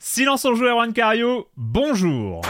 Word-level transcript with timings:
Silence 0.00 0.44
en 0.44 0.54
joueur 0.54 0.76
Juan 0.76 0.92
Cario, 0.92 1.48
bonjour. 1.56 2.42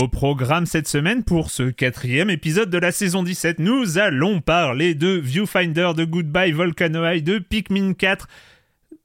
Au 0.00 0.08
programme 0.08 0.66
cette 0.66 0.88
semaine 0.88 1.22
pour 1.22 1.50
ce 1.50 1.70
quatrième 1.70 2.30
épisode 2.30 2.70
de 2.70 2.78
la 2.78 2.90
saison 2.90 3.22
17, 3.22 3.60
nous 3.60 3.98
allons 3.98 4.40
parler 4.40 4.96
de 4.96 5.10
Viewfinder, 5.10 5.92
de 5.96 6.04
Goodbye 6.04 6.50
Volcano 6.50 7.06
High, 7.06 7.22
de 7.22 7.38
Pikmin 7.38 7.94
4, 7.94 8.26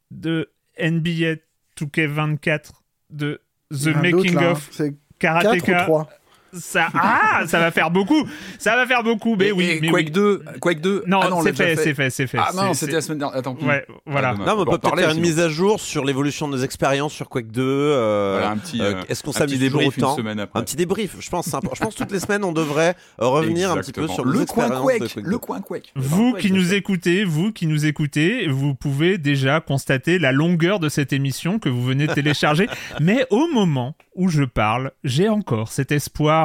de 0.10 0.50
NBA 0.80 1.36
2K24, 1.80 2.72
de 3.12 3.40
The 3.74 4.02
Making 4.02 4.38
hein. 4.38 4.52
of 4.52 4.70
C'est 4.72 4.94
Karateka. 5.20 6.08
4 6.53 6.56
ou 6.56 6.59
3 6.59 6.59
Ça, 6.59 6.88
ah, 6.94 7.41
ça 7.47 7.59
va 7.59 7.72
faire 7.72 7.91
beaucoup. 7.91 8.28
Ça 8.59 8.75
va 8.75 8.86
faire 8.86 9.03
beaucoup. 9.03 9.36
Mais 9.36 9.52
oui, 9.52 9.80
mais 9.81 9.90
Quake 9.90 10.06
oui. 10.08 10.12
2, 10.12 10.44
Quake 10.62 10.81
2. 10.81 11.03
Non, 11.08 11.19
ah 11.24 11.30
on 11.31 11.41
c'est 11.44 11.56
fait, 11.56 11.75
c'est 11.75 11.94
fait, 11.94 12.09
c'est 12.09 12.28
fait. 12.28 12.38
Ah 12.40 12.52
non, 12.56 12.74
C'est- 12.74 12.81
c'était 12.86 12.94
la 12.94 13.02
semaine 13.02 13.19
dernière. 13.19 13.38
Attends. 13.38 13.58
c'est- 13.59 13.66
Ouais, 13.66 13.86
voilà. 14.06 14.30
Ah, 14.36 14.38
Non, 14.40 14.46
mais 14.46 14.52
on 14.52 14.58
peut 14.58 14.66
peut-être 14.72 14.81
parler, 14.81 15.03
faire 15.03 15.12
une 15.14 15.22
mise 15.22 15.40
à 15.40 15.50
jour 15.50 15.80
sur 15.80 16.06
l'évolution 16.06 16.47
de 16.47 16.58
nos 16.58 16.64
expériences 16.64 17.14
sur 17.14 17.30
Quake 17.30 17.52
2. 17.52 17.62
euh, 17.64 18.38
Voilà, 18.40 18.52
un 18.52 18.58
petit, 18.58 18.81
euh, 18.81 18.96
euh, 18.96 19.02
Est-ce 19.09 19.24
qu'on 19.24 19.31
un 19.31 19.34
s'amuse 19.34 19.59
petit 19.59 19.69
toujours 19.72 19.88
autant 19.88 20.16
semaine 20.16 20.40
après. 20.40 20.59
Un 20.59 20.64
petit 20.64 20.75
débrief. 20.75 21.16
Je 21.19 21.30
pense, 21.30 21.46
je 21.47 21.80
pense 21.80 21.94
que 21.94 21.97
toutes 22.00 22.12
les 22.12 22.19
semaines, 22.19 22.44
on 22.44 22.52
devrait 22.52 22.96
revenir 23.18 23.72
un 23.72 23.78
petit 23.78 23.91
peu 23.91 24.08
sur 24.08 24.25
le 24.25 24.46
coin 24.46 24.70
Quake. 24.70 25.16
Le 25.16 25.31
2. 25.31 25.38
coin 25.38 25.62
Quake. 25.62 25.91
Vous 25.96 26.34
qui 26.34 26.52
nous 26.52 26.74
écoutez, 26.74 27.24
vous 27.24 27.52
qui 27.52 27.68
nous 27.68 27.85
écoutez, 27.85 28.47
vous 28.47 28.74
pouvez 28.75 29.18
déjà 29.18 29.59
constater 29.59 30.20
la 30.20 30.31
longueur 30.31 30.80
de 30.80 30.90
cette 30.90 31.14
émission 31.14 31.59
que 31.59 31.70
vous 31.70 31.84
venez 31.84 32.08
de 32.08 32.14
télécharger. 32.14 32.68
Mais 33.00 33.25
au 33.30 33.47
moment 33.47 33.96
où 34.16 34.30
je 34.30 34.44
parle, 34.44 34.91
j'ai 35.03 35.30
encore 35.30 35.70
cet 35.72 35.91
espoir 35.91 36.43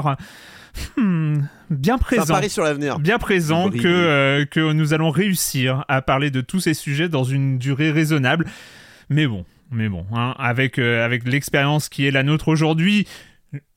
hmm, 0.97 1.41
bien 1.71 1.99
présent. 1.99 2.35
pari 2.35 2.51
sur 2.51 2.65
l'avenir. 2.65 2.99
Bien 2.99 3.19
présent 3.19 3.69
Briller. 3.69 3.83
que, 3.83 3.89
euh, 3.89 4.45
que 4.45 4.73
nous 4.73 4.95
allons 4.95 5.11
réussir 5.11 5.85
à 5.89 6.03
parler 6.03 6.31
de 6.31 6.41
tous 6.41 6.61
ces 6.61 6.75
sujets 6.75 7.09
dans 7.09 7.25
une 7.25 7.59
durée 7.59 7.91
raisonnable. 7.91 8.47
Mais 9.11 9.27
bon, 9.27 9.45
mais 9.71 9.89
bon, 9.89 10.07
hein, 10.13 10.35
avec, 10.39 10.79
euh, 10.79 11.05
avec 11.05 11.27
l'expérience 11.27 11.89
qui 11.89 12.07
est 12.07 12.11
la 12.11 12.23
nôtre 12.23 12.49
aujourd'hui, 12.49 13.07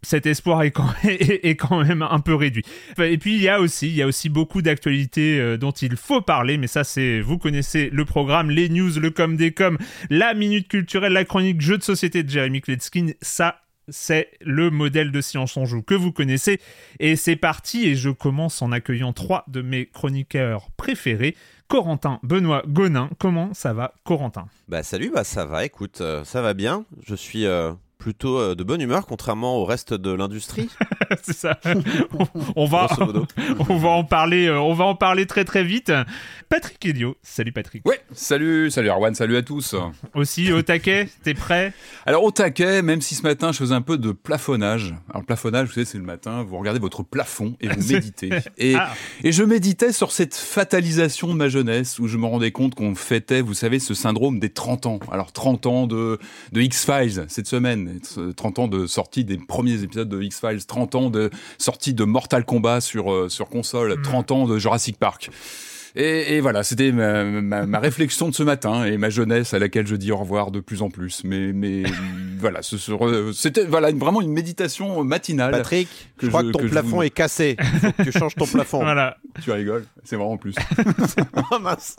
cet 0.02 0.26
espoir 0.26 0.64
est 0.64 0.72
quand, 0.72 0.90
est, 1.04 1.46
est 1.46 1.56
quand 1.56 1.84
même 1.84 2.02
un 2.02 2.20
peu 2.20 2.36
réduit. 2.36 2.64
Et 3.00 3.18
puis 3.18 3.36
il 3.36 3.42
y 3.42 3.50
a 3.50 3.60
aussi, 3.60 3.88
il 3.88 3.96
y 3.96 4.02
a 4.02 4.08
aussi 4.08 4.30
beaucoup 4.30 4.62
d'actualités 4.62 5.40
euh, 5.40 5.58
dont 5.58 5.72
il 5.72 5.96
faut 5.96 6.22
parler, 6.22 6.58
mais 6.58 6.68
ça 6.68 6.84
c'est, 6.84 7.22
vous 7.22 7.38
connaissez 7.38 7.90
le 7.92 8.06
programme, 8.06 8.50
les 8.50 8.70
news, 8.70 9.00
le 9.00 9.12
com 9.12 9.36
des 9.38 9.52
com, 9.52 9.78
la 10.10 10.34
minute 10.34 10.68
culturelle, 10.68 11.14
la 11.14 11.26
chronique 11.26 11.62
jeu 11.62 11.78
de 11.78 11.84
société 11.84 12.24
de 12.24 12.30
Jeremy 12.30 12.62
Kletskin, 12.62 13.12
ça 13.22 13.62
c'est 13.92 14.32
le 14.42 14.72
modèle 14.72 15.12
de 15.12 15.22
Silence 15.22 15.56
on 15.58 15.66
joue 15.66 15.84
que 15.84 15.94
vous 15.94 16.12
connaissez. 16.12 16.60
Et 17.00 17.16
c'est 17.16 17.36
parti, 17.36 17.88
et 17.88 17.96
je 17.96 18.10
commence 18.10 18.62
en 18.62 18.72
accueillant 18.72 19.14
trois 19.14 19.46
de 19.48 19.62
mes 19.62 19.86
chroniqueurs 19.86 20.72
préférés. 20.78 21.36
Corentin, 21.68 22.20
Benoît, 22.24 22.64
Gonin, 22.68 23.10
comment 23.18 23.54
ça 23.54 23.72
va 23.72 23.94
Corentin? 24.04 24.48
Bah 24.68 24.84
salut, 24.84 25.12
bah 25.14 25.24
ça 25.24 25.46
va. 25.46 25.64
Écoute, 25.64 26.02
euh, 26.02 26.26
ça 26.26 26.42
va 26.42 26.54
bien. 26.54 26.86
Je 27.06 27.16
suis 27.16 27.46
euh, 27.46 27.72
plutôt 28.02 28.40
euh, 28.40 28.56
de 28.56 28.64
bonne 28.64 28.82
humeur, 28.82 29.06
contrairement 29.06 29.58
au 29.58 29.64
reste 29.66 29.94
de 29.94 30.12
l'industrie. 30.12 30.70
C'est 31.22 31.36
ça. 31.36 31.60
on, 32.18 32.26
on 32.56 32.66
va, 32.66 32.88
on 33.70 33.78
va 33.78 33.90
en 33.90 34.04
parler, 34.04 34.48
euh, 34.48 34.60
on 34.60 34.74
va 34.74 34.86
en 34.86 34.96
parler 34.96 35.28
très 35.28 35.46
très 35.46 35.64
vite. 35.64 35.92
Patrick 36.50 36.84
Elio, 36.86 37.16
salut 37.22 37.52
Patrick. 37.52 37.88
Ouais, 37.88 38.02
salut, 38.12 38.72
salut 38.72 38.90
Arwan, 38.90 39.14
salut 39.14 39.38
à 39.38 39.44
tous. 39.44 39.76
Aussi 40.16 40.52
au 40.52 40.64
taquet, 40.64 41.08
t'es 41.24 41.36
prêt? 41.36 41.74
Alors 42.08 42.24
au 42.24 42.32
taquet, 42.32 42.82
même 42.82 43.02
si 43.02 43.14
ce 43.16 43.22
matin 43.22 43.52
je 43.52 43.60
faisais 43.60 43.76
un 43.76 43.82
peu 43.82 43.98
de 44.00 44.12
plafonnage. 44.12 44.96
Alors 45.12 45.24
plafonnage, 45.24 45.68
vous 45.68 45.74
savez, 45.76 45.86
c'est 45.86 46.00
le 46.00 46.04
matin, 46.04 46.44
vous 46.44 46.58
regardez 46.58 46.80
votre 46.80 47.04
plafond 47.04 47.56
et 47.62 47.68
vous 47.68 47.88
méditez. 47.94 48.32
Et, 48.58 48.76
Ah. 48.76 48.90
et 49.24 49.32
je 49.32 49.44
méditais 49.44 49.92
sur 49.94 50.12
cette 50.12 50.36
fatalisation 50.36 51.28
de 51.28 51.34
ma 51.36 51.50
jeunesse 51.50 52.00
où 52.00 52.08
je 52.08 52.18
me 52.18 52.26
rendais 52.26 52.52
compte 52.52 52.74
qu'on 52.74 52.96
fêtait, 52.96 53.42
vous 53.42 53.54
savez, 53.54 53.80
ce 53.80 53.94
syndrome 53.94 54.40
des 54.40 54.50
30 54.50 54.88
ans. 54.88 55.00
Alors 55.12 55.32
30 55.32 55.66
ans 55.68 55.88
de, 55.88 56.18
de 56.52 56.62
X-Files 56.62 57.26
cette 57.28 57.48
semaine, 57.48 57.91
30 58.36 58.60
ans 58.60 58.68
de 58.68 58.88
sortie 58.88 59.24
des 59.24 59.38
premiers 59.38 59.84
épisodes 59.84 60.10
de 60.10 60.22
X-Files, 60.22 60.66
30 60.66 60.96
ans 60.96 61.10
de 61.10 61.30
sortie 61.58 61.94
de 61.94 62.04
Mortal 62.04 62.46
Kombat 62.46 62.82
sur, 62.82 63.12
euh, 63.12 63.30
sur 63.30 63.50
console, 63.50 64.02
30 64.02 64.32
ans 64.32 64.48
de 64.48 64.58
Jurassic 64.58 64.98
Park. 64.98 65.30
Et, 65.96 66.36
et 66.36 66.40
voilà, 66.42 66.64
c'était 66.64 66.92
ma, 66.94 67.24
ma, 67.26 67.66
ma 67.66 67.80
réflexion 67.80 68.30
de 68.30 68.34
ce 68.34 68.44
matin 68.44 68.86
et 68.86 68.98
ma 68.98 69.10
jeunesse 69.10 69.54
à 69.54 69.60
laquelle 69.60 69.88
je 69.88 69.96
dis 69.96 70.12
au 70.12 70.18
revoir 70.18 70.52
de 70.52 70.60
plus 70.62 70.82
en 70.82 70.90
plus. 70.90 71.24
Mais, 71.26 71.52
mais 71.54 71.84
voilà, 72.40 72.62
c'était 72.62 73.66
voilà 73.66 73.90
une- 73.90 74.00
vraiment 74.00 74.22
une 74.22 74.32
méditation 74.32 75.04
matinale. 75.04 75.52
Patrick, 75.52 75.90
que 76.18 76.26
je 76.28 76.32
crois 76.32 76.44
je- 76.44 76.48
que 76.48 76.52
ton 76.54 76.60
que 76.60 76.68
plafond 76.68 76.96
vous- 76.98 77.04
est 77.04 77.10
cassé. 77.10 77.58
Il 77.60 77.66
faut 77.80 77.92
que 77.92 78.04
tu 78.04 78.12
changes 78.14 78.36
ton 78.36 78.46
plafond. 78.54 78.82
Voilà. 78.84 79.18
Tu 79.44 79.52
rigoles, 79.52 79.86
c'est 80.04 80.16
vraiment 80.16 80.38
plus. 80.38 80.56
Oh, 81.54 81.60
mince. 81.60 81.98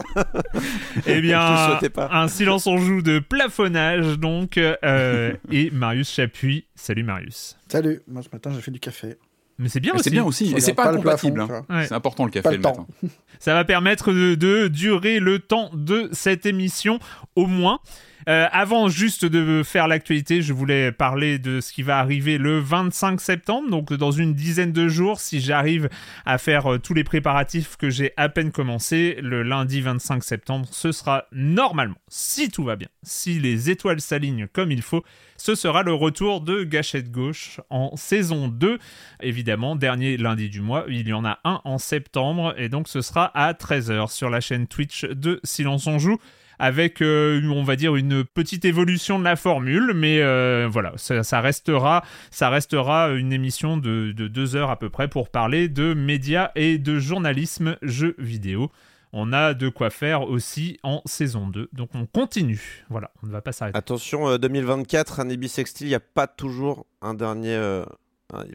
Eh 1.06 1.20
bien, 1.20 1.78
pas. 1.92 2.08
un 2.12 2.28
silence 2.28 2.66
on 2.66 2.78
joue 2.78 3.02
de 3.02 3.18
plafonnage 3.18 4.18
donc. 4.18 4.56
euh, 4.56 5.32
et 5.50 5.70
Marius 5.70 6.10
Chapuis, 6.10 6.66
salut 6.74 7.02
Marius. 7.02 7.58
Salut, 7.68 8.00
moi 8.08 8.22
ce 8.22 8.28
matin 8.32 8.50
j'ai 8.54 8.62
fait 8.62 8.70
du 8.70 8.80
café. 8.80 9.16
Mais 9.58 9.68
c'est 9.68 9.80
bien 9.80 9.94
aussi. 9.94 10.04
c'est 10.04 10.10
bien 10.10 10.24
aussi, 10.24 10.52
et 10.56 10.60
c'est 10.60 10.74
pas, 10.74 10.84
pas 10.84 10.92
le 10.92 10.98
incompatible. 10.98 11.46
plafond, 11.46 11.64
hein. 11.68 11.76
Ouais. 11.78 11.86
C'est 11.86 11.94
important 11.94 12.24
le 12.24 12.30
café 12.30 12.42
Pas 12.42 12.50
le 12.50 12.56
le 12.56 12.62
matin. 12.62 12.86
temps. 13.02 13.08
Ça 13.38 13.54
va 13.54 13.64
permettre 13.64 14.12
de, 14.12 14.34
de 14.34 14.68
durer 14.68 15.18
le 15.20 15.38
temps 15.38 15.70
de 15.74 16.08
cette 16.12 16.46
émission 16.46 16.98
au 17.36 17.46
moins. 17.46 17.80
Euh, 18.28 18.46
avant 18.52 18.88
juste 18.88 19.24
de 19.24 19.62
faire 19.64 19.88
l'actualité, 19.88 20.42
je 20.42 20.52
voulais 20.52 20.92
parler 20.92 21.38
de 21.38 21.60
ce 21.60 21.72
qui 21.72 21.82
va 21.82 21.98
arriver 21.98 22.38
le 22.38 22.58
25 22.58 23.20
septembre, 23.20 23.70
donc 23.70 23.92
dans 23.92 24.12
une 24.12 24.34
dizaine 24.34 24.72
de 24.72 24.88
jours, 24.88 25.20
si 25.20 25.40
j'arrive 25.40 25.88
à 26.24 26.38
faire 26.38 26.74
euh, 26.74 26.78
tous 26.78 26.94
les 26.94 27.04
préparatifs 27.04 27.76
que 27.76 27.90
j'ai 27.90 28.12
à 28.16 28.28
peine 28.28 28.52
commencé, 28.52 29.18
le 29.20 29.42
lundi 29.42 29.80
25 29.80 30.22
septembre, 30.22 30.66
ce 30.70 30.92
sera 30.92 31.24
normalement, 31.32 31.96
si 32.08 32.50
tout 32.50 32.64
va 32.64 32.76
bien, 32.76 32.88
si 33.02 33.40
les 33.40 33.70
étoiles 33.70 34.00
s'alignent 34.00 34.46
comme 34.52 34.70
il 34.70 34.82
faut, 34.82 35.02
ce 35.36 35.56
sera 35.56 35.82
le 35.82 35.92
retour 35.92 36.40
de 36.40 36.62
Gâchette 36.62 37.10
Gauche 37.10 37.60
en 37.68 37.96
saison 37.96 38.46
2. 38.46 38.78
Évidemment, 39.22 39.74
dernier 39.74 40.16
lundi 40.16 40.48
du 40.48 40.60
mois, 40.60 40.84
il 40.88 41.08
y 41.08 41.12
en 41.12 41.24
a 41.24 41.40
un 41.42 41.60
en 41.64 41.78
septembre, 41.78 42.54
et 42.56 42.68
donc 42.68 42.86
ce 42.86 43.00
sera 43.00 43.26
à 43.34 43.52
13h 43.52 44.12
sur 44.12 44.30
la 44.30 44.40
chaîne 44.40 44.68
Twitch 44.68 45.04
de 45.04 45.40
Silence 45.42 45.88
on 45.88 45.98
Joue 45.98 46.18
avec, 46.58 47.00
euh, 47.02 47.42
on 47.50 47.62
va 47.62 47.76
dire, 47.76 47.96
une 47.96 48.24
petite 48.24 48.64
évolution 48.64 49.18
de 49.18 49.24
la 49.24 49.36
formule, 49.36 49.92
mais 49.94 50.20
euh, 50.20 50.68
voilà, 50.70 50.92
ça, 50.96 51.40
restera, 51.40 52.04
ça 52.30 52.50
restera 52.50 53.10
une 53.10 53.32
émission 53.32 53.76
de, 53.76 54.12
de, 54.12 54.28
deux 54.28 54.56
heures 54.56 54.70
à 54.70 54.78
peu 54.78 54.90
près 54.90 55.08
pour 55.08 55.28
parler 55.28 55.68
de 55.68 55.94
médias 55.94 56.50
et 56.54 56.78
de 56.78 56.98
journalisme 56.98 57.76
jeux 57.82 58.14
vidéo. 58.18 58.70
On 59.14 59.34
a 59.34 59.52
de 59.52 59.68
quoi 59.68 59.90
faire 59.90 60.22
aussi 60.22 60.78
en 60.82 61.02
saison 61.04 61.46
2, 61.46 61.68
donc 61.74 61.90
on 61.94 62.06
continue. 62.06 62.84
Voilà, 62.88 63.10
on 63.22 63.26
ne 63.26 63.32
va 63.32 63.42
pas 63.42 63.52
s'arrêter. 63.52 63.76
Attention, 63.76 64.38
2024, 64.38 65.20
un 65.20 65.28
Ibis 65.28 65.50
Sextile, 65.50 65.88
il 65.88 65.90
n'y 65.90 65.94
a 65.94 66.00
pas 66.00 66.26
toujours 66.26 66.86
un 67.02 67.12
dernier 67.12 67.54
euh, 67.54 67.84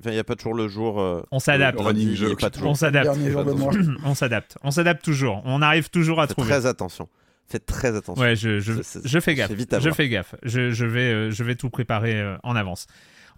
il 0.04 0.12
n'y 0.12 0.18
a 0.18 0.24
pas 0.24 0.36
toujours 0.36 0.56
le 0.56 0.68
jour. 0.68 0.96
on 1.32 1.40
s'adapte. 1.40 1.80
On 1.80 2.74
s'adapte. 2.74 3.10
on 4.06 4.16
s'adapte. 4.16 4.58
On 4.64 4.72
s'adapte 4.72 5.04
toujours. 5.04 5.42
On 5.46 5.62
arrive 5.62 5.90
toujours 5.90 6.20
à 6.20 6.28
trouver. 6.28 6.50
Très 6.50 6.66
attention. 6.66 7.08
Faites 7.50 7.66
très 7.66 7.96
attention. 7.96 8.22
Ouais, 8.22 8.36
je, 8.36 8.60
je, 8.60 8.74
je 9.06 9.20
fais 9.20 9.34
gaffe. 9.34 9.52
Je 9.58 9.92
fais 9.92 10.10
gaffe. 10.10 10.36
Je, 10.44 10.72
je, 10.72 10.86
vais, 10.86 11.14
euh, 11.14 11.32
je 11.32 11.44
vais 11.44 11.56
tout 11.56 11.70
préparer 11.70 12.20
euh, 12.20 12.36
en 12.44 12.56
avance. 12.58 12.88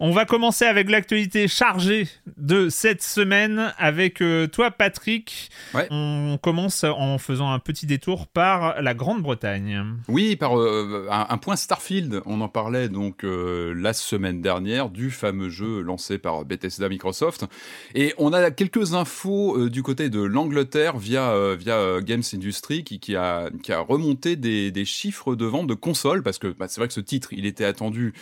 On 0.02 0.12
va 0.12 0.24
commencer 0.24 0.64
avec 0.64 0.90
l'actualité 0.90 1.50
chargée 1.50 2.08
de 2.38 2.70
cette 2.70 3.04
semaine 3.04 3.74
avec 3.78 4.22
euh, 4.22 4.48
toi, 4.48 4.72
Patrick. 4.72 5.50
On 5.92 6.40
commence 6.42 6.86
en 6.86 7.18
faisant 7.18 7.52
un 7.52 7.60
petit 7.60 7.86
détour 7.86 8.28
par 8.28 8.82
la 8.82 8.94
Grande-Bretagne. 8.94 9.98
Oui, 10.08 10.38
par 10.38 10.58
euh, 10.58 11.06
un, 11.12 11.38
point 11.38 11.58
Starfield. 11.58 12.22
On 12.26 12.40
en 12.40 12.48
parlait 12.48 12.88
donc 12.88 13.26
euh, 13.26 13.74
la 13.76 13.92
semaine 13.92 14.42
dernière 14.42 14.90
du 14.90 15.12
fameux 15.12 15.50
jeu 15.50 15.82
lancé 15.82 16.18
par 16.18 16.46
Bethesda 16.46 16.88
Microsoft. 16.88 17.46
Et 17.94 18.14
on 18.18 18.32
a 18.32 18.52
quelques 18.52 18.94
infos 18.94 19.68
du 19.68 19.84
côté 19.84 20.10
de 20.10 20.22
l'Angleterre 20.22 20.98
via, 20.98 21.56
via 21.56 22.00
Games 22.00 22.24
Industry 22.34 22.86
qui, 22.86 23.02
qui, 23.02 23.18
a, 23.18 23.50
qui 23.62 23.74
a 23.74 23.82
remonté 23.82 24.38
des, 24.38 24.72
des 24.72 24.86
chiffres 24.86 25.36
de 25.36 25.46
vente 25.46 25.68
de 25.68 25.74
consoles 25.74 26.24
parce 26.24 26.38
que 26.38 26.48
bah, 26.48 26.68
c'est 26.70 26.80
vrai 26.80 26.88
que 26.88 26.94
ce 26.94 27.02
titre, 27.02 27.34
il 27.34 27.46
était 27.46 27.66
attendu 27.66 28.14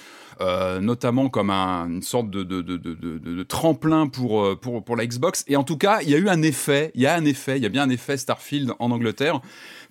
notamment 0.80 1.30
comme 1.30 1.50
un, 1.50 1.67
une 1.68 2.02
sorte 2.02 2.30
de, 2.30 3.44
tremplin 3.44 4.08
pour, 4.08 4.44
euh, 4.44 4.56
pour, 4.56 4.84
pour 4.84 4.96
la 4.96 5.06
Xbox. 5.06 5.44
Et 5.48 5.56
en 5.56 5.64
tout 5.64 5.78
cas, 5.78 6.02
il 6.02 6.10
y 6.10 6.16
a 6.16 6.18
eu 6.18 6.30
un 6.30 6.42
effet, 6.42 6.92
il 6.96 7.02
y 7.02 7.08
a 7.08 7.16
un 7.16 7.26
effet, 7.26 7.58
il 7.58 7.64
y 7.64 7.66
a 7.66 7.70
bien 7.70 7.84
un 7.84 7.90
effet 7.90 8.18
Starfield 8.18 8.74
en 8.80 8.92
Angleterre 8.92 9.42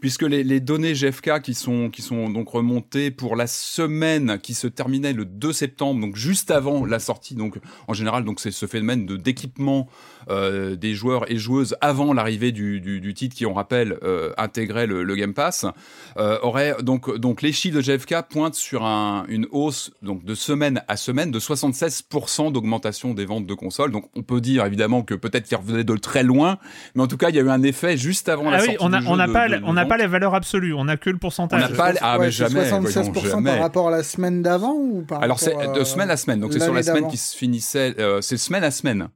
puisque 0.01 0.23
les, 0.23 0.45
les, 0.45 0.61
données 0.61 0.95
GFK 0.95 1.41
qui 1.43 1.55
sont, 1.55 1.91
qui 1.91 2.03
sont 2.03 2.29
donc 2.31 2.49
remontées 2.49 3.11
pour 3.11 3.37
la 3.37 3.47
semaine 3.47 4.39
qui 4.43 4.55
se 4.55 4.67
terminait 4.67 5.13
le 5.13 5.25
2 5.25 5.53
septembre, 5.53 6.01
donc 6.01 6.17
juste 6.17 6.51
avant 6.51 6.85
la 6.85 6.99
sortie, 6.99 7.35
donc 7.35 7.59
en 7.89 7.95
général, 7.95 8.25
donc 8.25 8.41
c'est 8.41 8.51
ce 8.51 8.67
phénomène 8.67 9.07
de 9.07 9.17
d'équipement 9.17 9.89
euh, 10.29 10.77
des 10.77 10.95
joueurs 10.95 11.31
et 11.31 11.37
joueuses 11.37 11.77
avant 11.81 12.13
l'arrivée 12.13 12.53
du, 12.53 12.81
du, 12.81 13.01
du, 13.01 13.15
titre 13.15 13.37
qui, 13.37 13.47
on 13.47 13.55
rappelle, 13.55 13.99
euh, 14.03 14.33
intégrait 14.37 14.87
le, 14.87 15.05
le, 15.05 15.17
Game 15.17 15.35
Pass, 15.35 15.67
euh, 16.17 16.39
aurait 16.43 16.77
donc 16.83 17.17
donc 17.17 17.43
les 17.43 17.53
chiffres 17.53 17.77
de 17.77 17.81
GFK 17.81 18.29
pointent 18.29 18.55
sur 18.55 18.85
un, 18.85 19.25
une 19.29 19.47
hausse 19.51 19.93
donc 20.03 20.25
de 20.25 20.35
semaine 20.35 20.83
à 20.89 20.97
semaine 20.97 21.31
de 21.31 21.39
76% 21.39 22.53
d'augmentation 22.53 23.15
des 23.15 23.25
ventes 23.25 23.47
de 23.47 23.55
consoles. 23.55 23.93
Donc 23.93 24.11
on 24.17 24.23
peut 24.23 24.41
dire 24.41 24.65
évidemment 24.65 25.03
que 25.03 25.15
peut-être 25.15 25.45
qu'ils 25.45 25.57
revenaient 25.57 25.85
de 25.85 25.97
très 25.97 26.23
loin, 26.23 26.59
mais 26.95 27.03
en 27.03 27.07
tout 27.07 27.17
cas 27.17 27.31
il 27.31 27.37
y 27.37 27.39
a 27.39 27.43
eu 27.43 27.51
un 27.51 27.63
effet 27.63 27.97
juste 27.97 28.29
avant 28.29 28.51
la 28.51 28.59
sortie 28.59 28.77
on 28.81 28.91
pas, 28.91 29.49
de, 29.49 29.61
on 29.65 29.77
n'a 29.87 29.89
pas 29.89 29.97
les 29.97 30.07
valeurs 30.07 30.35
absolues, 30.35 30.75
on 30.75 30.89
a 30.89 30.97
que 30.97 31.11
le 31.11 31.19
pourcentage. 31.19 31.65
On 31.67 31.71
n'a 31.71 31.77
pas, 31.77 31.93
ah, 32.01 32.19
mais 32.21 32.31
jamais, 32.31 32.69
76% 32.71 33.13
voyons, 33.13 33.31
jamais. 33.31 33.51
par 33.53 33.61
rapport 33.61 33.89
à 33.89 33.91
la 33.91 34.03
semaine 34.03 34.43
d'avant 34.43 34.75
ou 34.75 35.03
par 35.03 35.23
Alors 35.23 35.39
c'est 35.41 35.55
de 35.75 35.85
semaine 35.85 36.11
à 36.11 36.17
semaine, 36.17 36.41
donc 36.41 36.53
c'est 36.53 36.61
sur 36.61 36.75
la 36.75 36.83
semaine 36.83 37.09
qui 37.09 37.17
se 37.17 37.37
finissait, 37.37 37.95
euh, 37.99 38.21
c'est 38.21 38.37
semaine 38.37 38.65
à 38.65 38.71
semaine, 38.71 39.09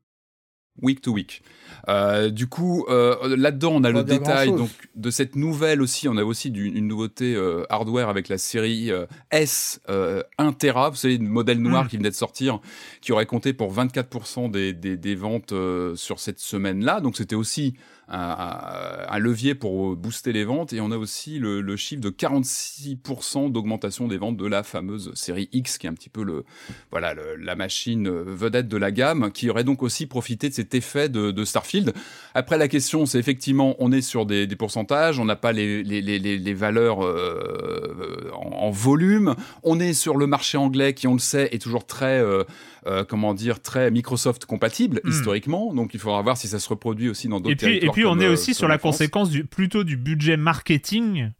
week 0.83 1.01
to 1.03 1.13
week. 1.13 1.43
Euh, 1.89 2.29
du 2.29 2.47
coup, 2.47 2.85
euh, 2.91 3.37
là-dedans, 3.39 3.73
on 3.77 3.79
a 3.85 3.91
Pas 3.91 3.99
le 3.99 4.05
détail 4.05 4.53
donc 4.53 4.69
de 4.97 5.11
cette 5.11 5.35
nouvelle 5.35 5.81
aussi. 5.81 6.09
On 6.09 6.17
a 6.19 6.23
aussi 6.25 6.51
du- 6.51 6.67
une 6.69 6.87
nouveauté 6.87 7.35
euh, 7.35 7.65
hardware 7.71 8.11
avec 8.11 8.29
la 8.29 8.37
série 8.37 8.91
euh, 8.91 9.07
S 9.31 9.81
euh, 9.89 10.23
1 10.37 10.53
Tera. 10.53 10.91
Vous 10.91 10.97
savez, 10.97 11.17
le 11.17 11.25
modèle 11.27 11.59
noir 11.59 11.85
Mm. 11.85 11.89
qui 11.89 11.97
venait 11.97 12.11
de 12.11 12.15
sortir, 12.15 12.61
qui 13.01 13.13
aurait 13.13 13.25
compté 13.25 13.55
pour 13.55 13.73
24% 13.75 14.51
des, 14.51 14.75
des, 14.75 14.99
des 14.99 15.15
ventes 15.15 15.53
euh, 15.53 15.97
sur 15.97 16.21
cette 16.21 16.39
semaine-là. 16.39 17.01
Donc 17.01 17.17
c'était 17.17 17.35
aussi 17.35 17.75
un, 18.11 19.19
levier 19.19 19.55
pour 19.55 19.97
booster 19.97 20.33
les 20.33 20.45
ventes. 20.45 20.73
Et 20.73 20.81
on 20.81 20.91
a 20.91 20.97
aussi 20.97 21.39
le, 21.39 21.77
chiffre 21.77 22.01
de 22.01 22.11
46% 22.11 23.53
d'augmentation 23.53 24.09
des 24.09 24.17
ventes 24.17 24.37
de 24.37 24.47
la 24.47 24.63
fameuse 24.63 25.13
série 25.15 25.49
X, 25.53 25.79
qui 25.79 25.87
est 25.87 25.91
un 25.91 25.95
petit 25.95 26.09
peu 26.09 26.23
le, 26.23 26.45
voilà, 26.91 27.15
la 27.39 27.55
machine 27.55 28.09
euh, 28.09 28.25
vedette 28.27 28.69
de 28.69 28.77
la 28.77 28.91
gamme, 28.91 29.31
qui 29.33 29.51
aurait 29.51 29.65
donc 29.65 29.83
aussi 29.83 30.07
profité 30.07 30.49
de 30.49 30.55
cet 30.55 30.75
effet 30.75 31.09
de, 31.09 31.45
Starfield. 31.45 31.93
Après, 32.35 32.59
la 32.59 32.69
question, 32.69 33.07
c'est 33.07 33.19
effectivement, 33.19 33.77
on 33.79 33.93
est 33.93 34.03
sur 34.03 34.27
des, 34.27 34.47
pourcentages, 34.57 35.19
on 35.19 35.25
n'a 35.25 35.37
pas 35.37 35.53
les, 35.53 35.83
les, 35.83 36.01
les, 36.01 36.55
valeurs 36.55 37.05
euh, 37.05 38.31
en, 38.35 38.67
en 38.67 38.71
volume, 38.71 39.35
on 39.63 39.81
est 39.81 39.95
sur 39.95 40.17
le 40.17 40.27
marché 40.27 40.59
anglais 40.59 40.93
qui, 40.95 41.07
on 41.07 41.15
le 41.15 41.19
sait, 41.19 41.49
est 41.53 41.63
toujours 41.63 41.87
très, 41.87 42.21
euh, 42.21 42.45
euh, 42.87 43.05
comment 43.05 43.35
dire, 43.35 43.61
très 43.61 43.91
Microsoft 43.91 44.47
compatible 44.47 45.01
Hmm. 45.05 45.11
historiquement. 45.11 45.75
Donc, 45.75 45.95
il 45.95 46.01
faudra 46.01 46.23
voir 46.23 46.37
si 46.37 46.49
ça 46.49 46.59
se 46.59 46.69
reproduit 46.69 47.09
aussi 47.09 47.29
dans 47.29 47.41
d'autres 47.41 47.57
puis, 47.57 47.67
et 47.67 47.71
territoires 47.81 47.93
puis 47.95 48.05
on 48.07 48.11
comme, 48.11 48.23
est 48.23 48.27
euh, 48.27 48.33
aussi 48.33 48.55
sur 48.55 48.69
la 48.69 48.79
France. 48.79 48.97
conséquence 48.97 49.31
du, 49.31 49.45
plutôt 49.45 49.85
du 49.85 49.97
budget 49.97 50.37
marketing 50.37 51.31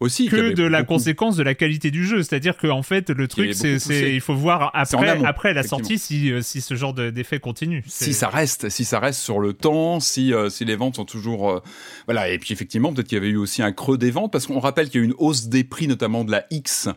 aussi 0.00 0.26
que 0.28 0.52
de 0.52 0.64
la 0.64 0.80
beaucoup- 0.80 0.94
conséquence 0.94 1.36
de 1.36 1.44
la 1.44 1.54
qualité 1.54 1.92
du 1.92 2.04
jeu. 2.04 2.24
C'est-à-dire 2.24 2.56
que 2.56 2.66
en 2.66 2.82
fait, 2.82 3.10
le 3.10 3.28
truc, 3.28 3.50
est 3.50 3.78
c'est, 3.78 4.12
il 4.12 4.20
faut 4.20 4.34
voir 4.34 4.72
après, 4.74 5.10
amont, 5.10 5.24
après 5.24 5.54
la 5.54 5.62
sortie 5.62 5.96
si, 5.96 6.32
euh, 6.32 6.42
si 6.42 6.60
ce 6.60 6.74
genre 6.74 6.92
de- 6.92 7.10
d'effet 7.10 7.38
continue. 7.38 7.84
Si 7.86 8.12
ça 8.12 8.28
reste, 8.28 8.68
si 8.68 8.84
ça 8.84 8.98
reste 8.98 9.20
sur 9.20 9.38
le 9.38 9.52
temps, 9.52 10.00
si 10.00 10.34
euh, 10.34 10.48
si 10.50 10.64
les 10.64 10.74
ventes 10.74 10.96
sont 10.96 11.04
toujours 11.04 11.50
euh, 11.50 11.62
voilà 12.08 12.30
et 12.30 12.38
puis 12.40 12.52
effectivement 12.52 12.92
peut-être 12.92 13.06
qu'il 13.06 13.16
y 13.16 13.20
avait 13.20 13.28
eu 13.30 13.36
aussi 13.36 13.62
un 13.62 13.70
creux 13.70 13.96
des 13.96 14.10
ventes 14.10 14.32
parce 14.32 14.48
qu'on 14.48 14.58
rappelle 14.58 14.88
qu'il 14.90 15.00
y 15.00 15.04
a 15.04 15.06
eu 15.06 15.08
une 15.08 15.14
hausse 15.18 15.46
des 15.46 15.62
prix 15.62 15.86
notamment 15.86 16.24
de 16.24 16.32
la 16.32 16.46
X 16.50 16.88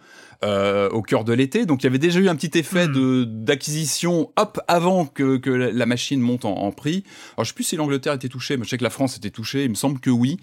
euh, 0.44 0.90
au 0.90 1.02
cœur 1.02 1.24
de 1.24 1.34
l'été. 1.34 1.66
Donc 1.66 1.84
il 1.84 1.86
y 1.86 1.88
avait 1.88 1.98
déjà 1.98 2.20
eu 2.20 2.28
un 2.28 2.36
petit 2.36 2.58
effet 2.58 2.88
de 2.88 3.24
d'acquisition 3.24 4.32
hop 4.38 4.60
avant 4.68 5.06
que 5.06 5.38
que 5.38 5.50
la 5.50 5.86
machine 5.86 6.20
monte 6.20 6.46
en, 6.46 6.56
en 6.56 6.72
prix. 6.72 7.04
Alors 7.36 7.46
je 7.46 7.50
sais 7.50 7.56
plus 7.56 7.64
si 7.64 7.76
l'Angleterre 7.76 8.14
était 8.14 8.30
touchée, 8.30 8.58
mais 8.58 8.64
je 8.64 8.70
sais 8.70 8.78
que 8.78 8.84
la 8.84 8.90
France 8.90 9.18
était 9.18 9.30
touchée, 9.30 9.64
il 9.64 9.70
me 9.70 9.76
semble 9.76 10.00
que 10.00 10.10
oui. 10.10 10.38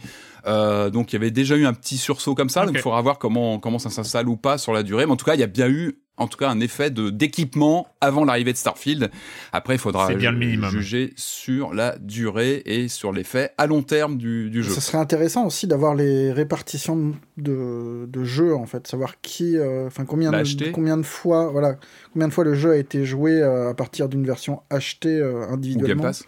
Euh, 0.46 0.90
donc 0.90 1.12
il 1.12 1.16
y 1.16 1.16
avait 1.16 1.30
déjà 1.30 1.56
eu 1.56 1.66
un 1.66 1.72
petit 1.72 1.98
sursaut 1.98 2.34
comme 2.34 2.48
ça, 2.48 2.66
donc 2.66 2.74
il 2.74 2.80
faudra 2.80 3.00
voir 3.00 3.18
comment 3.18 3.58
comment 3.58 3.78
ça 3.78 3.90
s'installe 3.90 4.28
ou 4.28 4.36
pas 4.36 4.58
sur 4.58 4.72
la 4.72 4.82
durée, 4.82 5.06
mais 5.06 5.12
en 5.12 5.16
tout 5.16 5.24
cas 5.24 5.34
il 5.34 5.40
y 5.40 5.44
a 5.44 5.48
bien 5.48 5.68
eu 5.68 6.01
en 6.18 6.26
tout 6.28 6.36
cas 6.38 6.48
un 6.50 6.60
effet 6.60 6.90
de 6.90 7.10
d'équipement 7.10 7.86
avant 8.00 8.24
l'arrivée 8.24 8.52
de 8.52 8.56
Starfield. 8.58 9.10
Après, 9.52 9.74
il 9.74 9.78
faudra 9.78 10.08
C'est 10.08 10.14
bien 10.16 10.30
le 10.30 10.40
ju- 10.40 10.46
minimum. 10.46 10.70
juger 10.70 11.12
sur 11.16 11.72
la 11.74 11.96
durée 11.98 12.62
et 12.66 12.88
sur 12.88 13.12
l'effet 13.12 13.50
à 13.58 13.66
long 13.66 13.82
terme 13.82 14.16
du, 14.18 14.50
du 14.50 14.62
jeu. 14.62 14.72
Ça 14.72 14.80
serait 14.80 14.98
intéressant 14.98 15.46
aussi 15.46 15.66
d'avoir 15.66 15.94
les 15.94 16.30
répartitions 16.32 17.14
de, 17.38 18.06
de 18.06 18.24
jeux, 18.24 18.54
en 18.54 18.66
fait, 18.66 18.86
savoir 18.86 19.20
qui, 19.20 19.56
euh, 19.56 19.86
enfin 19.86 20.04
combien, 20.04 20.30
de, 20.30 20.70
combien 20.70 20.96
de 20.96 21.02
fois, 21.02 21.48
voilà, 21.50 21.76
combien 22.12 22.28
de 22.28 22.32
fois 22.32 22.44
le 22.44 22.54
jeu 22.54 22.72
a 22.72 22.76
été 22.76 23.04
joué 23.04 23.32
euh, 23.40 23.70
à 23.70 23.74
partir 23.74 24.08
d'une 24.08 24.24
version 24.26 24.62
achetée 24.70 25.18
euh, 25.18 25.46
Ou 25.48 25.54
individuellement 25.54 26.02
Game 26.02 26.12
Pass. 26.12 26.24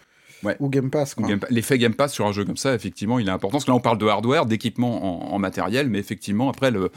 ou 0.59 0.69
Game 0.69 0.89
Pass. 0.89 1.13
Ou 1.13 1.21
quoi. 1.21 1.29
Game 1.29 1.39
Pa- 1.39 1.47
L'effet 1.51 1.77
Game 1.77 1.93
Pass 1.93 2.11
sur 2.13 2.25
un 2.25 2.31
jeu 2.31 2.43
comme 2.43 2.57
ça, 2.57 2.73
effectivement, 2.73 3.19
il 3.19 3.27
est 3.27 3.31
important. 3.31 3.53
Parce 3.57 3.65
que 3.65 3.71
là, 3.71 3.75
on 3.75 3.79
parle 3.79 3.97
de 3.99 4.07
hardware, 4.07 4.45
d'équipement 4.47 5.29
en, 5.31 5.33
en 5.35 5.39
matériel, 5.39 5.89
mais 5.89 5.99
effectivement, 5.99 6.49
après, 6.49 6.71
le, 6.71 6.91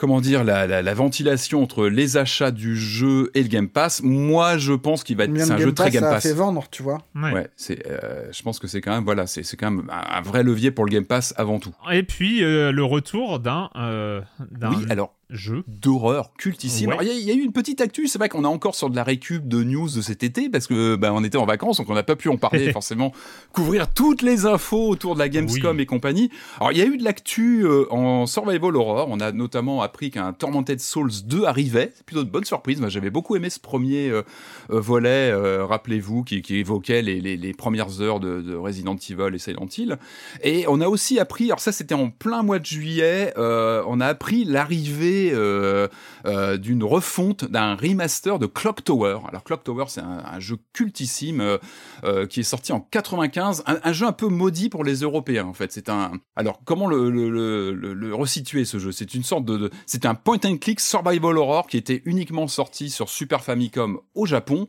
comment 0.00 0.22
dire, 0.22 0.44
la, 0.44 0.66
la, 0.66 0.80
la 0.80 0.94
ventilation 0.94 1.62
entre 1.62 1.86
les 1.86 2.16
achats 2.16 2.50
du 2.50 2.74
jeu 2.74 3.30
et 3.34 3.42
le 3.42 3.48
Game 3.48 3.68
Pass, 3.68 4.02
moi, 4.02 4.56
je 4.56 4.72
pense 4.72 5.04
qu'il 5.04 5.16
va 5.18 5.24
être, 5.24 5.36
c'est 5.36 5.42
un 5.52 5.56
Game 5.56 5.58
jeu 5.66 5.72
très 5.74 5.84
Pass 5.84 5.92
Game 5.92 6.02
ça 6.04 6.08
a 6.08 6.12
Pass. 6.14 6.22
fait 6.22 6.32
vendre, 6.32 6.64
tu 6.70 6.82
vois 6.82 6.98
Ouais. 7.14 7.32
Ouais, 7.32 7.48
c'est, 7.54 7.86
euh, 7.86 8.32
je 8.32 8.42
pense 8.42 8.58
que 8.58 8.66
c'est 8.66 8.80
quand 8.80 8.92
même, 8.92 9.04
voilà, 9.04 9.26
c'est, 9.26 9.42
c'est 9.42 9.58
quand 9.58 9.70
même 9.70 9.90
un, 9.90 10.16
un 10.16 10.20
vrai 10.22 10.42
levier 10.42 10.70
pour 10.70 10.86
le 10.86 10.90
Game 10.90 11.04
Pass 11.04 11.34
avant 11.36 11.58
tout. 11.60 11.74
Et 11.92 12.02
puis 12.02 12.42
euh, 12.42 12.72
le 12.72 12.82
retour 12.82 13.40
d'un 13.40 13.68
euh, 13.76 14.22
d'un 14.50 14.70
Oui, 14.70 14.86
alors, 14.88 15.14
jeu. 15.30 15.62
d'horreur 15.66 16.32
cultissime. 16.38 16.88
Ouais. 16.90 16.94
Alors, 16.98 17.02
Il 17.04 17.08
y, 17.08 17.30
a- 17.30 17.34
y 17.34 17.36
a 17.36 17.40
eu 17.40 17.44
une 17.44 17.52
petite 17.52 17.80
actu, 17.80 18.06
c'est 18.08 18.18
vrai 18.18 18.28
qu'on 18.28 18.44
est 18.44 18.46
encore 18.48 18.74
sur 18.74 18.90
de 18.90 18.96
la 18.96 19.04
récup 19.04 19.46
de 19.48 19.62
news 19.62 19.88
de 19.88 20.00
cet 20.00 20.22
été 20.22 20.48
parce 20.48 20.66
que 20.66 20.96
ben 20.96 21.12
on 21.12 21.24
était 21.24 21.38
en 21.38 21.46
vacances 21.46 21.78
donc 21.78 21.88
on 21.90 21.94
n'a 21.94 22.02
pas 22.02 22.16
pu 22.16 22.28
en 22.28 22.36
parler 22.36 22.72
forcément, 22.72 23.12
couvrir 23.52 23.92
toutes 23.92 24.22
les 24.22 24.46
infos 24.46 24.88
autour 24.88 25.14
de 25.14 25.20
la 25.20 25.28
Gamescom 25.28 25.76
Oui. 25.76 25.82
et 25.82 25.86
compagnie. 25.86 26.30
Alors 26.58 26.72
il 26.72 26.78
y 26.78 26.82
a 26.82 26.86
eu 26.86 26.96
de 26.96 27.04
l'actu 27.04 27.64
euh, 27.64 27.84
en 27.92 28.26
Survival 28.26 28.76
Horror, 28.76 29.08
on 29.10 29.20
a 29.20 29.32
notamment 29.32 29.82
appris 29.82 30.10
qu'un 30.10 30.32
Tormented 30.32 30.80
Souls 30.80 31.10
2 31.24 31.44
arrivait, 31.44 31.92
c'est 31.94 32.04
plutôt 32.04 32.24
de 32.24 32.30
bonne 32.30 32.44
surprise. 32.44 32.80
Moi 32.80 32.88
j'avais 32.88 33.10
beaucoup 33.10 33.36
aimé 33.36 33.50
ce 33.50 33.60
premier 33.60 34.08
euh, 34.10 34.22
euh, 34.70 34.80
volet, 34.80 35.30
euh, 35.30 35.64
rappelez-vous, 35.66 36.24
qui, 36.24 36.42
qui 36.42 36.56
évoquait 36.56 37.02
les, 37.02 37.20
les, 37.20 37.36
les 37.36 37.52
premières 37.52 38.00
heures 38.00 38.20
de, 38.20 38.40
de 38.40 38.54
Resident 38.54 38.96
Evil 38.96 39.34
et 39.34 39.38
Silent 39.38 39.66
Hill. 39.76 39.98
Et 40.42 40.64
on 40.68 40.80
a 40.80 40.88
aussi 40.88 41.18
appris, 41.18 41.46
alors 41.46 41.60
ça 41.60 41.72
c'était 41.72 41.94
en 41.94 42.10
plein 42.10 42.42
mois 42.42 42.58
de 42.58 42.66
juillet, 42.66 43.32
euh, 43.36 43.82
on 43.86 44.00
a 44.00 44.06
appris 44.06 44.44
l'arrivée 44.44 45.19
euh, 45.32 45.88
euh, 46.26 46.56
d'une 46.56 46.84
refonte 46.84 47.44
d'un 47.44 47.74
remaster 47.74 48.38
de 48.38 48.46
Clock 48.46 48.84
Tower. 48.84 49.18
Alors 49.28 49.44
Clock 49.44 49.64
Tower, 49.64 49.84
c'est 49.88 50.00
un, 50.00 50.40
jeu 50.40 50.56
cultissime 50.72 51.58
euh, 52.04 52.26
qui 52.26 52.40
est 52.40 52.44
sorti 52.44 52.72
en 52.72 52.80
95, 52.80 53.64
un, 53.66 53.92
jeu 53.92 54.06
un 54.06 54.12
peu 54.12 54.28
maudit 54.28 54.68
pour 54.68 54.84
les 54.84 54.96
Européens 54.96 55.46
en 55.46 55.52
fait. 55.52 55.72
C'est 55.72 55.88
un. 55.88 56.12
Alors 56.36 56.60
comment 56.64 56.86
le, 56.86 58.14
resituer 58.14 58.64
ce 58.64 58.78
jeu? 58.78 58.92
C'est 58.92 59.14
une 59.14 59.22
sorte 59.22 59.44
de, 59.44 59.70
c'est 59.86 60.06
un 60.06 60.14
point 60.14 60.38
and 60.44 60.56
click 60.58 60.80
survival 60.80 61.36
horror 61.38 61.66
qui 61.66 61.76
était 61.76 62.02
uniquement 62.04 62.48
sorti 62.48 62.90
sur 62.90 63.08
Super 63.08 63.42
Famicom 63.42 64.00
au 64.14 64.26
Japon, 64.26 64.66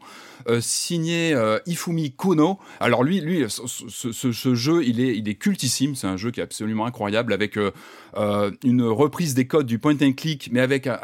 signé 0.60 1.36
Ifumi 1.66 2.12
Kono. 2.12 2.60
Alors 2.80 3.04
lui, 3.04 3.22
lui, 3.22 3.46
ce, 3.48 4.54
jeu, 4.54 4.84
il 4.84 5.00
est, 5.00 5.18
il 5.18 5.30
est 5.30 5.36
cultissime. 5.36 5.96
C'est 5.96 6.08
un 6.08 6.18
jeu 6.18 6.32
qui 6.32 6.40
est 6.40 6.44
absolument 6.44 6.86
incroyable 6.86 7.34
avec 7.34 7.58
euh, 8.18 8.52
une 8.64 8.84
reprise 8.84 9.34
des 9.34 9.48
codes 9.48 9.66
du 9.66 9.80
point 9.80 9.96
and 10.02 10.14
click, 10.14 10.50
mais 10.52 10.60
avec 10.60 10.88
un, 10.88 11.00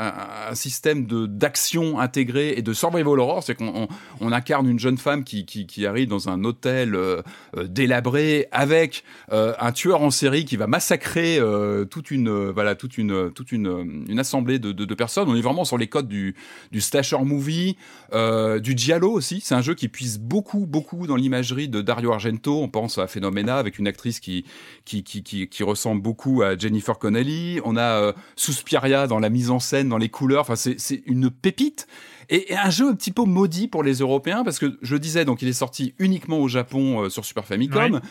système 0.54 1.06
de 1.06 1.26
d'action 1.26 2.00
intégré 2.00 2.54
et 2.58 2.62
de 2.62 2.74
survival 2.74 3.20
horror, 3.20 3.44
c'est 3.44 3.56
qu'on 3.56 3.88
on, 4.20 4.32
incarne 4.32 4.68
une 4.68 4.80
jeune 4.80 4.98
femme 4.98 5.24
qui, 5.24 5.46
qui, 5.46 5.86
arrive 5.86 6.08
dans 6.08 6.30
un 6.30 6.44
hôtel 6.44 6.96
euh, 6.96 7.22
euh 7.56 7.68
délabré 7.68 8.48
avec 8.52 9.04
euh, 9.32 9.54
un 9.60 9.72
tueur 9.72 10.02
en 10.02 10.12
série 10.12 10.46
qui 10.46 10.58
va 10.58 10.68
massacrer 10.68 11.38
euh, 11.40 11.86
toute 11.86 12.12
une 12.12 12.50
voilà 12.50 12.76
toute 12.76 12.98
une 12.98 13.32
toute 13.32 13.52
une, 13.52 14.06
une 14.08 14.20
assemblée 14.20 14.60
de, 14.60 14.72
de, 14.72 14.86
de, 14.86 14.96
personnes. 14.96 15.30
On 15.30 15.36
est 15.36 15.42
vraiment 15.42 15.66
sur 15.66 15.78
les 15.78 15.88
codes 15.88 16.08
du 16.08 16.36
du 16.72 16.82
slasher 16.82 17.20
movie, 17.20 17.78
du 18.12 18.74
giallo 18.76 19.22
C'est 19.42 19.56
un 19.56 19.62
jeu 19.62 19.76
qui 19.76 19.88
puise 19.88 20.20
beaucoup 20.20 20.66
beaucoup 20.66 21.08
dans 21.08 21.16
l'imagerie 21.16 21.68
de 21.68 21.82
Dario 21.82 22.12
Argento. 22.12 22.62
On 22.62 22.70
pense 22.70 22.98
à 22.98 23.08
Phenomena 23.08 23.58
avec 23.58 23.80
une 23.80 23.88
actrice 23.88 24.20
qui, 24.20 24.46
qui, 24.86 25.04
qui 25.04 25.64
ressemble 25.64 26.02
beaucoup 26.02 26.42
à 26.42 26.58
Jennifer 26.58 26.98
Connelly, 26.98 27.60
on 27.64 27.76
a 27.76 28.02
euh, 28.02 28.14
Suspiria 28.36 29.08
dans 29.08 29.20
la 29.20 29.30
mise 29.30 29.50
en 29.50 29.60
scène, 29.60 29.90
dans 29.90 29.98
les 29.98 30.10
couleurs. 30.10 30.42
Enfin, 30.42 30.56
c'est 30.56 31.04
une 31.06 31.30
pépite 31.30 31.88
et, 32.30 32.56
un 32.56 32.70
jeu 32.70 32.90
un 32.90 32.96
petit 32.96 33.12
peu 33.12 33.24
maudit 33.24 33.68
pour 33.68 33.84
les 33.84 33.96
Européens 33.96 34.44
parce 34.44 34.60
que 34.60 34.78
je 34.82 34.96
disais 34.96 35.26
donc 35.26 35.42
il 35.42 35.48
est 35.48 35.54
sorti 35.54 35.94
uniquement 36.00 36.40
au 36.40 36.48
Japon 36.48 37.04
euh, 37.04 37.10
sur 37.10 37.26
Super 37.26 37.46
Famicom. 37.46 38.02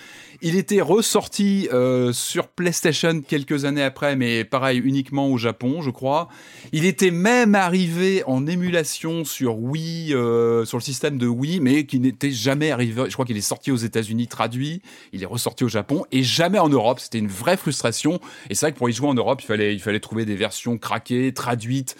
Il 0.43 0.57
était 0.57 0.81
ressorti 0.81 1.69
euh, 1.73 2.13
sur 2.13 2.49
PlayStation 2.49 3.21
quelques 3.21 3.65
années 3.65 3.83
après, 3.83 4.17
mais 4.17 4.45
pareil 4.45 4.79
uniquement 4.79 5.29
au 5.29 5.39
Japon, 5.39 5.83
je 5.83 5.91
crois. 5.91 6.29
Il 6.73 6.85
était 6.85 7.11
même 7.11 7.55
arrivé 7.55 8.23
en 8.27 8.47
émulation 8.47 9.25
sur 9.25 9.59
Wii, 9.59 10.15
euh, 10.15 10.65
sur 10.65 10.79
le 10.79 10.83
système 10.83 11.19
de 11.19 11.27
Wii, 11.27 11.61
mais 11.61 11.85
qui 11.85 12.01
n'était 12.01 12.31
jamais 12.31 12.71
arrivé. 12.71 13.05
Je 13.09 13.13
crois 13.13 13.25
qu'il 13.25 13.37
est 13.37 13.41
sorti 13.41 13.71
aux 13.71 13.77
États-Unis 13.77 14.29
traduit. 14.29 14.83
Il 15.13 15.23
est 15.23 15.27
ressorti 15.27 15.65
au 15.65 15.69
Japon 15.69 16.05
et 16.13 16.23
jamais 16.23 16.59
en 16.59 16.69
Europe. 16.69 17.01
C'était 17.01 17.19
une 17.19 17.29
vraie 17.29 17.57
frustration. 17.57 18.21
Et 18.51 18.55
c'est 18.55 18.67
vrai 18.67 18.73
que 18.73 18.79
pour 18.79 18.89
y 18.89 18.93
jouer 18.93 19.09
en 19.09 19.15
Europe, 19.15 19.41
il 19.43 19.47
fallait 19.47 19.75
il 19.75 19.81
fallait 19.81 20.01
trouver 20.01 20.25
des 20.25 20.37
versions 20.37 20.79
craquées, 20.79 21.33
traduites 21.33 21.97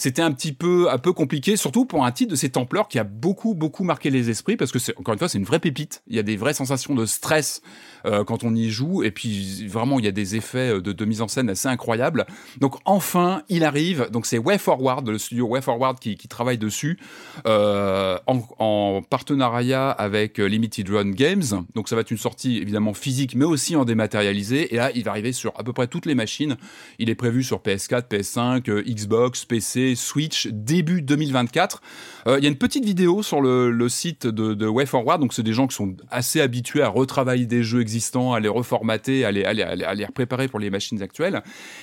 c'était 0.00 0.22
un 0.22 0.32
petit 0.32 0.54
peu 0.54 0.90
un 0.90 0.96
peu 0.96 1.12
compliqué, 1.12 1.56
surtout 1.56 1.84
pour 1.84 2.06
un 2.06 2.10
titre 2.10 2.30
de 2.30 2.36
cette 2.36 2.56
ampleur 2.56 2.88
qui 2.88 2.98
a 2.98 3.04
beaucoup 3.04 3.54
beaucoup 3.54 3.84
marqué 3.84 4.08
les 4.08 4.30
esprits 4.30 4.56
parce 4.56 4.72
que 4.72 4.78
encore 4.98 5.12
une 5.12 5.18
fois 5.18 5.28
c'est 5.28 5.36
une 5.36 5.44
vraie 5.44 5.58
pépite. 5.58 6.02
Il 6.08 6.16
y 6.16 6.18
a 6.18 6.22
des 6.22 6.38
vraies 6.38 6.54
sensations 6.54 6.94
de 6.94 7.04
stress 7.04 7.60
euh, 8.06 8.24
quand 8.24 8.42
on 8.42 8.54
y 8.54 8.70
joue 8.70 9.02
et 9.02 9.10
puis 9.10 9.66
vraiment 9.66 9.98
il 9.98 10.06
y 10.06 10.08
a 10.08 10.12
des 10.12 10.36
effets 10.36 10.76
euh, 10.76 10.80
de, 10.80 11.04
mise 11.04 11.20
en 11.20 11.28
scène 11.28 11.50
assez 11.50 11.68
incroyables. 11.68 12.24
Donc 12.60 12.76
enfin 12.86 13.42
il 13.50 13.62
arrive. 13.62 14.08
Donc 14.10 14.24
c'est 14.24 14.38
Way 14.38 14.56
Forward, 14.56 15.06
le 15.06 15.18
studio 15.18 15.46
Way 15.48 15.60
Forward 15.60 15.98
qui, 15.98 16.16
travaille 16.28 16.58
dessus 16.58 16.98
euh, 17.46 18.16
en, 18.26 18.40
en, 18.58 19.02
partenariat 19.02 19.90
avec 19.90 20.38
Limited 20.38 20.88
Run 20.88 21.10
Games. 21.10 21.66
Donc 21.74 21.90
ça 21.90 21.94
va 21.94 22.00
être 22.00 22.10
une 22.10 22.16
sortie 22.16 22.56
évidemment 22.56 22.94
physique 22.94 23.34
mais 23.34 23.44
aussi 23.44 23.76
en 23.76 23.84
dématérialisé. 23.84 24.72
Et 24.72 24.78
là 24.78 24.90
il 24.94 25.04
va 25.04 25.10
arriver 25.10 25.32
sur 25.32 25.52
à 25.58 25.62
peu 25.62 25.74
près 25.74 25.88
toutes 25.88 26.06
les 26.06 26.14
machines. 26.14 26.56
Il 26.98 27.10
est 27.10 27.14
prévu 27.14 27.42
sur 27.42 27.58
PS4, 27.58 28.08
PS5, 28.08 28.82
Xbox, 28.82 29.44
PC 29.44 29.89
Switch 29.94 30.48
début 30.48 31.02
2024. 31.02 31.82
Euh, 32.26 32.38
il 32.38 32.44
y 32.44 32.46
a 32.46 32.50
une 32.50 32.58
petite 32.58 32.84
vidéo 32.84 33.22
sur 33.22 33.40
le, 33.40 33.88
site 33.88 34.26
de, 34.26 34.54
de 34.54 34.66
WayForward, 34.66 35.20
donc 35.20 35.32
c'est 35.32 35.42
des 35.42 35.52
gens 35.52 35.66
qui 35.66 35.74
sont 35.74 35.94
assez 36.10 36.40
habitués 36.40 36.82
à 36.82 36.88
retravailler 36.88 37.46
des 37.46 37.62
jeux 37.62 37.80
existants, 37.80 38.32
à 38.32 38.40
les 38.40 38.48
reformater, 38.48 39.24
à 39.24 39.32
les, 39.32 39.44
à 39.44 39.52
les, 39.52 39.62
à 39.62 39.94
les 39.94 40.06
préparer 40.06 40.48
pour 40.48 40.60
les 40.60 40.70
machines 40.70 41.02
actuelles. 41.02 41.42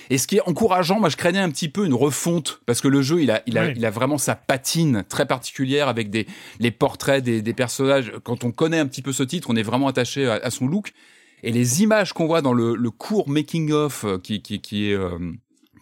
Et 0.09 0.17
ce 0.17 0.27
qui 0.27 0.37
est 0.37 0.47
encourageant, 0.47 0.99
moi 0.99 1.09
je 1.09 1.17
craignais 1.17 1.39
un 1.39 1.49
petit 1.49 1.69
peu 1.69 1.85
une 1.85 1.93
refonte, 1.93 2.61
parce 2.65 2.81
que 2.81 2.87
le 2.87 3.01
jeu, 3.01 3.21
il 3.21 3.31
a, 3.31 3.41
il 3.47 3.57
a, 3.57 3.71
il 3.71 3.85
a 3.85 3.89
vraiment 3.89 4.17
sa 4.17 4.35
patine 4.35 5.03
très 5.09 5.25
particulière 5.25 5.87
avec 5.87 6.09
des, 6.09 6.27
les 6.59 6.71
portraits 6.71 7.23
des, 7.23 7.41
des 7.41 7.53
personnages. 7.53 8.11
Quand 8.23 8.43
on 8.43 8.51
connaît 8.51 8.79
un 8.79 8.87
petit 8.87 9.01
peu 9.01 9.11
ce 9.11 9.23
titre, 9.23 9.49
on 9.49 9.55
est 9.55 9.63
vraiment 9.63 9.87
attaché 9.87 10.27
à, 10.27 10.49
son 10.49 10.67
look. 10.67 10.93
Et 11.43 11.51
les 11.51 11.83
images 11.83 12.13
qu'on 12.13 12.25
voit 12.25 12.41
dans 12.41 12.53
le, 12.53 12.75
le 12.75 12.91
court 12.91 13.29
making 13.29 13.71
of 13.71 14.03
euh, 14.03 14.17
qui, 14.17 14.41
qui, 14.41 14.59
qui 14.59 14.89
est 14.89 14.95
euh, 14.95 15.19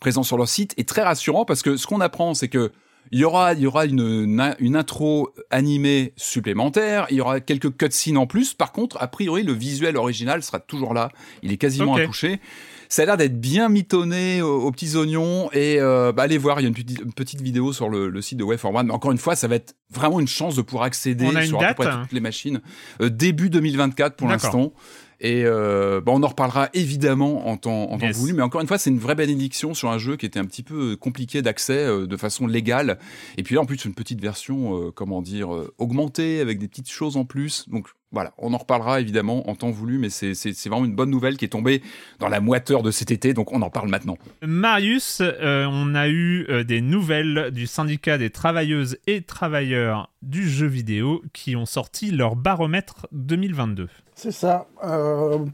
présent 0.06 0.22
sur 0.22 0.38
leur 0.38 0.48
site 0.48 0.76
est 0.78 0.88
très 0.88 1.02
rassurant 1.02 1.46
parce 1.46 1.64
que 1.64 1.78
ce 1.78 1.88
qu'on 1.88 2.00
apprend, 2.00 2.36
c'est 2.36 2.48
que 2.48 2.72
il 3.12 3.20
y 3.20 3.24
aura, 3.24 3.54
il 3.54 3.60
y 3.62 3.66
aura 3.66 3.86
une, 3.86 4.56
une 4.60 4.76
intro 4.76 5.34
animée 5.50 6.14
supplémentaire, 6.16 7.08
il 7.10 7.18
y 7.18 7.22
aura 7.22 7.40
quelques 7.40 7.76
cutscenes 7.76 8.18
en 8.18 8.28
plus. 8.28 8.54
Par 8.54 8.72
contre, 8.72 8.98
a 9.02 9.08
priori, 9.08 9.42
le 9.42 9.54
visuel 9.54 9.98
original 9.98 10.44
sera 10.44 10.60
toujours 10.60 10.94
là. 10.94 11.10
Il 11.42 11.52
est 11.52 11.58
quasiment 11.58 11.94
okay. 11.94 12.04
intouché. 12.04 12.40
Ça 12.88 13.02
a 13.02 13.06
l'air 13.06 13.18
d'être 13.18 13.42
bien 13.42 13.68
mitonné 13.68 14.44
aux, 14.44 14.72
petits 14.72 14.96
oignons 14.96 15.50
et 15.54 15.78
euh, 15.80 16.12
bah, 16.12 16.24
allez 16.24 16.38
voir, 16.38 16.60
il 16.60 16.64
y 16.64 16.66
a 16.68 16.70
une 16.70 17.14
petite, 17.14 17.42
vidéo 17.42 17.74
sur 17.74 17.90
le, 17.90 18.22
site 18.22 18.38
de 18.38 18.44
Way 18.44 18.58
for 18.58 18.74
One. 18.76 18.86
Mais 18.86 18.94
encore 18.94 19.12
une 19.12 19.18
fois, 19.18 19.36
ça 19.36 19.48
va 19.48 19.56
être 19.56 19.76
vraiment 19.90 20.20
une 20.20 20.28
chance 20.28 20.56
de 20.56 20.62
pouvoir 20.62 20.84
accéder 20.84 21.26
sur 21.46 21.64
à 21.64 21.74
peu 21.74 21.84
près 21.84 22.02
toutes 22.02 22.12
les 22.12 22.20
machines. 22.20 22.62
Euh, 23.02 23.10
début 23.10 23.50
2024 23.50 24.16
pour 24.16 24.28
l'instant. 24.28 24.72
Et 25.20 25.44
euh, 25.46 26.02
bah, 26.02 26.12
on 26.14 26.24
en 26.24 26.28
reparlera 26.28 26.70
évidemment 26.74 27.48
en 27.48 27.58
temps, 27.58 27.92
en 27.92 27.98
temps 27.98 28.12
voulu, 28.12 28.34
mais 28.34 28.42
encore 28.42 28.62
une 28.62 28.68
fois, 28.68 28.78
c'est 28.78 28.90
une 28.90 29.00
vraie 29.00 29.16
bénédiction 29.16 29.74
sur 29.74 29.90
un 29.90 29.98
jeu 29.98 30.18
qui 30.18 30.26
était 30.26 30.40
un 30.40 30.46
petit 30.46 30.64
peu 30.64 30.96
compliqué 30.96 31.42
d'accès 31.42 31.86
euh, 31.86 32.08
de 32.08 32.18
façon 32.18 32.48
légale. 32.48 32.98
Et 33.38 33.44
puis 33.44 33.56
là, 33.56 33.62
en 33.62 33.66
plus, 33.66 33.86
une 33.86 33.94
petite 33.94 34.22
version, 34.22 34.78
euh, 34.78 34.92
comment 34.92 35.22
dire, 35.22 35.54
euh, 35.54 35.74
augmentée 35.78 36.40
avec 36.40 36.60
des 36.60 36.68
petites 36.68 36.90
choses 36.90 37.18
en 37.18 37.26
plus. 37.26 37.68
Donc 37.70 37.88
voilà, 38.12 38.34
on 38.38 38.54
en 38.54 38.58
reparlera 38.58 39.02
évidemment 39.02 39.50
en 39.50 39.56
temps 39.56 39.72
voulu, 39.72 39.98
mais 39.98 40.10
c'est 40.10 40.34
vraiment 40.68 40.86
une 40.86 40.96
bonne 40.96 41.10
nouvelle 41.10 41.38
qui 41.38 41.46
est 41.46 41.50
tombée 41.50 41.82
dans 42.20 42.30
la 42.30 42.40
moiteur 42.40 42.82
de 42.82 42.90
cet 42.92 43.12
été, 43.12 43.34
donc 43.34 43.52
on 43.52 43.62
en 43.62 43.70
parle 43.70 43.90
maintenant. 43.90 44.18
Marius, 44.42 45.22
on 45.22 45.96
a 45.96 46.08
eu 46.08 46.48
des 46.64 46.80
nouvelles 46.80 47.52
du 47.52 47.68
syndicat 47.68 48.18
des 48.18 48.30
travailleuses 48.30 49.00
et 49.06 49.22
travailleurs 49.22 50.14
du 50.22 50.50
jeu 50.50 50.68
vidéo 50.68 51.24
qui 51.34 51.58
ont 51.58 51.66
sorti 51.66 52.12
leur 52.12 52.38
baromètre 52.38 53.08
2022. 53.12 53.90
C'est 54.16 54.32
ça. 54.32 54.68
Euh, 54.84 55.46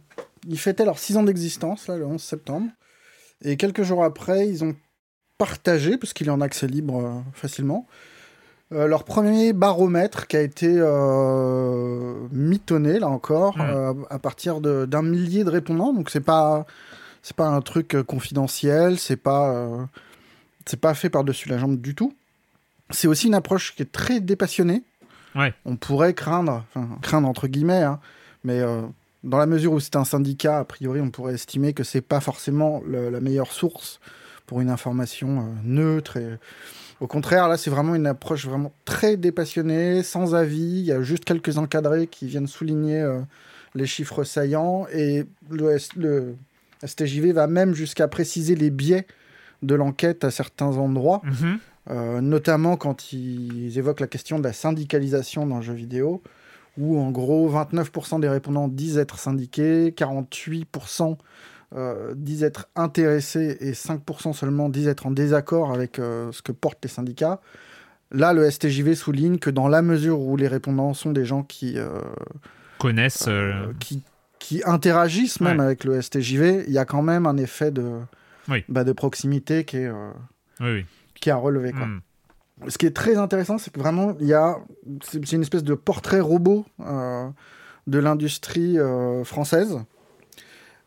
ils 0.47 0.59
fêtaient 0.59 0.85
leurs 0.85 0.99
6 0.99 1.17
ans 1.17 1.23
d'existence, 1.23 1.87
là, 1.87 1.97
le 1.97 2.05
11 2.05 2.21
septembre. 2.21 2.67
Et 3.43 3.57
quelques 3.57 3.83
jours 3.83 4.03
après, 4.03 4.47
ils 4.47 4.63
ont 4.63 4.75
partagé, 5.37 5.97
parce 5.97 6.13
qu'il 6.13 6.27
est 6.27 6.31
en 6.31 6.41
accès 6.41 6.67
libre 6.67 7.03
euh, 7.03 7.19
facilement, 7.33 7.87
euh, 8.71 8.87
leur 8.87 9.03
premier 9.03 9.51
baromètre 9.51 10.27
qui 10.27 10.37
a 10.37 10.41
été 10.41 10.67
mitonné, 12.31 12.99
là 12.99 13.09
encore, 13.09 13.57
mmh. 13.57 14.05
à 14.09 14.19
partir 14.19 14.61
d'un 14.61 15.01
millier 15.01 15.43
de 15.43 15.49
répondants. 15.49 15.91
Donc, 15.91 16.09
c'est 16.09 16.21
pas, 16.21 16.65
c'est 17.23 17.35
pas 17.35 17.47
un 17.47 17.61
truc 17.61 17.97
confidentiel, 18.03 18.99
c'est 18.99 19.17
pas, 19.17 19.67
c'est 20.65 20.79
pas 20.79 20.93
fait 20.93 21.09
par-dessus 21.09 21.49
la 21.49 21.57
jambe 21.57 21.81
du 21.81 21.95
tout. 21.95 22.13
C'est 22.91 23.07
aussi 23.07 23.27
une 23.27 23.35
approche 23.35 23.75
qui 23.75 23.81
est 23.81 23.91
très 23.91 24.19
dépassionnée. 24.19 24.83
Ouais. 25.35 25.53
On 25.65 25.77
pourrait 25.77 26.13
craindre, 26.13 26.65
enfin, 26.75 26.87
craindre 27.01 27.27
entre 27.27 27.47
guillemets, 27.47 27.83
hein, 27.83 27.99
mais 28.43 28.59
euh, 28.59 28.81
dans 29.23 29.37
la 29.37 29.45
mesure 29.45 29.73
où 29.73 29.79
c'est 29.79 29.95
un 29.95 30.05
syndicat, 30.05 30.59
a 30.59 30.65
priori, 30.65 31.01
on 31.01 31.09
pourrait 31.09 31.33
estimer 31.33 31.73
que 31.73 31.83
c'est 31.83 32.01
pas 32.01 32.19
forcément 32.19 32.81
le, 32.85 33.09
la 33.09 33.19
meilleure 33.19 33.51
source 33.51 33.99
pour 34.45 34.61
une 34.61 34.69
information 34.69 35.55
neutre 35.63 36.17
et 36.17 36.37
au 37.01 37.07
contraire, 37.07 37.47
là, 37.47 37.57
c'est 37.57 37.71
vraiment 37.71 37.95
une 37.95 38.05
approche 38.05 38.45
vraiment 38.45 38.71
très 38.85 39.17
dépassionnée, 39.17 40.03
sans 40.03 40.35
avis. 40.35 40.61
Il 40.61 40.85
y 40.85 40.91
a 40.91 41.01
juste 41.01 41.25
quelques 41.25 41.57
encadrés 41.57 42.05
qui 42.05 42.27
viennent 42.27 42.45
souligner 42.45 43.01
euh, 43.01 43.21
les 43.73 43.87
chiffres 43.87 44.23
saillants. 44.23 44.85
Et 44.93 45.25
le, 45.49 45.77
le 45.97 46.35
STJV 46.85 47.31
va 47.33 47.47
même 47.47 47.73
jusqu'à 47.73 48.07
préciser 48.07 48.53
les 48.53 48.69
biais 48.69 49.07
de 49.63 49.73
l'enquête 49.73 50.23
à 50.23 50.29
certains 50.29 50.77
endroits, 50.77 51.23
euh, 51.89 52.21
notamment 52.21 52.77
quand 52.77 53.13
ils 53.13 53.77
évoquent 53.79 53.99
la 53.99 54.07
question 54.07 54.37
de 54.37 54.43
la 54.43 54.53
syndicalisation 54.53 55.47
dans 55.47 55.57
le 55.57 55.63
jeu 55.63 55.73
vidéo, 55.73 56.21
où 56.81 56.99
en 56.99 57.11
gros 57.11 57.49
29% 57.49 58.19
des 58.19 58.27
répondants 58.27 58.67
disent 58.67 58.97
être 58.97 59.19
syndiqués, 59.19 59.91
48% 59.91 61.15
euh, 61.75 62.13
disent 62.15 62.43
être 62.43 62.67
intéressés 62.75 63.57
et 63.61 63.73
5% 63.73 64.33
seulement 64.33 64.67
disent 64.67 64.87
être 64.87 65.05
en 65.05 65.11
désaccord 65.11 65.71
avec 65.71 65.99
euh, 65.99 66.31
ce 66.31 66.41
que 66.41 66.51
portent 66.51 66.83
les 66.83 66.89
syndicats. 66.89 67.39
Là, 68.11 68.33
le 68.33 68.49
STJV 68.49 68.95
souligne 68.95 69.37
que 69.37 69.49
dans 69.49 69.67
la 69.67 69.81
mesure 69.81 70.19
où 70.19 70.35
les 70.35 70.47
répondants 70.47 70.93
sont 70.93 71.11
des 71.11 71.23
gens 71.23 71.43
qui 71.43 71.77
euh, 71.77 72.01
connaissent, 72.77 73.29
qui, 73.79 74.03
qui, 74.39 74.63
interagissent 74.65 75.39
même 75.39 75.59
ouais. 75.59 75.65
avec 75.65 75.83
le 75.83 76.01
STJV, 76.01 76.65
il 76.67 76.73
y 76.73 76.79
a 76.79 76.85
quand 76.85 77.03
même 77.03 77.25
un 77.25 77.37
effet 77.37 77.71
de, 77.71 77.99
oui. 78.49 78.65
bah, 78.67 78.83
de 78.83 78.91
proximité 78.91 79.63
qui 79.63 79.77
est, 79.77 79.89
oui, 80.59 80.71
oui. 80.73 80.85
qui 81.21 81.29
est 81.29 81.31
à 81.31 81.37
relever. 81.37 81.71
Quoi. 81.71 81.85
Mm. 81.85 82.01
Ce 82.67 82.77
qui 82.77 82.85
est 82.85 82.95
très 82.95 83.17
intéressant, 83.17 83.57
c'est 83.57 83.71
que 83.71 83.79
vraiment, 83.79 84.15
il 84.19 84.27
y 84.27 84.33
a, 84.33 84.57
c'est 85.03 85.31
une 85.31 85.41
espèce 85.41 85.63
de 85.63 85.73
portrait 85.73 86.19
robot 86.19 86.65
de 87.87 87.97
l'industrie 87.99 88.77
française. 89.23 89.79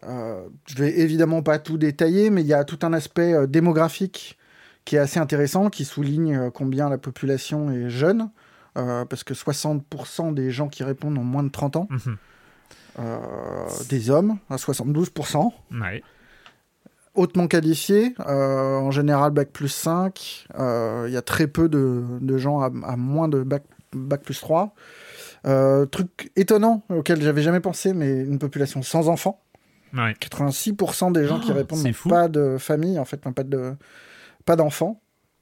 Euh, 0.06 0.46
je 0.66 0.74
vais 0.76 1.00
évidemment 1.00 1.42
pas 1.42 1.58
tout 1.58 1.78
détailler, 1.78 2.28
mais 2.30 2.42
il 2.42 2.46
y 2.46 2.52
a 2.52 2.64
tout 2.64 2.78
un 2.82 2.92
aspect 2.92 3.32
euh, 3.32 3.46
démographique 3.46 4.38
qui 4.84 4.96
est 4.96 4.98
assez 4.98 5.18
intéressant, 5.18 5.70
qui 5.70 5.86
souligne 5.86 6.36
euh, 6.36 6.50
combien 6.50 6.90
la 6.90 6.98
population 6.98 7.70
est 7.70 7.88
jeune, 7.88 8.28
euh, 8.76 9.06
parce 9.06 9.24
que 9.24 9.32
60% 9.32 10.34
des 10.34 10.50
gens 10.50 10.68
qui 10.68 10.84
répondent 10.84 11.16
ont 11.16 11.24
moins 11.24 11.42
de 11.42 11.48
30 11.48 11.76
ans, 11.76 11.88
Mhm. 11.90 12.16
euh, 12.98 13.66
des 13.88 14.10
hommes, 14.10 14.36
à 14.50 14.58
72%, 14.58 15.54
Ouais. 15.72 16.02
Hautement 17.14 17.46
qualifiés, 17.46 18.14
euh, 18.26 18.76
en 18.76 18.90
général 18.90 19.30
bac 19.32 19.48
plus 19.50 19.68
5, 19.68 20.46
euh, 20.58 21.04
il 21.08 21.12
y 21.14 21.16
a 21.16 21.22
très 21.22 21.46
peu 21.46 21.68
de, 21.68 22.02
de 22.20 22.38
gens 22.38 22.60
à, 22.60 22.66
à 22.86 22.96
moins 22.96 23.28
de 23.28 23.42
bac, 23.42 23.62
bac 23.94 24.22
plus 24.22 24.40
3. 24.40 24.74
Euh, 25.46 25.84
truc 25.86 26.30
étonnant 26.36 26.82
auquel 26.88 27.20
j'avais 27.22 27.42
jamais 27.42 27.60
pensé, 27.60 27.92
mais 27.92 28.20
une 28.22 28.38
population 28.38 28.82
sans 28.82 29.08
enfants. 29.08 29.40
Ouais. 29.94 30.12
86% 30.20 31.12
des 31.12 31.26
gens 31.26 31.38
qui 31.38 31.50
Oh, 31.52 31.54
répondent 31.54 31.84
n'ont 31.84 32.08
pas 32.10 32.28
de 32.28 32.56
famille, 32.58 32.98
en 32.98 33.04
fait, 33.04 33.24
n'ont 33.26 33.32
pas 33.32 33.44
de 33.44 33.74
pas 34.44 34.56
d'enfants. 34.56 35.00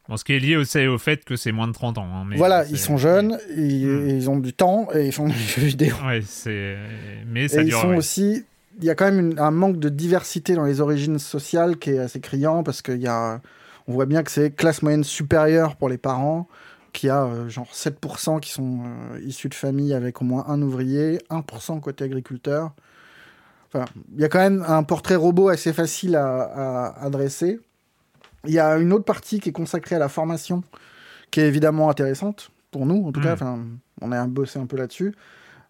Bon, 0.08 0.16
ce 0.16 0.24
qui 0.24 0.32
est 0.34 0.40
lié 0.40 0.56
aussi 0.56 0.84
au 0.88 0.98
fait 0.98 1.24
que 1.24 1.36
c'est 1.36 1.52
moins 1.52 1.68
de 1.68 1.72
30 1.72 1.96
ans. 1.98 2.04
hein, 2.12 2.24
mais 2.28 2.36
Voilà, 2.36 2.64
ils 2.66 2.78
sont 2.78 2.96
jeunes, 2.96 3.38
ils, 3.56 3.86
Hmm. 3.86 4.08
ils 4.08 4.28
ont 4.30 4.38
du 4.38 4.52
temps 4.52 4.88
et 4.94 5.06
ils 5.06 5.12
font 5.12 5.26
des 5.28 5.32
jeux 5.34 5.62
vidéo. 5.62 5.94
Ouais, 6.04 6.20
c'est. 6.26 6.76
Mais 7.28 7.48
ça 7.48 7.62
Et 7.62 7.66
ils 7.66 7.72
sont 7.72 7.90
ouais. 7.90 7.96
aussi. 7.96 8.44
Il 8.78 8.84
y 8.84 8.90
a 8.90 8.94
quand 8.94 9.04
même 9.04 9.18
une- 9.32 9.38
un 9.38 9.50
manque 9.50 9.78
de 9.78 9.88
diversité 9.88 10.54
dans 10.54 10.64
les 10.64 10.80
origines 10.80 11.18
sociales 11.18 11.76
qui 11.78 11.90
est 11.90 11.98
assez 11.98 12.20
criant 12.20 12.62
parce 12.62 12.82
qu'il 12.82 13.00
y 13.00 13.06
a. 13.06 13.40
On 13.88 13.92
voit 13.92 14.06
bien 14.06 14.22
que 14.22 14.30
c'est 14.30 14.50
classe 14.50 14.82
moyenne 14.82 15.04
supérieure 15.04 15.76
pour 15.76 15.88
les 15.88 15.98
parents, 15.98 16.48
qu'il 16.92 17.08
y 17.08 17.10
a 17.10 17.24
euh, 17.24 17.48
genre 17.48 17.68
7% 17.72 18.38
qui 18.40 18.50
sont 18.50 18.80
euh, 18.84 19.20
issus 19.24 19.48
de 19.48 19.54
familles 19.54 19.92
avec 19.94 20.22
au 20.22 20.24
moins 20.24 20.44
un 20.48 20.62
ouvrier, 20.62 21.18
1% 21.30 21.80
côté 21.80 22.04
agriculteur. 22.04 22.72
Enfin, 23.68 23.84
il 24.14 24.20
y 24.20 24.24
a 24.24 24.28
quand 24.28 24.38
même 24.38 24.64
un 24.68 24.82
portrait 24.82 25.16
robot 25.16 25.48
assez 25.48 25.72
facile 25.72 26.14
à, 26.16 26.42
à, 26.42 27.04
à 27.04 27.10
dresser. 27.10 27.58
Il 28.46 28.52
y 28.52 28.58
a 28.58 28.76
une 28.78 28.92
autre 28.92 29.04
partie 29.04 29.40
qui 29.40 29.48
est 29.48 29.52
consacrée 29.52 29.96
à 29.96 29.98
la 29.98 30.08
formation, 30.08 30.62
qui 31.30 31.40
est 31.40 31.46
évidemment 31.48 31.88
intéressante 31.90 32.50
pour 32.70 32.86
nous, 32.86 33.06
en 33.06 33.12
tout 33.12 33.20
Mm. 33.20 33.24
cas. 33.24 33.32
Enfin, 33.34 33.58
on 34.00 34.12
a 34.12 34.26
bossé 34.26 34.58
un 34.58 34.66
peu 34.66 34.76
là-dessus. 34.76 35.14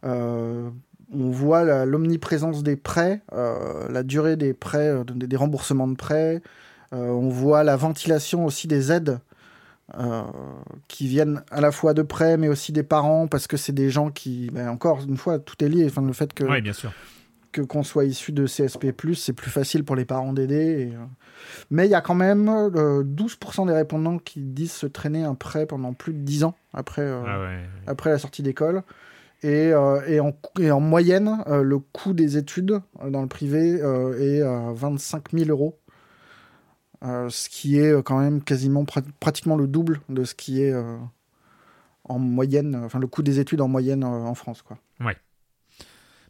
Euh, 0.05 0.69
on 1.13 1.31
voit 1.31 1.85
l'omniprésence 1.85 2.63
des 2.63 2.77
prêts, 2.77 3.21
euh, 3.33 3.89
la 3.91 4.03
durée 4.03 4.37
des 4.37 4.55
prêts, 4.55 4.89
euh, 4.89 5.05
des, 5.05 5.27
des 5.27 5.37
remboursements 5.37 5.89
de 5.89 5.97
prêts. 5.97 6.41
Euh, 6.93 7.09
on 7.09 7.29
voit 7.29 7.65
la 7.65 7.77
ventilation 7.77 8.45
aussi 8.45 8.67
des 8.69 8.93
aides 8.93 9.19
euh, 9.99 10.23
qui 10.89 11.07
viennent 11.09 11.43
à 11.51 11.61
la 11.61 11.71
fois 11.73 11.93
de 11.95 12.03
prêts, 12.03 12.37
mais 12.37 12.49
aussi 12.49 12.73
des 12.73 12.83
parents, 12.83 13.27
parce 13.27 13.47
que 13.47 13.57
c'est 13.57 13.73
des 13.73 13.91
gens 13.91 14.11
qui, 14.11 14.51
ben, 14.53 14.69
encore 14.69 15.01
une 15.07 15.17
fois, 15.17 15.39
tout 15.39 15.63
est 15.65 15.69
lié. 15.69 15.87
Enfin, 15.87 16.03
le 16.03 16.13
fait 16.13 16.33
que 16.33 16.45
Ouais, 16.45 16.61
bien 16.63 16.73
sûr. 16.73 16.93
que 17.51 17.61
qu'on 17.61 17.83
soit 17.83 18.05
issu 18.07 18.33
de 18.33 18.47
CSP+, 18.47 18.93
c'est 19.15 19.33
plus 19.35 19.51
facile 19.51 19.85
pour 19.85 19.97
les 19.97 20.07
parents 20.07 20.33
d'aider. 20.33 20.89
et, 20.91 20.93
Mais 21.71 21.87
il 21.87 21.91
y 21.91 21.95
a 21.95 22.01
quand 22.01 22.15
même 22.15 22.49
euh, 22.49 23.03
12% 23.05 23.67
des 23.67 23.75
répondants 23.75 24.17
qui 24.19 24.41
disent 24.41 24.73
se 24.73 24.87
traîner 24.87 25.25
un 25.25 25.35
prêt 25.35 25.67
pendant 25.67 25.93
plus 25.93 26.15
de 26.15 26.21
10 26.21 26.45
ans 26.45 26.55
après, 26.73 27.07
Ah 27.27 27.41
ouais. 27.41 27.59
après 27.87 28.09
la 28.11 28.19
sortie 28.19 28.43
d'école. 28.43 28.83
Et, 29.45 29.73
euh, 29.73 30.01
et, 30.07 30.21
en, 30.71 30.81
moyenne, 30.81 31.43
euh, 31.49 31.63
le 31.63 31.79
coût 31.81 32.13
des 32.13 32.37
études 32.37 32.81
euh, 33.03 33.11
dans 33.11 33.23
le 33.23 33.29
privé 33.29 33.81
est 34.21 34.43
à 34.43 34.73
25 34.73 35.33
000 35.33 35.51
euros. 35.51 35.79
Ce 37.03 37.49
qui 37.49 37.79
est 37.79 38.01
quand 38.05 38.21
même 38.21 38.45
quasiment 38.45 38.85
prat- 38.85 39.03
pratiquement 39.19 39.57
le 39.57 39.67
double 39.67 40.01
de 40.09 40.23
ce 40.23 40.37
qui 40.37 40.63
est 40.63 40.73
en 42.05 42.19
moyenne, 42.21 42.77
enfin 42.77 43.01
le 43.01 43.09
coût 43.09 43.23
des 43.23 43.41
études 43.41 43.61
en 43.61 43.67
moyenne 43.67 44.05
en 44.05 44.35
France. 44.37 44.63
Quoi. 44.63 44.79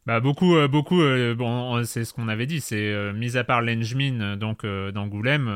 Bah 0.07 0.19
beaucoup, 0.21 0.55
beaucoup. 0.69 1.03
bon, 1.37 1.85
c'est 1.85 2.07
ce 2.07 2.15
qu'on 2.15 2.27
avait 2.27 2.47
dit. 2.47 2.63
C'est 2.63 3.13
mis 3.13 3.37
à 3.37 3.45
part 3.45 3.61
l'Engmin, 3.61 4.21
euh, 4.21 4.37
donc 4.37 4.65
d'Angoulême, 4.65 5.47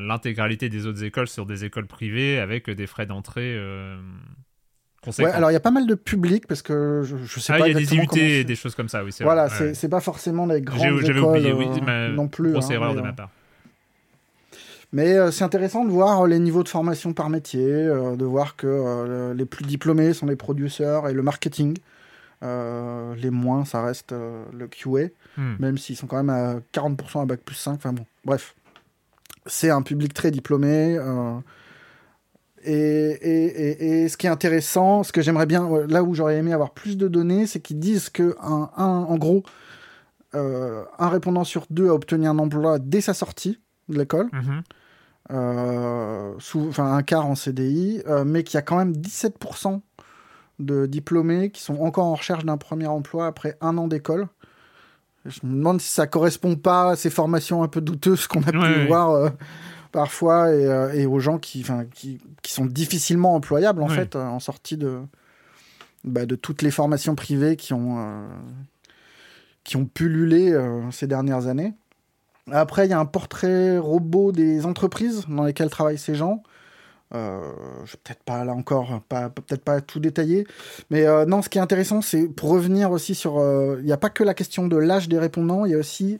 l'intégralité 0.00 0.70
des 0.70 0.86
autres 0.86 1.04
écoles 1.04 1.28
sur 1.28 1.44
des 1.44 1.66
écoles 1.66 1.86
privées 1.86 2.38
avec 2.38 2.70
des 2.70 2.86
frais 2.86 3.04
d'entrée. 3.04 3.58
Ouais, 5.06 5.24
alors 5.26 5.50
il 5.50 5.54
y 5.54 5.56
a 5.56 5.60
pas 5.60 5.70
mal 5.70 5.86
de 5.86 5.94
public 5.94 6.46
parce 6.46 6.60
que 6.60 7.02
je, 7.04 7.16
je 7.24 7.40
sais 7.40 7.54
ah, 7.54 7.58
pas 7.58 7.68
il 7.68 7.72
y 7.72 7.76
a 7.76 7.78
des 7.78 7.94
IUT 7.94 8.06
c'est. 8.12 8.44
des 8.44 8.54
choses 8.54 8.74
comme 8.74 8.88
ça, 8.90 9.02
oui. 9.02 9.12
c'est 9.12 9.24
Voilà, 9.24 9.46
ouais. 9.46 9.72
c'est 9.74 9.88
pas 9.88 10.00
forcément 10.00 10.44
les 10.46 10.60
grandes 10.60 11.02
écoles 11.02 11.18
oublié, 11.18 11.52
oui, 11.52 11.66
euh, 11.68 11.80
ma 11.80 12.08
non 12.08 12.28
plus. 12.28 12.52
grosse 12.52 12.66
hein, 12.70 12.74
erreur 12.74 12.90
mais, 12.90 12.96
de 12.96 13.00
euh, 13.00 13.04
ma 13.04 13.12
part. 13.14 13.30
Mais 14.92 15.16
euh, 15.16 15.30
c'est 15.30 15.44
intéressant 15.44 15.84
de 15.84 15.90
voir 15.90 16.26
les 16.26 16.38
niveaux 16.38 16.62
de 16.62 16.68
formation 16.68 17.12
par 17.12 17.30
métier, 17.30 17.64
euh, 17.64 18.16
de 18.16 18.24
voir 18.24 18.56
que 18.56 18.66
euh, 18.66 19.32
les 19.34 19.44
plus 19.46 19.64
diplômés 19.64 20.12
sont 20.12 20.26
les 20.26 20.36
producteurs 20.36 21.08
et 21.08 21.12
le 21.14 21.22
marketing. 21.22 21.78
Les 22.42 23.30
moins, 23.30 23.64
ça 23.64 23.82
reste 23.82 24.12
le 24.12 24.66
QA, 24.66 25.08
Hmm. 25.36 25.54
même 25.60 25.78
s'ils 25.78 25.96
sont 25.96 26.08
quand 26.08 26.16
même 26.16 26.28
à 26.30 26.56
40% 26.72 27.22
à 27.22 27.24
bac 27.24 27.40
plus 27.44 27.54
5. 27.54 27.74
Enfin 27.74 27.92
bon, 27.92 28.04
bref. 28.24 28.54
C'est 29.46 29.70
un 29.70 29.82
public 29.82 30.12
très 30.12 30.30
diplômé. 30.32 30.98
Et, 32.64 32.72
et, 32.72 33.46
et, 33.46 34.02
et 34.04 34.08
ce 34.08 34.16
qui 34.16 34.26
est 34.26 34.30
intéressant, 34.30 35.02
ce 35.02 35.12
que 35.12 35.22
j'aimerais 35.22 35.46
bien, 35.46 35.68
là 35.88 36.02
où 36.02 36.14
j'aurais 36.14 36.36
aimé 36.36 36.52
avoir 36.52 36.72
plus 36.72 36.96
de 36.96 37.08
données, 37.08 37.46
c'est 37.46 37.60
qu'ils 37.60 37.78
disent 37.78 38.08
que, 38.10 38.36
un, 38.42 38.70
un- 38.76 38.84
en 38.86 39.16
gros, 39.18 39.42
euh, 40.34 40.84
un 40.98 41.08
répondant 41.08 41.44
sur 41.44 41.66
deux 41.70 41.88
a 41.88 41.94
obtenu 41.94 42.26
un 42.26 42.38
emploi 42.38 42.78
dès 42.78 43.00
sa 43.00 43.14
sortie 43.14 43.58
de 43.88 43.98
l'école 43.98 44.28
Mhm. 44.32 44.62
euh, 45.32 46.32
sous, 46.38 46.66
enfin 46.68 46.92
un 46.94 47.02
quart 47.02 47.26
en 47.26 47.34
CDI, 47.34 48.02
euh, 48.06 48.24
mais 48.24 48.42
qu'il 48.44 48.56
y 48.56 48.58
a 48.58 48.62
quand 48.62 48.76
même 48.76 48.92
17% 48.92 49.80
de 50.58 50.86
diplômés 50.86 51.50
qui 51.50 51.62
sont 51.62 51.78
encore 51.80 52.06
en 52.06 52.14
recherche 52.14 52.44
d'un 52.44 52.56
premier 52.58 52.86
emploi 52.86 53.26
après 53.26 53.56
un 53.60 53.78
an 53.78 53.88
d'école. 53.88 54.26
Je 55.26 55.40
me 55.44 55.54
demande 55.56 55.80
si 55.80 55.90
ça 55.92 56.06
correspond 56.06 56.56
pas 56.56 56.90
à 56.92 56.96
ces 56.96 57.10
formations 57.10 57.62
un 57.62 57.68
peu 57.68 57.80
douteuses 57.80 58.26
qu'on 58.26 58.42
a 58.42 58.52
pu 58.52 58.58
Ouais, 58.58 58.86
voir 58.86 59.10
euh, 59.10 59.28
parfois 59.92 60.50
et, 60.52 60.66
euh, 60.66 60.92
et 60.92 61.06
aux 61.06 61.18
gens 61.20 61.38
qui, 61.38 61.64
qui, 61.94 62.20
qui 62.42 62.52
sont 62.52 62.66
difficilement 62.66 63.34
employables 63.34 63.82
en 63.82 63.88
fait 63.88 64.16
euh, 64.16 64.24
en 64.24 64.40
sortie 64.40 64.76
de, 64.76 65.00
bah, 66.04 66.26
de 66.26 66.36
toutes 66.36 66.62
les 66.62 66.70
formations 66.70 67.14
privées 67.14 67.56
qui 67.56 67.72
ont, 67.74 67.98
euh, 67.98 68.26
qui 69.64 69.76
ont 69.76 69.86
pullulé 69.86 70.52
euh, 70.52 70.90
ces 70.90 71.06
dernières 71.06 71.46
années. 71.46 71.74
Après, 72.52 72.86
il 72.86 72.90
y 72.90 72.94
a 72.94 72.98
un 72.98 73.06
portrait 73.06 73.78
robot 73.78 74.32
des 74.32 74.66
entreprises 74.66 75.24
dans 75.28 75.44
lesquelles 75.44 75.70
travaillent 75.70 75.98
ces 75.98 76.14
gens. 76.16 76.42
Euh, 77.14 77.40
je 77.84 77.92
vais 77.92 77.98
peut-être 78.04 78.22
pas 78.22 78.44
là 78.44 78.52
encore, 78.52 79.02
pas, 79.08 79.30
peut-être 79.30 79.62
pas 79.62 79.80
tout 79.80 80.00
détaillé. 80.00 80.46
Mais 80.90 81.06
euh, 81.06 81.26
non, 81.26 81.42
ce 81.42 81.48
qui 81.48 81.58
est 81.58 81.60
intéressant, 81.60 82.02
c'est 82.02 82.28
pour 82.28 82.50
revenir 82.50 82.90
aussi 82.92 83.14
sur. 83.14 83.38
euh, 83.38 83.76
Il 83.80 83.84
n'y 83.84 83.92
a 83.92 83.96
pas 83.96 84.10
que 84.10 84.24
la 84.24 84.34
question 84.34 84.66
de 84.68 84.76
l'âge 84.76 85.08
des 85.08 85.18
répondants, 85.18 85.64
il 85.64 85.72
y 85.72 85.74
a 85.74 85.78
aussi 85.78 86.18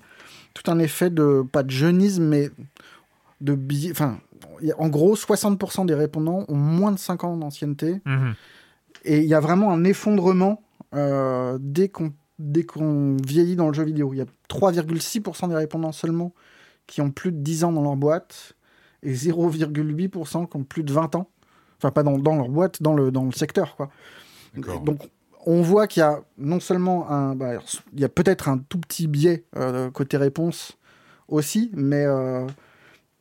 tout 0.53 0.69
un 0.71 0.79
effet 0.81 1.11
de, 1.11 1.45
pas 1.51 1.63
de 1.63 1.71
jeunisme, 1.71 2.25
mais 2.25 2.51
de. 3.41 3.59
Enfin, 3.91 4.19
en 4.79 4.89
gros, 4.89 5.17
60% 5.17 5.87
des 5.87 5.95
répondants 5.95 6.45
ont 6.49 6.57
moins 6.57 6.93
de 6.93 6.99
5 6.99 7.25
ans 7.25 7.37
d'ancienneté. 7.37 8.01
Mhm. 8.05 8.35
Et 9.05 9.19
il 9.19 9.27
y 9.27 9.35
a 9.35 9.41
vraiment 9.41 9.73
un 9.73 9.85
effondrement 9.85 10.63
euh, 10.95 11.59
dès 11.61 11.89
qu'on 11.89 13.17
vieillit 13.25 13.57
dans 13.57 13.69
le 13.69 13.75
jeu 13.75 13.85
vidéo. 13.85 14.13
Il 14.13 14.19
y 14.19 14.23
a 14.23 14.27
3,6% 14.49 15.49
des 15.49 15.55
répondants 15.55 15.93
seulement 15.93 16.33
qui 16.87 17.01
ont 17.01 17.11
plus 17.11 17.33
de 17.33 17.39
10 17.39 17.65
ans 17.65 17.73
dans 17.73 17.83
leur 17.83 17.97
boîte 17.97 18.55
et 19.03 19.13
0,8% 19.13 20.49
qui 20.49 20.57
ont 20.57 20.65
plus 20.65 20.83
de 20.83 20.93
20 20.93 21.15
ans. 21.15 21.31
Enfin, 21.79 21.91
pas 21.93 22.03
dans, 22.03 22.19
dans 22.19 22.37
leur 22.37 22.49
boîte, 22.49 22.83
dans 22.83 22.95
le, 22.95 23.11
dans 23.11 23.25
le 23.25 23.33
secteur. 23.33 23.77
Quoi. 23.77 23.91
Donc, 24.57 25.09
on 25.47 25.63
voit 25.63 25.87
qu'il 25.87 26.01
y 26.01 26.05
a 26.05 26.21
non 26.37 26.61
seulement 26.61 27.11
un. 27.11 27.35
bah, 27.35 27.55
il 27.95 28.01
y 28.01 28.05
a 28.05 28.09
peut-être 28.09 28.49
un 28.49 28.59
tout 28.59 28.79
petit 28.79 29.07
biais 29.07 29.45
euh, 29.57 29.91
côté 29.91 30.17
réponse 30.17 30.77
aussi, 31.29 31.71
mais, 31.75 32.05
euh, 32.05 32.47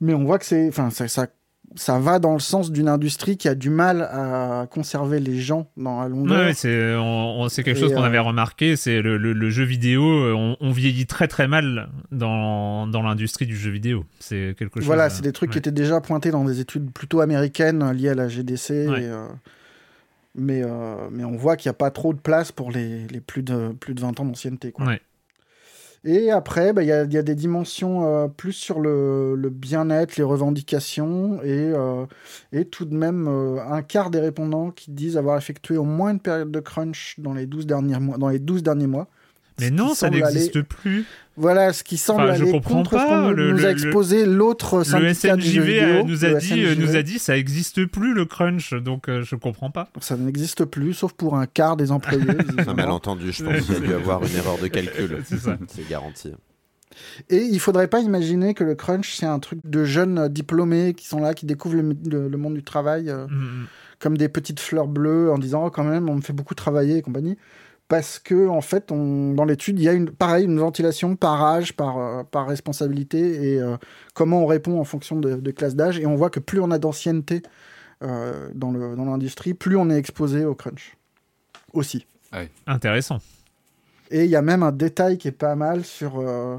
mais 0.02 0.14
on 0.14 0.24
voit 0.24 0.40
que 0.40 0.46
c'est. 0.46 0.68
Enfin, 0.68 0.90
ça, 0.90 1.08
ça, 1.08 1.28
ça 1.76 2.00
va 2.00 2.18
dans 2.18 2.34
le 2.34 2.40
sens 2.40 2.72
d'une 2.72 2.88
industrie 2.88 3.38
qui 3.38 3.48
a 3.48 3.54
du 3.54 3.70
mal 3.70 4.02
à 4.02 4.66
conserver 4.72 5.20
les 5.20 5.40
gens 5.40 5.70
dans 5.78 6.02
la 6.02 6.10
longueur. 6.10 6.48
Ouais, 6.48 6.54
c'est 6.54 6.96
on- 6.96 7.42
on- 7.42 7.50
c'est 7.50 7.64
quelque 7.64 7.78
Et, 7.78 7.82
chose 7.82 7.94
qu'on 7.94 8.02
euh, 8.02 8.06
avait 8.08 8.18
remarqué. 8.20 8.76
C'est 8.76 9.02
le, 9.04 9.18
le- 9.18 9.34
le 9.34 9.50
jeu 9.52 9.66
vidéo. 9.66 10.04
euh, 10.04 10.34
On, 10.36 10.58
on 10.62 10.72
vieillit 10.72 11.06
très 11.06 11.28
très 11.28 11.48
mal 11.48 11.90
dans, 12.12 12.88
dans 12.88 13.04
l'industrie 13.04 13.46
du 13.46 13.56
jeu 13.56 13.70
vidéo. 13.70 14.04
C'est 14.20 14.56
quelque 14.58 14.80
chose. 14.80 14.88
Voilà, 14.88 15.06
euh, 15.06 15.10
c'est 15.12 15.22
des 15.22 15.32
trucs 15.32 15.52
qui 15.52 15.58
étaient 15.60 15.72
déjà 15.72 16.02
pointés 16.02 16.32
dans 16.32 16.44
des 16.44 16.60
études 16.60 16.92
plutôt 16.92 17.22
américaines 17.22 17.84
euh, 17.84 17.94
liées 17.94 18.10
à 18.10 18.16
la 18.16 18.28
GDC. 18.30 18.88
Ouais. 18.90 19.02
et, 19.04 19.06
euh, 19.06 19.28
mais, 20.36 20.62
euh, 20.64 20.96
mais 21.12 21.24
on 21.24 21.36
voit 21.36 21.56
qu'il 21.56 21.70
n'y 21.70 21.74
a 21.74 21.78
pas 21.78 21.92
trop 21.92 22.14
de 22.14 22.20
place 22.20 22.52
pour 22.52 22.72
les, 22.72 23.08
les 23.08 23.20
plus, 23.20 23.44
de, 23.44 23.70
plus 23.80 23.94
de 23.94 24.00
20 24.02 24.20
ans 24.20 24.26
d'ancienneté. 24.26 24.72
quoi. 24.72 24.86
Ouais. 24.86 25.02
Et 26.06 26.32
après, 26.32 26.72
bah, 26.72 26.82
il 26.82 26.88
y, 26.88 26.92
a, 26.94 27.04
il 27.04 27.12
y 27.14 27.18
a 27.18 27.22
des 27.22 27.36
dimensions 27.36 28.06
euh, 28.08 28.28
plus 28.28 28.54
sur 28.54 28.80
le, 28.80 29.36
le 29.36 29.50
bien-être, 29.50 30.16
les 30.16 30.24
revendications, 30.24 31.42
et, 31.44 31.72
euh, 31.74 32.06
et 32.54 32.66
tout 32.66 32.86
de 32.86 32.96
même 32.96 33.28
euh, 33.28 33.58
un 33.70 33.82
quart 33.82 34.10
des 34.10 34.20
répondants 34.20 34.72
qui 34.72 34.92
disent 34.92 35.18
avoir 35.18 35.38
effectué 35.38 35.76
au 35.78 35.84
moins 35.84 36.12
une 36.12 36.20
période 36.20 36.52
de 36.52 36.60
crunch 36.62 37.16
dans 37.20 37.34
les 37.34 37.46
12 37.46 37.66
derniers 37.66 38.00
mois. 38.00 38.18
Dans 38.18 38.30
les 38.30 38.40
12 38.40 38.64
derniers 38.64 38.88
mois. 38.88 39.08
Mais 39.60 39.72
non, 39.72 39.94
ça 39.94 40.10
n'existe 40.10 40.56
aller- 40.56 40.64
plus. 40.64 41.06
Voilà, 41.40 41.72
ce 41.74 41.84
qui 41.84 41.98
semble 41.98 42.22
Enfin, 42.24 42.34
je 42.36 42.42
aller 42.44 42.52
comprends 42.52 42.76
contre 42.80 42.92
ce 42.92 42.96
pas, 42.98 43.06
qu'on 43.24 43.32
le- 43.32 43.52
nous 43.52 43.58
le- 43.58 43.66
a 43.66 43.72
exposé 43.72 44.26
l'autre 44.26 44.80
Le 44.80 44.84
syndicat 44.84 45.36
du 45.38 45.42
jeu 45.44 45.62
SNJV 45.64 45.72
vidéo. 45.72 46.04
nous 46.06 46.26
a 46.26 46.28
le 46.30 46.38
dit, 46.40 46.48
SNJV. 46.48 46.76
nous 46.80 46.96
a 46.98 47.02
dit, 47.02 47.18
ça 47.20 47.34
n'existe 47.34 47.86
plus 47.86 48.14
le 48.14 48.26
crunch. 48.26 48.74
Donc 48.74 49.08
euh, 49.10 49.22
je 49.24 49.36
comprends 49.36 49.72
pas. 49.72 49.90
Ça 50.02 50.18
n'existe 50.18 50.66
plus, 50.66 50.94
sauf 50.94 51.14
pour 51.14 51.38
un 51.38 51.46
quart 51.46 51.78
des 51.78 51.92
employés. 51.92 52.24
Un 52.68 52.74
malentendu, 52.74 53.32
je 53.32 53.44
pense 53.44 53.62
qu'il 53.66 53.74
y 53.76 53.78
a 53.78 53.80
dû 53.80 53.94
avoir 53.94 54.22
une 54.24 54.36
erreur 54.36 54.58
de 54.62 54.68
calcul. 54.78 55.22
C'est 55.26 55.40
ça. 55.40 55.58
C'est 55.68 55.88
garanti. 55.90 56.32
Et 57.30 57.38
il 57.44 57.60
faudrait 57.60 57.88
pas 57.88 58.02
imaginer 58.02 58.54
que 58.54 58.64
le 58.64 58.76
crunch, 58.76 59.16
c'est 59.16 59.26
un 59.26 59.40
truc 59.40 59.60
de 59.64 59.86
jeunes 59.86 60.28
diplômés 60.28 60.94
qui 60.94 61.08
sont 61.08 61.22
là, 61.22 61.34
qui 61.34 61.46
découvrent 61.46 61.76
le, 61.76 61.96
le- 62.10 62.28
le 62.28 62.38
monde 62.38 62.56
du 62.56 62.64
travail 62.64 63.10
euh, 63.10 63.28
Mm, 63.28 63.66
comme 64.00 64.18
des 64.18 64.28
petites 64.30 64.60
fleurs 64.60 64.88
bleues 64.88 65.32
en 65.32 65.38
disant 65.38 65.66
oh, 65.68 65.70
quand 65.70 65.84
même, 65.84 66.10
on 66.10 66.16
me 66.16 66.22
fait 66.22 66.34
beaucoup 66.34 66.56
travailler 66.56 66.98
et 66.98 67.02
compagnie. 67.02 67.38
Parce 67.90 68.20
que, 68.20 68.48
en 68.48 68.62
fait, 68.62 68.92
on, 68.92 69.34
dans 69.34 69.44
l'étude, 69.44 69.80
il 69.80 69.84
y 69.84 69.90
a 69.90 69.94
une, 69.94 70.12
pareil, 70.12 70.46
une 70.46 70.60
ventilation 70.60 71.16
par 71.18 71.44
âge, 71.44 71.74
par, 71.74 71.98
euh, 71.98 72.24
par 72.24 72.48
responsabilité 72.48 73.54
et 73.54 73.60
euh, 73.60 73.76
comment 74.14 74.44
on 74.44 74.46
répond 74.46 74.80
en 74.80 74.84
fonction 74.86 75.18
de, 75.18 75.36
de 75.36 75.52
classe 75.52 75.76
d'âge. 75.76 76.00
Et 76.00 76.06
on 76.06 76.16
voit 76.16 76.30
que 76.30 76.40
plus 76.40 76.62
on 76.62 76.72
a 76.72 76.78
d'ancienneté 76.78 77.42
euh, 78.02 78.50
dans 78.54 78.72
l'industrie, 78.72 79.54
plus 79.54 79.76
on 79.76 79.90
est 79.90 79.98
exposé 79.98 80.46
au 80.46 80.56
crunch. 80.56 80.96
Aussi. 81.74 82.06
Intéressant. 82.68 83.20
Et 84.12 84.24
il 84.24 84.30
y 84.30 84.36
a 84.36 84.42
même 84.42 84.64
un 84.64 84.72
détail 84.72 85.18
qui 85.18 85.28
est 85.28 85.32
pas 85.32 85.56
mal 85.56 85.84
sur 85.84 86.20
euh, 86.20 86.58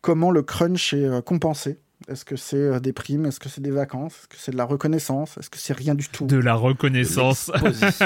comment 0.00 0.30
le 0.30 0.42
crunch 0.42 0.92
est 0.92 1.04
euh, 1.04 1.20
compensé. 1.20 1.78
Est-ce 2.08 2.24
que 2.24 2.36
c'est 2.36 2.56
euh, 2.56 2.80
des 2.80 2.92
primes? 2.92 3.26
Est-ce 3.26 3.40
que 3.40 3.48
c'est 3.48 3.60
des 3.60 3.70
vacances? 3.70 4.14
Est-ce 4.14 4.28
que 4.28 4.36
c'est 4.38 4.52
de 4.52 4.56
la 4.56 4.64
reconnaissance? 4.64 5.36
Est-ce 5.38 5.50
que 5.50 5.58
c'est 5.58 5.72
rien 5.72 5.94
du 5.94 6.08
tout? 6.08 6.26
De 6.26 6.36
la 6.36 6.54
reconnaissance. 6.54 7.50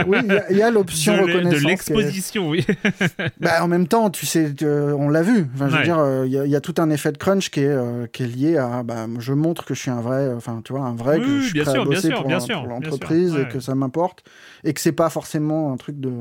Oui, 0.06 0.18
il 0.50 0.56
y 0.56 0.62
a- 0.62 0.70
l'option 0.70 1.14
reconnaissance. 1.22 1.52
de 1.62 1.66
est- 1.66 1.68
l'exposition, 1.68 2.48
oui. 2.48 2.66
Bah, 3.40 3.62
en 3.64 3.68
même 3.68 3.86
temps, 3.88 4.10
tu 4.10 4.26
sais, 4.26 4.52
euh, 4.62 4.92
on 4.92 5.08
l'a 5.08 5.22
vu. 5.22 5.46
Enfin, 5.54 5.66
je 5.68 5.72
veux 5.72 5.78
Ouais. 5.78 5.84
dire, 5.84 5.98
euh, 5.98 6.26
il 6.26 6.32
y, 6.32 6.38
a- 6.38 6.44
il 6.44 6.50
y 6.50 6.56
a 6.56 6.60
tout 6.60 6.74
un 6.78 6.90
effet 6.90 7.12
de 7.12 7.18
crunch 7.18 7.50
qui 7.50 7.60
est, 7.60 7.66
euh, 7.68 8.06
qui 8.06 8.22
est 8.24 8.26
lié 8.26 8.56
à. 8.56 8.82
Bah, 8.82 9.06
je 9.18 9.32
montre 9.32 9.64
que 9.64 9.74
je 9.74 9.80
suis 9.80 9.90
un 9.90 10.00
vrai. 10.00 10.32
Enfin, 10.34 10.60
tu 10.64 10.72
vois, 10.72 10.82
un 10.82 10.94
vrai. 10.94 11.18
Oui, 11.18 11.24
que 11.24 11.38
je 11.40 11.44
suis 11.44 11.52
bien 11.54 11.62
prêt 11.64 11.72
sûr, 11.72 11.82
à 11.82 11.84
bosser 11.84 12.10
pour, 12.10 12.24
bien 12.26 12.38
l'entreprise 12.68 13.32
ouais. 13.34 13.42
et 13.42 13.48
que 13.48 13.60
ça 13.60 13.74
m'importe 13.74 14.24
et 14.64 14.72
que 14.74 14.80
c'est 14.80 14.92
pas 14.92 15.10
forcément 15.10 15.72
un 15.72 15.76
truc 15.76 15.98
de 16.00 16.12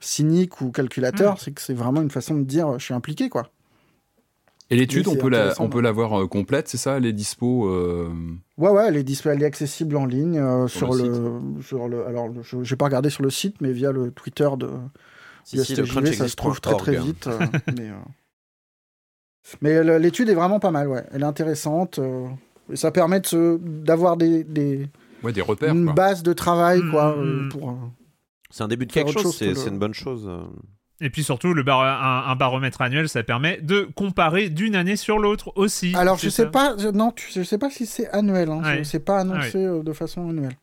cynique 0.00 0.60
ou 0.60 0.70
calculateur. 0.70 1.34
Mm. 1.34 1.38
C'est 1.40 1.50
que 1.52 1.60
c'est 1.60 1.74
vraiment 1.74 2.02
une 2.02 2.10
façon 2.10 2.34
de 2.36 2.44
dire, 2.44 2.78
je 2.78 2.84
suis 2.84 2.94
impliqué, 2.94 3.28
quoi. 3.28 3.50
Et 4.70 4.76
l'étude, 4.76 5.06
Oui, 5.06 5.14
on 5.16 5.20
peut 5.22 5.28
la, 5.28 5.54
on 5.60 5.68
peut 5.68 5.80
la 5.80 5.92
voir 5.92 6.20
euh, 6.20 6.26
complète, 6.26 6.66
c'est 6.66 6.76
ça, 6.76 6.96
elle 6.96 7.06
est 7.06 7.12
dispo. 7.12 7.68
euh, 7.68 8.10
Ouais, 8.58 8.70
ouais, 8.70 8.86
elle 8.88 8.96
est, 8.96 9.04
dispo- 9.08 9.30
elle 9.30 9.40
est 9.42 9.46
accessible 9.46 9.96
en 9.96 10.06
ligne 10.06 10.38
euh, 10.38 10.66
Sur 10.66 10.92
sur, 10.92 11.04
le 11.06 11.40
le, 11.56 11.62
sur 11.62 11.88
le. 11.88 12.04
Alors, 12.06 12.30
je 12.42 12.64
j'ai 12.64 12.74
pas 12.74 12.86
regardé 12.86 13.08
sur 13.08 13.22
le 13.22 13.30
site, 13.30 13.60
mais 13.60 13.70
via 13.72 13.92
le 13.92 14.10
Twitter 14.10 14.48
de 14.58 14.68
Si, 15.44 15.64
si, 15.64 15.76
le 15.76 15.84
crunch 15.86 16.10
ça 16.16 16.26
se 16.26 16.34
trouve 16.34 16.60
très 16.60 16.74
très 16.76 16.96
vite. 16.96 17.26
euh, 17.28 17.38
mais 19.60 19.74
euh, 19.76 19.98
l'étude 19.98 20.28
est 20.28 20.34
vraiment 20.34 20.58
pas 20.58 20.70
mal, 20.72 20.88
ouais. 20.88 21.04
Elle 21.12 21.22
est 21.22 21.26
intéressante. 21.26 21.98
euh, 21.98 22.26
et 22.72 22.74
ça 22.76 22.90
permet 22.90 23.20
de 23.20 23.26
se- 23.26 23.58
d'avoir 23.58 24.16
des, 24.16 24.42
des- 24.42 24.88
Ouais, 25.22 25.32
des 25.32 25.40
repères. 25.42 25.72
une 25.72 25.84
quoi. 25.84 25.94
base 25.94 26.22
de 26.24 26.32
travail, 26.32 26.82
Mm, 26.82 26.90
quoi, 26.90 27.14
mm, 27.14 27.18
euh, 27.20 27.42
mm. 27.44 27.48
pour. 27.50 27.70
euh, 27.70 27.74
C'est 28.50 28.64
un 28.64 28.68
début 28.68 28.86
de 28.86 28.92
quelque 28.92 29.12
chose, 29.12 29.40
le- 29.40 29.54
c'est 29.54 29.68
une 29.70 29.78
bonne 29.78 29.94
chose. 29.94 30.28
Et 31.00 31.10
puis 31.10 31.22
surtout, 31.22 31.52
le 31.52 31.62
bar- 31.62 31.82
un, 31.82 32.30
un 32.32 32.36
baromètre 32.36 32.80
annuel, 32.80 33.08
ça 33.08 33.22
permet 33.22 33.58
de 33.60 33.86
comparer 33.94 34.48
d'une 34.48 34.74
année 34.74 34.96
sur 34.96 35.18
l'autre 35.18 35.52
aussi. 35.56 35.94
Alors, 35.94 36.16
je 36.16 36.30
sais 36.30 36.44
ça. 36.44 36.48
pas, 36.48 36.74
je- 36.78 36.88
non, 36.88 37.12
tu- 37.12 37.30
je 37.30 37.42
sais 37.42 37.58
pas 37.58 37.68
si 37.70 37.84
c'est 37.84 38.08
annuel. 38.10 38.48
Hein, 38.50 38.62
Ouais. 38.62 38.84
c'est- 38.84 39.00
pas 39.00 39.18
annoncé 39.18 39.58
euh, 39.64 39.82
de 39.82 39.92
façon 39.92 40.30
annuelle. 40.30 40.56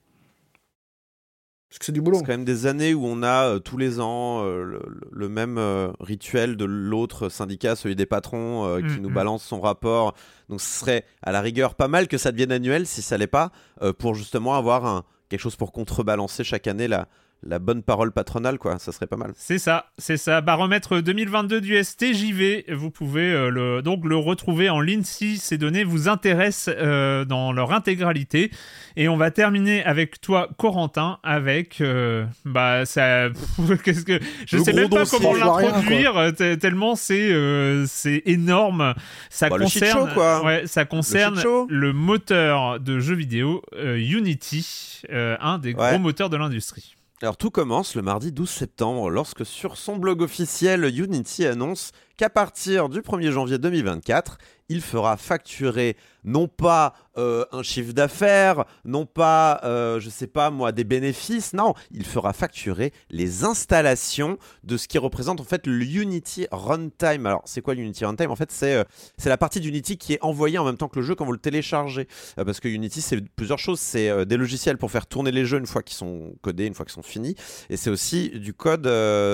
Parce 1.69 1.79
que 1.79 1.85
c'est 1.85 1.91
du 1.91 2.01
boulot. 2.01 2.17
C'est 2.19 2.25
quand 2.25 2.33
même 2.33 2.45
des 2.45 2.67
années 2.67 2.93
où 2.93 3.03
on 3.05 3.23
a 3.23 3.45
euh, 3.47 3.59
tous 3.59 3.77
les 3.77 3.99
ans 3.99 4.43
euh, 4.43 4.63
le, 4.63 4.81
le 5.11 5.29
même 5.29 5.57
euh, 5.57 5.91
rituel 5.99 6.55
de 6.55 6.65
l'autre 6.65 7.29
syndicat, 7.29 7.75
celui 7.75 7.95
des 7.95 8.05
patrons, 8.05 8.65
euh, 8.65 8.79
qui 8.79 8.99
Mm, 8.99 9.01
nous 9.01 9.09
mm. 9.09 9.13
balance 9.13 9.43
son 9.43 9.59
rapport. 9.59 10.13
Donc 10.49 10.61
ce 10.61 10.79
serait 10.79 11.03
à 11.23 11.31
la 11.31 11.41
rigueur 11.41 11.73
pas 11.73 11.87
mal 11.87 12.07
que 12.07 12.17
ça 12.19 12.31
devienne 12.31 12.51
annuel 12.51 12.85
si 12.85 13.01
ça 13.01 13.17
l'est 13.17 13.25
pas, 13.27 13.51
euh, 13.81 13.91
pour 13.91 14.13
justement 14.13 14.53
avoir 14.55 14.85
un, 14.85 15.03
quelque 15.29 15.39
chose 15.39 15.55
pour 15.55 15.71
contrebalancer 15.71 16.43
chaque 16.43 16.67
année 16.67 16.87
la, 16.87 17.07
la 17.45 17.59
bonne 17.59 17.83
parole 17.83 18.11
patronale, 18.11 18.57
quoi. 18.57 18.79
Ça 18.79 18.91
serait 18.91 19.07
pas 19.07 19.17
mal. 19.17 19.33
C'est 19.35 19.57
ça, 19.59 19.87
c'est 19.97 20.17
ça. 20.17 20.41
Baromètre 20.41 21.01
2022 21.01 21.61
du 21.61 21.81
STJV. 21.83 22.65
Vous 22.73 22.91
pouvez 22.91 23.31
euh, 23.31 23.49
le, 23.49 23.81
donc 23.81 24.05
le 24.05 24.15
retrouver 24.15 24.69
en 24.69 24.79
ligne 24.81 25.03
si 25.03 25.37
ces 25.37 25.57
données 25.57 25.83
vous 25.83 26.07
intéressent 26.07 26.73
euh, 26.77 27.25
dans 27.25 27.51
leur 27.51 27.71
intégralité. 27.73 28.51
Et 28.95 29.07
on 29.09 29.17
va 29.17 29.31
terminer 29.31 29.83
avec 29.83 30.21
toi, 30.21 30.49
Corentin, 30.57 31.19
avec 31.23 31.81
euh, 31.81 32.25
bah 32.45 32.85
ça. 32.85 33.29
Qu'est-ce 33.83 34.05
que 34.05 34.19
je 34.47 34.57
Le 34.57 34.63
sais 34.63 34.73
même 34.73 34.89
pas 34.89 35.05
comment 35.05 35.33
l'introduire 35.33 36.31
te- 36.35 36.55
tellement 36.55 36.95
c'est 36.95 37.31
euh, 37.31 37.85
c'est 37.87 38.21
énorme. 38.25 38.93
Ça 39.29 39.49
Bah, 39.49 39.57
le 39.57 39.63
concerne 39.63 40.07
show, 40.09 40.13
quoi. 40.13 40.43
ouais, 40.45 40.67
ça 40.67 40.85
concerne 40.85 41.41
le 41.69 41.93
moteur 41.93 42.79
de 42.79 42.99
jeux 42.99 43.15
vidéo 43.15 43.61
euh, 43.75 43.97
Unity, 43.97 45.01
euh, 45.11 45.35
un 45.41 45.57
des 45.57 45.73
Ouais. 45.73 45.89
gros 45.89 45.99
moteurs 45.99 46.29
de 46.29 46.37
l'industrie. 46.37 46.95
Alors 47.23 47.37
tout 47.37 47.51
commence 47.51 47.95
le 47.95 48.01
mardi 48.01 48.33
12 48.33 48.49
septembre 48.49 49.09
lorsque 49.09 49.45
sur 49.45 49.77
son 49.77 49.95
blog 49.95 50.21
officiel 50.21 50.83
Unity 50.83 51.45
annonce 51.45 51.93
qu'à 52.17 52.29
partir 52.29 52.89
du 52.89 52.99
1er 52.99 53.31
janvier 53.31 53.57
2024, 53.57 54.37
il 54.67 54.81
fera 54.81 55.15
facturer 55.15 55.95
non 56.23 56.47
pas 56.47 56.93
euh, 57.17 57.45
un 57.51 57.63
chiffre 57.63 57.93
d'affaires, 57.93 58.65
non 58.85 59.05
pas, 59.05 59.61
euh, 59.63 59.99
je 59.99 60.09
sais 60.09 60.27
pas 60.27 60.49
moi, 60.49 60.71
des 60.71 60.83
bénéfices, 60.83 61.53
non, 61.53 61.73
il 61.91 62.05
fera 62.05 62.33
facturer 62.33 62.93
les 63.09 63.43
installations 63.43 64.37
de 64.63 64.77
ce 64.77 64.87
qui 64.87 64.97
représente 64.97 65.39
en 65.39 65.43
fait 65.43 65.67
le 65.67 65.83
Unity 65.83 66.47
Runtime. 66.51 67.25
Alors 67.25 67.41
c'est 67.45 67.61
quoi 67.61 67.73
l'Unity 67.73 68.05
Runtime? 68.05 68.31
En 68.31 68.35
fait 68.35 68.51
c'est 68.51 68.75
euh, 68.75 68.83
c'est 69.17 69.29
la 69.29 69.37
partie 69.37 69.59
d'Unity 69.59 69.97
qui 69.97 70.13
est 70.13 70.23
envoyée 70.23 70.57
en 70.57 70.65
même 70.65 70.77
temps 70.77 70.87
que 70.87 70.99
le 70.99 71.05
jeu 71.05 71.15
quand 71.15 71.25
vous 71.25 71.33
le 71.33 71.37
téléchargez. 71.37 72.07
Euh, 72.39 72.45
parce 72.45 72.59
que 72.59 72.67
Unity 72.67 73.01
c'est 73.01 73.21
plusieurs 73.35 73.59
choses, 73.59 73.79
c'est 73.79 74.25
des 74.25 74.37
logiciels 74.37 74.77
pour 74.77 74.91
faire 74.91 75.07
tourner 75.07 75.31
les 75.31 75.45
jeux 75.45 75.57
une 75.57 75.65
fois 75.65 75.83
qu'ils 75.83 75.97
sont 75.97 76.35
codés, 76.41 76.65
une 76.65 76.73
fois 76.73 76.85
qu'ils 76.85 76.93
sont 76.93 77.03
finis, 77.03 77.35
et 77.69 77.77
c'est 77.77 77.89
aussi 77.89 78.29
du 78.39 78.53
code 78.53 78.87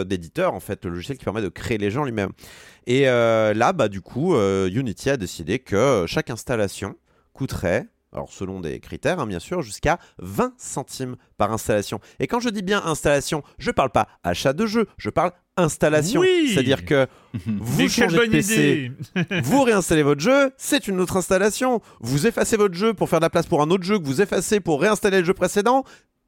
d'éditeur 0.07 0.53
en 0.53 0.59
fait, 0.59 0.85
le 0.85 0.91
logiciel 0.91 1.17
qui 1.17 1.25
permet 1.25 1.41
de 1.41 1.49
créer 1.49 1.77
les 1.77 1.89
en 1.97 2.03
lui-même. 2.03 2.31
Et 2.87 3.03
là, 3.03 3.73
bah, 3.73 3.87
du 3.87 4.01
coup, 4.01 4.35
Unity 4.35 5.09
a 5.09 5.17
décidé 5.17 5.59
que 5.59 6.05
chaque 6.07 6.29
installation 6.29 6.78
coûterait, 7.39 7.87
alors 8.11 8.33
selon 8.33 8.59
des 8.59 8.81
critères, 8.81 9.21
hein, 9.21 9.25
bien 9.25 9.39
sûr, 9.39 9.61
jusqu'à 9.61 9.97
20 10.17 10.53
centimes 10.57 11.15
par 11.37 11.53
installation. 11.53 12.01
Et 12.19 12.27
quand 12.27 12.41
je 12.41 12.49
dis 12.49 12.61
bien 12.61 12.83
installation, 12.85 13.43
je 13.59 13.71
parle 13.71 13.91
pas 13.91 14.09
achat 14.25 14.51
de 14.51 14.65
jeu, 14.65 14.87
je 14.97 15.09
parle 15.09 15.31
installation. 15.55 16.19
Oui. 16.19 16.51
C'est-à-dire 16.53 16.83
que 16.83 17.07
vous 17.45 17.87
changez 17.87 18.27
de 18.27 18.31
PC, 18.31 18.91
vous 19.43 19.63
réinstallez 19.63 20.03
votre 20.03 20.19
jeu, 20.19 20.51
c'est 20.57 20.89
une 20.89 20.99
autre 20.99 21.15
installation. 21.15 21.79
Vous 22.01 22.27
effacez 22.27 22.57
votre 22.57 22.75
jeu 22.75 22.93
pour 22.93 23.07
faire 23.07 23.21
de 23.21 23.25
la 23.25 23.29
place 23.29 23.45
pour 23.45 23.61
un 23.61 23.69
autre 23.69 23.85
jeu 23.85 23.97
que 23.97 24.05
vous 24.05 24.21
effacez 24.21 24.59
pour 24.59 24.81
réinstaller 24.81 25.19
le 25.19 25.25
jeu 25.25 25.33
précédent. 25.33 25.85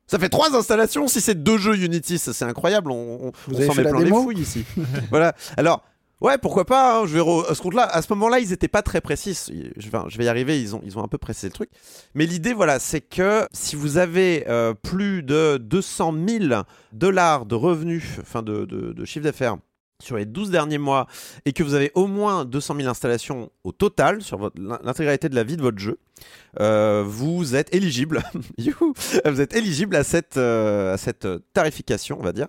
Ça 0.08 0.18
fait 0.18 0.30
trois 0.30 0.56
installations 0.56 1.10
si 1.10 1.20
c'est 1.20 1.44
deux 1.44 1.58
jeux 1.58 1.78
Unity, 1.78 2.20
ça 2.20 2.32
c'est 2.32 2.46
incroyable. 2.46 2.90
On, 2.90 3.34
s'en 3.50 3.76
met 3.76 3.84
plein 3.84 4.00
les 4.00 4.12
fouilles 4.12 4.40
ici. 4.40 4.64
voilà. 5.10 5.36
Alors. 5.58 5.84
Ouais, 6.22 6.38
pourquoi 6.38 6.66
pas 6.66 7.00
hein, 7.00 7.08
Je 7.08 7.16
vais 7.16 7.20
re- 7.20 7.50
à 7.50 7.56
ce 7.56 7.62
compte-là, 7.62 7.84
à 7.84 8.02
ce 8.04 8.14
moment-là, 8.14 8.40
ils 8.40 8.54
étaient 8.54 8.68
pas 8.68 8.84
très 8.84 9.02
précis. 9.02 9.38
Je 9.76 9.90
vais, 9.90 9.98
je 10.08 10.18
vais 10.20 10.26
y 10.26 10.28
arriver. 10.28 10.62
Ils 10.62 10.76
ont, 10.76 10.82
ils 10.86 10.98
ont 10.98 11.04
un 11.04 11.08
peu 11.08 11.18
précisé 11.18 11.48
le 11.48 11.54
truc. 11.54 11.70
Mais 12.14 12.28
l'idée, 12.28 12.54
voilà, 12.54 12.78
c'est 12.80 13.02
que 13.02 13.48
si 13.52 13.76
vous 13.76 13.98
avez 13.98 14.46
euh, 14.48 14.76
plus 14.76 15.24
de 15.24 15.58
200 15.58 16.14
000 16.28 16.62
dollars 16.94 17.48
de 17.48 17.56
revenus, 17.56 18.04
enfin 18.22 18.44
de, 18.44 19.04
chiffre 19.04 19.24
d'affaires 19.24 19.58
sur 20.00 20.18
les 20.18 20.26
12 20.26 20.50
derniers 20.52 20.78
mois, 20.80 21.08
et 21.46 21.54
que 21.54 21.64
vous 21.64 21.74
avez 21.74 21.92
au 21.96 22.08
moins 22.08 22.46
200 22.46 22.76
000 22.78 22.88
installations 22.88 23.52
au 23.64 23.72
total 23.72 24.22
sur 24.22 24.52
l'intégralité 24.84 25.30
de 25.30 25.36
la 25.36 25.44
vie 25.44 25.58
de 25.58 25.62
votre 25.62 25.78
jeu, 25.80 26.00
euh, 26.60 27.04
vous 27.06 27.56
êtes 27.56 27.74
éligible. 27.74 28.22
Vous 29.26 29.42
êtes 29.42 29.56
éligible 29.56 29.96
à 29.96 30.04
cette, 30.04 30.38
euh, 30.38 30.94
à 30.94 30.98
cette 30.98 31.28
tarification, 31.54 32.18
on 32.20 32.24
va 32.24 32.32
dire. 32.34 32.48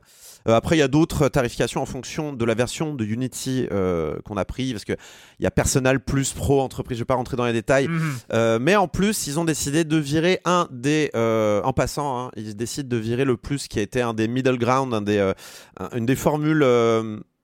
Euh, 0.49 0.55
après, 0.55 0.77
il 0.77 0.81
y 0.81 0.83
a 0.83 0.89
d'autres 0.89 1.29
tarifications 1.29 1.81
en 1.83 1.87
fonction 1.87 2.33
de 2.33 2.45
la 2.45 2.55
version 2.55 2.95
de 2.95 3.05
Unity 3.05 3.67
euh, 3.73 4.17
qu'on 4.25 4.37
a 4.37 4.45
pris, 4.45 4.73
parce 4.73 4.85
qu'il 4.85 4.97
y 5.41 5.47
a 5.47 5.51
Personal 5.51 6.01
plus 6.01 6.33
Pro, 6.33 6.61
entreprise, 6.61 6.97
je 6.99 7.01
ne 7.01 7.05
vais 7.05 7.07
pas 7.07 7.15
rentrer 7.15 7.37
dans 7.37 7.47
les 7.47 7.53
détails. 7.53 7.89
Mhm. 7.89 8.13
Euh, 8.33 8.59
mais 8.61 8.77
en 8.77 8.89
plus, 8.89 9.27
ils 9.27 9.39
ont 9.39 9.45
décidé 9.45 9.85
de 9.85 9.97
virer 9.97 10.41
un 10.45 10.69
des. 10.71 11.11
euh, 11.15 11.63
en 11.63 11.73
passant, 11.73 12.19
hein, 12.27 12.31
ils 12.37 12.57
décident 12.57 12.89
de 12.89 12.97
virer 12.97 13.25
le 13.25 13.37
plus 13.37 13.69
qui 13.69 13.79
a 13.79 13.83
été 13.83 14.01
un 14.03 14.15
des 14.15 14.29
middle 14.29 14.59
ground, 14.59 14.93
un 14.95 15.03
des, 15.03 15.19
euh, 15.19 15.33
un- 15.79 15.91
une 15.97 16.07
des 16.07 16.17
formules. 16.17 16.63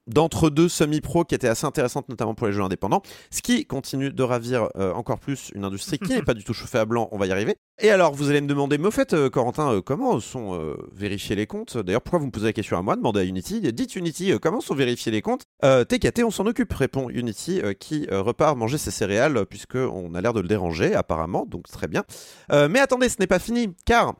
D'entre-deux 0.08 0.68
semi-pro 0.68 1.24
qui 1.24 1.34
était 1.34 1.48
assez 1.48 1.66
intéressante 1.66 2.08
notamment 2.08 2.34
pour 2.34 2.46
les 2.46 2.52
jeux 2.52 2.62
indépendants, 2.62 3.02
ce 3.30 3.42
qui 3.42 3.66
continue 3.66 4.12
de 4.12 4.22
ravir 4.22 4.68
euh, 4.76 4.92
encore 4.92 5.18
plus 5.18 5.50
une 5.54 5.64
industrie 5.64 5.98
qui 5.98 6.12
n'est 6.12 6.22
pas 6.22 6.34
du 6.34 6.44
tout 6.44 6.54
chauffée 6.54 6.78
à 6.78 6.84
blanc, 6.84 7.08
on 7.12 7.18
va 7.18 7.26
y 7.26 7.32
arriver. 7.32 7.56
Et 7.80 7.90
alors 7.90 8.12
vous 8.12 8.28
allez 8.28 8.40
me 8.40 8.48
demander, 8.48 8.76
mais 8.76 8.88
au 8.88 8.90
fait 8.90 9.12
euh, 9.12 9.30
Corentin, 9.30 9.72
euh, 9.72 9.80
comment 9.80 10.18
sont 10.18 10.54
euh, 10.54 10.76
vérifiés 10.92 11.36
les 11.36 11.46
comptes? 11.46 11.78
D'ailleurs 11.78 12.02
pourquoi 12.02 12.18
vous 12.18 12.26
me 12.26 12.32
posez 12.32 12.46
la 12.46 12.52
question 12.52 12.76
à 12.76 12.82
moi? 12.82 12.96
Demandez 12.96 13.20
à 13.20 13.24
Unity, 13.24 13.60
dites 13.72 13.94
Unity, 13.94 14.32
comment 14.42 14.60
sont 14.60 14.74
vérifiés 14.74 15.12
les 15.12 15.22
comptes? 15.22 15.44
TKT, 15.62 16.24
on 16.24 16.30
s'en 16.30 16.46
occupe, 16.46 16.72
répond 16.72 17.08
Unity, 17.08 17.60
qui 17.78 18.06
repart 18.10 18.56
manger 18.56 18.78
ses 18.78 18.90
céréales, 18.90 19.46
puisqu'on 19.46 20.14
a 20.14 20.20
l'air 20.20 20.32
de 20.32 20.40
le 20.40 20.48
déranger 20.48 20.94
apparemment, 20.94 21.46
donc 21.46 21.68
très 21.68 21.88
bien. 21.88 22.04
Mais 22.50 22.80
attendez, 22.80 23.08
ce 23.08 23.16
n'est 23.20 23.26
pas 23.26 23.38
fini, 23.38 23.68
car 23.84 24.14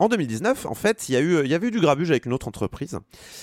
en 0.00 0.08
2019, 0.08 0.64
en 0.66 0.74
fait, 0.74 1.08
il 1.08 1.12
y, 1.12 1.16
a 1.16 1.20
eu, 1.20 1.44
il 1.44 1.50
y 1.50 1.54
avait 1.54 1.68
eu 1.68 1.70
du 1.70 1.78
grabuge 1.78 2.10
avec 2.10 2.24
une 2.24 2.32
autre 2.32 2.48
entreprise, 2.48 2.98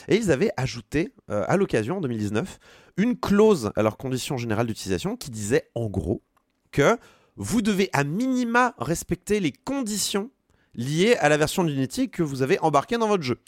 et 0.08 0.16
ils 0.18 0.32
avaient 0.32 0.52
ajouté, 0.58 1.14
euh, 1.30 1.46
à 1.48 1.56
l'occasion, 1.56 1.98
en 1.98 2.02
2019, 2.02 2.58
une 2.98 3.16
clause 3.16 3.72
à 3.76 3.84
leurs 3.84 3.96
conditions 3.96 4.38
générales 4.38 4.66
d'utilisation 4.66 5.16
qui 5.16 5.30
disait, 5.30 5.70
en 5.76 5.86
gros, 5.86 6.24
que 6.72 6.98
vous 7.36 7.62
devez 7.62 7.92
à 7.94 8.04
minima 8.04 8.74
respecter 8.80 9.40
les 9.40 9.52
conditions 9.52 10.32
liées 10.74 11.16
à 11.20 11.30
la 11.30 11.38
version 11.38 11.64
d'Unity 11.64 12.10
que 12.10 12.24
vous 12.24 12.42
avez 12.42 12.60
embarquée 12.60 12.98
dans 12.98 13.08
votre 13.08 13.24
jeu. 13.24 13.40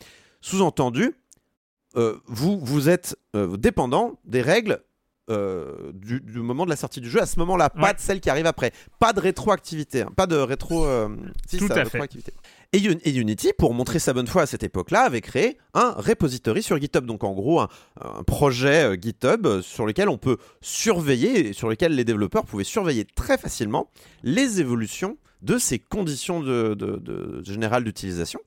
Sous-entendu, 0.41 1.15
euh, 1.98 2.17
vous, 2.28 2.60
vous 2.62 2.89
êtes 2.89 3.17
euh, 3.36 3.58
dépendant 3.58 4.19
des 4.24 4.41
règles 4.43 4.84
euh, 5.30 5.91
du, 5.93 6.22
du 6.22 6.39
moment 6.39 6.65
de 6.65 6.72
la 6.72 6.76
sortie 6.76 7.02
du 7.02 7.10
jeu, 7.10 7.22
à 7.22 7.28
ce 7.28 7.38
moment-là, 7.39 7.69
pas 7.69 7.93
de 7.93 8.00
celle 8.00 8.19
qui 8.19 8.32
arrive 8.32 8.48
après. 8.48 8.72
Pas 9.00 9.13
de 9.13 9.19
rétroactivité, 9.19 10.02
hein, 10.02 10.12
pas 10.15 10.26
de 10.26 10.36
rétro. 10.36 10.86
euh, 10.86 11.08
si, 11.48 11.58
Tout 11.58 11.67
ça, 11.67 11.76
à 11.82 11.86
fait. 11.86 12.00
Et, 12.71 12.88
Un- 12.88 12.99
et 13.03 13.15
Unity, 13.15 13.51
pour 13.58 13.73
montrer 13.73 13.97
sa 13.97 14.13
bonne 14.13 14.27
foi 14.27 14.43
à 14.43 14.45
cette 14.45 14.62
époque-là, 14.63 15.01
avait 15.01 15.21
créé 15.21 15.58
un 15.73 15.91
repository 15.91 16.62
sur 16.62 16.79
GitHub. 16.79 17.05
Donc 17.05 17.23
en 17.23 17.32
gros, 17.34 17.62
un, 17.62 17.67
projet 18.27 18.91
euh, 18.91 18.97
GitHub 18.99 19.45
euh, 19.47 19.62
sur 19.63 19.88
lequel 19.88 20.08
on 20.08 20.19
peut 20.19 20.38
surveiller, 20.62 21.47
et 21.47 21.53
sur 21.53 21.67
lequel 21.67 21.95
les 21.95 22.03
développeurs 22.03 22.45
pouvaient 22.45 22.63
surveiller 22.63 23.05
très 23.05 23.38
facilement 23.39 23.89
les 24.23 24.62
évolutions 24.62 25.17
de 25.41 25.58
ces 25.58 25.79
conditions 25.79 26.43
générales 27.43 27.84
d'utilisation. 27.84 28.39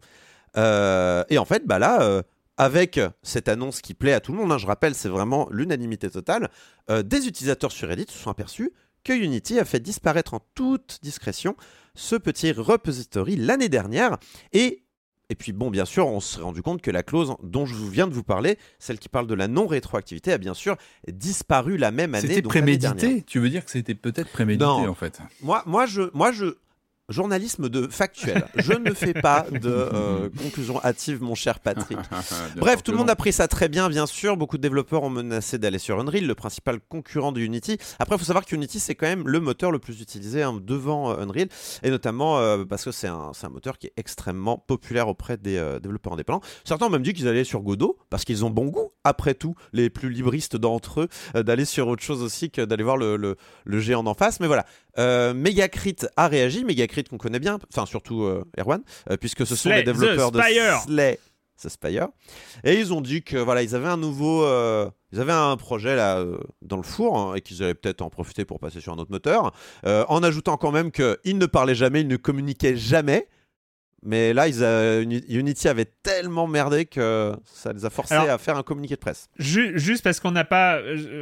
Euh, 0.56 1.24
et 1.30 1.38
en 1.38 1.44
fait, 1.44 1.66
bah 1.66 1.78
là, 1.78 2.22
avec 2.58 3.00
cette 3.22 3.48
annonce 3.48 3.80
qui 3.80 3.94
plaît 3.94 4.12
à 4.12 4.20
tout 4.20 4.32
le 4.32 4.38
monde, 4.38 4.52
hein, 4.52 4.58
je 4.58 4.66
rappelle, 4.66 4.94
c'est 4.94 5.08
vraiment 5.08 5.48
l'unanimité 5.50 6.10
totale, 6.10 6.50
des 6.90 7.26
utilisateurs 7.26 7.72
sur 7.72 7.88
Reddit 7.88 8.04
se 8.10 8.18
sont 8.18 8.30
aperçus 8.30 8.72
que 9.04 9.14
Unity 9.14 9.58
a 9.58 9.64
fait 9.64 9.80
disparaître 9.80 10.34
en 10.34 10.40
toute 10.54 10.98
discrétion 11.02 11.56
ce 11.94 12.16
petit 12.16 12.52
repository 12.52 13.36
l'année 13.36 13.68
dernière. 13.68 14.18
Et, 14.52 14.82
et 15.28 15.34
puis, 15.34 15.52
bon, 15.52 15.70
bien 15.70 15.84
sûr, 15.84 16.06
on 16.06 16.20
s'est 16.20 16.40
rendu 16.40 16.62
compte 16.62 16.82
que 16.82 16.90
la 16.90 17.02
clause 17.02 17.34
dont 17.42 17.64
je 17.64 17.74
viens 17.74 18.06
de 18.06 18.12
vous 18.12 18.22
parler, 18.22 18.58
celle 18.78 18.98
qui 18.98 19.08
parle 19.08 19.26
de 19.26 19.34
la 19.34 19.48
non-rétroactivité, 19.48 20.32
a 20.32 20.38
bien 20.38 20.54
sûr 20.54 20.76
disparu 21.08 21.76
la 21.76 21.90
même 21.90 22.14
année. 22.14 22.28
C'était 22.28 22.42
prémédité? 22.42 23.22
Tu 23.26 23.38
veux 23.38 23.48
dire 23.48 23.64
que 23.64 23.70
c'était 23.70 23.94
peut-être 23.94 24.30
prémédité 24.30 24.64
Non. 24.64 24.88
en 24.88 24.94
fait? 24.94 25.20
Moi, 25.42 25.62
moi, 25.66 25.86
je, 25.86 26.02
moi, 26.12 26.32
je, 26.32 26.56
journalisme 27.12 27.68
de 27.68 27.86
factuel. 27.88 28.44
je 28.56 28.72
ne 28.72 28.92
fais 28.92 29.14
pas 29.14 29.46
de 29.50 29.68
euh, 29.70 30.28
conclusion 30.42 30.82
hâtive, 30.82 31.22
mon 31.22 31.34
cher 31.34 31.60
Patrick. 31.60 31.98
Bref, 32.56 32.82
tout 32.82 32.92
le 32.92 32.98
monde 32.98 33.10
a 33.10 33.16
pris 33.16 33.32
ça 33.32 33.48
très 33.48 33.68
bien, 33.68 33.88
bien 33.88 34.06
sûr. 34.06 34.36
Beaucoup 34.36 34.56
de 34.56 34.62
développeurs 34.62 35.02
ont 35.02 35.10
menacé 35.10 35.58
d'aller 35.58 35.78
sur 35.78 35.98
Unreal, 36.00 36.26
le 36.26 36.34
principal 36.34 36.80
concurrent 36.88 37.32
de 37.32 37.40
Unity. 37.40 37.78
Après, 37.98 38.16
il 38.16 38.18
faut 38.18 38.24
savoir 38.24 38.44
que 38.44 38.54
Unity, 38.54 38.80
c'est 38.80 38.94
quand 38.94 39.06
même 39.06 39.26
le 39.28 39.40
moteur 39.40 39.70
le 39.70 39.78
plus 39.78 40.00
utilisé 40.00 40.42
hein, 40.42 40.58
devant 40.60 41.10
euh, 41.10 41.22
Unreal, 41.22 41.48
et 41.82 41.90
notamment 41.90 42.38
euh, 42.38 42.64
parce 42.64 42.84
que 42.84 42.90
c'est 42.92 43.08
un, 43.08 43.32
moteur 43.50 43.78
qui 43.78 43.88
est 43.88 43.92
extrêmement 43.96 44.56
populaire 44.58 45.08
auprès 45.08 45.36
des 45.36 45.56
euh, 45.56 45.78
développeurs 45.78 46.14
indépendants. 46.14 46.40
Certains 46.64 46.86
ont 46.86 46.90
même 46.90 47.02
dit 47.02 47.12
qu'ils 47.12 47.28
allaient 47.28 47.44
sur 47.44 47.60
Godot, 47.60 47.98
parce 48.10 48.24
qu'ils 48.24 48.44
ont 48.44 48.50
bon 48.50 48.66
goût, 48.66 48.90
après 49.04 49.34
tout, 49.34 49.54
les 49.72 49.90
plus 49.90 50.10
libristes 50.10 50.56
d'entre 50.56 51.02
eux, 51.02 51.42
d'aller 51.42 51.64
sur 51.64 51.88
autre 51.88 52.02
chose 52.02 52.22
aussi 52.22 52.50
que 52.50 52.62
d'aller 52.62 52.84
voir 52.84 52.96
le, 52.96 53.16
le- 53.16 53.36
le 53.64 53.80
géant 53.80 54.02
d'en 54.02 54.14
face. 54.14 54.40
Mais 54.40 54.46
voilà, 54.46 54.64
euh, 54.98 55.32
Megacrit 55.34 55.96
a 56.16 56.28
réagi, 56.28 56.64
Megacrit 56.64 57.04
qu'on 57.04 57.18
connaît 57.18 57.38
bien, 57.38 57.58
enfin 57.72 57.86
surtout 57.86 58.22
euh, 58.24 58.44
Erwan, 58.58 58.82
euh, 59.10 59.16
puisque 59.16 59.46
ce 59.46 59.54
sont 59.56 59.68
Slay 59.68 59.78
les 59.78 59.82
développeurs 59.84 60.30
de. 60.32 60.40
Slay 60.84 61.18
the 61.62 61.68
Spire. 61.68 62.08
Et 62.64 62.74
ils 62.80 62.92
ont 62.92 63.00
dit 63.00 63.22
que 63.22 63.36
voilà, 63.36 63.62
ils 63.62 63.74
avaient 63.76 63.88
un 63.88 63.96
nouveau, 63.96 64.44
euh, 64.44 64.90
ils 65.12 65.20
avaient 65.20 65.32
un 65.32 65.56
projet 65.56 65.94
là 65.94 66.24
dans 66.60 66.76
le 66.76 66.82
four 66.82 67.16
hein, 67.18 67.34
et 67.36 67.40
qu'ils 67.40 67.62
allaient 67.62 67.74
peut-être 67.74 68.02
en 68.02 68.10
profiter 68.10 68.44
pour 68.44 68.58
passer 68.58 68.80
sur 68.80 68.92
un 68.92 68.96
autre 68.98 69.12
moteur, 69.12 69.52
en 69.84 70.22
ajoutant 70.24 70.56
quand 70.56 70.72
même 70.72 70.90
qu'ils 70.90 71.38
ne 71.38 71.46
parlaient 71.46 71.74
jamais, 71.76 72.00
ils 72.00 72.08
ne 72.08 72.16
communiquaient 72.16 72.76
jamais. 72.76 73.28
Mais 74.04 74.32
là, 74.34 74.48
ils 74.48 74.64
a- 74.64 74.98
Uni- 75.00 75.22
Unity 75.28 75.68
avait 75.68 75.84
tellement 76.02 76.48
merdé 76.48 76.86
que 76.86 77.32
ça 77.44 77.72
les 77.72 77.84
a 77.84 77.90
forcés 77.90 78.14
Alors- 78.14 78.30
à 78.30 78.38
faire 78.38 78.56
un 78.56 78.64
communiqué 78.64 78.96
de 78.96 79.00
presse. 79.00 79.28
Ju- 79.38 79.78
juste 79.78 80.02
parce 80.02 80.18
qu'on 80.18 80.32
n'a 80.32 80.42
pas. 80.44 80.80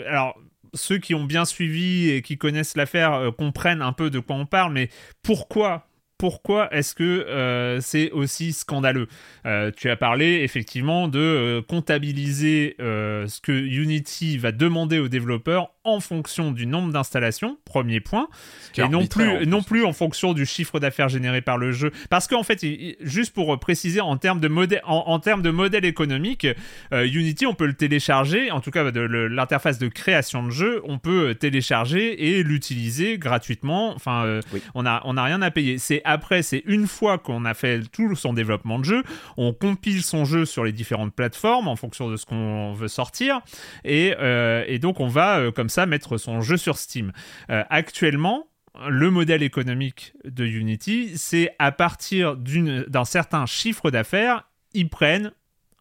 alors, 0.09 0.35
ceux 0.74 0.98
qui 0.98 1.14
ont 1.14 1.24
bien 1.24 1.44
suivi 1.44 2.11
et 2.11 2.22
qui 2.22 2.38
connaissent 2.38 2.76
l'affaire 2.76 3.12
euh, 3.14 3.30
comprennent 3.30 3.83
un 3.83 3.92
peu 3.92 4.11
de 4.11 4.18
quoi 4.18 4.37
on 4.37 4.46
parle, 4.46 4.72
mais 4.72 4.88
pourquoi 5.22 5.87
pourquoi 6.18 6.70
est-ce 6.74 6.94
que 6.94 7.02
euh, 7.02 7.80
c'est 7.80 8.11
aussi 8.11 8.52
scandaleux? 8.52 9.09
Euh, 9.46 9.70
Tu 9.74 9.88
as 9.88 9.96
parlé 9.96 10.42
effectivement 10.42 11.09
de 11.09 11.64
comptabiliser 11.66 12.76
ce 12.78 13.40
que 13.40 13.52
Unity 13.52 14.37
va 14.37 14.52
demander 14.52 14.98
aux 14.98 15.09
développeurs 15.09 15.70
en 15.94 16.00
fonction 16.00 16.53
du 16.53 16.66
nombre 16.66 16.92
d'installations, 16.92 17.59
premier 17.64 18.00
point, 18.00 18.29
et 18.76 18.88
non 18.88 19.07
plus, 19.07 19.46
non 19.46 19.62
plus 19.62 19.85
en 19.85 19.92
fonction 19.92 20.33
du 20.33 20.46
chiffre 20.46 20.81
d'affaires 20.81 21.09
généré 21.09 21.40
par 21.40 21.59
le 21.59 21.72
jeu. 21.72 21.90
Parce 22.09 22.26
qu'en 22.26 22.42
fait, 22.42 22.64
juste 23.00 23.35
pour 23.35 23.59
préciser, 23.61 24.00
en 24.00 24.16
termes 24.16 24.40
de 24.40 24.48
modèle, 24.48 24.81
en, 24.85 25.05
en 25.07 25.18
termes 25.18 25.42
de 25.42 25.50
modèle 25.50 25.85
économique, 25.85 26.46
euh, 26.92 27.05
Unity, 27.07 27.46
on 27.46 27.55
peut 27.55 27.66
le 27.66 27.74
télécharger, 27.74 28.50
en 28.50 28.61
tout 28.61 28.70
cas 28.70 28.90
de 28.90 29.00
l'interface 29.00 29.79
de 29.79 29.88
création 29.88 30.44
de 30.44 30.50
jeu, 30.50 30.81
on 30.85 30.98
peut 30.98 31.31
euh, 31.31 31.35
télécharger 31.35 32.31
et 32.37 32.42
l'utiliser 32.42 33.18
gratuitement. 33.18 33.94
Enfin, 33.94 34.24
euh, 34.24 34.40
Oui. 34.53 34.62
on 34.74 34.83
n'a 34.85 35.03
on 35.05 35.16
a 35.16 35.24
rien 35.24 35.42
à 35.42 35.50
payer. 35.50 35.79
C'est 35.79 36.03
après, 36.05 36.42
c'est 36.42 36.62
une 36.66 36.87
fois 36.87 37.18
qu'on 37.18 37.44
a 37.44 37.55
fait 37.55 37.81
tout 37.92 38.14
son 38.16 38.33
développement 38.33 38.79
de 38.79 38.85
jeu, 38.85 39.03
on 39.37 39.53
compile 39.53 40.03
son 40.03 40.24
jeu 40.24 40.44
sur 40.44 40.64
les 40.64 40.72
différentes 40.72 41.14
plateformes 41.14 41.68
en 41.68 41.76
fonction 41.76 42.09
de 42.11 42.16
ce 42.16 42.26
qu'on 42.26 42.72
veut 42.74 42.88
sortir, 42.88 43.40
et, 43.85 44.14
euh, 44.20 44.64
et 44.66 44.79
donc 44.79 45.00
on 45.00 45.09
va 45.09 45.38
euh, 45.38 45.50
comme 45.50 45.68
ça 45.68 45.79
mettre 45.86 46.18
son 46.18 46.40
jeu 46.40 46.56
sur 46.56 46.78
Steam. 46.78 47.12
Euh, 47.50 47.64
actuellement, 47.70 48.48
le 48.88 49.10
modèle 49.10 49.42
économique 49.42 50.14
de 50.24 50.44
Unity, 50.44 51.12
c'est 51.16 51.54
à 51.58 51.72
partir 51.72 52.36
d'un 52.36 53.04
certain 53.04 53.46
chiffre 53.46 53.90
d'affaires, 53.90 54.48
ils 54.72 54.88
prennent 54.88 55.32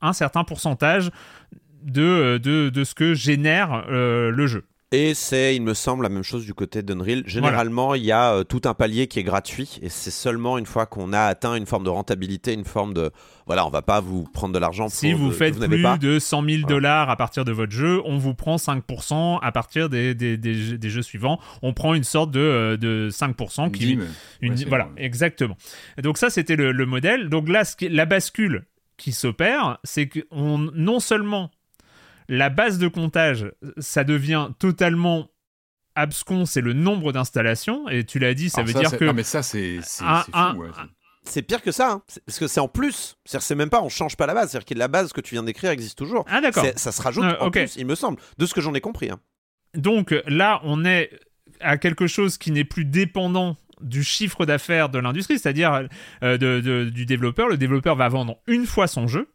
un 0.01 0.13
certain 0.13 0.43
pourcentage 0.43 1.11
de, 1.83 2.37
de 2.37 2.83
ce 2.83 2.95
que 2.95 3.13
génère 3.13 3.85
euh, 3.89 4.31
le 4.31 4.47
jeu. 4.47 4.65
Et 4.91 5.13
c'est, 5.13 5.55
il 5.55 5.61
me 5.61 5.75
semble, 5.75 6.01
la 6.01 6.09
même 6.09 6.23
chose 6.23 6.45
du 6.45 6.55
côté 6.55 6.81
d'Unreal. 6.81 7.21
Généralement, 7.27 7.93
il 7.93 8.03
y 8.03 8.11
a 8.11 8.33
euh, 8.33 8.43
tout 8.43 8.61
un 8.65 8.73
palier 8.73 9.05
qui 9.05 9.19
est 9.19 9.23
gratuit 9.23 9.77
et 9.83 9.89
c'est 9.89 10.09
seulement 10.09 10.57
une 10.57 10.65
fois 10.65 10.87
qu'on 10.87 11.13
a 11.13 11.21
atteint 11.21 11.53
une 11.53 11.67
forme 11.67 11.83
de 11.83 11.91
rentabilité, 11.91 12.53
une 12.53 12.65
forme 12.65 12.95
de. 12.95 13.11
Voilà, 13.45 13.67
on 13.67 13.69
va 13.69 13.83
pas 13.83 13.99
vous 13.99 14.23
prendre 14.23 14.51
de 14.51 14.57
l'argent 14.57 14.89
Si 14.89 15.13
vous 15.13 15.27
de- 15.27 15.33
faites 15.33 15.53
vous 15.55 15.67
plus 15.67 15.83
pas. 15.83 15.97
de 15.99 16.17
100 16.17 16.41
000 16.43 16.45
Voilà. 16.61 16.67
dollars 16.67 17.09
à 17.11 17.15
partir 17.17 17.45
de 17.45 17.51
votre 17.51 17.71
jeu, 17.71 18.01
on 18.05 18.17
vous 18.17 18.33
prend 18.33 18.55
5% 18.57 19.37
à 19.43 19.51
partir 19.51 19.89
des, 19.89 20.15
des, 20.15 20.37
des 20.37 20.55
jeux, 20.55 20.77
des 20.79 20.89
jeux 20.89 21.03
suivants. 21.03 21.39
On 21.61 21.73
prend 21.73 21.93
une 21.93 22.03
sorte 22.03 22.31
de, 22.31 22.39
euh, 22.39 22.75
de 22.77 23.09
5% 23.11 23.69
qui. 23.71 23.91
Une- 24.41 24.53
Ouais, 24.53 24.65
voilà, 24.67 24.89
exactement. 24.97 25.55
Donc 26.01 26.17
ça, 26.17 26.31
c'était 26.31 26.55
le, 26.55 26.71
le 26.71 26.85
modèle. 26.87 27.29
Donc 27.29 27.47
là, 27.47 27.63
ce 27.63 27.75
qui- 27.75 27.89
la 27.89 28.07
bascule 28.07 28.65
qui 28.97 29.11
s'opère, 29.11 29.77
c'est 29.83 30.07
que 30.07 30.21
on, 30.31 30.57
non 30.73 30.99
seulement 30.99 31.51
la 32.29 32.49
base 32.49 32.77
de 32.77 32.87
comptage, 32.87 33.51
ça 33.79 34.05
devient 34.05 34.49
totalement 34.59 35.27
abscon, 35.95 36.45
c'est 36.45 36.61
le 36.61 36.71
nombre 36.73 37.11
d'installations. 37.11 37.89
Et 37.89 38.05
tu 38.05 38.19
l'as 38.19 38.33
dit, 38.33 38.49
ça 38.49 38.59
Alors 38.61 38.67
veut 38.67 38.73
ça, 38.73 38.79
dire 38.79 38.97
que 38.97 39.03
Non, 39.05 39.13
mais 39.13 39.23
ça, 39.23 39.43
c'est 39.43 39.79
c'est- 39.81 41.41
pire 41.41 41.61
que 41.61 41.71
ça, 41.71 41.91
hein. 41.91 42.03
C'est- 42.07 42.23
parce 42.25 42.39
que 42.39 42.47
c'est 42.47 42.59
en 42.59 42.67
plus. 42.67 43.17
C'est-à-dire, 43.25 43.45
c'est 43.45 43.55
même 43.55 43.69
pas, 43.69 43.81
on 43.81 43.89
change 43.89 44.15
pas 44.15 44.25
la 44.25 44.33
base. 44.33 44.51
C'est-à-dire 44.51 44.65
que 44.65 44.73
la 44.75 44.87
base 44.87 45.11
que 45.11 45.21
tu 45.21 45.35
viens 45.35 45.43
d'écrire 45.43 45.71
existe 45.71 45.97
toujours. 45.97 46.23
ah 46.29 46.39
d'accord. 46.41 46.63
C'est- 46.63 46.79
Ça 46.79 46.91
se 46.91 47.01
rajoute 47.01 47.23
Euh, 47.25 47.35
en 47.39 47.51
plus, 47.51 47.75
il 47.75 47.85
me 47.85 47.95
semble, 47.95 48.19
de 48.37 48.45
ce 48.45 48.53
que 48.53 48.61
j'en 48.61 48.73
ai 48.73 48.81
compris. 48.81 49.09
hein. 49.09 49.19
Donc 49.75 50.15
là, 50.27 50.61
on 50.63 50.85
est 50.85 51.11
à 51.59 51.77
quelque 51.77 52.07
chose 52.07 52.37
qui 52.37 52.51
n'est 52.51 52.63
plus 52.63 52.85
dépendant 52.85 53.57
du 53.81 54.03
chiffre 54.03 54.45
d'affaires 54.45 54.89
de 54.89 54.99
l'industrie, 54.99 55.37
c'est-à-dire 55.39 55.87
euh, 56.23 56.37
de- 56.37 56.59
de- 56.61 56.89
du 56.89 57.05
développeur. 57.05 57.47
Le 57.47 57.57
développeur 57.57 57.95
va 57.95 58.07
vendre 58.09 58.37
une 58.47 58.65
fois 58.65 58.87
son 58.87 59.07
jeu. 59.07 59.29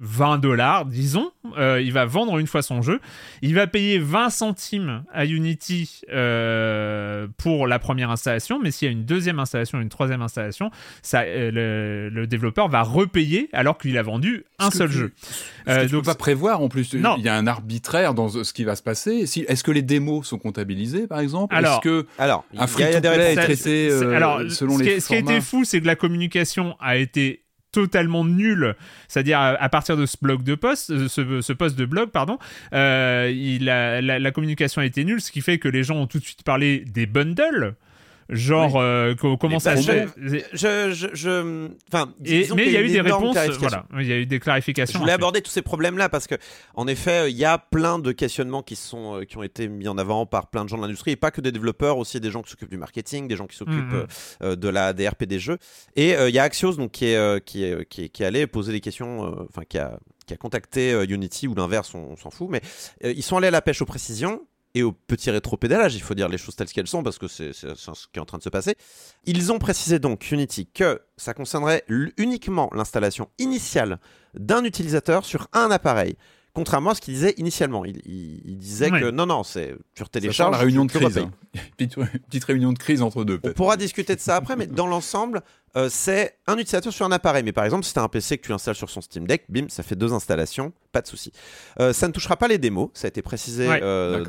20 0.00 0.38
dollars, 0.38 0.84
disons, 0.86 1.30
Euh, 1.56 1.80
il 1.80 1.92
va 1.94 2.04
vendre 2.04 2.36
une 2.38 2.46
fois 2.46 2.60
son 2.60 2.82
jeu, 2.82 3.00
il 3.40 3.54
va 3.54 3.66
payer 3.66 3.98
20 3.98 4.28
centimes 4.28 5.02
à 5.14 5.24
Unity 5.24 6.02
euh, 6.12 7.26
pour 7.38 7.66
la 7.66 7.78
première 7.78 8.10
installation, 8.10 8.60
mais 8.62 8.70
s'il 8.70 8.86
y 8.86 8.88
a 8.90 8.92
une 8.92 9.04
deuxième 9.04 9.38
installation, 9.38 9.80
une 9.80 9.88
troisième 9.88 10.20
installation, 10.22 10.70
ça, 11.02 11.22
euh, 11.22 11.50
le, 11.50 12.10
le 12.10 12.26
développeur 12.26 12.68
va 12.68 12.82
repayer 12.82 13.48
alors 13.54 13.78
qu'il 13.78 13.96
a 13.96 14.02
vendu 14.02 14.44
un 14.58 14.70
seul 14.70 14.90
tu- 14.90 14.96
jeu. 14.96 15.12
Ce 15.22 15.70
Euh, 15.70 15.76
que 15.82 15.86
tu 15.86 15.92
donc- 15.92 16.02
peux 16.04 16.10
pas 16.10 16.14
prévoir 16.16 16.60
en 16.62 16.68
plus. 16.68 16.92
Non. 16.94 17.14
Il 17.18 17.24
y 17.24 17.28
a 17.28 17.34
un 17.34 17.46
arbitraire 17.46 18.12
dans 18.14 18.28
ce 18.28 18.52
qui 18.52 18.64
va 18.64 18.76
se 18.76 18.82
passer. 18.82 19.26
Si, 19.26 19.44
Est-ce 19.48 19.64
que 19.64 19.70
les 19.72 19.82
démos 19.82 20.26
sont 20.26 20.38
comptabilisées, 20.38 21.06
par 21.06 21.20
exemple? 21.20 21.54
Alors, 21.54 21.80
Est-ce 21.84 22.02
que 22.02 22.06
Alors, 22.18 22.44
un 22.56 22.64
a- 22.64 22.66
il 22.66 22.80
y 22.80 22.84
a 22.84 23.00
des 23.00 23.08
free-to-play 23.08 23.32
est 23.32 23.36
traité 23.36 23.88
euh, 23.90 24.48
selon 24.50 24.76
ce 24.76 24.82
qui, 24.82 24.88
les 24.88 25.00
ce 25.00 25.08
qui 25.08 25.14
été 25.14 25.40
fou, 25.40 25.64
c'est 25.64 25.80
que 25.80 25.86
la 25.86 25.96
communication 25.96 26.76
a 26.80 26.96
été 26.96 27.42
totalement 27.72 28.24
nulle, 28.24 28.74
c'est-à-dire 29.08 29.38
à, 29.38 29.68
partir 29.68 29.96
de 29.96 30.06
ce 30.06 30.16
blog 30.20 30.42
de 30.42 30.54
post, 30.54 30.90
euh, 30.90 31.08
ce, 31.08 31.40
ce 31.40 31.52
de 31.52 31.84
blog, 31.84 32.10
pardon, 32.10 32.38
euh, 32.72 33.58
la, 33.60 34.00
la 34.00 34.30
communication 34.30 34.80
a 34.80 34.84
été 34.84 35.04
nulle, 35.04 35.20
ce 35.20 35.30
qui 35.30 35.40
fait 35.40 35.58
que 35.58 35.68
les 35.68 35.82
gens 35.82 35.96
ont 35.96 36.06
tout 36.06 36.18
de 36.18 36.24
suite 36.24 36.42
parlé 36.42 36.84
des 36.86 37.06
bundles, 37.06 37.74
genre 38.28 38.76
euh, 38.76 39.14
co- 39.14 39.36
comment 39.36 39.58
ça 39.58 39.76
se. 39.76 40.06
Je, 40.16 40.38
je, 40.92 41.08
je- 41.14 41.68
enfin, 41.92 42.12
Et- 42.24 42.40
disons 42.40 42.54
mais 42.56 42.66
il 42.66 42.72
y 42.72 42.76
a 42.76 42.82
eu 42.82 42.88
des 42.88 43.00
réponses, 43.00 43.36
voilà, 43.58 43.86
il 43.98 44.06
y 44.06 44.12
a 44.12 44.16
eu 44.18 44.26
des 44.26 44.38
clarifications. 44.40 44.98
Je 44.98 44.98
voulais 45.02 45.12
aborder 45.12 45.40
tous 45.40 45.50
ces 45.50 45.62
problèmes-là 45.62 46.08
parce 46.08 46.26
que, 46.26 46.34
en 46.74 46.86
effet, 46.86 47.30
il 47.30 47.36
y 47.36 47.44
a 47.44 47.58
plein 47.58 47.98
de 47.98 48.12
questionnements 48.12 48.62
qui 48.62 48.76
sont 48.76 49.20
euh, 49.20 49.24
qui 49.24 49.36
ont 49.38 49.42
été 49.42 49.68
mis 49.68 49.88
en 49.88 49.98
avant 49.98 50.26
par 50.26 50.48
plein 50.48 50.64
de 50.64 50.68
gens 50.68 50.76
de 50.76 50.82
l'industrie 50.82 51.12
et 51.12 51.16
pas 51.16 51.30
que 51.30 51.40
des 51.40 51.52
développeurs, 51.52 51.98
aussi 51.98 52.20
des 52.20 52.30
gens 52.30 52.42
qui 52.42 52.50
s'occupent 52.50 52.70
du 52.70 52.76
marketing, 52.78 53.28
des 53.28 53.36
gens 53.36 53.46
qui 53.46 53.56
s'occupent 53.56 53.76
Mhm. 53.92 53.94
euh, 53.94 54.06
euh, 54.42 54.56
de 54.56 54.68
la 54.68 54.92
des 54.92 55.08
RP 55.08 55.24
des 55.24 55.38
jeux. 55.38 55.58
Et 55.96 56.14
euh, 56.16 56.28
il 56.28 56.34
y 56.34 56.38
a 56.38 56.42
Axios 56.42 56.72
donc 56.74 56.92
qui 56.92 57.06
est 57.06 57.16
euh, 57.16 57.38
qui 57.38 57.64
est 57.64 57.88
qui 57.88 58.04
est, 58.04 58.08
qui 58.08 58.22
est 58.22 58.26
allé 58.26 58.46
poser 58.46 58.72
des 58.72 58.80
questions, 58.80 59.24
euh, 59.26 59.46
enfin 59.48 59.62
qui 59.68 59.78
a 59.78 59.98
qui 60.26 60.34
a 60.34 60.36
contacté 60.36 60.92
euh, 60.92 61.06
Unity 61.08 61.48
ou 61.48 61.54
l'inverse, 61.54 61.94
on, 61.94 62.10
on 62.12 62.16
s'en 62.16 62.30
fout, 62.30 62.48
mais 62.50 62.60
euh, 63.04 63.12
ils 63.16 63.22
sont 63.22 63.38
allés 63.38 63.46
à 63.48 63.50
la 63.50 63.62
pêche 63.62 63.80
aux 63.80 63.86
précisions 63.86 64.42
et 64.78 64.82
au 64.82 64.92
petit 64.92 65.30
rétropédalage, 65.30 65.94
il 65.94 66.02
faut 66.02 66.14
dire 66.14 66.28
les 66.28 66.38
choses 66.38 66.56
telles 66.56 66.68
qu'elles 66.68 66.86
sont 66.88 67.02
parce 67.02 67.18
que 67.18 67.28
c'est 67.28 67.52
ce 67.52 67.66
qui 68.12 68.18
est 68.18 68.20
en 68.20 68.24
train 68.24 68.38
de 68.38 68.42
se 68.42 68.48
passer. 68.48 68.74
Ils 69.24 69.52
ont 69.52 69.58
précisé 69.58 69.98
donc 69.98 70.30
Unity 70.30 70.66
que 70.72 71.00
ça 71.16 71.34
concernerait 71.34 71.84
uniquement 72.16 72.70
l'installation 72.74 73.28
initiale 73.38 73.98
d'un 74.34 74.64
utilisateur 74.64 75.24
sur 75.24 75.48
un 75.52 75.70
appareil. 75.70 76.16
contrairement 76.54 76.90
à 76.90 76.94
ce 76.96 77.00
qu'il 77.00 77.14
disait 77.14 77.34
initialement. 77.36 77.84
Il, 77.84 77.98
il- 78.04 78.42
il 78.44 78.58
disait 78.58 78.90
Ouais. 78.90 79.00
que 79.00 79.10
non, 79.10 79.26
non, 79.26 79.44
c'est 79.44 79.76
tu 79.94 80.02
retélécharges. 80.02 80.50
la 80.50 80.58
réunion 80.58 80.86
de 80.86 80.90
crise. 80.90 81.18
hein. 81.18 81.30
petite, 81.76 81.94
petite 81.94 82.44
réunion 82.44 82.72
de 82.72 82.78
crise 82.78 83.00
entre 83.00 83.22
deux. 83.22 83.38
On 83.44 83.52
pourra 83.52 83.76
discuter 83.76 84.16
de 84.16 84.20
ça 84.20 84.34
après, 84.34 84.56
mais 84.56 84.66
dans 84.66 84.88
l'ensemble, 84.88 85.42
euh, 85.76 85.88
c'est 85.90 86.36
un 86.46 86.54
utilisateur 86.54 86.92
sur 86.92 87.04
un 87.06 87.12
appareil. 87.12 87.42
Mais 87.42 87.52
par 87.52 87.64
exemple, 87.64 87.84
si 87.84 87.92
tu 87.92 87.98
as 87.98 88.02
un 88.02 88.08
PC 88.08 88.38
que 88.38 88.46
tu 88.46 88.52
installes 88.52 88.74
sur 88.74 88.90
son 88.90 89.00
Steam 89.00 89.26
Deck, 89.26 89.44
bim, 89.48 89.66
ça 89.68 89.82
fait 89.82 89.96
deux 89.96 90.12
installations, 90.12 90.72
pas 90.92 91.00
de 91.02 91.06
souci. 91.06 91.32
Euh, 91.80 91.92
ça 91.92 92.08
ne 92.08 92.12
touchera 92.12 92.36
pas 92.36 92.48
les 92.48 92.58
démos, 92.58 92.88
ça 92.94 93.06
a 93.06 93.08
été 93.08 93.22
précisé 93.22 93.68
Ouais. 93.68 93.80
euh, 93.82 94.24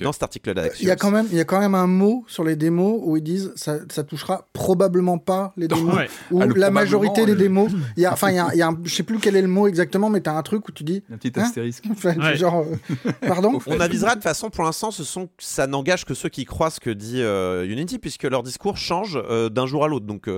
dans 0.00 0.12
cet 0.12 0.22
article 0.22 0.54
d'Axios. 0.54 0.82
Il 0.82 0.88
y, 0.88 0.90
a 0.90 0.96
quand 0.96 1.10
même, 1.10 1.26
il 1.30 1.36
y 1.38 1.40
a 1.40 1.44
quand 1.44 1.60
même 1.60 1.74
un 1.74 1.86
mot 1.86 2.24
sur 2.28 2.44
les 2.44 2.56
démos 2.56 3.00
où 3.02 3.16
ils 3.16 3.22
disent 3.22 3.52
ça, 3.56 3.78
ça 3.90 4.04
touchera 4.04 4.48
probablement 4.52 5.18
pas 5.18 5.52
les 5.56 5.68
démos. 5.68 5.94
Ouais. 5.96 6.08
Ou 6.30 6.40
Ah, 6.42 6.46
le 6.46 6.54
la 6.54 6.70
majorité 6.70 7.24
des 7.26 7.34
démos. 7.34 7.70
Il 7.96 8.02
y 8.02 8.06
a, 8.06 8.12
enfin, 8.12 8.30
il 8.30 8.36
y 8.36 8.38
a, 8.38 8.48
il 8.52 8.58
y 8.58 8.62
a 8.62 8.68
un- 8.68 8.78
je 8.84 8.94
sais 8.94 9.02
plus 9.02 9.18
quel 9.18 9.36
est 9.36 9.42
le 9.42 9.48
mot 9.48 9.66
exactement, 9.66 10.10
mais 10.10 10.20
tu 10.20 10.28
as 10.30 10.36
un 10.36 10.42
truc 10.42 10.68
où 10.68 10.72
tu 10.72 10.84
dis. 10.84 11.02
Un 11.12 11.16
petit 11.16 11.32
Hein 11.38 11.44
astérisque. 11.44 11.84
enfin, 11.90 12.14
Ouais. 12.16 12.36
Genre, 12.36 12.64
euh, 13.06 13.10
pardon 13.26 13.58
On 13.66 13.80
avisera 13.80 14.10
de 14.10 14.14
toute 14.16 14.22
façon, 14.24 14.50
pour 14.50 14.64
l'instant, 14.64 14.90
ce 14.90 15.04
sont, 15.04 15.28
ça 15.38 15.66
n'engage 15.66 16.04
que 16.04 16.14
ceux 16.14 16.28
qui 16.28 16.44
croient 16.44 16.70
ce 16.70 16.80
que 16.80 16.90
dit 16.90 17.22
euh, 17.22 17.64
Unity, 17.66 17.98
puisque 17.98 18.24
leur 18.24 18.42
discours 18.42 18.76
change 18.76 19.18
euh, 19.28 19.48
d'un 19.48 19.66
jour 19.66 19.84
à 19.84 19.88
l'autre. 19.88 20.06
Donc, 20.06 20.28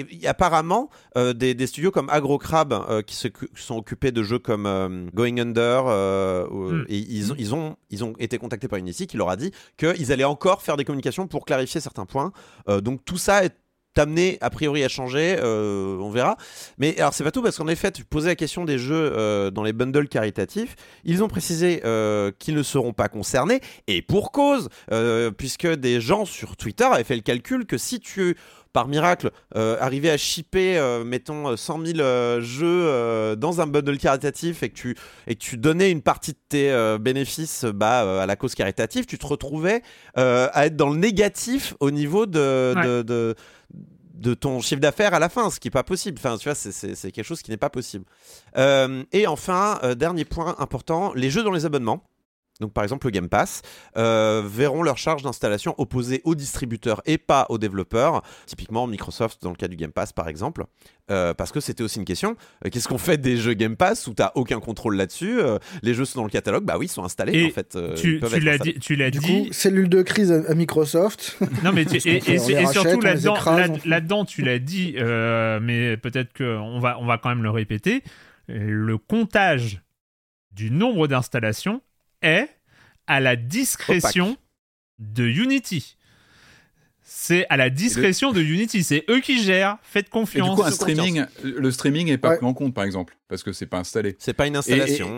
et, 0.00 0.06
et 0.22 0.26
apparemment, 0.28 0.90
euh, 1.16 1.32
des, 1.32 1.54
des 1.54 1.66
studios 1.66 1.90
comme 1.90 2.08
AgroCrab, 2.10 2.72
euh, 2.72 3.02
qui 3.02 3.14
se, 3.16 3.28
sont 3.54 3.76
occupés 3.76 4.12
de 4.12 4.22
jeux 4.22 4.38
comme 4.38 4.66
euh, 4.66 5.06
Going 5.14 5.38
Under, 5.38 5.84
euh, 5.86 6.46
ou- 6.50 6.68
Mm. 6.72 6.86
et 6.88 6.98
ils, 6.98 7.32
ont- 7.32 7.36
ils, 7.38 7.54
ont, 7.54 7.76
ils 7.90 8.04
ont 8.04 8.12
été 8.18 8.38
contactés 8.38 8.68
par 8.68 8.78
Unity, 8.78 9.06
qui 9.06 9.16
leur 9.16 9.30
a 9.30 9.36
dit 9.36 9.52
qu'ils 9.76 10.12
allaient 10.12 10.24
encore 10.24 10.62
faire 10.62 10.76
des 10.76 10.84
communications 10.84 11.26
pour 11.26 11.44
clarifier 11.44 11.80
certains 11.80 12.06
points. 12.06 12.32
Donc 12.82 13.04
tout 13.04 13.18
ça 13.18 13.44
est 13.44 13.54
amené 13.96 14.38
a 14.42 14.50
priori 14.50 14.84
à 14.84 14.88
changer, 14.88 15.36
euh, 15.40 15.96
on 15.98 16.10
verra. 16.10 16.36
Mais 16.78 16.96
alors 17.00 17.12
c'est 17.14 17.24
pas 17.24 17.32
tout 17.32 17.42
parce 17.42 17.56
qu'en 17.58 17.66
effet, 17.66 17.90
tu 17.90 18.04
posais 18.04 18.28
la 18.28 18.36
question 18.36 18.64
des 18.64 18.78
jeux 18.78 18.94
euh, 19.12 19.50
dans 19.50 19.64
les 19.64 19.72
bundles 19.72 20.06
caritatifs. 20.08 20.76
Ils 21.04 21.24
ont 21.24 21.28
précisé 21.28 21.80
euh, 21.84 22.30
qu'ils 22.38 22.54
ne 22.54 22.62
seront 22.62 22.92
pas 22.92 23.08
concernés 23.08 23.60
et 23.88 24.00
pour 24.02 24.30
cause, 24.30 24.68
puisque 25.36 25.66
des 25.66 26.00
gens 26.00 26.24
sur 26.24 26.56
Twitter 26.56 26.84
avaient 26.84 27.02
fait 27.02 27.16
le 27.16 27.22
calcul 27.22 27.66
que 27.66 27.76
si 27.78 27.98
tu 27.98 28.36
par 28.72 28.88
miracle, 28.88 29.30
euh, 29.56 29.76
arrivais 29.80 30.10
à 30.10 30.16
shipper, 30.16 30.78
euh, 30.78 31.04
mettons, 31.04 31.48
euh, 31.50 31.56
100 31.56 31.84
000 31.86 31.98
euh, 32.00 32.40
jeux 32.40 32.66
euh, 32.66 33.36
dans 33.36 33.60
un 33.60 33.66
bundle 33.66 33.98
caritatif 33.98 34.62
et 34.62 34.68
que 34.70 34.74
tu, 34.74 34.96
et 35.26 35.34
que 35.34 35.40
tu 35.40 35.56
donnais 35.56 35.90
une 35.90 36.02
partie 36.02 36.32
de 36.32 36.38
tes 36.48 36.98
bénéfices 37.00 37.64
bah, 37.64 38.22
à 38.22 38.26
la 38.26 38.36
cause 38.36 38.54
caritative, 38.54 39.06
tu 39.06 39.18
te 39.18 39.26
retrouvais 39.26 39.82
à 40.14 40.66
être 40.66 40.76
dans 40.76 40.90
le 40.90 40.96
négatif 40.98 41.74
au 41.80 41.90
niveau 41.90 42.26
de, 42.26 42.74
Ouais. 42.76 42.82
de, 42.86 43.02
de, 43.02 43.34
de 44.14 44.34
ton 44.34 44.60
chiffre 44.60 44.80
d'affaires 44.80 45.14
à 45.14 45.18
la 45.18 45.28
fin, 45.28 45.48
ce 45.50 45.60
qui 45.60 45.68
n'est 45.68 45.72
pas 45.72 45.84
possible. 45.84 46.18
Enfin, 46.18 46.36
tu 46.38 46.44
vois, 46.48 46.54
c'est- 46.54 47.10
quelque 47.12 47.22
chose 47.24 47.40
qui 47.42 47.50
n'est 47.50 47.56
pas 47.56 47.70
possible. 47.70 48.04
Euh, 48.56 49.04
et 49.12 49.26
enfin, 49.26 49.78
euh, 49.84 49.94
dernier 49.94 50.24
point 50.24 50.56
important, 50.58 51.12
les 51.14 51.30
jeux 51.30 51.42
dans 51.42 51.52
les 51.52 51.66
abonnements. 51.66 52.02
Donc 52.60 52.72
par 52.72 52.82
exemple 52.82 53.06
le 53.06 53.12
Game 53.12 53.28
Pass, 53.28 53.62
euh, 53.96 54.42
verront 54.44 54.82
leur 54.82 54.98
charge 54.98 55.22
d'installation 55.22 55.74
opposée 55.78 56.20
aux 56.24 56.34
distributeurs 56.34 57.00
et 57.06 57.16
pas 57.16 57.46
aux 57.50 57.58
développeurs. 57.58 58.22
Typiquement 58.46 58.86
Microsoft 58.88 59.42
dans 59.42 59.50
le 59.50 59.56
cas 59.56 59.68
du 59.68 59.76
Game 59.76 59.92
Pass 59.92 60.12
par 60.12 60.28
exemple. 60.28 60.64
Euh, 61.10 61.32
parce 61.34 61.52
que 61.52 61.60
c'était 61.60 61.82
aussi 61.82 61.98
une 62.00 62.04
question. 62.04 62.36
Euh, 62.66 62.68
Qu'est-ce 62.70 62.88
qu'on 62.88 62.98
fait 62.98 63.16
des 63.16 63.36
jeux 63.36 63.54
Game 63.54 63.76
Pass 63.76 64.06
où 64.08 64.12
t'as 64.12 64.32
aucun 64.34 64.60
contrôle 64.60 64.96
là-dessus 64.96 65.40
Euh, 65.40 65.58
Les 65.82 65.94
jeux 65.94 66.04
sont 66.04 66.18
dans 66.20 66.24
le 66.24 66.30
catalogue, 66.30 66.64
bah 66.64 66.76
oui, 66.78 66.86
ils 66.86 66.90
sont 66.90 67.04
installés 67.04 67.38
Et 67.38 67.46
en 67.46 67.50
fait. 67.50 67.76
euh, 67.76 67.94
tu, 67.94 68.18
l'as 68.40 68.58
dit, 68.58 68.74
tu 68.78 68.94
l'as 68.96 69.10
Du 69.10 69.18
dit. 69.20 69.44
coup, 69.46 69.52
cellule 69.52 69.88
de 69.88 70.02
crise 70.02 70.32
à, 70.32 70.42
à 70.50 70.54
Microsoft. 70.54 71.38
Non, 71.64 71.72
mais 71.72 71.84
tu- 71.86 71.96
et, 72.08 72.18
rachète, 72.18 72.68
surtout 72.72 73.00
là-dedans, 73.00 73.34
là- 73.86 74.24
tu 74.26 74.42
l'as 74.42 74.58
dit, 74.58 74.94
euh, 74.98 75.60
mais 75.62 75.96
peut-être 75.96 76.36
qu'on 76.36 76.78
va, 76.80 76.98
on 77.00 77.06
va 77.06 77.16
quand 77.18 77.28
même 77.30 77.42
le 77.42 77.50
répéter. 77.50 78.02
Le 78.48 78.98
comptage 78.98 79.80
du 80.52 80.70
nombre 80.70 81.06
d'installations 81.08 81.80
est 82.22 82.48
à 83.06 83.20
la 83.20 83.36
discrétion 83.36 84.36
de 84.98 85.24
Unity. 85.26 85.96
C'est 87.02 87.46
à 87.48 87.56
la 87.56 87.70
discrétion 87.70 88.32
de 88.32 88.42
Unity. 88.42 88.82
C'est 88.84 89.04
eux 89.08 89.20
qui 89.20 89.42
gèrent. 89.42 89.78
Faites 89.82 90.06
Et 90.06 90.08
du 90.08 90.10
confiance. 90.10 90.48
coup, 90.56 90.62
un 90.62 90.70
Confiance. 90.70 90.74
streaming, 90.74 91.24
le 91.42 91.70
streaming 91.70 92.08
est 92.08 92.18
pas 92.18 92.30
Ouais. 92.30 92.36
pris 92.38 92.46
en 92.46 92.54
compte, 92.54 92.74
par 92.74 92.84
exemple, 92.84 93.16
parce 93.28 93.42
que 93.42 93.52
c'est 93.52 93.66
pas 93.66 93.78
installé. 93.78 94.16
C'est 94.18 94.32
pas 94.32 94.46
une 94.46 94.56
installation. 94.56 95.08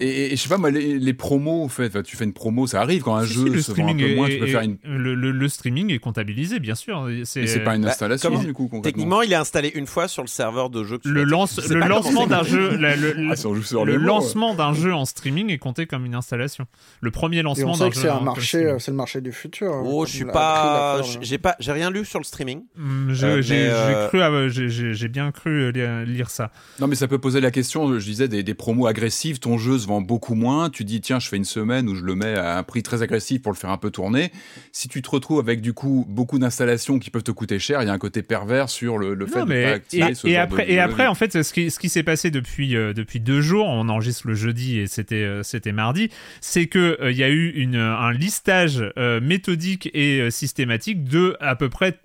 Et, 0.00 0.26
et 0.32 0.36
je 0.36 0.36
sais 0.36 0.48
pas, 0.48 0.58
moi, 0.58 0.70
les, 0.70 0.98
les 0.98 1.14
promos, 1.14 1.62
en 1.64 1.68
fait, 1.68 2.02
tu 2.02 2.16
fais 2.16 2.24
une 2.24 2.32
promo, 2.32 2.66
ça 2.66 2.80
arrive 2.82 3.02
quand 3.02 3.16
un 3.16 3.24
Si, 3.26 3.32
jeu 3.34 3.44
si, 3.46 3.50
le 3.50 3.62
se 3.62 3.72
vend 3.72 3.78
un 3.78 3.84
streaming 3.86 4.06
peu 4.08 4.14
moins, 4.14 4.26
est- 4.28 4.32
tu 4.34 4.38
peux 4.40 4.46
faire 4.46 4.60
une. 4.60 4.76
le, 4.84 5.14
le- 5.14 5.30
le 5.32 5.48
streaming 5.48 5.90
est 5.92 5.98
comptabilisé, 5.98 6.58
bien 6.60 6.74
sûr. 6.74 7.08
C'est 7.24 7.42
Et 7.42 7.46
c'est 7.46 7.60
pas 7.60 7.76
une 7.76 7.82
Bah, 7.82 7.88
installation, 7.90 8.28
comment- 8.30 8.42
du 8.42 8.52
coup, 8.52 8.64
concrètement. 8.68 8.82
Techniquement, 8.82 9.22
il 9.22 9.32
est 9.32 9.36
installé 9.36 9.70
une 9.74 9.86
fois 9.86 10.06
sur 10.08 10.22
le 10.22 10.28
serveur 10.28 10.70
de 10.70 10.84
jeu. 10.84 10.98
que 10.98 11.02
tu 11.02 11.12
le, 11.12 11.24
lance, 11.24 11.58
le 11.68 11.80
lancement 11.80 12.26
d'un 12.26 12.42
jeu, 12.42 12.76
la- 12.76 12.96
le, 12.96 13.14
Ah, 13.30 13.36
si 13.36 13.46
on 13.46 13.54
joue 13.54 13.62
sur 13.62 13.84
le 13.84 13.92
les 13.92 13.98
mots, 13.98 14.06
lancement 14.06 14.54
d'un 14.54 14.72
jeu 14.74 14.92
en 14.94 15.04
streaming 15.04 15.50
est 15.50 15.58
compté 15.58 15.86
comme 15.86 16.04
une 16.04 16.14
installation. 16.14 16.66
Le 17.00 17.10
premier 17.10 17.42
lancement 17.42 17.76
d'un 17.76 17.90
jeu. 17.90 18.00
c'est 18.02 18.08
un 18.08 18.16
comme 18.16 18.24
marché, 18.24 18.58
euh, 18.64 18.78
c'est 18.78 18.90
le 18.90 18.96
marché 18.96 19.20
du 19.20 19.32
futur. 19.32 19.72
hein, 19.72 19.82
Oh, 19.86 20.04
je 20.06 20.12
suis 20.12 20.24
pas, 20.24 20.98
l'affaire, 20.98 21.18
j'ai 21.22 21.38
pas, 21.38 21.56
j'ai 21.60 21.72
rien 21.72 21.90
lu 21.90 22.04
sur 22.04 22.18
le 22.18 22.24
streaming. 22.24 22.62
Euh, 22.78 23.40
J'ai 23.42 23.68
euh, 23.70 25.08
bien 25.08 25.30
cru 25.32 25.72
lire, 25.72 26.04
lire 26.04 26.30
ça. 26.30 26.50
Non, 26.80 26.86
mais 26.86 26.94
ça 26.96 27.08
peut 27.08 27.18
poser 27.18 27.40
la 27.40 27.50
question, 27.56 27.98
je 27.98 28.04
disais, 28.04 28.28
des, 28.28 28.42
des 28.42 28.54
promos 28.54 28.86
agressives. 28.86 29.38
Ton 29.38 29.58
jeu 29.58 29.78
se 29.78 29.86
vend 29.86 30.00
beaucoup 30.00 30.34
moins. 30.34 30.70
Tu 30.70 30.84
dis, 30.84 31.00
tiens, 31.00 31.18
je 31.18 31.28
fais 31.28 31.36
une 31.36 31.44
semaine 31.44 31.88
où 31.88 31.94
je 31.94 32.04
le 32.04 32.14
mets 32.14 32.34
à 32.34 32.58
un 32.58 32.62
prix 32.62 32.82
très 32.82 33.02
agressif 33.02 33.42
pour 33.42 33.50
le 33.52 33.56
faire 33.56 33.70
un 33.70 33.78
peu 33.78 33.90
tourner. 33.90 34.30
Si 34.72 34.88
tu 34.88 35.02
te 35.02 35.10
retrouves 35.10 35.40
avec, 35.40 35.60
du 35.60 35.72
coup, 35.72 36.04
beaucoup 36.08 36.38
d'installations 36.38 36.98
qui 36.98 37.10
peuvent 37.10 37.22
te 37.22 37.30
coûter 37.30 37.58
cher, 37.58 37.82
il 37.82 37.86
y 37.86 37.88
a 37.88 37.92
un 37.92 37.98
côté 37.98 38.22
pervers 38.22 38.68
sur 38.68 38.98
le, 38.98 39.14
le 39.14 39.26
fait 39.26 39.38
Non, 39.40 39.44
de 39.44 39.48
mais 39.50 39.62
pas 39.64 39.70
et, 39.70 39.72
activer 39.72 40.14
ce 40.14 40.26
et 40.28 40.32
genre 40.34 40.42
après, 40.42 40.66
de- 40.66 40.70
et 40.70 40.78
après, 40.78 41.06
en 41.06 41.14
fait, 41.14 41.42
ce 41.42 41.52
qui, 41.52 41.70
ce 41.70 41.78
qui 41.78 41.88
s'est 41.88 42.02
passé 42.02 42.30
depuis, 42.30 42.76
euh, 42.76 42.92
depuis 42.92 43.20
deux 43.20 43.40
jours, 43.40 43.66
on 43.66 43.88
enregistre 43.88 44.26
le 44.28 44.34
jeudi 44.34 44.78
et 44.78 44.86
c'était 44.86 45.16
euh, 45.16 45.42
c'était 45.42 45.72
mardi, 45.72 46.10
c'est 46.40 46.66
que 46.66 46.98
euh, 47.00 47.10
il 47.10 47.16
y 47.16 47.24
a 47.24 47.30
eu 47.30 47.50
une, 47.50 47.76
un 47.76 48.12
listage 48.12 48.84
euh, 48.98 49.20
méthodique 49.20 49.90
et 49.94 50.20
euh, 50.20 50.30
systématique 50.30 51.04
de 51.04 51.36
à 51.40 51.56
peu 51.56 51.68
près 51.68 51.98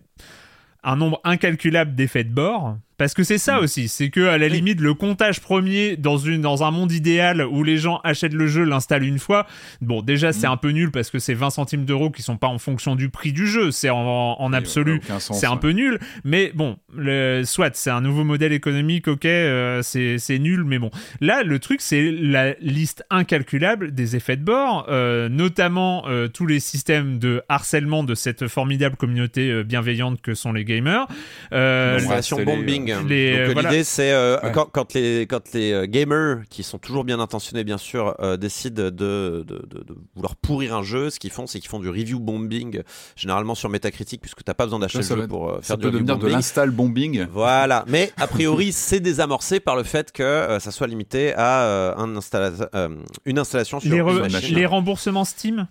un 0.83 0.95
nombre 0.95 1.21
incalculable 1.23 1.93
d'effets 1.93 2.23
de 2.23 2.33
bord. 2.33 2.77
Parce 3.01 3.15
que 3.15 3.23
c'est 3.23 3.39
ça 3.39 3.59
Mm. 3.59 3.63
aussi, 3.63 3.87
c'est 3.87 4.11
que 4.11 4.27
à 4.27 4.37
la 4.37 4.47
limite 4.47 4.79
le 4.79 4.93
comptage 4.93 5.39
premier 5.41 5.97
dans 5.97 6.17
une 6.19 6.39
dans 6.41 6.63
un 6.63 6.69
monde 6.69 6.91
idéal 6.91 7.41
où 7.43 7.63
les 7.63 7.77
gens 7.77 7.99
achètent 8.03 8.35
le 8.35 8.45
jeu, 8.45 8.63
l'installent 8.63 9.03
une 9.05 9.17
fois. 9.17 9.47
Bon, 9.81 10.03
déjà 10.03 10.31
c'est 10.33 10.47
Mm. 10.47 10.51
un 10.51 10.57
peu 10.57 10.69
nul 10.69 10.91
parce 10.91 11.09
que 11.09 11.17
c'est 11.17 11.33
20 11.33 11.49
centimes 11.49 11.85
d'euros 11.85 12.11
qui 12.11 12.21
sont 12.21 12.37
pas 12.37 12.45
en 12.45 12.59
fonction 12.59 12.95
du 12.95 13.09
prix 13.09 13.33
du 13.33 13.47
jeu, 13.47 13.71
c'est 13.71 13.89
en, 13.89 13.97
en 14.39 14.51
Oui, 14.51 14.55
absolu 14.55 15.01
c'est 15.19 15.47
un 15.47 15.53
ouais. 15.53 15.57
peu 15.59 15.71
nul, 15.71 15.97
mais 16.23 16.51
bon, 16.53 16.77
le, 16.95 17.41
soit 17.43 17.75
c'est 17.75 17.89
un 17.89 18.01
nouveau 18.01 18.23
modèle 18.23 18.53
économique, 18.53 19.07
ok, 19.07 19.25
euh, 19.25 19.81
c'est 19.81 20.19
c'est 20.19 20.37
nul, 20.37 20.63
mais 20.63 20.77
bon. 20.77 20.91
Là, 21.21 21.41
le 21.41 21.57
truc, 21.57 21.81
c'est 21.81 22.11
la 22.11 22.53
liste 22.59 23.03
incalculable 23.09 23.95
des 23.95 24.15
effets 24.15 24.37
de 24.37 24.43
bord, 24.43 24.85
euh, 24.89 25.27
notamment 25.27 26.03
euh, 26.07 26.27
tous 26.27 26.45
les 26.45 26.59
systèmes 26.59 27.17
de 27.17 27.41
harcèlement 27.49 28.03
de 28.03 28.13
cette 28.13 28.47
formidable 28.47 28.95
communauté 28.95 29.49
euh, 29.49 29.63
bienveillante 29.63 30.21
que 30.21 30.35
sont 30.35 30.53
les 30.53 30.65
gamers. 30.65 31.07
Euh, 31.51 31.99
bombing. 32.45 32.90
Les- 33.07 33.31
Donc 33.31 33.39
euh, 33.39 33.49
euh, 33.49 33.53
voilà. 33.53 33.69
l'idée 33.71 33.83
c'est 33.83 34.11
euh, 34.11 34.39
Ouais. 34.41 34.51
quand, 34.53 34.65
quand 34.71 34.93
les 34.93 35.27
quand 35.27 35.53
les 35.53 35.87
gamers 35.87 36.39
qui 36.49 36.63
sont 36.63 36.77
toujours 36.77 37.03
bien 37.03 37.19
intentionnés 37.19 37.63
bien 37.63 37.77
sûr 37.77 38.15
euh, 38.19 38.37
décident 38.37 38.83
de, 38.83 38.89
de, 38.89 39.43
de- 39.45 39.83
de 39.83 39.95
vouloir 40.15 40.35
pourrir 40.35 40.75
un 40.75 40.83
jeu, 40.83 41.09
ce 41.09 41.19
qu'ils 41.19 41.31
font 41.31 41.47
c'est 41.47 41.59
qu'ils 41.59 41.69
font 41.69 41.79
du 41.79 41.89
review 41.89 42.19
bombing 42.19 42.81
généralement 43.15 43.55
sur 43.55 43.69
Metacritic 43.69 44.19
puisque 44.21 44.43
t'as 44.43 44.53
pas 44.53 44.65
besoin 44.65 44.79
d'acheter 44.79 45.03
Ça, 45.03 45.15
le 45.15 45.21
jeu 45.21 45.27
va- 45.27 45.29
pour 45.29 45.49
euh, 45.49 45.55
Ça 45.61 45.67
faire 45.67 45.77
du 45.77 45.81
peut 45.83 45.87
review 45.87 45.99
devenir 45.99 46.15
de 46.17 46.21
bombing. 46.21 46.35
l'install 46.35 46.71
bombing. 46.71 47.25
Voilà, 47.31 47.85
mais 47.87 48.11
a 48.17 48.27
priori 48.27 48.71
c'est 48.71 48.99
désamorcé 48.99 49.59
par 49.59 49.75
le 49.75 49.83
fait 49.83 50.11
que 50.11 50.23
euh, 50.23 50.59
ça 50.59 50.71
soit 50.71 50.87
limité 50.87 51.33
à 51.35 51.63
euh, 51.63 51.93
un 51.97 52.15
installa- 52.15 52.69
euh, 52.75 52.89
une 53.25 53.39
installation 53.39 53.79
sur 53.79 53.91
les, 53.91 53.97
une 53.97 54.03
re- 54.03 54.31
machine. 54.31 54.55
les 54.55 54.65
remboursements 54.65 55.25
Steam, 55.25 55.67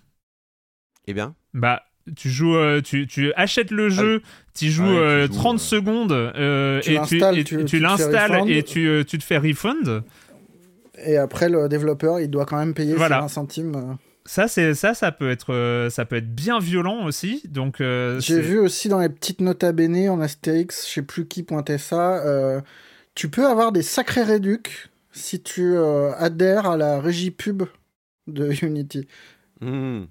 Eh 1.06 1.14
bien, 1.14 1.34
bah. 1.54 1.82
Tu 2.16 2.30
joues, 2.30 2.56
euh, 2.56 2.80
tu, 2.80 3.06
tu 3.06 3.32
achètes 3.34 3.70
le 3.70 3.88
jeu, 3.88 4.22
tu 4.54 4.68
joues 4.70 4.84
Ah 4.84 4.88
ouais, 4.88 4.94
tu 4.96 5.00
euh, 5.02 5.26
joues, 5.26 5.32
30 5.34 5.54
euh, 5.56 5.58
secondes 5.58 6.12
euh, 6.12 6.80
Tu 6.80 6.90
et 6.90 6.94
l'installes, 6.94 7.38
et 7.38 7.44
tu- 7.44 7.56
tu 7.58 7.64
te 7.64 7.70
fais 7.70 7.78
l'installes 7.78 8.32
refund. 8.32 8.50
et 8.50 8.62
tu, 8.62 9.04
tu 9.06 9.18
te 9.18 9.24
fais 9.24 9.36
refund. 9.38 10.02
Et 11.04 11.16
après, 11.16 11.48
le 11.48 11.68
développeur, 11.68 12.20
il 12.20 12.28
doit 12.30 12.46
quand 12.46 12.58
même 12.58 12.74
payer 12.74 12.94
Voilà. 12.94 13.16
ses 13.16 13.22
20 13.22 13.28
centimes. 13.28 13.74
euh. 13.76 13.94
Ça, 14.26 14.48
c'est 14.48 14.74
ça, 14.74 14.92
ça 14.94 15.12
peut 15.12 15.30
être, 15.30 15.88
ça 15.90 16.04
peut 16.04 16.16
être 16.16 16.34
bien 16.34 16.58
violent 16.58 17.04
aussi. 17.06 17.42
Donc, 17.48 17.80
euh, 17.80 18.20
J'ai 18.20 18.40
vu 18.40 18.58
aussi 18.58 18.88
dans 18.88 18.98
les 19.00 19.08
petites 19.08 19.40
notes 19.40 19.64
à 19.64 19.72
bene 19.72 20.08
en 20.10 20.20
Astérix, 20.20 20.86
je 20.88 20.92
sais 20.94 21.02
plus 21.02 21.26
qui 21.26 21.42
pointait 21.42 21.78
ça, 21.78 22.24
euh, 22.26 22.60
tu 23.14 23.28
peux 23.28 23.46
avoir 23.46 23.72
des 23.72 23.82
sacrés 23.82 24.22
réducs 24.22 24.88
si 25.12 25.40
tu 25.42 25.62
euh, 25.74 26.12
adhères 26.16 26.66
à 26.66 26.76
la 26.76 27.00
régie 27.00 27.30
pub 27.30 27.62
de 28.26 28.50
Unity. 28.64 29.08
hmm. 29.60 30.02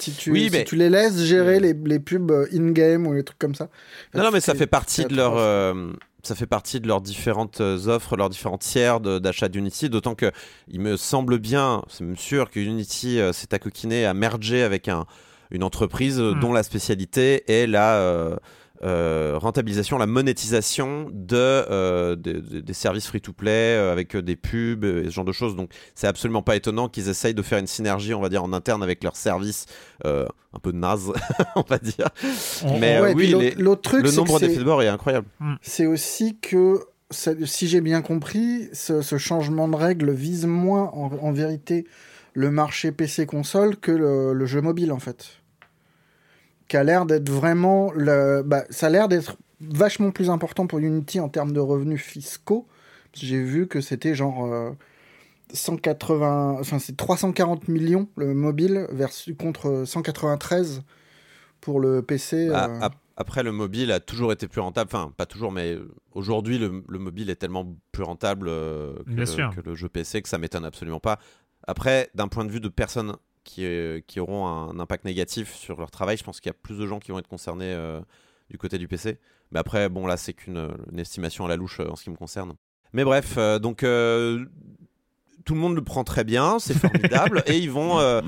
Si 0.00 0.12
tu, 0.12 0.30
Oui, 0.32 0.44
si 0.44 0.50
mais- 0.50 0.64
tu 0.64 0.76
les 0.76 0.88
laisses 0.90 1.18
gérer 1.24 1.60
les, 1.60 1.74
les 1.74 1.98
pubs 2.00 2.30
euh, 2.30 2.46
in-game 2.54 3.06
ou 3.06 3.12
les 3.12 3.22
trucs 3.22 3.38
comme 3.38 3.54
ça. 3.54 3.68
Non, 4.14 4.22
non, 4.24 4.30
mais 4.32 4.40
ça 4.40 4.54
fait 4.54 4.66
partie 4.66 5.04
de 5.04 5.14
leur, 5.14 5.36
euh, 5.36 5.92
ça 6.22 6.34
fait 6.34 6.46
partie 6.46 6.80
de 6.80 6.88
leurs 6.88 7.00
différentes 7.02 7.60
euh, 7.60 7.86
offres, 7.88 8.16
leurs 8.16 8.30
différents 8.30 8.58
tiers 8.58 9.00
d'achat 9.00 9.48
d'Unity. 9.48 9.90
D'autant 9.90 10.14
que 10.14 10.30
il 10.68 10.80
me 10.80 10.96
semble 10.96 11.38
bien, 11.38 11.82
c'est 11.88 12.04
même 12.04 12.16
sûr 12.16 12.50
que 12.50 12.60
Unity 12.60 13.20
euh, 13.20 13.32
s'est 13.32 13.52
accoquiné 13.54 14.06
à 14.06 14.14
merger 14.14 14.62
avec 14.62 14.88
un, 14.88 15.04
une 15.50 15.62
entreprise 15.64 16.18
Hmm. 16.20 16.40
dont 16.40 16.52
la 16.52 16.62
spécialité 16.62 17.44
est 17.52 17.66
la, 17.66 18.38
euh, 18.82 19.34
rentabilisation, 19.36 19.98
la 19.98 20.06
monétisation 20.06 21.08
de, 21.12 21.36
euh, 21.36 22.16
de- 22.16 22.40
de- 22.40 22.60
des 22.60 22.72
services 22.72 23.06
free-to-play 23.06 23.50
euh, 23.76 23.92
avec 23.92 24.16
des 24.16 24.36
pubs 24.36 24.84
et 24.84 25.04
ce 25.04 25.10
genre 25.10 25.24
de 25.24 25.32
choses. 25.32 25.54
Donc 25.56 25.70
c'est 25.94 26.06
absolument 26.06 26.42
pas 26.42 26.56
étonnant 26.56 26.88
qu'ils 26.88 27.08
essayent 27.08 27.34
de 27.34 27.42
faire 27.42 27.58
une 27.58 27.66
synergie, 27.66 28.14
on 28.14 28.20
va 28.20 28.28
dire, 28.28 28.42
en 28.42 28.52
interne 28.52 28.82
avec 28.82 29.04
leurs 29.04 29.16
services 29.16 29.66
euh, 30.06 30.26
un 30.54 30.58
peu 30.58 30.72
naze, 30.72 31.12
on 31.56 31.62
va 31.68 31.78
dire. 31.78 32.08
On- 32.64 32.78
Mais 32.78 33.00
Ouais, 33.00 33.14
oui, 33.14 33.28
l'autre- 33.30 33.44
les- 33.44 33.54
l'autre 33.62 33.82
truc, 33.82 34.02
le 34.02 34.08
c'est 34.10 34.16
nombre 34.16 34.34
que 34.34 34.38
c'est- 34.40 34.46
d'effets 34.48 34.60
de 34.60 34.64
bord 34.64 34.82
est 34.82 34.88
incroyable. 34.88 35.26
c'est 35.62 35.86
aussi 35.86 36.38
que, 36.38 36.80
si 37.10 37.68
j'ai 37.68 37.80
bien 37.80 38.02
compris, 38.02 38.68
ce, 38.72 39.02
ce 39.02 39.18
changement 39.18 39.68
de 39.68 39.76
règle 39.76 40.10
vise 40.12 40.46
moins 40.46 40.90
en, 40.94 41.10
en 41.20 41.32
vérité 41.32 41.86
le 42.32 42.50
marché 42.50 42.92
PC-console 42.92 43.76
que 43.76 43.90
le, 43.90 44.32
le 44.32 44.46
jeu 44.46 44.60
mobile 44.60 44.92
en 44.92 45.00
fait. 45.00 45.39
Qui 46.70 46.76
a 46.78 46.84
l'air 46.84 47.04
d'être 47.04 47.28
vraiment. 47.28 47.92
Le, 47.92 48.42
bah, 48.42 48.64
ça 48.70 48.86
a 48.86 48.90
l'air 48.90 49.08
d'être 49.08 49.36
vachement 49.60 50.10
plus 50.12 50.30
important 50.30 50.66
pour 50.66 50.78
Unity 50.78 51.20
en 51.20 51.28
termes 51.28 51.52
de 51.52 51.60
revenus 51.60 52.00
fiscaux. 52.02 52.66
J'ai 53.12 53.42
vu 53.42 53.66
que 53.68 53.80
c'était 53.82 54.14
genre. 54.14 54.46
euh, 54.46 54.70
180, 55.52 56.58
enfin 56.60 56.78
c'est 56.78 56.96
340 56.96 57.68
millions 57.68 58.08
le 58.16 58.34
mobile 58.34 58.86
versus 58.92 59.34
contre 59.36 59.82
193 59.84 60.82
pour 61.60 61.80
le 61.80 62.02
PC. 62.02 62.48
Ah, 62.52 62.68
euh, 62.70 62.80
ap- 62.80 62.94
Après, 63.16 63.42
le 63.42 63.52
mobile 63.52 63.90
a 63.92 64.00
toujours 64.00 64.32
été 64.32 64.48
plus 64.48 64.60
rentable. 64.60 64.88
Enfin, 64.92 65.12
pas 65.16 65.26
toujours, 65.26 65.52
mais 65.52 65.76
aujourd'hui, 66.12 66.58
le, 66.58 66.84
le 66.88 66.98
mobile 67.00 67.30
est 67.30 67.36
tellement 67.36 67.66
plus 67.92 68.04
rentable 68.04 68.46
euh, 68.48 68.94
que, 69.04 69.10
Bien 69.10 69.16
le, 69.24 69.26
sûr. 69.26 69.52
que 69.54 69.60
le 69.68 69.74
jeu 69.74 69.88
PC 69.88 70.22
que 70.22 70.28
ça 70.28 70.38
m'étonne 70.38 70.64
absolument 70.64 71.00
pas. 71.00 71.18
Après, 71.66 72.10
d'un 72.14 72.28
point 72.28 72.44
de 72.44 72.50
vue 72.52 72.60
de 72.60 72.68
personnes 72.68 73.16
qui, 73.50 73.64
euh, 73.64 74.00
qui 74.06 74.20
auront 74.20 74.46
un 74.46 74.78
impact 74.78 75.04
négatif 75.04 75.54
sur 75.54 75.78
leur 75.78 75.90
travail, 75.90 76.16
je 76.16 76.24
pense 76.24 76.40
qu'il 76.40 76.50
y 76.50 76.54
a 76.54 76.58
plus 76.62 76.78
de 76.78 76.86
gens 76.86 77.00
qui 77.00 77.10
vont 77.10 77.18
être 77.18 77.28
concernés 77.28 77.72
euh, 77.72 78.00
du 78.48 78.58
côté 78.58 78.78
du 78.78 78.86
PC. 78.86 79.18
Mais 79.50 79.58
après, 79.58 79.88
bon, 79.88 80.06
là, 80.06 80.16
c'est 80.16 80.32
qu'une 80.32 80.70
une 80.92 80.98
estimation 80.98 81.44
à 81.46 81.48
la 81.48 81.56
louche 81.56 81.80
euh, 81.80 81.90
en 81.90 81.96
ce 81.96 82.04
qui 82.04 82.10
me 82.10 82.16
concerne. 82.16 82.54
Mais 82.92 83.04
bref, 83.04 83.36
donc. 83.60 83.84
Tout 85.50 85.54
le 85.56 85.60
monde 85.62 85.74
le 85.74 85.82
prend 85.82 86.04
très 86.04 86.22
bien, 86.22 86.60
c'est 86.60 86.74
formidable, 86.78 87.42
et 87.48 87.58
ils 87.58 87.72
vont, 87.72 87.98
euh, 87.98 88.20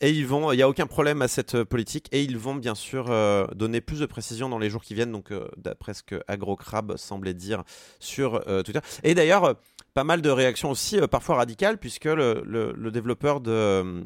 et 0.00 0.10
ils 0.10 0.24
vont, 0.24 0.52
il 0.52 0.56
n'y 0.58 0.62
a 0.62 0.68
aucun 0.68 0.86
problème 0.86 1.22
à 1.22 1.26
cette 1.26 1.56
euh, 1.56 1.64
politique, 1.64 2.06
et 2.12 2.22
ils 2.22 2.38
vont 2.38 2.54
bien 2.54 2.76
sûr 2.76 3.06
euh, 3.10 3.48
donner 3.56 3.80
plus 3.80 3.98
de 3.98 4.06
précisions 4.06 4.48
dans 4.48 4.60
les 4.60 4.70
jours 4.70 4.84
qui 4.84 4.94
viennent, 4.94 5.10
donc 5.10 5.32
d'après 5.56 5.92
ce 5.92 6.04
que 6.04 6.22
AgroCrab 6.28 6.96
semblait 6.96 7.34
dire 7.34 7.64
sur 7.98 8.40
Twitter. 8.64 8.78
Et 9.02 9.16
d'ailleurs, 9.16 9.56
pas 9.92 10.04
mal 10.04 10.22
de 10.22 10.30
réactions 10.30 10.70
aussi, 10.70 10.98
parfois 11.10 11.34
radicales, 11.34 11.78
puisque 11.78 12.04
le, 12.04 12.44
le- 12.46 12.72
le 12.76 12.90
développeur 12.92 13.40
de 13.40 14.04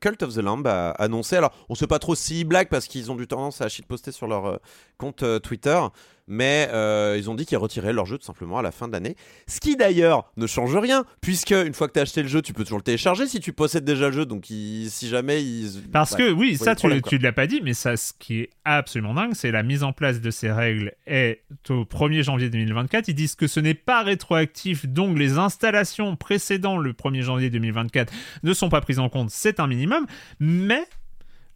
Cult 0.00 0.22
of 0.22 0.32
the 0.34 0.38
Lamb 0.38 0.66
a 0.66 0.90
annoncé, 0.92 1.36
alors 1.36 1.52
on 1.68 1.74
ne 1.74 1.76
sait 1.76 1.86
pas 1.86 1.98
trop 1.98 2.14
s'ils 2.14 2.46
blaguent 2.46 2.70
parce 2.70 2.86
qu'ils 2.86 3.12
ont 3.12 3.16
du 3.16 3.26
tendance 3.26 3.60
à 3.60 3.68
shitposter 3.68 4.10
sur 4.10 4.26
leur 4.26 4.58
compte 4.96 5.22
Twitter, 5.42 5.78
mais 6.26 6.68
euh, 6.72 7.16
ils 7.18 7.28
ont 7.30 7.34
dit 7.34 7.44
qu'ils 7.46 7.58
retiraient 7.58 7.92
leur 7.92 8.06
jeu 8.06 8.16
tout 8.18 8.24
simplement 8.24 8.58
à 8.58 8.62
la 8.62 8.72
fin 8.72 8.88
de 8.88 8.92
l'année. 8.92 9.14
Ce 9.46 9.60
qui 9.60 9.76
d'ailleurs 9.76 10.30
ne 10.36 10.46
change 10.46 10.74
rien, 10.76 11.04
puisque 11.20 11.50
une 11.50 11.74
fois 11.74 11.86
que 11.88 11.92
tu 11.92 11.98
as 11.98 12.02
acheté 12.02 12.22
le 12.22 12.28
jeu, 12.28 12.40
tu 12.40 12.52
peux 12.52 12.64
toujours 12.64 12.78
le 12.78 12.82
télécharger 12.84 13.26
si 13.26 13.40
tu 13.40 13.52
possèdes 13.52 13.84
déjà 13.84 14.06
le 14.06 14.12
jeu. 14.12 14.24
Donc 14.26 14.48
il- 14.50 14.88
si 14.90 15.08
jamais 15.08 15.42
ils. 15.42 15.82
Parce 15.92 16.12
Ouais, 16.12 16.18
que 16.18 16.32
oui, 16.32 16.56
ça 16.56 16.74
tu 16.74 16.86
ne 16.86 17.22
l'as 17.22 17.32
pas 17.32 17.46
dit, 17.46 17.60
mais 17.62 17.74
ça, 17.74 17.96
ce 17.96 18.12
qui 18.18 18.40
est 18.40 18.50
absolument 18.64 19.14
dingue, 19.14 19.34
c'est 19.34 19.50
la 19.50 19.62
mise 19.62 19.82
en 19.82 19.92
place 19.92 20.20
de 20.20 20.30
ces 20.30 20.50
règles 20.50 20.92
est 21.06 21.42
au 21.68 21.84
1er 21.84 22.22
janvier 22.22 22.48
2024. 22.50 23.08
Ils 23.08 23.14
disent 23.14 23.34
que 23.34 23.46
ce 23.46 23.60
n'est 23.60 23.74
pas 23.74 24.02
rétroactif, 24.02 24.86
donc 24.86 25.18
les 25.18 25.38
installations 25.38 26.16
précédant 26.16 26.78
le 26.78 26.92
1er 26.94 27.22
janvier 27.22 27.50
2024 27.50 28.12
ne 28.42 28.52
sont 28.54 28.68
pas 28.70 28.80
prises 28.80 28.98
en 28.98 29.08
compte, 29.08 29.30
c'est 29.30 29.60
un 29.60 29.66
minimum. 29.66 30.06
Mais 30.40 30.84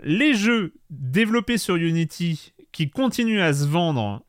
les 0.03 0.35
jeux 0.35 0.75
développés 0.91 1.59
sur 1.59 1.77
Unity 1.77 2.53
qui 2.71 2.91
continuent 2.91 3.41
à 3.41 3.53
se 3.55 3.67
vendre 3.67 4.23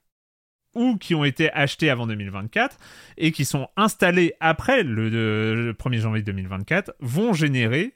ou 0.75 0.97
qui 0.97 1.15
ont 1.15 1.23
été 1.23 1.51
achetés 1.51 1.89
avant 1.89 2.07
2024 2.07 2.77
et 3.17 3.31
qui 3.31 3.45
sont 3.45 3.69
installés 3.75 4.33
après 4.39 4.83
le, 4.83 5.09
le 5.09 5.73
1er 5.73 5.99
janvier 5.99 6.23
2024 6.23 6.95
vont 6.99 7.33
générer 7.33 7.95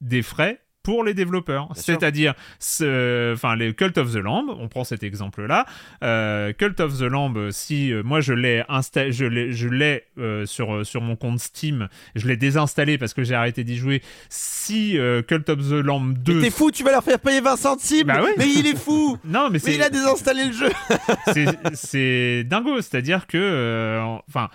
des 0.00 0.22
frais 0.22 0.60
pour 0.82 1.04
les 1.04 1.14
développeurs. 1.14 1.68
C'est-à-dire, 1.74 2.34
ce- 2.58 3.32
enfin, 3.34 3.56
les 3.56 3.74
Cult 3.74 3.96
of 3.98 4.12
the 4.12 4.16
Lamb, 4.16 4.46
on 4.58 4.68
prend 4.68 4.84
cet 4.84 5.02
exemple-là. 5.02 5.66
Euh, 6.02 6.52
Cult 6.52 6.80
of 6.80 6.98
the 6.98 7.02
Lamb, 7.02 7.50
si 7.50 7.92
euh, 7.92 8.02
moi 8.02 8.20
je 8.20 8.32
l'ai 8.32 8.62
installé, 8.68 9.12
je 9.12 9.24
l'ai, 9.24 9.52
je 9.52 9.68
l'ai 9.68 10.04
euh, 10.18 10.46
sur 10.46 10.74
euh, 10.74 10.84
sur 10.84 11.00
mon 11.00 11.16
compte 11.16 11.38
Steam, 11.40 11.88
je 12.14 12.26
l'ai 12.26 12.36
désinstallé 12.36 12.98
parce 12.98 13.14
que 13.14 13.22
j'ai 13.24 13.34
arrêté 13.34 13.64
d'y 13.64 13.76
jouer. 13.76 14.02
Si 14.28 14.98
euh, 14.98 15.22
Cult 15.22 15.48
of 15.50 15.58
the 15.58 15.72
Lamb 15.84 16.14
2 16.18 16.34
Mais 16.34 16.40
T'es 16.42 16.50
fou, 16.50 16.70
tu 16.70 16.82
vas 16.84 16.90
leur 16.92 17.04
faire 17.04 17.18
payer 17.20 17.40
20 17.40 17.56
centimes 17.56 18.06
Bah 18.06 18.22
ouais. 18.22 18.34
Mais 18.38 18.48
il 18.48 18.66
est 18.66 18.76
fou 18.78 19.16
non, 19.24 19.50
mais 19.50 19.58
Mais 19.64 19.74
il 19.74 19.82
a 19.82 19.90
désinstallé 19.90 20.46
le 20.46 20.52
jeu 20.52 20.70
c'est- 21.32 21.74
c'est 21.74 22.44
dingo, 22.44 22.80
c'est-à-dire 22.80 23.26
que, 23.26 23.38
euh, 23.38 24.00
enfin, 24.28 24.48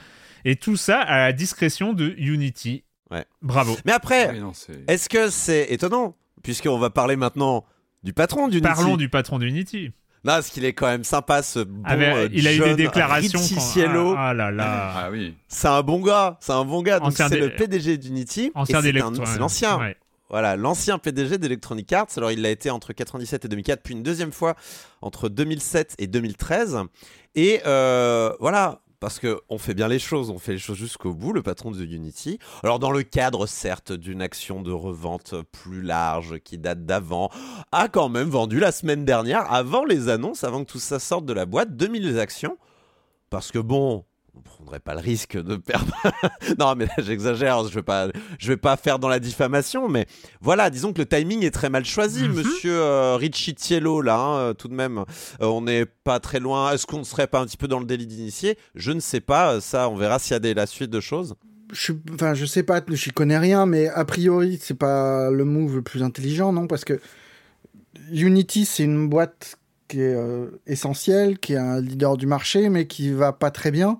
et 0.45 0.55
tout 0.55 0.75
ça 0.77 0.99
à 1.01 1.17
la 1.19 1.33
discrétion 1.33 1.93
de 1.93 2.13
Unity. 2.17 2.83
Ouais. 3.11 3.25
Bravo. 3.41 3.77
Mais 3.85 3.91
après, 3.93 4.31
Oui, 4.31 4.41
est-ce 4.87 5.07
que 5.09 5.29
c'est 5.29 5.67
étonnant 5.71 6.15
Puisqu'on 6.43 6.77
va 6.77 6.89
parler 6.89 7.15
maintenant 7.15 7.65
du 8.03 8.13
patron 8.13 8.47
du 8.47 8.61
Parlons 8.61 8.97
du 8.97 9.09
patron 9.09 9.39
d'Unity. 9.39 9.91
Non, 10.23 10.33
parce 10.33 10.49
qu'il 10.49 10.65
est 10.65 10.73
quand 10.73 10.87
même 10.87 11.03
sympa 11.03 11.41
ce 11.41 11.59
bon 11.59 11.81
Avec- 11.85 12.13
euh, 12.15 12.29
il 12.33 12.47
a 12.47 12.53
eu 12.53 12.59
des 12.59 12.75
déclarations. 12.75 13.39
Quand-. 13.39 14.15
Ah, 14.17 14.29
ah 14.29 14.33
là 14.33 14.51
là. 14.51 14.93
Ah 14.95 15.09
oui. 15.11 15.35
C'est 15.47 15.67
un 15.67 15.81
bon 15.83 16.01
gars, 16.01 16.37
c'est 16.41 16.51
un 16.51 16.65
bon 16.65 16.81
gars. 16.81 16.99
Donc 16.99 17.13
c'est 17.15 17.29
dé- 17.29 17.39
le 17.39 17.55
PDG 17.55 17.97
d'Unity. 17.97 18.51
Ancien 18.55 18.81
c'est 18.81 19.39
l'ancien. 19.39 19.79
ouais. 19.79 19.95
Voilà, 20.29 20.57
l'ancien 20.57 20.97
PDG 20.99 21.37
d'Electronic 21.37 21.93
Arts. 21.93 22.07
Alors, 22.17 22.31
il 22.31 22.41
l'a 22.41 22.49
été 22.49 22.69
entre 22.69 22.91
97 22.91 23.45
et 23.45 23.47
2004, 23.47 23.81
puis 23.81 23.93
une 23.93 24.03
deuxième 24.03 24.33
fois 24.33 24.55
entre 25.01 25.29
2007 25.29 25.95
et 25.99 26.07
2013. 26.07 26.79
Et 27.35 27.61
euh, 27.65 28.33
voilà, 28.41 28.81
parce 28.99 29.19
que 29.19 29.41
on 29.49 29.57
fait 29.57 29.73
bien 29.73 29.87
les 29.87 29.99
choses, 29.99 30.29
on 30.29 30.39
fait 30.39 30.53
les 30.53 30.57
choses 30.57 30.77
jusqu'au 30.77 31.13
bout, 31.13 31.33
le 31.33 31.43
patron 31.43 31.71
de 31.71 31.83
Unity. 31.83 32.39
Alors, 32.63 32.79
dans 32.79 32.91
le 32.91 33.03
cadre, 33.03 33.45
certes, 33.45 33.91
d'une 33.91 34.21
action 34.21 34.61
de 34.61 34.71
revente 34.71 35.35
plus 35.51 35.81
large 35.81 36.39
qui 36.43 36.57
date 36.57 36.85
d'avant, 36.85 37.29
a 37.71 37.87
quand 37.87 38.09
même 38.09 38.29
vendu 38.29 38.59
la 38.59 38.71
semaine 38.71 39.05
dernière, 39.05 39.51
avant 39.51 39.85
les 39.85 40.09
annonces, 40.09 40.43
avant 40.43 40.63
que 40.63 40.71
tout 40.71 40.79
ça 40.79 40.99
sorte 40.99 41.25
de 41.25 41.33
la 41.33 41.45
boîte, 41.45 41.75
2000 41.75 42.19
actions. 42.19 42.57
Parce 43.29 43.51
que 43.51 43.59
bon, 43.59 44.05
on 44.37 44.41
prendrait 44.41 44.79
pas 44.79 44.93
le 44.93 44.99
risque 45.01 45.35
de 45.41 45.55
perdre. 45.55 45.91
non, 46.59 46.75
mais 46.75 46.85
là, 46.85 46.93
j'exagère, 46.99 47.63
je 47.67 47.73
vais 47.73 47.81
pas, 47.83 48.07
je 48.39 48.47
vais 48.47 48.57
pas 48.57 48.77
faire 48.77 48.99
dans 48.99 49.07
la 49.09 49.19
diffamation, 49.19 49.89
mais 49.89 50.05
voilà, 50.41 50.69
disons 50.69 50.93
que 50.93 50.99
le 50.99 51.05
timing 51.07 51.43
est 51.43 51.51
très 51.51 51.69
mal 51.69 51.83
choisi, 51.85 52.23
Mhm. 52.27 52.33
monsieur 52.35 52.73
euh, 52.79 53.15
Richie 53.15 53.55
Tiello, 53.55 54.01
là, 54.01 54.17
hein, 54.19 54.37
euh, 54.37 54.53
tout 54.53 54.67
de 54.67 54.73
même. 54.75 54.99
Euh, 54.99 55.45
on 55.47 55.61
n'est 55.61 55.85
pas 55.85 56.19
très 56.19 56.39
loin. 56.39 56.71
Est-ce 56.71 56.85
qu'on 56.85 56.99
ne 56.99 57.03
serait 57.03 57.27
pas 57.27 57.39
un 57.39 57.45
petit 57.45 57.57
peu 57.57 57.67
dans 57.67 57.79
le 57.79 57.85
délit 57.85 58.05
d'initié? 58.07 58.57
Je 58.75 58.91
ne 58.91 58.99
sais 58.99 59.21
pas. 59.21 59.53
euh, 59.55 59.59
Ça, 59.61 59.89
on 59.89 59.95
verra 59.95 60.19
s'il 60.19 60.33
y 60.33 60.35
a 60.35 60.39
des, 60.39 60.53
la 60.53 60.67
suite 60.67 60.89
de 60.91 60.99
choses. 61.01 61.35
je 61.73 61.93
enfin, 62.13 62.33
je 62.33 62.45
sais 62.45 62.63
pas, 62.63 62.81
j'y 62.89 63.11
connais 63.11 63.37
rien, 63.39 63.65
mais 63.65 63.87
a 63.89 64.05
priori, 64.05 64.59
c'est 64.61 64.77
pas 64.77 65.29
le 65.31 65.43
move 65.45 65.75
le 65.75 65.81
plus 65.81 66.03
intelligent, 66.03 66.53
non? 66.53 66.67
Parce 66.67 66.85
que 66.85 66.99
Unity, 68.11 68.65
c'est 68.65 68.83
une 68.83 69.09
boîte 69.09 69.57
qui 69.87 70.01
est 70.01 70.13
euh, 70.15 70.47
essentielle, 70.67 71.39
qui 71.39 71.53
est 71.53 71.57
un 71.57 71.79
leader 71.81 72.17
du 72.17 72.27
marché, 72.27 72.69
mais 72.69 72.87
qui 72.87 73.11
va 73.11 73.31
pas 73.33 73.51
très 73.51 73.71
bien. 73.71 73.99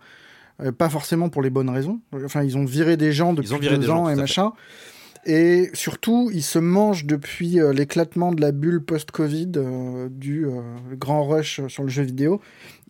Euh, 0.61 0.71
pas 0.71 0.89
forcément 0.89 1.29
pour 1.29 1.41
les 1.41 1.49
bonnes 1.49 1.69
raisons. 1.69 1.99
Enfin, 2.25 2.43
ils 2.43 2.57
ont 2.57 2.65
viré 2.65 2.97
des 2.97 3.11
gens 3.11 3.33
depuis 3.33 3.53
ont 3.53 3.59
viré 3.59 3.75
deux 3.75 3.81
des 3.81 3.87
gens, 3.87 4.01
ans 4.01 4.05
tout 4.05 4.09
et 4.11 4.15
machin. 4.21 4.51
Et 5.25 5.69
surtout, 5.73 6.29
ils 6.33 6.41
se 6.43 6.57
mangent 6.57 7.05
depuis 7.05 7.59
euh, 7.59 7.73
l'éclatement 7.73 8.31
de 8.31 8.41
la 8.41 8.51
bulle 8.51 8.83
post-Covid, 8.83 9.51
euh, 9.57 10.07
du 10.09 10.47
grand 10.93 11.25
rush 11.27 11.61
sur 11.67 11.83
le 11.83 11.89
jeu 11.89 12.03
vidéo. 12.03 12.39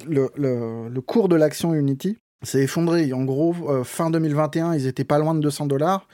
Le, 0.07 0.29
le- 0.35 0.87
le 0.89 1.01
cours 1.01 1.29
de 1.29 1.35
l'action 1.35 1.73
Unity 1.73 2.17
s'est 2.43 2.61
effondré. 2.61 3.11
En 3.13 3.23
gros, 3.23 3.53
fin 3.83 4.11
2021, 4.11 4.75
ils 4.75 4.85
étaient 4.87 5.03
pas 5.03 5.17
loin 5.19 5.33
de 5.33 5.39
200 5.39 5.65
dollars. 5.65 6.07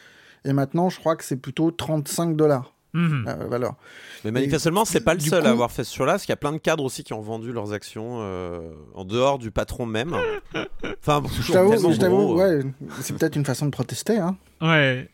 Et 0.46 0.54
maintenant, 0.54 0.90
je 0.90 1.00
crois 1.00 1.16
que 1.16 1.24
c'est 1.24 1.36
plutôt 1.38 1.72
35 1.72 2.36
dollars 2.36 2.73
Valeur. 2.94 3.74
Mais 4.24 4.32
manifestement, 4.32 4.86
c'est 4.86 5.02
pas 5.02 5.14
le 5.16 5.20
seul 5.20 5.42
coup- 5.42 5.48
à 5.48 5.52
avoir 5.52 5.72
fait 5.72 5.84
ce 5.84 5.96
choix-là, 5.96 6.14
parce 6.14 6.24
qu'il 6.24 6.32
y 6.32 6.34
a 6.34 6.38
plein 6.38 6.52
de 6.54 6.58
cadres 6.60 6.84
aussi 6.84 7.04
qui 7.04 7.14
ont 7.14 7.22
vendu 7.22 7.52
leurs 7.52 7.74
actions 7.74 8.20
euh, 8.22 8.60
en 8.94 9.04
dehors 9.06 9.40
du 9.40 9.52
patron 9.52 9.86
même. 9.86 10.16
Enfin, 11.02 11.22
Je 11.42 11.52
t'avoue, 11.52 12.40
euh. 12.40 12.62
ouais, 12.62 12.64
c'est 13.02 13.16
peut-être 13.18 13.36
une 13.36 13.46
façon 13.46 13.66
de 13.66 13.72
protester. 13.72 14.18
Hein. 14.18 14.38
Ouais. 14.62 15.10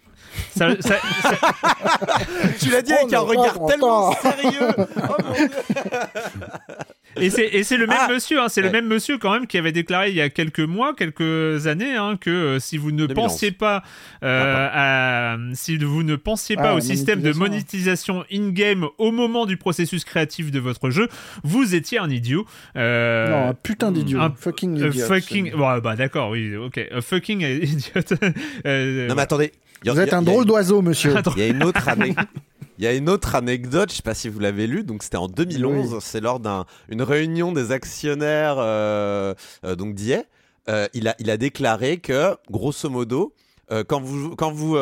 Ça- 0.55 0.69
ça- 0.81 0.97
ça- 1.23 1.37
Tu 2.59 2.69
l'as 2.69 2.81
dit 2.83 2.91
Oh, 2.93 2.99
avec 3.01 3.13
un 3.13 3.19
regard 3.21 3.59
pas 3.59 3.67
tellement 3.67 4.11
sérieux. 4.13 4.69
Oh, 4.77 5.13
mon 5.25 5.33
Dieu. 5.33 5.49
et 7.21 7.29
c'est 7.29 7.45
et 7.45 7.63
c'est 7.63 7.77
le 7.77 7.87
même 7.87 7.97
Ah 7.99 8.07
monsieur, 8.11 8.39
hein, 8.41 8.47
c'est 8.49 8.61
le 8.61 8.69
même 8.71 8.87
monsieur 8.87 9.17
quand 9.17 9.31
même 9.31 9.47
qui 9.47 9.57
avait 9.57 9.71
déclaré 9.71 10.09
il 10.09 10.15
y 10.15 10.21
a 10.21 10.29
quelques 10.29 10.59
mois, 10.59 10.93
quelques 10.93 11.67
années, 11.67 11.95
hein, 11.95 12.17
que 12.19 12.29
euh, 12.29 12.59
si 12.59 12.77
vous 12.77 12.91
ne 12.91 13.05
2011. 13.07 13.15
pensiez 13.15 13.51
pas, 13.51 13.83
euh, 14.23 14.67
à, 14.71 15.37
si 15.53 15.77
vous 15.77 16.03
ne 16.03 16.15
pensiez 16.15 16.55
pas 16.55 16.69
Ah, 16.71 16.75
au 16.75 16.79
système 16.79 17.21
de 17.21 17.31
monétisation. 17.33 18.23
in-game 18.31 18.85
au 18.97 19.11
moment 19.11 19.45
du 19.45 19.57
processus 19.57 20.03
créatif 20.03 20.51
de 20.51 20.59
votre 20.59 20.89
jeu, 20.89 21.07
vous 21.43 21.75
étiez 21.75 21.99
un 21.99 22.09
idiot. 22.09 22.45
Euh, 22.75 23.29
non, 23.29 23.49
un 23.49 23.53
putain 23.53 23.91
d'idiot. 23.91 24.19
un- 24.19 24.33
fucking 24.37 24.81
euh, 24.81 24.87
idiot. 24.89 25.05
fucking, 25.05 25.51
bon, 25.51 25.77
bah 25.79 25.95
d'accord, 25.95 26.29
oui, 26.31 26.55
ok, 26.55 26.79
un 26.91 27.01
fucking 27.01 27.41
idiot. 27.63 28.01
Euh, 28.65 29.07
Non, 29.07 29.15
mais 29.15 29.21
attendez. 29.21 29.51
il 29.83 29.87
y 29.87 29.89
a- 29.89 29.93
Vous 29.93 29.99
êtes 29.99 30.13
a- 30.13 30.17
un 30.17 30.21
a 30.21 30.25
drôle 30.25 30.45
d'oiseau, 30.45 30.81
monsieur. 30.81 31.13
Il 31.37 31.39
y 31.41 31.45
a 31.45 31.47
une 31.47 31.63
autre 31.63 31.87
année. 31.87 32.15
Il 32.79 32.85
y 32.85 32.87
a 32.87 32.93
une 32.93 33.09
autre 33.09 33.35
anecdote, 33.35 33.91
je 33.91 33.97
sais 33.97 34.01
pas 34.01 34.13
si 34.13 34.29
vous 34.29 34.39
l'avez 34.39 34.65
lu, 34.65 34.85
donc 34.85 35.03
c'était 35.03 35.17
en 35.17 35.27
2011, 35.27 35.97
c'est 36.01 36.21
lors 36.21 36.39
d'une 36.39 37.01
réunion 37.01 37.51
des 37.51 37.73
actionnaires 37.73 38.55
euh, 38.57 39.33
euh, 39.65 39.75
donc 39.75 39.95
d'IA. 39.95 40.23
Euh, 40.69 40.87
il, 40.93 41.09
a, 41.09 41.15
il 41.19 41.29
a 41.29 41.35
déclaré 41.35 41.97
que, 41.97 42.37
grosso 42.49 42.89
modo, 42.89 43.35
quand 43.89 43.99
vous, 43.99 44.33
quand 44.37 44.51
vous, 44.51 44.77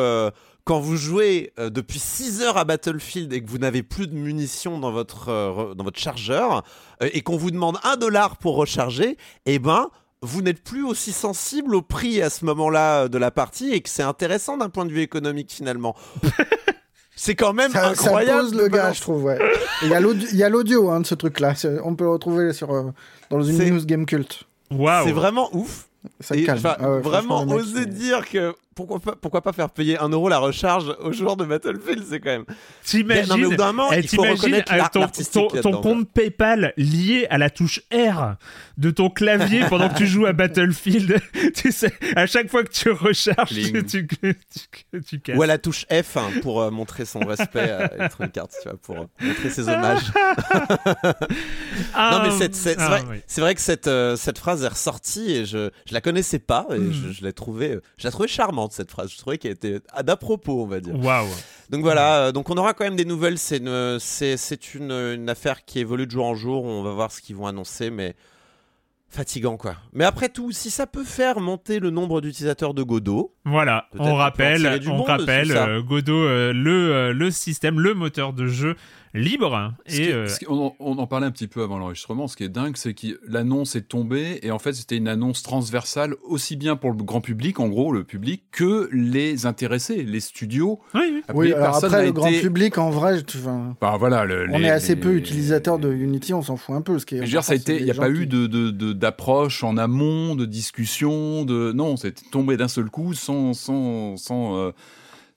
quand 0.64 0.78
vous 0.78 0.96
jouez 0.96 1.52
depuis 1.58 1.98
6 1.98 2.40
heures 2.40 2.56
à 2.56 2.64
Battlefield 2.64 3.32
et 3.32 3.42
que 3.42 3.50
vous 3.50 3.58
n'avez 3.58 3.82
plus 3.82 4.06
de 4.06 4.14
munitions 4.14 4.78
dans 4.78 4.92
votre, 4.92 5.74
dans 5.74 5.84
votre 5.84 5.98
chargeur 5.98 6.62
et 7.00 7.22
qu'on 7.22 7.36
vous 7.36 7.50
demande 7.50 7.78
1 7.82 7.96
dollar 7.96 8.36
pour 8.36 8.54
recharger, 8.54 9.16
eh 9.44 9.58
ben, 9.58 9.90
vous 10.22 10.40
n'êtes 10.40 10.62
plus 10.62 10.84
aussi 10.84 11.12
sensible 11.12 11.74
au 11.74 11.82
prix 11.82 12.22
à 12.22 12.30
ce 12.30 12.44
moment-là 12.44 13.08
de 13.08 13.18
la 13.18 13.32
partie 13.32 13.72
et 13.72 13.80
que 13.80 13.90
c'est 13.90 14.04
intéressant 14.04 14.56
d'un 14.56 14.68
point 14.68 14.86
de 14.86 14.92
vue 14.92 15.02
économique 15.02 15.52
finalement. 15.52 15.96
C'est 17.20 17.34
quand 17.34 17.52
même 17.52 17.72
incroyable. 17.74 18.26
Ça 18.26 18.42
pose 18.42 18.54
le 18.54 18.68
gars, 18.68 18.92
je 18.92 19.00
trouve. 19.00 19.24
Ouais. 19.24 19.38
Il 19.82 19.88
y 19.88 20.42
a 20.44 20.48
l'audio 20.48 20.88
hein, 20.88 21.00
de 21.00 21.06
ce 21.06 21.16
truc-là. 21.16 21.54
On 21.82 21.96
peut 21.96 22.04
le 22.04 22.10
retrouver 22.10 22.52
sur, 22.52 22.72
euh, 22.72 22.92
dans 23.28 23.42
une 23.42 23.58
news 23.58 23.84
game 23.84 24.06
cult. 24.06 24.44
Wow. 24.70 25.04
C'est 25.04 25.12
vraiment 25.12 25.48
ouf. 25.52 25.88
Ça 26.20 26.36
calme. 26.36 26.60
Ah 26.64 26.76
vraiment 27.02 27.42
oser 27.42 27.86
dire 27.86 28.28
que 28.28 28.54
pourquoi 28.78 29.00
pas, 29.00 29.16
pourquoi 29.20 29.42
pas 29.42 29.52
faire 29.52 29.70
payer 29.70 29.98
1 29.98 30.08
euro 30.10 30.28
la 30.28 30.38
recharge 30.38 30.94
aux 31.00 31.12
joueurs 31.12 31.36
de 31.36 31.44
Battlefield 31.44 32.04
C'est 32.08 32.20
quand 32.20 32.30
même. 32.30 32.44
T'imagines 32.84 33.56
eh, 33.92 34.00
il 34.00 34.08
faut 34.08 34.22
reconnaître 34.22 34.72
ton, 34.90 35.06
ton, 35.32 35.60
ton 35.60 35.80
compte 35.80 36.08
PayPal 36.08 36.72
lié 36.76 37.26
à 37.28 37.38
la 37.38 37.50
touche 37.50 37.80
R 37.92 38.36
de 38.76 38.90
ton 38.90 39.10
clavier 39.10 39.64
pendant 39.68 39.88
que 39.88 39.98
tu 39.98 40.06
joues 40.06 40.26
à 40.26 40.32
Battlefield. 40.32 41.20
tu 41.54 41.72
sais, 41.72 41.92
à 42.14 42.26
chaque 42.26 42.48
fois 42.48 42.62
que 42.62 42.70
tu 42.70 42.90
recharges, 42.90 43.48
tu, 43.48 43.84
tu, 43.86 44.06
casses. 44.06 45.36
Ou 45.36 45.42
à 45.42 45.46
la 45.46 45.58
touche 45.58 45.84
F 45.90 46.16
hein, 46.16 46.30
pour 46.42 46.62
euh, 46.62 46.70
montrer 46.70 47.04
son 47.04 47.18
respect 47.20 47.70
à 47.70 47.92
Electronic 47.96 48.36
Arts, 48.38 48.48
tu 48.62 48.68
vois, 48.68 48.78
pour 48.78 48.96
euh, 48.96 49.06
montrer 49.20 49.50
ses 49.50 49.68
hommages. 49.68 50.12
ah, 51.94 52.10
non, 52.12 52.22
mais 52.22 52.48
c'est 52.52 52.76
ah, 52.78 52.88
vrai, 52.88 53.22
vrai, 53.38 53.54
que 53.56 53.60
cette, 53.60 53.88
euh, 53.88 54.14
cette 54.14 54.38
phrase 54.38 54.62
est 54.62 54.68
ressortie 54.68 55.32
et 55.32 55.44
je, 55.44 55.70
je 55.86 55.92
la 55.92 56.00
connaissais 56.00 56.38
pas 56.38 56.66
et 56.70 56.78
hmm. 56.78 56.92
je, 56.92 57.12
je 57.12 57.24
l'ai 57.24 57.32
trouvée, 57.32 57.80
je 57.96 58.04
la 58.04 58.12
trouvais 58.12 58.28
charmante 58.28 58.67
cette 58.72 58.90
phrase. 58.90 59.10
Je 59.10 59.18
trouvais 59.18 59.38
qu'elle 59.38 59.52
était 59.52 59.80
d'à 60.02 60.16
propos, 60.16 60.62
on 60.62 60.66
va 60.66 60.80
dire. 60.80 60.94
Waouh. 60.98 61.28
Donc 61.70 61.82
voilà, 61.82 62.26
euh, 62.26 62.32
donc 62.32 62.50
on 62.50 62.56
aura 62.56 62.74
quand 62.74 62.84
même 62.84 62.96
des 62.96 63.04
nouvelles. 63.04 63.38
C'est 63.38 63.58
une, 63.58 63.98
c'est, 64.00 64.74
une, 64.74 64.90
une, 64.90 65.28
affaire 65.28 65.64
qui 65.64 65.78
évolue 65.78 66.06
de 66.06 66.10
jour 66.10 66.26
en 66.26 66.34
jour. 66.34 66.64
On 66.64 66.82
va 66.82 66.92
voir 66.92 67.12
ce 67.12 67.20
qu'ils 67.20 67.36
vont 67.36 67.46
annoncer, 67.46 67.90
mais 67.90 68.14
fatigant 69.08 69.56
quoi. 69.56 69.76
Mais 69.92 70.04
après 70.04 70.28
tout, 70.28 70.52
si 70.52 70.70
ça 70.70 70.86
peut 70.86 71.04
faire 71.04 71.40
monter 71.40 71.78
le 71.78 71.90
nombre 71.90 72.20
d'utilisateurs 72.20 72.74
de 72.74 72.82
Godot. 72.82 73.34
Voilà, 73.48 73.86
on 73.98 74.14
rappelle, 74.14 74.80
on 74.88 75.02
rappelle 75.02 75.52
euh, 75.52 75.82
Godot, 75.82 76.14
euh, 76.14 76.52
le, 76.52 77.12
le 77.12 77.30
système, 77.30 77.80
le 77.80 77.94
moteur 77.94 78.32
de 78.32 78.46
jeu 78.46 78.76
libre. 79.14 79.72
Et 79.86 80.12
euh, 80.12 80.26
on, 80.48 80.72
en 80.80 81.06
parlait 81.06 81.26
un 81.26 81.30
petit 81.30 81.48
peu 81.48 81.62
avant 81.62 81.78
l'enregistrement. 81.78 82.28
Ce 82.28 82.36
qui 82.36 82.44
est 82.44 82.48
dingue, 82.48 82.76
c'est 82.76 82.94
que 82.94 83.20
l'annonce 83.26 83.76
est 83.76 83.88
tombée 83.88 84.40
et 84.42 84.50
en 84.50 84.58
fait 84.58 84.72
c'était 84.72 84.96
une 84.96 85.08
annonce 85.08 85.42
transversale 85.42 86.14
aussi 86.24 86.56
bien 86.56 86.76
pour 86.76 86.90
le 86.90 87.02
grand 87.02 87.20
public, 87.20 87.60
en 87.60 87.68
gros 87.68 87.92
le 87.92 88.04
public, 88.04 88.44
que 88.50 88.88
les 88.92 89.46
intéressés, 89.46 90.02
les 90.02 90.20
studios. 90.20 90.80
Oui, 90.94 91.22
oui. 91.34 91.52
alors 91.52 91.76
après 91.76 92.06
le 92.06 92.12
grand 92.12 92.30
public, 92.30 92.78
en 92.78 92.90
vrai, 92.90 93.18
bah, 93.80 93.96
voilà, 93.98 94.26
on 94.50 94.60
est 94.62 94.70
assez 94.70 94.96
peu 94.96 95.14
utilisateurs 95.14 95.78
de 95.78 95.92
Unity, 95.92 96.34
on 96.34 96.42
s'en 96.42 96.56
fout 96.56 96.74
un 96.74 96.82
peu. 96.82 96.98
Ce 96.98 97.06
qui 97.06 97.16
est 97.16 97.22
dire, 97.22 97.44
ça 97.44 97.52
a 97.52 97.56
été, 97.56 97.78
il 97.78 97.84
n'y 97.84 97.90
a 97.90 97.94
pas 97.94 98.10
eu 98.10 98.26
de 98.26 98.48
d'approche 98.92 99.64
en 99.64 99.76
amont, 99.76 100.34
de 100.34 100.44
discussion, 100.44 101.44
de 101.44 101.72
non, 101.72 101.96
c'est 101.96 102.30
tombé 102.30 102.56
d'un 102.56 102.68
seul 102.68 102.90
coup 102.90 103.14
sans 103.14 103.37
sans 103.54 104.16
sans 104.16 104.56
euh, 104.56 104.72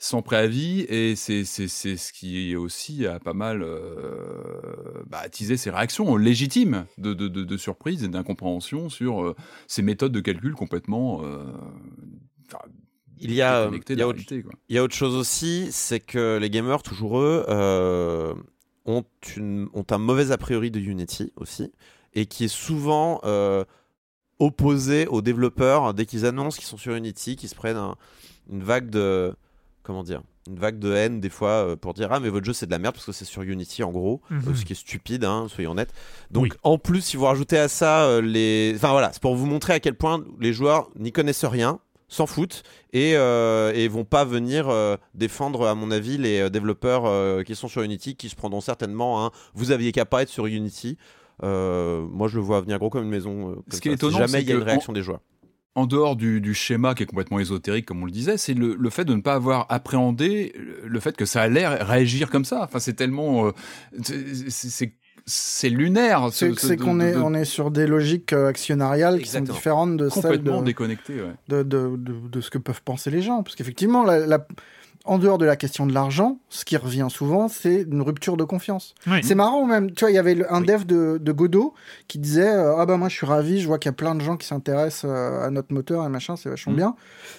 sans 0.02 0.24
préavis. 0.24 0.82
Et 0.90 1.16
c'est 1.16 1.46
ce 1.46 2.12
qui 2.12 2.56
aussi 2.56 3.06
a 3.06 3.20
pas 3.20 3.34
mal 3.34 3.62
euh, 3.62 5.04
bah, 5.08 5.20
attisé 5.24 5.58
ses 5.58 5.70
réactions 5.70 6.18
légitimes 6.18 6.86
de, 6.98 7.14
de, 7.14 7.28
de, 7.28 7.58
surprise 7.58 8.04
et 8.04 8.08
d'incompréhension 8.08 8.90
sur 8.90 9.24
euh, 9.24 9.36
ces 9.68 9.84
méthodes 9.84 10.12
de 10.12 10.20
calcul 10.20 10.56
complètement 10.56 11.22
euh, 11.24 11.46
il 13.20 13.32
y 13.32 13.44
a, 13.44 13.70
il 13.90 13.98
y, 14.00 14.02
a 14.02 14.08
autre, 14.08 14.20
il 14.32 14.76
y 14.76 14.80
a 14.80 14.84
autre 14.84 14.96
chose 14.96 15.16
aussi, 15.16 15.68
c'est 15.72 16.00
que 16.00 16.40
les 16.42 16.50
gamers, 16.50 16.82
toujours 16.82 17.20
eux, 17.20 17.46
ont, 18.86 19.06
une, 19.38 19.70
ont 19.74 19.86
un 19.92 19.98
mauvais 20.00 20.32
a 20.32 20.38
priori 20.40 20.72
de 20.72 20.80
Unity 20.80 21.32
aussi, 21.36 21.72
et 22.16 22.26
qui 22.26 22.46
est 22.46 22.54
souvent 22.54 23.22
opposé 24.42 25.08
aux 25.08 25.22
développeurs 25.22 25.94
dès 25.94 26.06
qu'ils 26.06 26.26
annoncent 26.26 26.58
qu'ils 26.58 26.68
sont 26.68 26.78
sur 26.78 26.96
Unity, 26.96 27.36
qu'ils 27.36 27.50
se 27.50 27.56
prennent 27.56 27.80
une 28.52 28.64
vague 28.64 28.90
de, 28.90 29.34
comment 29.84 30.04
dire 30.04 30.22
une 30.48 30.58
vague 30.58 30.80
de 30.80 30.92
haine 30.94 31.20
des 31.20 31.30
fois 31.30 31.50
euh, 31.50 31.76
pour 31.76 31.94
dire 31.94 32.10
ah 32.12 32.20
mais 32.20 32.30
votre 32.30 32.46
jeu 32.46 32.54
c'est 32.54 32.66
de 32.66 32.72
la 32.72 32.80
merde 32.80 32.96
parce 32.96 33.06
que 33.06 33.12
c'est 33.12 33.26
sur 33.26 33.44
Unity 33.44 33.84
en 33.84 33.92
gros. 33.92 34.22
Mhm. 34.30 34.42
euh, 34.48 34.56
ce 34.56 34.66
qui 34.66 34.74
est 34.74 34.76
stupide 34.76 35.24
hein, 35.24 35.46
soyons 35.50 35.72
honnêtes. 35.72 35.94
Donc 36.32 36.56
en 36.64 36.80
plus 36.80 37.02
si 37.02 37.18
vous 37.18 37.26
rajoutez 37.26 37.60
à 37.60 37.68
ça 37.68 38.06
euh, 38.06 38.22
les 38.22 38.74
enfin 38.76 38.92
voilà 38.92 39.12
c'est 39.14 39.22
pour 39.22 39.36
vous 39.36 39.46
montrer 39.46 39.74
à 39.74 39.80
quel 39.80 39.94
point 39.94 40.24
les 40.40 40.54
joueurs 40.54 40.90
n'y 40.98 41.12
connaissent 41.12 41.46
rien 41.46 41.80
s'en 42.08 42.26
foutent 42.26 42.64
et, 42.92 43.12
et 43.12 43.88
vont 43.88 44.04
pas 44.04 44.26
venir 44.26 44.70
défendre 45.14 45.66
à 45.66 45.76
mon 45.76 45.92
avis 45.92 46.18
les 46.18 46.50
développeurs 46.50 47.42
qui 47.46 47.56
sont 47.56 47.70
sur 47.70 47.84
Unity 47.84 48.18
qui 48.18 48.28
se 48.28 48.36
prendront 48.36 48.60
certainement 48.60 49.26
hein, 49.26 49.32
vous 49.54 49.72
aviez 49.72 49.94
qu'à 49.94 50.04
pas 50.04 50.24
être 50.24 50.28
sur 50.28 50.46
Unity 50.46 50.98
moi 51.42 52.28
je 52.28 52.36
le 52.36 52.42
vois 52.42 52.62
venir 52.62 52.80
gros 52.80 52.90
comme 52.90 53.04
une 53.04 53.10
maison 53.10 53.64
ce 53.72 53.82
qui 53.82 53.90
est 53.90 53.94
étonnant 53.94 54.18
jamais 54.18 54.42
il 54.42 54.50
y 54.50 54.52
a 54.52 54.56
une 54.56 54.64
réaction 54.64 54.94
des 54.94 55.04
joueurs 55.04 55.22
en 55.76 55.86
dehors 55.86 56.16
du, 56.16 56.54
schéma 56.54 56.96
qui 56.96 57.04
est 57.04 57.06
complètement 57.06 57.40
ésotérique, 57.40 57.86
comme 57.86 58.02
on 58.02 58.06
le 58.06 58.12
disait, 58.12 58.38
c'est 58.38 58.54
le, 58.54 58.90
fait 58.90 59.06
de 59.06 59.14
ne 59.14 59.22
pas 59.22 59.34
avoir 59.34 59.66
appréhendé 59.70 60.54
le 60.84 61.00
fait 61.00 61.16
que 61.16 61.26
ça 61.26 61.42
allait 61.42 61.68
réagir 61.68 62.30
comme 62.30 62.46
ça. 62.46 62.64
Enfin, 62.64 62.80
c'est 62.80 62.94
tellement, 62.94 63.48
euh, 63.48 63.52
c'est 65.26 65.70
lunaire. 65.70 66.30
C'est 66.32 66.78
qu'on 66.78 67.00
est, 67.00 67.16
on 67.16 67.34
est 67.34 67.46
sur 67.46 67.72
des 67.72 67.88
logiques 67.88 68.34
euh, 68.34 68.48
actionnariales 68.48 69.22
qui 69.22 69.30
sont 69.30 69.42
différentes 69.42 69.98
de 69.98 70.10
celles 70.10 70.44
de, 70.44 70.64
déconnectées, 70.64 71.22
de, 71.48 71.64
de, 71.64 71.96
de, 71.96 72.42
ce 72.42 72.50
que 72.50 72.58
peuvent 72.58 72.84
penser 72.84 73.10
les 73.10 73.22
gens. 73.22 73.42
Parce 73.44 73.56
qu'effectivement, 73.56 74.04
la, 74.04 74.46
en 75.06 75.18
dehors 75.18 75.38
de 75.38 75.46
la 75.46 75.56
question 75.56 75.88
de 75.88 75.94
l'argent, 75.94 76.38
ce 76.50 76.64
qui 76.64 76.78
revient 76.78 77.08
souvent, 77.10 77.48
c'est 77.48 77.82
une 77.82 78.02
rupture 78.02 78.38
de 78.38 78.44
confiance. 78.44 78.94
C'est 79.24 79.36
marrant 79.36 79.66
même, 79.66 79.92
tu 79.92 80.02
vois, 80.02 80.12
il 80.12 80.16
y 80.16 80.20
avait 80.20 80.46
un 80.50 80.62
dev 80.62 80.86
de, 80.86 81.32
Godot 81.32 81.74
qui 82.08 82.20
disait 82.20 82.54
euh, 82.54 82.78
Ah 82.78 82.86
bah 82.86 82.98
moi 82.98 83.10
je 83.10 83.16
suis 83.16 83.26
ravi, 83.26 83.62
je 83.62 83.68
vois 83.68 83.80
qu'il 83.80 83.90
y 83.90 83.94
a 83.94 83.96
plein 83.96 84.16
de 84.16 84.22
gens 84.22 84.38
qui 84.38 84.46
s'intéressent 84.46 85.10
euh, 85.10 85.46
à 85.46 85.50
notre 85.50 85.74
moteur 85.74 86.06
et 86.06 86.10
machin, 86.10 86.36
c'est 86.36 86.50
vachement 86.50 86.74
mm. 86.74 86.76
bien. 86.76 86.96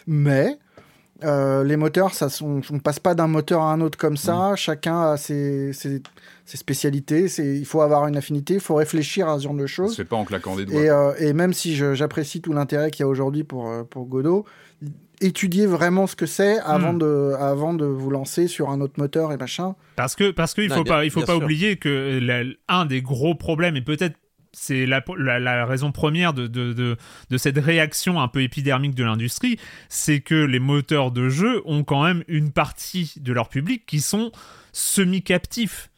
Mais 0.07 0.59
euh, 1.25 1.63
les 1.63 1.77
moteurs, 1.77 2.15
ça 2.15 2.29
on, 2.41 2.63
ne 2.71 2.81
passe 2.81 2.99
pas 2.99 3.15
d'un 3.15 3.29
moteur 3.29 3.63
à 3.63 3.73
un 3.73 3.81
autre 3.81 3.99
comme 3.99 4.17
ça. 4.17 4.53
Mm. 4.53 4.57
Chacun 4.57 5.13
a 5.13 5.17
ses, 5.17 5.73
ses, 5.73 6.03
spécialités. 6.47 7.27
Il 7.39 7.67
faut 7.67 7.83
avoir 7.83 8.09
une 8.09 8.17
affinité, 8.17 8.55
il 8.55 8.61
faut 8.61 8.75
réfléchir 8.75 9.29
à 9.29 9.39
ce 9.39 9.45
genre 9.45 9.55
de 9.55 9.67
choses. 9.67 9.95
C'est 9.95 10.05
pas 10.05 10.17
en 10.17 10.25
claquant 10.25 10.57
des 10.57 10.65
doigts. 10.65 11.15
Et, 11.21 11.29
et 11.29 11.33
même 11.33 11.53
si 11.53 11.77
j'apprécie 11.77 12.41
tout 12.41 12.53
l'intérêt 12.53 12.91
qu'il 12.91 13.05
y 13.05 13.07
a 13.07 13.09
aujourd'hui 13.09 13.45
pour, 13.45 13.71
pour 13.89 14.07
Godot, 14.07 14.47
étudier 15.23 15.67
vraiment 15.67 16.07
ce 16.07 16.17
que 16.17 16.27
c'est 16.27 16.59
avant, 16.61 16.93
hmm. 16.93 16.99
de, 16.99 17.33
avant 17.39 17.75
de 17.75 17.85
vous 17.85 18.11
lancer 18.11 18.49
sur 18.49 18.71
un 18.71 18.81
autre 18.81 18.95
moteur 18.99 19.33
et 19.33 19.37
machin. 19.37 19.75
Parce 19.97 20.15
que 20.15 20.31
parce 20.31 20.55
qu'il 20.55 20.71
faut 20.71 20.85
pas 20.85 21.05
il 21.05 21.11
faut 21.11 21.23
pas 21.23 21.37
oublier 21.37 21.77
que 21.77 22.21
un 22.69 22.87
des 22.87 23.03
gros 23.03 23.35
problèmes 23.35 23.77
et 23.77 23.83
peut-être 23.83 24.17
c'est 24.53 24.85
la, 24.85 25.03
la, 25.17 25.65
raison 25.65 25.93
première 25.93 26.35
de, 26.35 26.47
de, 26.47 26.73
de, 26.75 26.97
de, 27.31 27.37
cette 27.39 27.57
réaction 27.57 28.21
un 28.21 28.29
peu 28.29 28.43
épidermique 28.43 28.95
de 28.95 29.03
l'industrie, 29.03 29.59
c'est 29.89 30.21
que 30.21 30.35
les 30.35 30.59
moteurs 30.59 31.11
de 31.11 31.31
jeu 31.31 31.63
ont 31.65 31.85
quand 31.85 32.05
même 32.05 32.23
une 32.29 32.53
partie 32.53 33.15
de 33.17 33.33
leur 33.33 33.49
public 33.49 33.87
qui 33.87 34.01
sont 34.01 34.31
semi-captifs. 34.73 35.91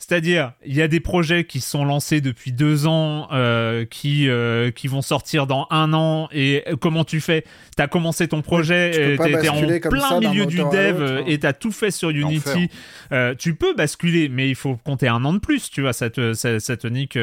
C'est-à-dire, 0.00 0.54
il 0.64 0.74
y 0.74 0.80
a 0.80 0.88
des 0.88 0.98
projets 0.98 1.44
qui 1.44 1.60
sont 1.60 1.84
lancés 1.84 2.22
depuis 2.22 2.52
deux 2.52 2.86
ans, 2.86 3.28
euh, 3.32 3.84
qui, 3.84 4.30
euh, 4.30 4.70
qui 4.70 4.88
vont 4.88 5.02
sortir 5.02 5.46
dans 5.46 5.66
un 5.68 5.92
an. 5.92 6.30
Et 6.32 6.64
comment 6.80 7.04
tu 7.04 7.20
fais? 7.20 7.44
Tu 7.76 7.82
as 7.82 7.86
commencé 7.86 8.26
ton 8.26 8.40
projet, 8.40 8.92
tu 8.92 9.22
es 9.22 9.48
en 9.50 9.60
plein 9.90 10.20
milieu 10.20 10.46
du 10.46 10.56
dev 10.56 11.02
hein. 11.02 11.24
et 11.26 11.38
tu 11.38 11.46
as 11.46 11.52
tout 11.52 11.70
fait 11.70 11.90
sur 11.90 12.08
Unity. 12.08 12.70
Euh, 13.12 13.34
tu 13.38 13.54
peux 13.54 13.74
basculer, 13.74 14.30
mais 14.30 14.48
il 14.48 14.54
faut 14.54 14.76
compter 14.82 15.06
un 15.06 15.22
an 15.22 15.34
de 15.34 15.38
plus, 15.38 15.70
tu 15.70 15.82
vois, 15.82 15.92
ça 15.92 16.08
te, 16.08 16.32
ça, 16.32 16.58
te 16.58 16.86
nique 16.86 17.18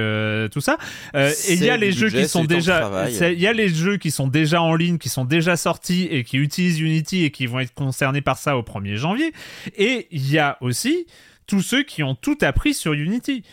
tout 0.51 0.61
ça. 0.61 0.77
et 1.15 1.53
il 1.53 1.63
y 1.63 1.71
a 1.71 1.77
les 1.77 1.91
jeux 1.91 2.11
qui 2.11 2.27
sont 2.27 2.45
déjà... 2.45 3.07
Il 3.09 3.39
y 3.39 3.47
a 3.47 3.53
les 3.53 3.69
jeux 3.69 3.97
qui 3.97 4.11
sont 4.11 4.27
déjà 4.27 4.61
en 4.61 4.75
ligne, 4.75 4.99
qui 4.99 5.09
sont 5.09 5.25
déjà 5.25 5.57
sortis 5.57 6.07
et 6.11 6.23
qui 6.23 6.37
utilisent 6.37 6.79
Unity 6.79 7.23
et 7.23 7.31
qui 7.31 7.47
vont 7.47 7.59
être 7.59 7.73
concernés 7.73 8.21
par 8.21 8.37
ça 8.37 8.55
au 8.55 8.61
1er 8.61 8.97
janvier. 8.97 9.33
Et 9.75 10.07
il 10.11 10.31
y 10.31 10.37
a 10.37 10.57
aussi 10.61 11.07
tous 11.47 11.61
ceux 11.61 11.83
qui 11.83 12.03
ont 12.03 12.15
tout 12.15 12.37
appris 12.41 12.73
sur 12.73 12.93
Unity. 12.93 13.43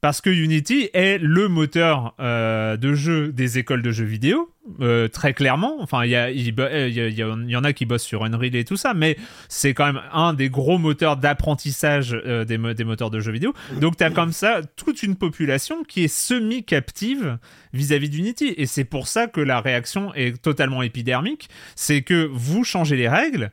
Parce 0.00 0.20
que 0.20 0.30
Unity 0.30 0.90
est 0.92 1.18
le 1.18 1.48
moteur 1.48 2.14
euh, 2.20 2.76
de 2.76 2.94
jeu 2.94 3.32
des 3.32 3.58
écoles 3.58 3.82
de 3.82 3.90
jeux 3.90 4.04
vidéo, 4.04 4.54
euh, 4.80 5.08
très 5.08 5.34
clairement. 5.34 5.76
Enfin, 5.80 6.04
il 6.04 6.12
y, 6.12 7.56
en 7.56 7.64
a 7.64 7.72
qui 7.72 7.84
bossent 7.84 8.04
sur 8.04 8.22
Unreal 8.22 8.54
et 8.54 8.64
tout 8.64 8.76
ça, 8.76 8.94
mais 8.94 9.16
c'est 9.48 9.74
quand 9.74 9.86
même 9.86 10.00
un 10.12 10.34
des 10.34 10.50
gros 10.50 10.78
moteurs 10.78 11.16
d'apprentissage 11.16 12.14
euh, 12.14 12.44
des, 12.44 12.58
des, 12.74 12.84
moteurs 12.84 13.10
de 13.10 13.18
jeux 13.18 13.32
vidéo. 13.32 13.54
Donc, 13.80 13.96
tu 13.96 14.04
as 14.04 14.10
comme 14.10 14.32
ça 14.32 14.60
toute 14.76 15.02
une 15.02 15.16
population 15.16 15.82
qui 15.82 16.04
est 16.04 16.08
semi-captive 16.08 17.38
vis-à-vis 17.72 18.08
d'Unity. 18.08 18.54
Et 18.56 18.66
c'est 18.66 18.84
pour 18.84 19.08
ça 19.08 19.26
que 19.26 19.40
la 19.40 19.60
réaction 19.60 20.14
est 20.14 20.40
totalement 20.40 20.82
épidermique. 20.82 21.48
C'est 21.74 22.02
que 22.02 22.28
vous 22.32 22.62
changez 22.62 22.96
les 22.96 23.08
règles, 23.08 23.50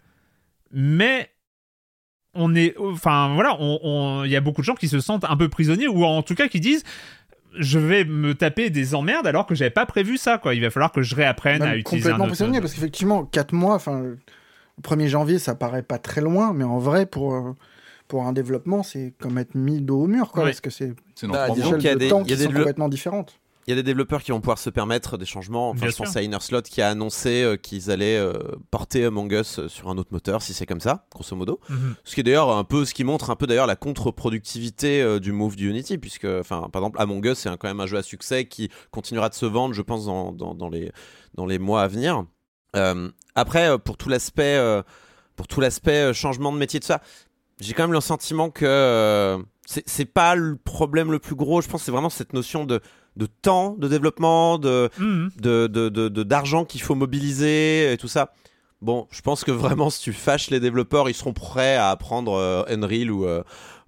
mais 0.71 1.31
on 2.35 2.53
est, 2.53 2.75
enfin 2.77 3.33
voilà, 3.33 3.57
il 4.25 4.31
y 4.31 4.35
a 4.35 4.41
beaucoup 4.41 4.61
de 4.61 4.65
gens 4.65 4.75
qui 4.75 4.87
se 4.87 4.99
sentent 4.99 5.25
un 5.25 5.37
peu 5.37 5.49
prisonniers 5.49 5.87
ou 5.87 6.03
en 6.03 6.21
tout 6.21 6.35
cas 6.35 6.47
qui 6.47 6.59
disent 6.59 6.83
je 7.57 7.79
vais 7.79 8.03
me 8.03 8.35
taper 8.35 8.69
des 8.69 8.95
emmerdes 8.95 9.27
alors 9.27 9.45
que 9.45 9.55
j'avais 9.55 9.69
pas 9.69 9.85
prévu 9.85 10.17
ça 10.17 10.37
quoi. 10.37 10.53
Il 10.53 10.61
va 10.61 10.69
falloir 10.69 10.91
que 10.91 11.01
je 11.01 11.15
réapprenne 11.15 11.61
à 11.61 11.77
utiliser 11.77 12.09
complètement 12.09 12.27
prisonnier 12.27 12.61
parce 12.61 12.73
qu'effectivement 12.73 13.23
4 13.23 13.53
mois, 13.53 13.75
enfin 13.75 13.99
le 13.99 14.17
1er 14.83 15.07
janvier 15.07 15.39
ça 15.39 15.55
paraît 15.55 15.83
pas 15.83 15.97
très 15.97 16.21
loin, 16.21 16.53
mais 16.53 16.65
en 16.65 16.79
vrai 16.79 17.05
pour 17.05 17.33
euh, 17.33 17.55
pour 18.07 18.25
un 18.25 18.33
développement 18.33 18.83
c'est 18.83 19.13
comme 19.19 19.37
être 19.37 19.55
mis 19.55 19.81
dos 19.81 20.03
au 20.03 20.07
mur 20.07 20.31
quoi, 20.31 20.43
parce 20.43 20.61
que 20.61 20.69
c'est 20.69 20.93
bah, 21.23 21.49
des, 21.49 21.61
y 21.61 21.87
a 21.87 21.95
des, 21.95 22.09
temps 22.09 22.23
qui 22.23 22.35
sont 22.35 22.51
complètement 22.51 22.89
différentes. 22.89 23.39
Il 23.67 23.71
y 23.71 23.73
a 23.73 23.75
des 23.75 23.83
développeurs 23.83 24.21
qui 24.21 24.31
vont 24.31 24.39
pouvoir 24.41 24.59
se 24.59 24.69
permettre 24.69 25.17
des 25.17 25.25
changements. 25.25 25.71
Enfin, 25.71 25.87
je 25.89 25.95
pense 25.95 26.15
à 26.15 26.21
Innerslot 26.21 26.61
qui 26.61 26.83
a 26.83 26.89
annoncé 26.89 27.41
euh, 27.41 27.57
qu'ils 27.57 27.89
allaient 27.89 28.17
euh, 28.17 28.33
porter 28.69 29.05
Among 29.05 29.31
Us 29.31 29.57
euh, 29.57 29.67
sur 29.67 29.89
un 29.89 29.97
autre 29.97 30.11
moteur, 30.11 30.43
si 30.43 30.53
c'est 30.53 30.67
comme 30.67 30.79
ça, 30.79 31.07
grosso 31.11 31.35
modo. 31.35 31.59
Mhm. 31.69 31.95
Ce 32.03 32.13
qui 32.13 32.19
est 32.19 32.23
d'ailleurs 32.23 32.55
un 32.55 32.63
peu 32.63 32.85
ce 32.85 32.93
qui 32.93 33.03
montre 33.03 33.31
un 33.31 33.35
peu 33.35 33.47
d'ailleurs 33.47 33.65
la 33.65 33.75
contre-productivité 33.75 35.19
du 35.19 35.31
move 35.31 35.55
du 35.55 35.69
Unity, 35.69 35.97
puisque, 35.97 36.25
enfin, 36.25 36.69
par 36.71 36.83
exemple, 36.83 37.01
Among 37.01 37.25
Us 37.25 37.39
c'est 37.39 37.49
quand 37.57 37.67
même 37.67 37.79
un 37.79 37.87
jeu 37.87 37.97
à 37.97 38.03
succès 38.03 38.45
qui 38.45 38.69
continuera 38.91 39.29
de 39.29 39.33
se 39.33 39.47
vendre, 39.47 39.73
je 39.73 39.81
pense, 39.81 40.05
dans, 40.05 40.31
dans, 40.31 40.69
les, 40.69 40.91
dans 41.33 41.47
les 41.47 41.57
mois 41.57 41.81
à 41.81 41.87
venir. 41.87 42.23
après, 43.33 43.79
pour 43.79 43.97
tout 43.97 44.09
l'aspect, 44.09 44.59
pour 45.35 45.47
tout 45.47 45.59
l'aspect 45.59 46.13
changement 46.13 46.53
de 46.53 46.57
métier 46.57 46.79
de 46.79 46.85
ça, 46.85 47.01
j'ai 47.59 47.73
quand 47.73 47.83
même 47.83 47.93
le 47.93 48.01
sentiment 48.01 48.51
que 48.51 49.43
c'est 49.65 50.05
pas 50.05 50.35
le 50.35 50.55
problème 50.55 51.11
le 51.11 51.19
plus 51.19 51.35
gros. 51.35 51.61
Je 51.61 51.67
pense 51.67 51.83
c'est 51.83 51.91
vraiment 51.91 52.09
cette 52.09 52.33
notion 52.33 52.65
de 52.65 52.81
de 53.15 53.27
temps 53.27 53.75
de 53.77 53.87
développement, 53.87 54.57
de, 54.57 54.89
mhm. 54.99 55.31
de, 55.39 56.23
d'argent 56.23 56.65
qu'il 56.65 56.81
faut 56.81 56.95
mobiliser 56.95 57.93
et 57.93 57.97
tout 57.97 58.07
ça. 58.07 58.33
Bon, 58.81 59.07
je 59.09 59.21
pense 59.21 59.43
que 59.43 59.51
vraiment, 59.51 59.89
si 59.89 60.01
tu 60.01 60.13
fâches 60.13 60.49
les 60.49 60.59
développeurs, 60.59 61.09
ils 61.09 61.13
seront 61.13 61.33
prêts 61.33 61.75
à 61.75 61.89
apprendre 61.89 62.33
euh, 62.33 62.63
Unreal 62.67 63.09
ou, 63.09 63.25
euh, 63.25 63.41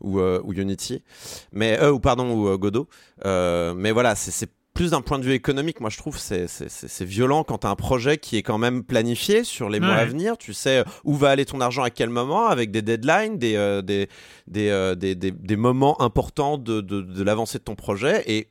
euh, 0.06 0.42
ou, 0.44 0.54
Unity, 0.54 1.04
mais 1.52 1.86
ou 1.88 2.00
pardon 2.00 2.32
ou 2.32 2.58
Godot. 2.58 2.88
mais 3.26 3.92
voilà, 3.92 4.16
c'est 4.16 4.50
plus 4.78 4.92
d'un 4.92 5.02
point 5.02 5.18
de 5.18 5.24
vue 5.24 5.34
économique, 5.34 5.82
moi 5.82 5.90
je 5.90 5.98
trouve 5.98 6.20
c'est 6.20 6.46
c'est 6.48 7.06
violent 7.06 7.44
quand 7.44 7.58
tu 7.60 7.68
as 7.68 7.70
un 7.72 7.76
projet 7.76 8.20
qui 8.20 8.38
est 8.38 8.44
quand 8.44 8.60
même 8.60 8.84
planifié 8.84 9.44
sur 9.44 9.70
les 9.70 9.80
mois 9.80 9.96
à 9.96 10.06
venir. 10.06 10.38
Tu 10.38 10.54
sais 10.54 10.84
où 11.04 11.16
va 11.16 11.32
aller 11.32 11.46
ton 11.46 11.62
argent 11.62 11.82
à 11.82 11.90
quel 11.90 12.10
moment, 12.10 12.46
avec 12.46 12.70
des 12.70 12.84
deadlines, 12.84 13.40
des, 13.40 13.82
des, 13.84 14.08
des, 14.46 14.96
des, 14.96 15.32
des, 15.32 15.56
moments 15.56 16.00
importants 16.00 16.60
de, 16.60 16.82
de, 16.82 17.02
de 17.02 17.24
l'avancée 17.24 17.58
de 17.58 17.64
ton 17.64 17.74
projet. 17.74 18.24
Et 18.28 18.50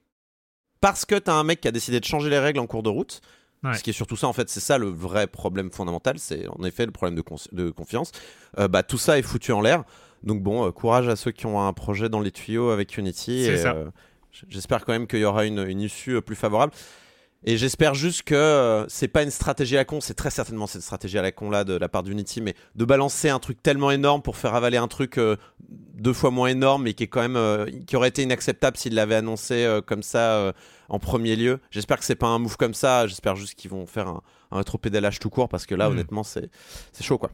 parce 0.80 1.04
que 1.04 1.14
tu 1.14 1.30
as 1.30 1.34
un 1.34 1.44
mec 1.44 1.60
qui 1.60 1.68
a 1.68 1.70
décidé 1.70 2.00
de 2.00 2.04
changer 2.04 2.28
les 2.28 2.40
règles 2.40 2.58
en 2.58 2.66
cours 2.66 2.82
de 2.82 2.90
route. 2.90 3.20
Ce 3.74 3.82
qui 3.82 3.90
est 3.90 3.92
surtout 3.92 4.16
ça, 4.16 4.26
en 4.26 4.32
fait, 4.32 4.48
c'est 4.48 4.60
ça 4.60 4.78
le 4.78 4.88
vrai 4.88 5.28
problème 5.28 5.70
fondamental, 5.70 6.18
c'est 6.18 6.46
en 6.48 6.62
effet 6.64 6.86
le 6.86 6.92
problème 6.92 7.16
de, 7.16 7.24
de 7.52 7.70
confiance. 7.70 8.12
Euh, 8.58 8.68
bah, 8.68 8.82
tout 8.82 8.98
ça 8.98 9.18
est 9.18 9.22
foutu 9.22 9.52
en 9.52 9.60
l'air. 9.60 9.84
Donc 10.22 10.42
bon, 10.42 10.66
euh, 10.66 10.70
courage 10.70 11.08
à 11.08 11.16
ceux 11.16 11.30
qui 11.30 11.46
ont 11.46 11.60
un 11.60 11.72
projet 11.72 12.08
dans 12.08 12.20
les 12.20 12.30
tuyaux 12.30 12.70
avec 12.70 12.96
Unity. 12.96 13.42
Et, 13.44 13.66
euh, 13.66 13.90
J'espère 14.48 14.84
quand 14.84 14.92
même 14.92 15.06
qu'il 15.06 15.20
y 15.20 15.24
aura 15.24 15.44
une, 15.44 15.66
une 15.66 15.80
issue 15.80 16.20
plus 16.22 16.36
favorable. 16.36 16.72
Et 17.44 17.56
j'espère 17.58 17.94
juste 17.94 18.22
que 18.22 18.86
c'est 18.88 19.08
pas 19.08 19.22
une 19.22 19.30
stratégie 19.30 19.76
à 19.76 19.80
la 19.80 19.84
con, 19.84 20.00
c'est 20.00 20.14
très 20.14 20.30
certainement 20.30 20.66
cette 20.66 20.82
stratégie 20.82 21.16
à 21.18 21.22
la 21.22 21.30
con 21.30 21.50
là 21.50 21.64
de 21.64 21.74
la 21.74 21.88
part 21.88 22.02
d'Unity, 22.02 22.40
mais 22.40 22.54
de 22.74 22.84
balancer 22.84 23.28
un 23.28 23.38
truc 23.38 23.62
tellement 23.62 23.90
énorme 23.92 24.20
pour 24.22 24.36
faire 24.36 24.54
avaler 24.54 24.78
un 24.78 24.88
truc 24.88 25.20
deux 25.68 26.12
fois 26.12 26.30
moins 26.30 26.48
énorme, 26.48 26.84
mais 26.84 26.94
qui 26.94 27.04
est 27.04 27.08
quand 27.08 27.28
même 27.28 27.84
qui 27.86 27.94
aurait 27.94 28.08
été 28.08 28.22
inacceptable 28.22 28.76
s'il 28.76 28.94
l'avait 28.94 29.14
annoncé 29.14 29.80
comme 29.86 30.02
ça 30.02 30.54
en 30.88 30.98
premier 30.98 31.36
lieu. 31.36 31.60
J'espère 31.70 31.98
que 31.98 32.04
c'est 32.04 32.16
pas 32.16 32.26
un 32.26 32.38
move 32.38 32.56
comme 32.56 32.74
ça. 32.74 33.06
J'espère 33.06 33.36
juste 33.36 33.54
qu'ils 33.54 33.70
vont 33.70 33.86
faire 33.86 34.08
un, 34.08 34.22
un 34.50 34.58
rétropédalage 34.58 35.18
tout 35.18 35.30
court 35.30 35.48
parce 35.48 35.66
que 35.66 35.74
là, 35.74 35.88
hmm. 35.88 35.92
honnêtement, 35.92 36.22
c'est 36.24 36.50
chaud 37.00 37.18
quoi. 37.18 37.30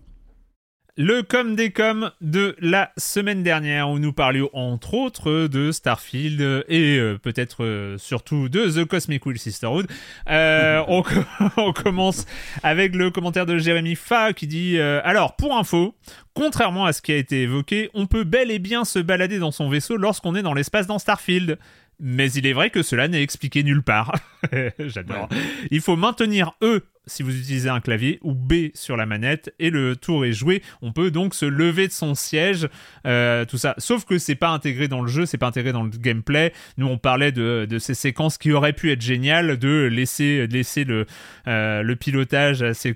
Le 0.98 1.22
com 1.22 1.56
des 1.56 1.70
com 1.70 2.10
de 2.20 2.54
la 2.60 2.92
semaine 2.98 3.42
dernière 3.42 3.88
où 3.88 3.98
nous 3.98 4.12
parlions 4.12 4.50
entre 4.52 4.92
autres 4.92 5.46
de 5.46 5.72
Starfield 5.72 6.66
et 6.68 6.98
euh, 6.98 7.16
peut-être 7.16 7.64
euh, 7.64 7.96
surtout 7.96 8.50
de 8.50 8.68
The 8.68 8.84
Cosmic 8.84 9.24
Wheel 9.24 9.38
Sisterhood. 9.38 9.86
Euh, 10.28 10.84
on, 10.88 11.02
on, 11.56 11.72
commence 11.72 12.26
avec 12.62 12.94
le 12.94 13.10
commentaire 13.10 13.46
de 13.46 13.56
Jérémy 13.56 13.94
Fa 13.94 14.34
qui 14.34 14.46
dit 14.46 14.78
Alors, 14.78 15.34
pour 15.36 15.56
info, 15.56 15.94
contrairement 16.34 16.84
à 16.84 16.92
ce 16.92 17.00
qui 17.00 17.12
a 17.12 17.16
été 17.16 17.40
évoqué, 17.40 17.88
on 17.94 18.06
peut 18.06 18.24
bel 18.24 18.50
et 18.50 18.58
bien 18.58 18.84
se 18.84 18.98
balader 18.98 19.38
dans 19.38 19.50
son 19.50 19.70
vaisseau 19.70 19.96
lorsqu'on 19.96 20.34
est 20.34 20.42
dans 20.42 20.52
l'espace 20.52 20.86
dans 20.86 20.98
Starfield 20.98 21.58
mais 22.04 22.32
il 22.32 22.46
est 22.46 22.52
vrai 22.52 22.70
que 22.70 22.82
cela 22.82 23.06
n'est 23.06 23.22
expliqué 23.22 23.62
nulle 23.62 23.82
part. 23.82 24.12
J'adore. 24.80 25.28
Il 25.70 25.80
faut 25.80 25.94
maintenir 25.94 26.52
E 26.60 26.82
si 27.06 27.22
vous 27.22 27.36
utilisez 27.36 27.68
un 27.68 27.80
clavier 27.80 28.18
ou 28.22 28.32
B 28.32 28.70
sur 28.74 28.96
la 28.96 29.06
manette 29.06 29.52
et 29.58 29.70
le 29.70 29.96
tour 29.96 30.24
est 30.24 30.32
joué. 30.32 30.62
On 30.82 30.92
peut 30.92 31.10
donc 31.10 31.34
se 31.34 31.44
lever 31.44 31.88
de 31.88 31.92
son 31.92 32.14
siège, 32.14 32.68
euh, 33.06 33.44
tout 33.44 33.58
ça. 33.58 33.74
Sauf 33.78 34.04
que 34.04 34.18
c'est 34.18 34.36
pas 34.36 34.50
intégré 34.50 34.86
dans 34.86 35.02
le 35.02 35.08
jeu, 35.08 35.26
c'est 35.26 35.38
pas 35.38 35.48
intégré 35.48 35.72
dans 35.72 35.82
le 35.82 35.90
gameplay. 35.90 36.52
Nous 36.76 36.86
on 36.86 36.98
parlait 36.98 37.32
de, 37.32 37.66
de 37.68 37.78
ces 37.78 37.94
séquences 37.94 38.38
qui 38.38 38.52
auraient 38.52 38.72
pu 38.72 38.92
être 38.92 39.02
géniales, 39.02 39.58
de 39.58 39.88
laisser, 39.90 40.46
laisser 40.46 40.84
le, 40.84 41.06
euh, 41.48 41.82
le 41.82 41.96
pilotage 41.96 42.62
à, 42.62 42.72
ses 42.72 42.94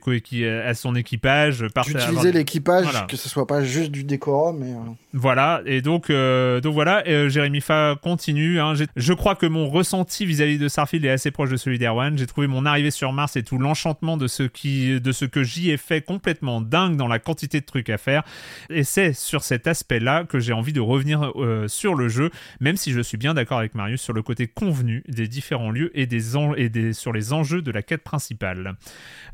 à 0.64 0.74
son 0.74 0.94
équipage. 0.94 1.64
D'utiliser 1.84 2.30
l'équipage, 2.30 2.86
que 3.08 3.16
ce 3.16 3.28
soit 3.28 3.46
pas 3.46 3.64
juste 3.64 3.90
du 3.90 4.04
décorum. 4.04 4.58
Mais... 4.60 4.72
Euh. 4.72 4.92
Voilà, 5.12 5.62
et 5.66 5.80
donc, 5.80 6.10
donc 6.10 6.74
voilà, 6.74 7.02
Jérémy 7.28 7.60
Fa 7.60 7.96
continue. 8.00 8.60
Hein. 8.60 8.74
Je 8.94 9.12
crois 9.14 9.34
que 9.34 9.46
mon 9.46 9.68
ressenti 9.68 10.26
vis-à-vis 10.26 10.58
de 10.58 10.68
Starfield 10.68 11.04
est 11.04 11.10
assez 11.10 11.30
proche 11.30 11.50
de 11.50 11.56
celui 11.56 11.78
d'Erwan. 11.78 12.16
J'ai 12.16 12.26
trouvé 12.26 12.46
mon 12.46 12.66
arrivée 12.66 12.90
sur 12.90 13.12
Mars 13.12 13.36
et 13.36 13.42
tout 13.42 13.58
l'enchantement 13.58 13.95
de 14.02 14.26
ce, 14.26 14.42
qui, 14.42 15.00
de 15.00 15.12
ce 15.12 15.24
que 15.24 15.42
j'y 15.42 15.70
ai 15.70 15.76
fait 15.76 16.02
complètement 16.02 16.60
dingue 16.60 16.96
dans 16.96 17.08
la 17.08 17.18
quantité 17.18 17.60
de 17.60 17.64
trucs 17.64 17.88
à 17.88 17.98
faire. 17.98 18.22
Et 18.68 18.84
c'est 18.84 19.12
sur 19.12 19.42
cet 19.42 19.66
aspect-là 19.66 20.24
que 20.24 20.38
j'ai 20.38 20.52
envie 20.52 20.72
de 20.72 20.80
revenir 20.80 21.32
euh, 21.36 21.66
sur 21.66 21.94
le 21.94 22.08
jeu, 22.08 22.30
même 22.60 22.76
si 22.76 22.92
je 22.92 23.00
suis 23.00 23.16
bien 23.16 23.34
d'accord 23.34 23.58
avec 23.58 23.74
Marius 23.74 24.02
sur 24.02 24.12
le 24.12 24.22
côté 24.22 24.46
convenu 24.46 25.02
des 25.08 25.28
différents 25.28 25.70
lieux 25.70 25.90
et, 25.94 26.06
des, 26.06 26.92
sur 26.92 27.12
les 27.12 27.32
enjeux 27.32 27.62
de 27.62 27.70
la 27.70 27.82
quête 27.82 28.02
principale. 28.02 28.74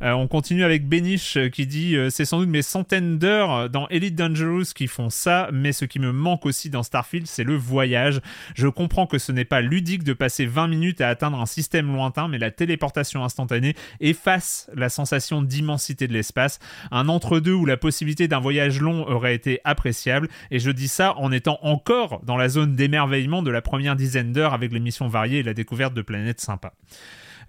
Euh, 0.03 0.13
on 0.13 0.29
continue 0.29 0.65
avec 0.65 0.89
Benish 0.89 1.37
euh, 1.37 1.49
qui 1.49 1.67
dit 1.67 1.97
C'est 2.11 2.25
sans 2.25 2.39
doute 2.39 2.49
mes 2.49 2.63
centaines 2.63 3.19
d'heures 3.19 3.69
dans 3.69 3.89
Elite 3.89 4.15
Dangerous 4.15 4.73
qui 4.75 4.87
font 4.87 5.11
ça, 5.11 5.49
mais 5.53 5.73
ce 5.73 5.85
qui 5.85 5.99
me 5.99 6.13
manque 6.13 6.47
aussi 6.47 6.71
dans 6.71 6.83
Starfield, 6.83 7.27
c'est 7.27 7.45
le 7.45 7.57
voyage. 7.57 8.21
Je 8.55 8.69
comprends 8.69 9.07
que 9.07 9.19
ce 9.19 9.33
n'est 9.33 9.45
pas 9.45 9.61
ludique 9.61 10.05
de 10.05 10.13
passer 10.13 10.47
20 10.47 10.69
minutes 10.69 11.01
à 11.01 11.09
atteindre 11.09 11.41
un 11.41 11.47
système 11.47 11.93
lointain, 11.93 12.29
mais 12.29 12.39
la 12.39 12.51
téléportation 12.51 13.25
instantanée 13.25 13.75
efface 14.01 14.52
la 14.75 14.89
sensation 14.89 15.43
d'immensité 15.43 16.09
de 16.09 16.13
l'espace. 16.13 16.59
Un 16.91 17.09
entre-deux 17.09 17.53
où 17.53 17.67
la 17.67 17.77
possibilité 17.77 18.29
d'un 18.29 18.41
voyage 18.41 18.81
long 18.81 19.07
aurait 19.09 19.35
été 19.35 19.61
appréciable. 19.65 20.29
Et 20.51 20.59
je 20.59 20.71
dis 20.71 20.89
ça 20.89 21.15
en 21.17 21.33
étant 21.33 21.59
encore 21.63 22.21
dans 22.25 22.37
la 22.37 22.49
zone 22.49 22.75
d'émerveillement 22.75 23.43
de 23.43 23.51
la 23.51 23.63
première 23.63 23.97
dizaine 23.97 24.33
d'heures 24.33 24.55
avec 24.55 24.73
les 24.73 24.81
missions 24.81 25.09
variées 25.09 25.39
et 25.39 25.43
la 25.43 25.55
découverte 25.55 25.95
de 25.95 26.03
planètes 26.03 26.41
sympas. 26.41 26.75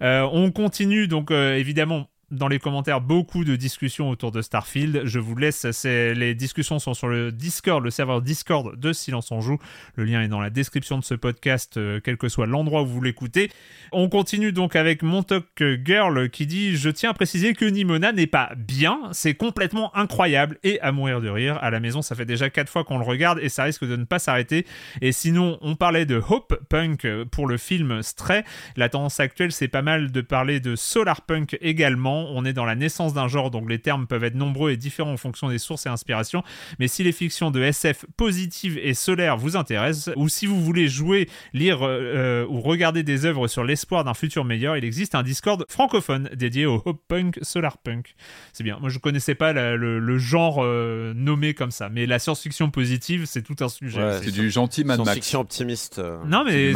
Euh, 0.02 0.28
on 0.32 0.50
continue 0.50 1.06
donc 1.06 1.30
euh, 1.30 1.54
évidemment 1.54 2.08
dans 2.30 2.48
les 2.48 2.58
commentaires 2.58 3.00
beaucoup 3.00 3.44
de 3.44 3.56
discussions 3.56 4.10
autour 4.10 4.32
de 4.32 4.42
Starfield. 4.42 5.02
Je 5.04 5.18
vous 5.18 5.36
laisse, 5.36 5.64
les 5.84 6.34
discussions 6.34 6.78
sont 6.78 6.94
sur 6.94 7.08
le 7.08 7.32
Discord, 7.32 7.82
le 7.82 7.90
serveur 7.90 8.22
Discord 8.22 8.78
de 8.78 8.92
Silence 8.92 9.30
on 9.30 9.40
Joue. 9.40 9.58
Le 9.96 10.04
lien 10.04 10.22
est 10.22 10.28
dans 10.28 10.40
la 10.40 10.50
description 10.50 10.98
de 10.98 11.04
ce 11.04 11.14
podcast, 11.14 11.76
euh, 11.76 12.00
quel 12.02 12.16
que 12.16 12.28
soit 12.28 12.46
l'endroit 12.46 12.82
où 12.82 12.86
vous 12.86 13.02
l'écoutez. 13.02 13.50
On 13.92 14.08
continue 14.08 14.52
donc 14.52 14.76
avec 14.76 15.02
Montauk 15.02 15.62
Girl 15.84 16.30
qui 16.30 16.46
dit 16.46 16.76
Je 16.76 16.90
tiens 16.90 17.10
à 17.10 17.14
préciser 17.14 17.52
que 17.54 17.64
Nimona 17.64 18.12
n'est 18.12 18.26
pas 18.26 18.52
bien, 18.56 19.00
c'est 19.12 19.34
complètement 19.34 19.94
incroyable 19.96 20.58
et 20.62 20.80
à 20.80 20.92
mourir 20.92 21.20
de 21.20 21.28
rire. 21.28 21.58
À 21.62 21.70
la 21.70 21.80
maison, 21.80 22.02
ça 22.02 22.14
fait 22.14 22.24
déjà 22.24 22.50
4 22.50 22.68
fois 22.68 22.84
qu'on 22.84 22.98
le 22.98 23.04
regarde 23.04 23.38
et 23.42 23.48
ça 23.48 23.64
risque 23.64 23.84
de 23.84 23.96
ne 23.96 24.04
pas 24.04 24.18
s'arrêter. 24.18 24.66
Et 25.00 25.12
sinon, 25.12 25.58
on 25.60 25.76
parlait 25.76 26.06
de 26.06 26.22
Hope 26.28 26.58
Punk 26.68 27.06
pour 27.30 27.46
le 27.46 27.56
film 27.56 28.02
Stray. 28.02 28.44
La 28.76 28.88
tendance 28.88 29.20
actuelle, 29.20 29.52
c'est 29.52 29.68
pas 29.68 29.82
mal 29.82 30.10
de 30.10 30.20
parler 30.20 30.60
de 30.60 30.76
Solar 30.76 31.22
Punk 31.22 31.56
également 31.60 32.13
on 32.14 32.44
est 32.44 32.52
dans 32.52 32.64
la 32.64 32.74
naissance 32.74 33.14
d'un 33.14 33.28
genre, 33.28 33.50
donc 33.50 33.68
les 33.68 33.78
termes 33.78 34.06
peuvent 34.06 34.24
être 34.24 34.34
nombreux 34.34 34.70
et 34.70 34.76
différents 34.76 35.12
en 35.12 35.16
fonction 35.16 35.48
des 35.48 35.58
sources 35.58 35.86
et 35.86 35.88
inspirations. 35.88 36.42
Mais 36.78 36.88
si 36.88 37.02
les 37.02 37.12
fictions 37.12 37.50
de 37.50 37.62
SF 37.62 38.06
positives 38.16 38.78
et 38.78 38.94
solaires 38.94 39.36
vous 39.36 39.56
intéressent, 39.56 40.14
ou 40.16 40.28
si 40.28 40.46
vous 40.46 40.60
voulez 40.60 40.88
jouer, 40.88 41.28
lire 41.52 41.82
euh, 41.82 42.44
euh, 42.44 42.46
ou 42.48 42.60
regarder 42.60 43.02
des 43.02 43.24
œuvres 43.24 43.48
sur 43.48 43.64
l'espoir 43.64 44.04
d'un 44.04 44.14
futur 44.14 44.44
meilleur, 44.44 44.76
il 44.76 44.84
existe 44.84 45.14
un 45.14 45.22
Discord 45.22 45.64
francophone 45.68 46.30
dédié 46.34 46.66
au 46.66 46.82
Hope 46.84 47.02
Punk, 47.08 47.38
Solar 47.42 47.78
Punk. 47.78 48.14
C'est 48.52 48.64
bien. 48.64 48.78
Moi, 48.80 48.90
je 48.90 48.98
connaissais 48.98 49.34
pas 49.34 49.52
le, 49.52 50.18
genre 50.18 50.60
euh, 50.62 51.12
nommé 51.14 51.54
comme 51.54 51.70
ça, 51.70 51.88
mais 51.88 52.06
la 52.06 52.18
science-fiction 52.18 52.70
positive, 52.70 53.24
c'est 53.26 53.42
tout 53.42 53.56
un 53.60 53.68
sujet. 53.68 54.20
c'est 54.22 54.30
du 54.30 54.50
gentil 54.50 54.84
Mad 54.84 54.98
Max. 54.98 55.10
Science-fiction 55.10 55.40
optimiste. 55.40 56.02
Non, 56.26 56.44
mais 56.44 56.72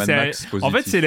en 0.61 0.71
fait, 0.71 0.83
c'est 0.87 1.01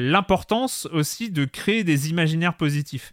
l'importance 0.00 0.88
aussi 0.92 1.30
de 1.30 1.44
créer 1.44 1.84
des 1.84 2.10
imaginaires 2.10 2.54
positifs. 2.54 3.12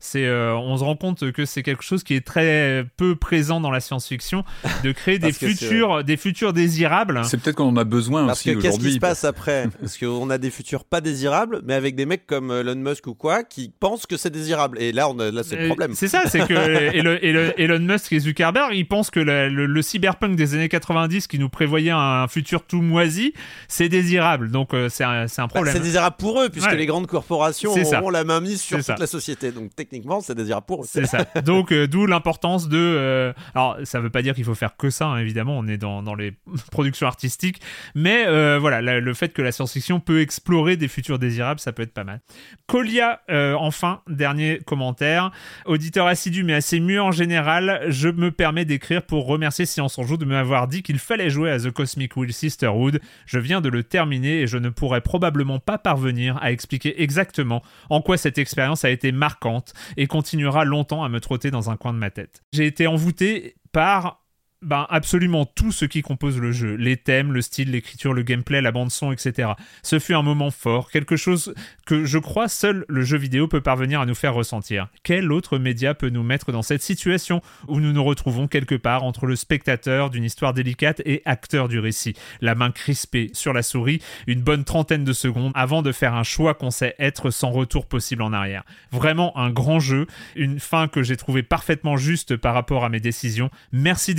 C'est, 0.00 0.26
euh, 0.26 0.54
on 0.56 0.76
se 0.76 0.84
rend 0.84 0.96
compte 0.96 1.32
que 1.32 1.44
c'est 1.44 1.62
quelque 1.62 1.82
chose 1.82 2.02
qui 2.04 2.14
est 2.14 2.24
très 2.26 2.84
peu 2.96 3.16
présent 3.16 3.60
dans 3.60 3.70
la 3.70 3.80
science-fiction, 3.80 4.44
de 4.84 4.92
créer 4.92 5.18
des 5.20 5.32
futurs, 5.32 6.04
des 6.04 6.16
futurs 6.16 6.52
désirables. 6.52 7.22
C'est 7.24 7.38
peut-être 7.40 7.56
qu'on 7.56 7.68
en 7.68 7.76
a 7.76 7.84
besoin 7.84 8.26
Parce 8.26 8.40
aussi 8.40 8.50
que 8.50 8.54
qu'est-ce 8.56 8.62
qui 8.62 8.68
aujourd'hui. 8.68 8.92
se 8.94 8.98
passe 8.98 9.24
après 9.24 9.68
Parce 9.80 9.96
qu'on 9.98 10.30
a 10.30 10.38
des 10.38 10.50
futurs 10.50 10.84
pas 10.84 11.00
désirables, 11.00 11.60
mais 11.64 11.74
avec 11.74 11.94
des 11.96 12.06
mecs 12.06 12.26
comme 12.26 12.50
Elon 12.50 12.74
Musk 12.76 13.06
ou 13.06 13.14
quoi 13.14 13.42
qui 13.44 13.72
pensent 13.80 14.06
que 14.06 14.16
c'est 14.16 14.30
désirable. 14.30 14.80
Et 14.80 14.92
là, 14.92 15.08
on 15.08 15.18
a, 15.18 15.30
là 15.30 15.42
c'est 15.42 15.56
le 15.56 15.62
Euh, 15.64 15.66
problème. 15.68 15.92
C'est 15.94 16.08
ça, 16.08 16.22
c'est 16.26 16.46
que 16.46 16.52
Elon, 16.94 17.18
Elon- 17.22 17.52
Elon 17.56 17.78
Musk 17.80 18.12
et 18.12 18.18
Zuckerberg, 18.20 18.72
ils 18.74 18.86
pensent 18.86 19.10
que 19.10 19.20
le, 19.20 19.48
le 19.48 19.82
cyberpunk 19.82 20.36
des 20.36 20.54
années 20.54 20.68
90 20.68 21.26
qui 21.26 21.38
nous 21.38 21.48
prévoyait 21.48 21.90
un 21.92 22.26
futur 22.28 22.62
tout 22.64 22.82
moisi, 22.82 23.32
c'est 23.68 23.88
désirable. 23.88 24.50
Donc 24.50 24.74
euh, 24.74 24.88
c'est 24.88 25.04
un, 25.04 25.26
c'est 25.28 25.40
un 25.40 25.46
Bah, 25.46 25.54
problème. 25.54 25.74
c'est 25.74 25.80
désirable 25.82 26.16
pour 26.18 26.40
eux, 26.40 26.48
puisque 26.48 26.66
Ouais. 26.70 26.76
les 26.76 26.86
grandes 26.86 27.06
corporations 27.06 27.74
ça. 27.84 28.00
auront 28.00 28.10
la 28.10 28.24
main 28.24 28.40
mise 28.40 28.60
sur 28.60 28.78
toute 28.78 28.86
ça. 28.86 28.96
la 28.98 29.06
société. 29.06 29.52
Donc 29.52 29.70
techniquement, 29.88 30.20
c'est 30.20 30.34
désirable 30.34 30.66
pour. 30.66 30.84
C'est 30.84 31.06
ça. 31.06 31.24
Donc, 31.44 31.72
euh, 31.72 31.86
d'où 31.86 32.06
l'importance 32.06 32.68
de. 32.68 32.76
euh, 32.78 33.32
alors, 33.54 33.76
ça 33.84 34.00
veut 34.00 34.10
pas 34.10 34.22
dire 34.22 34.34
qu'il 34.34 34.44
faut 34.44 34.54
faire 34.54 34.76
que 34.76 34.90
ça, 34.90 35.06
hein, 35.06 35.18
évidemment, 35.18 35.56
on 35.58 35.66
est 35.66 35.78
dans, 35.78 36.02
dans 36.02 36.14
les 36.14 36.32
productions 36.70 37.06
artistiques. 37.06 37.60
Mais 37.94 38.26
euh, 38.26 38.58
voilà, 38.60 38.82
la- 38.82 39.00
le 39.00 39.14
fait 39.14 39.32
que 39.32 39.42
la 39.42 39.52
science-fiction 39.52 40.00
peut 40.00 40.20
explorer 40.20 40.76
des 40.76 40.88
futurs 40.88 41.18
désirables, 41.18 41.60
ça 41.60 41.72
peut 41.72 41.82
être 41.82 41.94
pas 41.94 42.04
mal. 42.04 42.20
Colia, 42.66 43.20
enfin, 43.58 44.00
dernier 44.08 44.58
commentaire. 44.66 45.30
Auditeur 45.66 46.06
assidu, 46.06 46.42
mais 46.44 46.54
assez 46.54 46.80
mieux 46.80 47.00
en 47.00 47.12
général, 47.12 47.82
je 47.88 48.08
me 48.08 48.30
permets 48.30 48.64
d'écrire 48.64 49.02
pour 49.02 49.26
remercier 49.26 49.66
Silence 49.66 49.98
en 49.98 50.02
Joue 50.04 50.16
de 50.16 50.24
m'avoir 50.24 50.68
dit 50.68 50.82
qu'il 50.82 50.98
fallait 50.98 51.30
jouer 51.30 51.50
à 51.50 51.58
The 51.58 51.70
Cosmic 51.70 52.16
Wheel 52.16 52.32
Sisterhood. 52.32 53.00
Je 53.26 53.38
viens 53.38 53.60
de 53.60 53.68
le 53.68 53.82
terminer 53.82 54.40
et 54.40 54.46
je 54.46 54.58
ne 54.58 54.68
pourrais 54.68 55.00
probablement 55.00 55.58
pas 55.58 55.78
parvenir 55.78 56.38
à 56.42 56.50
expliquer 56.52 57.02
exactement 57.02 57.62
en 57.90 58.00
quoi 58.00 58.16
cette 58.16 58.38
expérience 58.38 58.84
a 58.84 58.90
été 58.90 59.12
marquante 59.12 59.72
et 59.96 60.06
continuera 60.06 60.64
longtemps 60.64 61.04
à 61.04 61.08
me 61.08 61.20
trotter 61.20 61.50
dans 61.50 61.70
un 61.70 61.76
coin 61.76 61.92
de 61.92 61.98
ma 61.98 62.10
tête. 62.10 62.42
J'ai 62.52 62.66
été 62.66 62.86
envoûté 62.86 63.56
par 63.72 64.25
ben, 64.62 64.86
absolument 64.88 65.44
tout 65.44 65.70
ce 65.70 65.84
qui 65.84 66.02
compose 66.02 66.38
le 66.38 66.50
jeu. 66.50 66.74
Les 66.74 66.96
thèmes, 66.96 67.32
le 67.32 67.42
style, 67.42 67.72
l'écriture, 67.72 68.12
le 68.12 68.22
gameplay, 68.22 68.60
la 68.60 68.72
bande-son, 68.72 69.12
etc. 69.12 69.50
Ce 69.82 69.98
fut 69.98 70.14
un 70.14 70.22
moment 70.22 70.50
fort, 70.50 70.90
quelque 70.90 71.16
chose 71.16 71.54
que 71.84 72.04
je 72.04 72.18
crois 72.18 72.48
seul 72.48 72.84
le 72.88 73.02
jeu 73.02 73.18
vidéo 73.18 73.48
peut 73.48 73.60
parvenir 73.60 74.00
à 74.00 74.06
nous 74.06 74.14
faire 74.14 74.34
ressentir. 74.34 74.88
Quel 75.02 75.30
autre 75.30 75.58
média 75.58 75.94
peut 75.94 76.08
nous 76.08 76.22
mettre 76.22 76.52
dans 76.52 76.62
cette 76.62 76.82
situation 76.82 77.42
où 77.68 77.80
nous 77.80 77.92
nous 77.92 78.02
retrouvons 78.02 78.48
quelque 78.48 78.74
part 78.74 79.04
entre 79.04 79.26
le 79.26 79.36
spectateur 79.36 80.10
d'une 80.10 80.24
histoire 80.24 80.54
délicate 80.54 81.02
et 81.04 81.22
acteur 81.26 81.68
du 81.68 81.78
récit, 81.78 82.14
la 82.40 82.54
main 82.54 82.70
crispée 82.70 83.30
sur 83.34 83.52
la 83.52 83.62
souris, 83.62 84.00
une 84.26 84.40
bonne 84.40 84.64
trentaine 84.64 85.04
de 85.04 85.12
secondes 85.12 85.52
avant 85.54 85.82
de 85.82 85.92
faire 85.92 86.14
un 86.14 86.22
choix 86.22 86.54
qu'on 86.54 86.70
sait 86.70 86.94
être 86.98 87.30
sans 87.30 87.50
retour 87.50 87.86
possible 87.86 88.22
en 88.22 88.32
arrière. 88.32 88.64
Vraiment 88.90 89.36
un 89.36 89.50
grand 89.50 89.80
jeu, 89.80 90.06
une 90.34 90.60
fin 90.60 90.88
que 90.88 91.02
j'ai 91.02 91.16
trouvé 91.16 91.42
parfaitement 91.42 91.96
juste 91.96 92.36
par 92.36 92.54
rapport 92.54 92.84
à 92.84 92.88
mes 92.88 93.00
décisions. 93.00 93.50
Merci 93.72 94.14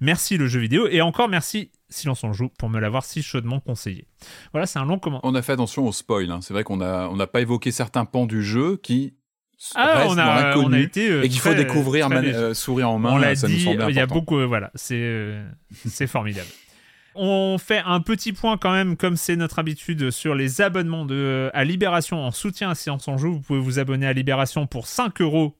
Merci 0.00 0.36
le 0.36 0.46
jeu 0.46 0.60
vidéo 0.60 0.86
et 0.88 1.00
encore 1.00 1.28
merci 1.28 1.70
Silence 1.88 2.22
en 2.24 2.32
joue 2.32 2.48
pour 2.58 2.68
me 2.70 2.78
l'avoir 2.78 3.04
si 3.04 3.22
chaudement 3.22 3.60
conseillé. 3.60 4.06
Voilà, 4.52 4.66
c'est 4.66 4.78
un 4.78 4.84
long 4.84 4.98
commentaire. 4.98 5.28
On 5.28 5.34
a 5.34 5.42
fait 5.42 5.52
attention 5.52 5.86
au 5.86 5.92
spoil. 5.92 6.30
hein. 6.30 6.40
C'est 6.40 6.54
vrai 6.54 6.62
qu'on 6.64 6.80
a 6.80 7.08
on 7.08 7.16
n'a 7.16 7.26
pas 7.26 7.40
évoqué 7.40 7.72
certains 7.72 8.04
pans 8.04 8.26
du 8.26 8.42
jeu 8.44 8.76
qui 8.82 9.14
Ah, 9.74 10.04
on 10.06 10.16
a, 10.16 10.56
on 10.56 10.72
a 10.72 10.78
été 10.78 11.10
euh, 11.10 11.22
et 11.24 11.28
qu'il 11.28 11.40
faut 11.40 11.52
découvrir 11.54 12.08
euh, 12.10 12.54
sourire 12.54 12.90
en 12.90 12.98
main. 12.98 13.12
on 13.12 13.18
l'a 13.18 13.34
nous 13.34 13.46
dit, 13.48 13.66
il 13.88 13.94
y 13.94 14.00
a 14.00 14.06
beaucoup, 14.06 14.38
euh, 14.38 14.46
voilà, 14.46 14.70
c'est 14.74 14.94
euh, 14.98 15.44
c'est 15.86 16.06
formidable. 16.06 16.48
On 17.16 17.58
fait 17.58 17.82
un 17.84 18.00
petit 18.00 18.32
point 18.32 18.56
quand 18.56 18.72
même, 18.72 18.96
comme 18.96 19.16
c'est 19.16 19.34
notre 19.34 19.58
habitude, 19.58 20.10
sur 20.12 20.36
les 20.36 20.60
abonnements 20.60 21.04
de, 21.04 21.50
à 21.54 21.64
Libération 21.64 22.24
en 22.24 22.30
soutien 22.30 22.70
à 22.70 22.74
Séance 22.76 23.08
en 23.08 23.18
Jeu. 23.18 23.28
Vous 23.28 23.40
pouvez 23.40 23.58
vous 23.58 23.80
abonner 23.80 24.06
à 24.06 24.12
Libération 24.12 24.68
pour 24.68 24.86
5 24.86 25.20
euros 25.20 25.56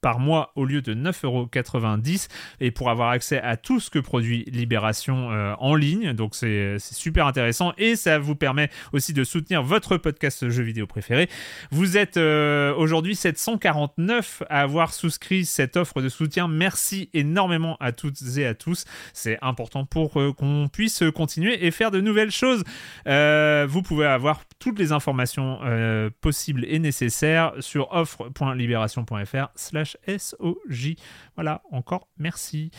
par 0.00 0.18
mois 0.18 0.52
au 0.56 0.64
lieu 0.64 0.82
de 0.82 0.94
9,90€ 0.94 2.28
et 2.60 2.70
pour 2.70 2.90
avoir 2.90 3.10
accès 3.10 3.40
à 3.40 3.56
tout 3.56 3.80
ce 3.80 3.90
que 3.90 3.98
produit 3.98 4.44
Libération 4.50 5.30
euh, 5.30 5.54
en 5.58 5.74
ligne. 5.74 6.12
Donc 6.12 6.34
c'est 6.34 6.78
super 6.78 7.26
intéressant 7.26 7.72
et 7.78 7.96
ça 7.96 8.18
vous 8.18 8.34
permet 8.34 8.70
aussi 8.92 9.12
de 9.12 9.24
soutenir 9.24 9.62
votre 9.62 9.96
podcast 9.96 10.48
jeu 10.48 10.62
vidéo 10.62 10.86
préféré. 10.86 11.28
Vous 11.70 11.96
êtes 11.96 12.16
euh, 12.16 12.74
aujourd'hui 12.74 13.14
749 13.14 14.42
à 14.48 14.62
avoir 14.62 14.92
souscrit 14.92 15.44
cette 15.44 15.76
offre 15.76 16.02
de 16.02 16.08
soutien. 16.08 16.48
Merci 16.48 17.10
énormément 17.14 17.76
à 17.80 17.92
toutes 17.92 18.20
et 18.36 18.46
à 18.46 18.54
tous. 18.54 18.84
C'est 19.12 19.38
important 19.42 19.84
pour 19.84 20.20
euh, 20.20 20.32
qu'on 20.32 20.68
puisse 20.72 21.02
continuer 21.14 21.66
et 21.66 21.70
faire 21.70 21.90
de 21.90 22.00
nouvelles 22.00 22.30
choses. 22.30 22.64
Vous 23.06 23.82
pouvez 23.82 24.06
avoir 24.06 24.42
toutes 24.58 24.78
les 24.78 24.92
informations 24.92 25.60
possibles 26.20 26.64
et 26.66 26.78
nécessaires 26.78 27.52
sur 27.60 27.92
offre.libération.fr 27.92 29.48
SOJ. 30.06 30.96
Voilà, 31.34 31.62
encore 31.70 32.08
merci. 32.18 32.70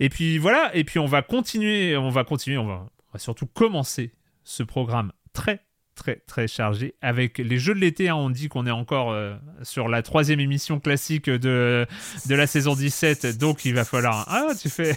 Et 0.00 0.08
puis 0.08 0.38
voilà, 0.38 0.74
et 0.74 0.84
puis 0.84 0.98
on 0.98 1.06
va 1.06 1.22
continuer, 1.22 1.96
on 1.96 2.10
va 2.10 2.24
continuer, 2.24 2.58
on 2.58 2.66
va, 2.66 2.90
on 3.08 3.12
va 3.12 3.18
surtout 3.18 3.46
commencer 3.46 4.12
ce 4.44 4.62
programme 4.62 5.12
très 5.32 5.67
très 5.98 6.16
très 6.26 6.46
chargé 6.48 6.94
avec 7.02 7.38
les 7.38 7.58
jeux 7.58 7.74
de 7.74 7.80
l'été. 7.80 8.08
hein. 8.08 8.14
on 8.14 8.30
dit 8.30 8.48
qu'on 8.48 8.66
est 8.66 8.70
encore 8.70 9.10
euh, 9.12 9.34
sur 9.62 9.88
la 9.88 10.02
troisième 10.02 10.40
émission 10.40 10.78
classique 10.80 11.28
de, 11.28 11.86
de 12.26 12.34
la 12.34 12.46
saison 12.46 12.74
17, 12.74 13.36
donc 13.38 13.64
il 13.64 13.74
va 13.74 13.84
falloir... 13.84 14.24
Ah, 14.28 14.52
tu 14.58 14.70
fais... 14.70 14.96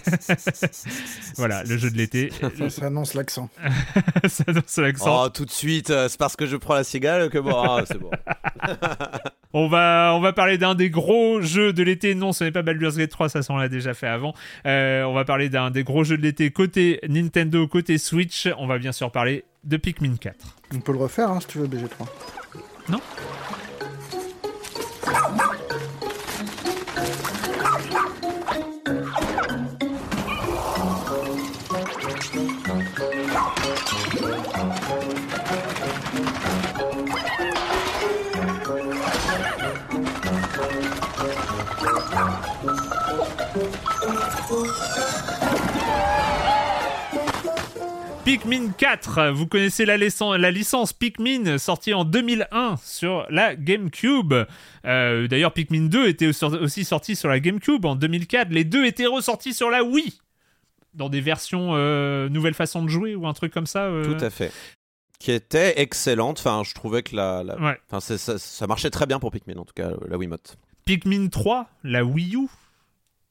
voilà, 1.36 1.64
le 1.64 1.76
jeu 1.76 1.90
de 1.90 1.96
l'été. 1.96 2.30
Ça, 2.58 2.70
ça 2.70 2.86
annonce 2.86 3.14
l'accent. 3.14 3.50
Ça 4.28 4.44
annonce 4.46 4.76
l'accent. 4.78 5.24
Oh, 5.24 5.28
tout 5.28 5.44
de 5.44 5.50
suite, 5.50 5.90
euh, 5.90 6.08
c'est 6.08 6.18
parce 6.18 6.36
que 6.36 6.46
je 6.46 6.56
prends 6.56 6.74
la 6.74 6.84
cigale 6.84 7.28
que 7.28 7.38
bon, 7.38 7.54
ah, 7.56 7.82
c'est 7.86 7.98
bon. 7.98 8.10
On 9.54 9.68
va, 9.68 10.12
on 10.14 10.20
va 10.20 10.32
parler 10.32 10.56
d'un 10.56 10.74
des 10.74 10.88
gros 10.88 11.42
jeux 11.42 11.74
de 11.74 11.82
l'été. 11.82 12.14
Non, 12.14 12.32
ce 12.32 12.44
n'est 12.44 12.52
pas 12.52 12.62
Baldur's 12.62 12.96
Gate 12.96 13.10
3, 13.10 13.28
ça, 13.28 13.40
on 13.50 13.58
l'a 13.58 13.68
déjà 13.68 13.92
fait 13.92 14.06
avant. 14.06 14.32
Euh, 14.66 15.02
on 15.02 15.12
va 15.12 15.26
parler 15.26 15.50
d'un 15.50 15.70
des 15.70 15.84
gros 15.84 16.04
jeux 16.04 16.16
de 16.16 16.22
l'été 16.22 16.50
côté 16.50 17.00
Nintendo, 17.06 17.66
côté 17.68 17.98
Switch. 17.98 18.48
On 18.56 18.66
va 18.66 18.78
bien 18.78 18.92
sûr 18.92 19.10
parler 19.12 19.44
de 19.64 19.76
Pikmin 19.76 20.16
4. 20.16 20.36
On 20.74 20.80
peut 20.80 20.92
le 20.92 20.98
refaire 20.98 21.30
hein, 21.30 21.40
si 21.40 21.46
tu 21.46 21.58
veux, 21.58 21.66
BG3. 21.66 22.06
Pikmin 48.24 48.70
4, 48.78 49.30
vous 49.32 49.48
connaissez 49.48 49.84
la, 49.84 49.96
licence- 49.96 50.36
la 50.38 50.52
licence 50.52 50.92
Pikmin 50.92 51.58
sortie 51.58 51.92
en 51.92 52.04
2001 52.04 52.76
sur 52.76 53.26
la 53.30 53.56
GameCube. 53.56 54.32
Euh, 54.84 55.26
D'ailleurs, 55.26 55.52
Pikmin 55.52 55.86
2 55.88 56.06
était 56.06 56.28
au- 56.28 56.54
aussi 56.54 56.84
sorti 56.84 57.16
sur 57.16 57.28
la 57.28 57.40
GameCube 57.40 57.84
en 57.84 57.96
2004. 57.96 58.50
Les 58.50 58.62
deux 58.64 58.84
étaient 58.84 59.06
ressortis 59.06 59.54
sur 59.54 59.70
la 59.70 59.82
Wii. 59.82 60.20
Dans 60.94 61.08
des 61.08 61.20
versions 61.20 61.70
euh, 61.72 62.28
nouvelle 62.28 62.54
façon 62.54 62.84
de 62.84 62.88
jouer 62.88 63.16
ou 63.16 63.26
un 63.26 63.32
truc 63.32 63.52
comme 63.52 63.66
ça. 63.66 63.86
euh. 63.86 64.04
Tout 64.04 64.24
à 64.24 64.30
fait. 64.30 64.52
Qui 65.18 65.32
était 65.32 65.80
excellente. 65.80 66.38
Enfin, 66.38 66.62
je 66.64 66.74
trouvais 66.74 67.02
que 67.02 67.16
la, 67.16 67.42
la- 67.42 67.58
Ouais. 67.60 67.78
Enfin, 67.88 67.98
c'est- 67.98 68.18
ça, 68.18 68.38
ça 68.38 68.66
marchait 68.68 68.90
très 68.90 69.06
bien 69.06 69.18
pour 69.18 69.32
Pikmin, 69.32 69.56
en 69.56 69.64
tout 69.64 69.74
cas, 69.74 69.90
la 70.08 70.16
Wiimote. 70.16 70.56
Pikmin 70.84 71.26
3, 71.28 71.68
la 71.82 72.04
Wii 72.04 72.36
U. 72.36 72.46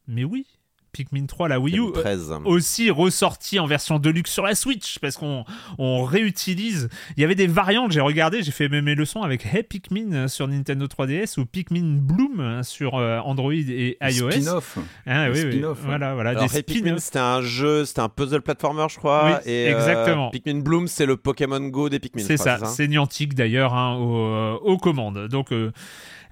Mais 0.07 0.25
oui, 0.25 0.45
Pikmin 0.91 1.25
3, 1.25 1.47
la 1.47 1.59
Wii 1.59 1.77
U. 1.77 1.81
euh, 1.81 1.85
2013. 2.03 2.33
aussi 2.45 2.89
ressorti 2.89 3.59
en 3.59 3.65
version 3.65 3.99
deluxe 3.99 4.31
sur 4.31 4.43
la 4.45 4.55
Switch 4.55 4.99
parce 4.99 5.15
qu'on 5.17 5.45
on 5.77 6.03
réutilise. 6.03 6.89
Il 7.17 7.21
y 7.21 7.23
avait 7.23 7.35
des 7.35 7.47
variantes, 7.47 7.91
j'ai 7.91 8.01
regardé, 8.01 8.43
j'ai 8.43 8.51
fait 8.51 8.69
mes 8.69 8.81
mes 8.81 8.95
leçons 8.95 9.21
avec 9.21 9.45
Hey 9.45 9.63
Pikmin 9.63 10.27
sur 10.27 10.47
Nintendo 10.47 10.85
3DS 10.87 11.39
ou 11.39 11.45
Pikmin 11.45 11.97
Bloom 12.01 12.61
sur 12.63 12.95
euh, 12.95 13.19
Android 13.19 13.53
et 13.53 13.97
iOS. 14.01 14.31
Spin-off. 14.31 14.77
Ah, 15.05 15.29
Des 15.29 15.39
oui, 15.39 15.45
oui. 15.45 15.51
spin-offs, 15.53 15.79
hein. 15.81 15.85
Voilà, 15.85 16.13
voilà, 16.13 16.29
Alors, 16.31 16.43
des 16.47 16.57
Hey 16.57 16.63
Pikmin, 16.63 16.97
c'était 16.97 17.19
un 17.19 17.41
jeu, 17.41 17.85
c'était 17.85 18.01
un 18.01 18.09
puzzle 18.09 18.41
platformer, 18.41 18.85
je 18.89 18.97
crois. 18.97 19.41
Oui, 19.45 19.51
et, 19.51 19.67
euh, 19.67 19.77
exactement. 19.77 20.29
Pikmin 20.31 20.59
Bloom, 20.59 20.87
c'est 20.87 21.05
le 21.05 21.17
Pokémon 21.17 21.59
Go 21.61 21.89
des 21.89 21.99
Pikmin. 21.99 22.23
C'est 22.23 22.37
ça, 22.37 22.65
c'est 22.65 22.87
Niantic 22.87 23.33
d'ailleurs 23.33 23.73
hein, 23.73 23.95
aux, 23.97 24.55
aux 24.63 24.77
commandes. 24.77 25.27
Donc, 25.27 25.51
euh, 25.51 25.71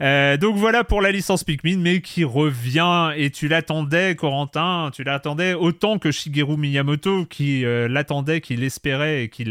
euh, 0.02 0.38
donc 0.38 0.56
voilà 0.56 0.84
pour 0.84 1.02
la 1.02 1.12
licence 1.12 1.44
Pikmin, 1.44 1.78
mais 1.78 2.02
qui 2.02 2.24
revient 2.24 3.12
et 3.16 3.30
tu 3.30 3.48
l'attendais, 3.48 4.16
Corentin, 4.16 4.92
tu 4.94 5.04
l'attendais 5.04 5.54
autant 5.54 6.00
que 6.00 6.12
Shigeru 6.12 6.58
Miyamoto, 6.58 7.26
qui 7.26 7.66
euh, 7.66 7.88
l'attendait, 7.88 8.42
qui 8.42 8.56
l'espérait 8.56 9.24
et 9.24 9.30
qui 9.30 9.46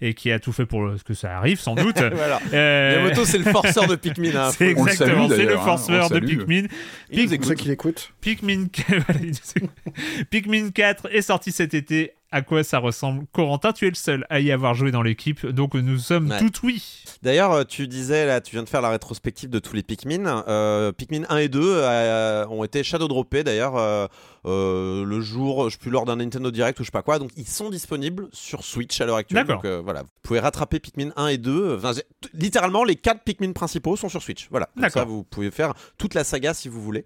et 0.00 0.14
qui 0.14 0.32
a 0.32 0.38
tout 0.38 0.52
fait 0.52 0.66
pour 0.66 0.90
que 1.04 1.14
ça 1.14 1.36
arrive 1.36 1.60
sans 1.60 1.74
doute. 1.74 1.98
voilà. 2.12 2.40
Euh, 2.52 3.02
Miyamoto, 3.02 3.24
c'est 3.24 3.38
le 3.38 3.44
forceur 3.44 3.86
de 3.86 3.96
Pikmin. 3.96 4.34
Hein. 4.34 4.50
c'est 4.56 4.68
exactement, 4.68 5.28
c'est 5.28 5.44
le 5.44 5.56
hein, 5.56 5.64
forceur 5.64 6.10
de. 6.10 6.20
Pikmin. 6.20 6.66
Il 7.10 7.22
nous 7.22 7.24
Pik- 7.24 7.28
C'est 7.28 7.36
pour 7.38 7.46
ça 7.46 7.54
qu'il 7.54 7.70
écoute. 7.70 8.12
Pikmin... 8.20 8.66
Pikmin 10.30 10.70
4 10.70 11.14
est 11.14 11.22
sorti 11.22 11.52
cet 11.52 11.74
été 11.74 12.12
à 12.32 12.42
quoi 12.42 12.62
ça 12.62 12.78
ressemble. 12.78 13.24
Corentin, 13.32 13.72
tu 13.72 13.86
es 13.86 13.88
le 13.90 13.94
seul 13.96 14.24
à 14.30 14.40
y 14.40 14.52
avoir 14.52 14.74
joué 14.74 14.90
dans 14.90 15.02
l'équipe, 15.02 15.44
donc 15.46 15.74
nous 15.74 15.98
sommes 15.98 16.30
Ouais. 16.30 16.38
tout 16.38 16.52
oui. 16.62 17.04
D'ailleurs, 17.22 17.52
euh, 17.52 17.64
tu 17.64 17.88
disais, 17.88 18.24
là, 18.26 18.40
tu 18.40 18.52
viens 18.54 18.62
de 18.62 18.68
faire 18.68 18.82
la 18.82 18.90
rétrospective 18.90 19.50
de 19.50 19.58
tous 19.58 19.74
les 19.74 19.82
Pikmin. 19.82 20.44
Euh, 20.48 20.92
Pikmin 20.92 21.24
1 21.28 21.36
et 21.38 21.48
2 21.48 21.60
euh, 21.62 22.46
ont 22.48 22.62
été 22.64 22.82
shadow 22.84 23.08
droppés 23.08 23.42
d'ailleurs 23.44 24.08
le 24.44 25.20
jour, 25.20 25.68
je 25.68 25.74
sais 25.74 25.78
plus, 25.78 25.90
lors 25.90 26.04
d'un 26.04 26.16
Nintendo 26.16 26.50
Direct 26.50 26.78
ou 26.80 26.82
je 26.82 26.86
sais 26.86 26.92
pas 26.92 27.02
quoi. 27.02 27.18
Donc 27.18 27.30
ils 27.36 27.46
sont 27.46 27.70
disponibles 27.70 28.28
sur 28.32 28.64
Switch 28.64 29.00
à 29.00 29.06
l'heure 29.06 29.16
actuelle. 29.16 29.44
D'accord. 29.46 29.62
Donc 29.62 29.64
euh, 29.70 29.80
voilà, 29.82 30.02
vous 30.02 30.08
pouvez 30.22 30.40
rattraper 30.40 30.80
Pikmin 30.80 31.10
1 31.16 31.26
et 31.28 31.38
2. 31.38 31.76
Enfin, 31.76 31.92
t- 31.94 32.02
littéralement, 32.34 32.84
les 32.84 32.96
quatre 32.96 33.22
Pikmin 33.22 33.52
principaux 33.52 33.96
sont 33.96 34.08
sur 34.08 34.22
Switch. 34.22 34.48
Voilà. 34.50 34.66
Comme 34.74 34.82
D'accord. 34.82 35.02
ça, 35.02 35.08
vous 35.08 35.24
pouvez 35.24 35.50
faire 35.50 35.74
toute 35.98 36.14
la 36.14 36.24
saga 36.24 36.54
si 36.54 36.68
vous 36.68 36.80
voulez. 36.82 37.04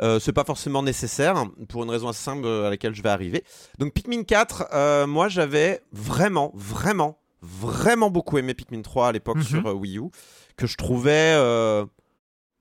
Euh, 0.00 0.18
c'est 0.20 0.32
pas 0.32 0.44
forcément 0.44 0.82
nécessaire 0.82 1.44
pour 1.68 1.82
une 1.84 1.90
raison 1.90 2.08
assez 2.08 2.22
simple 2.22 2.44
euh, 2.46 2.66
à 2.66 2.70
laquelle 2.70 2.94
je 2.94 3.02
vais 3.02 3.08
arriver. 3.08 3.42
Donc 3.78 3.92
Pikmin 3.92 4.22
4, 4.22 4.66
euh, 4.72 5.06
moi 5.06 5.28
j'avais 5.28 5.80
vraiment, 5.92 6.52
vraiment, 6.54 7.18
vraiment 7.42 8.10
beaucoup 8.10 8.38
aimé 8.38 8.54
Pikmin 8.54 8.82
3 8.82 9.08
à 9.08 9.12
l'époque 9.12 9.36
Mhm. 9.38 9.42
sur 9.42 9.66
euh, 9.66 9.72
Wii 9.72 9.98
U, 9.98 10.04
que 10.56 10.66
je 10.66 10.76
trouvais 10.76 11.34
euh, 11.36 11.84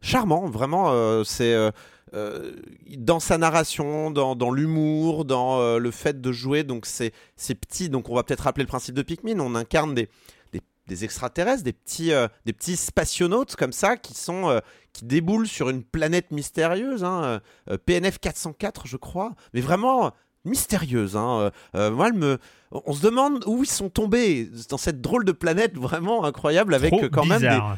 charmant, 0.01 0.47
vraiment. 0.47 0.91
euh, 0.91 1.23
c'est 1.23 1.53
euh, 1.53 1.67
euh, 1.67 1.71
dans 2.14 3.20
sa 3.20 3.38
narration, 3.38 4.12
dans, 4.12 4.36
dans 4.36 4.51
l'humour, 4.51 5.26
dans 5.26 5.60
euh, 5.60 5.80
le 5.80 5.91
fait 5.91 6.22
de 6.22 6.32
jouer. 6.32 6.64
Donc 6.64 6.86
c'est 6.86 7.12
petit. 7.56 7.89
Donc 7.89 8.10
on 8.10 8.16
va 8.16 8.24
peut-être 8.24 8.41
rappeler 8.41 8.64
le 8.64 8.70
principe 8.70 8.95
de 8.95 9.01
Pikmin. 9.01 9.39
On 9.39 9.56
incarne 9.56 9.95
des 9.95 11.03
extraterrestres, 11.03 11.64
des 11.64 11.74
petits 11.74 12.12
euh, 12.14 12.28
des 12.45 12.53
petits 12.53 12.76
spationautes 12.78 13.56
comme 13.56 13.74
ça 13.74 13.97
qui 13.97 14.14
sont 14.14 14.49
euh, 14.49 14.60
qui 14.93 15.06
déboulent 15.06 15.47
sur 15.47 15.70
une 15.70 15.84
planète 15.84 16.30
mystérieuse, 16.32 17.03
hein, 17.03 17.24
euh, 17.24 17.39
euh, 17.72 17.78
PNF 17.84 18.20
404 18.20 18.86
je 18.86 18.97
crois, 18.97 19.34
mais 19.53 19.62
vraiment 19.62 20.12
mystérieuse. 20.45 21.18
Hein. 21.18 21.39
Euh, 21.39 21.49
euh, 21.76 21.91
moi, 21.91 22.12
me, 22.12 22.38
on 22.72 22.93
se 22.93 23.01
demande 23.01 23.43
où 23.47 23.64
ils 23.64 23.70
sont 23.70 23.89
tombés 23.89 24.49
dans 24.70 24.78
cette 24.78 25.01
drôle 25.01 25.26
de 25.26 25.32
planète 25.32 25.76
vraiment 25.76 26.24
incroyable 26.24 26.74
avec 26.74 26.91
Trop 26.93 27.03
euh, 27.03 27.10
quand 27.10 27.26
même 27.26 27.41
des, 27.41 27.47
bizarre. 27.47 27.78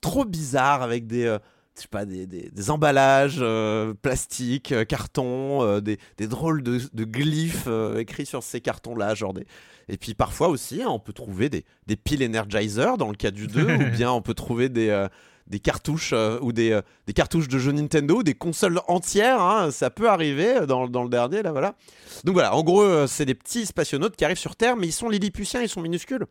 trop 0.00 0.24
bizarre 0.24 0.82
avec 0.82 1.06
des 1.06 1.26
euh, 1.26 1.38
je 1.78 1.82
sais 1.82 1.88
pas 1.88 2.04
des, 2.04 2.26
des, 2.26 2.50
des 2.50 2.70
emballages 2.70 3.38
euh, 3.40 3.94
plastiques 3.94 4.72
euh, 4.72 4.84
carton 4.84 5.62
euh, 5.62 5.80
des, 5.80 5.98
des 6.16 6.26
drôles 6.26 6.62
de, 6.62 6.80
de 6.92 7.04
glyphes 7.04 7.68
écrits 7.96 8.26
sur 8.26 8.42
ces 8.42 8.60
cartons 8.60 8.94
là 8.94 9.14
genre 9.14 9.32
des 9.32 9.46
et 9.88 9.96
puis 9.96 10.14
parfois 10.14 10.48
aussi 10.48 10.82
hein, 10.82 10.88
on 10.88 10.98
peut 10.98 11.12
trouver 11.12 11.48
des, 11.48 11.64
des 11.86 11.96
piles 11.96 12.22
Energizer 12.22 12.98
dans 12.98 13.08
le 13.08 13.16
cas 13.16 13.30
du 13.30 13.46
2 13.46 13.62
ou 13.62 13.90
bien 13.92 14.12
on 14.12 14.22
peut 14.22 14.34
trouver 14.34 14.68
des 14.68 15.06
des 15.46 15.60
cartouches 15.60 16.12
ou 16.42 16.52
des, 16.52 16.78
des 17.06 17.14
cartouches 17.14 17.48
de 17.48 17.58
jeux 17.58 17.72
Nintendo, 17.72 18.22
des 18.22 18.34
consoles 18.34 18.82
entières, 18.86 19.40
hein, 19.40 19.70
ça 19.70 19.88
peut 19.88 20.10
arriver 20.10 20.66
dans, 20.66 20.88
dans 20.88 21.02
le 21.02 21.08
dernier, 21.08 21.42
là 21.42 21.52
voilà. 21.52 21.74
Donc 22.24 22.34
voilà, 22.34 22.54
en 22.54 22.62
gros, 22.62 23.06
c'est 23.06 23.24
des 23.24 23.34
petits 23.34 23.64
spationautes 23.64 24.14
qui 24.14 24.26
arrivent 24.26 24.36
sur 24.36 24.56
Terre, 24.56 24.76
mais 24.76 24.86
ils 24.86 24.92
sont 24.92 25.08
lilliputiens, 25.08 25.62
ils 25.62 25.68
sont 25.70 25.80
minuscules. 25.80 26.26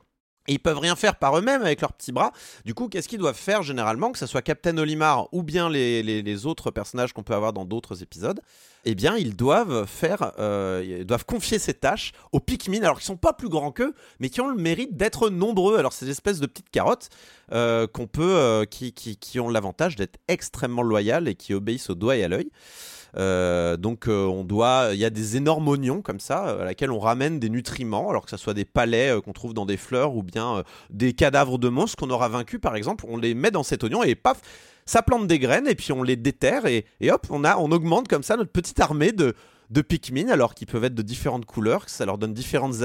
Et 0.47 0.53
ils 0.53 0.59
peuvent 0.59 0.79
rien 0.79 0.95
faire 0.95 1.15
par 1.15 1.37
eux-mêmes 1.37 1.61
avec 1.61 1.81
leurs 1.81 1.93
petits 1.93 2.11
bras. 2.11 2.31
Du 2.65 2.73
coup, 2.73 2.87
qu'est-ce 2.87 3.07
qu'ils 3.07 3.19
doivent 3.19 3.35
faire 3.35 3.63
généralement, 3.63 4.11
que 4.11 4.17
ce 4.17 4.25
soit 4.25 4.41
Captain 4.41 4.77
Olimar 4.77 5.27
ou 5.33 5.43
bien 5.43 5.69
les, 5.69 6.45
autres 6.45 6.71
personnages 6.71 7.13
qu'on 7.13 7.23
peut 7.23 7.33
avoir 7.33 7.53
dans 7.53 7.65
d'autres 7.65 8.03
épisodes 8.03 8.39
Eh 8.85 8.95
bien, 8.95 9.17
ils 9.17 9.35
doivent 9.35 9.85
euh, 10.39 11.17
confier 11.27 11.59
ces 11.59 11.73
tâches 11.73 12.13
aux 12.31 12.39
Pikmin, 12.39 12.83
alors 12.83 12.97
qu'ils 12.97 13.05
sont 13.05 13.17
pas 13.17 13.33
plus 13.33 13.49
grands 13.49 13.71
qu'eux, 13.71 13.93
mais 14.19 14.29
qui 14.29 14.41
ont 14.41 14.47
le 14.47 14.55
mérite 14.57 14.95
d'être 14.95 15.29
nombreux. 15.29 15.77
Alors, 15.77 15.93
ces 15.93 16.09
espèces 16.09 16.39
de 16.39 16.45
petites 16.45 16.69
carottes 16.69 17.09
euh, 17.51 17.87
euh, 18.19 18.65
qui, 18.65 18.93
qui, 18.93 19.17
qui 19.17 19.39
ont 19.39 19.49
l'avantage 19.49 19.95
d'être 19.95 20.17
extrêmement 20.27 20.81
loyales 20.83 21.27
et 21.27 21.35
qui 21.35 21.53
obéissent 21.53 21.89
au 21.89 21.95
doigt 21.95 22.15
et 22.15 22.23
à 22.23 22.27
l'œil. 22.27 22.49
Euh, 23.17 23.77
donc 23.77 24.07
euh, 24.07 24.25
on 24.25 24.43
doit, 24.43 24.89
il 24.93 24.99
y 24.99 25.05
a 25.05 25.09
des 25.09 25.37
énormes 25.37 25.67
oignons 25.67 26.01
comme 26.01 26.19
ça 26.19 26.49
euh, 26.49 26.61
à 26.61 26.65
laquelle 26.65 26.91
on 26.91 26.99
ramène 26.99 27.39
des 27.39 27.49
nutriments, 27.49 28.09
alors 28.09 28.23
que 28.23 28.29
ce 28.29 28.37
soit 28.37 28.53
des 28.53 28.65
palais 28.65 29.15
qu'on 29.23 29.33
trouve 29.33 29.53
dans 29.53 29.65
des 29.65 29.77
fleurs 29.77 30.15
ou 30.15 30.23
bien 30.23 30.63
des 30.89 31.13
cadavres 31.13 31.57
de 31.57 31.69
monstres 31.69 31.97
qu'on 31.97 32.11
aura 32.11 32.29
vaincus 32.29 32.61
par 32.61 32.75
exemple, 32.75 33.05
on 33.07 33.17
les 33.17 33.33
met 33.33 33.51
dans 33.51 33.63
cet 33.63 33.83
oignon 33.83 34.03
et 34.03 34.15
paf, 34.15 34.41
ça 34.85 35.01
plante 35.01 35.25
des 35.25 35.39
graines 35.39 35.67
et 35.67 35.75
puis 35.75 35.91
on 35.91 36.03
les 36.03 36.15
déterre 36.15 36.65
et, 36.67 36.85
hop, 37.09 37.25
on 37.29 37.43
a, 37.43 37.57
on 37.57 37.71
augmente 37.71 38.07
comme 38.07 38.23
ça 38.23 38.37
notre 38.37 38.51
petite 38.51 38.79
armée 38.79 39.11
de 39.11 39.33
de 39.69 39.81
Pikmin, 39.81 40.29
alors 40.29 40.55
qu'ils 40.55 40.67
peuvent 40.67 40.85
être 40.85 40.95
de 40.95 41.01
différentes 41.01 41.45
couleurs, 41.45 41.89
ça 41.89 42.05
leur 42.05 42.17
donne 42.17 42.33
différentes 42.33 42.83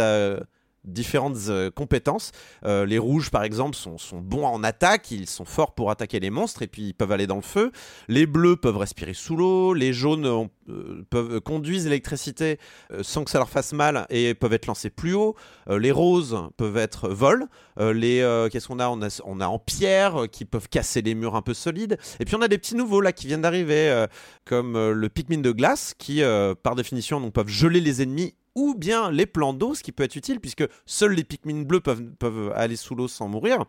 différentes 0.85 1.37
euh, 1.49 1.71
compétences. 1.71 2.33
Euh, 2.65 2.85
les 2.87 2.99
rouges, 2.99 3.31
par 3.31 3.45
exemple, 3.45 3.77
sont, 3.77 3.97
bons 4.21 4.45
en 4.45 4.63
attaque, 4.65 5.11
ils 5.11 5.29
sont 5.29 5.45
forts 5.45 5.75
pour 5.75 5.91
attaquer 5.91 6.21
les 6.21 6.31
monstres 6.31 6.63
et 6.63 6.67
puis 6.67 6.89
ils 6.89 6.95
peuvent 6.95 7.13
aller 7.13 7.27
dans 7.27 7.37
le 7.37 7.43
feu. 7.43 7.73
Les 8.09 8.27
bleus 8.27 8.57
peuvent 8.57 8.77
respirer 8.77 9.15
sous 9.15 9.37
l'eau, 9.37 9.75
les 9.75 9.93
jaunes 9.93 10.27
euh, 10.69 11.03
peuvent 11.11 11.41
conduisent 11.41 11.85
l'électricité 11.85 12.59
sans 13.03 13.25
que 13.25 13.31
ça 13.31 13.39
leur 13.39 13.49
fasse 13.49 13.73
mal 13.73 14.07
et 14.11 14.35
peuvent 14.35 14.53
être 14.53 14.67
lancés 14.67 14.91
plus 14.91 15.15
haut. 15.15 15.35
Les 15.69 15.91
roses 15.91 16.39
peuvent 16.57 16.77
être 16.77 17.09
vol. 17.09 17.47
Les 17.79 18.49
qu'est-ce 18.51 18.69
qu'on 18.69 18.79
a? 18.79 18.89
On, 18.89 19.03
a 19.03 19.21
on 19.25 19.41
a 19.41 19.47
en 19.49 19.59
pierre 19.59 20.27
qui 20.31 20.45
peuvent 20.45 20.69
casser 20.69 21.03
les 21.03 21.15
murs 21.15 21.35
un 21.35 21.43
peu 21.43 21.53
solides. 21.53 21.99
Et 22.21 22.25
puis 22.25 22.37
on 22.37 22.43
a 22.43 22.49
des 22.49 22.59
petits 22.59 22.77
nouveaux 22.77 23.01
là 23.01 23.13
qui 23.13 23.27
viennent 23.27 23.43
d'arriver 23.43 24.07
comme 24.45 24.75
le 24.75 25.09
Pikmin 25.09 25.39
de 25.39 25.51
glace 25.51 25.95
qui 25.99 26.23
par 26.63 26.77
définition 26.77 27.21
donc, 27.21 27.33
peuvent 27.33 27.49
geler 27.49 27.81
les 27.81 28.01
ennemis 28.01 28.35
ou 28.55 28.75
bien 28.75 29.11
les 29.11 29.27
plans 29.27 29.55
d'eau, 29.55 29.75
ce 29.75 29.83
qui 29.83 29.93
peut 29.93 30.03
être 30.05 30.17
utile 30.17 30.41
puisque 30.41 30.65
seuls 30.87 31.13
les 31.13 31.25
Pikmin 31.25 31.63
bleus 31.63 31.81
peuvent, 31.81 32.03
peuvent 32.19 32.53
aller 32.55 32.77
sous 32.77 32.95
l'eau 32.95 33.09
sans 33.09 33.29
mourir. 33.29 33.65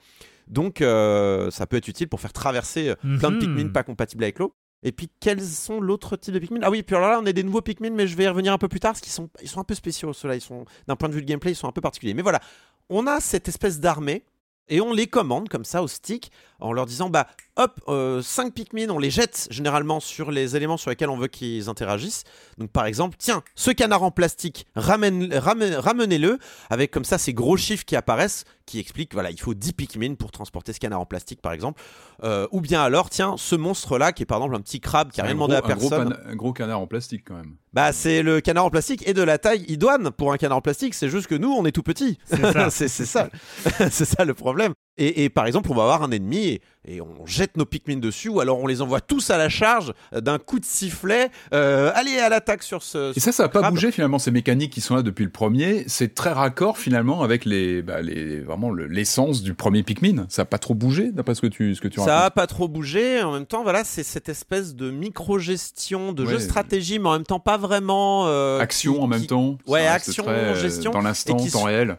Donc 0.47 0.81
euh, 0.81 1.49
ça 1.51 1.65
peut 1.67 1.77
être 1.77 1.88
utile 1.88 2.09
pour 2.09 2.19
faire 2.19 2.34
traverser 2.34 2.89
euh, 2.89 2.95
plein 3.19 3.31
de 3.31 3.36
Mhm. 3.36 3.39
Pikmin 3.39 3.69
pas 3.69 3.84
compatibles 3.84 4.23
avec 4.23 4.39
l'eau. 4.39 4.53
Et 4.86 4.91
puis 4.91 5.09
quels 5.21 5.41
sont 5.41 5.79
l'autre 5.79 6.17
type 6.17 6.34
de 6.34 6.39
Pikmin? 6.39 6.59
Ah 6.63 6.69
oui, 6.69 6.84
puis 6.84 6.95
alors 6.97 7.09
là 7.09 7.19
on 7.21 7.25
a 7.25 7.31
des 7.31 7.43
nouveaux 7.43 7.61
Pikmin, 7.61 7.91
mais 7.91 8.05
je 8.07 8.17
vais 8.17 8.25
y 8.25 8.27
revenir 8.27 8.51
un 8.51 8.57
peu 8.57 8.67
plus 8.67 8.81
tard 8.81 8.91
parce 8.91 8.99
qu'ils 9.01 9.13
sont, 9.13 9.29
ils 9.41 9.47
sont 9.47 9.61
un 9.61 9.63
peu 9.63 9.75
spéciaux 9.75 10.11
ceux-là. 10.11 10.36
Ils 10.36 10.41
sont 10.41 10.65
d'un 10.88 10.97
point 10.97 11.07
de 11.07 11.13
vue 11.13 11.21
de 11.21 11.25
gameplay, 11.27 11.51
ils 11.51 11.55
sont 11.55 11.67
un 11.69 11.71
peu 11.71 11.79
particuliers. 11.81 12.13
Mais 12.13 12.21
voilà, 12.21 12.41
on 12.89 13.07
a 13.07 13.21
cette 13.21 13.47
espèce 13.47 13.79
d'armée 13.79 14.25
et 14.67 14.81
on 14.81 14.91
les 14.93 15.07
commande 15.07 15.47
comme 15.47 15.63
ça 15.65 15.81
au 15.84 15.88
stick 15.88 16.31
en 16.59 16.73
leur 16.73 16.86
disant 16.86 17.09
bah 17.09 17.27
hop 17.57 17.79
5 18.23 18.53
Pikmin 18.53 18.89
on 18.89 18.99
les 18.99 19.09
jette 19.11 19.47
généralement 19.51 19.99
sur 19.99 20.31
les 20.31 20.55
éléments 20.55 20.77
sur 20.77 20.89
lesquels 20.89 21.09
on 21.09 21.17
veut 21.17 21.27
qu'ils 21.27 21.69
interagissent 21.69 22.23
donc 22.57 22.71
par 22.71 22.85
exemple 22.85 23.15
tiens 23.19 23.43
ce 23.55 23.71
canard 23.71 24.03
en 24.03 24.11
plastique 24.11 24.65
ramène, 24.75 25.31
ramène- 25.33 25.75
ramenez-le 25.75 26.39
avec 26.69 26.91
comme 26.91 27.05
ça 27.05 27.17
ces 27.17 27.33
gros 27.33 27.57
chiffres 27.57 27.85
qui 27.85 27.95
apparaissent 27.95 28.45
qui 28.65 28.79
expliquent 28.79 29.13
voilà 29.13 29.29
il 29.29 29.39
faut 29.39 29.53
10 29.53 29.73
Pikmin 29.73 30.15
pour 30.15 30.31
transporter 30.31 30.73
ce 30.73 30.79
canard 30.79 31.01
en 31.01 31.05
plastique 31.05 31.41
par 31.41 31.51
exemple 31.53 31.81
Euh, 32.23 32.47
ou 32.51 32.61
bien 32.61 32.81
alors 32.81 33.09
tiens 33.09 33.35
ce 33.37 33.55
monstre 33.55 33.97
là 33.97 34.13
qui 34.13 34.23
est 34.23 34.25
par 34.25 34.37
exemple 34.37 34.55
un 34.55 34.61
petit 34.61 34.79
crabe 34.79 35.11
qui 35.11 35.19
a 35.19 35.25
rien 35.25 35.33
demandé 35.33 35.55
gros, 35.59 35.69
à 35.69 35.73
un 35.73 35.75
gros 35.75 35.89
personne 35.89 36.17
un 36.25 36.35
gros 36.35 36.53
canard 36.53 36.79
en 36.79 36.87
plastique 36.87 37.23
quand 37.27 37.35
même. 37.35 37.55
bah 37.73 37.91
c'est 37.91 38.23
le 38.23 38.39
canard 38.39 38.65
en 38.65 38.69
plastique 38.69 39.03
et 39.07 39.13
de 39.13 39.21
la 39.21 39.37
taille 39.37 39.65
idoine 39.67 40.09
pour 40.11 40.31
un 40.31 40.37
canard 40.37 40.59
en 40.59 40.61
plastique, 40.61 40.93
c'est 40.93 41.09
juste 41.09 41.27
que 41.27 41.35
nous 41.35 41.51
on 41.51 41.65
est 41.65 41.73
tout 41.73 41.83
petit. 41.83 42.17
C'est 42.25 42.41
ça. 42.53 42.69
c'est 42.69 42.87
c'est 42.87 43.05
ça. 43.05 43.29
c'est 43.91 44.05
ça 44.05 44.23
le 44.23 44.33
problème. 44.33 44.73
Et, 44.99 45.23
et 45.23 45.29
par 45.29 45.47
exemple, 45.47 45.71
on 45.71 45.75
va 45.75 45.81
avoir 45.83 46.03
un 46.03 46.11
ennemi 46.11 46.45
et, 46.49 46.61
et 46.85 47.01
on 47.01 47.25
jette 47.25 47.57
nos 47.57 47.65
Pikmin 47.65 47.97
dessus 47.97 48.29
ou 48.29 48.39
alors 48.41 48.59
on 48.59 48.67
les 48.67 48.79
envoie 48.83 49.01
tous 49.01 49.31
à 49.31 49.37
la 49.39 49.49
charge 49.49 49.91
d'un 50.11 50.37
coup 50.37 50.59
de 50.59 50.65
sifflet. 50.65 51.31
Euh, 51.51 51.91
allez 51.95 52.19
à 52.19 52.29
l'attaque 52.29 52.61
sur 52.61 52.83
ce. 52.83 53.11
Et 53.17 53.19
ça, 53.19 53.31
ça 53.31 53.43
n'a 53.43 53.49
pas 53.49 53.71
bougé 53.71 53.91
finalement. 53.91 54.19
Ces 54.19 54.29
mécaniques 54.29 54.71
qui 54.71 54.81
sont 54.81 54.93
là 54.95 55.01
depuis 55.01 55.23
le 55.25 55.31
premier, 55.31 55.83
c'est 55.87 56.13
très 56.13 56.31
raccord 56.31 56.77
finalement 56.77 57.23
avec 57.23 57.43
les, 57.45 57.81
bah, 57.81 58.01
les 58.03 58.41
vraiment 58.41 58.69
le- 58.69 58.85
l'essence 58.85 59.41
du 59.41 59.55
premier 59.55 59.81
Pikmin. 59.81 60.27
Ça 60.29 60.43
n'a 60.43 60.45
pas 60.45 60.59
trop 60.59 60.75
bougé 60.75 61.11
d'après 61.11 61.33
ce 61.33 61.41
que 61.41 61.47
tu, 61.47 61.73
ce 61.73 61.81
que 61.81 61.87
tu 61.87 61.99
Ça 61.99 62.15
a 62.15 62.19
racontes. 62.19 62.35
pas 62.35 62.45
trop 62.45 62.67
bougé. 62.67 63.23
En 63.23 63.31
même 63.31 63.47
temps, 63.47 63.63
voilà, 63.63 63.83
c'est 63.83 64.03
cette 64.03 64.29
espèce 64.29 64.75
de 64.75 64.91
micro-gestion, 64.91 66.13
de 66.13 66.23
Ouais. 66.23 66.33
jeu 66.33 66.39
stratégie, 66.39 66.99
mais 66.99 67.09
en 67.09 67.13
même 67.13 67.23
temps 67.23 67.39
pas 67.39 67.57
vraiment. 67.57 68.27
euh, 68.27 68.59
Action 68.59 68.93
qui- 68.93 68.99
en 68.99 69.07
même 69.07 69.21
qui- 69.21 69.27
temps. 69.27 69.57
Ouais, 69.65 69.85
Ça 69.85 69.93
action, 69.93 70.23
très, 70.23 70.33
euh, 70.33 70.55
gestion, 70.55 70.91
Dans 70.91 71.01
l'instant, 71.01 71.37
temps 71.51 71.63
réel. 71.63 71.97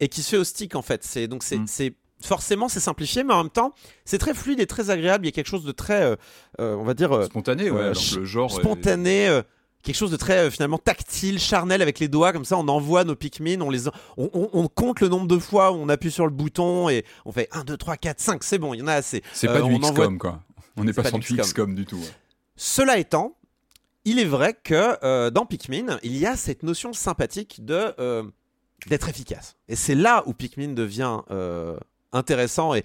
et 0.00 0.08
qui 0.08 0.22
se 0.22 0.30
fait 0.30 0.36
au 0.38 0.44
stick 0.44 0.74
en 0.74 0.82
fait. 0.82 1.04
C'est 1.04 1.28
donc 1.28 1.42
c'est 1.42 1.58
Mm. 1.58 1.66
Forcément 2.22 2.68
c'est 2.68 2.80
simplifié, 2.80 3.24
mais 3.24 3.32
en 3.34 3.42
même 3.44 3.50
temps 3.50 3.72
c'est 4.04 4.18
très 4.18 4.34
fluide 4.34 4.60
et 4.60 4.66
très 4.66 4.90
agréable. 4.90 5.24
Il 5.24 5.28
y 5.28 5.30
a 5.30 5.32
quelque 5.32 5.46
chose 5.48 5.64
de 5.64 5.72
très, 5.72 6.02
euh, 6.02 6.16
euh, 6.60 6.74
on 6.76 6.84
va 6.84 6.94
dire, 6.94 7.12
euh, 7.12 7.24
Spontané, 7.26 7.70
ouais. 7.70 7.80
alors 7.80 8.02
le 8.16 8.24
genre. 8.24 8.50
spontané. 8.50 9.40
Quelque 9.82 9.96
chose 9.96 10.10
de 10.10 10.18
très 10.18 10.50
finalement 10.50 10.76
tactile, 10.76 11.38
charnel 11.38 11.80
avec 11.80 12.00
les 12.00 12.08
doigts, 12.08 12.34
comme 12.34 12.44
ça 12.44 12.58
on 12.58 12.68
envoie 12.68 13.04
nos 13.04 13.14
Pikmin, 13.16 13.62
on, 13.62 13.70
les, 13.70 13.88
en- 13.88 13.92
on, 14.18 14.28
on- 14.34 14.50
on 14.52 14.68
compte 14.68 15.00
le 15.00 15.08
nombre 15.08 15.26
de 15.26 15.38
fois 15.38 15.72
où 15.72 15.76
on 15.76 15.88
appuie 15.88 16.10
sur 16.10 16.26
le 16.26 16.32
bouton 16.32 16.90
et 16.90 17.06
on 17.24 17.32
fait 17.32 17.48
1, 17.52 17.64
2, 17.64 17.78
3, 17.78 17.96
4, 17.96 18.20
5, 18.20 18.44
c'est 18.44 18.58
bon, 18.58 18.74
il 18.74 18.80
y 18.80 18.82
en 18.82 18.88
a 18.88 18.92
assez. 18.92 19.22
C'est 19.32 19.46
pas 19.46 19.62
du 19.62 19.72
on 19.72 19.76
envoie- 19.76 19.90
XCOM, 20.04 20.18
quoi. 20.18 20.40
On 20.76 20.84
n'est 20.84 20.92
pas, 20.92 21.02
sur 21.04 21.18
du 21.18 21.32
du 21.34 21.40
XCOM 21.40 21.74
du 21.74 21.86
tout. 21.86 21.96
ouais. 21.96 22.10
Cela 22.56 22.98
étant, 22.98 23.38
il 24.04 24.18
est 24.18 24.26
vrai 24.26 24.54
que 24.62 25.30
dans 25.30 25.46
Pikmin, 25.46 25.98
il 26.02 26.14
y 26.18 26.26
a 26.26 26.36
cette 26.36 26.62
notion 26.62 26.92
sympathique 26.92 27.64
de 27.64 27.94
d'être 28.86 29.08
efficace. 29.08 29.56
Et 29.68 29.76
c'est 29.76 29.94
là 29.94 30.22
où 30.26 30.34
Pikmin 30.34 30.74
devient 30.74 31.20
euh, 31.30 31.78
intéressant. 32.12 32.74
Et, 32.74 32.84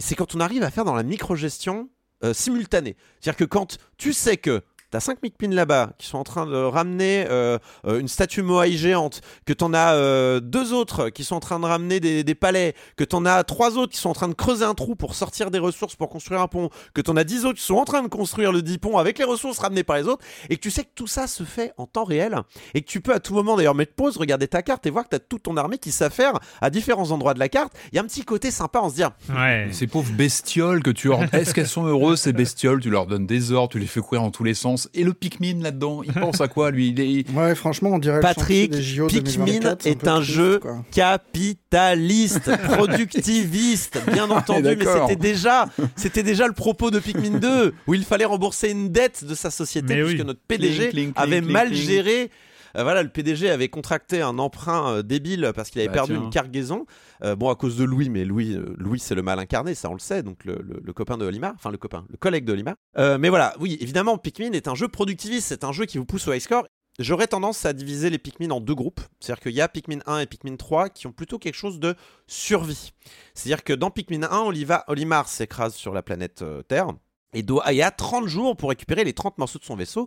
c'est 0.00 0.14
quand 0.14 0.34
on 0.34 0.40
arrive 0.40 0.62
à 0.62 0.70
faire 0.70 0.84
dans 0.84 0.94
la 0.94 1.02
micro-gestion 1.02 1.88
euh, 2.22 2.34
simultanée. 2.34 2.96
C'est-à-dire 3.20 3.38
que 3.38 3.44
quand 3.44 3.78
tu 3.96 4.12
sais 4.12 4.36
que 4.36 4.62
t'as 4.90 5.00
5 5.00 5.20
Pikmin 5.20 5.54
là-bas 5.54 5.90
qui 5.98 6.06
sont 6.06 6.18
en 6.18 6.24
train 6.24 6.46
de 6.46 6.56
ramener 6.56 7.26
euh, 7.28 7.58
euh, 7.86 8.00
une 8.00 8.08
statue 8.08 8.42
Moai 8.42 8.72
géante, 8.72 9.20
que 9.46 9.52
t'en 9.52 9.72
as 9.72 9.94
euh, 9.94 10.40
deux 10.40 10.72
autres 10.72 11.10
qui 11.10 11.24
sont 11.24 11.36
en 11.36 11.40
train 11.40 11.60
de 11.60 11.66
ramener 11.66 12.00
des, 12.00 12.24
des 12.24 12.34
palais, 12.34 12.74
que 12.96 13.04
t'en 13.04 13.24
as 13.24 13.44
trois 13.44 13.78
autres 13.78 13.92
qui 13.92 13.98
sont 13.98 14.10
en 14.10 14.14
train 14.14 14.28
de 14.28 14.34
creuser 14.34 14.64
un 14.64 14.74
trou 14.74 14.94
pour 14.96 15.14
sortir 15.14 15.50
des 15.50 15.58
ressources 15.58 15.96
pour 15.96 16.08
construire 16.08 16.40
un 16.40 16.48
pont, 16.48 16.70
que 16.94 17.00
t'en 17.00 17.16
as 17.16 17.24
10 17.24 17.44
autres 17.46 17.58
qui 17.58 17.64
sont 17.64 17.76
en 17.76 17.84
train 17.84 18.02
de 18.02 18.08
construire 18.08 18.52
le 18.52 18.62
10 18.62 18.78
pont 18.78 18.98
avec 18.98 19.18
les 19.18 19.24
ressources 19.24 19.58
ramenées 19.58 19.84
par 19.84 19.96
les 19.96 20.08
autres, 20.08 20.24
et 20.48 20.56
que 20.56 20.60
tu 20.60 20.70
sais 20.70 20.84
que 20.84 20.90
tout 20.94 21.06
ça 21.06 21.26
se 21.26 21.44
fait 21.44 21.72
en 21.76 21.86
temps 21.86 22.04
réel, 22.04 22.36
et 22.74 22.82
que 22.82 22.88
tu 22.88 23.00
peux 23.00 23.14
à 23.14 23.20
tout 23.20 23.34
moment 23.34 23.56
d'ailleurs 23.56 23.74
mettre 23.74 23.94
pause, 23.94 24.16
regarder 24.16 24.48
ta 24.48 24.62
carte 24.62 24.86
et 24.86 24.90
voir 24.90 25.04
que 25.04 25.10
t'as 25.10 25.18
toute 25.18 25.44
ton 25.44 25.56
armée 25.56 25.78
qui 25.78 25.92
s'affaire 25.92 26.32
à 26.60 26.70
différents 26.70 27.10
endroits 27.10 27.34
de 27.34 27.38
la 27.38 27.48
carte. 27.48 27.72
Il 27.92 27.96
y 27.96 27.98
a 27.98 28.02
un 28.02 28.06
petit 28.06 28.24
côté 28.24 28.50
sympa 28.50 28.80
en 28.80 28.90
se 28.90 28.94
dire, 28.94 29.10
Ouais. 29.28 29.68
Ces 29.72 29.86
pauvres 29.86 30.12
bestioles 30.12 30.82
que 30.82 30.90
tu. 30.90 31.10
Est-ce 31.32 31.54
qu'elles 31.54 31.66
sont 31.66 31.86
heureuses, 31.86 32.20
ces 32.20 32.32
bestioles? 32.32 32.80
Tu 32.80 32.90
leur 32.90 33.06
donnes 33.06 33.26
des 33.26 33.52
ordres, 33.52 33.72
tu 33.72 33.78
les 33.78 33.86
fais 33.86 34.00
courir 34.00 34.22
dans 34.22 34.30
tous 34.30 34.44
les 34.44 34.54
sens. 34.54 34.79
Et 34.94 35.04
le 35.04 35.12
Pikmin 35.12 35.62
là-dedans, 35.62 36.02
il 36.02 36.12
pense 36.12 36.40
à 36.40 36.48
quoi, 36.48 36.70
lui? 36.70 36.88
Il 36.88 37.00
est... 37.00 37.30
Ouais, 37.30 37.54
franchement, 37.54 37.90
on 37.90 37.98
dirait 37.98 38.20
Patrick, 38.20 38.72
chantier 38.72 38.78
des 38.78 38.82
JO 38.82 39.06
Pikmin 39.06 39.44
2024, 39.44 39.82
c'est 39.82 39.90
est 39.90 40.08
un 40.08 40.16
triste, 40.16 40.32
jeu 40.32 40.58
quoi. 40.60 40.84
capitaliste, 40.92 42.50
productiviste, 42.64 43.98
bien 44.12 44.30
entendu, 44.30 44.76
mais 44.76 44.84
c'était 44.84 45.16
déjà, 45.16 45.68
c'était 45.96 46.22
déjà 46.22 46.46
le 46.46 46.52
propos 46.52 46.90
de 46.90 46.98
Pikmin 46.98 47.38
2, 47.38 47.74
où 47.86 47.94
il 47.94 48.04
fallait 48.04 48.24
rembourser 48.24 48.70
une 48.70 48.90
dette 48.90 49.24
de 49.24 49.34
sa 49.34 49.50
société, 49.50 49.94
Mais 49.94 50.02
puisque 50.02 50.20
oui. 50.20 50.24
notre 50.26 50.40
PDG 50.46 50.90
Cling, 50.90 50.90
cling, 50.90 51.12
avait 51.16 51.40
cling, 51.40 51.52
mal 51.52 51.68
cling. 51.70 51.80
géré. 51.82 52.30
Euh, 52.76 52.82
voilà, 52.82 53.02
le 53.02 53.08
PDG 53.08 53.50
avait 53.50 53.68
contracté 53.68 54.22
un 54.22 54.38
emprunt 54.38 54.88
euh, 54.92 55.02
débile 55.02 55.52
parce 55.54 55.70
qu'il 55.70 55.80
avait 55.80 55.88
Bah, 55.88 55.94
perdu 55.94 56.14
tiens. 56.14 56.22
une 56.24 56.30
cargaison. 56.30 56.86
Euh, 57.22 57.36
bon, 57.36 57.48
à 57.50 57.54
cause 57.54 57.76
de 57.76 57.84
Louis, 57.84 58.08
mais 58.08 58.24
Louis, 58.24 58.56
Louis 58.76 58.98
c'est 59.00 59.14
le 59.14 59.22
mal 59.22 59.38
incarné, 59.38 59.74
ça 59.74 59.90
on 59.90 59.94
le 59.94 59.98
sait, 59.98 60.22
donc 60.22 60.44
le, 60.44 60.54
le- 60.62 60.80
le 60.82 60.92
copain 60.92 61.18
de 61.18 61.24
Olimar, 61.24 61.52
enfin 61.54 61.70
le 61.70 61.78
copain, 61.78 62.04
le 62.08 62.16
collègue 62.16 62.44
de 62.44 62.52
Olimar. 62.52 62.74
Mais 62.96 63.28
voilà, 63.28 63.54
oui, 63.60 63.76
évidemment, 63.80 64.18
Pikmin 64.18 64.52
est 64.52 64.68
un 64.68 64.74
jeu 64.74 64.88
productiviste, 64.88 65.48
c'est 65.48 65.64
un 65.64 65.72
jeu 65.72 65.84
qui 65.86 65.98
vous 65.98 66.04
pousse 66.06 66.26
au 66.28 66.32
high 66.32 66.40
score. 66.40 66.64
J'aurais 66.98 67.28
tendance 67.28 67.64
à 67.64 67.72
diviser 67.72 68.10
les 68.10 68.18
Pikmin 68.18 68.50
en 68.50 68.60
deux 68.60 68.74
groupes. 68.74 69.00
C'est-à-dire 69.20 69.42
qu'il 69.42 69.52
y 69.52 69.60
a 69.62 69.68
Pikmin 69.68 70.00
1 70.06 70.18
et 70.18 70.26
Pikmin 70.26 70.56
3 70.56 70.90
qui 70.90 71.06
ont 71.06 71.12
plutôt 71.12 71.38
quelque 71.38 71.54
chose 71.54 71.78
de 71.80 71.94
survie. 72.26 72.92
C'est-à-dire 73.34 73.64
que 73.64 73.72
dans 73.72 73.90
Pikmin 73.90 74.24
1, 74.30 74.40
Oliva, 74.40 74.84
Olimar 74.88 75.28
s'écrase 75.28 75.74
sur 75.74 75.94
la 75.94 76.02
planète 76.02 76.44
Terre 76.68 76.88
et 77.32 77.42
doit, 77.42 77.72
et 77.72 77.82
a 77.82 77.90
30 77.90 78.26
jours 78.26 78.56
pour 78.56 78.68
récupérer 78.70 79.04
les 79.04 79.12
30 79.14 79.38
morceaux 79.38 79.58
de 79.58 79.64
son 79.64 79.76
vaisseau. 79.76 80.06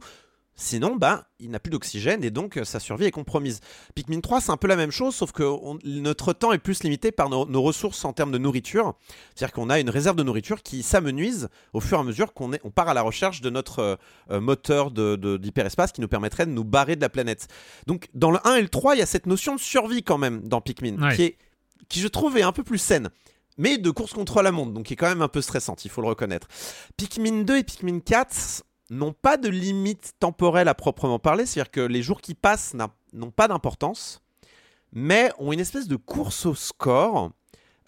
Sinon, 0.56 0.96
ben, 0.96 1.24
il 1.40 1.50
n'a 1.50 1.60
plus 1.60 1.72
d'oxygène 1.72 2.24
et 2.24 2.30
donc 2.30 2.58
euh, 2.58 2.64
sa 2.64 2.80
survie 2.80 3.06
est 3.06 3.12
compromise. 3.12 3.60
Pikmin 3.96 4.20
3, 4.22 4.40
c'est 4.40 4.52
un 4.52 4.58
peu 4.58 4.68
la 4.68 4.76
même 4.76 4.92
chose, 4.92 5.16
sauf 5.16 5.32
que 5.32 5.42
on- 5.42 5.80
notre 5.84 6.32
temps 6.32 6.52
est 6.52 6.60
plus 6.60 6.84
limité 6.84 7.12
par 7.12 7.28
nos, 7.30 7.48
nos 7.48 7.62
ressources 7.64 8.06
en 8.06 8.14
termes 8.14 8.32
de 8.32 8.38
nourriture. 8.38 8.94
C'est-à-dire 9.34 9.52
qu'on 9.54 9.72
a 9.72 9.80
une 9.80 9.90
réserve 9.90 10.16
de 10.16 10.22
nourriture 10.22 10.62
qui 10.62 10.84
s'amenuise 10.84 11.50
au 11.74 11.80
fur 11.80 11.98
et 11.98 12.02
à 12.02 12.04
mesure 12.04 12.34
qu'on 12.36 12.52
on 12.64 12.70
part 12.70 12.88
à 12.88 12.94
la 12.94 13.02
recherche 13.02 13.42
de 13.42 13.50
notre 13.50 13.80
euh, 13.80 13.96
euh, 14.30 14.40
moteur 14.40 14.92
de- 14.92 15.16
de- 15.16 15.38
d'hyperespace 15.38 15.92
qui 15.92 16.02
nous 16.02 16.08
permettrait 16.08 16.46
de 16.46 16.52
nous 16.52 16.64
barrer 16.64 16.96
de 16.96 17.02
la 17.02 17.10
planète. 17.10 17.48
Donc, 17.88 18.10
dans 18.14 18.30
le 18.30 18.38
1 18.48 18.56
et 18.56 18.62
le 18.62 18.70
3, 18.70 18.96
il 18.96 19.00
y 19.00 19.02
a 19.02 19.08
cette 19.08 19.26
notion 19.26 19.56
de 19.56 19.60
survie 19.60 20.04
quand 20.04 20.20
même 20.20 20.48
dans 20.48 20.62
Pikmin, 20.62 21.02
Ouais. 21.02 21.16
qui, 21.16 21.24
est, 21.24 21.38
qui 21.90 22.00
je 22.00 22.08
trouve 22.08 22.38
est 22.38 22.44
un 22.44 22.52
peu 22.52 22.64
plus 22.64 22.78
saine. 22.78 23.10
Mais 23.58 23.80
de 23.80 23.90
course 23.90 24.14
contre 24.14 24.42
la 24.44 24.52
montre, 24.52 24.72
donc 24.72 24.86
qui 24.86 24.94
est 24.94 24.98
quand 24.98 25.10
même 25.10 25.22
un 25.24 25.28
peu 25.28 25.42
stressante, 25.42 25.84
il 25.86 25.90
faut 25.90 26.02
le 26.02 26.08
reconnaître. 26.08 26.48
Pikmin 26.98 27.42
2 27.44 27.58
et 27.58 27.64
Pikmin 27.64 28.00
4 28.00 28.64
n'ont 28.90 29.14
pas 29.14 29.38
de 29.38 29.50
limite 29.50 30.14
temporelle 30.20 30.68
à 30.68 30.74
proprement 30.76 31.20
parler, 31.20 31.46
c'est-à-dire 31.46 31.72
que 31.72 31.82
les 31.82 32.02
jours 32.04 32.22
qui 32.22 32.36
passent 32.36 32.76
n'ont 33.14 33.32
pas 33.32 33.48
d'importance, 33.48 34.22
mais 34.92 35.32
ont 35.40 35.52
une 35.54 35.60
espèce 35.60 35.88
de 35.88 35.96
course 35.96 36.46
au 36.46 36.56
score. 36.56 37.32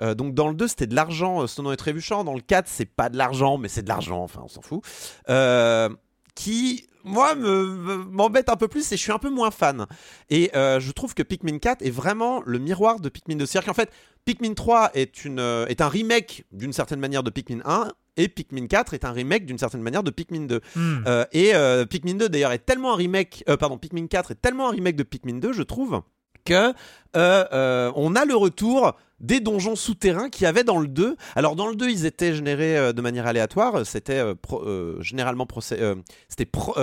Euh, 0.02 0.14
donc 0.14 0.34
dans 0.34 0.50
le 0.50 0.56
2 0.56 0.68
c'était 0.68 0.88
de 0.88 0.96
l'argent 0.96 1.43
euh, 1.43 1.48
sonnant 1.48 1.72
et 1.72 1.78
trébuchant, 1.78 2.24
dans 2.26 2.34
le 2.34 2.41
4 2.41 2.68
c'est 2.68 2.86
pas 2.86 3.08
de 3.08 3.18
l'argent 3.18 3.58
mais 3.58 3.70
c'est 3.70 3.82
de 3.84 3.88
l'argent, 3.88 4.22
enfin 4.24 4.41
on 4.43 4.50
s'en 4.50 4.62
fout. 4.62 4.82
Euh, 5.30 5.88
qui 6.34 6.86
moi 7.06 7.34
me- 7.36 7.66
me- 7.68 8.04
m'embête 8.04 8.50
un 8.50 8.58
peu 8.58 8.68
plus 8.68 8.91
et 8.91 8.98
je 8.98 9.02
suis 9.02 9.12
un 9.14 9.20
peu 9.20 9.30
moins 9.30 9.52
fan. 9.52 9.86
Et 10.30 10.52
euh, 10.56 10.80
je 10.82 10.91
trouve 10.91 11.14
que 11.14 11.24
Pikmin 11.24 11.60
4 11.60 11.82
est 11.82 11.91
vraiment 11.91 12.41
le 12.46 12.60
miroir 12.60 13.00
de 13.00 13.08
Pikmin 13.08 13.36
2. 13.38 13.46
C'est-à-dire 13.46 13.68
qu'en 13.68 13.74
fait 13.76 13.89
Pikmin 14.26 14.54
3 14.54 14.91
est, 14.96 15.26
est 15.70 15.82
un 15.82 15.88
remake 15.88 16.43
d'une 16.52 16.74
certaine 16.74 17.00
manière 17.00 17.24
de 17.24 17.30
Pikmin 17.30 17.62
1 17.64 17.89
et 18.18 18.28
Pikmin 18.28 18.68
4 18.68 18.93
est 18.93 19.05
un 19.05 19.11
remake 19.11 19.45
d'une 19.45 19.57
certaine 19.57 19.82
manière 19.82 20.03
de 20.03 20.11
Pikmin 20.11 20.45
2. 20.45 20.61
Hmm. 20.76 21.03
Euh, 21.07 21.26
et 21.32 21.53
euh, 21.55 21.86
Pikmin 21.86 22.16
2 22.16 22.30
d'ailleurs 22.30 22.51
est 22.51 22.59
tellement 22.66 22.93
un 22.93 22.95
remake, 22.95 23.43
euh, 23.49 23.57
pardon, 23.57 23.78
Pikmin 23.78 24.07
4 24.07 24.32
est 24.32 24.41
tellement 24.41 24.68
un 24.70 24.72
remake 24.72 24.95
de 24.95 25.03
Pikmin 25.03 25.39
2, 25.39 25.53
je 25.53 25.63
trouve, 25.63 26.01
que 26.45 26.74
on 27.13 28.16
a 28.16 28.26
le 28.26 28.36
retour 28.36 28.93
des 29.20 29.39
donjons 29.39 29.76
souterrains 29.76 30.30
qu'il 30.30 30.43
y 30.43 30.47
avait 30.47 30.63
dans 30.63 30.80
le 30.80 30.88
2. 30.88 31.16
Alors 31.36 31.55
dans 31.55 31.68
le 31.68 31.76
2, 31.76 31.89
ils 31.89 32.05
étaient 32.05 32.34
générés 32.36 32.93
de 32.93 33.01
manière 33.01 33.26
aléatoire, 33.28 33.86
c'était 33.86 34.22
pro- 34.36 34.63
généralement 35.01 35.47
c'était 36.28 36.45
pro- 36.45 36.76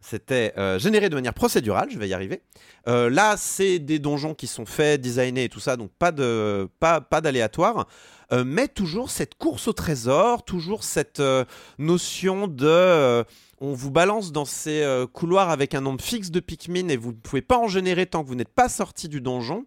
c'était 0.00 0.54
euh, 0.56 0.78
généré 0.78 1.08
de 1.08 1.14
manière 1.14 1.34
procédurale, 1.34 1.88
je 1.90 1.98
vais 1.98 2.08
y 2.08 2.14
arriver. 2.14 2.42
Euh, 2.86 3.10
là, 3.10 3.36
c'est 3.36 3.78
des 3.78 3.98
donjons 3.98 4.34
qui 4.34 4.46
sont 4.46 4.66
faits, 4.66 5.00
designés 5.00 5.44
et 5.44 5.48
tout 5.48 5.60
ça, 5.60 5.76
donc 5.76 5.90
pas 5.98 6.12
de 6.12 6.68
pas, 6.78 7.00
pas 7.00 7.20
d'aléatoire. 7.20 7.86
Euh, 8.30 8.44
mais 8.46 8.68
toujours 8.68 9.10
cette 9.10 9.34
course 9.36 9.68
au 9.68 9.72
trésor, 9.72 10.44
toujours 10.44 10.84
cette 10.84 11.22
notion 11.78 12.46
de 12.46 13.24
on 13.60 13.72
vous 13.72 13.90
balance 13.90 14.30
dans 14.30 14.44
ces 14.44 14.86
couloirs 15.12 15.50
avec 15.50 15.74
un 15.74 15.80
nombre 15.80 16.00
fixe 16.00 16.30
de 16.30 16.38
Pikmin 16.38 16.88
et 16.88 16.96
vous 16.96 17.10
ne 17.10 17.16
pouvez 17.16 17.42
pas 17.42 17.58
en 17.58 17.66
générer 17.66 18.06
tant 18.06 18.22
que 18.22 18.28
vous 18.28 18.36
n'êtes 18.36 18.54
pas 18.54 18.68
sorti 18.68 19.08
du 19.08 19.20
donjon. 19.20 19.64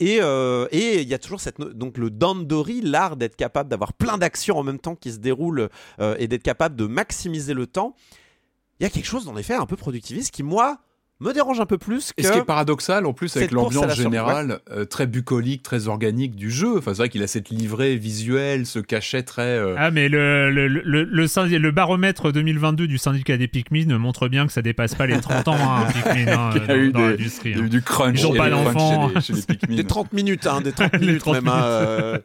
Et 0.00 0.20
et 0.70 1.00
il 1.02 1.08
y 1.08 1.14
a 1.14 1.18
toujours 1.18 1.40
cette 1.40 1.60
donc 1.60 1.98
le 1.98 2.08
Dandori, 2.08 2.80
l'art 2.80 3.16
d'être 3.16 3.36
capable 3.36 3.68
d'avoir 3.68 3.92
plein 3.92 4.16
d'actions 4.16 4.56
en 4.56 4.62
même 4.62 4.78
temps 4.78 4.94
qui 4.94 5.12
se 5.12 5.18
déroulent 5.18 5.68
et 6.00 6.28
d'être 6.28 6.42
capable 6.42 6.76
de 6.76 6.86
maximiser 6.86 7.52
le 7.52 7.66
temps. 7.66 7.94
Il 8.80 8.84
y 8.84 8.86
a 8.86 8.90
quelque 8.90 9.06
chose 9.06 9.28
en 9.28 9.36
effet 9.36 9.54
un 9.54 9.66
peu 9.66 9.76
productiviste 9.76 10.32
qui 10.34 10.42
moi 10.42 10.78
me 11.18 11.32
dérange 11.32 11.60
un 11.60 11.64
peu 11.66 11.78
plus 11.78 12.08
que 12.12 12.20
Et 12.20 12.24
ce 12.24 12.30
qui 12.32 12.36
est 12.40 12.44
paradoxal 12.44 13.06
en 13.06 13.14
plus 13.14 13.34
avec 13.38 13.50
l'ambiance 13.50 13.94
générale 13.96 14.60
euh, 14.70 14.84
très 14.84 15.06
bucolique, 15.06 15.62
très 15.62 15.88
organique 15.88 16.36
du 16.36 16.50
jeu. 16.50 16.76
Enfin, 16.76 16.92
c'est 16.92 16.98
vrai 16.98 17.08
qu'il 17.08 17.22
a 17.22 17.26
cette 17.26 17.48
livrée 17.48 17.96
visuelle, 17.96 18.66
ce 18.66 18.80
cachet 18.80 19.22
très. 19.22 19.40
euh, 19.56 19.76
Ah, 19.78 19.90
mais 19.90 20.10
le, 20.10 20.50
le, 20.50 20.68
le, 20.68 21.04
le, 21.04 21.26
syndi- 21.26 21.56
le 21.56 21.70
baromètre 21.70 22.32
2022 22.32 22.86
du 22.86 22.98
syndicat 22.98 23.38
des 23.38 23.48
Pikmin 23.48 23.96
montre 23.96 24.28
bien 24.28 24.46
que 24.46 24.52
ça 24.52 24.60
dépasse 24.60 24.94
pas 24.94 25.06
les 25.06 25.18
30 25.18 25.48
ans, 25.48 25.56
hein, 25.58 25.86
Pikmin, 25.94 26.28
hein, 26.38 26.50
Qu'il 26.52 26.66
y 26.66 26.70
a 26.70 26.76
eu 26.76 26.92
dans, 26.92 27.00
dans 27.00 27.06
des- 27.06 27.12
l'industrie. 27.12 27.50
il 27.52 27.56
y 27.56 27.60
a 27.62 27.64
eu 27.64 27.70
du 27.70 27.80
crunch. 27.80 28.20
Ils 28.20 28.26
ont 28.26 28.34
et 28.34 28.36
pas 28.36 28.50
d'enfants. 28.50 29.08
Chez 29.08 29.14
les, 29.14 29.20
chez 29.22 29.32
les 29.32 29.42
Pikmin. 29.56 29.76
Des 29.76 29.84
30 29.84 30.12
minutes, 30.12 30.46
hein, 30.46 30.60
des 30.60 30.72
30 30.72 30.92
Les 30.98 30.98
minutes 31.06 31.20
30 31.20 31.34
même. 31.36 31.48
hein, 31.48 31.62
euh. 31.64 32.18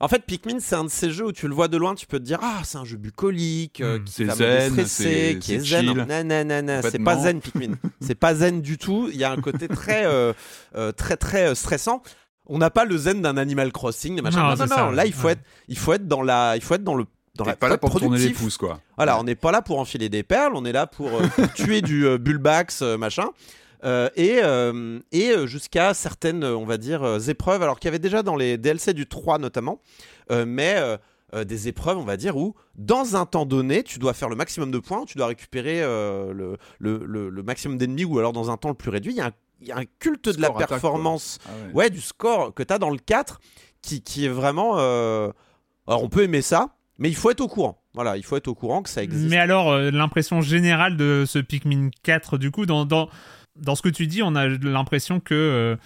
En 0.00 0.08
fait, 0.08 0.24
Pikmin, 0.26 0.58
c'est 0.60 0.74
un 0.74 0.84
de 0.84 0.90
ces 0.90 1.10
jeux 1.10 1.26
où 1.26 1.32
tu 1.32 1.46
le 1.48 1.54
vois 1.54 1.68
de 1.68 1.76
loin, 1.76 1.94
tu 1.94 2.06
peux 2.06 2.18
te 2.18 2.24
dire 2.24 2.38
Ah, 2.42 2.60
c'est 2.64 2.78
un 2.78 2.84
jeu 2.84 2.96
bucolique, 2.96 3.80
euh, 3.80 3.98
Hmm, 3.98 4.04
qui 4.04 4.12
c'est 4.12 4.24
va 4.24 4.32
me 4.34 4.38
zen, 4.38 4.74
déstresser, 4.74 5.38
qui 5.40 5.54
est 5.54 5.58
zen. 5.60 5.80
chill. 5.86 6.04
Nanana, 6.06 6.82
c'est 6.82 6.98
pas 6.98 7.16
zen, 7.16 7.40
Pikmin. 7.40 7.74
c'est 8.00 8.14
pas 8.16 8.34
zen 8.34 8.60
du 8.60 8.76
tout. 8.76 9.08
Il 9.12 9.16
y 9.16 9.24
a 9.24 9.30
un 9.30 9.36
côté 9.40 9.68
très, 9.68 10.04
euh, 10.04 10.32
euh, 10.74 10.92
très, 10.92 11.16
très 11.16 11.46
euh, 11.50 11.54
stressant. 11.54 12.02
On 12.46 12.58
n'a 12.58 12.70
pas 12.70 12.84
le 12.84 12.96
zen 12.98 13.22
d'un 13.22 13.36
Animal 13.38 13.72
Crossing, 13.72 14.16
des 14.16 14.20
machins. 14.22 14.38
Non, 14.40 14.50
Non, 14.50 14.56
non, 14.56 14.66
non, 14.66 14.66
ça, 14.76 14.90
Là, 14.90 15.06
il 15.06 15.12
faut, 15.14 15.28
ouais. 15.28 15.32
être, 15.34 15.42
il 15.68 15.78
faut 15.78 15.92
être 15.94 16.06
dans 16.06 16.22
la, 16.22 16.56
il 16.56 16.62
faut 16.62 16.74
être 16.74 16.84
dans 16.84 16.96
le. 16.96 17.06
Dans 17.36 17.44
la, 17.44 17.56
pas 17.56 17.68
là 17.68 17.78
pour 17.78 17.90
tourner 17.90 18.04
les 18.18 18.24
productif. 18.26 18.38
pouces, 18.38 18.56
quoi. 18.58 18.80
Voilà, 18.96 19.18
on 19.18 19.24
n'est 19.24 19.34
pas 19.34 19.50
là 19.50 19.60
pour 19.62 19.80
enfiler 19.80 20.08
des 20.08 20.22
perles, 20.22 20.52
on 20.54 20.64
est 20.64 20.70
là 20.72 20.86
pour, 20.86 21.08
euh, 21.08 21.26
pour 21.34 21.52
tuer 21.54 21.82
du 21.82 22.06
euh, 22.06 22.16
Bulbax, 22.18 22.82
euh, 22.82 22.96
machin. 22.96 23.30
Euh, 23.84 24.08
et 24.16 24.40
euh, 24.42 24.98
et 25.12 25.30
euh, 25.30 25.46
jusqu'à 25.46 25.92
certaines, 25.94 26.42
on 26.44 26.64
va 26.64 26.78
dire, 26.78 27.02
euh, 27.02 27.18
épreuves, 27.18 27.62
alors 27.62 27.78
qu'il 27.78 27.88
y 27.88 27.90
avait 27.90 27.98
déjà 27.98 28.22
dans 28.22 28.36
les 28.36 28.56
DLC 28.56 28.94
du 28.94 29.06
3 29.06 29.38
notamment, 29.38 29.80
euh, 30.30 30.44
mais 30.46 30.74
euh, 30.78 30.96
euh, 31.34 31.44
des 31.44 31.68
épreuves, 31.68 31.98
on 31.98 32.04
va 32.04 32.16
dire, 32.16 32.36
où 32.36 32.54
dans 32.76 33.16
un 33.16 33.26
temps 33.26 33.44
donné, 33.44 33.82
tu 33.82 33.98
dois 33.98 34.14
faire 34.14 34.28
le 34.30 34.36
maximum 34.36 34.70
de 34.70 34.78
points, 34.78 35.04
tu 35.04 35.18
dois 35.18 35.26
récupérer 35.26 35.82
euh, 35.82 36.32
le, 36.32 36.56
le, 36.78 37.04
le- 37.04 37.28
le 37.28 37.42
maximum 37.42 37.76
d'ennemis, 37.76 38.04
ou 38.04 38.18
alors 38.18 38.32
dans 38.32 38.50
un 38.50 38.56
temps 38.56 38.70
le 38.70 38.74
plus 38.74 38.90
réduit. 38.90 39.12
Il 39.12 39.16
y 39.18 39.20
a 39.20 39.26
un, 39.26 39.32
il 39.60 39.68
y 39.68 39.72
a 39.72 39.76
un 39.76 39.84
culte 39.98 40.28
de 40.30 40.40
la 40.40 40.48
performance 40.50 41.38
Ah 41.46 41.50
ouais. 41.68 41.72
ouais, 41.74 41.90
du 41.90 42.00
score 42.00 42.54
que 42.54 42.62
tu 42.62 42.72
as 42.72 42.78
dans 42.78 42.90
le 42.90 42.98
4 42.98 43.38
qui, 43.82 44.00
qui 44.02 44.24
est 44.24 44.28
vraiment. 44.30 44.78
euh, 44.78 45.30
Alors, 45.86 46.02
on 46.02 46.08
peut 46.08 46.22
aimer 46.22 46.40
ça, 46.42 46.76
mais 46.98 47.10
il 47.10 47.16
faut 47.16 47.30
être 47.30 47.40
au 47.42 47.48
courant. 47.48 47.82
Voilà, 47.92 48.16
il 48.16 48.24
faut 48.24 48.36
être 48.36 48.48
au 48.48 48.54
courant 48.54 48.82
que 48.82 48.88
ça 48.88 49.02
existe. 49.02 49.28
Mais 49.30 49.36
alors, 49.36 49.70
euh, 49.72 49.90
l'impression 49.90 50.40
générale 50.40 50.96
de 50.96 51.24
ce 51.26 51.38
Pikmin 51.38 51.90
4, 52.02 52.38
du 52.38 52.50
coup, 52.50 52.64
dans, 52.66 52.84
dans, 52.86 53.08
dans 53.56 53.74
ce 53.74 53.82
que 53.82 53.88
tu 53.88 54.06
dis, 54.06 54.22
on 54.22 54.34
a 54.34 54.46
l'impression 54.48 55.20
que 55.20 55.34
euh, 55.34 55.76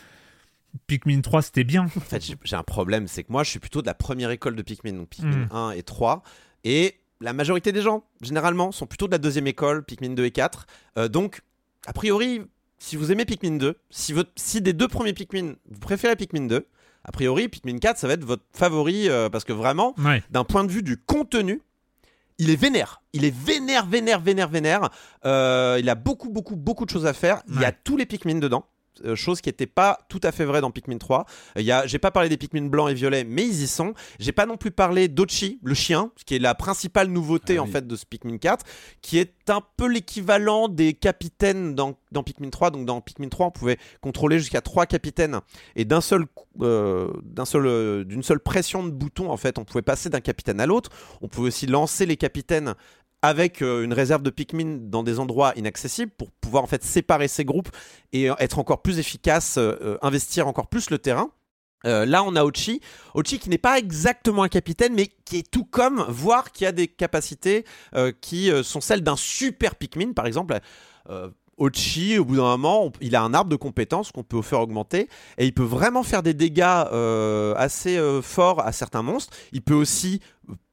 Pikmin 0.86 1.20
3, 1.20 1.42
c'était 1.42 1.64
bien. 1.64 1.84
En 1.84 2.00
fait, 2.00 2.24
j'ai- 2.44 2.56
un 2.56 2.62
problème, 2.62 3.06
c'est 3.08 3.24
que 3.24 3.32
moi, 3.32 3.42
je 3.44 3.50
suis 3.50 3.58
plutôt 3.58 3.82
de 3.82 3.86
la 3.86 3.94
première 3.94 4.30
école 4.30 4.54
de 4.56 4.62
Pikmin, 4.62 4.92
donc 4.94 5.08
Pikmin 5.08 5.46
Mm. 5.46 5.48
1 5.52 5.70
et 5.72 5.82
3. 5.82 6.22
Et 6.64 6.96
la 7.20 7.32
majorité 7.32 7.72
des 7.72 7.82
gens, 7.82 8.04
généralement, 8.22 8.72
sont 8.72 8.86
plutôt 8.86 9.06
de 9.06 9.12
la 9.12 9.18
deuxième 9.18 9.46
école, 9.46 9.84
Pikmin 9.84 10.10
2 10.14 10.24
et 10.24 10.30
4. 10.30 10.66
Euh, 10.98 11.08
donc, 11.08 11.40
a 11.86 11.92
priori, 11.92 12.42
si 12.78 12.96
vous 12.96 13.10
aimez 13.12 13.24
Pikmin 13.24 13.56
2, 13.56 13.76
si, 13.90 14.12
votre, 14.12 14.30
si 14.36 14.60
des 14.60 14.72
deux 14.72 14.88
premiers 14.88 15.12
Pikmin, 15.14 15.54
vous 15.68 15.80
préférez 15.80 16.16
Pikmin 16.16 16.46
2, 16.46 16.66
a 17.04 17.12
priori, 17.12 17.48
Pikmin 17.48 17.78
4, 17.78 17.98
ça 17.98 18.06
va 18.06 18.14
être 18.14 18.24
votre 18.24 18.44
favori, 18.52 19.08
euh, 19.08 19.28
parce 19.30 19.44
que 19.44 19.52
vraiment, 19.52 19.94
Ouais. 19.98 20.22
d'un 20.30 20.44
point 20.44 20.64
de 20.64 20.70
vue 20.70 20.82
du 20.82 20.96
contenu, 20.96 21.60
il 22.38 22.50
est 22.50 22.56
vénère. 22.56 23.02
Il 23.12 23.24
est 23.24 23.34
vénère, 23.34 23.86
vénère, 23.86 24.20
vénère, 24.20 24.48
vénère. 24.48 24.90
Euh, 25.24 25.76
il 25.80 25.88
a 25.88 25.94
beaucoup, 25.94 26.30
beaucoup, 26.30 26.56
beaucoup 26.56 26.84
de 26.84 26.90
choses 26.90 27.06
à 27.06 27.12
faire. 27.12 27.42
Il 27.48 27.60
y 27.60 27.64
a 27.64 27.72
tous 27.72 27.96
les 27.96 28.06
Pikmin 28.06 28.36
dedans. 28.36 28.64
Euh, 29.04 29.14
chose 29.16 29.40
qui 29.40 29.48
n'était 29.48 29.66
pas 29.66 29.98
tout 30.08 30.20
à 30.22 30.32
fait 30.32 30.44
vraie 30.44 30.60
dans 30.60 30.70
Pikmin 30.70 30.98
3. 30.98 31.26
Il 31.56 31.62
y 31.62 31.72
a, 31.72 31.86
j'ai 31.86 31.98
pas 31.98 32.10
parlé 32.10 32.28
des 32.28 32.36
Pikmin 32.36 32.66
blancs 32.66 32.90
et 32.90 32.94
violets, 32.94 33.24
mais 33.24 33.44
ils 33.44 33.62
y 33.62 33.66
sont. 33.66 33.94
J'ai 34.18 34.32
pas 34.32 34.46
non 34.46 34.56
plus 34.56 34.70
parlé 34.70 35.08
d'Ochi, 35.08 35.58
le 35.62 35.74
chien, 35.74 36.10
qui 36.26 36.36
est 36.36 36.38
la 36.38 36.54
principale 36.54 37.08
nouveauté 37.08 37.56
Ah 37.58 37.62
en 37.62 37.66
oui. 37.66 37.72
fait 37.72 37.86
de 37.86 37.96
ce 37.96 38.06
Pikmin 38.06 38.38
4, 38.38 38.64
qui 39.02 39.18
est 39.18 39.50
un 39.50 39.62
peu 39.76 39.88
l'équivalent 39.88 40.68
des 40.68 40.94
capitaines 40.94 41.74
dans, 41.74 41.94
dans 42.12 42.22
Pikmin 42.22 42.50
3. 42.50 42.70
Donc 42.70 42.86
dans 42.86 43.00
Pikmin 43.00 43.28
3, 43.28 43.46
on 43.46 43.50
pouvait 43.50 43.78
contrôler 44.00 44.38
jusqu'à 44.38 44.60
trois 44.60 44.86
capitaines 44.86 45.40
et 45.76 45.84
d'un 45.84 46.00
seul, 46.00 46.26
euh, 46.60 47.10
d'un 47.22 47.44
seul, 47.44 47.66
euh, 47.66 48.04
d'une 48.04 48.22
seule 48.22 48.40
pression 48.40 48.84
de 48.84 48.90
bouton, 48.90 49.30
en 49.30 49.36
fait, 49.36 49.58
on 49.58 49.64
pouvait 49.64 49.82
passer 49.82 50.10
d'un 50.10 50.20
capitaine 50.20 50.60
à 50.60 50.66
l'autre. 50.66 50.90
On 51.22 51.28
pouvait 51.28 51.48
aussi 51.48 51.66
lancer 51.66 52.06
les 52.06 52.16
capitaines 52.16 52.74
avec 53.22 53.62
euh, 53.62 53.82
une 53.82 53.92
réserve 53.92 54.22
de 54.22 54.30
Pikmin 54.30 54.78
dans 54.80 55.02
des 55.02 55.18
endroits 55.18 55.52
inaccessibles 55.56 56.12
pour 56.16 56.30
pouvoir 56.30 56.64
en 56.64 56.66
fait 56.66 56.84
séparer 56.84 57.28
ces 57.28 57.44
groupes 57.44 57.68
et 58.12 58.30
euh, 58.30 58.34
être 58.38 58.58
encore 58.58 58.82
plus 58.82 58.98
efficace, 58.98 59.56
euh, 59.58 59.98
investir 60.02 60.46
encore 60.46 60.68
plus 60.68 60.90
le 60.90 60.98
terrain. 60.98 61.30
Là, 61.84 62.24
on 62.24 62.34
a 62.34 62.42
Ochi. 62.42 62.80
Ochi 63.14 63.38
qui 63.38 63.48
n'est 63.48 63.56
pas 63.56 63.78
exactement 63.78 64.42
un 64.42 64.48
capitaine, 64.48 64.94
mais 64.94 65.06
qui 65.24 65.38
est 65.38 65.48
tout 65.48 65.64
comme, 65.64 66.04
voire 66.08 66.50
qui 66.50 66.66
a 66.66 66.72
des 66.72 66.88
capacités 66.88 67.64
qui 68.20 68.50
sont 68.64 68.80
celles 68.80 69.02
d'un 69.02 69.14
super 69.14 69.76
Pikmin, 69.76 70.12
par 70.12 70.26
exemple. 70.26 70.58
Ochi, 71.56 72.18
au 72.18 72.24
bout 72.24 72.34
d'un 72.34 72.56
moment, 72.56 72.92
il 73.00 73.14
a 73.14 73.22
un 73.22 73.32
arbre 73.32 73.48
de 73.48 73.54
compétences 73.54 74.10
qu'on 74.10 74.24
peut 74.24 74.42
faire 74.42 74.60
augmenter 74.60 75.08
et 75.38 75.46
il 75.46 75.54
peut 75.54 75.62
vraiment 75.62 76.02
faire 76.02 76.24
des 76.24 76.34
dégâts 76.34 76.62
assez 77.56 77.96
forts 78.22 78.60
à 78.66 78.72
certains 78.72 79.02
monstres. 79.02 79.32
Il 79.52 79.62
peut 79.62 79.74
aussi 79.74 80.20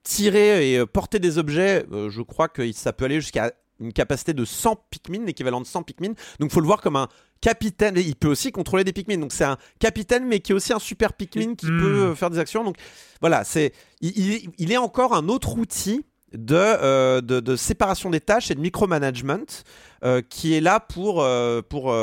tirer 0.06 0.72
et 0.72 0.78
euh, 0.78 0.86
porter 0.86 1.20
des 1.20 1.38
objets. 1.38 1.86
Euh, 1.92 2.10
je 2.10 2.22
crois 2.22 2.48
que 2.48 2.72
ça 2.72 2.94
peut 2.94 3.04
aller 3.06 3.20
jusqu'à 3.20 3.52
une 3.82 3.92
capacité 3.92 4.34
de 4.34 4.46
100 4.46 4.78
Pikmin, 4.90 5.26
l'équivalent 5.26 5.60
de 5.60 5.66
100 5.66 5.84
Pikmin. 5.84 6.14
Donc, 6.40 6.52
faut 6.52 6.62
le 6.62 6.66
voir 6.68 6.80
comme 6.80 6.96
un 6.96 7.10
capitaine. 7.42 7.98
Et 7.98 8.02
il 8.02 8.16
peut 8.16 8.30
aussi 8.30 8.54
contrôler 8.54 8.86
des 8.86 8.94
Pikmin. 8.94 9.18
Donc, 9.18 9.34
c'est 9.34 9.44
un 9.44 9.58
capitaine, 9.80 10.26
mais 10.26 10.40
qui 10.40 10.54
est 10.54 10.56
aussi 10.56 10.72
un 10.72 10.80
super 10.80 11.12
Pikmin 11.12 11.56
qui 11.56 11.66
Mm. 11.66 11.82
peut 11.82 12.04
euh, 12.04 12.16
faire 12.16 12.30
des 12.30 12.40
actions. 12.40 12.64
Donc, 12.64 12.78
voilà, 13.20 13.44
c'est 13.44 13.74
il, 14.00 14.72
est 14.72 14.78
encore 14.78 15.14
un 15.14 15.28
autre 15.28 15.58
outil 15.58 16.06
de, 16.34 16.56
euh, 16.56 17.22
de, 17.22 17.40
de 17.40 17.56
séparation 17.56 18.10
des 18.10 18.20
tâches 18.22 18.52
et 18.52 18.56
de 18.56 18.60
micromanagement 18.60 19.46
euh, 20.04 20.22
qui 20.22 20.54
est 20.54 20.62
là 20.62 20.80
pour, 20.80 21.22
euh, 21.22 21.62
pour, 21.62 21.94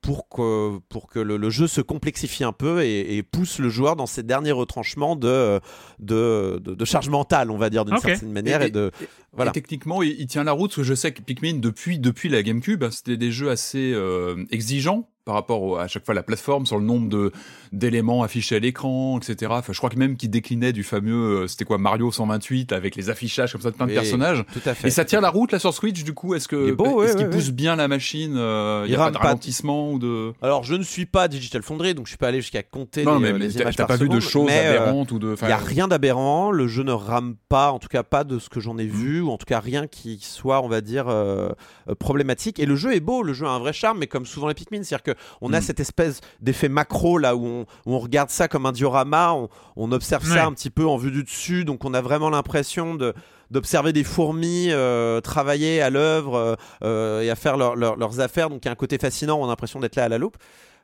pour 0.00 0.28
que, 0.28 0.78
pour 0.88 1.08
que 1.08 1.18
le, 1.18 1.36
le 1.36 1.50
jeu 1.50 1.66
se 1.66 1.80
complexifie 1.80 2.44
un 2.44 2.52
peu 2.52 2.82
et, 2.82 3.16
et 3.16 3.22
pousse 3.22 3.58
le 3.58 3.68
joueur 3.68 3.96
dans 3.96 4.06
ses 4.06 4.22
derniers 4.22 4.52
retranchements 4.52 5.16
de, 5.16 5.60
de, 5.98 6.60
de, 6.62 6.74
de 6.74 6.84
charge 6.84 7.08
mentale, 7.08 7.50
on 7.50 7.58
va 7.58 7.68
dire 7.70 7.84
d'une 7.84 7.96
certaine 7.98 8.32
manière. 8.32 8.62
Et- 8.62 8.66
Et, 8.68 8.70
de, 8.70 8.90
voilà. 9.32 9.50
Et 9.50 9.54
techniquement, 9.54 10.02
il, 10.02 10.10
il 10.20 10.26
tient 10.26 10.44
la 10.44 10.52
route, 10.52 10.70
parce 10.70 10.76
que 10.76 10.82
je 10.84 10.94
sais 10.94 11.12
que 11.12 11.20
Pikmin, 11.22 11.54
depuis, 11.58 11.98
depuis 11.98 12.28
la 12.28 12.42
GameCube, 12.42 12.84
hein, 12.84 12.90
c'était 12.90 13.16
des 13.16 13.30
jeux 13.32 13.50
assez 13.50 13.92
euh, 13.92 14.44
exigeants 14.50 15.08
par 15.28 15.34
rapport 15.34 15.62
au- 15.62 15.76
à 15.76 15.88
chaque 15.88 16.06
fois 16.06 16.14
à 16.14 16.16
la 16.16 16.22
plateforme, 16.22 16.64
sur 16.64 16.78
le 16.78 16.84
nombre 16.86 17.10
de 17.10 17.32
d'éléments 17.70 18.22
affichés 18.22 18.56
à 18.56 18.58
l'écran, 18.60 19.18
etc. 19.18 19.52
Enfin, 19.56 19.74
je 19.74 19.76
crois 19.76 19.90
que 19.90 19.98
même 19.98 20.16
qu'il 20.16 20.30
déclinait 20.30 20.72
du 20.72 20.82
fameux, 20.82 21.42
euh, 21.42 21.46
c'était 21.48 21.66
quoi, 21.66 21.76
Mario 21.76 22.10
128, 22.10 22.72
avec 22.72 22.96
les 22.96 23.10
affichages 23.10 23.52
comme 23.52 23.60
ça 23.60 23.70
de 23.70 23.76
plein 23.76 23.84
de 23.84 23.90
Oui, 23.90 23.96
personnages. 23.96 24.42
Tout 24.54 24.62
à 24.64 24.72
fait. 24.72 24.88
Et 24.88 24.90
ça 24.90 25.04
tient 25.04 25.20
la 25.20 25.28
route 25.28 25.52
là 25.52 25.58
sur 25.58 25.74
Switch 25.74 26.02
du 26.02 26.14
coup? 26.14 26.34
Est-ce 26.34 26.48
que 26.48 26.56
ouais, 26.56 27.04
est-ce 27.04 27.14
qu'il 27.18 27.26
ouais, 27.26 27.30
pousse 27.30 27.50
bien 27.50 27.76
la 27.76 27.86
machine 27.88 28.36
euh, 28.38 28.84
Il 28.86 28.88
Il 28.88 28.92
y 28.92 28.94
a 28.96 28.98
pas 29.04 29.10
de 29.10 29.18
ralentissement 29.18 29.92
ou 29.92 29.98
de 29.98 30.32
Alors, 30.40 30.64
je 30.64 30.76
ne 30.76 30.82
suis 30.82 31.04
pas 31.04 31.28
Digital 31.28 31.62
Foundry, 31.62 31.94
donc 31.94 32.06
je 32.06 32.12
suis 32.12 32.16
pas 32.16 32.28
allé 32.28 32.40
jusqu'à 32.40 32.62
compter 32.62 33.04
Non, 33.04 33.16
les, 33.16 33.20
mais, 33.20 33.28
euh, 33.28 33.32
mais 33.34 33.38
les 33.40 33.56
images 33.58 33.76
t'as 33.76 33.82
par 33.84 33.98
pas 33.98 34.02
vu 34.02 34.08
de 34.08 34.18
seconde, 34.18 34.46
choses 34.48 34.50
euh, 34.50 34.76
aberrantes 34.78 35.12
ou 35.12 35.18
de. 35.18 35.34
Il 35.42 35.46
n'y 35.46 35.52
a 35.52 35.58
rien 35.58 35.88
d'aberrant, 35.88 36.50
le 36.50 36.68
jeu 36.68 36.84
ne 36.84 36.92
rame 36.92 37.36
pas, 37.50 37.70
en 37.70 37.78
tout 37.78 37.88
cas 37.88 38.02
pas 38.02 38.24
de 38.24 38.38
ce 38.38 38.48
que 38.48 38.60
j'en 38.60 38.78
ai 38.78 38.86
vu, 38.86 39.20
ou 39.20 39.28
en 39.30 39.36
tout 39.36 39.44
cas 39.46 39.60
rien 39.60 39.86
qui 39.86 40.18
soit, 40.22 40.62
on 40.64 40.68
va 40.68 40.80
dire, 40.80 41.04
euh, 41.08 41.50
problématique. 41.98 42.58
Et 42.60 42.64
le 42.64 42.76
jeu 42.76 42.94
est 42.94 43.00
beau, 43.00 43.22
le 43.22 43.34
jeu 43.34 43.44
a 43.46 43.50
un 43.50 43.58
vrai 43.58 43.74
charme, 43.74 43.98
mais 43.98 44.06
comme 44.06 44.24
souvent 44.24 44.48
les 44.48 44.54
Pikmin, 44.54 44.82
c'est-à-dire 44.84 45.16
qu'on 45.40 45.52
a 45.52 45.58
Mm. 45.58 45.62
cette 45.62 45.80
espèce 45.80 46.20
d'effet 46.40 46.68
macro 46.68 47.18
là 47.18 47.34
où 47.36 47.44
on, 47.46 47.60
où 47.86 47.94
on 47.94 47.98
regarde 47.98 48.30
ça 48.30 48.48
comme 48.48 48.66
un 48.66 48.72
diorama, 48.72 49.32
on, 49.32 49.48
on 49.76 49.92
observe 49.92 50.22
Ouais. 50.28 50.36
ça 50.36 50.46
un 50.46 50.52
petit 50.52 50.70
peu 50.70 50.86
en 50.86 50.96
vue 50.96 51.10
du 51.10 51.22
dessus, 51.24 51.64
donc 51.64 51.84
on 51.84 51.94
a 51.94 52.00
vraiment 52.00 52.30
l'impression 52.30 52.94
de 52.94 53.14
d'observer 53.50 53.94
des 53.94 54.04
fourmis 54.04 54.66
euh, 54.70 55.20
travailler 55.22 55.80
à 55.80 55.88
l'œuvre 55.88 56.34
euh, 56.36 56.54
euh, 56.84 57.20
et 57.22 57.30
à 57.30 57.34
faire 57.34 57.56
leur- 57.56 57.76
leur- 57.76 57.96
leurs 57.96 58.20
affaires 58.20 58.50
donc 58.50 58.62
il 58.64 58.66
y 58.66 58.68
a 58.68 58.72
un 58.72 58.74
côté 58.74 58.98
fascinant 58.98 59.38
on 59.40 59.44
a 59.46 59.48
l'impression 59.48 59.80
d'être 59.80 59.96
là 59.96 60.04
à 60.04 60.08
la 60.10 60.18
loupe 60.18 60.36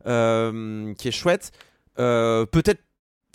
euh, 0.06 0.94
qui 0.94 1.08
est 1.08 1.12
chouette 1.12 1.50
peut-être 1.96 2.82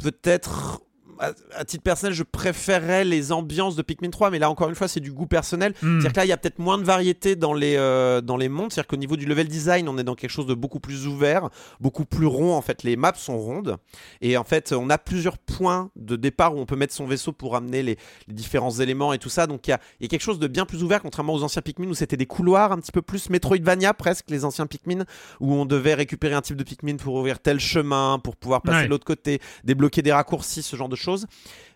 peut-être 0.02 0.82
à, 1.20 1.66
titre 1.66 1.84
personnel 1.84 2.14
je 2.14 2.24
préférerais 2.24 3.04
les 3.06 3.32
ambiances 3.32 3.76
de 3.76 3.82
Pikmin 3.82 4.10
3 4.10 4.30
mais 4.32 4.40
là 4.40 4.50
encore 4.50 4.70
une 4.70 4.76
fois 4.76 4.88
c'est 4.88 5.00
du 5.00 5.12
goût 5.12 5.28
personnel 5.28 5.74
Hmm. 5.82 6.00
c'est-à-dire 6.02 6.12
que 6.14 6.18
là, 6.18 6.26
il 6.26 6.30
y 6.30 6.32
a 6.32 6.38
peut-être 6.38 6.60
moins 6.60 6.78
de 6.78 6.84
variété 6.84 7.36
dans 7.36 7.54
les, 7.54 7.76
euh, 7.78 8.22
dans 8.22 8.38
les 8.38 8.50
mondes. 8.50 8.72
C'est-à-dire 8.72 8.88
qu'au 8.88 8.96
niveau 8.98 9.16
du 9.16 9.26
level 9.26 9.48
design, 9.48 9.88
on 9.88 9.98
est 9.98 10.04
dans 10.04 10.16
quelque 10.16 10.30
chose 10.32 10.46
de 10.48 10.54
beaucoup 10.54 10.80
plus 10.80 11.08
ouvert, 11.08 11.50
beaucoup 11.80 12.06
plus 12.06 12.26
rond. 12.26 12.54
En 12.56 12.62
fait, 12.62 12.84
les 12.84 12.96
maps 12.96 13.14
sont 13.16 13.38
rondes. 13.38 13.78
Et 14.22 14.36
en 14.38 14.44
fait, 14.44 14.74
on 14.74 14.90
a 14.90 14.98
plusieurs 14.98 15.38
points 15.38 15.90
de 15.96 16.16
départ 16.16 16.56
où 16.56 16.60
on 16.60 16.66
peut 16.66 16.76
mettre 16.76 16.94
son 16.94 17.06
vaisseau 17.06 17.32
pour 17.32 17.56
amener 17.56 17.84
les, 17.84 17.98
les 18.28 18.34
différents 18.34 18.72
éléments 18.72 19.14
et 19.14 19.18
tout 19.20 19.30
ça. 19.30 19.48
Donc, 19.48 19.68
il 19.68 19.72
y 19.72 19.74
a, 19.74 19.80
y 20.02 20.06
a 20.06 20.08
quelque 20.08 20.22
chose 20.22 20.40
de 20.40 20.48
bien 20.48 20.66
plus 20.66 20.84
ouvert, 20.84 21.02
contrairement 21.02 21.34
aux 21.34 21.44
anciens 21.44 21.62
Pikmin 21.62 21.88
où 21.88 21.94
c'était 21.94 22.18
des 22.18 22.26
couloirs 22.26 22.72
un 22.72 22.78
petit 22.80 22.92
peu 22.92 23.02
plus 23.02 23.30
Metroidvania, 23.30 23.94
presque, 23.94 24.26
les 24.30 24.46
anciens 24.46 24.66
Pikmin, 24.68 25.06
où 25.40 25.54
on 25.54 25.66
devait 25.66 25.94
récupérer 25.94 26.34
un 26.36 26.42
type 26.42 26.58
de 26.58 26.64
Pikmin 26.64 26.98
pour 26.98 27.16
ouvrir 27.16 27.40
tel 27.40 27.60
chemin, 27.60 28.20
pour 28.24 28.36
pouvoir 28.36 28.62
passer 28.62 28.80
Ouais. 28.80 28.86
de 28.86 28.90
l'autre 28.90 29.06
côté, 29.06 29.40
débloquer 29.64 30.02
des 30.02 30.12
raccourcis, 30.12 30.62
ce 30.64 30.76
genre 30.76 30.90
de 30.90 30.96
choses. 30.96 31.09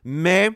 Mais 0.03 0.49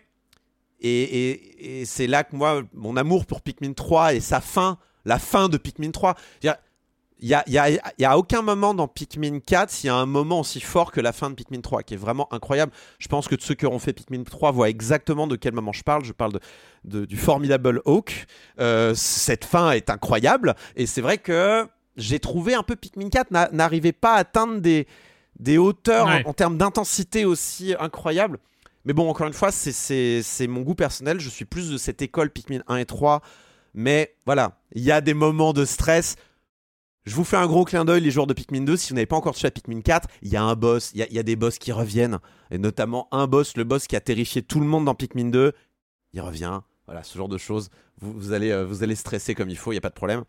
et, 0.79 1.03
et- 1.31 1.81
et 1.81 1.85
c'est 1.85 2.07
là 2.07 2.23
que 2.23 2.35
moi, 2.35 2.61
mon 2.73 2.97
amour 2.97 3.25
pour 3.25 3.41
Pikmin 3.41 3.73
3 3.73 4.13
et 4.13 4.19
sa 4.19 4.41
fin, 4.41 4.77
la 5.05 5.17
fin 5.19 5.49
de 5.49 5.57
Pikmin 5.57 5.91
3, 5.91 6.15
je 6.41 6.47
veux 6.47 6.53
dire, 6.53 6.61
il 7.19 7.29
y 7.29 7.33
a, 7.33 7.43
y, 7.49 7.57
a, 7.57 7.71
y 7.97 8.05
a 8.05 8.15
aucun 8.15 8.43
moment 8.43 8.75
dans 8.75 8.87
Pikmin 8.87 9.39
4 9.39 9.71
s'il 9.71 9.87
y 9.87 9.89
a 9.89 9.95
un 9.95 10.05
moment 10.05 10.41
aussi 10.41 10.59
fort 10.61 10.91
que 10.91 11.01
la 11.01 11.11
fin 11.13 11.31
de 11.31 11.35
Pikmin 11.35 11.61
3, 11.61 11.81
qui 11.81 11.95
est 11.95 11.97
vraiment 11.97 12.31
incroyable. 12.31 12.71
Je 12.99 13.07
pense 13.07 13.27
que 13.27 13.33
ceux 13.39 13.55
qui 13.55 13.65
auront 13.65 13.79
fait 13.79 13.93
Pikmin 13.93 14.21
3 14.23 14.51
voient 14.51 14.69
exactement 14.69 15.25
de 15.25 15.35
quel 15.35 15.53
moment 15.53 15.71
je 15.73 15.81
parle. 15.83 16.03
Je 16.05 16.11
parle 16.13 16.33
de, 16.33 16.39
de- 16.83 17.05
du 17.05 17.17
formidable 17.17 17.81
Hawk. 17.85 18.27
Euh, 18.59 18.93
cette 18.93 19.45
fin 19.45 19.71
est 19.71 19.89
incroyable. 19.89 20.53
Et 20.75 20.85
c'est 20.85 21.01
vrai 21.01 21.17
que 21.17 21.67
j'ai 21.95 22.19
trouvé 22.19 22.53
un 22.53 22.61
peu 22.61 22.75
Pikmin 22.75 23.09
4 23.09 23.31
n'a- 23.31 23.49
n'arrivait 23.51 23.93
pas 23.93 24.13
à 24.13 24.17
atteindre 24.19 24.59
des, 24.61 24.85
des 25.39 25.57
hauteurs 25.57 26.05
Ouais. 26.05 26.21
en, 26.23 26.29
en 26.29 26.33
termes 26.33 26.57
d'intensité 26.59 27.25
aussi 27.25 27.73
incroyables. 27.79 28.37
Mais 28.87 28.93
bon, 28.93 29.09
encore 29.09 29.27
une 29.27 29.33
fois, 29.33 29.51
c'est- 29.51 30.47
mon 30.47 30.61
goût 30.61 30.73
personnel. 30.73 31.19
Je 31.19 31.27
suis 31.27 31.43
plus 31.43 31.69
de 31.69 31.77
cette 31.77 32.01
école 32.01 32.29
Pikmin 32.29 32.61
1 32.67 32.77
et 32.77 32.85
3. 32.85 33.21
Mais 33.73 34.15
voilà, 34.25 34.61
il 34.71 34.81
y 34.81 34.91
a 34.93 35.01
des 35.01 35.13
moments 35.13 35.51
de 35.51 35.65
stress. 35.65 36.15
Je 37.03 37.13
vous 37.13 37.25
fais 37.25 37.35
un 37.35 37.47
gros 37.47 37.65
clin 37.65 37.83
d'œil, 37.83 37.99
les 37.99 38.11
joueurs 38.11 38.27
de 38.27 38.33
Pikmin 38.33 38.61
2. 38.61 38.77
Si 38.77 38.89
vous 38.89 38.95
n'avez 38.95 39.05
pas 39.05 39.17
encore 39.17 39.33
touché 39.33 39.47
à 39.47 39.51
Pikmin 39.51 39.81
4, 39.81 40.07
il 40.21 40.29
y 40.29 40.37
a 40.37 40.41
un 40.41 40.55
boss, 40.55 40.91
il 40.95 41.05
y 41.05 41.19
a, 41.19 41.23
des 41.23 41.35
boss 41.35 41.57
qui 41.57 41.73
reviennent. 41.73 42.19
Et 42.49 42.57
notamment 42.57 43.09
un 43.11 43.27
boss, 43.27 43.57
le 43.57 43.65
boss 43.65 43.87
qui 43.87 43.97
a 43.97 43.99
terrifié 43.99 44.41
tout 44.41 44.61
le 44.61 44.65
monde 44.65 44.85
dans 44.85 44.95
Pikmin 44.95 45.31
2. 45.31 45.51
Il 46.13 46.21
revient. 46.21 46.61
Voilà, 46.85 47.03
ce 47.03 47.17
genre 47.17 47.27
de 47.27 47.37
choses. 47.37 47.69
Vous, 47.99 48.31
allez, 48.31 48.51
euh, 48.51 48.63
vous 48.63 48.83
allez 48.83 48.95
stresser 48.95 49.35
comme 49.35 49.49
il 49.49 49.57
faut, 49.57 49.73
il 49.73 49.75
n'y 49.75 49.79
a 49.79 49.81
pas 49.81 49.89
de 49.89 49.95
problème. 49.95 50.23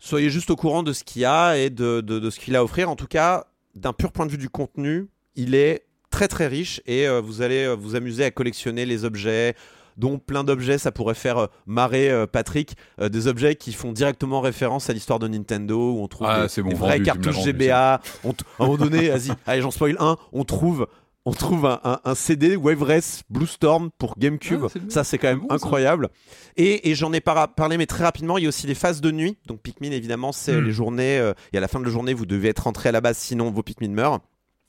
Soyez 0.00 0.28
juste 0.28 0.50
au 0.50 0.56
courant 0.56 0.82
de 0.82 0.92
ce 0.92 1.04
qu'il 1.04 1.22
y 1.22 1.24
a 1.24 1.56
et 1.56 1.70
de 1.70 2.02
ce 2.30 2.40
qu'il 2.40 2.56
a 2.56 2.58
à 2.58 2.64
offrir. 2.64 2.90
En 2.90 2.96
tout 2.96 3.06
cas, 3.06 3.46
d'un 3.76 3.92
pur 3.92 4.10
point 4.10 4.26
de 4.26 4.32
vue 4.32 4.38
du 4.38 4.48
contenu, 4.48 5.08
il 5.36 5.54
est 5.54 5.86
très 6.14 6.28
très 6.28 6.46
riche 6.46 6.80
et 6.86 7.08
euh, 7.08 7.20
vous 7.20 7.42
allez 7.42 7.64
euh, 7.64 7.74
vous 7.74 7.96
amuser 7.96 8.24
à 8.24 8.30
collectionner 8.30 8.86
les 8.86 9.04
objets 9.04 9.54
dont 9.96 10.18
plein 10.18 10.42
d'objets 10.44 10.78
ça 10.78 10.90
pourrait 10.92 11.14
faire 11.14 11.38
euh, 11.38 11.46
marrer 11.66 12.10
euh, 12.10 12.26
Patrick 12.26 12.76
euh, 13.00 13.08
des 13.08 13.26
objets 13.26 13.54
qui 13.56 13.72
font 13.72 13.92
directement 13.92 14.40
référence 14.40 14.90
à 14.90 14.92
l'histoire 14.92 15.18
de 15.18 15.28
Nintendo 15.28 15.92
où 15.92 16.02
on 16.02 16.08
trouve 16.08 16.26
Ah, 16.30 16.46
des, 16.46 16.62
bon, 16.62 16.68
des 16.68 16.74
vraies 16.74 17.00
cartouches 17.00 17.36
vendu, 17.36 17.52
GBA 17.52 18.00
on 18.24 18.30
à 18.30 18.34
un 18.60 18.66
moment 18.66 18.76
donné 18.76 19.10
allez 19.46 19.62
j'en 19.62 19.70
spoil 19.70 19.96
un 20.00 20.16
on 20.32 20.44
trouve 20.44 20.86
on 21.26 21.32
trouve 21.32 21.64
un, 21.66 21.80
un- 21.84 22.00
un 22.04 22.14
CD 22.14 22.54
Wave 22.54 22.82
Race 22.82 23.22
Blue 23.30 23.46
Storm 23.46 23.88
pour 23.96 24.18
GameCube. 24.18 24.66
Ah, 24.66 24.78
ça, 24.90 25.04
c'est 25.04 25.16
quand 25.16 25.28
même 25.28 25.40
ça. 25.48 25.54
incroyable. 25.54 26.10
Et, 26.58 26.90
et 26.90 26.94
j'en 26.94 27.14
ai 27.14 27.22
parlé, 27.22 27.78
mais 27.78 27.86
très 27.86 28.04
rapidement, 28.04 28.36
il 28.36 28.42
y 28.42 28.46
a 28.46 28.50
aussi 28.50 28.66
des 28.66 28.74
phases 28.74 29.00
de 29.00 29.10
nuit. 29.10 29.38
Donc, 29.46 29.60
Pikmin, 29.62 29.90
évidemment, 29.92 30.32
c'est 30.32 30.52
Mm. 30.60 30.64
les 30.66 30.70
journées. 30.72 31.18
euh, 31.18 31.32
et 31.54 31.56
à 31.56 31.60
la 31.62 31.68
fin 31.68 31.80
de 31.80 31.86
la 31.86 31.90
journée, 31.90 32.12
vous 32.12 32.26
devez 32.26 32.50
être 32.50 32.64
rentré 32.64 32.90
à 32.90 32.92
la 32.92 33.00
base, 33.00 33.16
sinon 33.16 33.50
vos 33.50 33.62
Pikmin 33.62 33.88
meurent. 33.88 34.20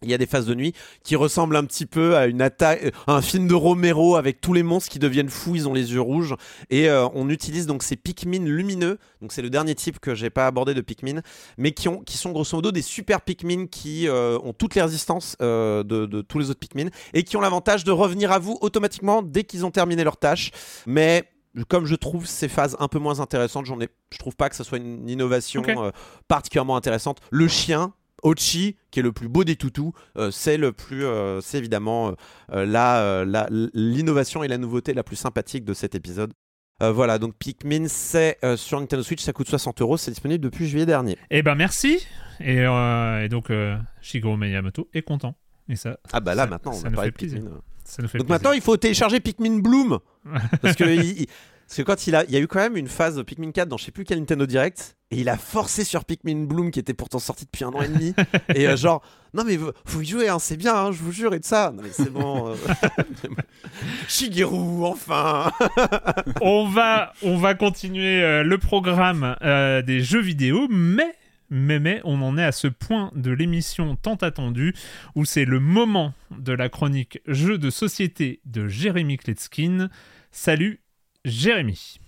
Il 0.02 0.10
y 0.10 0.14
a 0.14 0.18
des 0.18 0.26
phases 0.26 0.46
de 0.46 0.54
nuit 0.54 0.74
qui 1.04 1.16
ressemblent 1.16 1.56
un 1.56 1.64
petit 1.64 1.86
peu 1.86 2.18
à 2.18 2.28
une 2.28 2.42
attaque, 2.42 2.84
euh, 2.84 2.92
à 3.08 3.14
un 3.14 3.22
film 3.22 3.48
de 3.48 3.54
Romero 3.54 4.18
avec 4.18 4.42
tous 4.42 4.54
les 4.54 4.62
monstres 4.62 4.92
qui 4.92 5.00
deviennent 5.00 5.30
fous, 5.30 5.56
ils 5.56 5.70
ont 5.70 5.74
les 5.74 5.94
yeux 5.94 6.02
rouges. 6.02 6.36
Et 6.70 6.90
euh, 6.90 7.08
on 7.14 7.30
utilise 7.30 7.66
donc 7.66 7.82
ces 7.82 7.96
Pikmin 7.96 8.44
lumineux. 8.46 9.00
Donc 9.22 9.32
c'est 9.32 9.42
le 9.42 9.50
dernier 9.50 9.74
type 9.74 10.00
que 10.00 10.14
j'ai 10.14 10.30
pas 10.30 10.48
abordé 10.48 10.74
de 10.74 10.82
Pikmin, 10.82 11.22
mais 11.58 11.72
qui, 11.72 11.88
ont, 11.88 12.02
qui 12.02 12.18
sont 12.18 12.32
grosso 12.32 12.58
modo 12.58 12.72
des 12.72 12.82
super 12.82 13.22
Pikmin 13.22 13.68
qui 13.68 14.08
euh, 14.08 14.38
ont 14.44 14.54
toutes 14.54 14.76
les 14.76 14.82
résistances 14.82 15.38
euh, 15.42 15.82
de, 15.84 16.06
de 16.06 16.22
tous 16.22 16.40
les 16.40 16.50
autres 16.50 16.60
Pikmin 16.60 16.90
et 17.14 17.24
qui 17.24 17.38
ont 17.38 17.42
l'avantage 17.42 17.86
de 17.86 17.92
revenir 17.92 18.32
à 18.34 18.40
vous 18.40 18.58
automatiquement 18.62 19.24
dès 19.24 19.46
qu'ils 19.46 19.66
ont 19.66 19.72
terminé 19.72 20.04
leur 20.04 20.18
tâche. 20.18 20.52
Mais 20.86 21.24
comme 21.70 21.86
je 21.86 21.96
trouve 21.96 22.26
ces 22.26 22.50
phases 22.50 22.76
un 22.80 22.90
peu 22.90 23.00
moins 23.00 23.22
intéressantes, 23.22 23.66
j'en 23.66 23.80
ai, 23.80 23.88
je 24.12 24.18
trouve 24.18 24.36
pas 24.36 24.50
que 24.50 24.58
ça 24.58 24.66
soit 24.66 24.78
une 24.78 25.08
innovation 25.08 25.64
particulièrement 26.28 26.76
intéressante. 26.76 27.20
Le 27.32 27.48
chien, 27.48 27.94
Ochi, 28.26 28.76
qui 28.92 29.00
est 29.00 29.04
le 29.04 29.12
plus 29.12 29.28
beau 29.30 29.44
des 29.44 29.56
toutous, 29.56 29.94
euh, 30.18 30.32
c'est 30.32 30.58
le 30.58 30.72
plus, 30.72 31.06
euh, 31.06 31.40
c'est 31.42 31.58
évidemment 31.60 32.10
euh, 32.10 32.14
euh, 32.54 33.26
la, 33.26 33.48
l'innovation 33.74 34.44
et 34.44 34.48
la 34.48 34.58
nouveauté 34.58 34.94
la 34.94 35.04
plus 35.04 35.16
sympathique 35.16 35.64
de 35.66 35.74
cet 35.74 35.96
épisode. 35.96 36.34
Euh, 36.84 36.92
voilà, 36.92 37.20
donc 37.20 37.36
Pikmin, 37.38 37.88
c'est 37.88 38.38
euh, 38.44 38.58
sur 38.58 38.80
Nintendo 38.80 39.02
Switch, 39.04 39.22
ça 39.24 39.32
coûte 39.32 39.48
60 39.48 39.82
euros, 39.82 39.96
c'est 39.96 40.12
disponible 40.12 40.44
depuis 40.44 40.68
juillet 40.68 40.86
dernier. 40.86 41.18
Eh 41.32 41.42
ben 41.42 41.56
merci. 41.56 42.00
Et, 42.42 42.60
euh, 42.60 43.24
et 43.24 43.30
donc 43.30 43.50
Shigeru 44.02 44.36
Miyamoto 44.38 44.90
est 44.94 45.02
content. 45.04 45.36
Et 45.70 45.76
ça. 45.78 45.98
Ah 46.12 46.20
bah 46.20 46.36
là, 46.36 46.44
ça- 46.44 46.50
maintenant, 46.50 46.72
on 46.72 46.76
ça 46.76 46.90
nous 46.90 47.00
fait 47.02 47.12
plaisir. 47.12 47.40
Pikmin. 47.40 47.62
Ça 47.86 48.02
nous 48.02 48.08
fait 48.10 48.18
Donc 48.18 48.28
plaisir. 48.28 48.42
maintenant, 48.44 48.52
il 48.52 48.62
faut 48.62 48.76
télécharger 48.78 49.20
Pikmin 49.22 49.60
Bloom. 49.60 50.00
Parce 50.62 50.76
que, 50.76 50.84
il- 50.84 51.22
il- 51.22 51.28
parce 51.68 51.78
que 51.78 51.82
quand 51.82 52.08
il 52.08 52.16
a, 52.16 52.24
il 52.26 52.32
y 52.32 52.36
a 52.36 52.40
eu 52.40 52.48
quand 52.48 52.60
même 52.60 52.78
une 52.78 52.88
phase 52.88 53.16
de 53.16 53.24
Pikmin 53.24 53.52
4 53.52 53.68
dans 53.68 53.78
je 53.78 53.86
sais 53.86 53.92
plus 53.92 54.04
quel 54.06 54.20
Nintendo 54.20 54.46
Direct, 54.46 54.96
et 55.12 55.20
il 55.20 55.30
a 55.30 55.38
forcé 55.38 55.84
sur 55.84 56.06
Pikmin 56.06 56.46
Bloom 56.46 56.72
qui 56.72 56.80
était 56.80 56.94
pourtant 56.94 57.20
sorti 57.20 57.46
depuis 57.46 57.64
un 57.64 57.70
an 57.70 57.82
et 57.82 57.88
demi. 57.88 58.14
et 58.56 58.68
euh, 58.68 58.76
genre, 58.78 59.02
non 59.34 59.44
mais 59.44 59.58
faut- 59.58 59.72
faut 59.86 60.02
y 60.02 60.06
jouer, 60.06 60.30
hein, 60.30 60.38
c'est 60.40 60.58
bien, 60.58 60.76
hein, 60.76 60.92
je 60.92 61.00
vous 61.02 61.12
jure, 61.12 61.34
et 61.34 61.40
de 61.40 61.46
ça. 61.46 61.72
Non 61.76 61.82
mais 61.84 61.90
c'est 61.92 62.12
bon. 62.12 62.50
euh. 62.50 62.56
Shigeru, 64.08 64.86
enfin. 64.86 65.52
on 66.42 66.68
va, 66.68 67.14
on 67.24 67.38
va 67.38 67.56
continuer 67.56 68.22
euh, 68.24 68.44
le 68.44 68.58
programme 68.58 69.36
des 69.86 70.02
jeux 70.02 70.22
vidéo, 70.22 70.68
mais, 70.70 71.16
mais, 71.50 71.80
mais, 71.80 72.02
on 72.04 72.22
en 72.22 72.38
est 72.38 72.44
à 72.44 72.52
ce 72.52 72.68
point 72.68 73.12
de 73.16 73.32
l'émission 73.32 73.96
tant 73.96 74.16
attendue 74.16 74.74
où 75.16 75.26
c'est 75.26 75.46
le 75.46 75.60
moment 75.60 76.14
de 76.38 76.54
la 76.54 76.70
chronique 76.70 77.20
jeux 77.28 77.58
de 77.58 77.70
société 77.70 78.40
de 78.46 78.68
Jérémy 78.68 79.18
Kletskin. 79.18 79.90
Salut, 80.32 80.82
Jérémy. 81.26 82.00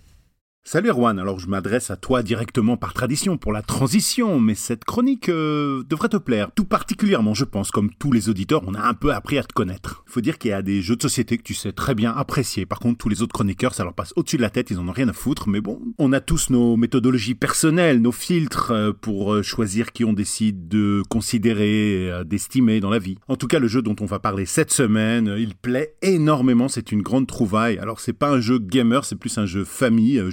Salut 0.70 0.90
Erwan, 0.90 1.18
alors 1.18 1.38
je 1.38 1.46
m'adresse 1.46 1.90
à 1.90 1.96
toi 1.96 2.22
directement 2.22 2.76
par 2.76 2.92
tradition 2.92 3.38
pour 3.38 3.54
la 3.54 3.62
transition, 3.62 4.38
mais 4.38 4.54
cette 4.54 4.84
chronique 4.84 5.30
euh, 5.30 5.82
devrait 5.88 6.10
te 6.10 6.18
plaire. 6.18 6.50
Tout 6.54 6.66
particulièrement, 6.66 7.32
je 7.32 7.46
pense, 7.46 7.70
comme 7.70 7.88
tous 7.98 8.12
les 8.12 8.28
auditeurs, 8.28 8.60
on 8.66 8.74
a 8.74 8.82
un 8.82 8.92
peu 8.92 9.14
appris 9.14 9.38
à 9.38 9.44
te 9.44 9.54
connaître. 9.54 10.04
Faut 10.04 10.20
dire 10.20 10.36
qu'il 10.36 10.50
y 10.50 10.52
a 10.52 10.60
des 10.60 10.82
jeux 10.82 10.96
de 10.96 11.00
société 11.00 11.38
que 11.38 11.42
tu 11.42 11.54
sais 11.54 11.72
très 11.72 11.94
bien 11.94 12.12
apprécier. 12.12 12.66
Par 12.66 12.80
contre, 12.80 12.98
tous 12.98 13.08
les 13.08 13.22
autres 13.22 13.32
chroniqueurs, 13.32 13.72
ça 13.72 13.82
leur 13.82 13.94
passe 13.94 14.12
au-dessus 14.14 14.36
de 14.36 14.42
la 14.42 14.50
tête, 14.50 14.70
ils 14.70 14.78
en 14.78 14.86
ont 14.86 14.92
rien 14.92 15.08
à 15.08 15.14
foutre. 15.14 15.48
Mais 15.48 15.62
bon, 15.62 15.80
on 15.96 16.12
a 16.12 16.20
tous 16.20 16.50
nos 16.50 16.76
méthodologies 16.76 17.34
personnelles, 17.34 18.02
nos 18.02 18.12
filtres 18.12 18.70
euh, 18.70 18.92
pour 18.92 19.32
euh, 19.32 19.42
choisir 19.42 19.90
qui 19.92 20.04
on 20.04 20.12
décide 20.12 20.68
de 20.68 21.02
considérer, 21.08 22.12
d'estimer 22.26 22.80
dans 22.80 22.90
la 22.90 22.98
vie. 22.98 23.16
En 23.28 23.36
tout 23.36 23.46
cas, 23.46 23.58
le 23.58 23.68
jeu 23.68 23.80
dont 23.80 23.96
on 24.00 24.04
va 24.04 24.18
parler 24.18 24.44
cette 24.44 24.70
semaine, 24.70 25.34
il 25.38 25.54
plaît 25.54 25.94
énormément, 26.02 26.68
c'est 26.68 26.92
une 26.92 27.00
grande 27.00 27.26
trouvaille. 27.26 27.78
Alors 27.78 28.00
c'est 28.00 28.12
pas 28.12 28.28
un 28.28 28.40
jeu 28.40 28.58
gamer, 28.58 29.06
c'est 29.06 29.16
plus 29.16 29.38
un 29.38 29.46
jeu 29.46 29.64
famille, 29.64 30.18
euh, 30.18 30.30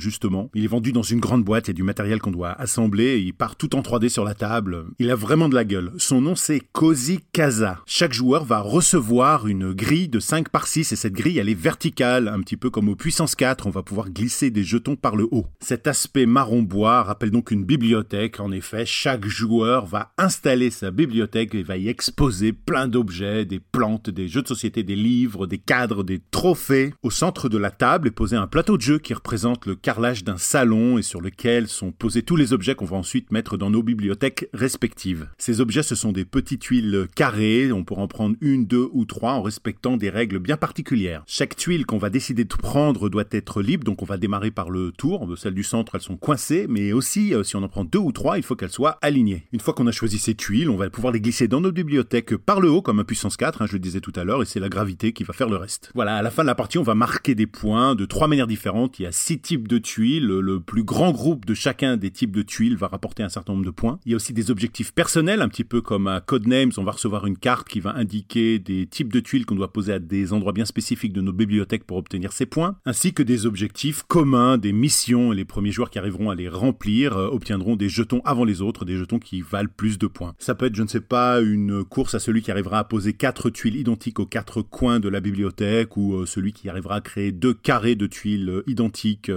Il 0.54 0.64
est 0.64 0.68
vendu 0.68 0.92
dans 0.92 1.02
une 1.02 1.20
grande 1.20 1.44
boîte, 1.44 1.68
il 1.68 1.70
y 1.70 1.72
a 1.72 1.74
du 1.74 1.84
matériel 1.84 2.20
qu'on 2.20 2.32
doit 2.32 2.52
assembler, 2.52 3.20
il 3.20 3.34
part 3.34 3.56
tout 3.56 3.76
en 3.76 3.82
3D 3.82 4.10
sur 4.10 4.24
la 4.24 4.34
table. 4.34 4.86
Il 5.00 5.12
a 5.12 5.16
vraiment 5.16 5.50
de 5.50 5.56
la 5.56 5.66
gueule. 5.66 5.92
Son 5.98 6.22
nom 6.22 6.36
c'est 6.36 6.62
Cozy 6.72 7.20
Casa. 7.32 7.80
Chaque 7.86 8.14
joueur 8.14 8.46
va 8.46 8.60
recevoir 8.60 9.48
une 9.48 9.74
grille 9.74 10.10
de 10.10 10.20
5 10.20 10.50
par 10.50 10.68
6 10.68 10.92
et 10.92 10.96
cette 10.96 11.14
grille 11.14 11.40
elle 11.40 11.50
est 11.50 11.60
verticale, 11.60 12.28
un 12.28 12.40
petit 12.42 12.58
peu 12.58 12.70
comme 12.70 12.90
au 12.90 12.96
puissance 12.96 13.36
4, 13.36 13.68
on 13.68 13.72
va 13.72 13.84
pouvoir 13.84 14.10
glisser 14.10 14.50
des 14.50 14.64
jetons 14.64 14.96
par 14.96 15.16
le 15.16 15.28
haut. 15.32 15.48
Cet 15.60 15.88
aspect 15.88 16.26
marron 16.26 16.62
bois 16.62 17.04
rappelle 17.04 17.32
donc 17.32 17.52
une 17.52 17.64
bibliothèque. 17.64 18.40
En 18.40 18.52
effet, 18.52 18.86
chaque 18.86 19.26
joueur 19.26 19.86
va 19.86 20.14
installer 20.18 20.72
sa 20.72 20.92
bibliothèque 20.92 21.56
et 21.56 21.64
va 21.64 21.78
y 21.78 21.88
exposer 21.88 22.54
plein 22.54 22.88
d'objets, 22.88 23.46
des 23.46 23.60
plantes, 23.60 24.10
des 24.10 24.28
jeux 24.28 24.42
de 24.42 24.48
société, 24.48 24.84
des 24.84 24.96
livres, 24.96 25.48
des 25.48 25.58
cadres, 25.58 26.04
des 26.04 26.22
trophées. 26.32 26.94
Au 27.04 27.12
centre 27.12 27.50
de 27.50 27.58
la 27.58 27.72
table 27.72 28.08
est 28.08 28.12
posé 28.12 28.36
un 28.36 28.48
plateau 28.48 28.78
de 28.78 28.82
jeu 28.82 29.00
qui 29.00 29.14
représente 29.14 29.66
le 29.66 29.76
carrelage 29.76 30.15
d'un 30.24 30.38
salon 30.38 30.98
et 30.98 31.02
sur 31.02 31.22
lequel 31.22 31.68
sont 31.68 31.92
posés 31.92 32.24
tous 32.24 32.36
les 32.36 32.54
objets 32.54 32.76
qu'on 32.76 32.86
va 32.86 32.98
ensuite 32.98 33.32
mettre 33.32 33.58
dans 33.58 33.70
nos 33.70 33.84
bibliothèques 33.84 34.50
respectives. 34.54 35.28
Ces 35.38 35.62
objets, 35.62 35.84
ce 35.84 35.96
sont 35.96 36.12
des 36.12 36.26
petites 36.26 36.62
tuiles 36.62 37.08
carrées, 37.16 37.72
on 37.72 37.84
pourra 37.84 38.04
en 38.04 38.08
prendre 38.08 38.36
une, 38.42 38.66
deux 38.66 38.90
ou 38.94 39.06
trois 39.06 39.34
en 39.34 39.42
respectant 39.42 39.98
des 39.98 40.10
règles 40.10 40.40
bien 40.40 40.58
particulières. 40.58 41.24
Chaque 41.28 41.56
tuile 41.56 41.86
qu'on 41.86 41.98
va 41.98 42.10
décider 42.10 42.44
de 42.44 42.56
prendre 42.56 43.10
doit 43.10 43.26
être 43.32 43.62
libre, 43.62 43.84
donc 43.84 44.02
on 44.02 44.06
va 44.06 44.18
démarrer 44.18 44.52
par 44.52 44.70
le 44.70 44.92
tour. 44.92 45.28
Celles 45.38 45.54
du 45.54 45.64
centre, 45.64 45.96
elles 45.96 46.02
sont 46.02 46.18
coincées, 46.18 46.66
mais 46.70 46.94
aussi, 46.94 47.34
euh, 47.34 47.44
si 47.44 47.56
on 47.56 47.64
en 47.64 47.68
prend 47.68 47.84
deux 47.84 48.00
ou 48.00 48.12
trois, 48.12 48.38
il 48.38 48.44
faut 48.44 48.56
qu'elles 48.56 48.72
soient 48.72 48.98
alignées. 49.02 49.48
Une 49.52 49.60
fois 49.60 49.74
qu'on 49.74 49.88
a 49.88 49.92
choisi 49.92 50.18
ces 50.18 50.36
tuiles, 50.36 50.70
on 50.70 50.78
va 50.78 50.90
pouvoir 50.90 51.14
les 51.14 51.22
glisser 51.22 51.48
dans 51.48 51.62
notre 51.62 51.76
bibliothèque 51.76 52.36
par 52.38 52.62
le 52.62 52.70
haut, 52.70 52.82
comme 52.82 53.00
un 53.00 53.04
puissance 53.04 53.38
4, 53.38 53.62
hein, 53.62 53.66
je 53.68 53.74
le 53.74 53.80
disais 53.80 54.02
tout 54.02 54.14
à 54.16 54.24
l'heure, 54.24 54.42
et 54.42 54.46
c'est 54.46 54.60
la 54.60 54.70
gravité 54.70 55.14
qui 55.14 55.24
va 55.24 55.34
faire 55.34 55.50
le 55.50 55.58
reste. 55.58 55.92
Voilà, 55.94 56.16
à 56.18 56.22
la 56.22 56.32
fin 56.32 56.44
de 56.44 56.48
la 56.48 56.56
partie, 56.56 56.78
on 56.78 56.84
va 56.84 56.96
marquer 56.96 57.36
des 57.36 57.48
points 57.48 57.96
de 57.96 58.06
trois 58.06 58.28
manières 58.28 58.48
différentes. 58.48 59.00
Il 59.00 59.04
y 59.04 59.06
a 59.06 59.12
six 59.12 59.40
types 59.40 59.68
de 59.68 59.78
tuiles. 59.78 59.95
Le 59.98 60.60
plus 60.60 60.84
grand 60.84 61.12
groupe 61.12 61.46
de 61.46 61.54
chacun 61.54 61.96
des 61.96 62.12
types 62.12 62.36
de 62.36 62.42
tuiles 62.42 62.76
va 62.76 62.88
rapporter 62.88 63.24
un 63.24 63.30
certain 63.30 63.54
nombre 63.54 63.66
de 63.66 63.72
points. 63.72 64.00
Il 64.06 64.12
y 64.12 64.14
a 64.14 64.18
aussi 64.18 64.34
des 64.34 64.52
objectifs 64.52 64.94
personnels, 64.94 65.42
un 65.42 65.48
petit 65.48 65.64
peu 65.64 65.82
comme 65.82 66.08
à 66.08 66.20
Codenames, 66.20 66.72
on 66.78 66.84
va 66.84 66.92
recevoir 66.92 67.26
une 67.26 67.38
carte 67.38 67.70
qui 67.70 67.80
va 67.80 67.96
indiquer 67.96 68.60
des 68.60 68.88
types 68.88 69.12
de 69.12 69.20
tuiles 69.20 69.46
qu'on 69.46 69.56
doit 69.56 69.72
poser 69.72 69.94
à 69.94 70.00
des 70.00 70.34
endroits 70.34 70.52
bien 70.52 70.66
spécifiques 70.66 71.14
de 71.14 71.22
nos 71.22 71.32
bibliothèques 71.32 71.86
pour 71.86 71.98
obtenir 71.98 72.34
ces 72.34 72.46
points, 72.46 72.76
ainsi 72.86 73.14
que 73.14 73.24
des 73.24 73.46
objectifs 73.46 74.04
communs, 74.04 74.58
des 74.58 74.74
missions, 74.74 75.32
et 75.32 75.36
les 75.36 75.46
premiers 75.46 75.72
joueurs 75.72 75.90
qui 75.90 76.00
arriveront 76.00 76.30
à 76.30 76.36
les 76.36 76.50
remplir 76.50 77.18
euh, 77.18 77.28
obtiendront 77.28 77.76
des 77.76 77.90
jetons 77.90 78.22
avant 78.26 78.44
les 78.44 78.62
autres, 78.62 78.86
des 78.86 78.98
jetons 78.98 79.20
qui 79.20 79.42
valent 79.42 79.70
plus 79.76 79.98
de 79.98 80.08
points. 80.08 80.36
Ça 80.40 80.56
peut 80.56 80.66
être, 80.66 80.76
je 80.76 80.84
ne 80.84 80.88
sais 80.88 81.02
pas, 81.02 81.40
une 81.42 81.84
course 81.86 82.16
à 82.16 82.20
celui 82.20 82.42
qui 82.42 82.52
arrivera 82.52 82.80
à 82.80 82.84
poser 82.84 83.14
quatre 83.14 83.50
tuiles 83.50 83.78
identiques 83.78 84.20
aux 84.20 84.26
quatre 84.26 84.62
coins 84.62 85.00
de 85.00 85.10
la 85.10 85.22
bibliothèque, 85.22 85.96
ou 85.96 86.16
euh, 86.16 86.26
celui 86.26 86.52
qui 86.52 86.70
arrivera 86.70 86.96
à 86.96 87.02
créer 87.02 87.32
deux 87.32 87.54
carrés 87.54 87.96
de 87.96 88.08
tuiles 88.08 88.50
euh, 88.50 88.64
identiques. 88.68 89.32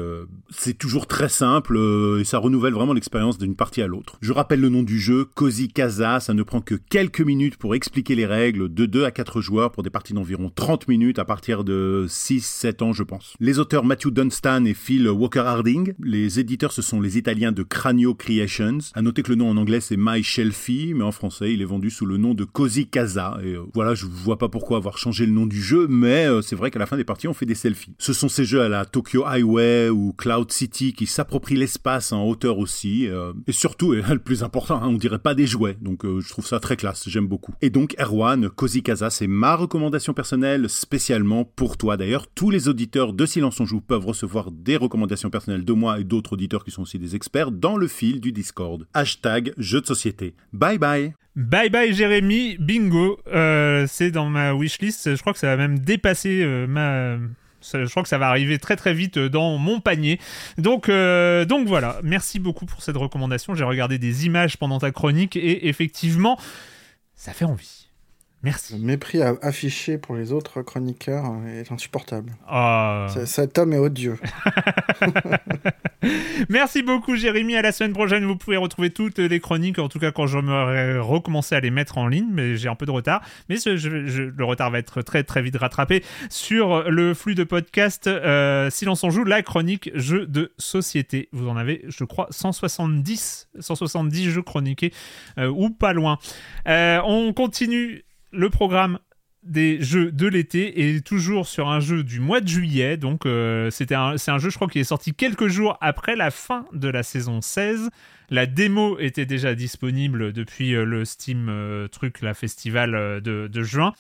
C'est 0.51 0.77
toujours 0.77 1.07
très 1.07 1.29
simple, 1.29 1.77
euh, 1.77 2.21
et 2.21 2.25
ça 2.25 2.39
renouvelle 2.39 2.73
vraiment 2.73 2.93
l'expérience 2.93 3.39
d'une 3.39 3.55
partie 3.55 3.83
à 3.83 3.87
l'autre. 3.87 4.17
Je 4.21 4.33
rappelle 4.33 4.61
le 4.61 4.69
nom 4.69 4.83
du 4.83 4.99
jeu, 4.99 5.25
Cozy 5.25 5.69
Casa, 5.69 6.21
ça 6.21 6.35
ne 6.35 6.43
prend 6.43 6.61
que 6.61 6.75
quelques 6.75 7.21
minutes 7.21 7.57
pour 7.57 7.75
expliquer 7.75 8.15
les 8.15 8.27
règles, 8.27 8.73
de 8.73 8.87
2 8.87 9.05
à 9.05 9.11
4 9.11 9.41
joueurs 9.41 9.73
pour 9.73 9.83
des 9.83 9.91
parties 9.91 10.15
d'environ 10.15 10.51
30 10.55 10.89
minutes 10.89 11.19
à 11.19 11.25
partir 11.25 11.65
de 11.65 12.07
6-7 12.09 12.83
ans 12.83 12.93
je 12.93 13.03
pense. 13.03 13.35
Les 13.41 13.59
auteurs 13.59 13.85
Matthew 13.85 14.09
Dunstan 14.09 14.65
et 14.65 14.75
Phil 14.75 15.09
Walker 15.09 15.41
Harding, 15.41 15.93
les 16.03 16.41
éditeurs 16.41 16.73
ce 16.73 16.83
sont 16.83 17.01
les 17.01 17.19
Italiens 17.19 17.53
de 17.53 17.63
Cranio 17.63 18.15
Creations. 18.15 18.79
À 18.95 19.03
noter 19.03 19.23
que 19.23 19.31
le 19.31 19.37
nom 19.37 19.51
en 19.51 19.57
anglais 19.57 19.81
c'est 19.81 19.97
My 19.99 20.23
Shelfie, 20.23 20.95
mais 20.95 21.05
en 21.05 21.13
français 21.13 21.53
il 21.53 21.63
est 21.63 21.67
vendu 21.67 21.91
sous 21.91 22.07
le 22.07 22.17
nom 22.17 22.35
de 22.35 22.45
Cozy 22.45 22.87
Casa. 22.87 23.39
Et 23.43 23.55
euh, 23.55 23.65
voilà, 23.75 23.95
je 23.95 24.07
vois 24.07 24.39
pas 24.39 24.49
pourquoi 24.49 24.79
avoir 24.79 24.99
changé 24.99 25.27
le 25.27 25.33
nom 25.33 25.47
du 25.47 25.61
jeu, 25.61 25.87
mais 25.89 26.27
euh, 26.27 26.41
c'est 26.41 26.57
vrai 26.57 26.71
qu'à 26.71 26.79
la 26.79 26.87
fin 26.87 26.97
des 26.97 27.05
parties 27.05 27.29
on 27.29 27.35
fait 27.35 27.47
des 27.47 27.55
selfies. 27.55 27.95
Ce 27.99 28.13
sont 28.13 28.29
ces 28.29 28.45
jeux 28.45 28.63
à 28.63 28.69
la 28.69 28.85
Tokyo 28.85 29.25
Highway 29.27 29.91
ou 29.91 30.15
Cloud 30.17 30.38
City 30.49 30.93
qui 30.93 31.07
s'approprient 31.07 31.57
l'espace 31.57 32.13
en 32.13 32.25
hauteur 32.25 32.59
aussi, 32.59 33.09
euh, 33.09 33.33
et 33.47 33.53
surtout, 33.53 33.95
et 33.95 34.03
le 34.09 34.19
plus 34.19 34.43
important, 34.43 34.83
hein, 34.83 34.89
on 34.89 34.95
dirait 34.95 35.19
pas 35.19 35.35
des 35.35 35.47
jouets, 35.47 35.77
donc 35.81 36.05
euh, 36.05 36.21
je 36.21 36.29
trouve 36.29 36.47
ça 36.47 36.61
très 36.61 36.77
classe, 36.77 37.09
j'aime 37.09 37.27
beaucoup. 37.27 37.55
Et 37.61 37.71
donc 37.71 37.95
Erwan, 37.99 38.49
Cozy 38.49 38.83
Casa, 38.83 39.11
c'est 39.11 39.27
ma 39.27 39.55
recommandation 39.57 40.15
personnelle 40.15 40.69
spécialement 40.69 41.45
pour 41.45 41.77
toi. 41.77 41.97
D'ailleurs, 41.97 42.27
tous 42.29 42.51
les 42.51 42.69
auditeurs 42.69 43.13
de 43.13 43.27
Silence 43.27 43.61
on 43.61 43.67
Joue 43.67 43.81
peuvent 43.81 44.07
recevoir 44.07 44.51
des 44.51 44.77
recommandations 44.77 45.31
personnelles 45.31 45.65
de 45.65 45.73
moi 45.73 46.01
et 46.01 46.05
d'autres 46.05 46.35
auditeurs 46.35 46.65
qui 46.65 46.71
sont 46.71 46.83
aussi 46.83 46.99
des 46.99 47.17
experts 47.17 47.51
dans 47.51 47.77
le 47.77 47.89
fil 47.89 48.21
du 48.21 48.33
Discord. 48.33 48.87
Hashtag 48.95 49.53
jeu 49.59 49.81
de 49.81 49.87
société. 49.87 50.35
Bye 50.53 50.79
bye 50.79 51.15
Bye 51.37 51.71
bye 51.71 51.95
Jérémy, 51.95 52.57
bingo. 52.59 53.21
Euh, 53.29 53.87
c'est 53.89 54.11
dans 54.11 54.29
ma 54.29 54.55
wishlist. 54.55 55.15
Je 55.15 55.21
crois 55.21 55.33
que 55.33 55.39
ça 55.39 55.49
va 55.49 55.57
même 55.57 55.79
dépasser 55.79 56.45
ma. 56.69 57.17
Je 57.63 57.89
crois 57.91 58.03
que 58.03 58.09
ça 58.09 58.19
va 58.19 58.29
arriver 58.29 58.59
très 58.59 58.77
très 58.77 58.95
vite 58.95 59.19
dans 59.19 59.59
mon 59.59 59.81
panier. 59.81 60.19
Donc, 60.57 60.89
euh, 60.89 61.45
donc 61.45 61.67
voilà. 61.69 62.01
Merci 62.03 62.39
beaucoup 62.39 62.67
pour 62.67 62.83
cette 62.83 62.97
recommandation. 62.97 63.55
J'ai 63.55 63.65
regardé 63.65 63.99
des 63.99 64.27
images 64.27 64.57
pendant 64.57 64.79
ta 64.79 64.91
chronique 64.91 65.37
et 65.37 65.69
effectivement, 65.69 66.39
ça 67.15 67.33
fait 67.33 67.45
envie. 67.45 67.78
Merci. 68.45 68.75
Le 68.75 68.85
mépris 68.85 69.21
affiché 69.23 69.99
pour 69.99 70.15
les 70.15 70.33
autres 70.33 70.63
chroniqueurs 70.63 71.25
est 71.49 71.73
insupportable. 71.73 72.37
Ah. 72.47 73.09
C- 73.13 73.27
Cet 73.27 73.59
homme 73.59 73.73
est 73.73 73.79
odieux. 73.79 74.17
Merci 76.49 76.83
beaucoup 76.83 77.17
Jérémy, 77.17 77.57
à 77.57 77.63
la 77.63 77.73
semaine 77.73 77.93
prochaine 77.93 78.25
vous 78.25 78.37
pouvez 78.37 78.57
retrouver 78.57 78.91
toutes 78.91 79.19
les 79.19 79.41
chroniques, 79.41 79.79
en 79.81 79.89
tout 79.89 79.99
cas 79.99 80.13
quand 80.13 80.29
je 80.29 80.39
me 80.39 81.01
recommencer 81.01 81.57
à 81.57 81.61
les 81.61 81.71
mettre 81.71 81.99
en 81.99 82.07
ligne, 82.07 82.29
mais 82.33 82.57
j'ai 82.57 82.69
un 82.69 82.77
peu 82.77 82.87
de 82.87 82.93
retard, 82.93 83.21
mais 83.49 83.57
ce- 83.57 83.77
je- 83.77 84.07
je- 84.07 84.23
le 84.23 84.45
retard 84.45 84.71
va 84.71 84.79
être 84.79 85.03
très 85.03 85.25
très 85.25 85.43
vite 85.43 85.57
rattrapé 85.57 86.05
sur 86.31 86.89
le 86.89 87.15
flux 87.15 87.35
de 87.35 87.43
podcast 87.45 88.07
euh, 88.07 88.71
Silence 88.71 89.03
on 89.03 89.11
joue, 89.11 89.25
la 89.25 89.43
chronique 89.43 89.91
jeux 89.95 90.27
de 90.27 90.53
société. 90.59 91.29
Vous 91.33 91.49
en 91.49 91.57
avez 91.57 91.85
je 91.89 92.05
crois 92.05 92.29
170, 92.31 93.49
170 93.59 94.31
jeux 94.31 94.43
chroniqués 94.43 94.93
euh, 95.39 95.49
ou 95.49 95.71
pas 95.71 95.93
loin. 95.93 96.19
Euh, 96.69 97.01
on 97.05 97.33
continue 97.33 98.05
le 98.33 98.51
programme 98.51 98.99
des 99.43 99.81
jeux 99.81 100.13
de 100.13 100.27
l'été 100.27 100.95
et 100.95 101.01
toujours 101.01 101.47
sur 101.47 101.69
un 101.69 101.81
jeu 101.81 102.03
du 102.03 102.21
mois 102.21 102.41
de 102.41 102.49
juillet. 102.49 102.97
Donc 102.97 103.27
euh, 103.27 103.71
c'est 103.71 103.93
un 103.93 104.17
jeu, 104.17 104.51
je 104.51 104.57
crois, 104.57 104.69
qui 104.69 104.79
est 104.79 104.85
sorti 104.85 105.15
quelques 105.15 105.49
jours 105.49 105.77
après 105.81 106.17
la 106.17 106.31
fin 106.31 106.67
de 106.73 106.89
la 106.89 107.03
saison 107.03 107.41
16. 107.41 107.91
La 108.31 108.47
démo 108.47 108.99
était 108.99 109.27
déjà 109.27 109.55
disponible 109.55 110.33
depuis 110.33 110.75
euh, 110.75 110.85
le 110.85 111.05
Steam 111.05 111.49
euh, 111.49 111.89
truc, 111.89 112.21
la 112.21 112.35
festival 112.35 113.21
de, 113.23 113.49
de 113.49 113.63
juin. 113.63 113.93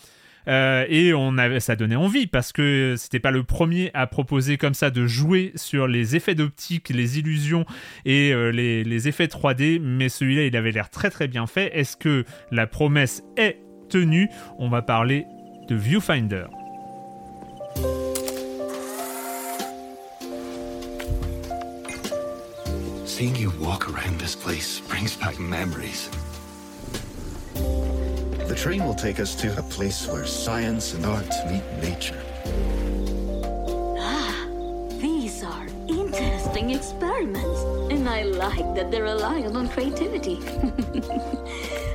Et 0.46 1.12
on 1.14 1.36
avait, 1.36 1.60
ça 1.60 1.76
donnait 1.76 1.94
envie 1.94 2.26
parce 2.26 2.52
que 2.54 2.94
c'était 2.96 3.20
pas 3.20 3.30
le 3.30 3.44
premier 3.44 3.90
à 3.92 4.06
proposer 4.06 4.56
comme 4.56 4.72
ça 4.72 4.88
de 4.88 5.06
jouer 5.06 5.52
sur 5.56 5.86
les 5.86 6.16
effets 6.16 6.34
d'optique, 6.34 6.88
les 6.88 7.18
illusions 7.18 7.66
et 8.06 8.32
les, 8.32 8.82
les 8.82 9.08
effets 9.08 9.26
3D, 9.26 9.78
mais 9.78 10.08
celui-là 10.08 10.46
il 10.46 10.56
avait 10.56 10.72
l'air 10.72 10.88
très 10.88 11.10
très 11.10 11.28
bien 11.28 11.46
fait. 11.46 11.70
Est-ce 11.78 11.98
que 11.98 12.24
la 12.50 12.66
promesse 12.66 13.22
est 13.36 13.58
tenue 13.88 14.28
On 14.58 14.68
va 14.68 14.82
parler 14.82 15.26
de 15.66 15.74
Viewfinder. 15.74 16.46
Seeing 23.04 23.34
you 23.34 23.50
walk 23.60 23.88
around 23.92 24.20
this 24.20 24.36
place 24.36 24.80
brings 24.80 25.16
back 25.16 25.38
memories. 25.40 26.08
The 28.46 28.54
train 28.54 28.84
will 28.84 28.94
take 28.94 29.18
us 29.18 29.34
to 29.36 29.58
a 29.58 29.62
place 29.62 30.06
where 30.06 30.24
science 30.24 30.94
and 30.94 31.04
art 31.04 31.28
meet 31.50 31.64
nature. 31.82 32.22
Ah, 33.98 34.46
these 35.00 35.42
are 35.42 35.66
interesting 35.88 36.70
experiments, 36.70 37.60
and 37.90 38.08
I 38.08 38.22
like 38.22 38.74
that 38.76 38.90
they're 38.90 39.02
reliant 39.02 39.56
on 39.56 39.68
creativity. 39.68 40.38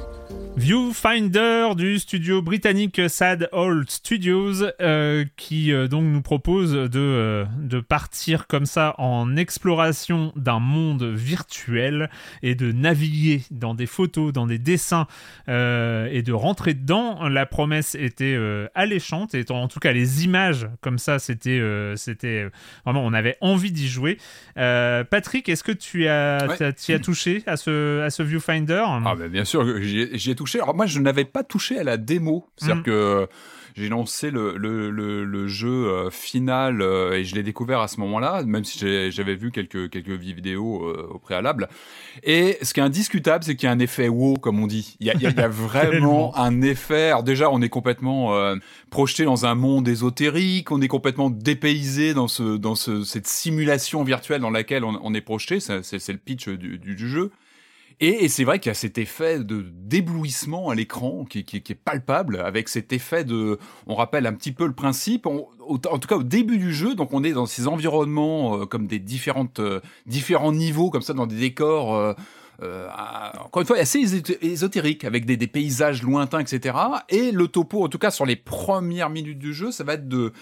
Viewfinder 0.56 1.74
du 1.76 1.98
studio 1.98 2.44
britannique 2.44 3.02
Sad 3.10 3.50
Old 3.54 3.90
Studios 3.90 4.64
euh, 4.82 5.26
qui 5.36 5.74
euh, 5.74 5.88
donc 5.88 6.04
nous 6.04 6.22
propose 6.22 6.74
de, 6.74 6.90
euh, 6.96 7.46
de 7.58 7.80
partir 7.80 8.46
comme 8.46 8.68
ça 8.68 8.94
en 9.00 9.36
exploration 9.36 10.32
d'un 10.36 10.60
monde 10.60 11.04
virtuel 11.04 12.12
et 12.44 12.54
de 12.54 12.72
naviguer 12.72 13.42
dans 13.50 13.74
des 13.74 13.88
photos, 13.88 14.32
dans 14.32 14.46
des 14.46 14.60
dessins 14.60 15.08
et 15.48 16.22
de 16.24 16.32
rentrer 16.32 16.76
dedans. 16.76 17.28
La 17.28 17.48
promesse 17.48 17.96
était 17.96 18.38
alléchante 18.76 19.34
et 19.34 19.44
en 19.50 19.68
tout 19.68 19.80
cas 19.80 19.92
les 19.92 20.24
images 20.24 20.68
comme 20.82 21.00
ça 21.00 21.20
c'était 21.20 21.62
c'était 21.96 22.48
vraiment 22.86 23.04
on 23.04 23.14
avait 23.14 23.38
envie 23.42 23.72
d'y 23.72 23.88
jouer. 23.88 24.18
Patrick, 24.56 25.50
est-ce 25.50 25.64
que 25.64 25.72
tu 25.72 26.08
as, 26.08 26.48
as 26.62 27.00
touché 27.00 27.44
à 27.48 27.58
ce, 27.58 28.02
à 28.02 28.10
ce 28.10 28.24
Viewfinder? 28.24 28.84
Ah 28.88 29.16
ben 29.18 29.28
bien 29.28 29.46
sûr, 29.46 29.82
j'y 29.82 30.32
ai 30.32 30.36
touché 30.36 30.43
alors 30.56 30.76
moi, 30.76 30.86
je 30.86 31.00
n'avais 31.00 31.26
pas 31.26 31.44
touché 31.44 31.78
à 31.78 31.84
la 31.84 31.98
démo. 31.98 32.48
C'est-à-dire 32.58 32.82
mm. 32.82 32.84
que 32.84 33.28
j'ai 33.76 33.90
lancé 33.90 34.30
le, 34.30 34.56
le, 34.58 34.92
le, 34.92 35.48
jeu 35.48 35.88
euh, 35.88 36.10
final 36.12 36.82
euh, 36.82 37.14
et 37.14 37.26
je 37.26 37.36
l'ai 37.36 37.44
découvert 37.44 37.80
à 37.80 37.88
ce 37.88 38.00
moment-là, 38.02 38.44
même 38.44 38.64
si 38.64 38.78
j'avais 39.12 39.36
vu 39.36 39.52
quelques, 39.52 39.90
quelques 39.90 40.10
vidéos 40.10 40.84
euh, 40.86 41.10
au 41.12 41.18
préalable. 41.18 41.68
Et 42.24 42.58
ce 42.62 42.74
qui 42.74 42.80
est 42.80 42.84
indiscutable, 42.84 43.44
c'est 43.44 43.56
qu'il 43.56 43.68
y 43.68 43.70
a 43.70 43.72
un 43.72 43.80
effet 43.80 44.08
wow, 44.08 44.36
comme 44.36 44.60
on 44.60 44.68
dit. 44.68 44.96
Il 45.00 45.08
y 45.08 45.10
a, 45.10 45.14
il 45.16 45.22
y 45.22 45.28
a 45.28 45.48
vraiment 45.48 46.38
un 46.38 46.62
effet. 46.62 47.08
Alors 47.08 47.24
déjà, 47.24 47.50
on 47.50 47.62
est 47.62 47.70
complètement 47.70 48.34
projeté 48.90 49.26
dans 49.26 49.46
un 49.46 49.56
monde 49.56 49.88
ésotérique, 49.88 50.72
on 50.72 50.82
est 50.82 50.88
complètement 50.88 51.30
dépaysé 51.30 52.14
dans, 52.14 52.28
ce, 52.28 52.58
dans 52.58 52.76
ce, 52.76 53.04
cette 53.04 53.28
simulation 53.28 54.04
virtuelle 54.04 54.42
dans 54.42 54.52
laquelle 54.52 54.84
on, 54.84 55.00
on 55.02 55.14
est 55.14 55.22
projeté. 55.22 55.60
C'est 55.60 56.10
le 56.10 56.18
pitch 56.18 56.50
du, 56.50 56.78
du 56.78 57.10
jeu. 57.10 57.32
Et, 58.06 58.28
c'est 58.28 58.44
vrai 58.44 58.60
qu'il 58.60 58.70
y 58.70 58.72
a 58.72 58.76
cet 58.76 58.98
effet 58.98 59.40
de 59.40 59.62
d'éblouissement 59.62 60.70
à 60.70 60.76
l'écran 60.76 61.24
qui, 61.24 61.40
est 61.40 61.74
palpable, 61.74 62.42
avec 62.42 62.68
cet 62.68 62.92
effet 62.92 63.24
de, 63.24 63.60
on 63.88 63.96
rappelle 63.96 64.28
un 64.28 64.34
petit 64.34 64.52
peu 64.52 64.66
le 64.68 64.74
principe, 64.74 65.26
en 65.26 65.48
tout 65.78 66.08
cas 66.10 66.18
au 66.18 66.24
début 66.24 66.58
du 66.58 66.74
jeu, 66.74 66.96
donc 66.96 67.14
on 67.14 67.24
est 67.24 67.32
dans 67.32 67.46
ces 67.46 67.66
environnements 67.66 68.58
euh, 68.58 68.66
comme 68.66 68.88
des 68.88 69.00
différentes, 69.00 69.60
euh, 69.60 69.80
différents 70.06 70.52
niveaux 70.52 70.90
comme 70.90 71.02
ça, 71.02 71.14
dans 71.14 71.28
des 71.28 71.38
décors. 71.38 71.96
Euh, 71.96 72.88
encore 73.40 73.62
une 73.62 73.68
fois, 73.68 73.78
assez 73.78 74.00
ésotériques, 74.42 75.06
avec 75.06 75.26
des, 75.26 75.48
paysages 75.48 76.04
lointains, 76.04 76.40
etc. 76.40 76.78
Et 77.08 77.32
le 77.32 77.48
topo, 77.48 77.86
en 77.86 77.88
tout 77.88 78.00
cas 78.00 78.12
sur 78.12 78.26
les 78.26 78.36
premières 78.36 79.10
minutes 79.10 79.40
du 79.40 79.54
jeu, 79.54 79.72
ça 79.72 79.86
va 79.86 79.94
être 79.94 80.10
de 80.10 80.34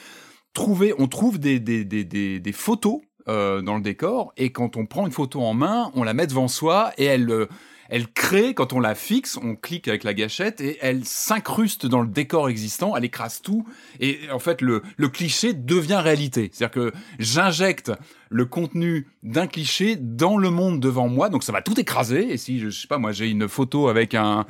trouver, 0.53 0.95
on 0.97 1.07
trouve 1.07 1.37
des 1.39 2.53
photos 2.53 3.01
euh, 3.27 3.61
dans 3.61 3.75
le 3.75 3.81
décor, 3.81 4.33
et 4.37 4.51
quand 4.51 4.77
on 4.77 4.85
prend 4.85 5.05
une 5.05 5.11
photo 5.11 5.41
en 5.41 5.53
main, 5.53 5.91
on 5.95 6.03
la 6.03 6.13
met 6.13 6.27
devant 6.27 6.47
soi, 6.47 6.91
et 6.97 7.05
elle, 7.05 7.29
euh, 7.29 7.47
elle 7.89 8.07
crée, 8.07 8.53
quand 8.53 8.73
on 8.73 8.79
la 8.79 8.95
fixe, 8.95 9.37
on 9.37 9.55
clique 9.55 9.87
avec 9.87 10.03
la 10.03 10.13
gâchette, 10.13 10.61
et 10.61 10.77
elle 10.81 11.05
s'incruste 11.05 11.85
dans 11.85 12.01
le 12.01 12.07
décor 12.07 12.49
existant, 12.49 12.95
elle 12.95 13.05
écrase 13.05 13.41
tout, 13.41 13.67
et 13.99 14.19
en 14.31 14.39
fait, 14.39 14.61
le, 14.61 14.81
le 14.97 15.09
cliché 15.09 15.53
devient 15.53 16.01
réalité. 16.01 16.49
C'est-à-dire 16.53 16.91
que 16.91 16.93
j'injecte 17.19 17.91
le 18.29 18.45
contenu 18.45 19.07
d'un 19.23 19.47
cliché 19.47 19.95
dans 19.95 20.37
le 20.37 20.49
monde 20.49 20.79
devant 20.79 21.07
moi, 21.07 21.29
donc 21.29 21.43
ça 21.43 21.51
va 21.51 21.61
tout 21.61 21.79
écraser, 21.79 22.31
et 22.31 22.37
si, 22.37 22.59
je 22.59 22.69
sais 22.69 22.87
pas, 22.87 22.97
moi 22.97 23.11
j'ai 23.11 23.29
une 23.29 23.47
photo 23.47 23.87
avec 23.87 24.15
un 24.15 24.45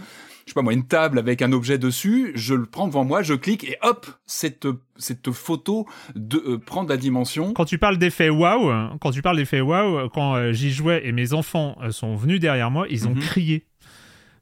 je 0.45 0.51
sais 0.51 0.53
pas 0.53 0.61
moi, 0.61 0.73
une 0.73 0.87
table 0.87 1.19
avec 1.19 1.41
un 1.41 1.51
objet 1.51 1.77
dessus, 1.77 2.31
je 2.35 2.53
le 2.53 2.65
prends 2.65 2.87
devant 2.87 3.03
moi, 3.03 3.21
je 3.21 3.33
clique 3.33 3.63
et 3.63 3.77
hop, 3.81 4.07
cette, 4.25 4.67
cette 4.97 5.31
photo 5.31 5.87
de, 6.15 6.37
euh, 6.37 6.57
prend 6.57 6.83
de 6.83 6.89
la 6.89 6.97
dimension. 6.97 7.53
Quand 7.53 7.65
tu 7.65 7.77
parles 7.77 7.97
d'effet 7.97 8.29
wow, 8.29 8.97
quand 8.99 9.11
tu 9.11 9.21
parles 9.21 9.37
d'effet 9.37 9.61
wow, 9.61 10.09
quand 10.09 10.35
euh, 10.35 10.51
j'y 10.51 10.71
jouais 10.71 11.01
et 11.05 11.11
mes 11.11 11.33
enfants 11.33 11.77
euh, 11.81 11.91
sont 11.91 12.15
venus 12.15 12.39
derrière 12.39 12.71
moi, 12.71 12.85
ils 12.89 13.07
ont 13.07 13.15
mhm. 13.15 13.19
crié. 13.19 13.65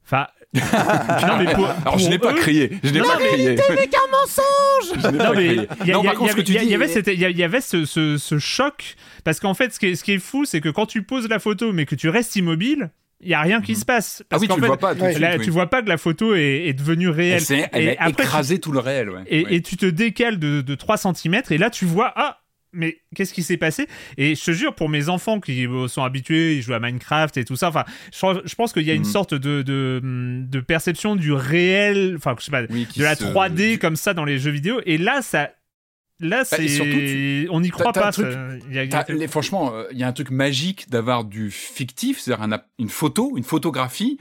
Enfin, 0.06 0.28
non, 0.56 1.38
mais 1.38 1.54
pour, 1.54 1.70
Alors, 1.70 2.00
je 2.00 2.10
n'ai 2.10 2.18
pas 2.18 2.34
crié. 2.34 2.72
Je 2.84 2.90
n'ai 2.90 3.02
pas 3.02 3.18
crié. 3.18 3.50
n'est 3.50 3.88
qu'un 3.88 4.00
mensonge. 4.12 5.14
Non, 5.14 5.34
mais 5.36 5.68
il 5.82 5.88
y, 5.88 5.94
avait, 5.94 7.34
y 7.36 7.44
avait 7.44 7.62
ce, 7.62 7.86
ce, 7.86 8.18
ce 8.18 8.40
choc 8.40 8.96
parce 9.24 9.40
qu'en 9.40 9.54
fait, 9.54 9.72
ce 9.72 9.80
qui 9.80 9.88
est, 9.88 9.96
ce 9.96 10.04
qui 10.04 10.14
est 10.14 10.20
fou, 10.20 10.46
c'est 10.46 10.62
que 10.62 10.70
quand 10.70 10.88
tu 10.88 11.04
poses 11.04 11.30
la 11.30 11.38
photo, 11.38 11.72
mais 11.72 11.86
que 11.86 11.94
tu 11.94 12.10
restes 12.10 12.36
immobile, 12.36 12.90
il 13.22 13.30
y 13.30 13.34
a 13.34 13.42
rien 13.42 13.62
qui 13.62 13.76
se 13.76 13.86
passe. 13.86 14.24
Parce 14.30 14.42
ah 14.42 14.48
oui, 14.48 14.54
tu 14.54 14.66
vois 14.66 14.78
pas. 14.78 14.96
Tu 14.96 15.50
vois 15.50 15.70
pas 15.70 15.82
que 15.82 15.90
la 15.90 15.98
photo 15.98 16.36
est, 16.36 16.74
devenue 16.74 17.10
réelle. 17.10 17.44
Elle, 17.72 17.90
et 17.90 17.98
a 17.98 18.10
écrasé 18.10 18.60
tout 18.60 18.72
le 18.72 18.80
réel. 18.80 19.10
Ouais. 19.10 19.24
Et, 19.28 19.62
tu 19.62 19.78
te 19.78 19.86
décales 19.86 20.40
de, 20.40 20.62
de 20.62 20.76
3 20.76 20.98
cm 20.98 21.42
et 21.50 21.58
là 21.58 21.70
tu 21.70 21.86
vois 21.86 22.14
ah 22.16 22.40
mais 22.72 23.00
qu'est-ce 23.16 23.34
qui 23.34 23.44
s'est 23.44 23.58
passé? 23.58 23.88
Et 24.18 24.36
je 24.36 24.44
te 24.44 24.52
jure, 24.52 24.76
pour 24.76 24.90
mes 24.90 25.10
enfants 25.10 25.40
qui 25.40 25.66
euh, 25.66 25.88
sont 25.88 26.04
habitués, 26.04 26.56
ils 26.56 26.62
jouent 26.62 26.74
à 26.74 26.80
Minecraft 26.80 27.38
et 27.38 27.46
tout 27.46 27.56
ça, 27.56 27.70
enfin, 27.70 27.84
je, 28.12 28.56
pense 28.56 28.74
qu'il 28.74 28.84
y 28.84 28.92
a 28.92 28.94
une 28.94 29.02
mm. 29.02 29.06
sorte 29.06 29.34
de, 29.34 29.62
de, 29.64 30.60
perception 30.60 31.16
du 31.16 31.34
réel, 31.34 32.14
enfin, 32.18 32.36
je 32.38 32.46
sais 32.46 32.52
pas, 32.52 32.62
de 32.64 33.04
la 33.04 33.16
3D 33.16 33.80
comme 33.80 33.96
ça 33.96 34.14
dans 34.14 34.26
les 34.26 34.38
jeux 34.38 34.52
vidéo. 34.52 34.82
Et 34.86 34.98
là, 34.98 35.22
ça, 35.22 35.50
Là, 36.20 36.40
bah, 36.40 36.58
c'est. 36.58 37.48
on 37.50 37.62
n'y 37.62 37.70
croit 37.70 37.94
pas. 37.94 38.12
franchement, 39.28 39.74
euh, 39.74 39.86
il 39.92 39.98
y 39.98 40.04
a 40.04 40.08
un 40.08 40.14
truc 40.14 40.32
magique 40.32 40.90
d'avoir 40.90 41.24
du 41.24 41.50
fictif, 41.50 42.20
c'est-à-dire 42.20 42.60
une 42.78 42.90
photo, 42.90 43.34
une 43.38 43.44
photographie 43.44 44.20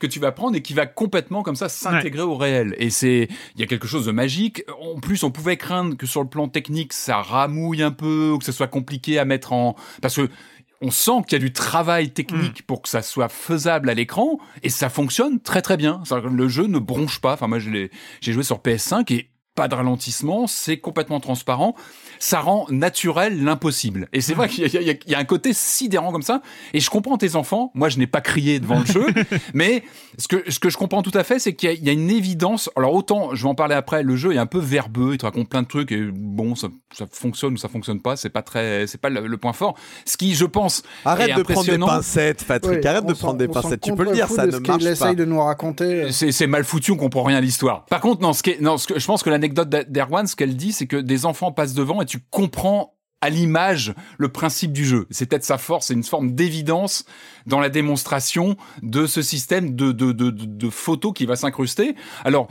que 0.00 0.06
tu 0.06 0.18
vas 0.18 0.32
prendre 0.32 0.56
et 0.56 0.62
qui 0.62 0.74
va 0.74 0.86
complètement 0.86 1.42
comme 1.42 1.56
ça 1.56 1.68
s'intégrer 1.68 2.22
au 2.22 2.36
réel. 2.36 2.74
Et 2.78 2.90
c'est, 2.90 3.28
il 3.54 3.60
y 3.60 3.62
a 3.62 3.66
quelque 3.66 3.86
chose 3.86 4.06
de 4.06 4.12
magique. 4.12 4.64
En 4.80 4.98
plus, 4.98 5.22
on 5.22 5.30
pouvait 5.30 5.56
craindre 5.56 5.96
que 5.96 6.06
sur 6.06 6.22
le 6.22 6.28
plan 6.28 6.48
technique, 6.48 6.92
ça 6.92 7.20
ramouille 7.20 7.82
un 7.82 7.90
peu 7.90 8.30
ou 8.34 8.38
que 8.38 8.44
ce 8.44 8.52
soit 8.52 8.66
compliqué 8.66 9.18
à 9.18 9.24
mettre 9.24 9.52
en, 9.52 9.76
parce 10.00 10.16
que 10.16 10.28
on 10.82 10.90
sent 10.90 11.22
qu'il 11.28 11.32
y 11.38 11.42
a 11.42 11.44
du 11.44 11.52
travail 11.52 12.10
technique 12.10 12.60
mm. 12.60 12.66
pour 12.66 12.80
que 12.80 12.88
ça 12.88 13.02
soit 13.02 13.28
faisable 13.28 13.90
à 13.90 13.94
l'écran 13.94 14.38
et 14.62 14.70
ça 14.70 14.88
fonctionne 14.88 15.38
très 15.38 15.60
très 15.60 15.76
bien. 15.76 16.02
Le 16.32 16.48
jeu 16.48 16.66
ne 16.66 16.78
bronche 16.78 17.20
pas. 17.20 17.34
Enfin, 17.34 17.48
moi, 17.48 17.58
j'ai 17.58 17.90
joué 18.22 18.42
sur 18.42 18.58
PS5 18.60 19.12
et 19.12 19.30
pas 19.60 19.68
de 19.68 19.74
ralentissement, 19.74 20.46
c'est 20.46 20.78
complètement 20.78 21.20
transparent, 21.20 21.74
ça 22.18 22.40
rend 22.40 22.64
naturel 22.70 23.44
l'impossible. 23.44 24.08
Et 24.14 24.22
c'est 24.22 24.32
vrai 24.32 24.48
qu'il 24.48 24.66
y, 24.66 25.14
a 25.14 25.18
un 25.18 25.24
côté 25.24 25.52
sidérant 25.52 26.12
comme 26.12 26.22
ça. 26.22 26.40
Et 26.72 26.80
je 26.80 26.88
comprends 26.88 27.18
tes 27.18 27.36
enfants. 27.36 27.70
Moi, 27.74 27.90
je 27.90 27.98
n'ai 27.98 28.06
pas 28.06 28.22
crié 28.22 28.58
devant 28.58 28.78
le 28.78 28.86
jeu, 28.86 29.06
mais 29.54 29.82
ce 30.16 30.28
que, 30.28 30.50
ce 30.50 30.58
que 30.58 30.70
je 30.70 30.78
comprends 30.78 31.02
tout 31.02 31.12
à 31.12 31.24
fait, 31.24 31.38
c'est 31.38 31.52
qu'il 31.52 31.84
y, 31.84 31.90
a 31.90 31.92
une 31.92 32.10
évidence. 32.10 32.70
Alors 32.74 32.94
autant, 32.94 33.34
je 33.34 33.42
vais 33.42 33.50
en 33.50 33.54
parler 33.54 33.74
après. 33.74 34.02
Le 34.02 34.16
jeu 34.16 34.32
est 34.32 34.38
un 34.38 34.46
peu 34.46 34.60
verbeux, 34.60 35.12
il 35.12 35.18
te 35.18 35.26
raconte 35.26 35.50
plein 35.50 35.60
de 35.60 35.68
trucs 35.68 35.92
et 35.92 36.08
bon, 36.10 36.54
ça, 36.54 36.68
fonctionne 37.12 37.52
ou 37.52 37.58
ça 37.58 37.68
fonctionne 37.68 38.00
pas. 38.00 38.16
C'est 38.16 38.30
pas 38.30 38.42
très, 38.42 38.86
c'est 38.86 38.98
pas 38.98 39.10
le, 39.10 39.36
point 39.36 39.52
fort. 39.52 39.76
Ce 40.06 40.16
qui, 40.16 40.34
je 40.34 40.46
pense, 40.46 40.82
arrête 41.04 41.36
de 41.36 41.42
prendre 41.42 41.70
des 41.70 41.76
pincettes, 41.76 42.44
Patrick. 42.46 42.86
arrête 42.86 43.04
de 43.04 43.12
prendre 43.12 43.36
des 43.36 43.48
pincettes. 43.48 43.82
Tu 43.82 43.94
peux 43.94 44.04
le 44.04 44.12
dire, 44.12 44.28
ça 44.28 44.46
ne 44.46 44.58
marche 44.58 44.84
pas. 44.84 44.90
essaye 44.90 45.16
de 45.16 45.26
nous 45.26 45.42
raconter. 45.42 46.12
C'est 46.12 46.46
mal 46.46 46.64
foutu, 46.64 46.92
on 46.92 46.96
comprend 46.96 47.24
rien 47.24 47.36
à 47.36 47.42
l'histoire. 47.42 47.84
Par 47.84 48.00
contre, 48.00 48.22
non, 48.22 48.32
ce 48.32 48.42
qui 48.42 48.56
non, 48.60 48.78
ce 48.78 48.86
que, 48.86 48.98
je 48.98 49.06
pense 49.06 49.22
que 49.22 49.30
l'anecdote 49.30 49.49
l'anecdote 49.54 49.90
d'Erwan, 49.90 50.26
ce 50.26 50.36
qu'elle 50.36 50.56
dit, 50.56 50.72
c'est 50.72 50.86
que 50.86 50.96
des 50.96 51.26
enfants 51.26 51.52
passent 51.52 51.74
devant 51.74 52.02
et 52.02 52.06
tu 52.06 52.18
comprends 52.30 52.94
à 53.20 53.28
l'image 53.28 53.94
le 54.18 54.28
principe 54.28 54.72
du 54.72 54.84
jeu. 54.84 55.06
C'est 55.10 55.26
peut-être 55.26 55.44
sa 55.44 55.58
force, 55.58 55.88
c'est 55.88 55.94
une 55.94 56.04
forme 56.04 56.34
d'évidence 56.34 57.04
dans 57.46 57.60
la 57.60 57.68
démonstration 57.68 58.56
de 58.82 59.06
ce 59.06 59.20
système 59.20 59.76
de, 59.76 59.92
de, 59.92 60.12
de, 60.12 60.30
de 60.30 60.70
photos 60.70 61.12
qui 61.14 61.26
va 61.26 61.36
s'incruster. 61.36 61.96
Alors, 62.24 62.48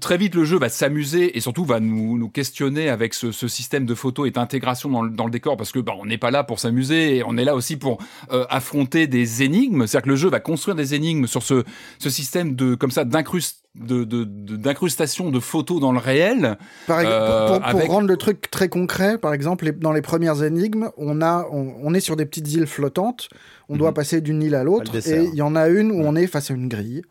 très 0.00 0.16
vite 0.16 0.34
le 0.34 0.44
jeu 0.44 0.58
va 0.58 0.68
s'amuser 0.68 1.36
et 1.36 1.40
surtout 1.40 1.64
va 1.64 1.80
nous, 1.80 2.16
nous 2.16 2.28
questionner 2.28 2.88
avec 2.88 3.14
ce, 3.14 3.32
ce, 3.32 3.48
système 3.48 3.84
de 3.84 3.94
photos 3.94 4.28
et 4.28 4.30
d'intégration 4.30 4.88
dans 4.88 5.02
le, 5.02 5.10
dans 5.10 5.24
le 5.24 5.30
décor 5.30 5.56
parce 5.56 5.72
que 5.72 5.80
bah, 5.80 5.92
on 5.98 6.06
n'est 6.06 6.18
pas 6.18 6.30
là 6.30 6.44
pour 6.44 6.60
s'amuser 6.60 7.16
et 7.16 7.24
on 7.24 7.36
est 7.36 7.44
là 7.44 7.54
aussi 7.54 7.76
pour 7.76 7.98
euh, 8.30 8.44
affronter 8.48 9.06
des 9.06 9.42
énigmes. 9.42 9.86
C'est-à-dire 9.86 10.04
que 10.04 10.10
le 10.10 10.16
jeu 10.16 10.28
va 10.28 10.40
construire 10.40 10.76
des 10.76 10.94
énigmes 10.94 11.26
sur 11.26 11.42
ce, 11.42 11.64
ce 11.98 12.10
système 12.10 12.54
de 12.54 12.74
comme 12.74 12.90
ça 12.90 13.04
d'incrustation 13.04 13.62
de, 13.74 14.04
de, 14.04 14.24
d'incrustation 14.24 15.30
de, 15.30 15.40
photos 15.40 15.80
dans 15.80 15.92
le 15.92 15.98
réel. 15.98 16.58
Par 16.86 17.00
euh, 17.02 17.58
pour, 17.58 17.70
pour, 17.70 17.90
rendre 17.90 18.06
le 18.06 18.16
truc 18.18 18.50
très 18.50 18.68
concret, 18.68 19.16
par 19.16 19.32
exemple, 19.32 19.72
dans 19.72 19.92
les 19.92 20.02
premières 20.02 20.42
énigmes, 20.42 20.90
on, 20.98 21.22
a, 21.22 21.46
on, 21.50 21.94
est 21.94 22.00
sur 22.00 22.16
des 22.16 22.26
petites 22.26 22.52
îles 22.52 22.66
flottantes, 22.66 23.30
on 23.70 23.76
doit 23.76 23.88
mhm. 23.88 23.94
passer 23.94 24.20
d'une 24.20 24.42
île 24.42 24.54
à 24.54 24.62
l'autre, 24.62 24.94
et 24.94 25.24
il 25.24 25.34
y 25.34 25.42
en 25.42 25.56
a 25.56 25.68
une 25.68 25.90
où 25.90 26.02
on 26.04 26.14
est 26.16 26.26
face 26.26 26.50
à 26.50 26.54
une 26.54 26.68
grille. 26.68 27.02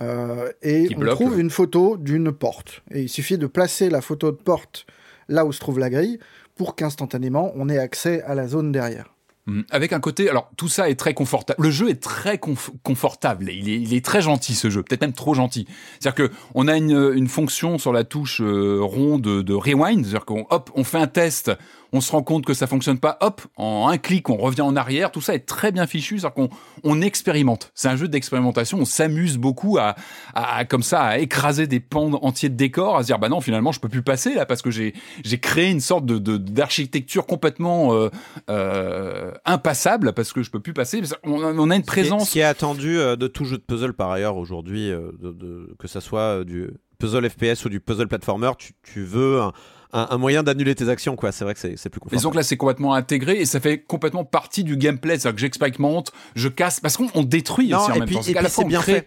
Euh, 0.00 0.50
et 0.62 0.88
on 0.96 1.06
trouve 1.06 1.38
une 1.38 1.50
photo 1.50 1.96
d'une 1.96 2.32
porte. 2.32 2.82
Et 2.90 3.02
il 3.02 3.08
suffit 3.08 3.38
de 3.38 3.46
placer 3.46 3.90
la 3.90 4.00
photo 4.00 4.30
de 4.30 4.36
porte 4.36 4.86
là 5.28 5.44
où 5.44 5.52
se 5.52 5.60
trouve 5.60 5.78
la 5.78 5.90
grille 5.90 6.18
pour 6.56 6.76
qu'instantanément 6.76 7.52
on 7.54 7.68
ait 7.68 7.78
accès 7.78 8.22
à 8.22 8.34
la 8.34 8.48
zone 8.48 8.72
derrière. 8.72 9.14
Mmh. 9.46 9.60
Avec 9.70 9.92
un 9.92 10.00
côté, 10.00 10.30
alors 10.30 10.50
tout 10.56 10.68
ça 10.68 10.88
est 10.88 10.94
très 10.94 11.12
confortable. 11.12 11.62
Le 11.62 11.70
jeu 11.70 11.90
est 11.90 12.02
très 12.02 12.38
confortable. 12.38 13.50
Il 13.52 13.68
est, 13.68 13.78
il 13.78 13.92
est, 13.92 14.02
très 14.02 14.22
gentil 14.22 14.54
ce 14.54 14.70
jeu, 14.70 14.82
peut-être 14.82 15.02
même 15.02 15.12
trop 15.12 15.34
gentil. 15.34 15.66
C'est-à-dire 16.00 16.28
que 16.28 16.34
on 16.54 16.66
a 16.66 16.76
une, 16.78 17.12
une, 17.14 17.28
fonction 17.28 17.76
sur 17.76 17.92
la 17.92 18.04
touche 18.04 18.40
euh, 18.40 18.78
ronde 18.80 19.20
de, 19.20 19.52
rewind, 19.52 20.02
c'est-à-dire 20.02 20.24
qu'on 20.24 20.46
hop, 20.48 20.70
on 20.74 20.82
fait 20.82 20.96
un 20.96 21.06
test, 21.06 21.52
on 21.94 22.00
se 22.00 22.10
rend 22.10 22.24
compte 22.24 22.44
que 22.44 22.54
ça 22.54 22.66
fonctionne 22.66 22.98
pas, 22.98 23.18
hop, 23.20 23.40
en 23.56 23.86
un 23.88 23.98
clic, 23.98 24.28
on 24.28 24.36
revient 24.36 24.62
en 24.62 24.74
arrière. 24.74 25.12
Tout 25.12 25.20
ça 25.20 25.32
est 25.32 25.46
très 25.46 25.70
bien 25.70 25.86
fichu, 25.86 26.18
c'est-à-dire 26.18 26.34
qu'on 26.34 26.48
on 26.82 27.00
expérimente. 27.00 27.70
C'est 27.76 27.88
un 27.88 27.94
jeu 27.94 28.08
d'expérimentation. 28.08 28.78
On 28.80 28.84
s'amuse 28.84 29.38
beaucoup 29.38 29.78
à, 29.78 29.94
à, 30.34 30.64
comme 30.64 30.82
ça, 30.82 31.02
à 31.02 31.18
écraser 31.18 31.68
des 31.68 31.78
pans 31.78 32.10
entiers 32.22 32.48
de 32.48 32.56
décors, 32.56 32.96
à 32.96 33.02
se 33.02 33.06
dire 33.06 33.20
bah 33.20 33.28
non, 33.28 33.40
finalement, 33.40 33.70
je 33.70 33.78
peux 33.78 33.88
plus 33.88 34.02
passer 34.02 34.34
là 34.34 34.44
parce 34.44 34.60
que 34.60 34.72
j'ai 34.72 34.92
j'ai 35.24 35.38
créé 35.38 35.70
une 35.70 35.80
sorte 35.80 36.04
de 36.04 36.18
d'architecture 36.36 37.26
complètement 37.26 37.94
euh, 37.94 38.10
euh, 38.50 39.30
impassable 39.44 40.14
parce 40.14 40.32
que 40.32 40.42
je 40.42 40.50
peux 40.50 40.60
plus 40.60 40.74
passer. 40.74 41.00
On, 41.22 41.44
on 41.44 41.70
a 41.70 41.76
une 41.76 41.84
présence. 41.84 42.26
Ce 42.26 42.32
qui 42.32 42.40
est 42.40 42.42
attendu 42.42 42.98
euh, 42.98 43.14
de 43.14 43.28
tout 43.28 43.44
jeu 43.44 43.56
de 43.56 43.62
puzzle 43.62 43.92
par 43.92 44.10
ailleurs 44.10 44.36
aujourd'hui, 44.36 44.88
de, 44.88 45.14
de, 45.32 45.76
que 45.78 45.86
ça 45.86 46.00
soit 46.00 46.42
du 46.42 46.70
puzzle 47.04 47.28
FPS 47.30 47.64
ou 47.64 47.68
du 47.68 47.80
puzzle 47.80 48.08
platformer, 48.08 48.50
tu, 48.58 48.72
tu 48.82 49.02
veux 49.04 49.40
un, 49.40 49.52
un, 49.92 50.08
un 50.10 50.18
moyen 50.18 50.42
d'annuler 50.42 50.74
tes 50.74 50.88
actions, 50.88 51.16
quoi. 51.16 51.30
C'est 51.32 51.44
vrai 51.44 51.54
que 51.54 51.60
c'est 51.60 51.70
plus 51.70 52.00
confortable. 52.00 52.16
Disons 52.16 52.30
que 52.30 52.36
là, 52.36 52.42
c'est 52.42 52.56
complètement 52.56 52.94
intégré 52.94 53.40
et 53.40 53.44
ça 53.46 53.60
fait 53.60 53.78
complètement 53.78 54.24
partie 54.24 54.64
du 54.64 54.76
gameplay. 54.76 55.18
C'est-à-dire 55.18 55.34
que 55.36 55.40
j'expérimente, 55.40 56.12
je 56.34 56.48
casse, 56.48 56.80
parce 56.80 56.96
qu'on 56.96 57.22
détruit 57.22 57.68
Non, 57.68 57.78
aussi 57.78 57.90
en 57.92 57.94
et 57.94 57.98
même 58.00 58.06
puis- 58.08 58.16
temps. 58.16 58.22
et 58.22 58.34
puis 58.34 58.46
c'est 58.48 58.64
bien 58.64 58.80
fait. 58.82 59.06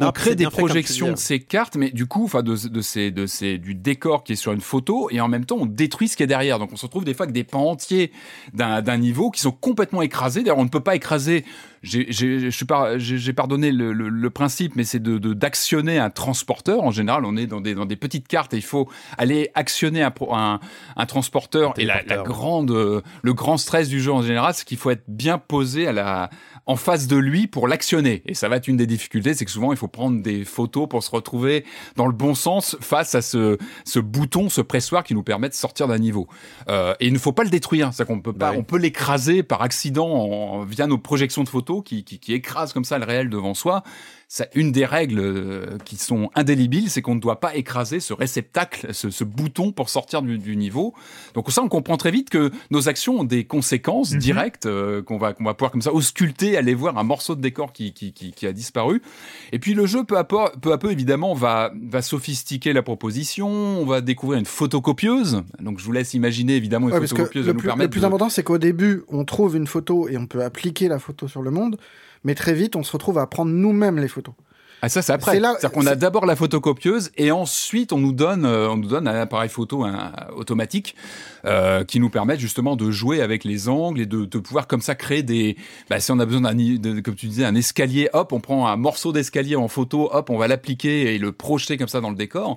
On 0.00 0.12
crée 0.12 0.34
des 0.36 0.44
projections 0.46 1.10
de 1.12 1.16
ces 1.16 1.40
cartes, 1.40 1.76
mais 1.76 1.90
du 1.90 2.06
coup, 2.06 2.24
enfin, 2.24 2.42
de, 2.42 2.68
de 2.68 2.80
ces, 2.80 3.10
de 3.10 3.26
ces, 3.26 3.58
du 3.58 3.74
décor 3.74 4.22
qui 4.24 4.32
est 4.34 4.36
sur 4.36 4.52
une 4.52 4.60
photo, 4.60 5.08
et 5.10 5.20
en 5.20 5.28
même 5.28 5.44
temps, 5.44 5.56
on 5.60 5.66
détruit 5.66 6.08
ce 6.08 6.16
qui 6.16 6.22
est 6.22 6.26
derrière. 6.28 6.58
Donc, 6.58 6.70
on 6.72 6.76
se 6.76 6.86
retrouve 6.86 7.04
des 7.04 7.14
fois 7.14 7.24
avec 7.24 7.34
des 7.34 7.44
pans 7.44 7.70
entiers 7.70 8.12
d'un 8.54 8.96
niveau 8.96 9.30
qui 9.30 9.40
sont 9.40 9.50
complètement 9.52 10.02
écrasés. 10.02 10.42
D'ailleurs, 10.42 10.58
on 10.58 10.64
ne 10.64 10.68
peut 10.68 10.80
pas 10.80 10.94
écraser. 10.94 11.44
J'ai 11.82 13.32
pardonné 13.32 13.70
le, 13.72 13.92
le, 13.92 14.08
le 14.08 14.30
principe, 14.30 14.74
mais 14.76 14.84
c'est 14.84 14.98
de 14.98 15.18
de- 15.18 15.32
d'actionner 15.32 15.98
un 15.98 16.10
transporteur. 16.10 16.82
En 16.82 16.90
général, 16.90 17.24
on 17.24 17.36
est 17.36 17.46
dans 17.46 17.60
des 17.60 17.74
dans 17.74 17.86
des 17.86 17.96
petites 17.96 18.26
cartes 18.26 18.52
et 18.54 18.56
il 18.56 18.62
faut 18.64 18.88
aller 19.16 19.50
actionner 19.54 20.02
un 20.02 20.12
un, 20.32 20.60
un 20.96 21.06
transporteur. 21.06 21.74
Et 21.78 21.84
la, 21.84 22.02
la 22.02 22.18
grande, 22.18 22.70
euh, 22.72 23.00
le 23.22 23.32
grand 23.34 23.58
stress 23.58 23.88
du 23.88 24.00
jeu 24.00 24.12
en 24.12 24.22
général, 24.22 24.54
c'est 24.54 24.64
qu'il 24.66 24.76
faut 24.78 24.90
être 24.90 25.04
bien 25.06 25.38
posé 25.38 25.86
à 25.86 25.92
la 25.92 26.30
en 26.68 26.76
face 26.76 27.06
de 27.08 27.16
lui 27.16 27.46
pour 27.48 27.66
l'actionner. 27.66 28.22
Et 28.26 28.34
ça 28.34 28.48
va 28.48 28.56
être 28.56 28.68
une 28.68 28.76
des 28.76 28.86
difficultés, 28.86 29.32
c'est 29.34 29.44
que 29.44 29.50
souvent 29.50 29.72
il 29.72 29.78
faut 29.78 29.88
prendre 29.88 30.22
des 30.22 30.44
photos 30.44 30.86
pour 30.88 31.02
se 31.02 31.10
retrouver 31.10 31.64
dans 31.96 32.06
le 32.06 32.12
bon 32.12 32.34
sens 32.34 32.76
face 32.80 33.14
à 33.14 33.22
ce, 33.22 33.56
ce 33.84 33.98
bouton, 33.98 34.48
ce 34.50 34.60
pressoir 34.60 35.02
qui 35.02 35.14
nous 35.14 35.22
permet 35.22 35.48
de 35.48 35.54
sortir 35.54 35.88
d'un 35.88 35.98
niveau. 35.98 36.28
Euh, 36.68 36.94
et 37.00 37.06
il 37.06 37.12
ne 37.14 37.18
faut 37.18 37.32
pas 37.32 37.42
le 37.42 37.50
détruire, 37.50 37.90
c'est 37.94 38.06
qu'on 38.06 38.20
peut 38.20 38.32
pas, 38.34 38.38
Bah 38.38 38.50
oui. 38.52 38.58
on 38.60 38.64
peut 38.64 38.78
l'écraser 38.78 39.42
par 39.42 39.62
accident 39.62 40.08
en- 40.08 40.62
via 40.64 40.86
nos 40.86 40.98
projections 40.98 41.42
de 41.42 41.48
photos 41.48 41.82
qui, 41.84 42.04
qui, 42.04 42.18
qui 42.20 42.34
écrasent 42.34 42.72
comme 42.74 42.84
ça 42.84 42.98
le 42.98 43.04
réel 43.06 43.30
devant 43.30 43.54
soi. 43.54 43.82
C'est 44.30 44.50
une 44.54 44.72
des 44.72 44.84
règles 44.84 45.20
euh, 45.20 45.78
qui 45.86 45.96
sont 45.96 46.28
indélébiles, 46.34 46.90
c'est 46.90 47.00
qu'on 47.00 47.14
ne 47.14 47.20
doit 47.20 47.40
pas 47.40 47.56
écraser 47.56 47.98
ce 47.98 48.12
réceptacle, 48.12 48.92
ce, 48.92 49.08
ce 49.08 49.24
bouton 49.24 49.72
pour 49.72 49.88
sortir 49.88 50.20
du, 50.20 50.36
du 50.36 50.54
niveau. 50.54 50.92
Donc 51.32 51.50
ça, 51.50 51.62
on 51.62 51.68
comprend 51.68 51.96
très 51.96 52.10
vite 52.10 52.28
que 52.28 52.50
nos 52.70 52.90
actions 52.90 53.20
ont 53.20 53.24
des 53.24 53.44
conséquences 53.44 54.12
Mhm. 54.12 54.18
directes 54.18 54.66
euh, 54.66 55.02
qu'on 55.02 55.16
va 55.16 55.32
qu'on 55.32 55.44
va 55.44 55.54
pouvoir 55.54 55.70
comme 55.72 55.80
ça 55.80 55.94
ausculter, 55.94 56.58
aller 56.58 56.74
voir 56.74 56.98
un 56.98 57.04
morceau 57.04 57.36
de 57.36 57.40
décor 57.40 57.72
qui 57.72 57.94
qui, 57.94 58.12
qui, 58.12 58.32
qui 58.32 58.46
a 58.46 58.52
disparu. 58.52 59.00
Et 59.52 59.58
puis 59.58 59.72
le 59.72 59.86
jeu 59.86 60.04
peu 60.04 60.18
à 60.18 60.24
peu, 60.24 60.36
peu 60.60 60.72
à 60.72 60.78
peu 60.78 60.90
évidemment 60.92 61.32
va 61.32 61.72
va 61.88 62.02
sophistiquer 62.02 62.74
la 62.74 62.82
proposition. 62.82 63.48
On 63.48 63.86
va 63.86 64.02
découvrir 64.02 64.38
une 64.38 64.44
photocopieuse. 64.44 65.42
Donc 65.60 65.78
je 65.78 65.84
vous 65.86 65.92
laisse 65.92 66.12
imaginer 66.12 66.54
évidemment 66.56 66.88
une 66.88 66.92
Ouais, 66.94 67.00
parce 67.00 67.12
que 67.12 67.16
photocopieuse 67.16 67.46
le 67.46 67.52
nous 67.54 67.58
plus, 67.60 67.66
permettre 67.68 67.86
le 67.86 67.90
plus 67.92 68.00
de- 68.02 68.06
important, 68.06 68.28
c'est 68.28 68.42
qu'au 68.42 68.58
début, 68.58 69.04
on 69.08 69.24
trouve 69.24 69.56
une 69.56 69.66
photo 69.66 70.06
et 70.06 70.18
on 70.18 70.26
peut 70.26 70.44
appliquer 70.44 70.88
la 70.88 70.98
photo 70.98 71.28
sur 71.28 71.40
le 71.40 71.50
monde, 71.50 71.78
mais 72.24 72.34
très 72.34 72.54
vite, 72.54 72.76
on 72.76 72.82
se 72.82 72.92
retrouve 72.92 73.18
à 73.18 73.26
prendre 73.26 73.50
nous-mêmes 73.52 73.98
les 73.98 74.08
photos. 74.08 74.34
Ah 74.80 74.88
ça 74.88 75.02
c'est 75.02 75.12
après. 75.12 75.32
C'est-à-dire 75.32 75.72
qu'on 75.72 75.86
a 75.88 75.96
d'abord 75.96 76.24
la 76.24 76.36
photocopieuse 76.36 77.10
et 77.16 77.32
ensuite 77.32 77.92
on 77.92 77.98
nous 77.98 78.12
donne 78.12 78.44
euh, 78.44 78.70
on 78.70 78.76
nous 78.76 78.86
donne 78.86 79.08
un 79.08 79.20
appareil 79.20 79.48
photo 79.48 79.82
un- 79.82 80.12
automatique 80.36 80.94
euh, 81.46 81.82
qui 81.82 81.98
nous 81.98 82.10
permet 82.10 82.38
justement 82.38 82.76
de 82.76 82.88
jouer 82.92 83.20
avec 83.20 83.42
les 83.42 83.68
angles 83.68 84.00
et 84.02 84.06
de, 84.06 84.24
de 84.24 84.38
pouvoir 84.38 84.68
comme 84.68 84.80
ça 84.80 84.94
créer 84.94 85.24
des 85.24 85.56
bah, 85.90 85.98
si 85.98 86.12
on 86.12 86.20
a 86.20 86.26
besoin 86.26 86.42
d'un 86.42 87.02
comme 87.02 87.16
tu 87.16 87.26
disais 87.26 87.44
un 87.44 87.56
escalier 87.56 88.08
hop 88.12 88.32
on 88.32 88.38
prend 88.38 88.68
un 88.68 88.76
morceau 88.76 89.10
d'escalier 89.12 89.56
en 89.56 89.66
photo 89.66 90.10
hop 90.12 90.30
on 90.30 90.38
va 90.38 90.46
l'appliquer 90.46 91.12
et 91.12 91.18
le 91.18 91.32
projeter 91.32 91.76
comme 91.76 91.88
ça 91.88 92.00
dans 92.00 92.10
le 92.10 92.16
décor. 92.16 92.56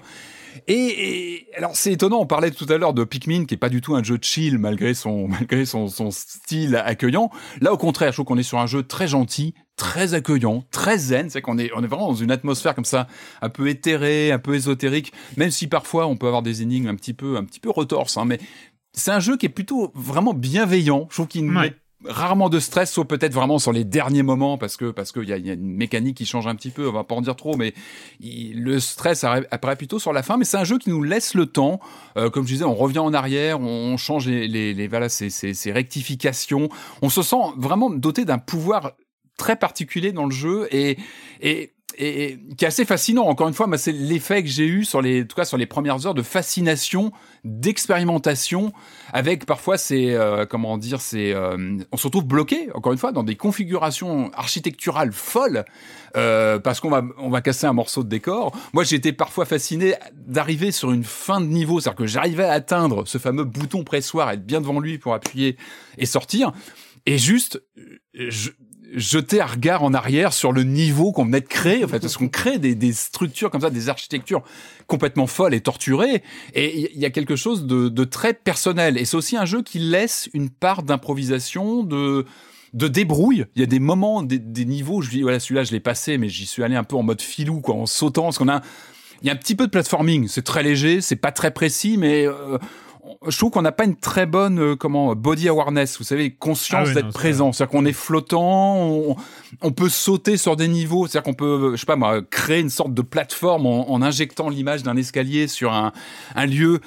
Et, 0.68 0.74
et 0.76 1.48
alors 1.58 1.76
c'est 1.76 1.94
étonnant, 1.94 2.20
on 2.20 2.26
parlait 2.26 2.52
tout 2.52 2.66
à 2.70 2.78
l'heure 2.78 2.94
de 2.94 3.04
Pikmin 3.04 3.46
qui 3.46 3.54
est 3.56 3.58
pas 3.58 3.70
du 3.70 3.82
tout 3.82 3.96
un 3.96 4.04
jeu 4.04 4.18
chill 4.22 4.58
malgré 4.58 4.94
son 4.94 5.28
malgré 5.28 5.66
son, 5.66 5.88
son 5.88 6.12
style 6.12 6.76
accueillant. 6.76 7.30
Là 7.62 7.74
au 7.74 7.78
contraire, 7.78 8.12
je 8.12 8.18
trouve 8.18 8.26
qu'on 8.26 8.38
est 8.38 8.44
sur 8.44 8.60
un 8.60 8.68
jeu 8.68 8.84
très 8.84 9.08
gentil, 9.08 9.54
très 9.76 10.14
accueillant, 10.14 10.64
très 10.72 10.98
zen, 10.98 11.30
c'est 11.30 11.42
qu'on 11.42 11.58
est 11.58 11.72
on 11.76 11.84
est 11.84 11.88
vraiment 11.88 12.08
dans 12.10 12.16
une 12.16 12.32
atmosphère 12.32 12.76
comme 12.76 12.86
ça, 12.86 13.08
un 13.42 13.50
peu 13.50 13.68
éthérée, 13.70 14.32
un 14.32 14.40
peu 14.40 14.56
ésotérique, 14.56 15.12
même 15.38 15.52
si 15.52 15.68
parfois 15.68 16.08
on 16.08 16.16
peut 16.18 16.28
avoir 16.28 16.42
des 16.42 16.62
énigmes 16.62 16.88
un 16.88 16.96
petit 16.96 17.14
peu 17.14 17.38
un 17.38 17.44
petit 17.44 17.60
peu 17.60 17.70
retorses 17.70 18.18
hein, 18.18 18.26
mais 18.26 18.40
c'est 18.94 19.12
un 19.12 19.20
jeu 19.22 19.38
qui 19.38 19.46
est 19.46 19.50
plutôt 19.50 19.92
vraiment 19.96 20.34
bienveillant. 20.34 21.08
Je 21.10 21.16
trouve 21.16 21.28
qu'il 21.28 21.46
nous 21.46 21.58
Ouais. 21.58 21.70
met 21.70 21.76
rarement 22.06 22.50
de 22.50 22.60
stress, 22.60 22.92
sauf 22.92 23.08
peut-être 23.08 23.34
vraiment 23.34 23.60
sur 23.60 23.72
les 23.72 23.84
derniers 23.84 24.24
moments, 24.24 24.58
parce 24.58 24.78
que 24.78 24.92
parce 24.92 25.12
qu'il 25.12 25.24
y 25.24 25.28
y 25.28 25.50
a 25.50 25.54
une 25.54 25.76
mécanique 25.76 26.18
qui 26.18 26.26
change 26.26 26.48
un 26.48 26.56
petit 26.56 26.72
peu. 26.72 26.88
On 26.88 26.92
va 26.92 27.04
pas 27.04 27.16
en 27.16 27.22
dire 27.22 27.36
trop, 27.36 27.56
mais 27.58 27.74
le 28.20 28.80
stress 28.80 29.24
apparaît 29.24 29.76
plutôt 29.76 30.00
sur 30.00 30.14
la 30.14 30.24
fin. 30.24 30.38
Mais 30.38 30.46
c'est 30.46 30.58
un 30.58 30.64
jeu 30.64 30.78
qui 30.78 30.90
nous 30.90 31.04
laisse 31.04 31.34
le 31.34 31.46
temps. 31.46 31.80
Euh, 32.18 32.30
comme 32.30 32.46
je 32.46 32.54
disais, 32.54 32.66
on 32.66 32.76
revient 32.76 33.00
en 33.00 33.14
arrière, 33.14 33.60
on 33.60 33.98
change 33.98 34.28
les, 34.28 34.48
les, 34.48 34.74
les 34.74 34.88
voilà, 34.88 35.10
ces, 35.10 35.30
ces, 35.30 35.54
ces 35.54 35.72
rectifications. 35.72 36.70
On 37.02 37.10
se 37.10 37.22
sent 37.22 37.42
vraiment 37.58 37.90
doté 37.90 38.26
d'un 38.26 38.40
pouvoir 38.40 38.94
très 39.38 39.56
particulier 39.56 40.12
dans 40.12 40.26
le 40.26 40.32
jeu 40.32 40.68
et 40.72 40.98
et 41.42 41.74
et, 41.98 42.24
et 42.24 42.40
qui 42.58 42.66
est 42.66 42.68
assez 42.68 42.86
fascinant. 42.86 43.24
Encore 43.24 43.48
une 43.48 43.54
fois, 43.54 43.68
moi, 43.68 43.78
c'est 43.78 43.92
l'effet 43.92 44.44
que 44.44 44.50
j'ai 44.50 44.68
eu 44.68 44.86
sur 44.86 45.02
les, 45.02 45.24
en 45.24 45.26
tout 45.26 45.36
cas 45.36 45.46
sur 45.46 45.58
les 45.58 45.66
premières 45.66 46.06
heures 46.06 46.14
de 46.14 46.22
fascination, 46.22 47.12
d'expérimentation, 47.44 48.72
avec 49.14 49.46
parfois 49.46 49.78
ces, 49.78 50.12
euh, 50.12 50.46
comment 50.46 50.78
dire, 50.78 51.02
ces, 51.02 51.34
euh, 51.34 51.78
on 51.92 51.98
se 51.98 52.08
retrouve 52.08 52.26
bloqué, 52.26 52.70
encore 52.74 52.92
une 52.92 53.00
fois, 53.00 53.12
dans 53.12 53.24
des 53.24 53.36
configurations 53.36 54.32
architecturales 54.34 55.12
folles, 55.12 55.66
euh, 56.16 56.60
parce 56.60 56.80
qu'on 56.80 56.90
va, 56.90 57.04
on 57.18 57.30
va 57.30 57.42
casser 57.42 57.66
un 57.66 57.74
morceau 57.74 58.04
de 58.04 58.10
décor. 58.10 58.56
Moi, 58.74 58.84
été 58.92 59.14
parfois 59.14 59.46
fasciné 59.46 59.96
d'arriver 60.14 60.72
sur 60.72 60.92
une 60.92 61.04
fin 61.04 61.42
de 61.42 61.46
niveau, 61.46 61.80
c'est-à-dire 61.80 61.98
que 61.98 62.06
j'arrivais 62.06 62.44
à 62.44 62.54
atteindre 62.54 63.08
ce 63.08 63.18
fameux 63.18 63.46
bouton 63.46 63.84
pressoir, 63.84 64.30
être 64.32 64.46
bien 64.46 64.62
devant 64.62 64.80
lui 64.80 64.98
pour 64.98 65.14
appuyer 65.14 65.58
et 65.98 66.06
sortir, 66.06 66.52
et 67.06 67.18
juste, 67.18 67.64
je, 68.14 68.52
jeter 68.94 69.42
un 69.42 69.46
regard 69.46 69.84
en 69.84 69.94
arrière 69.94 70.34
sur 70.34 70.52
le 70.52 70.64
niveau 70.64 71.12
qu'on 71.12 71.26
venait 71.26 71.42
de 71.42 71.48
créer, 71.48 71.84
en 71.84 71.88
fait, 71.88 72.00
parce 72.00 72.18
qu'on 72.18 72.30
crée 72.30 72.60
des, 72.60 72.76
des 72.76 72.94
structures 72.94 73.50
comme 73.50 73.62
ça, 73.62 73.70
des 73.70 73.90
architectures 73.90 74.44
complètement 74.88 75.28
folles 75.28 75.54
et 75.54 75.62
torturées, 75.62 76.24
et 76.54 76.92
il 76.94 77.00
y 77.00 77.06
a 77.06 77.10
quelque 77.10 77.36
chose 77.36 77.66
de, 77.66 77.90
de 77.90 78.04
très 78.04 78.34
personnel. 78.34 78.98
Et 78.98 79.06
c'est 79.06 79.18
aussi 79.18 79.38
un 79.38 79.46
jeu 79.46 79.62
qui 79.62 79.80
laisse 79.80 80.30
une 80.34 80.50
part 80.50 80.84
d'improvisation, 80.84 81.84
de 81.84 82.26
de 82.74 82.88
débrouille. 82.88 83.46
Il 83.56 83.60
y 83.60 83.64
a 83.64 83.68
des 83.68 83.80
moments, 83.80 84.24
des, 84.24 84.40
des 84.40 84.64
niveaux, 84.64 85.00
où 85.00 85.02
je 85.02 85.10
dis, 85.10 85.22
voilà, 85.24 85.42
celui-là, 85.42 85.66
je 85.66 85.74
l'ai 85.74 85.82
passé, 85.82 86.18
mais 86.18 86.30
j'y 86.30 86.46
suis 86.46 86.64
allé 86.64 86.76
un 86.76 86.86
peu 86.86 86.96
en 86.96 87.04
mode 87.04 87.22
filou, 87.22 87.60
quoi, 87.60 87.76
en 87.76 87.86
sautant, 87.86 88.24
parce 88.24 88.38
qu'on 88.38 88.48
a, 88.48 88.62
il 89.22 89.28
y 89.28 89.30
a 89.30 89.34
un 89.34 89.36
petit 89.36 89.56
peu 89.56 89.66
de 89.66 89.72
platforming. 89.72 90.30
C'est 90.30 90.42
très 90.42 90.64
léger, 90.64 91.02
c'est 91.02 91.18
pas 91.18 91.34
très 91.34 91.52
précis, 91.52 91.98
mais 91.98 92.26
euh, 92.26 92.58
je 93.28 93.38
trouve 93.38 93.52
qu'on 93.52 93.62
n'a 93.62 93.72
pas 93.72 93.86
une 93.86 93.96
très 93.96 94.26
bonne 94.26 94.60
euh, 94.60 94.76
comment 94.76 95.16
body 95.16 95.50
awareness, 95.50 95.98
vous 95.98 96.04
savez, 96.04 96.32
conscience 96.32 96.90
Ah 96.92 96.94
d'être 96.96 97.14
présent. 97.14 97.52
C'est-à-dire 97.52 97.72
qu'on 97.72 97.86
est 97.86 97.94
flottant, 97.94 98.76
on, 98.78 99.16
on 99.62 99.72
peut 99.72 99.90
sauter 99.90 100.38
sur 100.38 100.56
des 100.56 100.68
niveaux, 100.68 101.08
c'est-à-dire 101.08 101.24
qu'on 101.24 101.34
peut, 101.34 101.72
je 101.76 101.80
sais 101.80 101.86
pas 101.86 101.96
moi, 101.96 102.22
créer 102.22 102.60
une 102.60 102.70
sorte 102.70 102.94
de 102.94 103.02
plateforme 103.02 103.66
en, 103.66 103.92
en 103.92 104.02
injectant 104.02 104.50
l'image 104.50 104.84
d'un 104.84 104.98
escalier 104.98 105.48
sur 105.48 105.74
un, 105.74 105.92
un 106.36 106.46
lieu. 106.46 106.80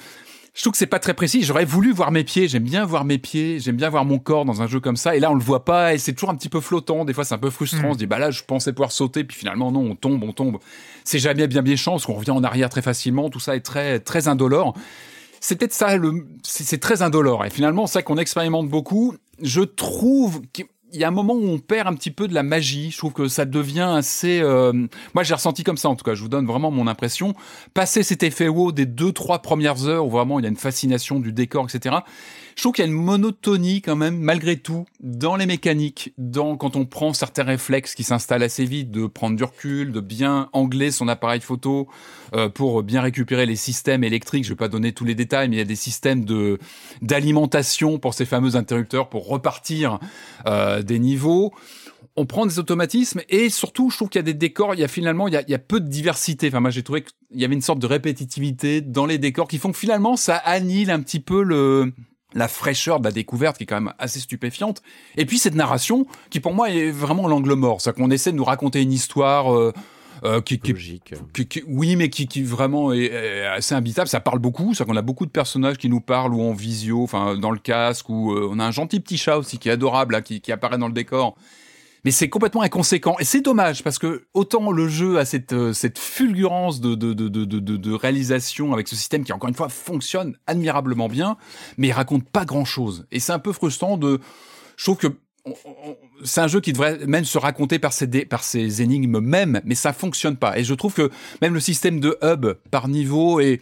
Je 0.54 0.60
trouve 0.60 0.70
que 0.70 0.78
c'est 0.78 0.86
pas 0.86 1.00
très 1.00 1.14
précis. 1.14 1.42
J'aurais 1.42 1.64
voulu 1.64 1.92
voir 1.92 2.12
mes 2.12 2.22
pieds. 2.22 2.46
J'aime 2.46 2.62
bien 2.62 2.84
voir 2.84 3.04
mes 3.04 3.18
pieds. 3.18 3.58
J'aime 3.58 3.74
bien 3.74 3.88
voir 3.88 4.04
mon 4.04 4.20
corps 4.20 4.44
dans 4.44 4.62
un 4.62 4.68
jeu 4.68 4.78
comme 4.78 4.96
ça. 4.96 5.16
Et 5.16 5.20
là, 5.20 5.32
on 5.32 5.34
le 5.34 5.42
voit 5.42 5.64
pas. 5.64 5.94
Et 5.94 5.98
c'est 5.98 6.12
toujours 6.12 6.30
un 6.30 6.36
petit 6.36 6.48
peu 6.48 6.60
flottant. 6.60 7.04
Des 7.04 7.12
fois, 7.12 7.24
c'est 7.24 7.34
un 7.34 7.38
peu 7.38 7.50
frustrant. 7.50 7.88
Mm. 7.88 7.90
On 7.90 7.92
se 7.94 7.98
dit, 7.98 8.06
bah 8.06 8.20
là, 8.20 8.30
je 8.30 8.44
pensais 8.44 8.72
pouvoir 8.72 8.92
sauter. 8.92 9.24
Puis 9.24 9.36
finalement, 9.36 9.72
non, 9.72 9.80
on 9.80 9.96
tombe, 9.96 10.22
on 10.22 10.32
tombe. 10.32 10.58
C'est 11.02 11.18
jamais 11.18 11.48
bien 11.48 11.60
bien 11.60 11.74
chance 11.74 12.06
qu'on 12.06 12.12
revient 12.12 12.30
en 12.30 12.44
arrière 12.44 12.68
très 12.68 12.82
facilement. 12.82 13.30
Tout 13.30 13.40
ça 13.40 13.56
est 13.56 13.62
très, 13.62 13.98
très 13.98 14.28
indolore. 14.28 14.76
C'est 15.46 15.56
peut-être 15.56 15.74
ça, 15.74 15.98
le, 15.98 16.26
c'est 16.42 16.80
très 16.80 17.02
indolore. 17.02 17.44
Et 17.44 17.50
finalement, 17.50 17.86
ça 17.86 18.00
qu'on 18.00 18.16
expérimente 18.16 18.66
beaucoup. 18.70 19.14
Je 19.42 19.60
trouve 19.60 20.40
qu'il 20.54 20.64
y 20.94 21.04
a 21.04 21.08
un 21.08 21.10
moment 21.10 21.34
où 21.34 21.46
on 21.46 21.58
perd 21.58 21.86
un 21.86 21.92
petit 21.92 22.10
peu 22.10 22.28
de 22.28 22.32
la 22.32 22.42
magie. 22.42 22.90
Je 22.90 22.96
trouve 22.96 23.12
que 23.12 23.28
ça 23.28 23.44
devient 23.44 23.92
assez. 23.94 24.40
euh, 24.40 24.72
Moi, 25.12 25.22
j'ai 25.22 25.34
ressenti 25.34 25.62
comme 25.62 25.76
ça. 25.76 25.90
En 25.90 25.96
tout 25.96 26.04
cas, 26.04 26.14
je 26.14 26.22
vous 26.22 26.30
donne 26.30 26.46
vraiment 26.46 26.70
mon 26.70 26.86
impression. 26.86 27.34
Passer 27.74 28.02
cet 28.02 28.22
effet 28.22 28.48
wow 28.48 28.72
des 28.72 28.86
deux, 28.86 29.12
trois 29.12 29.40
premières 29.40 29.86
heures 29.86 30.06
où 30.06 30.10
vraiment 30.10 30.38
il 30.38 30.44
y 30.44 30.46
a 30.46 30.48
une 30.48 30.56
fascination 30.56 31.20
du 31.20 31.30
décor, 31.30 31.66
etc. 31.68 31.96
Je 32.56 32.62
trouve 32.62 32.72
qu'il 32.72 32.84
y 32.84 32.88
a 32.88 32.90
une 32.90 32.96
monotonie 32.96 33.82
quand 33.82 33.96
même, 33.96 34.18
malgré 34.18 34.56
tout, 34.56 34.86
dans 35.00 35.36
les 35.36 35.46
mécaniques, 35.46 36.12
dans 36.18 36.56
quand 36.56 36.76
on 36.76 36.84
prend 36.84 37.12
certains 37.12 37.42
réflexes 37.42 37.94
qui 37.94 38.04
s'installent 38.04 38.42
assez 38.42 38.64
vite, 38.64 38.90
de 38.90 39.06
prendre 39.06 39.36
du 39.36 39.44
recul, 39.44 39.92
de 39.92 40.00
bien 40.00 40.48
angler 40.52 40.90
son 40.90 41.08
appareil 41.08 41.40
photo 41.40 41.88
euh, 42.34 42.48
pour 42.48 42.82
bien 42.82 43.00
récupérer 43.00 43.46
les 43.46 43.56
systèmes 43.56 44.04
électriques. 44.04 44.44
Je 44.44 44.50
vais 44.50 44.56
pas 44.56 44.68
donner 44.68 44.92
tous 44.92 45.04
les 45.04 45.14
détails, 45.14 45.48
mais 45.48 45.56
il 45.56 45.58
y 45.58 45.62
a 45.62 45.66
des 45.66 45.76
systèmes 45.76 46.24
de 46.24 46.58
d'alimentation 47.02 47.98
pour 47.98 48.14
ces 48.14 48.24
fameux 48.24 48.56
interrupteurs 48.56 49.08
pour 49.08 49.26
repartir 49.26 49.98
euh, 50.46 50.82
des 50.82 50.98
niveaux 50.98 51.52
on 52.16 52.26
prend 52.26 52.46
des 52.46 52.58
automatismes 52.58 53.22
et 53.28 53.50
surtout, 53.50 53.90
je 53.90 53.96
trouve 53.96 54.08
qu'il 54.08 54.20
y 54.20 54.20
a 54.20 54.22
des 54.24 54.34
décors, 54.34 54.74
il 54.74 54.80
y 54.80 54.84
a 54.84 54.88
finalement, 54.88 55.26
il 55.26 55.34
y 55.34 55.36
a, 55.36 55.42
il 55.42 55.50
y 55.50 55.54
a 55.54 55.58
peu 55.58 55.80
de 55.80 55.88
diversité. 55.88 56.48
Enfin, 56.48 56.60
moi, 56.60 56.70
j'ai 56.70 56.84
trouvé 56.84 57.02
qu'il 57.02 57.40
y 57.40 57.44
avait 57.44 57.54
une 57.54 57.60
sorte 57.60 57.80
de 57.80 57.86
répétitivité 57.86 58.80
dans 58.80 59.06
les 59.06 59.18
décors 59.18 59.48
qui 59.48 59.58
font 59.58 59.72
que 59.72 59.78
finalement, 59.78 60.16
ça 60.16 60.36
annihile 60.36 60.92
un 60.92 61.00
petit 61.00 61.18
peu 61.18 61.42
le, 61.42 61.92
la 62.34 62.48
fraîcheur 62.48 62.98
de 63.00 63.04
la 63.04 63.12
découverte 63.12 63.56
qui 63.56 63.62
est 63.62 63.66
quand 63.66 63.80
même 63.80 63.92
assez 63.98 64.20
stupéfiante. 64.20 64.82
Et 65.16 65.24
puis 65.26 65.38
cette 65.38 65.54
narration 65.54 66.06
qui 66.30 66.40
pour 66.40 66.52
moi 66.54 66.70
est 66.70 66.90
vraiment 66.90 67.28
l'angle 67.28 67.54
mort, 67.54 67.80
c'est 67.80 67.94
qu'on 67.94 68.10
essaie 68.10 68.32
de 68.32 68.36
nous 68.36 68.44
raconter 68.44 68.82
une 68.82 68.92
histoire 68.92 69.54
euh, 69.54 69.72
euh, 70.24 70.40
qui, 70.40 70.58
qui, 70.58 70.72
Logique. 70.72 71.14
qui- 71.34 71.46
qui- 71.46 71.62
oui, 71.66 71.96
mais 71.96 72.08
qui, 72.08 72.26
qui 72.26 72.42
vraiment 72.42 72.92
est, 72.92 73.04
est 73.06 73.46
assez 73.46 73.74
imbitable. 73.74 74.08
Ça 74.08 74.20
parle 74.20 74.38
beaucoup, 74.38 74.72
c'est 74.74 74.84
qu'on 74.86 74.96
a 74.96 75.02
beaucoup 75.02 75.26
de 75.26 75.30
personnages 75.30 75.76
qui 75.76 75.88
nous 75.88 76.00
parlent 76.00 76.32
ou 76.34 76.40
en 76.42 76.52
visio, 76.52 77.02
enfin 77.02 77.36
dans 77.36 77.50
le 77.50 77.58
casque, 77.58 78.08
ou 78.08 78.32
euh, 78.32 78.48
on 78.50 78.58
a 78.58 78.64
un 78.64 78.70
gentil 78.70 79.00
petit 79.00 79.18
chat 79.18 79.36
aussi 79.38 79.58
qui 79.58 79.68
est 79.68 79.72
adorable 79.72 80.12
là, 80.14 80.22
qui, 80.22 80.40
qui 80.40 80.50
apparaît 80.52 80.78
dans 80.78 80.86
le 80.88 80.94
décor. 80.94 81.36
Mais 82.04 82.10
c'est 82.10 82.28
complètement 82.28 82.62
inconséquent 82.62 83.16
et 83.18 83.24
c'est 83.24 83.40
dommage 83.40 83.82
parce 83.82 83.98
que 83.98 84.26
autant 84.34 84.70
le 84.70 84.88
jeu 84.88 85.18
a 85.18 85.24
cette 85.24 85.52
euh, 85.52 85.72
cette 85.72 85.98
fulgurance 85.98 86.80
de 86.80 86.94
de, 86.94 87.12
de, 87.12 87.28
de, 87.28 87.44
de, 87.58 87.92
réalisation 87.92 88.72
avec 88.72 88.88
ce 88.88 88.96
système 88.96 89.24
qui 89.24 89.32
encore 89.32 89.48
une 89.48 89.54
fois 89.54 89.68
fonctionne 89.68 90.36
admirablement 90.46 91.08
bien, 91.08 91.36
mais 91.78 91.88
il 91.88 91.92
raconte 91.92 92.28
pas 92.28 92.44
grand 92.44 92.64
chose 92.64 93.06
et 93.10 93.20
c'est 93.20 93.32
un 93.32 93.38
peu 93.38 93.52
frustrant 93.52 93.96
de. 93.96 94.20
Je 94.76 94.84
trouve 94.84 94.96
que 94.96 95.16
c'est 96.24 96.40
un 96.40 96.48
jeu 96.48 96.60
qui 96.60 96.72
devrait 96.72 97.06
même 97.06 97.24
se 97.24 97.36
raconter 97.38 97.78
par 97.78 97.92
ses, 97.92 98.06
dé- 98.06 98.24
par 98.24 98.42
ses 98.42 98.82
énigmes 98.82 99.20
même, 99.20 99.60
mais 99.64 99.74
ça 99.74 99.92
fonctionne 99.92 100.36
pas. 100.36 100.58
Et 100.58 100.64
je 100.64 100.74
trouve 100.74 100.94
que 100.94 101.10
même 101.42 101.54
le 101.54 101.60
système 101.60 102.00
de 102.00 102.16
hub 102.22 102.46
par 102.70 102.88
niveau 102.88 103.40
et 103.40 103.60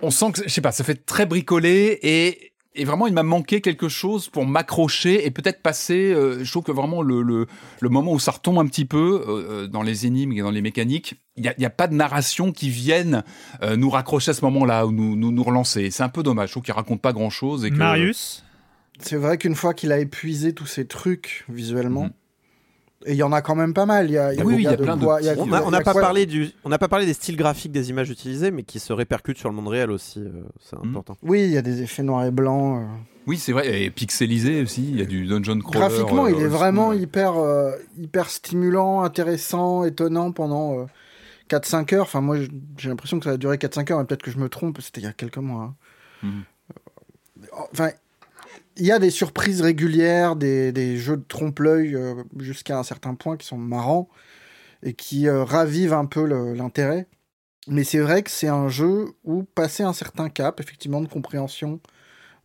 on 0.00 0.10
sent 0.10 0.32
que 0.32 0.42
je 0.44 0.48
sais 0.48 0.60
pas, 0.60 0.72
ça 0.72 0.84
fait 0.84 1.04
très 1.06 1.26
bricolé 1.26 1.98
et 2.02 2.53
et 2.74 2.84
vraiment, 2.84 3.06
il 3.06 3.12
m'a 3.14 3.22
manqué 3.22 3.60
quelque 3.60 3.88
chose 3.88 4.28
pour 4.28 4.46
m'accrocher 4.46 5.26
et 5.26 5.30
peut-être 5.30 5.62
passer. 5.62 6.12
euh, 6.12 6.42
je 6.42 6.50
trouve 6.50 6.64
que 6.64 6.72
vraiment 6.72 7.02
le, 7.02 7.22
le, 7.22 7.46
le 7.80 7.88
moment 7.88 8.12
où 8.12 8.18
ça 8.18 8.32
retombe 8.32 8.58
un 8.58 8.66
petit 8.66 8.84
peu 8.84 9.24
euh, 9.28 9.62
euh, 9.64 9.66
dans 9.68 9.82
les 9.82 10.06
énigmes 10.06 10.32
et 10.32 10.40
dans 10.40 10.50
les 10.50 10.62
mécaniques, 10.62 11.14
il 11.36 11.42
n'y 11.42 11.64
a, 11.64 11.68
a 11.68 11.70
pas 11.70 11.86
de 11.86 11.94
narration 11.94 12.52
qui 12.52 12.70
vienne 12.70 13.22
euh, 13.62 13.76
nous 13.76 13.90
raccrocher 13.90 14.30
à 14.32 14.34
ce 14.34 14.44
moment-là 14.44 14.86
ou 14.86 14.92
nous, 14.92 15.14
nous, 15.16 15.30
nous 15.30 15.42
relancer. 15.44 15.90
C'est 15.90 16.02
un 16.02 16.08
peu 16.08 16.22
dommage. 16.22 16.48
Je 16.48 16.54
trouve 16.54 16.62
qu'il 16.64 16.74
raconte 16.74 17.00
pas 17.00 17.12
grand-chose. 17.12 17.64
et 17.64 17.70
que- 17.70 17.76
Marius? 17.76 18.44
C'est 19.00 19.16
vrai 19.16 19.38
qu'une 19.38 19.56
fois 19.56 19.74
qu'il 19.74 19.90
a 19.92 19.98
épuisé 19.98 20.52
tous 20.54 20.66
ces 20.66 20.86
trucs 20.86 21.44
visuellement, 21.48 22.04
Mhm. 22.04 22.12
Et 23.06 23.12
il 23.12 23.16
y 23.16 23.22
en 23.22 23.32
a 23.32 23.42
quand 23.42 23.54
même 23.54 23.74
pas 23.74 23.86
mal. 23.86 24.08
Il 24.10 24.14
y 24.14 24.18
a, 24.18 24.32
il 24.32 24.38
y 24.38 24.42
a, 24.42 24.44
Oui, 24.44 24.54
il 24.56 24.62
y 24.62 24.66
a 24.66 24.76
plein 24.76 24.96
de 24.96 25.04
On 25.06 25.70
n'a 25.70 25.80
pas 25.82 25.92
quoi- 25.92 26.00
parlé 26.02 26.26
du, 26.26 26.50
on 26.64 26.68
n'a 26.68 26.78
pas 26.78 26.88
parlé 26.88 27.06
des 27.06 27.14
styles 27.14 27.36
graphiques 27.36 27.72
des 27.72 27.90
images 27.90 28.10
utilisées, 28.10 28.50
mais 28.50 28.62
qui 28.62 28.80
se 28.80 28.92
répercutent 28.92 29.38
sur 29.38 29.48
le 29.50 29.54
monde 29.56 29.68
réel 29.68 29.90
aussi. 29.90 30.20
euh, 30.20 30.42
c'est 30.60 30.76
Mhm. 30.78 30.88
important. 30.90 31.16
Oui, 31.22 31.44
il 31.44 31.50
y 31.50 31.56
a 31.58 31.62
des 31.62 31.82
effets 31.82 32.02
noirs 32.02 32.24
et 32.24 32.30
blancs. 32.30 32.82
euh. 32.82 32.86
Oui, 33.26 33.38
c'est 33.38 33.52
vrai. 33.52 33.82
Et 33.82 33.90
pixelisé 33.90 34.62
aussi. 34.62 34.82
Il 34.90 34.98
y 34.98 35.02
a 35.02 35.06
du 35.06 35.26
dungeon 35.26 35.58
crawler. 35.60 35.78
Graphiquement, 35.78 36.26
euh, 36.26 36.30
il 36.30 36.36
est 36.40 36.44
old 36.44 36.52
vraiment 36.52 36.92
hyper, 36.92 37.36
euh, 37.38 37.72
hyper 37.96 38.28
stimulant, 38.28 39.02
intéressant, 39.02 39.84
étonnant 39.84 40.30
pendant 40.32 40.78
euh, 40.80 40.84
4-5 41.48 41.92
heures. 41.94 42.02
Enfin, 42.02 42.20
moi, 42.20 42.36
j'ai 42.76 42.88
l'impression 42.90 43.18
que 43.18 43.24
ça 43.24 43.30
a 43.32 43.36
duré 43.38 43.56
4-5 43.58 43.90
heures, 43.90 43.98
mais 43.98 44.04
peut-être 44.04 44.22
que 44.22 44.30
je 44.30 44.38
me 44.38 44.48
trompe, 44.50 44.80
c'était 44.82 45.00
il 45.00 45.04
y 45.04 45.06
a 45.06 45.12
quelques 45.12 45.38
mois. 45.38 45.74
hein. 46.24 46.26
Euh, 46.26 46.28
Enfin, 47.72 47.90
il 48.76 48.86
y 48.86 48.92
a 48.92 48.98
des 48.98 49.10
surprises 49.10 49.60
régulières, 49.60 50.36
des, 50.36 50.96
jeux 50.96 51.16
de 51.16 51.22
trompe-l'œil 51.22 51.94
euh, 51.94 52.22
jusqu'à 52.38 52.78
un 52.78 52.82
certain 52.82 53.14
point 53.14 53.36
qui 53.36 53.46
sont 53.46 53.58
marrants 53.58 54.08
et 54.82 54.94
qui 54.94 55.28
euh, 55.28 55.44
ravivent 55.44 55.92
un 55.92 56.06
peu 56.06 56.24
l'intérêt. 56.54 57.06
Mais 57.68 57.84
c'est 57.84 58.00
vrai 58.00 58.22
que 58.22 58.30
c'est 58.30 58.48
un 58.48 58.68
jeu 58.68 59.14
où, 59.24 59.44
passer 59.44 59.82
un 59.82 59.94
certain 59.94 60.28
cap, 60.28 60.60
effectivement, 60.60 61.00
de 61.00 61.08
compréhension 61.08 61.80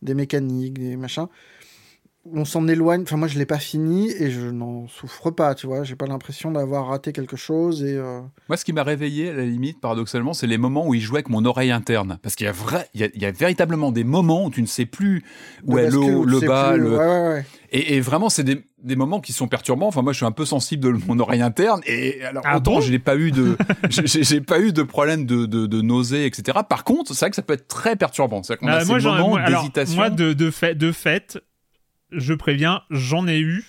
des 0.02 0.14
mécaniques, 0.14 0.78
des 0.78 0.96
machins, 0.96 1.28
on 2.26 2.44
s'en 2.44 2.68
éloigne. 2.68 3.02
Enfin, 3.02 3.16
moi, 3.16 3.28
je 3.28 3.38
l'ai 3.38 3.46
pas 3.46 3.58
fini 3.58 4.10
et 4.12 4.30
je 4.30 4.40
n'en 4.42 4.86
souffre 4.88 5.30
pas, 5.30 5.54
tu 5.54 5.66
vois. 5.66 5.84
J'ai 5.84 5.96
pas 5.96 6.06
l'impression 6.06 6.50
d'avoir 6.50 6.88
raté 6.88 7.12
quelque 7.12 7.36
chose 7.36 7.82
et. 7.82 7.96
euh, 7.96 8.20
Moi, 8.48 8.56
ce 8.58 8.64
qui 8.64 8.72
m'a 8.72 8.82
réveillé, 8.82 9.30
à 9.30 9.32
la 9.34 9.44
limite, 9.46 9.80
paradoxalement, 9.80 10.34
c'est 10.34 10.46
les 10.46 10.58
moments 10.58 10.86
où 10.86 10.94
il 10.94 11.00
jouait 11.00 11.18
avec 11.18 11.30
mon 11.30 11.44
oreille 11.46 11.70
interne. 11.70 12.18
Parce 12.22 12.34
qu'il 12.34 12.44
y 12.44 12.48
a 12.48 12.52
vrai, 12.52 12.88
il 12.94 13.00
y 13.00 13.04
a, 13.04 13.08
il 13.14 13.22
y 13.22 13.26
a 13.26 13.30
véritablement 13.30 13.90
des 13.90 14.04
moments 14.04 14.44
où 14.44 14.50
tu 14.50 14.60
ne 14.60 14.66
sais 14.66 14.86
plus 14.86 15.24
où 15.66 15.78
est 15.78 15.84
le 15.90 15.96
bascule, 15.98 16.14
haut, 16.14 16.20
où 16.20 16.26
tu 16.26 16.30
le 16.42 16.46
bas, 16.46 16.72
plus- 16.72 16.80
le, 16.82 16.90
Ouais, 16.90 16.98
ouais, 17.06 17.28
ouais. 17.34 17.44
Et, 17.72 17.94
et 17.96 18.00
vraiment, 18.00 18.28
c'est 18.28 18.42
des, 18.44 18.64
des 18.82 18.96
moments 18.96 19.20
qui 19.20 19.32
sont 19.32 19.46
perturbants. 19.48 19.86
Enfin, 19.86 20.02
moi, 20.02 20.12
je 20.12 20.18
suis 20.18 20.26
un 20.26 20.32
peu 20.32 20.44
sensible 20.44 20.82
de 20.82 21.06
mon 21.06 21.18
oreille 21.20 21.40
interne. 21.42 21.80
Et 21.86 22.22
alors, 22.24 22.42
Ah 22.44 22.56
autant 22.58 22.74
bon? 22.74 22.80
je 22.80 22.90
n'ai 22.90 22.98
pas 22.98 23.16
eu 23.16 23.30
de, 23.30 23.56
j'ai- 23.88 24.40
pas 24.40 24.60
eu 24.60 24.72
de 24.72 24.82
problème 24.82 25.24
de, 25.24 25.46
de, 25.46 25.66
de 25.66 25.80
nausée, 25.80 26.26
etc. 26.26 26.58
Par 26.68 26.84
contre, 26.84 27.14
c'est 27.14 27.20
vrai 27.20 27.30
que 27.30 27.36
ça 27.36 27.42
peut 27.42 27.54
être 27.54 27.68
très 27.68 27.96
perturbant. 27.96 28.42
C'est 28.42 28.56
qu'on 28.56 28.66
Euh, 28.68 28.76
a 28.78 28.84
ces 28.84 29.00
j'en- 29.00 29.14
moments 29.14 29.28
moi- 29.30 29.44
d'hésitation. 29.48 29.96
moi, 29.96 30.10
de, 30.10 30.32
de, 30.32 30.50
fait, 30.50 30.74
de 30.74 30.90
fait, 30.92 31.38
je 32.12 32.34
préviens, 32.34 32.82
j'en 32.90 33.26
ai 33.28 33.38
eu. 33.40 33.64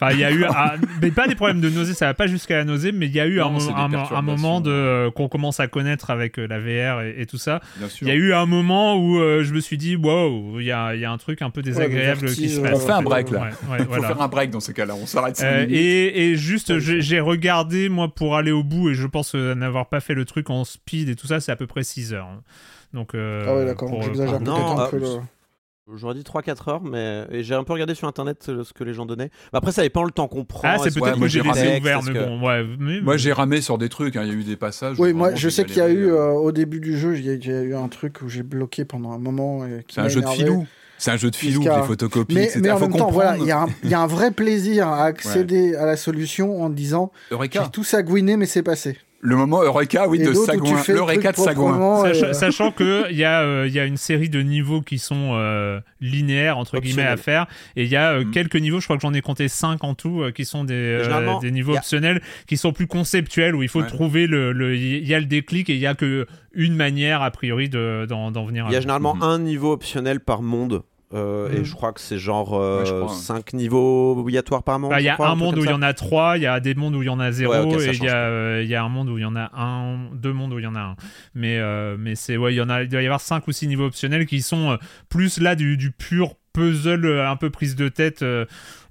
Enfin, 0.00 0.12
il 0.14 0.18
y 0.18 0.24
a 0.24 0.32
eu, 0.32 0.44
un- 0.44 0.72
mais 1.02 1.12
pas 1.12 1.28
des 1.28 1.36
problèmes 1.36 1.60
de 1.60 1.70
nausée, 1.70 1.94
ça 1.94 2.06
va 2.06 2.14
pas 2.14 2.26
jusqu'à 2.26 2.56
la 2.56 2.64
nausée, 2.64 2.90
mais 2.90 3.06
il 3.06 3.12
y 3.12 3.20
a 3.20 3.26
eu 3.26 3.36
Non, 3.38 3.56
un, 3.76 4.22
moment 4.22 4.60
de 4.60 4.70
euh, 4.70 5.10
qu'on 5.12 5.28
commence 5.28 5.60
à 5.60 5.68
connaître 5.68 6.10
avec 6.10 6.38
euh, 6.40 6.46
la 6.48 6.58
VR 6.58 7.02
et, 7.02 7.14
et 7.20 7.26
tout 7.26 7.36
ça. 7.38 7.60
Bien 7.76 7.88
sûr. 7.88 8.06
Il 8.06 8.10
y 8.10 8.12
a 8.12 8.16
eu 8.16 8.32
un 8.32 8.46
moment 8.46 8.96
où 8.96 9.20
euh, 9.20 9.44
je 9.44 9.54
me 9.54 9.60
suis 9.60 9.78
dit, 9.78 9.94
wow, 9.94 10.58
il 10.58 10.66
y 10.66 10.72
a, 10.72 10.94
il 10.96 11.00
y 11.00 11.04
a 11.04 11.12
un 11.12 11.18
truc 11.18 11.40
un 11.42 11.50
peu 11.50 11.62
désagréable 11.62 12.26
qui 12.32 12.46
vertige, 12.48 12.56
se 12.56 12.60
passe. 12.60 12.72
On 12.82 12.86
fait 12.86 12.92
un 12.92 13.02
break, 13.02 13.30
là. 13.30 13.40
Ouais, 13.40 13.46
ouais, 13.70 13.76
Il 13.78 13.78
faut 13.84 13.90
voilà. 13.90 14.08
faire 14.08 14.22
un 14.22 14.28
break 14.28 14.50
dans 14.50 14.60
ces 14.60 14.72
cas-là. 14.72 14.94
On 15.00 15.06
s'arrête. 15.06 15.40
Euh, 15.44 15.66
et, 15.68 16.30
et 16.30 16.36
juste, 16.36 16.78
j'ai 16.80 17.00
j'ai 17.00 17.20
regardé, 17.20 17.88
moi, 17.88 18.12
pour 18.12 18.36
aller 18.36 18.50
au 18.52 18.64
bout, 18.64 18.90
et 18.90 18.94
je 18.94 19.06
pense 19.06 19.34
euh, 19.36 19.54
n'avoir 19.54 19.88
pas 19.88 20.00
fait 20.00 20.14
le 20.14 20.24
truc 20.24 20.50
en 20.50 20.64
speed 20.64 21.10
et 21.10 21.14
tout 21.16 21.28
ça, 21.28 21.38
c'est 21.38 21.52
à 21.52 21.56
peu 21.56 21.68
près 21.68 21.84
6 21.84 22.12
heures. 22.12 22.26
hein. 22.26 22.42
Donc, 22.92 23.14
euh, 23.14 23.44
Ah 23.46 23.54
ouais, 23.56 23.64
d'accord, 23.66 23.88
pour- 23.88 24.02
j'exagère 24.02 24.40
J'aurais 25.92 26.14
dit 26.14 26.20
3-4 26.22 26.70
heures, 26.70 26.82
mais 26.82 27.26
et 27.32 27.42
j'ai 27.42 27.54
un 27.56 27.64
peu 27.64 27.72
regardé 27.72 27.96
sur 27.96 28.06
internet 28.06 28.46
euh, 28.48 28.62
ce 28.62 28.72
que 28.72 28.84
les 28.84 28.94
gens 28.94 29.04
donnaient. 29.04 29.30
Mais 29.52 29.56
après, 29.58 29.72
ça 29.72 29.82
dépend 29.82 30.04
le 30.04 30.12
temps 30.12 30.28
qu'on 30.28 30.44
prend. 30.44 30.60
Ah, 30.62 30.76
c'est 30.78 30.88
est-ce 30.88 30.98
peut-être 31.00 31.18
que 31.18 31.26
j'ai 31.26 31.42
laissé 31.42 31.78
ouvert, 31.80 32.02
mais 32.04 32.12
que- 32.12 32.18
bon, 32.24 32.40
ouais. 32.46 32.64
mais- 32.78 33.00
Moi, 33.00 33.16
j'ai 33.16 33.32
ramé 33.32 33.60
sur 33.60 33.78
des 33.78 33.88
trucs. 33.88 34.14
hein. 34.16 34.22
Il 34.22 34.28
y 34.28 34.30
a 34.30 34.34
eu 34.34 34.44
des 34.44 34.56
passages. 34.56 34.96
Oui, 35.00 35.12
moi, 35.12 35.34
je 35.34 35.48
sais 35.48 35.64
qu'il 35.64 35.78
y 35.78 35.80
a 35.80 35.88
eu, 35.90 36.06
euh, 36.06 36.16
euh, 36.16 36.30
au 36.34 36.52
début 36.52 36.78
du 36.78 36.96
jeu, 36.96 37.16
il 37.18 37.24
y, 37.26 37.48
y 37.48 37.52
a 37.52 37.62
eu 37.62 37.74
un 37.74 37.88
truc 37.88 38.20
où 38.22 38.28
j'ai 38.28 38.44
bloqué 38.44 38.84
pendant 38.84 39.10
un 39.10 39.18
moment. 39.18 39.66
et 39.66 39.82
qui 39.86 39.96
C'est 39.96 40.00
un 40.02 40.08
jeu 40.08 40.20
de 40.20 40.28
filou. 40.28 40.66
C'est 40.98 41.10
un 41.10 41.16
jeu 41.16 41.32
de 41.32 41.36
filou, 41.36 41.64
des 41.64 41.70
photocopies, 41.84 42.32
Mais, 42.36 42.48
mais 42.60 42.70
en 42.70 42.76
Faut 42.78 42.86
même 42.88 42.96
temps, 42.96 43.10
voilà, 43.10 43.36
il 43.36 43.42
y, 43.42 43.88
y 43.88 43.94
a 43.94 44.00
un 44.00 44.06
vrai 44.06 44.30
plaisir 44.30 44.86
à 44.86 45.02
accéder 45.06 45.74
à 45.74 45.84
la 45.84 45.96
solution 45.96 46.62
en 46.62 46.70
disant 46.70 47.10
j'ai 47.50 47.70
tout 47.72 47.82
sagouiné, 47.82 48.36
mais 48.36 48.46
c'est 48.46 48.62
passé. 48.62 48.98
Le 49.24 49.36
moment 49.36 49.62
Eureka, 49.62 50.08
oui, 50.08 50.20
Et 50.20 50.24
de 50.26 50.32
Sagouin. 50.34 50.82
L'Eureka 50.88 51.30
de 51.30 51.36
Sagouin. 51.36 52.02
Sach- 52.12 52.22
euh, 52.24 52.32
Sachant 52.32 52.72
que 52.76 53.08
il 53.08 53.16
y 53.16 53.22
a 53.22 53.42
euh, 53.42 53.66
il 53.68 53.72
y 53.72 53.78
a 53.78 53.84
une 53.84 53.96
série 53.96 54.28
de 54.28 54.40
niveaux 54.42 54.80
qui 54.82 54.98
sont 54.98 55.30
euh, 55.34 55.78
linéaires 56.00 56.58
entre 56.58 56.80
guillemets 56.80 57.04
à 57.06 57.16
faire 57.16 57.46
et 57.76 57.84
il 57.84 57.88
y 57.88 57.94
a 57.94 58.14
euh, 58.14 58.24
Mhm. 58.24 58.30
quelques 58.32 58.56
niveaux 58.56 58.80
je 58.80 58.86
crois 58.86 58.96
que 58.96 59.02
j'en 59.02 59.14
ai 59.14 59.20
compté 59.20 59.46
5 59.46 59.84
en 59.84 59.94
tout 59.94 60.22
euh, 60.22 60.32
qui 60.32 60.44
sont 60.44 60.64
des 60.64 60.74
euh, 60.74 61.38
des 61.40 61.52
niveaux 61.52 61.74
a- 61.74 61.78
optionnels 61.78 62.20
qui 62.48 62.56
sont 62.56 62.72
plus 62.72 62.88
conceptuels 62.88 63.54
où 63.54 63.62
il 63.62 63.68
faut 63.68 63.82
Ouais. 63.82 63.86
trouver 63.86 64.26
le 64.26 64.50
le- 64.50 64.76
il 64.76 65.06
y 65.06 65.14
a 65.14 65.20
le 65.20 65.26
déclic 65.26 65.70
et 65.70 65.74
il 65.74 65.78
y 65.80 65.86
a 65.86 65.94
que 65.94 66.26
une 66.52 66.74
manière 66.74 67.22
a 67.22 67.30
priori 67.30 67.68
de 67.68 68.06
d'en 68.08 68.32
d'en 68.32 68.44
venir 68.44 68.66
à 68.66 68.70
Il 68.70 68.72
y 68.72 68.76
a 68.76 68.80
généralement 68.80 69.14
Mhm. 69.14 69.22
un 69.22 69.38
niveau 69.38 69.70
optionnel 69.72 70.18
par 70.18 70.42
monde. 70.42 70.82
Euh, 71.14 71.48
Mhm. 71.50 71.56
Et 71.56 71.64
je 71.64 71.74
crois 71.74 71.92
que 71.92 72.00
c'est 72.00 72.18
genre 72.18 72.52
Ouais, 72.52 72.86
je 72.86 72.92
crois, 72.92 73.10
hein. 73.12 73.14
5 73.14 73.52
niveaux 73.52 74.16
obligatoires 74.18 74.62
par 74.62 74.78
monde. 74.78 74.90
Bah, 74.90 75.00
il 75.00 75.04
y 75.04 75.08
a 75.08 75.14
crois, 75.14 75.28
un 75.28 75.34
monde 75.34 75.58
où 75.58 75.64
il 75.64 75.70
y 75.70 75.72
en 75.72 75.82
a 75.82 75.92
trois, 75.94 76.36
il 76.38 76.42
y 76.42 76.46
a 76.46 76.58
des 76.60 76.74
mondes 76.74 76.94
où 76.94 77.02
il 77.02 77.06
y 77.06 77.10
en 77.10 77.20
a 77.20 77.32
zéro, 77.32 77.52
Ouais, 77.52 77.58
ok, 77.60 77.80
ça 77.80 77.86
et 77.92 77.94
il 77.96 78.04
y, 78.04 78.08
a, 78.08 78.16
euh, 78.16 78.64
y 78.66 78.74
a 78.74 78.82
un 78.82 78.88
monde 78.88 79.08
où 79.10 79.18
il 79.18 79.22
y 79.22 79.24
en 79.26 79.36
a 79.36 79.50
un, 79.54 80.08
deux 80.14 80.32
mondes 80.32 80.52
où 80.52 80.58
il 80.58 80.64
y 80.64 80.66
en 80.68 80.74
a 80.74 80.80
un. 80.80 80.96
Mais, 81.34 81.58
euh, 81.58 81.96
mais 81.98 82.14
c'est, 82.14 82.36
ouais, 82.36 82.52
il 82.54 82.56
y 82.56 82.60
en 82.60 82.68
a, 82.70 82.82
il 82.82 82.88
doit 82.88 83.02
y 83.02 83.06
avoir 83.06 83.20
cinq 83.20 83.46
ou 83.48 83.52
six 83.52 83.66
niveaux 83.68 83.84
optionnels 83.86 84.26
qui 84.26 84.40
sont 84.42 84.70
euh, 84.72 84.76
plus 85.08 85.38
là 85.38 85.54
du, 85.54 85.76
du 85.76 85.90
pur 85.90 86.34
puzzle 86.54 87.06
euh, 87.06 87.30
un 87.30 87.36
peu 87.36 87.48
prise 87.48 87.76
de 87.76 87.88
tête. 87.88 88.22
euh, 88.22 88.44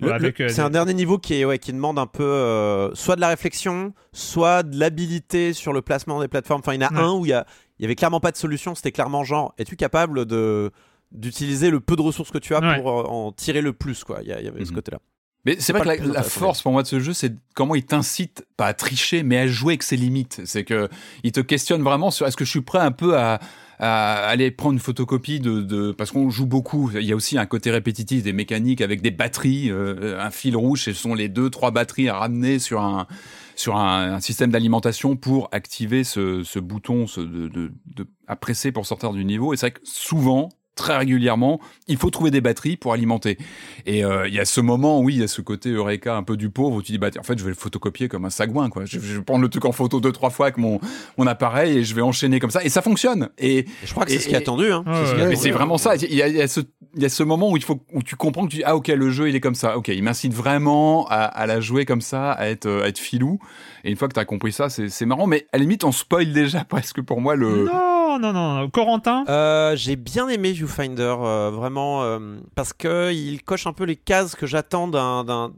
euh, 0.03 0.31
c'est 0.49 0.61
un 0.61 0.71
dernier 0.71 0.95
niveau 0.95 1.17
qui, 1.19 1.35
est, 1.35 1.45
ouais, 1.45 1.59
qui 1.59 1.71
demande 1.73 1.99
un 1.99 2.07
peu 2.07 2.23
euh, 2.23 2.93
soit 2.95 3.15
de 3.15 3.21
la 3.21 3.27
réflexion, 3.29 3.93
soit 4.13 4.63
de 4.63 4.79
l'habilité 4.79 5.53
sur 5.53 5.71
le 5.73 5.81
placement 5.83 6.19
des 6.21 6.27
plateformes. 6.27 6.61
Enfin, 6.65 6.73
il 6.73 6.81
y 6.81 6.85
en 6.85 6.87
a 6.89 6.93
Ouais. 6.93 6.99
un 6.99 7.11
où 7.13 7.25
il 7.25 7.29
y, 7.29 7.33
a, 7.33 7.45
il 7.77 7.83
y 7.83 7.85
avait 7.85 7.95
clairement 7.95 8.19
pas 8.19 8.31
de 8.31 8.37
solution. 8.37 8.73
C'était 8.73 8.91
clairement 8.91 9.23
genre, 9.23 9.53
es-tu 9.59 9.75
capable 9.75 10.25
de 10.25 10.71
d'utiliser 11.11 11.69
le 11.69 11.79
peu 11.79 11.95
de 11.95 12.01
ressources 12.01 12.31
que 12.31 12.37
tu 12.37 12.55
as 12.55 12.59
Ouais. 12.61 12.81
pour 12.81 12.89
euh, 12.99 13.03
en 13.03 13.31
tirer 13.31 13.61
le 13.61 13.73
plus 13.73 14.03
quoi. 14.03 14.19
Il 14.21 14.29
y, 14.29 14.31
avait 14.33 14.63
ce 14.65 14.69
Mhm. 14.69 14.75
côté-là. 14.75 14.99
Mais 15.43 15.55
c'est 15.59 15.73
vrai 15.73 15.83
pas 15.83 15.97
que 15.97 16.07
la, 16.07 16.21
force 16.21 16.61
pour 16.61 16.71
moi 16.71 16.83
de 16.83 16.87
ce 16.87 16.99
jeu, 16.99 17.13
c'est 17.13 17.33
comment 17.55 17.73
il 17.73 17.83
t'incite 17.83 18.45
pas 18.57 18.67
à 18.67 18.73
tricher, 18.75 19.23
mais 19.23 19.37
à 19.39 19.47
jouer 19.47 19.73
avec 19.73 19.81
ses 19.83 19.97
limites. 19.97 20.41
C'est 20.45 20.63
que 20.63 20.87
il 21.23 21.31
te 21.31 21.39
questionne 21.39 21.81
vraiment 21.81 22.11
sur 22.11 22.27
est-ce 22.27 22.37
que 22.37 22.45
je 22.45 22.51
suis 22.51 22.61
prêt 22.61 22.77
un 22.77 22.91
peu 22.91 23.17
à, 23.17 23.39
à 23.79 24.27
aller 24.27 24.51
prendre 24.51 24.73
une 24.73 24.79
photocopie 24.79 25.39
de, 25.39 25.61
de 25.61 25.93
parce 25.93 26.11
qu'on 26.11 26.29
joue 26.29 26.45
beaucoup. 26.45 26.91
Il 26.93 27.01
y 27.05 27.11
a 27.11 27.15
aussi 27.15 27.39
un 27.39 27.47
côté 27.47 27.71
répétitif 27.71 28.21
des 28.21 28.33
mécaniques 28.33 28.81
avec 28.81 29.01
des 29.01 29.09
batteries, 29.09 29.71
euh, 29.71 30.19
un 30.21 30.29
fil 30.29 30.55
rouge. 30.55 30.83
Ce 30.83 30.93
sont 30.93 31.15
les 31.15 31.27
deux 31.27 31.49
trois 31.49 31.71
batteries 31.71 32.07
à 32.07 32.17
ramener 32.19 32.59
sur 32.59 32.79
un 32.81 33.07
sur 33.55 33.77
un, 33.77 34.13
un 34.13 34.19
système 34.19 34.51
d'alimentation 34.51 35.15
pour 35.15 35.49
activer 35.51 36.03
ce, 36.03 36.43
ce 36.43 36.59
bouton 36.59 37.07
ce, 37.07 37.19
de, 37.19 37.47
de, 37.47 37.71
de- 37.87 38.07
à 38.27 38.35
presser 38.35 38.71
pour 38.71 38.85
sortir 38.85 39.11
du 39.11 39.25
niveau. 39.25 39.53
Et 39.53 39.57
c'est 39.57 39.65
vrai 39.69 39.71
que 39.71 39.81
souvent 39.83 40.49
très 40.81 40.97
régulièrement, 40.97 41.59
il 41.87 41.97
faut 41.97 42.09
trouver 42.09 42.31
des 42.31 42.41
batteries 42.41 42.75
pour 42.75 42.93
alimenter. 42.93 43.37
Et 43.85 44.03
euh, 44.03 44.27
il 44.27 44.33
y 44.33 44.39
a 44.39 44.45
ce 44.45 44.61
moment, 44.61 44.99
oui, 44.99 45.15
il 45.15 45.21
y 45.21 45.23
a 45.23 45.27
ce 45.27 45.41
côté 45.41 45.69
Eureka 45.69 46.15
un 46.15 46.23
peu 46.23 46.37
du 46.37 46.49
pauvre 46.49 46.77
où 46.77 46.81
tu 46.81 46.91
dis, 46.91 46.97
bah, 46.97 47.09
en 47.19 47.23
fait, 47.23 47.37
je 47.37 47.43
vais 47.43 47.49
le 47.51 47.55
photocopier 47.55 48.07
comme 48.07 48.25
un 48.25 48.29
sagouin, 48.29 48.69
quoi. 48.69 48.85
Je, 48.85 48.99
je 48.99 49.17
vais 49.17 49.21
prendre 49.23 49.41
le 49.41 49.49
truc 49.49 49.65
en 49.65 49.71
photo 49.71 49.99
deux, 49.99 50.11
trois 50.11 50.29
fois 50.31 50.47
avec 50.47 50.57
mon, 50.57 50.79
mon 51.17 51.27
appareil 51.27 51.77
et 51.77 51.83
je 51.83 51.93
vais 51.95 52.01
enchaîner 52.01 52.39
comme 52.39 52.51
ça. 52.51 52.63
Et 52.63 52.69
ça 52.69 52.81
fonctionne. 52.81 53.29
Et, 53.37 53.59
Et 53.59 53.65
je 53.85 53.91
crois 53.91 54.05
que 54.05 54.11
c'est 54.11 54.19
ce 54.19 54.27
qui 54.27 54.33
est 54.33 54.37
attendu. 54.37 54.71
Hein. 54.71 54.83
Ouais, 54.87 54.93
C'est 55.29 55.35
ce 55.35 55.43
ouais. 55.45 55.51
vraiment 55.51 55.77
ça. 55.77 55.95
Il 55.95 56.13
y 56.13 56.21
a, 56.21 56.27
il 56.27 56.35
y 56.35 56.41
a 56.41 56.47
ce, 56.47 56.61
il 56.95 57.01
y 57.01 57.05
a 57.05 57.09
ce 57.09 57.23
moment 57.23 57.51
où 57.51 57.57
il 57.57 57.63
faut 57.63 57.79
où 57.93 58.03
tu 58.03 58.15
comprends 58.15 58.45
que 58.45 58.51
tu 58.51 58.57
dis 58.57 58.63
ah 58.65 58.75
ok 58.75 58.89
le 58.89 59.09
jeu 59.11 59.29
il 59.29 59.35
est 59.35 59.39
comme 59.39 59.55
ça 59.55 59.77
ok 59.77 59.87
il 59.87 60.03
m'incite 60.03 60.33
vraiment 60.33 61.07
à, 61.09 61.23
à 61.23 61.45
la 61.45 61.61
jouer 61.61 61.85
comme 61.85 62.01
ça 62.01 62.31
à 62.33 62.47
être 62.47 62.65
euh, 62.65 62.83
à 62.83 62.87
être 62.89 62.99
filou 62.99 63.39
et 63.85 63.91
une 63.91 63.95
fois 63.95 64.09
que 64.09 64.13
tu 64.13 64.19
as 64.19 64.25
compris 64.25 64.51
ça 64.51 64.69
c'est 64.69 64.89
c'est 64.89 65.05
marrant 65.05 65.25
mais 65.25 65.47
à 65.53 65.57
la 65.57 65.61
limite 65.61 65.85
on 65.85 65.93
spoil 65.93 66.33
déjà 66.33 66.65
presque 66.69 67.01
pour 67.01 67.21
moi 67.21 67.35
le 67.35 67.65
Non, 67.65 68.00
non, 68.19 68.33
non. 68.33 68.69
Corentin? 68.69 69.25
Euh, 69.29 69.75
j'ai 69.75 69.95
bien 69.95 70.27
aimé 70.29 70.51
Viewfinder, 70.51 71.15
euh, 71.21 71.51
vraiment, 71.51 72.03
euh, 72.03 72.37
parce 72.55 72.73
que 72.73 73.11
il 73.13 73.43
coche 73.43 73.67
un 73.67 73.73
peu 73.73 73.83
les 73.83 73.95
cases 73.95 74.35
que 74.35 74.45
j'attends 74.45 74.87
d'un, 74.87 75.51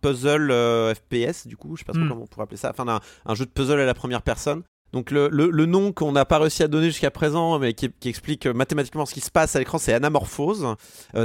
puzzle 0.00 0.50
euh, 0.50 0.94
FPS, 0.94 1.46
du 1.46 1.56
coup, 1.56 1.76
je 1.76 1.80
sais 1.80 1.84
pas 1.84 1.92
trop 1.92 2.02
Mm. 2.02 2.08
comment 2.08 2.22
on 2.22 2.26
pourrait 2.26 2.44
appeler 2.44 2.56
ça, 2.56 2.70
enfin 2.70 2.84
d'un 2.84 3.00
un 3.26 3.34
jeu 3.34 3.44
de 3.44 3.50
puzzle 3.50 3.80
à 3.80 3.86
la 3.86 3.94
première 3.94 4.22
personne. 4.22 4.62
Donc 4.92 5.10
le, 5.10 5.28
le, 5.30 5.50
le 5.50 5.66
nom 5.66 5.92
qu'on 5.92 6.12
n'a 6.12 6.24
pas 6.24 6.38
réussi 6.38 6.62
à 6.62 6.68
donner 6.68 6.86
jusqu'à 6.86 7.10
présent, 7.10 7.58
mais 7.58 7.74
qui, 7.74 7.90
qui 8.00 8.08
explique 8.08 8.46
mathématiquement 8.46 9.04
ce 9.04 9.12
qui 9.12 9.20
se 9.20 9.30
passe 9.30 9.54
à 9.54 9.58
l'écran, 9.58 9.76
c'est 9.76 9.92
anamorphose. 9.92 10.66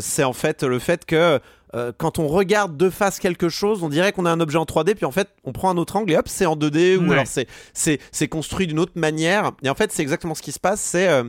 C'est 0.01 0.26
en 0.26 0.34
fait 0.34 0.64
le 0.64 0.80
fait 0.80 1.05
que 1.05 1.39
euh, 1.75 1.91
quand 1.97 2.19
on 2.19 2.27
regarde 2.27 2.77
de 2.77 2.89
face 2.89 3.19
quelque 3.19 3.49
chose, 3.49 3.83
on 3.83 3.89
dirait 3.89 4.11
qu'on 4.11 4.25
a 4.25 4.31
un 4.31 4.39
objet 4.39 4.57
en 4.57 4.65
3D, 4.65 4.95
puis 4.95 5.05
en 5.05 5.11
fait 5.11 5.29
on 5.43 5.51
prend 5.51 5.69
un 5.69 5.77
autre 5.77 5.95
angle 5.95 6.11
et 6.11 6.17
hop, 6.17 6.27
c'est 6.27 6.45
en 6.45 6.55
2D, 6.55 6.97
ou 6.97 7.07
Ouais. 7.07 7.13
alors 7.13 7.25
c'est, 7.27 8.27
construit 8.27 8.67
d'une 8.67 8.79
autre 8.79 8.93
manière. 8.95 9.51
Et 9.63 9.69
en 9.69 9.75
fait, 9.75 9.91
c'est 9.91 10.01
exactement 10.01 10.35
ce 10.35 10.41
qui 10.41 10.51
se 10.51 10.59
passe, 10.59 10.81
c'est... 10.81 11.07
euh, 11.07 11.23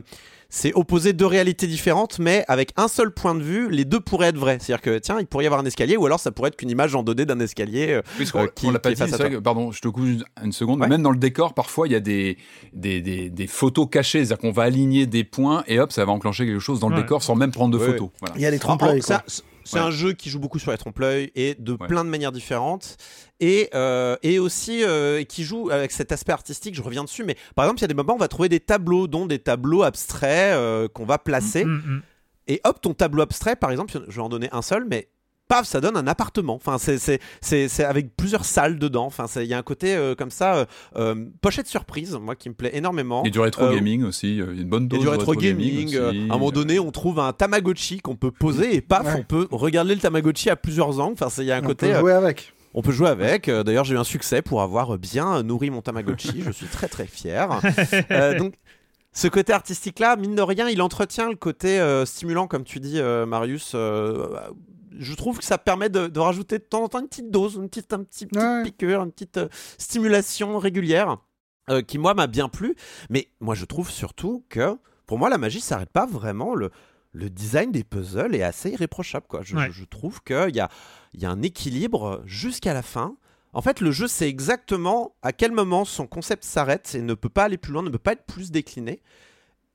c'est 0.47 0.73
opposer 0.75 1.11
deux 1.11 1.25
réalités 1.25 1.65
différentes, 1.67 2.19
mais 2.19 2.45
avec 2.47 2.71
un 2.77 2.87
seul 2.87 3.11
point 3.11 3.33
de 3.35 3.41
vue, 3.41 3.67
les 3.71 3.83
deux 3.83 3.99
pourraient 3.99 4.27
être 4.27 4.37
vrais. 4.37 4.57
C'est-à-dire 4.61 4.81
que, 4.81 4.99
tiens, 4.99 5.17
il 5.19 5.25
pourrait 5.25 5.43
y 5.43 5.47
avoir 5.47 5.59
un 5.59 5.65
escalier, 5.65 5.97
ou 5.97 6.05
alors 6.05 6.19
ça 6.19 6.31
pourrait 6.31 6.49
être 6.49 6.55
qu'une 6.55 6.69
image 6.69 6.95
en 6.95 7.03
2D 7.03 7.25
d'un 7.25 7.39
escalier. 7.39 7.87
euh, 7.89 8.01
Puisqu'on 8.15 8.43
euh, 8.43 8.47
qui- 8.55 8.67
on 8.67 8.71
l'a 8.71 8.79
pas 8.79 8.89
qui 8.89 8.93
est 8.93 8.95
dit, 8.95 8.99
face 9.01 9.09
c'est 9.09 9.15
à 9.15 9.17
vrai 9.17 9.29
toi. 9.31 9.39
que- 9.39 9.43
pardon, 9.43 9.71
je 9.71 9.81
te 9.81 9.87
coupe 9.89 10.05
une, 10.43 10.51
seconde, 10.53 10.79
Ouais. 10.79 10.87
mais 10.87 10.93
même 10.95 11.01
dans 11.01 11.09
le 11.11 11.17
décor, 11.17 11.55
parfois, 11.55 11.87
il 11.87 11.91
y 11.91 11.95
a 11.95 11.99
des, 11.99 12.37
des, 12.73 13.01
des, 13.01 13.29
des 13.31 13.47
photos 13.47 13.87
cachées, 13.91 14.19
c'est-à-dire 14.19 14.37
qu'on 14.37 14.51
va 14.51 14.63
aligner 14.63 15.07
des 15.07 15.23
points 15.25 15.63
et 15.67 15.79
hop, 15.79 15.91
ça 15.91 16.05
va 16.05 16.11
enclencher 16.13 16.45
quelque 16.45 16.59
chose 16.59 16.79
dans 16.79 16.89
le 16.89 16.95
Ouais. 16.95 17.01
décor 17.01 17.23
sans 17.23 17.35
même 17.35 17.51
prendre 17.51 17.73
de 17.77 17.83
Ouais, 17.83 17.91
photos. 17.91 18.09
Voilà. 18.21 18.35
Il 18.37 18.41
y 18.41 18.45
a 18.45 18.51
les 18.51 18.57
En- 18.57 18.59
trompe-l'œil, 18.59 19.01
ça. 19.01 19.23
C'est- 19.65 19.75
Ouais. 19.77 19.81
un 19.83 19.91
jeu 19.91 20.13
qui 20.13 20.29
joue 20.29 20.39
beaucoup 20.39 20.59
sur 20.59 20.71
les 20.71 20.77
trompe-l'œil 20.77 21.31
et 21.35 21.55
de 21.59 21.73
Ouais. 21.73 21.87
plein 21.87 22.05
de 22.05 22.09
manières 22.09 22.31
différentes. 22.31 22.95
Et, 23.41 23.69
euh, 23.73 24.15
et 24.23 24.39
aussi 24.39 24.83
euh, 24.83 25.23
qui 25.23 25.43
joue 25.43 25.69
avec 25.69 25.91
cet 25.91 26.13
aspect 26.13 26.31
artistique, 26.31 26.73
je 26.75 26.81
reviens 26.81 27.03
dessus, 27.03 27.25
mais 27.25 27.35
par 27.55 27.65
exemple, 27.65 27.79
il 27.79 27.81
y 27.81 27.85
a 27.85 27.87
des 27.89 27.93
moments 27.93 28.13
où 28.13 28.15
on 28.15 28.19
va 28.19 28.29
trouver 28.29 28.47
des 28.47 28.61
tableaux, 28.61 29.07
dont 29.07 29.25
des 29.25 29.39
tableaux 29.39 29.83
abstraits 29.83 30.53
euh, 30.55 30.87
qu'on 30.87 31.05
va 31.05 31.17
placer. 31.17 31.65
Mm, 31.65 31.81
mm. 31.85 32.01
Et 32.47 32.61
hop, 32.63 32.79
ton 32.79 32.93
tableau 32.93 33.23
abstrait, 33.23 33.55
par 33.57 33.71
exemple, 33.71 33.91
je 34.07 34.15
vais 34.15 34.21
en 34.21 34.29
donner 34.29 34.47
un 34.53 34.61
seul, 34.61 34.85
mais 34.87 35.09
paf, 35.47 35.65
ça 35.67 35.81
donne 35.81 35.95
un 35.97 36.07
appartement. 36.07 36.55
Enfin, 36.55 36.77
c'est, 36.77 36.97
c'est, 36.97 37.19
c'est, 37.41 37.67
c'est 37.67 37.83
avec 37.83 38.15
plusieurs 38.15 38.45
salles 38.45 38.79
dedans. 38.79 39.05
Enfin, 39.05 39.27
c'est- 39.27 39.43
il 39.43 39.49
y 39.49 39.53
a 39.53 39.57
un 39.57 39.63
côté 39.63 39.95
euh, 39.95 40.15
comme 40.15 40.31
ça, 40.31 40.55
euh, 40.55 40.65
euh, 40.95 41.25
pochette 41.41 41.67
surprise, 41.67 42.17
moi 42.21 42.35
qui 42.35 42.49
me 42.49 42.53
plaît 42.55 42.71
énormément. 42.73 43.23
A 43.23 43.29
du 43.29 43.39
rétro 43.39 43.63
Euh, 43.65 43.75
gaming 43.75 44.03
aussi, 44.03 44.41
euh, 44.41 44.47
il 44.51 44.55
y 44.55 44.59
a 44.59 44.61
une 44.63 44.69
bonne 44.69 44.87
dose 44.87 44.99
a 44.99 45.01
du 45.01 45.05
de 45.05 45.11
rétro 45.11 45.33
gaming. 45.33 45.87
aussi. 45.87 45.97
à 45.97 46.09
un 46.33 46.37
moment 46.37 46.51
donné, 46.51 46.79
on 46.79 46.91
trouve 46.91 47.19
un 47.19 47.31
Tamagotchi 47.33 47.99
qu'on 47.99 48.15
peut 48.15 48.31
poser 48.31 48.75
et 48.75 48.81
paf, 48.81 49.05
Ouais. 49.05 49.13
on 49.19 49.23
peut 49.23 49.47
regarder 49.51 49.93
le 49.95 50.01
Tamagotchi 50.01 50.49
à 50.49 50.55
plusieurs 50.55 50.99
angles. 50.99 51.13
Enfin, 51.13 51.29
c'est- 51.29 51.43
il 51.43 51.47
y 51.47 51.51
a 51.51 51.57
un 51.57 51.63
On 51.63 51.67
côté. 51.67 51.87
peut 51.89 51.95
euh, 51.95 51.99
jouer 51.99 52.13
avec. 52.13 52.53
on 52.73 52.81
peut 52.81 52.91
jouer 52.91 53.09
avec. 53.09 53.49
D'ailleurs, 53.49 53.85
j'ai 53.85 53.95
eu 53.95 53.97
un 53.99 54.03
succès 54.03 54.41
pour 54.41 54.61
avoir 54.61 54.97
bien 54.97 55.43
nourri 55.43 55.69
mon 55.69 55.81
Tamagotchi. 55.81 56.41
Je 56.45 56.51
suis 56.51 56.67
très 56.67 56.87
très 56.87 57.05
fier. 57.07 57.47
Euh, 58.11 58.37
donc, 58.37 58.55
ce 59.13 59.27
côté 59.29 59.53
artistique-là, 59.53 60.15
mine 60.17 60.35
de 60.35 60.41
rien, 60.41 60.67
il 60.67 60.81
entretient 60.81 61.29
le 61.29 61.35
côté 61.37 61.79
euh, 61.79 62.05
stimulant, 62.05 62.47
comme 62.47 62.63
tu 62.65 62.79
dis, 62.81 62.99
euh, 62.99 63.25
Marius. 63.25 63.71
euh, 63.75 64.27
je 64.99 65.13
trouve 65.15 65.37
que 65.39 65.43
ça 65.45 65.57
permet 65.57 65.89
de, 65.89 66.07
de 66.07 66.19
rajouter 66.19 66.57
de 66.59 66.63
temps 66.63 66.83
en 66.83 66.87
temps 66.89 66.99
une 66.99 67.07
petite 67.07 67.31
dose, 67.31 67.55
une 67.55 67.69
petite, 67.69 67.91
un 67.93 68.03
petit, 68.03 68.25
petite 68.25 68.41
Ouais. 68.41 68.63
piqûre, 68.63 69.01
une 69.03 69.11
petite 69.11 69.37
euh, 69.37 69.47
stimulation 69.77 70.57
régulière 70.57 71.17
euh, 71.69 71.81
qui, 71.81 71.97
moi, 71.97 72.13
m'a 72.13 72.27
bien 72.27 72.49
plu. 72.49 72.75
Mais 73.09 73.29
moi, 73.39 73.55
je 73.55 73.65
trouve 73.65 73.89
surtout 73.89 74.45
que, 74.49 74.77
pour 75.05 75.17
moi, 75.17 75.29
la 75.29 75.37
magie 75.37 75.61
s'arrête 75.61 75.89
pas 75.89 76.05
vraiment. 76.05 76.53
Le, 76.55 76.69
le 77.13 77.29
design 77.29 77.71
des 77.71 77.83
puzzles 77.83 78.35
est 78.35 78.43
assez 78.43 78.71
irréprochable. 78.71 79.25
Quoi. 79.27 79.41
Je, 79.43 79.55
Ouais. 79.55 79.67
je- 79.67 79.71
je 79.71 79.85
trouve 79.85 80.21
qu'il 80.23 80.55
y 80.55 80.59
a, 80.59 80.69
il 81.13 81.21
y 81.21 81.25
a 81.25 81.31
un 81.31 81.41
équilibre 81.41 82.21
jusqu'à 82.25 82.73
la 82.73 82.81
fin. 82.81 83.15
En 83.53 83.61
fait, 83.61 83.79
le 83.79 83.91
jeu 83.91 84.07
sait 84.07 84.27
exactement 84.27 85.15
à 85.21 85.31
quel 85.31 85.51
moment 85.53 85.85
son 85.85 86.07
concept 86.07 86.43
s'arrête 86.43 86.93
et 86.93 87.01
ne 87.01 87.13
peut 87.13 87.29
pas 87.29 87.45
aller 87.45 87.57
plus 87.57 87.71
loin, 87.71 87.83
ne 87.83 87.89
peut 87.89 87.97
pas 87.97 88.11
être 88.11 88.25
plus 88.25 88.51
décliné. 88.51 89.01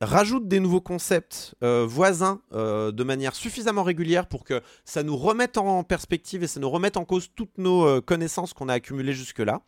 Rajoute 0.03 0.47
des 0.47 0.59
nouveaux 0.59 0.81
concepts 0.81 1.53
euh, 1.63 1.85
voisins 1.87 2.41
euh, 2.53 2.91
de 2.91 3.03
manière 3.03 3.35
suffisamment 3.35 3.83
régulière 3.83 4.25
pour 4.25 4.43
que 4.43 4.61
ça 4.83 5.03
nous 5.03 5.15
remette 5.15 5.59
en 5.59 5.83
perspective 5.83 6.41
et 6.41 6.47
ça 6.47 6.59
nous 6.59 6.69
remette 6.71 6.97
en 6.97 7.05
cause 7.05 7.29
toutes 7.35 7.57
nos 7.59 7.85
euh, 7.85 8.01
connaissances 8.01 8.53
qu'on 8.53 8.67
a 8.67 8.73
accumulées 8.73 9.13
jusque-là. 9.13 9.61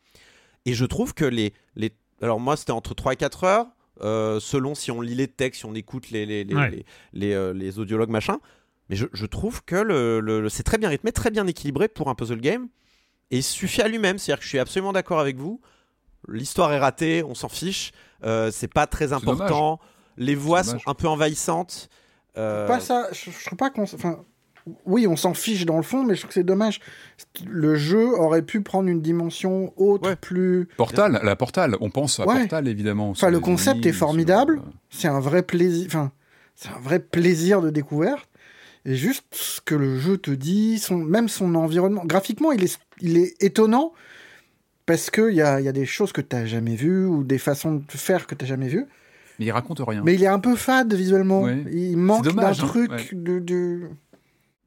Et 0.66 0.74
je 0.74 0.86
trouve 0.86 1.14
que 1.14 1.26
les... 1.26 1.54
les... 1.76 1.92
Alors 2.22 2.40
moi, 2.40 2.58
c'était 2.58 2.72
entre 2.72 2.96
3 2.96 3.14
et 3.14 3.16
4 3.18 3.44
heures, 3.44 3.68
selon 4.02 4.74
si 4.76 4.90
on 4.92 5.02
lit 5.02 5.14
les 5.14 5.28
textes, 5.28 5.60
si 5.60 5.66
on 5.66 5.76
écoute 5.76 6.10
les, 6.10 6.26
les, 6.26 6.44
les, 6.46 6.56
Ouais. 6.56 6.84
les, 7.14 7.54
les, 7.54 7.80
audiologues, 7.80 8.10
machin. 8.10 8.40
Mais 8.90 8.96
je, 8.96 9.06
je 9.14 9.26
trouve 9.28 9.64
que 9.64 9.76
le, 9.76 10.20
le- 10.20 10.42
le- 10.42 10.50
c'est 10.50 10.64
très 10.64 10.78
bien 10.78 10.90
rythmé, 10.90 11.12
très 11.12 11.30
bien 11.32 11.46
équilibré 11.48 11.88
pour 11.90 12.10
un 12.10 12.16
puzzle 12.16 12.40
game. 12.42 12.70
Et 13.30 13.38
il 13.38 13.44
suffit 13.44 13.82
à 13.82 13.88
lui-même. 13.88 14.18
C'est-à-dire 14.18 14.40
que 14.40 14.44
je 14.46 14.50
suis 14.50 14.60
absolument 14.60 14.94
d'accord 14.94 15.20
avec 15.20 15.38
vous. 15.38 15.62
L'histoire 16.28 16.72
est 16.74 16.80
ratée, 16.80 17.24
on 17.24 17.36
s'en 17.36 17.50
fiche. 17.50 17.92
Euh, 18.24 18.50
c'est 18.52 18.72
pas 18.72 18.88
très 18.88 19.12
important. 19.14 19.80
Les 20.18 20.36
voix 20.36 20.64
sont 20.64 20.78
un 20.86 20.94
peu 20.94 21.08
envahissantes. 21.08 21.90
Euh, 22.38 22.68
Pas 22.68 22.80
ça, 22.80 23.08
je, 23.12 23.30
je 23.32 23.46
trouve 23.46 23.58
pas 23.58 23.70
qu'on. 23.70 23.84
Enfin, 23.84 24.20
oui, 24.86 25.08
on 25.08 25.16
s'en 25.16 25.34
fiche 25.34 25.66
dans 25.66 25.76
le 25.78 25.84
fond, 25.84 26.04
mais 26.04 26.16
je 26.16 26.22
trouve 26.22 26.30
que 26.30 26.34
c'est 26.36 26.44
dommage. 26.44 26.80
Le 27.46 27.76
jeu 27.76 28.08
aurait 28.18 28.42
pu 28.44 28.62
prendre 28.62 28.88
une 28.90 29.02
dimension 29.02 29.74
autre, 29.76 30.10
Ouais. 30.10 30.16
plus. 30.16 30.68
Portal, 30.78 31.20
la 31.22 31.36
Portal, 31.36 31.76
on 31.82 31.90
pense 31.90 32.20
à 32.20 32.26
Ouais. 32.26 32.40
Portal 32.40 32.68
évidemment. 32.68 33.10
Enfin, 33.10 33.30
le 33.30 33.40
concept 33.40 33.86
est 33.86 33.92
formidable. 33.92 34.56
sur, 34.56 34.64
euh, 34.68 34.72
C'est 34.90 35.08
un 35.10 35.20
vrai 35.20 35.44
plaisir. 35.44 35.86
Enfin, 35.88 36.12
c'est 36.56 36.70
un 36.70 36.80
vrai 36.80 37.00
plaisir 37.00 37.62
de 37.62 37.70
découverte. 37.70 38.28
Et 38.86 38.96
juste 38.96 39.26
ce 39.32 39.62
que 39.62 39.76
le 39.76 39.98
jeu 40.00 40.18
te 40.18 40.32
dit, 40.32 40.78
son, 40.80 40.98
même 40.98 41.30
son 41.30 41.56
environnement. 41.56 42.04
Graphiquement, 42.06 42.52
il 42.52 42.64
est, 42.64 42.80
il 43.02 43.18
est 43.18 43.42
étonnant 43.42 43.94
parce 44.86 45.10
qu'il 45.10 45.34
y 45.34 45.42
a, 45.42 45.60
il 45.62 45.66
y 45.66 45.70
a 45.70 45.72
des 45.74 45.86
choses 45.86 46.12
que 46.12 46.20
tu 46.22 46.36
n'as 46.36 46.46
jamais 46.46 46.76
vues 46.76 47.06
ou 47.06 47.24
des 47.24 47.38
façons 47.38 47.76
de 47.76 47.84
faire 47.98 48.28
que 48.28 48.36
tu 48.36 48.44
n'as 48.44 48.50
jamais 48.50 48.68
vues. 48.68 48.86
Mais 49.40 49.46
il 49.46 49.52
raconte 49.52 49.82
rien. 49.86 50.02
Mais 50.04 50.14
il 50.16 50.24
est 50.24 50.28
un 50.28 50.40
peu 50.40 50.56
fade 50.56 50.94
visuellement. 50.94 51.42
Ouais. 51.44 51.64
Il 51.72 51.98
manque 51.98 52.28
d'un 52.28 52.48
hein. 52.48 52.54
truc 52.54 52.92
Ouais. 52.92 53.08
de, 53.14 53.40
de- 53.40 53.90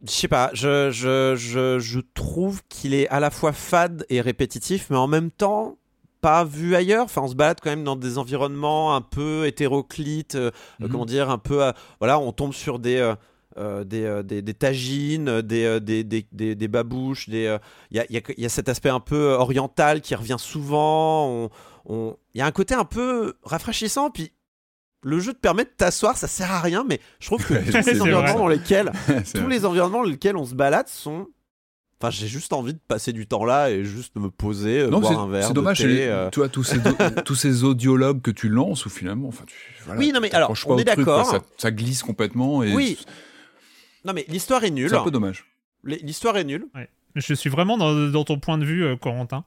Je 0.06 0.10
sais 0.10 0.28
pas, 0.28 0.50
je, 0.54 0.90
je, 0.90 1.34
je, 1.36 1.78
je 1.78 2.00
trouve 2.14 2.62
qu'il 2.68 2.94
est 2.94 3.08
à 3.08 3.20
la 3.20 3.30
fois 3.30 3.52
fade 3.52 4.04
et 4.10 4.20
répétitif, 4.20 4.88
mais 4.90 4.96
en 4.96 5.06
même 5.08 5.30
temps 5.30 5.76
pas 6.20 6.44
vu 6.44 6.74
ailleurs. 6.74 7.04
Enfin, 7.04 7.22
on 7.22 7.28
se 7.28 7.34
balade 7.34 7.58
quand 7.62 7.70
même 7.70 7.84
dans 7.84 7.94
des 7.96 8.18
environnements 8.18 8.96
un 8.96 9.00
peu 9.00 9.46
hétéroclites, 9.46 10.34
euh, 10.34 10.50
Mhm. 10.80 10.88
comment 10.88 11.06
dire, 11.06 11.30
un 11.30 11.38
peu. 11.38 11.62
euh, 11.64 11.72
voilà, 12.00 12.18
on 12.18 12.32
tombe 12.32 12.52
sur 12.52 12.78
des. 12.78 12.96
euh, 12.96 13.84
des, 13.84 14.02
euh, 14.04 14.22
des, 14.22 14.42
des 14.42 14.52
tagines, 14.52 15.40
des, 15.40 15.64
euh, 15.64 15.80
des, 15.80 16.04
des, 16.04 16.26
des, 16.30 16.54
des 16.54 16.68
babouches, 16.68 17.30
des, 17.30 17.46
euh, 17.46 17.56
il 17.90 17.96
y, 17.96 18.00
a, 18.00 18.04
il 18.10 18.14
y 18.14 18.18
a- 18.18 18.22
y 18.36 18.44
a 18.44 18.48
cet 18.50 18.68
aspect 18.68 18.90
un 18.90 19.00
peu 19.00 19.32
oriental 19.32 20.02
qui 20.02 20.14
revient 20.14 20.36
souvent. 20.38 21.26
on- 21.30 21.50
on- 21.86 22.16
Il 22.34 22.38
y 22.38 22.42
a 22.42 22.46
un 22.46 22.50
côté 22.50 22.74
un 22.74 22.84
peu 22.84 23.32
rafraîchissant, 23.44 24.10
puis 24.10 24.30
le 25.08 25.20
jeu 25.20 25.32
te 25.32 25.38
permet 25.38 25.62
de 25.64 25.70
t'asseoir, 25.76 26.16
ça 26.16 26.26
sert 26.26 26.50
à 26.50 26.60
rien, 26.60 26.84
mais 26.88 27.00
je 27.20 27.26
trouve 27.26 27.44
que 27.46 27.54
Ouais, 27.54 27.62
tous 27.62 27.72
les 27.76 27.80
vrai. 27.82 28.00
environnements 28.00 28.38
dans 28.40 28.48
lesquels 28.48 28.90
tous 29.32 29.40
vrai. 29.40 29.48
les 29.50 29.64
environnements 29.64 30.02
dans 30.02 30.08
lesquels 30.10 30.36
on 30.36 30.44
se 30.44 30.54
balade 30.54 30.88
sont. 30.88 31.28
Enfin, 32.00 32.10
j'ai 32.10 32.26
juste 32.26 32.52
envie 32.52 32.74
de 32.74 32.78
passer 32.88 33.12
du 33.14 33.26
temps 33.26 33.44
là 33.46 33.70
et 33.70 33.82
juste 33.84 34.16
me 34.16 34.28
poser, 34.30 34.80
euh, 34.80 34.88
Non, 34.90 35.00
boire 35.00 35.18
un 35.18 35.28
verre. 35.28 35.44
c'est 35.44 35.48
de 35.50 35.54
dommage. 35.54 35.78
thé, 35.78 35.86
les- 35.86 36.06
euh. 36.08 36.28
Toi, 36.30 36.48
tous 36.50 36.64
ces, 36.64 36.78
tous 37.24 37.34
ces 37.36 37.64
audiologues 37.64 38.20
que 38.20 38.30
tu 38.30 38.48
lances, 38.50 38.84
ou 38.84 38.90
finalement, 38.90 39.28
enfin, 39.28 39.44
tu, 39.46 39.54
voilà, 39.86 39.98
Oui, 40.00 40.12
non, 40.12 40.20
mais 40.20 40.28
tu 40.28 40.36
alors, 40.36 40.52
on 40.66 40.74
pas 40.76 40.82
est 40.82 40.84
d'accord. 40.84 41.24
Ça, 41.24 41.40
ça 41.56 41.70
glisse 41.70 42.02
complètement. 42.02 42.62
Et 42.62 42.74
Oui. 42.74 42.98
Non, 44.04 44.12
mais 44.12 44.26
l'histoire 44.28 44.62
est 44.64 44.70
nulle. 44.70 44.90
C'est 44.90 44.96
un 44.96 45.04
peu 45.04 45.10
dommage. 45.10 45.46
L'histoire 45.84 46.36
est 46.36 46.44
nulle. 46.44 46.66
Je 47.14 47.32
suis 47.32 47.48
vraiment 47.48 47.78
dans, 47.78 47.94
dans 48.10 48.24
ton 48.24 48.38
point 48.38 48.58
de 48.58 48.64
vue, 48.66 48.84
euh, 48.84 48.96
Corentin. 48.96 49.44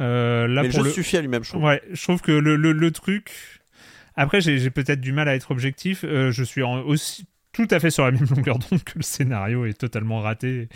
Euh, 0.00 0.46
là, 0.46 0.62
mais 0.62 0.68
le 0.68 0.74
pour 0.74 0.80
jeu 0.84 0.86
le... 0.86 0.92
suffit 0.92 1.16
à 1.16 1.20
lui-même, 1.20 1.42
je 1.42 1.48
trouve. 1.50 1.64
Ouais, 1.64 1.82
je 1.90 2.00
trouve 2.02 2.20
que 2.20 2.30
le, 2.30 2.54
le, 2.54 2.70
le 2.72 2.90
truc. 2.92 3.57
Après, 4.18 4.40
j'ai 4.40 4.70
peut-être 4.70 5.00
du 5.00 5.12
mal 5.12 5.28
à 5.28 5.34
être 5.34 5.50
objectif. 5.52 6.04
Euh, 6.04 6.30
je 6.32 6.42
suis 6.44 6.62
en- 6.62 6.80
aussi 6.82 7.26
tout 7.52 7.66
à 7.70 7.80
fait 7.80 7.90
sur 7.90 8.04
la 8.04 8.10
même 8.10 8.26
longueur 8.36 8.58
d'onde 8.58 8.82
que 8.84 8.92
le 8.98 9.02
scénario 9.02 9.64
est 9.64 9.72
totalement 9.78 10.20
raté 10.20 10.68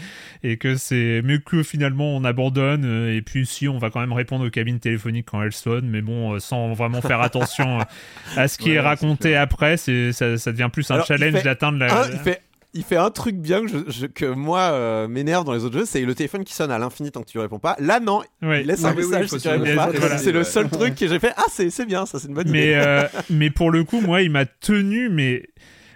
et 0.42 0.56
que 0.56 0.76
c'est 0.76 1.20
mais 1.22 1.38
que 1.38 1.62
finalement 1.62 2.16
on 2.16 2.24
abandonne 2.24 2.84
euh, 2.86 3.14
et 3.14 3.20
puis 3.20 3.44
si 3.46 3.68
on 3.68 3.78
va 3.78 3.90
quand 3.90 4.00
même 4.00 4.12
répondre 4.14 4.46
aux 4.46 4.50
cabines 4.50 4.80
téléphoniques 4.80 5.26
quand 5.30 5.42
elles 5.42 5.52
sonnent 5.52 5.88
mais 5.88 6.00
bon 6.00 6.32
euh, 6.34 6.38
sans 6.40 6.72
vraiment 6.72 7.02
faire 7.02 7.20
attention 7.20 7.78
à 8.36 8.48
ce 8.48 8.56
qui 8.58 8.70
Ouais, 8.70 8.76
est 8.76 8.80
raconté 8.80 9.36
après 9.36 9.76
c'est 9.76 10.12
ça, 10.12 10.38
ça 10.38 10.50
devient 10.50 10.70
plus 10.72 10.90
un 10.90 10.94
Alors, 10.94 11.06
challenge 11.06 11.42
d'atteindre 11.42 11.78
la, 11.78 12.04
Un, 12.04 12.10
il, 12.10 12.18
fait, 12.20 12.42
il 12.74 12.82
fait 12.84 12.96
un 12.96 13.10
truc 13.10 13.36
bien 13.36 13.60
que, 13.62 13.68
je- 13.68 13.90
je- 13.90 14.06
que 14.06 14.24
moi 14.24 14.60
euh, 14.72 15.08
m'énerve 15.08 15.44
dans 15.44 15.52
les 15.52 15.64
autres 15.64 15.78
jeux, 15.78 15.84
c'est 15.84 16.00
le 16.02 16.14
téléphone 16.14 16.42
qui 16.44 16.54
sonne 16.54 16.70
à 16.70 16.78
l'infini 16.78 17.10
tant 17.10 17.20
que 17.22 17.28
tu 17.28 17.38
réponds 17.38 17.58
pas. 17.58 17.76
Là, 17.78 18.00
non, 18.00 18.22
Ouais. 18.42 18.62
il 18.62 18.66
laisse 18.66 18.84
un 18.84 18.90
oui, 18.94 19.04
message 19.04 19.28
si 19.28 19.38
tu 19.38 19.48
réponds 19.48 19.76
pas. 19.76 19.90
voilà. 19.90 20.18
C'est 20.18 20.32
le 20.32 20.42
seul 20.44 20.68
truc 20.70 20.94
que 20.94 21.06
j'ai 21.06 21.18
fait. 21.18 21.32
Ah, 21.36 21.44
c'est 21.50 21.70
c'est 21.70 21.86
bien, 21.86 22.06
ça, 22.06 22.18
c'est 22.18 22.28
une 22.28 22.34
bonne 22.34 22.48
mais 22.50 22.68
idée. 22.68 22.74
euh, 22.74 23.04
mais 23.30 23.50
pour 23.50 23.70
le 23.70 23.84
coup 23.84 24.00
moi 24.00 24.22
il 24.22 24.30
m'a 24.30 24.46
tenu 24.46 25.08
mais 25.10 25.44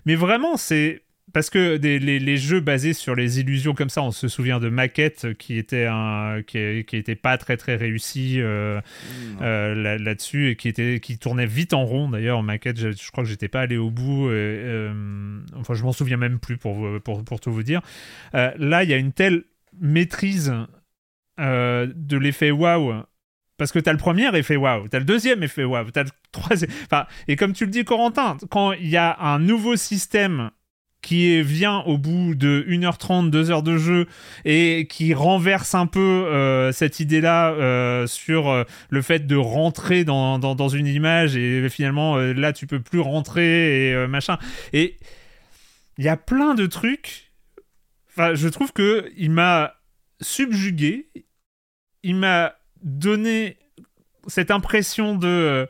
mais 0.04 0.14
vraiment 0.16 0.56
c'est 0.56 1.02
parce 1.36 1.50
que 1.50 1.76
des- 1.76 1.98
les, 1.98 2.18
les 2.18 2.38
jeux 2.38 2.60
basés 2.60 2.94
sur 2.94 3.14
les 3.14 3.40
illusions 3.40 3.74
comme 3.74 3.90
ça, 3.90 4.02
on 4.02 4.10
se 4.10 4.26
souvient 4.26 4.58
de 4.58 4.70
Maquette 4.70 5.34
qui 5.36 5.58
était 5.58 5.84
un 5.84 6.40
qui, 6.46 6.82
qui 6.86 6.96
était 6.96 7.14
pas 7.14 7.36
très 7.36 7.58
très 7.58 7.76
réussi 7.76 8.36
euh, 8.40 8.80
euh, 9.42 9.74
là- 9.74 9.98
là-dessus 9.98 10.48
et 10.48 10.56
qui 10.56 10.68
était 10.68 10.98
qui 10.98 11.18
tournait 11.18 11.44
vite 11.44 11.74
en 11.74 11.84
rond 11.84 12.08
d'ailleurs. 12.08 12.42
Maquette, 12.42 12.80
je, 12.80 12.90
je 12.92 13.10
crois 13.10 13.22
que 13.22 13.28
j'étais 13.28 13.48
pas 13.48 13.60
allé 13.60 13.76
au 13.76 13.90
bout. 13.90 14.30
et, 14.30 14.32
euh, 14.32 15.38
enfin, 15.56 15.74
je 15.74 15.82
m'en 15.82 15.92
souviens 15.92 16.16
même 16.16 16.38
plus 16.38 16.56
pour 16.56 16.72
vous- 16.72 17.00
pour 17.00 17.22
pour 17.22 17.38
tout 17.38 17.52
vous 17.52 17.62
dire. 17.62 17.82
Euh, 18.34 18.50
là, 18.56 18.82
il 18.82 18.88
y 18.88 18.94
a 18.94 18.96
une 18.96 19.12
telle 19.12 19.44
maîtrise 19.78 20.54
euh, 21.38 21.86
de 21.94 22.16
l'effet 22.16 22.50
waouh. 22.50 22.94
Parce 23.58 23.72
que 23.72 23.78
t'as 23.78 23.92
le 23.92 23.98
premier 23.98 24.34
effet 24.38 24.56
waouh, 24.56 24.88
t'as 24.88 25.00
le 25.00 25.04
deuxième 25.04 25.42
effet 25.42 25.64
waouh, 25.64 25.90
t'as 25.90 26.04
le 26.04 26.10
troisième. 26.32 26.70
Enfin, 26.84 27.04
et 27.28 27.36
comme 27.36 27.52
tu 27.52 27.66
le 27.66 27.70
dis, 27.70 27.84
Corentin, 27.84 28.38
quand 28.50 28.72
il 28.72 28.88
y 28.88 28.96
a 28.96 29.18
un 29.20 29.38
nouveau 29.38 29.76
système 29.76 30.50
qui 31.06 31.40
vient 31.40 31.82
au 31.82 31.98
bout 31.98 32.34
de 32.34 32.66
1h30, 32.68 33.30
2 33.30 33.52
heures 33.52 33.62
de 33.62 33.78
jeu 33.78 34.08
et 34.44 34.88
qui 34.90 35.14
renverse 35.14 35.76
un 35.76 35.86
peu 35.86 36.00
euh, 36.00 36.72
cette 36.72 36.98
idée-là 36.98 37.52
euh, 37.52 38.08
sur 38.08 38.48
euh, 38.48 38.64
le 38.90 39.02
fait 39.02 39.24
de 39.24 39.36
rentrer 39.36 40.02
dans, 40.02 40.40
dans, 40.40 40.56
dans 40.56 40.68
une 40.68 40.88
image 40.88 41.36
et 41.36 41.68
finalement 41.68 42.16
là 42.16 42.52
tu 42.52 42.66
peux 42.66 42.80
plus 42.80 42.98
rentrer 42.98 43.90
et 43.90 44.06
machin. 44.08 44.36
Et 44.72 44.98
il 45.96 46.04
y 46.04 46.08
a 46.08 46.16
plein 46.16 46.56
de 46.56 46.66
trucs. 46.66 47.30
Enfin, 48.10 48.34
je 48.34 48.48
trouve 48.48 48.72
que 48.72 49.08
il 49.16 49.30
m'a 49.30 49.74
subjugué. 50.20 51.08
Il 52.02 52.16
m'a 52.16 52.56
donné 52.82 53.58
cette 54.26 54.50
impression 54.50 55.14
de. 55.14 55.68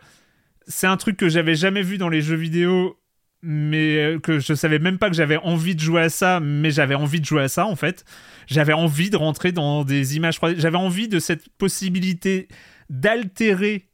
c'est 0.66 0.86
un 0.86 0.96
truc 0.96 1.18
que 1.18 1.28
j'avais 1.28 1.56
jamais 1.56 1.82
vu 1.82 1.98
dans 1.98 2.08
les 2.08 2.22
jeux 2.22 2.36
vidéo, 2.36 2.98
mais 3.48 3.96
euh, 3.96 4.18
que 4.18 4.40
je 4.40 4.54
savais 4.54 4.80
même 4.80 4.98
pas 4.98 5.08
que 5.08 5.14
j'avais 5.14 5.36
envie 5.36 5.76
de 5.76 5.80
jouer 5.80 6.02
à 6.02 6.08
ça, 6.08 6.40
mais 6.40 6.72
j'avais 6.72 6.96
envie 6.96 7.20
de 7.20 7.24
jouer 7.24 7.42
à 7.42 7.48
ça 7.48 7.64
en 7.64 7.76
fait. 7.76 8.04
J'avais 8.48 8.72
envie 8.72 9.08
de 9.08 9.16
rentrer 9.16 9.52
dans 9.52 9.84
des 9.84 10.16
images 10.16 10.38
3D. 10.38 10.56
J'avais 10.58 10.76
envie 10.76 11.06
de 11.06 11.20
cette 11.20 11.48
possibilité 11.50 12.48
d'altérer 12.90 13.86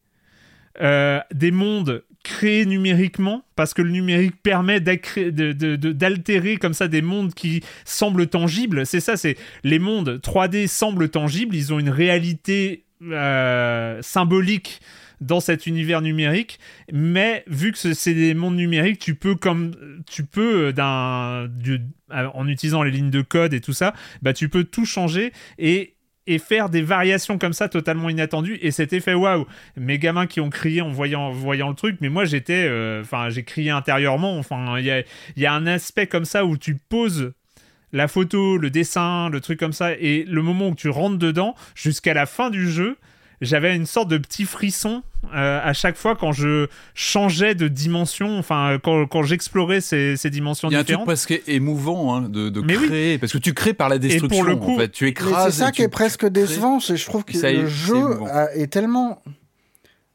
euh, 0.80 1.20
des 1.34 1.50
mondes 1.50 2.02
créés 2.24 2.64
numériquement, 2.64 3.44
parce 3.56 3.74
que 3.74 3.82
le 3.82 3.90
numérique 3.90 4.42
permet 4.42 4.80
d'altérer 4.80 6.56
comme 6.56 6.72
ça 6.72 6.88
des 6.88 7.02
mondes 7.02 7.34
qui 7.34 7.62
semblent 7.84 8.28
tangibles. 8.28 8.86
C'est 8.86 9.00
ça, 9.00 9.18
c'est 9.18 9.36
les 9.64 9.78
mondes 9.78 10.20
3D 10.22 10.66
semblent 10.66 11.10
tangibles, 11.10 11.54
ils 11.56 11.74
ont 11.74 11.78
une 11.78 11.90
réalité 11.90 12.86
euh, 13.02 14.00
symbolique 14.00 14.80
dans 15.22 15.40
cet 15.40 15.66
univers 15.66 16.02
numérique, 16.02 16.58
mais 16.92 17.44
vu 17.46 17.72
que 17.72 17.78
ce- 17.78 17.94
c'est 17.94 18.14
des 18.14 18.34
mondes 18.34 18.56
numériques, 18.56 18.98
tu 18.98 19.14
peux 19.14 19.34
comme 19.34 19.72
tu 20.10 20.24
peux 20.24 20.72
euh, 20.76 21.48
euh, 22.12 22.28
en 22.34 22.48
utilisant 22.48 22.82
les 22.82 22.90
lignes 22.90 23.10
de 23.10 23.22
code 23.22 23.54
et 23.54 23.60
tout 23.60 23.72
ça, 23.72 23.94
bah 24.22 24.32
tu 24.32 24.48
peux 24.48 24.64
tout 24.64 24.84
changer 24.84 25.32
et 25.58 25.94
et 26.28 26.38
faire 26.38 26.68
des 26.70 26.82
variations 26.82 27.36
comme 27.36 27.52
ça 27.52 27.68
totalement 27.68 28.08
inattendues 28.08 28.56
et 28.62 28.70
cet 28.70 28.92
effet 28.92 29.12
waouh. 29.12 29.44
Mes 29.76 29.98
gamins 29.98 30.28
qui 30.28 30.40
ont 30.40 30.50
crié 30.50 30.80
en 30.80 30.88
voyant 30.90 31.32
voyant 31.32 31.68
le 31.68 31.74
truc 31.74 31.96
mais 32.00 32.08
moi 32.10 32.24
j'étais 32.24 32.64
euh, 32.68 33.00
enfin 33.02 33.28
j'ai 33.28 33.42
crié 33.42 33.70
intérieurement 33.70 34.38
enfin 34.38 34.78
il 34.78 34.84
y 34.84 34.90
a 34.92 35.00
il 35.00 35.42
y 35.42 35.46
a 35.46 35.52
un 35.52 35.66
aspect 35.66 36.06
comme 36.06 36.24
ça 36.24 36.44
où 36.44 36.56
tu 36.56 36.76
poses 36.76 37.32
la 37.94 38.08
photo, 38.08 38.56
le 38.56 38.70
dessin, 38.70 39.28
le 39.28 39.40
truc 39.42 39.58
comme 39.58 39.74
ça, 39.74 39.92
et 39.92 40.24
le 40.26 40.40
moment 40.40 40.68
où 40.68 40.74
tu 40.74 40.88
rentres 40.88 41.18
dedans, 41.18 41.54
jusqu'à 41.74 42.14
la 42.14 42.24
fin 42.24 42.48
du 42.48 42.70
jeu, 42.70 42.96
j'avais 43.42 43.76
une 43.76 43.84
sorte 43.86 44.08
de 44.08 44.16
petit 44.16 44.44
frisson 44.44 45.02
euh, 45.34 45.60
à 45.62 45.72
chaque 45.74 45.96
fois 45.96 46.16
quand 46.16 46.32
je 46.32 46.68
changeais 46.94 47.54
de 47.54 47.68
dimension, 47.68 48.38
enfin 48.38 48.78
quand, 48.82 49.06
quand 49.06 49.22
j'explorais 49.22 49.80
ces, 49.82 50.16
ces 50.16 50.30
dimensions 50.30 50.68
Il 50.70 50.72
y 50.72 50.76
a 50.76 50.78
un 50.78 50.82
truc 50.82 50.88
différentes. 50.88 51.06
presque 51.06 51.42
émouvant 51.46 52.14
hein, 52.14 52.22
de, 52.22 52.48
de 52.48 52.60
Mais 52.62 52.76
oui. 52.76 52.86
créer, 52.86 53.18
parce 53.18 53.32
que 53.32 53.38
tu 53.38 53.52
crées 53.52 53.74
par 53.74 53.88
la 53.90 53.98
destruction. 53.98 54.42
le 54.44 54.56
coup- 54.56 54.72
en 54.72 54.78
fait. 54.78 54.88
Tu 54.90 55.06
écrases. 55.08 55.52
c'est 55.52 55.60
ça 55.60 55.68
et 55.68 55.72
qui 55.72 55.82
est 55.82 55.88
presque 55.88 56.26
décevant, 56.26 56.80
c'est 56.80 56.96
je 56.96 57.04
trouve 57.04 57.24
que 57.24 57.36
Ça 57.36 57.50
est, 57.50 57.56
le 57.62 57.66
jeu 57.68 58.00
est 58.54 58.66
tellement 58.72 59.22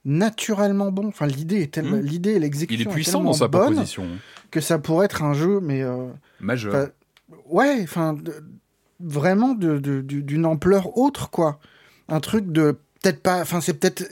naturellement 0.06 0.92
bon. 0.92 1.08
Enfin, 1.08 1.28
l'idée 1.28 1.62
est 1.64 1.74
tellement, 1.74 1.98
Hmm. 1.98 2.02
l'idée 2.02 2.32
et 2.32 2.40
l'exécution 2.40 2.82
Il 2.82 2.88
est 2.88 2.90
est 2.90 2.94
puissant 2.94 3.12
tellement 3.20 3.32
dans 3.32 3.38
sa 3.38 3.48
bonne 3.48 3.72
proposition. 3.74 4.08
que 4.52 4.62
ça 4.62 4.80
pourrait 4.80 5.06
être 5.06 5.24
un 5.24 5.34
jeu, 5.34 5.60
mais 5.62 5.82
euh, 5.82 6.08
Majeur. 6.40 6.88
ouais, 7.50 7.80
enfin, 7.84 8.16
vraiment 9.00 9.54
de- 9.54 9.78
de- 9.80 10.02
du- 10.02 10.24
d'une 10.24 10.46
ampleur 10.46 10.98
autre, 10.98 11.30
quoi. 11.30 11.60
Un 12.10 12.20
truc 12.22 12.52
de 12.52 12.78
peut-être 13.12 13.24
pas, 13.24 13.42
enfin, 13.42 13.62
c'est 13.62 13.74
peut-être. 13.74 14.04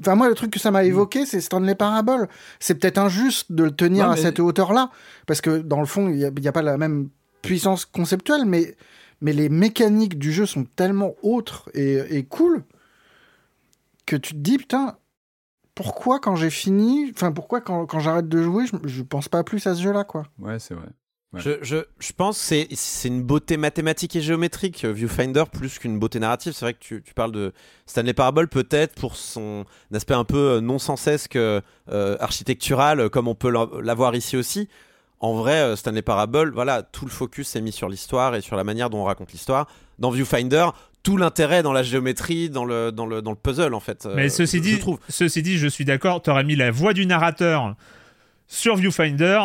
Enfin, 0.00 0.14
moi, 0.14 0.28
le 0.28 0.34
truc 0.34 0.50
que 0.50 0.58
ça 0.60 0.70
m'a 0.70 0.84
évoqué, 0.84 1.26
c'est 1.26 1.40
Stanley 1.42 1.74
Parable. 1.74 2.28
C'est 2.58 2.74
peut-être 2.76 2.98
injuste 2.98 3.52
de 3.52 3.64
le 3.64 3.70
tenir 3.70 4.06
Ouais, 4.06 4.12
à 4.12 4.14
mais- 4.14 4.22
cette 4.22 4.40
hauteur-là, 4.40 4.90
parce 5.26 5.40
que 5.42 5.58
dans 5.58 5.80
le 5.80 5.86
fond, 5.86 6.08
il 6.08 6.16
n'y 6.16 6.24
a, 6.24 6.48
a 6.48 6.52
pas 6.52 6.62
la 6.62 6.78
même 6.78 7.10
puissance 7.42 7.84
conceptuelle, 7.84 8.44
mais, 8.46 8.76
mais 9.20 9.32
les 9.34 9.48
mécaniques 9.50 10.18
du 10.18 10.32
jeu 10.32 10.46
sont 10.46 10.64
tellement 10.64 11.14
autres 11.22 11.68
et, 11.74 12.16
et 12.16 12.24
cool 12.24 12.64
que 14.06 14.16
tu 14.16 14.32
te 14.32 14.38
dis, 14.38 14.56
putain, 14.56 14.96
pourquoi 15.74 16.18
quand 16.18 16.34
j'ai 16.36 16.50
fini, 16.50 17.10
enfin, 17.14 17.30
pourquoi 17.32 17.60
quand, 17.60 17.86
quand 17.86 18.00
j'arrête 18.00 18.28
de 18.28 18.42
jouer, 18.42 18.64
je, 18.66 18.76
je 18.88 19.02
pense 19.02 19.28
pas 19.28 19.44
plus 19.44 19.66
à 19.66 19.74
ce 19.74 19.82
jeu-là, 19.82 20.04
quoi. 20.04 20.24
Ouais, 20.38 20.58
c'est 20.58 20.74
vrai. 20.74 20.88
Ouais. 21.32 21.40
Je, 21.40 21.50
je, 21.62 21.76
je 22.00 22.12
pense 22.12 22.38
que 22.38 22.44
c'est, 22.44 22.68
c'est 22.74 23.06
une 23.06 23.22
beauté 23.22 23.56
mathématique 23.56 24.16
et 24.16 24.20
géométrique, 24.20 24.84
euh, 24.84 24.90
Viewfinder, 24.92 25.44
plus 25.52 25.78
qu'une 25.78 25.96
beauté 25.98 26.18
narrative. 26.18 26.52
C'est 26.54 26.64
vrai 26.64 26.74
que 26.74 26.80
tu, 26.80 27.02
tu 27.02 27.14
parles 27.14 27.30
de 27.30 27.52
Stanley 27.86 28.14
Parable, 28.14 28.48
peut-être 28.48 28.96
pour 28.96 29.14
son 29.14 29.64
aspect 29.94 30.14
un 30.14 30.24
peu 30.24 30.56
euh, 30.56 30.60
non-sensesque, 30.60 31.36
euh, 31.36 31.60
euh, 31.90 32.16
architectural, 32.18 32.98
euh, 32.98 33.08
comme 33.08 33.28
on 33.28 33.36
peut 33.36 33.50
l'a- 33.50 33.68
l'avoir 33.80 34.16
ici 34.16 34.36
aussi. 34.36 34.68
En 35.20 35.34
vrai, 35.34 35.76
Stanley 35.76 36.02
Parable, 36.02 36.50
voilà, 36.52 36.82
tout 36.82 37.04
le 37.04 37.10
focus 37.12 37.54
est 37.54 37.60
mis 37.60 37.72
sur 37.72 37.88
l'histoire 37.88 38.34
et 38.34 38.40
sur 38.40 38.56
la 38.56 38.64
manière 38.64 38.90
dont 38.90 38.98
on 39.02 39.04
raconte 39.04 39.30
l'histoire. 39.32 39.68
Dans 40.00 40.10
Viewfinder, 40.10 40.68
tout 41.02 41.16
l'intérêt 41.18 41.62
dans 41.62 41.72
la 41.74 41.82
géométrie, 41.82 42.48
dans 42.50 42.64
le, 42.64 42.90
dans 42.90 43.04
le, 43.06 43.20
dans 43.22 43.30
le 43.30 43.36
puzzle, 43.36 43.74
en 43.74 43.80
fait. 43.80 44.06
euh, 44.06 44.14
Mais 44.16 44.30
ceci 44.30 44.56
je- 44.56 44.62
dit, 44.62 44.72
je 44.72 44.78
trouve. 44.78 44.98
ceci 45.10 45.42
dit, 45.42 45.58
je 45.58 45.68
suis 45.68 45.84
d'accord. 45.84 46.22
T'aurais 46.22 46.42
mis 46.42 46.56
la 46.56 46.70
voix 46.70 46.92
du 46.94 47.04
narrateur 47.06 47.76
sur 48.48 48.76
Viewfinder. 48.76 49.40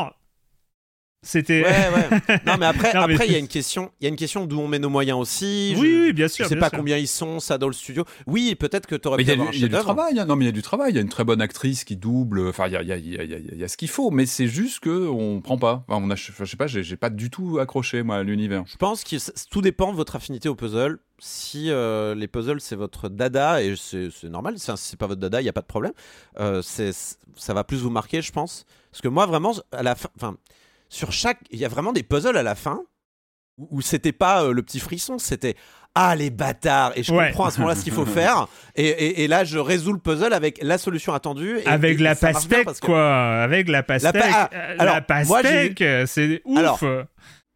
C'était. 1.27 1.64
Ouais, 1.64 1.69
ouais. 1.69 2.39
Non, 2.45 2.53
mais 2.60 2.68
après, 2.68 2.93
Non, 2.93 3.07
mais- 3.07 3.15
après, 3.15 3.26
il 3.26 3.31
y 3.34 3.35
a 3.35 3.39
une 3.39 3.47
question, 3.47 3.91
il 3.99 4.03
y 4.03 4.07
a 4.07 4.10
une 4.10 4.15
question 4.15 4.45
d'où 4.45 4.60
on 4.60 4.68
met 4.68 4.77
nos 4.77 4.89
moyens 4.89 5.19
aussi. 5.19 5.73
Oui, 5.76 5.88
Je- 5.88 6.03
oui, 6.07 6.14
bien 6.14 6.27
sûr. 6.27 6.45
Je 6.45 6.49
sais 6.49 6.56
pas 6.56 6.69
sûr. 6.69 6.77
combien 6.77 6.97
ils 6.97 7.07
sont, 7.07 7.39
ça 7.39 7.57
dans 7.57 7.65
le 7.68 7.73
studio. 7.73 8.06
Oui, 8.27 8.53
peut-être 8.53 8.85
que 8.85 8.95
tu 8.95 9.07
aurais 9.07 9.23
il 9.23 9.27
y 9.27 9.31
a, 9.31 9.35
du, 9.35 9.41
il 9.41 9.45
y 9.45 9.47
a 9.47 9.52
du 9.52 9.60
chef-d'œuvre. 9.61 9.84
travail, 9.85 10.19
hein. 10.19 10.26
non 10.26 10.35
mais 10.35 10.45
il 10.45 10.47
y 10.47 10.49
a 10.49 10.53
du 10.53 10.61
travail, 10.61 10.91
il 10.91 10.95
y 10.95 10.99
a 10.99 11.02
une 11.02 11.10
très 11.10 11.23
bonne 11.23 11.41
actrice 11.41 11.84
qui 11.84 11.95
double, 11.97 12.47
enfin 12.47 12.68
il 12.68 12.73
y 12.73 12.77
a, 12.77 12.81
il 12.84 12.88
y 12.88 12.91
a- 12.93 12.97
il 12.97 13.10
y 13.15 13.18
a- 13.18 13.23
il 13.23 13.31
y 13.31 13.34
a- 13.34 13.38
il 13.53 13.57
y 13.57 13.64
a 13.64 13.68
ce 13.68 13.76
qu'il 13.76 13.89
faut, 13.89 14.11
mais 14.11 14.27
c'est 14.27 14.47
juste 14.47 14.81
que 14.81 15.07
on 15.07 15.41
prend 15.41 15.57
pas. 15.57 15.84
Enfin, 15.88 15.99
on 16.06 16.10
a, 16.11 16.15
je 16.15 16.45
sais 16.45 16.57
pas, 16.57 16.68
j'ai 16.68 16.95
pas 16.95 17.10
du 17.10 17.31
tout 17.31 17.57
accroché 17.60 18.03
moi 18.03 18.18
à 18.18 18.23
l'univers. 18.23 18.64
Je 18.68 18.77
pense 18.77 19.03
que 19.03 19.15
tout 19.49 19.61
dépend 19.61 19.91
de 19.91 19.97
votre 19.97 20.15
affinité 20.15 20.47
au 20.47 20.53
puzzle. 20.56 20.99
Si 21.18 21.69
euh, 21.72 22.14
les 22.14 22.27
puzzles 22.27 22.60
c'est 22.61 22.76
votre 22.76 23.10
dada 23.10 23.64
et 23.64 23.73
c'est 23.77 24.10
normal, 24.26 24.56
c'est 24.57 24.76
c'est 24.77 24.99
pas 24.99 25.07
votre 25.07 25.22
dada, 25.22 25.41
il 25.41 25.45
y 25.45 25.49
a 25.49 25.53
pas 25.53 25.61
de 25.61 25.65
problème. 25.65 25.93
Euh, 26.39 26.61
c'est 26.61 26.91
ça 27.35 27.53
va 27.56 27.64
plus 27.64 27.77
vous 27.77 27.89
marquer, 27.89 28.22
je 28.22 28.31
pense. 28.31 28.65
Parce 28.91 29.02
que 29.02 29.07
moi 29.07 29.26
vraiment 29.26 29.53
à 29.72 29.81
la 29.81 29.95
fin, 29.95 30.10
enfin 30.18 30.35
sur 30.89 31.11
chaque, 31.11 31.39
il 31.51 31.59
y 31.59 31.65
a 31.65 31.67
vraiment 31.69 31.93
des 31.93 32.03
puzzles 32.03 32.37
à 32.37 32.43
la 32.43 32.55
fin 32.55 32.81
où, 33.57 33.67
où 33.77 33.81
c'était 33.81 34.11
pas 34.11 34.43
euh, 34.43 34.53
le 34.53 34.61
petit 34.63 34.79
frisson, 34.79 35.17
c'était 35.17 35.55
ah 35.97 36.15
les 36.15 36.29
bâtards 36.29 36.91
et 36.97 37.03
je 37.03 37.13
Ouais. 37.13 37.27
comprends 37.27 37.45
à 37.45 37.51
ce 37.51 37.59
moment-là 37.59 37.75
ce 37.75 37.83
qu'il 37.83 37.93
faut 37.93 38.05
faire 38.05 38.47
et, 38.75 38.85
et- 38.87 39.23
et 39.23 39.27
là 39.29 39.45
je 39.45 39.57
résous 39.57 39.93
le 39.93 39.99
puzzle 39.99 40.33
avec 40.33 40.59
la 40.61 40.77
solution 40.77 41.13
attendue 41.13 41.59
et- 41.59 41.67
Avec 41.67 41.99
et- 41.99 42.03
la 42.03 42.15
pastèque, 42.15 42.65
parce 42.65 42.79
que- 42.81 42.85
quoi. 42.85 43.41
Avec 43.41 43.69
la 43.69 43.81
pastèque. 43.83 44.13
ah, 44.25 44.49
euh, 44.53 44.75
alors, 44.79 44.95
la 45.07 45.23
moi, 45.23 45.41
j'ai 45.41 45.49
pastèque, 45.49 45.81
euh, 45.81 46.05
c'est 46.05 46.41
ouf. 46.45 46.57
Alors, 46.57 46.79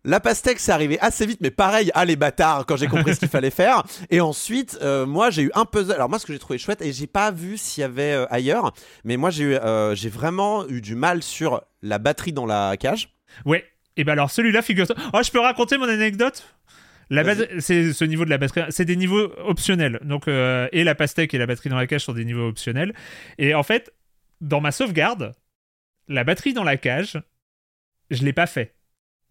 La 0.05 0.21
pastèque, 0.21 0.61
c'est 0.61 0.71
arrivé 0.71 0.97
assez 1.01 1.25
vite, 1.25 1.39
mais 1.41 1.51
pareil, 1.51 1.91
ah 1.93 2.05
les 2.05 2.15
bâtards, 2.15 2.65
quand 2.65 2.77
j'ai 2.77 2.87
compris 2.87 3.15
ce 3.15 3.19
qu'il 3.19 3.27
fallait 3.37 3.49
faire. 3.49 3.83
Et 4.09 4.21
ensuite, 4.21 4.79
euh, 4.81 5.05
moi, 5.05 5.29
j'ai 5.29 5.41
eu 5.41 5.51
un 5.55 5.65
puzzle. 5.65 5.91
Alors, 5.91 6.07
moi, 6.07 6.17
ce 6.19 6.25
que 6.25 6.31
j'ai 6.31 6.39
trouvé 6.39 6.57
chouette, 6.57 6.81
et 6.81 6.93
j'ai 6.93 7.05
pas 7.05 7.31
vu 7.31 7.57
s'il 7.57 7.81
y 7.81 7.83
avait 7.83 8.13
euh, 8.13 8.25
ailleurs, 8.29 8.71
mais 9.03 9.17
moi, 9.17 9.29
j'ai 9.29 9.43
eu, 9.43 9.55
euh, 9.55 9.95
j'ai 9.95 10.07
vraiment 10.07 10.65
eu 10.69 10.79
du 10.79 10.95
mal 10.95 11.21
sur 11.21 11.61
la 11.81 11.97
batterie 11.97 12.31
dans 12.31 12.45
la 12.45 12.77
cage. 12.77 13.13
Ouais. 13.45 13.65
Et 13.97 14.03
ben 14.03 14.13
alors 14.13 14.31
celui-là, 14.31 14.61
figure-toi. 14.61 14.95
Oh, 15.13 15.19
je 15.23 15.31
peux 15.31 15.39
raconter 15.39 15.77
mon 15.77 15.89
anecdote? 15.89 16.55
La 17.09 17.23
bat- 17.23 17.59
c'est 17.59 17.91
ce 17.91 18.05
niveau 18.05 18.23
de 18.23 18.29
la 18.29 18.37
batterie, 18.37 18.61
c'est 18.69 18.85
des 18.85 18.95
niveaux 18.95 19.33
optionnels. 19.39 19.99
Donc 20.03 20.27
euh, 20.27 20.69
et 20.71 20.83
la 20.83 20.93
pastèque 20.95 21.33
et 21.33 21.37
la 21.37 21.47
batterie 21.47 21.69
dans 21.69 21.77
la 21.77 21.87
cage 21.87 22.05
sont 22.05 22.13
des 22.13 22.23
niveaux 22.23 22.47
optionnels. 22.47 22.93
Et 23.37 23.55
en 23.55 23.63
fait, 23.63 23.91
dans 24.41 24.61
ma 24.61 24.71
sauvegarde, 24.71 25.33
la 26.07 26.23
batterie 26.23 26.53
dans 26.53 26.63
la 26.63 26.77
cage, 26.77 27.19
je 28.11 28.23
l'ai 28.23 28.33
pas 28.33 28.47
fait. 28.47 28.75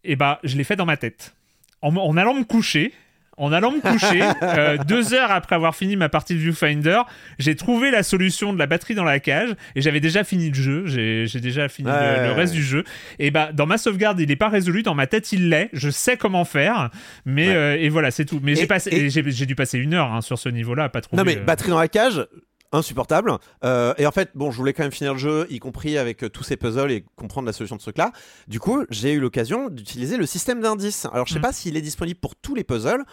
Et 0.04 0.16
bah, 0.16 0.40
je 0.42 0.56
l'ai 0.56 0.64
fait 0.64 0.76
dans 0.76 0.86
ma 0.86 0.96
tête. 0.96 1.34
En, 1.80 1.94
en 1.96 2.16
allant 2.16 2.34
me 2.34 2.44
coucher, 2.44 2.92
en 3.39 3.52
allant 3.52 3.70
me 3.73 3.81
coucher, 3.81 4.23
euh, 4.43 4.77
deux 4.86 5.15
heures 5.15 5.31
après 5.31 5.55
avoir 5.55 5.74
fini 5.74 5.97
ma 5.97 6.09
partie 6.09 6.35
de 6.35 6.39
Viewfinder, 6.40 7.01
j'ai 7.39 7.56
trouvé 7.56 7.90
la 7.90 8.02
solution 8.02 8.52
de 8.52 8.59
la 8.59 8.66
batterie 8.66 8.94
dans 8.94 9.05
la 9.05 9.20
cage 9.20 9.51
et 9.74 9.81
j'avais 9.81 10.01
déjà 10.01 10.24
fini 10.24 10.48
le 10.48 10.55
jeu. 10.55 10.82
J'ai 10.86 11.40
déjà 11.40 11.69
fini 11.69 11.89
le- 11.89 11.94
Ouais, 11.94 12.16
le, 12.23 12.28
ouais, 12.28 12.32
reste 12.35 12.52
ouais. 12.55 12.59
du 12.60 12.65
jeu. 12.65 12.85
Et 13.19 13.31
bah, 13.31 13.51
dans 13.52 13.66
ma 13.66 13.78
sauvegarde, 13.78 14.20
il 14.20 14.28
n'est 14.28 14.36
pas 14.36 14.48
résolu. 14.48 14.82
Dans 14.82 14.94
ma 14.94 15.06
tête, 15.06 15.32
il 15.32 15.48
l'est. 15.48 15.70
Je 15.73 15.90
sais 15.90 16.16
comment 16.16 16.44
faire. 16.44 16.90
Mais 17.24 17.48
Ouais. 17.48 17.55
euh, 17.55 17.77
et 17.78 17.89
voilà, 17.89 18.10
c'est 18.10 18.24
tout. 18.24 18.40
Mais 18.43 18.55
j'ai 18.55 19.47
dû 19.47 19.55
passer 19.55 19.78
une 19.78 19.94
heure 19.94 20.12
hein, 20.12 20.20
sur 20.20 20.39
ce 20.39 20.48
niveau-là, 20.48 20.89
pas 20.89 21.01
trouver. 21.01 21.19
Non, 21.23 21.24
mais 21.24 21.39
euh, 21.39 21.44
batterie 21.44 21.70
dans 21.70 21.78
la 21.78 21.89
cage, 21.89 22.27
insupportable. 22.73 23.32
Euh, 23.65 23.95
et 23.99 24.07
en 24.07 24.11
fait, 24.12 24.31
bon, 24.35 24.51
je 24.51 24.57
voulais 24.59 24.73
quand 24.73 24.82
même 24.82 24.93
finir 24.93 25.15
le 25.15 25.19
jeu, 25.19 25.47
y 25.51 25.59
compris 25.59 25.97
avec 25.99 26.24
euh, 26.24 26.28
tous 26.28 26.43
ces 26.43 26.57
puzzles 26.57 26.90
et 26.93 27.05
comprendre 27.16 27.47
la 27.47 27.53
solution 27.53 27.77
de 27.77 27.81
ce 27.81 27.86
truc-là. 27.86 28.12
Du 28.47 28.61
coup, 28.61 28.85
j'ai 28.90 29.12
eu 29.12 29.20
l'occasion 29.20 29.69
d'utiliser 29.70 30.16
le 30.16 30.27
système 30.27 30.61
d'indices. 30.61 31.07
Alors, 31.12 31.27
je 31.27 31.32
sais 31.32 31.39
Mm. 31.39 31.43
pas 31.43 31.53
s'il 31.53 31.77
est 31.77 31.81
disponible 31.82 32.20
pour 32.20 32.36
tous 32.36 32.55
les 32.55 32.65
puzzles. 32.65 33.05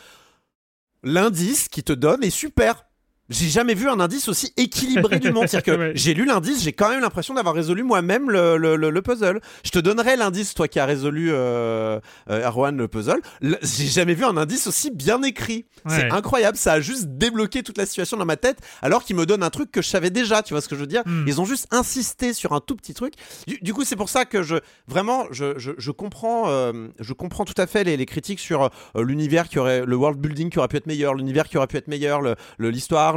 L'indice 1.03 1.68
qui 1.69 1.84
te 1.84 1.94
donne 1.94 2.23
est 2.23 2.30
super. 2.30 2.86
J'ai 3.30 3.47
jamais 3.49 3.73
vu 3.73 3.89
un 3.89 3.99
indice 3.99 4.27
aussi 4.27 4.53
équilibré 4.56 5.19
du 5.19 5.31
monde. 5.31 5.45
C'est-à-dire 5.47 5.73
que 5.73 5.80
Ouais. 5.80 5.91
j'ai 5.95 6.14
lu 6.14 6.26
l'indice, 6.26 6.61
j'ai 6.64 6.73
quand 6.73 6.89
même 6.89 7.02
l'impression 7.02 7.34
d'avoir 7.34 7.56
résolu 7.56 7.84
moi-même 7.84 8.30
le, 8.30 8.57
le- 8.57 8.76
le- 8.76 8.89
le 8.91 9.02
puzzle. 9.02 9.41
Je 9.64 9.72
te 9.72 9.80
donnerai 9.80 10.15
l'indice, 10.15 10.53
toi 10.53 10.68
qui 10.68 10.80
as 10.80 10.85
résolu 10.85 11.30
euh, 11.31 11.99
euh, 12.30 12.47
Erwan 12.47 12.77
le 12.77 12.88
puzzle. 12.88 13.19
Le- 13.41 13.57
J'ai 13.64 13.88
jamais 13.88 14.14
vu 14.14 14.26
un 14.26 14.38
indice 14.38 14.68
aussi 14.68 14.91
bien 14.91 15.22
écrit. 15.23 15.65
C'est 15.88 16.11
incroyable, 16.11 16.57
ça 16.57 16.73
a 16.73 16.80
juste 16.81 17.06
débloqué 17.18 17.61
toute 17.64 17.77
la 17.77 17.85
situation 17.85 18.18
dans 18.18 18.26
ma 18.26 18.38
tête, 18.38 18.57
alors 18.81 19.03
qu'il 19.03 19.15
me 19.15 19.26
donne 19.26 19.43
un 19.43 19.49
truc 19.49 19.72
que 19.72 19.81
je 19.81 19.88
savais 19.89 20.10
déjà. 20.10 20.41
Tu 20.43 20.53
vois 20.53 20.61
ce 20.61 20.68
que 20.69 20.76
je 20.76 20.81
veux 20.81 20.88
dire? 20.88 21.02
Mm. 21.06 21.26
Ils 21.27 21.41
ont 21.41 21.45
juste 21.45 21.68
insisté 21.72 22.34
sur 22.34 22.53
un 22.53 22.60
tout 22.60 22.76
petit 22.76 22.93
truc. 22.93 23.14
Du, 23.47 23.57
du 23.61 23.73
coup, 23.73 23.84
c'est 23.85 23.95
pour 23.95 24.10
ça 24.10 24.26
que 24.26 24.43
je 24.43 24.56
vraiment 24.88 25.26
je, 25.31 25.57
je, 25.57 25.72
je 25.77 25.91
comprends 25.91 26.43
euh, 26.49 26.88
je 26.99 27.14
comprends 27.14 27.45
tout 27.45 27.53
à 27.60 27.68
fait 27.68 27.84
les, 27.84 27.97
les 27.97 28.06
critiques 28.06 28.39
sur 28.39 28.69
l'univers 28.95 29.47
qui 29.49 29.60
aurait 29.60 29.85
le 29.85 29.95
world 29.95 30.19
building 30.19 30.49
qui 30.49 30.60
aurait 30.60 30.68
pu 30.68 30.77
être 30.77 30.88
meilleur, 30.88 31.14
l'univers 31.15 31.47
qui 31.49 31.57
aurait 31.57 31.68
pu 31.68 31.77
être 31.77 31.88
meilleur, 31.88 32.22
le- 32.22 32.35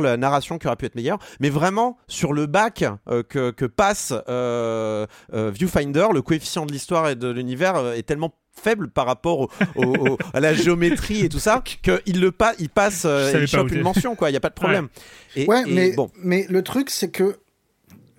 la 0.01 0.17
narration 0.17 0.59
qui 0.59 0.67
aurait 0.67 0.77
pu 0.77 0.87
être 0.87 0.95
meilleure. 0.95 1.19
Mais 1.41 1.51
vraiment 1.51 1.99
sur 2.09 2.33
le 2.33 2.47
bac 2.47 2.85
euh, 3.09 3.23
que, 3.23 3.51
que 3.51 3.65
passe 3.65 4.13
euh, 4.29 5.07
euh, 5.33 5.51
Viewfinder, 5.51 6.09
le 6.13 6.23
coefficient 6.23 6.67
de 6.67 6.73
l'histoire 6.73 7.09
et 7.09 7.15
de 7.17 7.29
l'univers 7.29 7.77
euh, 7.77 7.93
est 7.95 8.03
tellement 8.03 8.35
faible 8.53 8.89
par 8.91 9.07
rapport 9.07 9.41
au- 9.41 9.49
au- 9.77 9.85
au- 10.13 10.19
à 10.35 10.41
la 10.41 10.53
géométrie 10.53 11.25
et 11.25 11.29
tout 11.29 11.39
ça 11.39 11.63
qu'il 11.83 12.21
le 12.21 12.33
pa 12.33 12.55
il 12.59 12.69
passe 12.69 13.05
euh, 13.05 13.31
il 13.33 13.41
pas 13.41 13.47
chope 13.47 13.71
une 13.71 13.83
mention 13.83 14.17
quoi 14.17 14.31
il 14.31 14.33
y 14.33 14.37
a 14.37 14.41
pas 14.41 14.49
de 14.49 14.55
problème 14.55 14.89
et, 15.37 15.47
Ouais, 15.47 15.63
et 15.65 15.73
mais, 15.73 15.93
bon 15.93 16.11
mais 16.21 16.45
le 16.49 16.63
truc, 16.63 16.91
c'est 16.91 17.11
que 17.11 17.37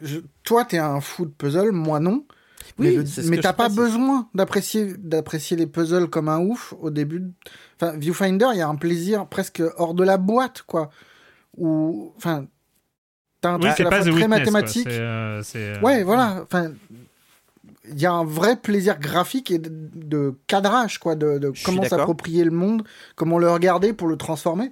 je- 0.01 0.19
toi, 0.43 0.63
t'es 0.63 0.77
un 0.77 1.01
fou 1.01 1.25
de 1.25 1.31
puzzle, 1.31 1.71
moi 1.73 1.99
non. 1.99 2.23
Oui, 2.77 2.97
mais 3.27 3.37
t'as 3.39 3.51
pas 3.51 3.67
besoin 3.67 4.29
d'apprécier 4.33 4.93
d'apprécier 4.97 5.57
les 5.57 5.67
puzzles 5.67 6.07
comme 6.09 6.29
un 6.29 6.39
ouf 6.39 6.73
au 6.79 6.89
début. 6.89 7.19
de- 7.19 7.31
Enfin, 7.81 7.97
Viewfinder, 7.97 8.47
il 8.53 8.59
y 8.59 8.61
a 8.61 8.67
un 8.69 8.75
plaisir 8.75 9.27
presque 9.27 9.61
hors 9.77 9.93
de 9.93 10.03
la 10.05 10.17
boîte, 10.17 10.61
quoi. 10.61 10.89
Ou, 11.59 12.13
enfin, 12.17 12.45
t'as 13.41 13.51
un 13.51 13.55
Oui, 13.55 13.59
truc 13.61 13.71
à 13.71 13.75
c'est 13.75 13.83
la 13.83 13.89
pas 13.89 13.95
fois 13.97 14.05
très 14.05 14.11
Witness. 14.13 14.29
mathématique. 14.29 14.87
C'est, 14.89 14.99
euh, 14.99 15.43
c'est, 15.43 15.77
euh, 15.77 15.81
Ouais, 15.81 16.03
voilà. 16.03 16.39
Enfin, 16.43 16.71
il 17.91 17.99
y 17.99 18.05
a 18.05 18.11
un 18.11 18.23
vrai 18.25 18.55
plaisir 18.55 18.99
graphique 18.99 19.51
et 19.51 19.57
de, 19.59 19.69
de 19.93 20.35
cadrage, 20.47 20.97
quoi, 20.99 21.15
de, 21.15 21.51
comment 21.65 21.83
s'approprier 21.83 22.43
le 22.43 22.51
monde, 22.51 22.83
comment 23.15 23.37
le 23.39 23.49
regarder 23.49 23.93
pour 23.93 24.07
le 24.07 24.15
transformer, 24.17 24.71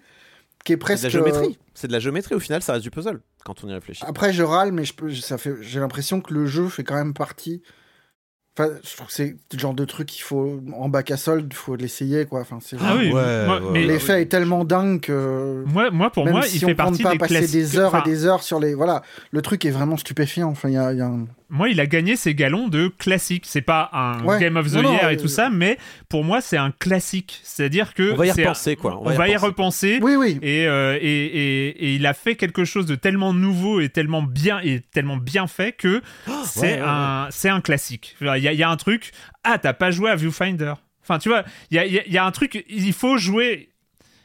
qui 0.64 0.74
est 0.74 0.76
c'est 0.76 0.78
presque. 0.78 1.02
de 1.04 1.08
la 1.08 1.10
géométrie 1.12 1.58
c'est 1.74 1.88
de 1.88 1.92
la 1.94 2.00
géométrie 2.00 2.34
au 2.34 2.40
final 2.40 2.62
ça 2.64 2.74
reste 2.74 2.84
du 2.84 2.90
puzzle 2.92 3.22
quand 3.46 3.64
on 3.64 3.70
y 3.70 3.74
réfléchit 3.74 4.04
Après, 4.08 4.34
je 4.34 4.42
râle, 4.44 4.72
mais 4.72 4.84
je 4.84 4.94
peux, 4.96 5.14
ça 5.14 5.38
fait, 5.38 5.54
j'ai 5.62 5.80
l'impression 5.80 6.22
que 6.22 6.34
le 6.34 6.46
jeu 6.48 6.68
fait 6.70 6.84
quand 6.84 6.96
même 6.96 7.14
partie. 7.14 7.62
Enfin, 8.60 8.72
je 8.84 8.96
trouve 8.96 9.08
que 9.08 9.14
c'est 9.14 9.36
le 9.54 9.60
genre 9.60 9.74
de 9.76 9.86
truc 9.86 10.08
qu'il 10.08 10.24
faut 10.24 10.62
en 10.76 10.90
bac 10.90 11.12
à 11.12 11.18
solde, 11.18 11.48
il 11.52 11.56
faut 11.56 11.76
l'essayer, 11.76 12.26
quoi. 12.26 12.42
Enfin, 12.42 12.58
c'est 12.60 12.78
Ah 12.82 12.96
oui, 12.98 13.12
Ouais, 13.12 13.46
moi- 13.46 13.60
ouais, 13.62 13.70
mais 13.72 13.84
l'effet 13.86 14.22
est 14.22 14.26
tellement 14.26 14.66
dingue 14.66 15.00
que. 15.02 15.64
moi, 15.68 15.92
moi, 15.92 16.10
pour 16.12 16.26
même 16.26 16.34
moi, 16.34 16.42
si 16.44 16.58
il 16.58 16.66
on 16.66 16.70
fait 16.70 16.76
partie 16.76 17.04
pas 17.04 17.12
des 17.12 17.18
passer 17.20 17.36
classiques. 17.36 17.54
des 17.54 17.78
heures 17.78 17.94
enfin, 17.94 18.04
et 18.06 18.10
des 18.10 18.26
heures 18.26 18.42
sur 18.42 18.60
les. 18.60 18.74
Voilà, 18.74 19.04
le 19.32 19.42
truc 19.44 19.64
est 19.66 19.70
vraiment 19.72 19.98
stupéfiant. 19.98 20.50
Enfin, 20.50 20.70
il 20.70 20.74
y 20.74 20.78
a, 20.78 20.92
il 20.92 20.98
y 20.98 21.02
a 21.02 21.06
un- 21.06 21.28
Moi, 21.50 21.70
il 21.70 21.80
a 21.80 21.86
gagné 21.86 22.16
ses 22.18 22.34
galons 22.36 22.68
de 22.68 22.90
classique. 22.90 23.44
C'est 23.48 23.62
pas 23.62 23.90
un 23.94 24.22
Ouais. 24.26 24.40
Game 24.40 24.58
of 24.58 24.70
the 24.70 24.76
Non, 24.76 24.82
non, 24.82 24.92
Year 24.94 25.10
et 25.12 25.16
euh, 25.16 25.20
tout 25.20 25.28
ça, 25.30 25.50
mais 25.50 25.78
pour 26.10 26.24
moi, 26.26 26.42
c'est 26.42 26.58
un 26.58 26.72
classique. 26.72 27.40
C'est-à-dire 27.44 27.94
que 27.94 28.12
on 28.12 28.16
va 28.16 28.26
y 28.26 28.32
c'est 28.32 28.42
repenser 28.44 28.76
quoi 28.76 29.00
On, 29.02 29.12
va 29.12 29.30
y 29.30 29.36
repenser. 29.38 30.00
Oui, 30.02 30.16
oui. 30.18 30.40
Et, 30.42 30.68
euh, 30.68 30.98
et, 31.00 31.06
et, 31.08 31.68
et 31.86 31.94
il 31.96 32.06
a 32.06 32.14
fait 32.14 32.36
quelque 32.36 32.66
chose 32.66 32.86
de 32.86 32.96
tellement 32.96 33.34
nouveau 33.34 33.80
et 33.80 33.88
tellement 33.90 34.24
bien 34.24 34.60
et 34.62 34.82
tellement 34.92 35.16
bien 35.18 35.48
fait 35.48 35.72
que 35.72 36.02
c'est 36.44 36.60
ouais, 36.62 36.74
ouais. 36.74 36.82
un 36.86 37.28
c'est 37.30 37.50
un 37.50 37.62
classique. 37.62 38.16
Il 38.20 38.47
y 38.54 38.58
y 38.58 38.64
a 38.64 38.70
un 38.70 38.78
truc. 38.78 39.12
Ah, 39.44 39.58
t'as 39.58 39.74
pas 39.74 39.92
joué 39.92 40.10
à 40.10 40.16
Viewfinder. 40.16 40.74
Enfin, 41.04 41.20
tu 41.20 41.30
vois, 41.30 41.44
il 41.72 41.76
y 41.76 41.80
a, 41.80 41.86
il 41.86 41.94
y 41.94 42.00
a- 42.00 42.06
il 42.06 42.14
y 42.14 42.18
a 42.18 42.26
un 42.26 42.32
truc. 42.32 42.66
Il 42.70 42.94
faut 42.94 43.18
jouer. 43.18 43.70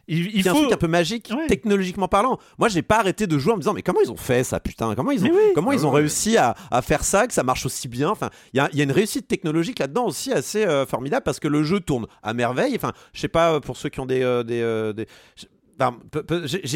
Il, 0.08 0.34
il 0.36 0.48
a 0.48 0.50
un 0.50 0.54
faut. 0.54 0.60
truc 0.62 0.72
un 0.72 0.76
peu 0.76 0.88
magique, 0.88 1.30
Ouais. 1.34 1.46
technologiquement 1.46 2.08
parlant. 2.08 2.36
Moi, 2.58 2.68
j'ai 2.68 2.82
pas 2.82 2.98
arrêté 2.98 3.28
de 3.28 3.38
jouer 3.38 3.52
en 3.52 3.56
me 3.56 3.60
disant, 3.60 3.72
mais 3.72 3.82
comment 3.82 4.00
ils 4.04 4.10
ont 4.10 4.16
fait 4.16 4.42
ça, 4.42 4.58
putain? 4.58 4.92
Comment 4.96 5.12
ils 5.12 5.24
ont, 5.24 5.28
oui. 5.30 5.52
comment 5.54 5.70
ils 5.70 5.78
Ah 5.82 5.84
ont 5.86 5.92
ouais. 5.92 6.00
réussi 6.00 6.36
à, 6.36 6.56
à 6.72 6.82
faire 6.82 7.04
ça, 7.04 7.28
que 7.28 7.32
ça 7.32 7.44
marche 7.44 7.64
aussi 7.66 7.86
bien? 7.86 8.10
Enfin, 8.10 8.28
il 8.52 8.56
y 8.56 8.60
a, 8.60 8.68
il 8.72 8.78
y 8.78 8.80
a 8.80 8.84
une 8.84 8.90
réussite 8.92 9.28
technologique 9.28 9.78
là-dedans 9.78 10.06
aussi 10.06 10.32
assez 10.32 10.66
euh, 10.66 10.84
formidable 10.86 11.22
parce 11.22 11.38
que 11.38 11.46
le 11.46 11.62
jeu 11.62 11.78
tourne 11.78 12.06
à 12.24 12.34
merveille. 12.34 12.74
Enfin, 12.74 12.92
je 13.14 13.20
sais 13.20 13.28
pas 13.28 13.52
euh, 13.54 13.60
pour 13.60 13.76
ceux 13.76 13.90
qui 13.90 14.00
ont 14.00 14.06
des, 14.06 14.22
euh, 14.24 14.42
des, 14.42 14.60
euh, 14.60 14.92
des- 14.92 15.06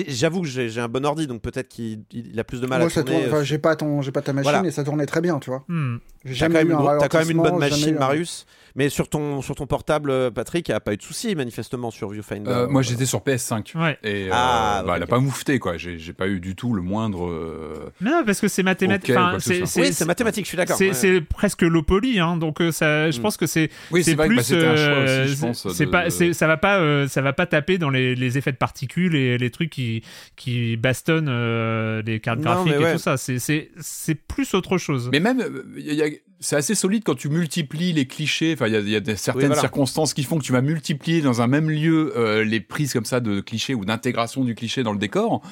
J'avoue 0.08 0.42
que 0.42 0.46
j'ai 0.48 0.80
un 0.80 0.88
bon 0.88 1.04
ordi, 1.04 1.26
donc 1.26 1.42
peut-être 1.42 1.68
qu'il 1.68 2.02
il 2.12 2.38
a 2.38 2.44
plus 2.44 2.60
de 2.60 2.66
mal 2.66 2.78
Moi, 2.80 2.86
à 2.88 2.90
ça 2.90 3.02
tourner. 3.02 3.20
tourne- 3.22 3.32
enfin, 3.34 3.44
j'ai 3.44 3.58
pas 3.58 3.76
ton, 3.76 4.02
j'ai 4.02 4.12
pas 4.12 4.22
ta 4.22 4.32
machine 4.32 4.50
Voilà. 4.50 4.66
et 4.68 4.70
ça 4.70 4.84
tournait 4.84 5.06
très 5.06 5.20
bien, 5.20 5.38
tu 5.38 5.50
vois. 5.50 5.64
Hmm. 5.68 5.96
J'ai 6.24 6.34
jamais 6.34 6.54
quand, 6.54 6.58
même 6.60 6.68
eu 6.68 6.70
une, 6.72 6.76
un 6.76 6.80
gro- 6.80 6.98
t'as 6.98 7.08
quand 7.08 7.18
même 7.18 7.30
une 7.30 7.42
bonne 7.42 7.58
machine, 7.58 7.96
un- 7.96 7.98
Marius. 8.00 8.46
Mais 8.76 8.88
sur 8.90 9.08
ton, 9.08 9.42
sur 9.42 9.54
ton 9.54 9.66
portable, 9.66 10.10
euh, 10.10 10.30
Patrick, 10.30 10.68
il 10.68 10.72
n'y 10.72 10.76
a 10.76 10.80
pas 10.80 10.92
eu 10.92 10.96
de 10.98 11.02
souci, 11.02 11.34
manifestement, 11.34 11.90
sur 11.90 12.10
Viewfinder. 12.10 12.50
Euh, 12.50 12.68
moi, 12.68 12.82
j'étais 12.82 13.06
sur 13.06 13.20
PS5. 13.20 13.76
Ouais. 13.76 13.98
Et 14.04 14.26
euh, 14.26 14.30
Ah, 14.32 14.82
bah, 14.86 14.92
ok, 14.92 14.96
elle 14.96 15.02
a 15.02 15.04
ok. 15.06 15.10
pas 15.10 15.18
moufté, 15.18 15.58
quoi. 15.58 15.76
J'ai 15.78 16.12
pas 16.12 16.28
eu 16.28 16.40
du 16.40 16.54
tout 16.54 16.74
le 16.74 16.82
moindre. 16.82 17.26
euh, 17.26 17.90
Non, 18.00 18.22
parce 18.24 18.40
que 18.40 18.48
c'est 18.48 18.62
mathématique. 18.62 19.10
Ok, 19.10 19.16
enfin, 19.16 19.28
quoi 19.30 19.38
que 19.38 19.44
ce 19.44 19.54
c'est- 19.54 19.66
soit. 19.66 19.82
oui, 19.82 19.92
c'est 19.92 20.04
mathématique, 20.04 20.44
je 20.44 20.48
suis 20.48 20.56
d'accord. 20.58 20.76
C'est 20.76 20.90
ouais. 20.90 21.20
presque 21.22 21.62
low 21.62 21.82
poly, 21.82 22.20
hein, 22.20 22.36
donc 22.36 22.60
euh, 22.60 22.70
ça, 22.70 23.10
je 23.10 23.18
Mm. 23.18 23.22
pense 23.22 23.36
que 23.36 23.46
c'est 23.46 23.70
Oui, 23.90 24.04
c'est 24.04 24.14
plus 24.14 24.36
bah, 24.36 24.42
c'était 24.42 24.64
un 24.66 24.76
choix 24.76 24.84
euh, 24.94 25.24
aussi, 25.24 25.34
je 25.34 25.40
pense. 25.40 25.72
c'est 25.72 25.86
pas 25.86 26.08
de- 26.08 26.32
ça 26.32 26.46
va 26.46 26.56
pas 26.58 26.78
euh, 26.78 27.08
ça 27.08 27.22
va 27.22 27.32
pas 27.32 27.46
taper 27.46 27.78
dans 27.78 27.90
les, 27.90 28.14
les 28.14 28.38
effets 28.38 28.52
de 28.52 28.56
particules 28.56 29.14
et 29.16 29.38
les 29.38 29.50
trucs 29.50 29.70
qui 29.70 30.02
qui 30.36 30.76
bastonnent 30.76 31.28
euh, 31.30 32.02
les 32.04 32.20
cartes 32.20 32.40
Non, 32.40 32.44
graphiques 32.64 32.78
ouais. 32.80 32.90
et 32.90 32.92
tout 32.94 32.98
ça 32.98 33.16
c'est 33.16 33.38
c'est 33.38 33.70
c'est 33.80 34.14
plus 34.14 34.52
autre 34.54 34.76
chose 34.78 35.08
Mais 35.12 35.20
même, 35.20 35.40
euh, 35.40 35.64
y 35.78 35.90
a- 35.90 35.94
y 35.94 36.02
a- 36.02 36.16
c'est 36.40 36.56
assez 36.56 36.74
solide 36.74 37.02
quand 37.04 37.14
tu 37.14 37.28
multiplies 37.28 37.92
les 37.92 38.06
clichés. 38.06 38.52
Enfin, 38.54 38.66
il 38.66 38.72
y 38.74 38.76
a, 38.76 38.80
il 38.80 38.88
y 38.88 38.96
a 38.96 39.00
des, 39.00 39.16
certaines 39.16 39.42
Oui, 39.42 39.46
voilà. 39.48 39.60
circonstances 39.60 40.14
qui 40.14 40.22
font 40.24 40.38
que 40.38 40.44
tu 40.44 40.52
vas 40.52 40.62
multiplier 40.62 41.20
dans 41.22 41.40
un 41.42 41.46
même 41.46 41.70
lieu 41.70 42.12
euh, 42.16 42.44
les 42.44 42.60
prises 42.60 42.92
comme 42.92 43.04
ça 43.04 43.20
de 43.20 43.40
clichés 43.40 43.74
ou 43.74 43.84
d'intégration 43.84 44.44
du 44.44 44.54
cliché 44.54 44.82
dans 44.82 44.92
le 44.92 44.98
décor. 44.98 45.42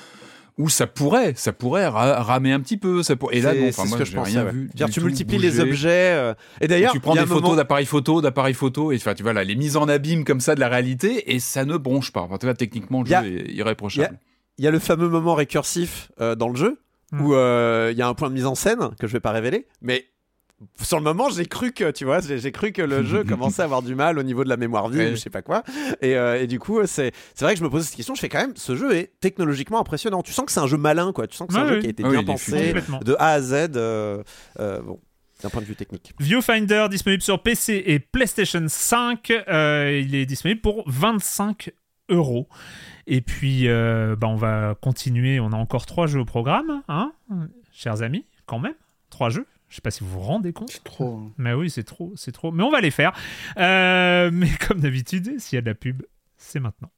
Où 0.57 0.69
ça 0.69 0.87
pourrait, 0.87 1.33
ça 1.35 1.53
pourrait 1.53 1.89
ra- 1.89 2.23
ramer 2.23 2.53
un 2.53 2.61
petit 2.61 2.77
peu. 2.77 3.03
Ça 3.03 3.17
pour... 3.17 3.33
Et 3.33 3.41
là, 3.41 3.55
non, 3.55 3.61
c'est 3.63 3.69
enfin, 3.71 3.85
ce 3.85 3.89
moi, 3.89 3.99
que 3.99 4.05
je 4.05 4.17
rien 4.19 4.45
ouais. 4.45 4.53
vu. 4.53 4.71
Dire, 4.73 4.87
du 4.87 4.93
tu 4.93 5.01
multiplies 5.01 5.39
les 5.39 5.59
objets. 5.59 5.89
euh, 6.15 6.33
Et 6.61 6.69
d'ailleurs, 6.69 6.93
tu 6.93 7.01
prends 7.01 7.15
des 7.15 7.23
photos 7.23 7.43
moment- 7.43 7.57
d'appareils 7.57 7.87
photo, 7.87 8.21
d'appareils 8.23 8.55
photo, 8.55 8.93
et 8.93 8.97
enfin, 8.97 9.15
tu 9.15 9.25
vois 9.25 9.33
là, 9.33 9.43
les 9.43 9.57
mises 9.57 9.77
en 9.77 9.89
abîme 9.89 10.25
comme 10.25 10.39
ça 10.39 10.55
de 10.55 10.61
la 10.61 10.69
réalité, 10.69 11.35
et 11.35 11.41
ça 11.41 11.65
ne 11.65 11.77
bronche 11.77 12.13
pas. 12.13 12.21
Enfin, 12.21 12.39
tu 12.39 12.47
vois, 12.47 12.55
techniquement, 12.55 13.03
le 13.03 13.13
a- 13.13 13.25
jeu 13.25 13.39
est 13.49 13.53
irréprochable. 13.53 14.17
il 14.59 14.65
y 14.65 14.69
a 14.69 14.71
le 14.71 14.79
fameux 14.79 15.09
moment 15.09 15.35
récursif 15.35 16.13
euh, 16.21 16.37
dans 16.37 16.49
le 16.49 16.55
jeu 16.57 16.79
Mm. 17.13 17.21
où 17.21 17.35
euh, 17.35 17.91
il 17.93 17.99
y 17.99 18.03
a 18.03 18.07
un 18.09 18.15
point 18.15 18.29
de 18.29 18.35
mise 18.35 18.47
en 18.47 18.55
scène 18.55 18.91
que 19.01 19.07
je 19.09 19.13
vais 19.13 19.21
pas 19.21 19.31
révéler, 19.33 19.67
mais 19.83 20.07
sur 20.81 20.99
le 20.99 21.05
moment, 21.05 21.29
j'ai 21.31 21.47
cru 21.47 21.73
que, 21.73 21.91
tu 21.91 22.05
vois, 22.05 22.21
j'ai 22.21 22.53
cru 22.53 22.73
que 22.73 22.81
le 22.83 23.03
jeu 23.03 23.25
commençait 23.29 23.63
à 23.63 23.65
avoir 23.67 23.83
du 23.83 23.95
mal 23.95 24.19
au 24.19 24.23
niveau 24.23 24.45
de 24.45 24.49
la 24.49 24.57
mémoire 24.57 24.89
vive, 24.89 25.01
Ouais. 25.01 25.13
ou 25.13 25.17
je 25.17 25.21
sais 25.21 25.31
pas 25.31 25.43
quoi. 25.43 25.63
Et, 26.01 26.17
euh, 26.17 26.41
et 26.41 26.47
du 26.47 26.59
coup, 26.59 26.81
c'est 26.87 27.13
vrai 27.41 27.55
que 27.55 27.59
je 27.59 27.65
me 27.65 27.71
posais 27.71 27.85
cette 27.87 27.97
question. 27.97 28.15
Je 28.15 28.21
fais 28.21 28.29
quand 28.29 28.41
même, 28.41 28.57
ce 28.57 28.75
jeu 28.77 28.95
est 28.95 29.13
technologiquement 29.21 29.81
impressionnant. 29.81 30.23
Tu 30.23 30.33
sens 30.33 30.47
que 30.47 30.53
c'est 30.53 30.61
un 30.61 30.67
jeu 30.67 30.77
malin, 30.77 31.13
quoi. 31.13 31.27
Tu 31.27 31.37
sens 31.37 31.49
que 31.49 31.55
c'est 31.55 31.61
un 31.61 31.69
jeu 31.69 31.81
qui 31.81 31.87
a 31.87 31.91
été 31.91 32.03
Ah 32.05 32.09
oui, 32.09 32.13
bien 32.15 32.23
est 32.23 32.25
pensé 32.25 32.75
de 33.05 33.17
A 33.19 33.31
à 33.33 33.41
Z. 33.41 33.53
euh, 33.77 34.23
euh, 34.61 34.81
bon, 34.81 35.01
d'un 35.43 35.51
point 35.51 35.61
de 35.61 35.67
vue 35.67 35.77
technique. 35.77 36.13
Viewfinder 36.21 36.87
disponible 36.89 37.23
sur 37.23 37.43
PC 37.43 37.83
et 37.87 37.99
PlayStation 37.99 38.65
5 38.67 39.31
euh, 39.49 40.01
il 40.03 40.15
est 40.15 40.25
disponible 40.25 40.61
pour 40.63 40.85
25 40.87 41.71
euros 42.09 42.49
et 43.07 43.21
puis 43.21 43.69
euh, 43.69 44.15
bah, 44.17 44.29
on 44.29 44.37
va 44.37 44.75
continuer 44.81 45.41
on 45.41 45.53
a 45.53 45.57
encore 45.57 45.85
trois 45.87 46.07
jeux 46.07 46.21
au 46.21 46.25
programme 46.25 46.83
hein 46.89 47.13
chers 47.73 48.03
amis 48.03 48.25
quand 48.47 48.59
même 48.59 48.75
trois 49.11 49.29
jeux 49.31 49.47
je 49.75 49.79
sais 49.79 49.83
pas 49.83 49.91
si 49.91 50.05
vous 50.05 50.11
vous 50.11 50.21
rendez 50.21 50.53
compte 50.53 50.71
C'est 50.71 50.85
trop. 50.85 51.17
hein. 51.17 51.33
Mais 51.37 51.53
oui, 51.53 51.69
c'est 51.69 51.83
trop, 51.83 52.13
c'est 52.15 52.31
trop. 52.31 52.53
Mais 52.53 52.63
on 52.63 52.71
va 52.71 52.81
les 52.81 52.93
faire. 52.93 53.13
Euh, 53.57 54.31
mais 54.33 54.49
comme 54.69 54.79
d'habitude, 54.79 55.41
s'il 55.41 55.57
y 55.57 55.59
a 55.59 55.63
de 55.63 55.67
la 55.67 55.75
pub, 55.75 56.03
c'est 56.37 56.61
maintenant. 56.61 56.93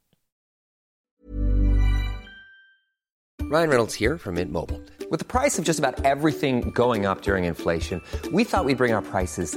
Ryan 3.50 3.70
Reynolds 3.70 3.94
here 3.98 4.18
from 4.18 4.34
Mint 4.34 4.52
Mobile. 4.52 4.82
With 5.10 5.20
the 5.20 5.24
price 5.24 5.58
of 5.58 5.64
just 5.64 5.78
about 5.78 6.04
everything 6.04 6.70
going 6.74 7.06
up 7.06 7.22
during 7.22 7.44
inflation, 7.44 8.02
we 8.30 8.44
thought 8.44 8.66
we'd 8.66 8.76
bring 8.76 8.92
our 8.92 9.00
prices 9.00 9.56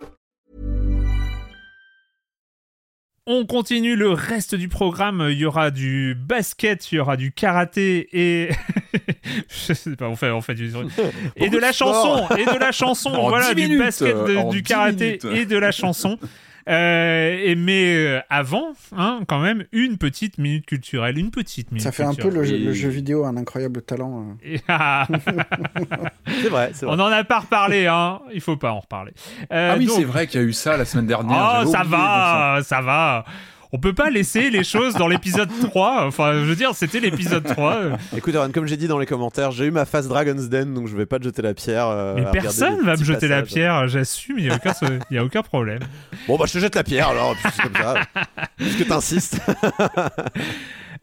On 3.27 3.45
continue 3.45 3.95
le 3.95 4.09
reste 4.11 4.55
du 4.55 4.67
programme. 4.67 5.27
Il 5.29 5.37
y 5.37 5.45
aura 5.45 5.69
du 5.69 6.15
basket, 6.15 6.91
il 6.91 6.95
y 6.95 6.99
aura 6.99 7.17
du 7.17 7.31
karaté 7.31 8.09
et 8.13 8.49
je 9.67 9.73
sais 9.73 9.95
pas. 9.95 10.07
On 10.09 10.15
fait, 10.15 10.31
on 10.31 10.41
fait 10.41 10.55
du 10.55 10.71
et 11.35 11.49
de 11.49 11.57
la 11.59 11.71
chanson 11.71 12.27
et 12.35 12.45
de 12.45 12.57
la 12.59 12.71
chanson. 12.71 13.11
Voilà 13.29 13.53
10 13.53 13.67
du 13.69 13.77
basket, 13.77 14.15
de- 14.15 14.49
du 14.51 14.61
10 14.61 14.63
karaté 14.63 15.05
minutes. 15.23 15.25
et 15.39 15.45
de 15.45 15.57
la 15.57 15.71
chanson. 15.71 16.17
Euh, 16.69 17.37
et 17.43 17.55
mais 17.55 17.95
euh, 17.95 18.19
avant, 18.29 18.73
hein, 18.95 19.21
quand 19.27 19.39
même, 19.39 19.65
une 19.71 19.97
petite 19.97 20.37
minute 20.37 20.65
culturelle, 20.65 21.17
une 21.17 21.31
petite 21.31 21.71
minute. 21.71 21.83
Ça 21.83 21.91
fait 21.91 22.03
un 22.03 22.13
peu 22.13 22.29
le, 22.29 22.43
jeu- 22.43 22.51
culturelle. 22.51 22.63
le 22.65 22.73
jeu 22.73 22.89
vidéo 22.89 23.25
un 23.25 23.35
incroyable 23.37 23.81
talent. 23.81 24.35
euh. 24.45 24.57
Ah. 24.67 25.07
C'est 26.41 26.49
vrai, 26.49 26.71
c'est 26.73 26.85
On 26.85 26.95
n'en 26.95 27.07
a 27.07 27.23
pas 27.23 27.39
reparlé, 27.39 27.87
hein. 27.87 28.19
Il 28.33 28.41
faut 28.41 28.57
pas 28.57 28.71
en 28.71 28.79
reparler. 28.79 29.13
Euh, 29.51 29.71
ah 29.73 29.75
oui, 29.77 29.85
donc- 29.85 29.97
c'est 29.97 30.03
vrai 30.05 30.27
qu'il 30.27 30.39
y 30.41 30.43
a 30.43 30.47
eu 30.47 30.53
ça 30.53 30.77
la 30.77 30.85
semaine 30.85 31.07
dernière. 31.07 31.61
Oh, 31.63 31.71
ça 31.71 31.81
oublié, 31.81 31.97
va, 31.97 32.59
ça 32.63 32.81
va. 32.81 33.25
On 33.73 33.79
peut 33.79 33.93
pas 33.93 34.09
laisser 34.09 34.49
les 34.49 34.65
choses 34.65 34.95
dans 34.95 35.07
l'épisode 35.07 35.49
3. 35.61 36.05
Enfin, 36.05 36.33
je 36.33 36.39
veux 36.45 36.55
dire, 36.57 36.75
c'était 36.75 36.99
l'épisode 36.99 37.45
3. 37.45 37.97
Écoute, 38.17 38.35
Aaron, 38.35 38.51
comme 38.51 38.65
j'ai 38.67 38.75
dit 38.75 38.87
dans 38.89 38.99
les 38.99 39.05
commentaires, 39.05 39.51
j'ai 39.51 39.65
eu 39.65 39.71
ma 39.71 39.85
phase 39.85 40.09
Dragon's 40.09 40.49
Den, 40.49 40.73
donc 40.73 40.87
je 40.89 40.95
vais 40.97 41.05
pas 41.05 41.19
te 41.19 41.23
jeter 41.23 41.41
la 41.41 41.53
pierre. 41.53 41.87
euh, 41.87 42.15
Mais 42.15 42.25
personne 42.31 42.81
va 42.83 42.97
me 42.97 43.03
jeter 43.03 43.29
la 43.29 43.43
pierre, 43.43 43.87
j'assume, 43.87 44.39
il 44.39 44.45
n'y 44.45 44.49
a, 44.51 44.55
aucun- 44.55 44.73
il 45.09 45.15
y 45.15 45.17
a 45.17 45.23
aucun 45.23 45.41
problème. 45.41 45.79
Bon, 46.27 46.37
bah 46.37 46.45
je 46.47 46.53
te 46.53 46.57
jette 46.59 46.75
la 46.75 46.83
pierre 46.83 47.07
alors, 47.07 47.33
puis 47.35 47.49
c'est 47.55 47.63
comme 47.63 47.75
ça. 47.81 47.95
Puisque 48.57 48.87
t'insistes. 48.87 49.39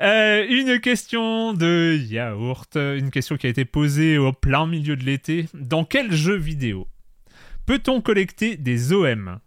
Euh, 0.01 0.47
une 0.49 0.79
question 0.79 1.55
de 1.55 1.97
Yaourt, 2.09 2.77
une 2.77 3.11
question 3.11 3.37
qui 3.37 3.49
a 3.49 3.51
été 3.51 3.65
posée 3.65 4.17
au 4.17 4.33
plein 4.33 4.65
milieu 4.65 4.95
de 4.95 5.03
l'été. 5.03 5.47
Dans 5.55 5.85
quel 5.85 6.13
jeu 6.13 6.37
vidéo 6.37 6.87
peut-on 7.67 8.01
collecter 8.01 8.57
des 8.57 8.93
OM 8.93 9.41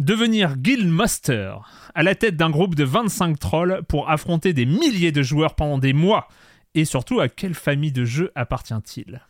Devenir 0.00 0.56
Guildmaster 0.56 1.58
à 1.94 2.02
la 2.02 2.14
tête 2.14 2.36
d'un 2.36 2.50
groupe 2.50 2.74
de 2.74 2.84
25 2.84 3.38
trolls 3.38 3.82
pour 3.88 4.10
affronter 4.10 4.52
des 4.52 4.66
milliers 4.66 5.12
de 5.12 5.22
joueurs 5.22 5.54
pendant 5.54 5.78
des 5.78 5.92
mois. 5.92 6.28
Et 6.74 6.84
surtout, 6.84 7.20
à 7.20 7.28
quelle 7.28 7.54
famille 7.54 7.92
de 7.92 8.04
jeux 8.04 8.32
appartient-il? 8.34 9.22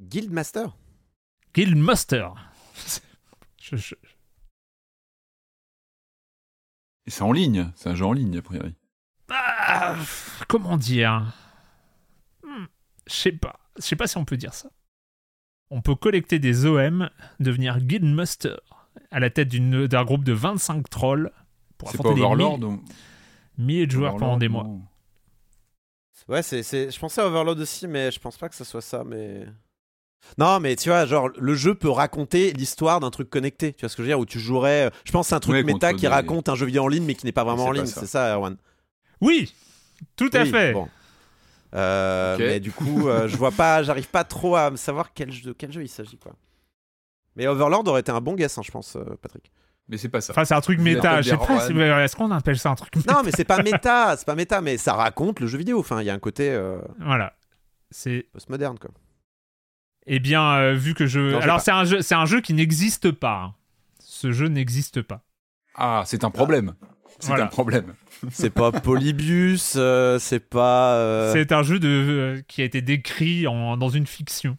Guildmaster? 0.00 0.74
Guildmaster. 1.54 2.34
Je- 3.60 3.76
je- 3.76 3.94
Et 7.06 7.10
c'est 7.10 7.22
en 7.22 7.32
ligne, 7.32 7.70
c'est 7.76 7.88
un 7.90 7.94
jeu 7.94 8.04
en 8.06 8.12
ligne 8.12 8.36
a 8.38 8.42
priori. 8.42 8.74
Ah, 9.30 9.96
comment 10.48 10.76
dire? 10.76 11.32
Hmm, 12.42 12.64
Je 13.06 13.12
sais 13.14 13.32
pas. 13.32 13.60
Je 13.76 13.82
sais 13.82 13.96
pas 13.96 14.06
si 14.06 14.16
on 14.18 14.24
peut 14.24 14.36
dire 14.36 14.54
ça. 14.54 14.70
On 15.70 15.80
peut 15.82 15.94
collecter 15.94 16.38
des 16.38 16.66
OM, 16.66 17.10
devenir 17.40 17.80
Guildmaster 17.80 18.60
à 19.10 19.20
la 19.20 19.30
tête 19.30 19.48
d'un 19.48 20.04
groupe 20.04 20.24
de 20.24 20.32
25 20.32 20.88
trolls 20.88 21.30
pour 21.78 21.90
C'est 21.90 21.96
pas 21.98 22.02
affronter 22.02 22.20
des 22.20 22.26
Overlord 22.26 22.58
milliers, 22.58 22.66
ou- 22.72 22.84
milliers 23.58 23.86
de 23.86 23.92
joueurs 23.92 24.16
pendant 24.16 24.36
des 24.36 24.48
mois. 24.48 24.64
non. 24.64 24.82
Ouais, 26.28 26.42
c'est, 26.42 26.62
c'est... 26.62 26.90
je 26.90 26.98
pensais 26.98 27.20
à 27.20 27.26
Overlord 27.26 27.58
aussi, 27.58 27.86
mais 27.86 28.10
je 28.10 28.18
pense 28.18 28.38
pas 28.38 28.48
que 28.48 28.54
ce 28.54 28.64
soit 28.64 28.80
ça, 28.80 29.04
mais... 29.04 29.44
Non, 30.38 30.58
mais 30.58 30.74
tu 30.74 30.88
vois, 30.88 31.04
genre, 31.04 31.28
le 31.36 31.54
jeu 31.54 31.74
peut 31.74 31.90
raconter 31.90 32.54
l'histoire 32.54 32.98
d'un 33.00 33.10
truc 33.10 33.28
connecté, 33.28 33.74
tu 33.74 33.80
vois 33.80 33.90
ce 33.90 33.96
que 33.96 34.02
je 34.02 34.06
veux 34.06 34.10
dire, 34.10 34.18
où 34.18 34.24
tu 34.24 34.40
jouerais... 34.40 34.90
Je 35.04 35.12
pense 35.12 35.26
que 35.26 35.28
c'est 35.30 35.34
un 35.34 35.40
truc 35.40 35.52
Ouais, 35.56 35.62
méta 35.62 35.92
qui 35.92 36.02
des- 36.02 36.08
raconte 36.08 36.48
un 36.48 36.54
jeu 36.54 36.64
vidéo 36.64 36.84
en 36.84 36.88
ligne, 36.88 37.04
mais 37.04 37.14
qui 37.14 37.26
n'est 37.26 37.32
pas 37.32 37.44
vraiment 37.44 37.66
en 37.66 37.72
ligne, 37.72 37.84
c'est 37.86 38.06
ça, 38.06 38.34
Erwan 38.34 38.56
Oui, 39.20 39.52
tout 40.16 40.30
à 40.32 40.42
Oui, 40.44 40.50
fait. 40.50 40.72
bon. 40.72 40.88
Euh. 41.74 42.36
Mais 42.38 42.60
du 42.60 42.70
coup, 42.72 43.08
euh, 43.08 43.28
je 43.28 43.36
vois 43.36 43.50
pas, 43.50 43.82
j'arrive 43.82 44.08
pas 44.08 44.24
trop 44.24 44.56
à 44.56 44.74
savoir 44.76 45.12
quel 45.12 45.30
jeu, 45.30 45.42
de 45.48 45.52
quel 45.52 45.72
jeu 45.72 45.82
il 45.82 45.88
s'agit, 45.88 46.16
quoi. 46.16 46.32
Mais 47.36 47.46
Overlord 47.46 47.86
aurait 47.88 48.00
été 48.00 48.12
un 48.12 48.20
bon 48.20 48.34
guess, 48.34 48.56
hein, 48.58 48.62
je 48.64 48.70
pense, 48.70 48.96
euh, 48.96 49.04
Patrick. 49.22 49.50
Mais 49.88 49.98
c'est 49.98 50.08
pas 50.08 50.20
ça. 50.20 50.32
Enfin, 50.32 50.44
c'est 50.44 50.54
un 50.54 50.60
truc 50.60 50.78
méta. 50.80 51.20
Je 51.20 51.30
sais 51.30 51.36
pas. 51.36 51.60
Si- 51.66 51.72
Est-ce 51.78 52.16
qu'on 52.16 52.30
appelle 52.30 52.58
ça 52.58 52.70
un 52.70 52.74
truc 52.74 52.96
méta 52.96 53.12
Non, 53.12 53.22
mais 53.24 53.30
c'est 53.34 53.44
pas 53.44 53.62
méta, 53.62 54.16
c'est 54.16 54.24
pas 54.26 54.34
méta, 54.34 54.60
mais 54.60 54.76
ça 54.78 54.94
raconte 54.94 55.40
le 55.40 55.46
jeu 55.46 55.58
vidéo. 55.58 55.78
Enfin, 55.80 56.00
il 56.00 56.06
y 56.06 56.10
a 56.10 56.14
un 56.14 56.18
côté 56.18 56.50
euh, 56.50 56.78
Voilà. 57.00 57.34
C'est. 57.90 58.26
postmoderne, 58.32 58.78
quoi. 58.78 58.90
Eh 60.06 60.20
bien, 60.20 60.54
euh, 60.56 60.74
vu 60.74 60.94
que 60.94 61.06
je. 61.06 61.20
Non, 61.32 61.40
Alors, 61.40 61.60
c'est 61.60 61.70
un 61.70 61.84
jeu, 61.84 62.00
c'est 62.02 62.14
un 62.14 62.24
jeu 62.26 62.40
qui 62.40 62.54
n'existe 62.54 63.10
pas. 63.10 63.42
hein. 63.42 63.54
Ce 64.00 64.32
jeu 64.32 64.46
n'existe 64.48 65.02
pas. 65.02 65.22
Ah, 65.74 66.02
c'est 66.06 66.24
un 66.24 66.30
problème. 66.30 66.74
C'est 67.20 67.28
Voilà. 67.28 67.44
un 67.44 67.48
problème. 67.48 67.94
C'est 68.30 68.50
pas 68.50 68.72
Polybius, 68.72 69.74
euh, 69.76 70.18
c'est 70.18 70.40
pas. 70.40 70.94
euh, 70.94 71.32
C'est 71.32 71.52
un 71.52 71.62
jeu 71.62 71.78
de, 71.78 71.88
euh, 71.88 72.42
qui 72.48 72.62
a 72.62 72.64
été 72.64 72.80
décrit 72.80 73.46
en, 73.46 73.76
dans 73.76 73.90
une 73.90 74.06
fiction. 74.06 74.56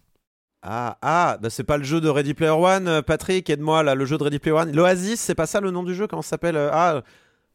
Ah, 0.68 0.98
ah, 1.04 1.38
bah 1.40 1.52
c'est 1.52 1.64
pas 1.64 1.78
le 1.78 1.84
jeu 1.84 2.02
de 2.02 2.10
Ready 2.10 2.34
Player 2.34 2.50
One, 2.52 2.88
euh, 2.88 3.02
Patrick, 3.04 3.48
aide-moi 3.52 3.84
là, 3.84 3.94
le 3.94 4.04
jeu 4.06 4.18
de 4.18 4.24
Ready 4.24 4.40
Player 4.40 4.58
One. 4.58 4.76
L'Oasis, 4.76 5.20
c'est 5.20 5.36
pas 5.36 5.46
ça 5.46 5.62
le 5.62 5.70
nom 5.70 5.84
du 5.84 5.94
jeu 5.94 6.08
Comment 6.08 6.24
ça 6.24 6.30
s'appelle 6.30 6.58
euh, 6.58 6.70
Ah, 6.74 7.04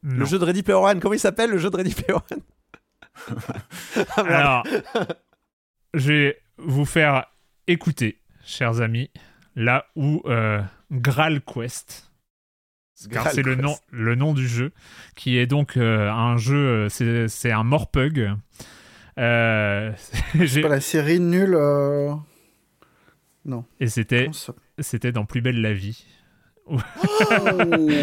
Non. 0.05 0.19
le 0.20 0.24
jeu 0.27 0.39
de 0.39 0.45
Ready 0.45 0.62
Player 0.62 0.78
One, 0.78 1.01
comment 1.01 1.15
il 1.15 1.19
s'appelle 1.19 1.51
le 1.51 1.59
jeu 1.59 1.70
de 1.70 1.77
Ready 1.77 1.95
Player 1.95 2.15
One? 2.31 2.41
Ah. 4.16 4.20
Alors, 4.20 4.65
je 5.95 6.12
vais 6.12 6.39
vous 6.59 6.85
faire 6.85 7.27
écouter, 7.66 8.20
chers 8.45 8.81
amis, 8.81 9.11
là 9.57 9.87
où 9.97 10.23
euh, 10.27 10.62
Graal 10.93 11.41
Quest, 11.41 12.12
car 13.11 13.28
c'est 13.32 13.43
le 13.43 13.57
nom, 13.57 13.77
le 13.91 14.15
nom 14.15 14.35
du 14.35 14.47
jeu, 14.47 14.73
qui 15.16 15.37
est 15.37 15.47
donc 15.47 15.77
euh, 15.77 16.09
un 16.11 16.37
jeu, 16.37 16.89
c'est 16.89 17.27
c'est 17.28 17.51
un 17.51 17.65
Morpug. 17.65 18.31
Euh, 19.19 19.91
C'est 20.47 20.61
pas 20.61 20.69
la 20.69 20.81
série 20.81 21.19
nulle. 21.20 21.59
Et 23.81 23.89
c'était 23.89 24.31
c'était 24.79 25.13
dans 25.13 25.25
Plus 25.25 25.41
belle 25.41 25.61
la 25.61 25.73
vie. 25.73 26.05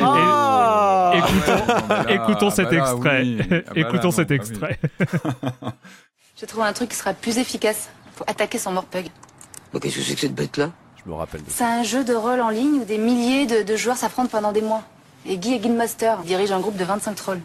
Ah 0.02 1.14
Écoutons, 1.16 1.66
bah 1.88 2.04
là, 2.04 2.12
écoutons 2.14 2.50
cet 2.50 2.66
bah 2.70 2.72
là, 2.76 2.92
extrait. 2.92 3.22
oui. 3.24 3.38
Ah 3.42 3.46
bah 3.50 3.56
là, 3.76 3.82
écoutons 3.82 4.04
non, 4.04 4.12
cet 4.12 4.30
oui. 4.30 4.36
extrait. 4.36 4.80
J'ai 6.40 6.46
trouvé 6.48 6.66
un 6.68 6.74
truc 6.74 6.90
qui 6.90 6.96
sera 6.96 7.14
plus 7.14 7.38
efficace. 7.38 7.90
Faut 8.16 8.26
attaquer 8.28 8.58
son 8.58 8.72
morpug. 8.74 9.08
Qu'est-ce 9.82 9.96
que 9.96 10.02
c'est 10.02 10.14
que 10.16 10.20
cette 10.22 10.36
bête-là 10.36 10.72
Je 11.04 11.10
me 11.10 11.16
rappelle. 11.16 11.42
C'est 11.48 11.64
un 11.64 11.84
jeu 11.84 12.04
de 12.04 12.14
rôle 12.14 12.42
en 12.42 12.50
ligne 12.50 12.82
où 12.82 12.86
des 12.86 12.98
milliers 12.98 13.46
de, 13.46 13.64
de 13.64 13.76
joueurs 13.76 13.98
s'affrontent 13.98 14.30
pendant 14.30 14.52
des 14.52 14.62
mois. 14.62 14.84
Et 15.26 15.38
Guy 15.38 15.54
est 15.56 15.60
Guildmaster, 15.60 16.18
il 16.24 16.28
dirige 16.28 16.52
un 16.52 16.60
groupe 16.60 16.78
de 16.78 16.84
25 16.86 17.16
trolls. 17.16 17.42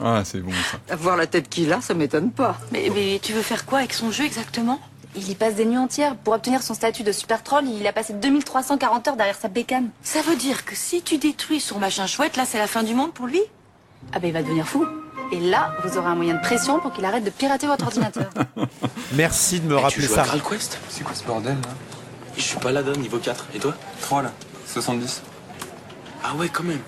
Ah, 0.00 0.22
c'est 0.24 0.40
bon 0.40 0.50
ça. 0.52 0.78
Avoir 0.94 1.16
la 1.16 1.26
tête 1.26 1.48
qu'il 1.48 1.72
a, 1.72 1.80
ça 1.80 1.94
m'étonne 1.94 2.30
pas. 2.32 2.58
Mais, 2.72 2.90
mais 2.94 3.18
tu 3.22 3.32
veux 3.32 3.42
faire 3.42 3.66
quoi 3.66 3.78
avec 3.80 3.92
son 3.92 4.10
jeu 4.10 4.24
exactement? 4.24 4.80
Il 5.16 5.28
y 5.28 5.34
passe 5.34 5.54
des 5.56 5.64
nuits 5.64 5.76
entières. 5.78 6.14
Pour 6.16 6.34
obtenir 6.34 6.62
son 6.62 6.74
statut 6.74 7.02
de 7.02 7.10
super 7.12 7.42
troll, 7.42 7.64
il 7.66 7.84
a 7.86 7.92
passé 7.92 8.12
2340 8.12 9.08
heures 9.08 9.16
derrière 9.16 9.36
sa 9.36 9.48
bécane. 9.48 9.90
Ça 10.02 10.22
veut 10.22 10.36
dire 10.36 10.64
que 10.64 10.74
si 10.76 11.02
tu 11.02 11.18
détruis 11.18 11.60
son 11.60 11.78
machin 11.78 12.06
chouette, 12.06 12.36
là, 12.36 12.44
c'est 12.46 12.58
la 12.58 12.66
fin 12.68 12.82
du 12.84 12.94
monde 12.94 13.12
pour 13.12 13.26
lui? 13.26 13.40
Ah 14.12 14.18
ben 14.20 14.28
il 14.28 14.32
va 14.32 14.42
devenir 14.42 14.66
fou. 14.66 14.86
Et 15.32 15.40
là, 15.40 15.74
vous 15.84 15.98
aurez 15.98 16.08
un 16.08 16.14
moyen 16.14 16.34
de 16.34 16.40
pression 16.40 16.80
pour 16.80 16.92
qu'il 16.92 17.04
arrête 17.04 17.24
de 17.24 17.30
pirater 17.30 17.66
votre 17.66 17.84
ordinateur. 17.86 18.30
Merci 19.12 19.60
de 19.60 19.66
me 19.66 19.76
tu 19.76 19.82
rappeler 19.82 20.06
joues 20.06 20.14
ça. 20.14 20.22
à 20.22 20.26
Graal 20.26 20.42
Quest 20.42 20.78
C'est 20.88 21.02
quoi 21.04 21.14
ce 21.14 21.24
bordel 21.24 21.54
là? 21.54 21.68
Je 22.36 22.42
suis 22.42 22.58
paladin 22.58 22.92
niveau 22.92 23.18
4. 23.18 23.48
Et 23.54 23.58
toi? 23.58 23.74
3 24.02 24.22
là, 24.22 24.32
70. 24.66 25.22
Ah 26.24 26.34
ouais, 26.36 26.48
quand 26.48 26.64
même. 26.64 26.80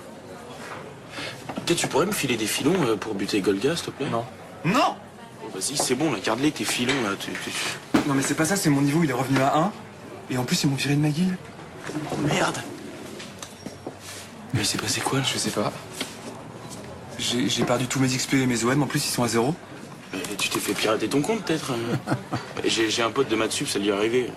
Peut-être 1.67 1.79
tu 1.79 1.87
pourrais 1.89 2.07
me 2.07 2.13
filer 2.13 2.37
des 2.37 2.47
filons 2.47 2.75
euh, 2.87 2.97
pour 2.97 3.15
buter 3.15 3.41
Golga, 3.41 3.77
s'il 3.77 3.87
te 3.87 3.91
plaît? 3.91 4.09
Non. 4.11 4.25
Non 4.65 4.95
Oh, 5.45 5.49
Vas-y, 5.55 5.77
c'est 5.77 5.95
bon, 5.97 6.13
là, 6.13 6.19
garde-les 6.25 6.53
tes 6.53 6.65
filons, 6.65 6.95
là. 7.03 7.11
tu- 7.19 7.31
tu- 7.33 7.92
Non 8.07 8.15
mais 8.15 8.23
c'est 8.23 8.35
pas 8.35 8.45
ça, 8.45 8.57
c'est 8.57 8.71
mon 8.71 8.81
niveau, 8.83 9.03
il 9.05 9.11
est 9.11 9.15
revenu 9.15 9.39
à 9.41 9.57
1. 9.57 9.73
Et 10.31 10.39
en 10.39 10.45
plus 10.45 10.63
ils 10.65 10.71
m'ont 10.71 10.77
viré 10.77 10.95
de 10.95 11.01
ma 11.01 11.09
guilde. 11.09 11.37
Oh 12.13 12.17
merde 12.27 12.59
Mais 14.55 14.61
il 14.61 14.67
s'est 14.67 14.79
passé 14.79 15.01
quoi, 15.01 15.19
là 15.19 15.25
Je 15.31 15.39
sais 15.39 15.51
pas. 15.51 15.73
J'ai 17.19 17.65
perdu 17.65 17.87
tous 17.87 18.01
mes 18.01 18.09
XP 18.09 18.35
et 18.35 18.47
mes 18.47 18.65
OM, 18.65 18.83
en 18.83 18.87
plus 18.87 19.05
ils 19.07 19.11
sont 19.11 19.23
à 19.23 19.29
zéro. 19.29 19.55
Mais 20.13 20.21
Tu 20.39 20.49
t'es 20.49 20.59
fait 20.59 20.75
pirater 20.75 21.09
ton 21.09 21.23
compte, 21.23 21.45
peut-être 21.45 21.73
euh 21.73 21.97
J'ai 22.65 23.03
un 23.03 23.11
pote 23.11 23.29
de 23.29 23.37
Matsup, 23.37 23.69
ça 23.69 23.79
lui 23.79 23.89
est 23.89 23.93
arrivé. 23.93 24.31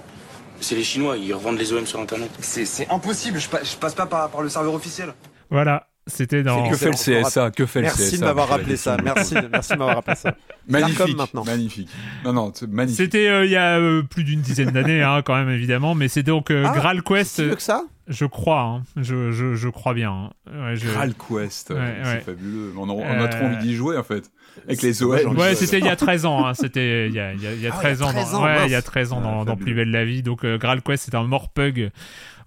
C'est 0.62 0.76
les 0.76 0.84
Chinois, 0.84 1.18
ils 1.18 1.34
revendent 1.34 1.58
les 1.58 1.74
OM 1.74 1.86
sur 1.86 2.00
Internet. 2.00 2.32
C'est 2.40 2.66
c'est 2.66 2.88
impossible, 2.90 3.40
je, 3.40 3.50
pa- 3.50 3.64
je 3.64 3.76
passe 3.76 3.94
pas 3.94 4.06
par, 4.06 4.30
par 4.30 4.42
le 4.42 4.50
serveur 4.50 4.74
officiel. 4.74 5.14
Voilà, 5.50 5.88
c'était 6.08 6.44
dans. 6.44 6.70
Que 6.70 6.76
fait 6.76 6.86
le. 6.92 7.24
CSA 7.24 7.52
Que 7.52 7.66
fait 7.66 7.82
le 7.82 7.88
CSA 7.88 7.98
Merci 8.00 8.20
de 8.20 8.26
m'avoir 8.26 8.48
rappelé 8.50 8.78
ça. 8.78 8.98
Merci, 9.04 9.34
de- 9.36 9.48
merci 9.52 9.74
de 9.74 9.78
m'avoir 9.78 9.96
rappelé 9.98 10.16
ça. 10.16 10.36
Magnifique. 10.68 11.18
Maintenant. 11.18 11.44
Magnifique. 11.44 11.90
Non, 12.24 12.34
non, 12.34 12.52
magnifique. 12.70 12.98
C'était 12.98 13.28
euh, 13.28 13.46
il 13.46 13.52
y 13.52 13.56
a 13.56 13.78
euh, 13.80 14.02
plus 14.04 14.24
d'une 14.24 14.42
dizaine 14.42 14.72
d'années, 14.72 15.02
hein, 15.04 15.22
quand 15.24 15.36
même, 15.36 15.50
évidemment. 15.50 15.96
Mais 15.96 16.08
c'est 16.08 16.24
donc 16.24 16.52
euh, 16.52 16.64
Ah, 16.68 16.74
Graal 16.76 17.02
Quest. 17.04 17.40
Mieux 17.40 17.56
que 17.56 17.62
ça? 17.62 17.84
Je 18.08 18.26
crois, 18.26 18.62
hein. 18.62 18.84
je, 18.98 19.32
je, 19.32 19.56
je 19.56 19.68
crois 19.70 19.96
bien. 19.96 20.12
hein. 20.12 20.30
Ouais, 20.48 20.76
je- 20.76 20.88
Graal 20.88 21.14
Quest. 21.16 21.72
Ouais, 21.72 21.96
c'est 22.04 22.10
ouais. 22.10 22.20
fabuleux. 22.22 22.72
On 22.78 22.88
a, 22.90 22.94
on 22.94 23.02
a 23.04 23.24
Euh, 23.24 23.28
trop 23.28 23.46
envie 23.46 23.58
d'y 23.66 23.74
jouer, 23.76 23.98
en 23.98 24.04
fait. 24.04 24.30
Avec 24.68 24.82
les 24.84 24.94
dommage, 24.94 25.26
Ouais, 25.26 25.56
c'était 25.56 25.80
il 25.80 25.86
y 25.86 25.90
a 25.90 25.96
13 25.96 26.26
ans. 26.26 26.46
hein. 26.46 26.54
C'était 26.54 27.08
il 27.08 27.14
y 27.16 27.20
a, 27.20 27.34
il 27.34 27.42
y 27.42 27.48
a- 27.48 27.54
il 27.54 27.62
y 27.62 27.68
a 27.68 27.72
Ah 27.74 27.78
ouais, 27.78 27.82
13 27.96 28.00
il 28.00 28.02
y 28.02 28.06
a 28.06 28.08
ans. 28.08 28.12
13 28.14 28.32
dans... 28.32 28.38
ans, 28.38 28.44
ouais, 28.46 28.66
il 28.68 28.72
y 28.72 28.76
a 28.76 28.82
13 28.82 29.12
ans 29.12 29.22
dans, 29.22 29.42
Ah, 29.42 29.46
dans 29.46 29.52
fabuleux. 29.54 29.66
Plus 29.66 29.74
belle 29.76 29.92
la 29.92 30.06
vie. 30.06 30.22
Donc 30.24 30.46
euh, 30.46 30.58
Graal 30.58 30.82
Quest, 30.82 31.04
c'est 31.06 31.16
un 31.16 31.24
morpug 31.24 31.90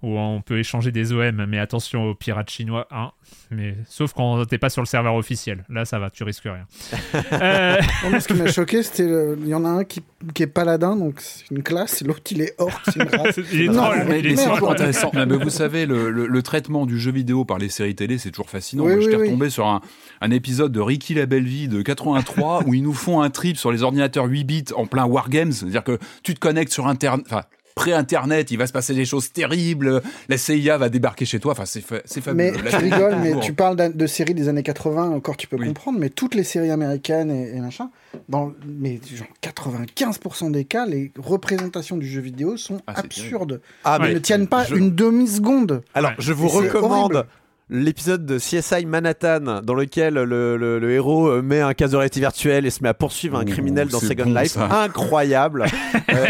où 0.01 0.17
on 0.17 0.41
peut 0.41 0.59
échanger 0.59 0.91
des 0.91 1.11
OM, 1.11 1.45
mais 1.45 1.59
attention 1.59 2.05
aux 2.09 2.15
pirates 2.15 2.49
chinois. 2.49 2.87
Hein. 2.91 3.11
Mais 3.51 3.75
sauf 3.87 4.13
quand 4.13 4.45
t'es 4.45 4.57
pas 4.57 4.69
sur 4.69 4.81
le 4.81 4.85
serveur 4.87 5.15
officiel. 5.15 5.65
Là, 5.69 5.83
ça 5.85 5.99
va, 5.99 6.09
tu 6.09 6.23
risques 6.23 6.43
rien. 6.45 6.65
Euh, 7.41 7.77
Non, 8.11 8.19
ce 8.19 8.27
qui 8.27 8.33
m'a 8.33 8.51
choqué, 8.51 8.81
c'était. 8.83 9.07
le- 9.07 9.37
Il 9.41 9.47
y 9.47 9.53
en 9.53 9.65
a 9.65 9.69
un 9.69 9.83
qui, 9.83 10.01
qui 10.33 10.43
est 10.43 10.47
paladin, 10.47 10.95
donc 10.95 11.19
c'est 11.21 11.49
une 11.51 11.63
classe, 11.63 12.01
et 12.01 12.05
l'autre 12.05 12.21
il 12.31 12.41
est 12.41 12.53
orc, 12.57 12.81
c'est 12.85 12.95
une 12.97 13.09
race. 13.09 13.39
il 13.53 13.61
est 13.61 13.67
Non, 13.67 13.83
troll. 13.83 14.05
mais 14.07 14.19
il 14.19 14.27
est 14.27 14.39
intéressant. 14.47 15.11
Non, 15.13 15.25
mais 15.25 15.37
vous 15.37 15.49
savez, 15.49 15.85
le, 15.85 16.09
le- 16.09 16.27
le 16.27 16.41
traitement 16.41 16.85
du 16.85 16.99
jeu 16.99 17.11
vidéo 17.11 17.45
par 17.45 17.57
les 17.57 17.69
séries 17.69 17.95
télé, 17.95 18.17
c'est 18.17 18.31
toujours 18.31 18.49
fascinant. 18.49 18.83
Oui, 18.83 18.89
Moi, 18.91 18.97
oui, 18.99 19.03
J'étais 19.05 19.17
oui. 19.17 19.27
retombé 19.27 19.49
sur 19.49 19.67
un, 19.67 19.81
un 20.21 20.31
épisode 20.31 20.71
de 20.71 20.79
Ricky 20.79 21.13
la 21.13 21.25
Belle 21.25 21.45
Vie 21.45 21.67
de 21.67 21.81
83 21.81 22.63
où 22.67 22.73
ils 22.73 22.83
nous 22.83 22.93
font 22.93 23.21
un 23.21 23.29
trip 23.29 23.57
sur 23.57 23.71
les 23.71 23.83
ordinateurs 23.83 24.25
8 24.25 24.43
bits 24.43 24.65
en 24.75 24.85
plein 24.85 25.05
Wargames. 25.05 25.51
C'est-à-dire 25.51 25.83
que 25.83 25.97
tu 26.23 26.33
te 26.33 26.39
connectes 26.39 26.73
sur 26.73 26.87
Internet. 26.87 27.25
Enfin, 27.27 27.43
pré-internet, 27.79 28.51
il 28.51 28.57
va 28.57 28.67
se 28.67 28.73
passer 28.73 28.93
des 28.93 29.05
choses 29.05 29.31
terribles, 29.31 30.01
la 30.27 30.37
CIA 30.37 30.77
va 30.77 30.89
débarquer 30.89 31.23
chez 31.25 31.39
toi. 31.39 31.53
Enfin, 31.53 31.65
c'est 31.65 31.79
fa- 31.81 32.01
c'est 32.03 32.25
Mais 32.33 32.51
fabuleux. 32.51 32.69
tu 32.69 32.75
rigoles, 32.75 33.15
mais 33.23 33.39
tu 33.39 33.53
parles 33.53 33.77
de 33.95 34.07
séries 34.07 34.33
des 34.33 34.49
années 34.49 34.63
80, 34.63 35.11
encore 35.11 35.37
tu 35.37 35.47
peux 35.47 35.57
comprendre, 35.57 35.97
mais 35.97 36.09
toutes 36.09 36.35
les 36.35 36.43
séries 36.43 36.71
américaines 36.71 37.31
et, 37.31 37.55
et 37.55 37.61
machin, 37.61 37.89
dans 38.27 38.51
mais 38.67 38.99
genre 39.15 39.27
95% 39.41 40.51
des 40.51 40.65
cas, 40.65 40.85
les 40.85 41.11
représentations 41.17 41.95
du 41.97 42.07
jeu 42.07 42.21
vidéo 42.21 42.57
sont 42.57 42.81
absurdes. 42.87 43.61
Ah, 43.85 43.97
Elles 44.01 44.07
mais 44.09 44.13
ne 44.15 44.19
tiennent 44.19 44.47
pas 44.47 44.65
je- 44.65 44.75
une 44.75 44.93
demi-seconde. 44.93 45.81
Alors, 45.93 46.11
je 46.19 46.33
vous 46.33 46.47
recommande 46.49 47.13
horrible. 47.15 47.29
L'épisode 47.69 48.25
de 48.25 48.37
CSI 48.37 48.85
Manhattan 48.85 49.61
dans 49.63 49.73
lequel 49.75 50.15
le, 50.15 50.57
le- 50.57 50.79
le 50.79 50.91
héros 50.91 51.27
euh, 51.27 51.41
met 51.41 51.61
un 51.61 51.73
casque 51.73 51.91
de 51.91 51.97
réalité 51.97 52.19
virtuelle 52.19 52.65
et 52.65 52.69
se 52.69 52.81
met 52.81 52.89
à 52.89 52.93
poursuivre 52.93 53.37
un 53.37 53.43
Ouh, 53.43 53.45
criminel 53.45 53.87
dans 53.89 53.99
Second 53.99 54.25
bon, 54.25 54.33
Life. 54.39 54.51
ça. 54.53 54.83
Incroyable. 54.83 55.65
Euh, 56.09 56.25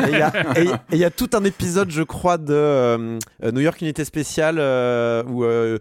et 0.58 0.70
Il 0.92 0.98
y, 1.00 1.04
a- 1.06 1.08
y 1.08 1.12
tout 1.12 1.30
un 1.34 1.44
épisode, 1.46 1.90
je 1.90 2.04
crois, 2.04 2.38
de 2.38 2.54
euh, 2.54 3.18
euh, 3.44 3.52
New 3.54 3.62
York 3.62 3.80
Unité 3.82 4.04
Spéciale 4.04 4.58
euh, 4.60 5.24
où. 5.28 5.44
euh, 5.46 5.78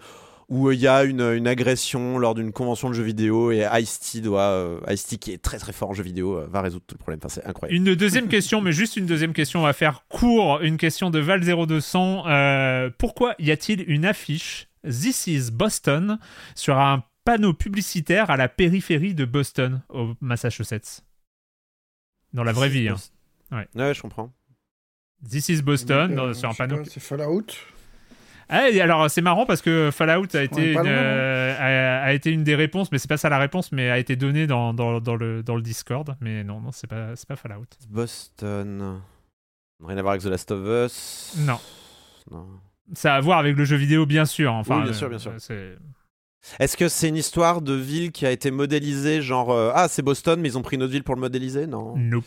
où 0.51 0.71
il 0.73 0.81
y 0.81 0.87
a 0.89 1.05
une, 1.05 1.21
une 1.21 1.47
agression 1.47 2.17
lors 2.17 2.35
d'une 2.35 2.53
convention 2.53 2.89
de 2.89 2.95
jeux 2.95 3.03
vidéo 3.03 3.53
et 3.53 3.67
Ice-T 3.71 4.23
doit, 4.23 4.41
euh, 4.45 4.79
Ice-T 4.89 5.19
qui 5.19 5.33
est 5.35 5.43
très 5.43 5.59
très 5.59 5.73
fort 5.75 5.91
en 5.91 5.93
jeux 5.93 6.03
vidéo, 6.03 6.39
euh, 6.39 6.47
va 6.51 6.63
résoudre 6.63 6.85
tout 6.87 6.95
le 6.95 6.99
problème. 7.01 7.21
Enfin, 7.23 7.29
c'est 7.29 7.47
incroyable. 7.47 7.77
Une 7.77 7.95
deuxième 7.95 8.29
question, 8.29 8.63
mais 8.63 8.73
juste 8.73 8.97
une 8.97 9.05
deuxième 9.05 9.35
question, 9.35 9.61
on 9.61 9.65
va 9.65 9.75
faire 9.75 10.05
court. 10.09 10.61
Une 10.63 10.79
question 10.79 11.11
de 11.11 11.21
Val0200. 11.23 12.23
Euh, 12.27 12.89
pourquoi 12.97 13.35
y 13.39 13.51
a-t-il 13.51 13.85
une 13.89 14.07
affiche 14.07 14.68
This 14.85 15.27
is 15.27 15.51
Boston 15.51 16.19
sur 16.55 16.79
un 16.79 17.05
panneau 17.25 17.53
publicitaire 17.53 18.31
à 18.31 18.37
la 18.37 18.49
périphérie 18.49 19.15
de 19.15 19.25
Boston, 19.25 19.83
au 19.89 20.15
Massachusetts 20.21 21.03
Dans 22.33 22.45
la 22.45 22.53
vraie 22.53 22.69
This 22.69 22.77
is 22.77 22.81
vie. 22.83 22.89
hein. 22.89 22.93
Boston. 22.93 23.15
Ouais. 23.53 23.69
Ouais, 23.75 23.95
je 23.95 24.03
comprends. 24.03 24.33
This 25.29 25.49
is 25.49 25.63
Boston, 25.63 26.15
dans- 26.15 26.27
Euh, 26.29 26.35
sur 26.35 26.49
un 26.51 26.55
panneau. 26.55 26.85
C'est 26.85 27.01
Fallout. 27.01 27.47
Ah, 28.51 28.71
et 28.71 28.81
alors 28.81 29.11
c'est 29.11 29.21
marrant 29.21 29.45
parce 29.45 29.61
que 29.61 29.91
Fallout 29.93 30.35
a 30.35 30.43
été, 30.43 30.73
une, 30.73 30.79
euh, 30.87 31.55
a, 31.59 32.05
a 32.05 32.13
été 32.15 32.31
une 32.31 32.45
des 32.45 32.55
réponses, 32.55 32.91
mais 32.91 32.97
c'est 32.99 33.09
pas 33.09 33.19
ça 33.19 33.29
la 33.29 33.37
réponse, 33.39 33.73
mais 33.73 33.91
a 33.91 33.99
été 33.99 34.17
donnée 34.17 34.47
dans, 34.47 34.73
dans, 34.73 35.01
dans 35.03 35.17
le, 35.17 35.43
dans 35.43 35.55
le 35.55 35.61
Discord. 35.61 36.17
Mais 36.23 36.45
non, 36.45 36.61
non, 36.61 36.73
c'est 36.73 36.87
pas, 36.87 37.15
c'est 37.15 37.29
pas 37.29 37.37
Fallout. 37.37 37.67
Boston. 37.91 39.03
Rien 39.85 39.99
à 39.99 40.03
voir 40.03 40.13
avec 40.13 40.23
The 40.23 40.27
Last 40.29 40.51
of 40.51 40.61
Us. 40.87 41.35
Non. 41.41 41.61
Non. 42.31 42.47
Ça 42.95 43.15
a 43.15 43.17
à 43.19 43.21
voir 43.21 43.39
avec 43.39 43.57
le 43.57 43.65
jeu 43.65 43.77
vidéo, 43.77 44.07
bien 44.07 44.25
sûr. 44.25 44.53
Enfin, 44.55 44.77
Oui, 44.79 44.83
bien 44.85 44.91
euh, 44.93 44.95
sûr, 44.95 45.09
bien 45.09 45.19
sûr. 45.19 45.33
c'est- 45.39 45.77
Est-ce 46.59 46.77
que 46.77 46.89
c'est 46.89 47.09
une 47.09 47.17
histoire 47.17 47.61
de 47.61 47.75
ville 47.75 48.13
qui 48.13 48.25
a 48.25 48.31
été 48.31 48.51
modélisée, 48.51 49.21
genre 49.21 49.51
euh, 49.51 49.71
ah 49.75 49.89
c'est 49.89 50.03
Boston, 50.03 50.41
mais 50.41 50.49
ils 50.49 50.57
ont 50.59 50.63
pris 50.63 50.77
une 50.77 50.83
autre 50.83 50.93
ville 50.93 51.03
pour 51.05 51.15
le 51.15 51.21
modéliser? 51.21 51.67
Non. 51.67 51.97
Nope. 51.97 52.25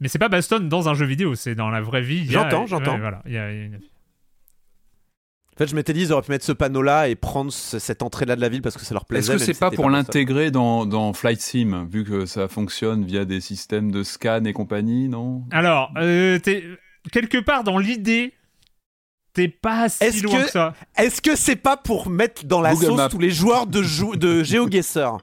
Mais 0.00 0.08
c'est 0.08 0.18
pas 0.18 0.28
Boston 0.28 0.68
dans 0.68 0.88
un 0.88 0.94
jeu 0.94 1.06
vidéo, 1.06 1.34
c'est 1.34 1.54
dans 1.54 1.70
la 1.70 1.80
vraie 1.80 2.02
vie. 2.02 2.26
a- 2.28 2.32
J'entends, 2.32 2.66
j'entends. 2.66 2.94
ouais, 2.94 3.00
voilà, 3.00 3.22
il 3.26 3.32
y 3.32 3.38
a 3.38 3.50
une- 3.52 3.76
En 5.54 5.58
fait, 5.58 5.66
je 5.66 5.74
m'étais 5.76 5.92
dit 5.92 6.00
ils 6.02 6.12
auraient 6.12 6.22
pu 6.22 6.30
mettre 6.30 6.44
ce 6.46 6.52
panneau-là 6.52 7.08
et 7.08 7.14
prendre 7.14 7.52
ce- 7.52 7.78
cette 7.78 8.02
entrée-là 8.02 8.36
de 8.36 8.40
la 8.40 8.48
ville 8.48 8.62
parce 8.62 8.76
que 8.76 8.84
ça 8.84 8.94
leur 8.94 9.02
Est-ce 9.02 9.08
plaisait. 9.08 9.26
que 9.34 9.38
même 9.38 9.46
c'est 9.46 9.52
si 9.54 9.60
pas 9.60 9.70
pour 9.70 9.90
l'intégrer 9.90 10.50
dans, 10.50 10.86
dans 10.86 11.12
Flight 11.12 11.40
Sim, 11.40 11.86
vu 11.90 12.04
que 12.04 12.24
ça 12.26 12.48
fonctionne 12.48 13.04
via 13.04 13.24
des 13.26 13.40
systèmes 13.40 13.92
de 13.92 14.02
scan 14.02 14.44
et 14.44 14.52
compagnie, 14.54 15.08
non? 15.08 15.44
Alors, 15.50 15.92
euh, 15.98 16.38
t'es- 16.38 16.64
quelque 17.12 17.38
part 17.38 17.64
dans 17.64 17.78
l'idée, 17.78 18.32
t'es 19.34 19.48
pas 19.48 19.88
si 19.88 20.04
Est-ce 20.04 20.22
loin 20.24 20.40
que- 20.40 20.44
que 20.46 20.50
ça. 20.50 20.74
Est-ce 20.96 21.20
que 21.22 21.36
c'est 21.36 21.56
pas 21.56 21.76
pour 21.76 22.08
mettre 22.10 22.44
dans 22.44 22.60
la 22.60 22.72
Google 22.74 22.86
sauce 22.86 22.96
Maps. 22.96 23.08
tous 23.08 23.18
les 23.18 23.30
joueurs 23.30 23.66
de, 23.66 23.82
jou- 23.82 24.16
de 24.16 24.42
GeoGuessr? 24.44 25.18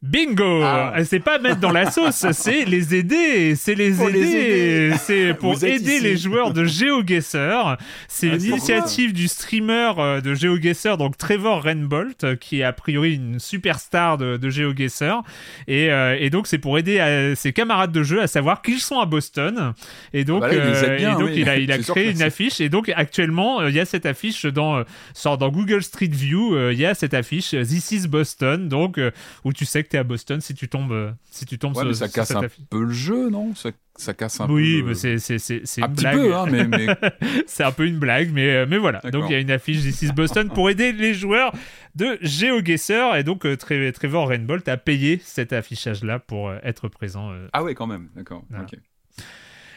Bingo 0.00 0.62
Ah. 0.62 0.94
C'est 1.04 1.18
pas 1.18 1.40
mettre 1.40 1.58
dans 1.58 1.72
la 1.72 1.90
sauce, 1.90 2.24
c'est 2.32 2.64
les 2.64 2.94
aider, 2.94 3.56
c'est 3.56 3.74
les 3.74 3.90
Pour 3.90 4.08
aider, 4.08 4.92
c'est 4.96 5.34
pour 5.34 5.54
Vous 5.54 5.64
aider 5.66 5.98
les 5.98 6.16
joueurs 6.16 6.52
de 6.52 6.64
GeoGuessr. 6.64 7.76
C'est 8.06 8.30
Ah, 8.30 8.36
une 8.36 8.42
initiative 8.44 9.12
du 9.12 9.26
streamer 9.26 9.92
euh, 9.98 10.20
de 10.20 10.34
GeoGuessr, 10.34 10.98
donc 10.98 11.16
Trevor 11.18 11.62
Rainbolt, 11.64 12.22
euh, 12.22 12.36
qui 12.36 12.60
est 12.60 12.62
a 12.62 12.72
priori 12.72 13.14
une 13.16 13.40
superstar 13.40 14.18
de, 14.18 14.36
de 14.36 14.50
GeoGuessr. 14.50 15.22
Et, 15.66 15.90
euh, 15.90 16.16
et 16.20 16.30
donc 16.30 16.46
c'est 16.46 16.58
pour 16.58 16.78
aider 16.78 17.34
ses 17.36 17.52
camarades 17.52 17.90
de 17.90 18.04
jeu 18.04 18.22
à 18.22 18.28
savoir 18.28 18.62
qu'ils 18.62 18.78
sont 18.80 19.00
à 19.00 19.06
Boston. 19.06 19.74
Et 20.12 20.24
donc, 20.24 20.44
Ah 20.44 20.48
bah 20.48 20.54
là, 20.54 20.64
il 20.64 20.70
les 20.70 20.84
aide 20.84 20.96
bien, 20.98 21.16
et 21.16 21.20
donc 21.20 21.30
oui. 21.30 21.40
il 21.40 21.48
a, 21.48 21.56
il 21.56 21.84
créé 21.84 22.12
une 22.12 22.22
affiche. 22.22 22.60
Et 22.60 22.68
donc 22.68 22.88
actuellement, 22.94 23.66
il 23.66 23.74
y 23.74 23.80
a 23.80 23.84
cette 23.84 24.06
affiche 24.06 24.46
dans, 24.46 24.84
sort 25.12 25.38
dans 25.38 25.48
Google 25.50 25.82
Street 25.82 26.10
View, 26.12 26.56
il 26.70 26.78
y 26.78 26.86
a 26.86 26.94
cette 26.94 27.14
affiche 27.14 27.50
This 27.50 27.90
is 27.90 28.06
Boston, 28.06 28.68
donc 28.68 29.00
où 29.44 29.52
tu 29.52 29.64
sais 29.64 29.82
que 29.82 29.87
t'es 29.88 29.98
à 29.98 30.04
Boston 30.04 30.40
si 30.40 30.54
tu 30.54 30.68
tombes, 30.68 30.92
euh, 30.92 31.10
si 31.30 31.46
tu 31.46 31.58
tombes 31.58 31.72
Ouais, 31.76 31.82
sur, 31.82 31.88
mais 31.88 31.94
ça 31.94 32.08
casse 32.08 32.30
un 32.32 32.42
peu 32.70 32.82
le 32.84 32.92
jeu, 32.92 33.30
non? 33.30 33.54
Ça, 33.54 33.70
ça 33.96 34.14
casse 34.14 34.40
un 34.40 34.48
Oui, 34.48 34.76
peu. 34.80 34.82
mais 34.82 34.88
le- 34.90 34.94
c'est 34.94 35.18
c'est 35.18 35.38
c'est 35.38 35.62
c'est 35.64 35.82
Un 35.82 35.86
une 35.88 35.92
petit 35.94 36.02
blague. 36.04 36.16
peu, 36.16 36.34
hein, 36.36 36.46
mais- 36.50 36.64
mais- 36.66 36.86
c'est 37.46 37.64
un 37.64 37.72
peu 37.72 37.86
une 37.86 37.98
blague, 37.98 38.30
mais 38.32 38.48
euh, 38.50 38.66
mais 38.68 38.78
voilà. 38.78 39.00
Donc 39.12 39.24
il 39.28 39.32
y 39.32 39.34
a 39.34 39.40
une 39.40 39.50
affiche 39.50 39.78
is 40.02 40.12
Boston 40.12 40.48
pour 40.48 40.70
aider 40.70 40.92
les 40.92 41.14
joueurs 41.14 41.52
de 41.94 42.18
GeoGuessr 42.22 43.16
et 43.16 43.24
donc 43.24 43.44
euh, 43.46 43.56
Tre- 43.56 43.92
Trevor 43.92 44.28
Rainbolt 44.28 44.68
a 44.68 44.76
payé 44.76 45.20
cet 45.24 45.52
affichage-là 45.52 46.18
pour 46.18 46.48
euh, 46.48 46.58
être 46.62 46.88
présent. 46.88 47.32
Ah 47.52 47.62
ouais, 47.64 47.74
quand 47.74 47.86
même, 47.86 48.08
d'accord. 48.14 48.44
Voilà. 48.50 48.64
ok. 48.64 48.78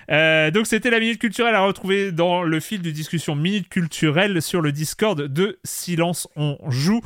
Euh, 0.10 0.52
donc 0.52 0.68
c'était 0.68 0.90
la 0.90 1.00
minute 1.00 1.20
culturelle 1.20 1.56
à 1.56 1.62
retrouver 1.62 2.12
dans 2.12 2.44
le 2.44 2.60
fil 2.60 2.82
de 2.82 2.92
discussion 2.92 3.36
minute 3.36 3.70
culturelle 3.70 4.42
sur 4.42 4.60
le 4.62 4.72
Discord 4.72 5.22
de 5.22 5.60
Silence 5.64 6.28
on 6.36 6.58
joue. 6.70 7.02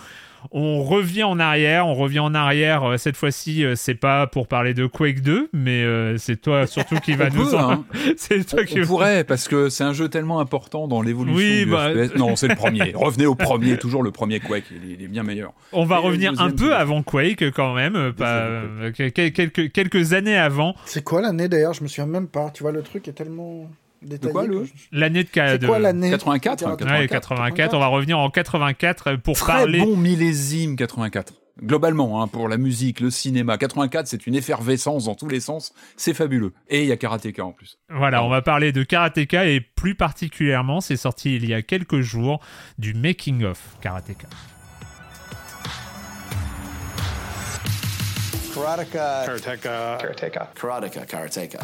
On 0.51 0.83
revient 0.83 1.23
en 1.23 1.39
arrière, 1.39 1.87
on 1.87 1.93
revient 1.93 2.19
en 2.19 2.33
arrière. 2.33 2.83
euh, 2.83 2.97
cette 2.97 3.17
fois-ci, 3.17 3.63
euh, 3.65 3.75
c'est 3.75 3.95
pas 3.95 4.27
pour 4.27 4.47
parler 4.47 4.73
de 4.73 4.85
Quake 4.85 5.21
2, 5.21 5.49
mais 5.53 5.83
euh, 5.83 6.17
c'est 6.17 6.37
toi 6.41 6.67
surtout 6.67 6.95
qui 6.97 7.13
va 7.15 7.25
On 7.31 7.35
nous 7.35 7.49
peut, 7.49 7.57
en... 7.57 7.71
hein. 7.71 7.85
c'est 8.17 8.45
toi 8.45 8.63
qui 8.63 8.81
On 8.81 8.85
pourrait, 8.85 9.23
parce 9.23 9.47
que 9.47 9.69
c'est 9.69 9.83
un 9.83 9.93
jeu 9.93 10.09
tellement 10.09 10.39
important 10.39 10.87
dans 10.87 11.01
l'évolution 11.01 11.37
Oui, 11.37 11.65
du 11.65 11.71
bah- 11.71 11.89
FPS. 11.93 12.15
Non, 12.15 12.35
c'est 12.35 12.47
le 12.47 12.55
premier. 12.65 12.91
Revenez 12.95 13.25
au 13.25 13.35
premier, 13.35 13.77
toujours 13.77 14.03
le 14.03 14.11
premier 14.11 14.39
Quake, 14.39 14.65
il 14.71 14.89
est, 14.91 14.93
il 14.95 15.03
est 15.03 15.07
bien 15.07 15.23
meilleur. 15.23 15.53
On 15.71 15.85
va 15.85 15.97
Et 15.97 15.99
revenir 15.99 16.33
un 16.39 16.51
peu 16.51 16.75
avant 16.75 17.03
Quake 17.03 17.51
quand 17.51 17.73
même, 17.73 18.13
pas, 18.13 18.49
quel- 18.95 19.11
quelques, 19.33 19.71
quelques 19.71 20.13
années 20.13 20.37
avant. 20.37 20.75
C'est 20.85 21.03
quoi 21.03 21.21
l'année 21.21 21.47
d'ailleurs? 21.47 21.73
Je 21.73 21.83
me 21.83 21.87
souviens 21.87 22.05
même 22.05 22.27
pas. 22.27 22.49
Tu 22.53 22.63
vois, 22.63 22.71
le 22.71 22.81
truc 22.81 23.07
est 23.07 23.13
tellement 23.13 23.69
détaillé. 24.05 24.31
quoi, 24.31 24.45
le- 24.47 24.67
L'année 24.91 25.23
de, 25.23 25.29
C'est 25.33 25.57
de- 25.57 25.67
quoi 25.67 25.79
l'année 25.79 26.09
84, 26.11 26.63
On 26.65 26.69
va 26.69 26.75
dire 26.75 26.87
Ouais, 26.87 27.07
84, 27.07 27.73
on 27.75 27.79
va 27.79 27.87
revenir 27.87 28.17
en 28.19 28.29
84 28.29 29.15
pour 29.15 29.35
Très 29.35 29.53
parler. 29.53 29.79
bon 29.79 29.97
millésime 29.97 30.75
84. 30.75 31.33
Globalement, 31.63 32.21
hein, 32.21 32.27
pour 32.27 32.49
la 32.49 32.57
musique, 32.57 32.99
le 32.99 33.09
cinéma, 33.09 33.57
84, 33.57 34.07
c'est 34.07 34.27
une 34.27 34.35
effervescence 34.35 35.05
dans 35.05 35.15
tous 35.15 35.29
les 35.29 35.39
sens. 35.39 35.73
C'est 35.95 36.13
fabuleux. 36.13 36.51
Et 36.67 36.81
il 36.83 36.87
y 36.89 36.91
a 36.91 36.97
Karateka 36.97 37.45
en 37.45 37.53
plus. 37.53 37.77
Voilà, 37.89 38.23
on 38.25 38.29
va 38.29 38.41
parler 38.41 38.73
de 38.73 38.83
Karateka 38.83 39.45
et 39.45 39.61
plus 39.61 39.95
particulièrement, 39.95 40.81
c'est 40.81 40.97
sorti 40.97 41.35
il 41.37 41.47
y 41.47 41.53
a 41.53 41.61
quelques 41.61 42.01
jours, 42.01 42.41
du 42.77 42.93
making 42.93 43.45
of 43.45 43.57
Karateka. 43.81 44.27
Karateka. 48.53 49.23
Karateka. 49.25 49.97
Karateka. 50.01 50.51
Karateka. 50.55 51.05
Karateka. 51.05 51.59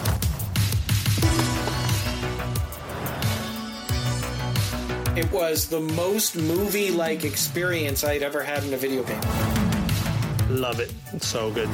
It 5.14 5.30
was 5.34 5.68
the 5.68 5.82
most 5.82 6.38
movie 6.38 6.90
like 6.90 7.26
experience 7.26 8.06
I'd 8.06 8.24
ever 8.24 8.42
had 8.42 8.64
in 8.64 8.74
a 8.74 8.78
video 8.78 9.04
game. 9.04 9.20
Love 10.50 10.80
it. 10.80 10.94
It's 11.14 11.28
so 11.28 11.52
good. 11.52 11.68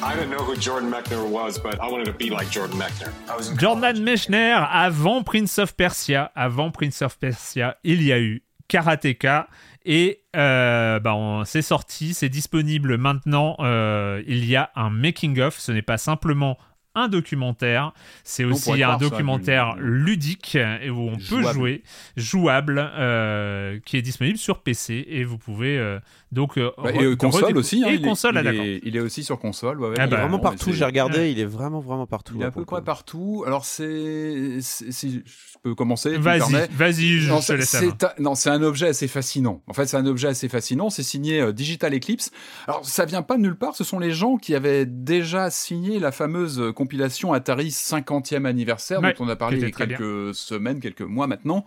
I 0.00 0.14
didn't 0.14 0.30
know 0.30 0.44
who 0.44 0.54
Jordan 0.54 0.90
Mechner 0.92 1.28
was, 1.28 1.58
but 1.58 1.80
I 1.80 1.90
wanted 1.90 2.04
to 2.04 2.12
be 2.12 2.30
like 2.30 2.48
Jordan 2.48 2.78
Mechner. 2.78 3.12
I 3.28 3.36
was 3.36 3.50
in 3.50 3.58
Jordan 3.58 4.04
Mechner, 4.04 4.68
avant 4.70 5.24
Prince 5.26 5.58
of 5.58 5.76
Persia, 5.76 6.30
avant 6.36 6.70
Prince 6.70 7.02
of 7.02 7.18
Persia, 7.18 7.76
il 7.82 8.00
y 8.00 8.12
a 8.12 8.20
eu 8.20 8.42
Karateka 8.68 9.48
et 9.84 10.20
euh, 10.36 11.00
bah, 11.00 11.42
c'est 11.44 11.62
sorti, 11.62 12.14
c'est 12.14 12.28
disponible 12.28 12.98
maintenant. 12.98 13.56
euh, 13.58 14.22
il 14.28 14.44
y 14.44 14.54
a 14.54 14.70
un 14.76 14.90
making 14.90 15.40
of, 15.40 15.58
ce 15.58 15.72
n'est 15.72 15.82
pas 15.82 15.98
simplement 15.98 16.56
un 16.94 17.08
documentaire, 17.08 17.92
c'est 18.22 18.44
aussi 18.44 18.72
un 18.72 18.76
croire 18.76 19.00
ça, 19.00 19.08
documentaire 19.08 19.76
ludique 19.78 20.56
et 20.56 20.90
où 20.90 21.08
on 21.10 21.16
peut 21.16 21.42
jouer, 21.52 21.82
jouable, 22.16 22.78
euh, 22.78 23.80
qui 23.84 23.96
est 23.96 24.02
disponible 24.02 24.38
sur 24.38 24.60
PC 24.60 25.04
et 25.08 25.24
vous 25.24 25.38
pouvez 25.38 25.78
euh, 25.78 25.98
donc 26.34 26.58
euh, 26.58 26.70
Bah, 26.82 26.90
et 26.92 27.02
euh, 27.02 27.16
console 27.16 27.56
aussi. 27.56 27.82
hein, 27.84 27.88
et 27.88 27.94
il 27.94 28.00
est- 28.00 28.08
console, 28.08 28.34
il, 28.36 28.42
d'accord. 28.44 28.64
est, 28.64 28.80
il 28.84 28.96
est 28.96 29.00
aussi 29.00 29.24
sur 29.24 29.38
console. 29.38 29.80
ouais, 29.80 29.88
ouais, 29.88 29.94
Ah 29.98 30.02
il 30.02 30.08
est 30.08 30.10
bah, 30.10 30.10
Il 30.10 30.18
est 30.18 30.20
vraiment 30.22 30.36
bon, 30.38 30.42
partout, 30.42 30.72
j'ai 30.72 30.84
regardé, 30.84 31.30
il 31.30 31.38
est 31.40 31.44
vraiment 31.46 31.80
vraiment 31.80 32.06
partout. 32.06 32.34
Il 32.36 32.42
est 32.42 32.46
à 32.46 32.50
peu 32.50 32.64
près 32.64 32.82
partout. 32.82 33.44
Alors 33.46 33.64
c'est, 33.64 34.58
si 34.60 35.22
je 35.24 35.58
peux 35.62 35.74
commencer. 35.74 36.16
Vas-y, 36.18 36.68
vas-y, 36.72 37.18
je 37.20 37.28
Non, 37.30 37.38
te 37.38 37.44
c'est- 37.44 37.56
laisse 37.56 37.74
un- 37.74 37.94
non, 38.22 38.34
c'est 38.34 38.50
un 38.50 38.62
objet 38.62 38.88
assez 38.88 39.08
fascinant. 39.08 39.62
En 39.66 39.72
fait, 39.72 39.86
c'est 39.86 39.96
un 39.96 40.06
objet 40.06 40.28
assez 40.28 40.48
fascinant. 40.48 40.90
C'est 40.90 41.02
signé 41.02 41.40
euh, 41.40 41.52
Digital 41.52 41.94
Eclipse. 41.94 42.30
Alors, 42.66 42.84
ça 42.84 43.04
vient 43.04 43.22
pas 43.22 43.36
de 43.36 43.42
nulle 43.42 43.56
part. 43.56 43.74
Ce 43.76 43.84
sont 43.84 43.98
les 43.98 44.10
gens 44.10 44.36
qui 44.36 44.54
avaient 44.54 44.84
déjà 44.86 45.50
signé 45.50 45.98
la 45.98 46.12
fameuse 46.12 46.62
compilation 46.74 47.32
Atari 47.32 47.70
50e 47.70 48.44
anniversaire 48.44 49.00
Ouais, 49.00 49.14
dont 49.16 49.24
on 49.24 49.28
a 49.28 49.36
parlé 49.36 49.56
il 49.58 49.62
y 49.62 49.64
a 49.64 49.68
bien. 49.68 49.96
quelques 49.96 50.34
semaines, 50.34 50.80
quelques 50.80 51.00
mois 51.02 51.26
maintenant. 51.26 51.64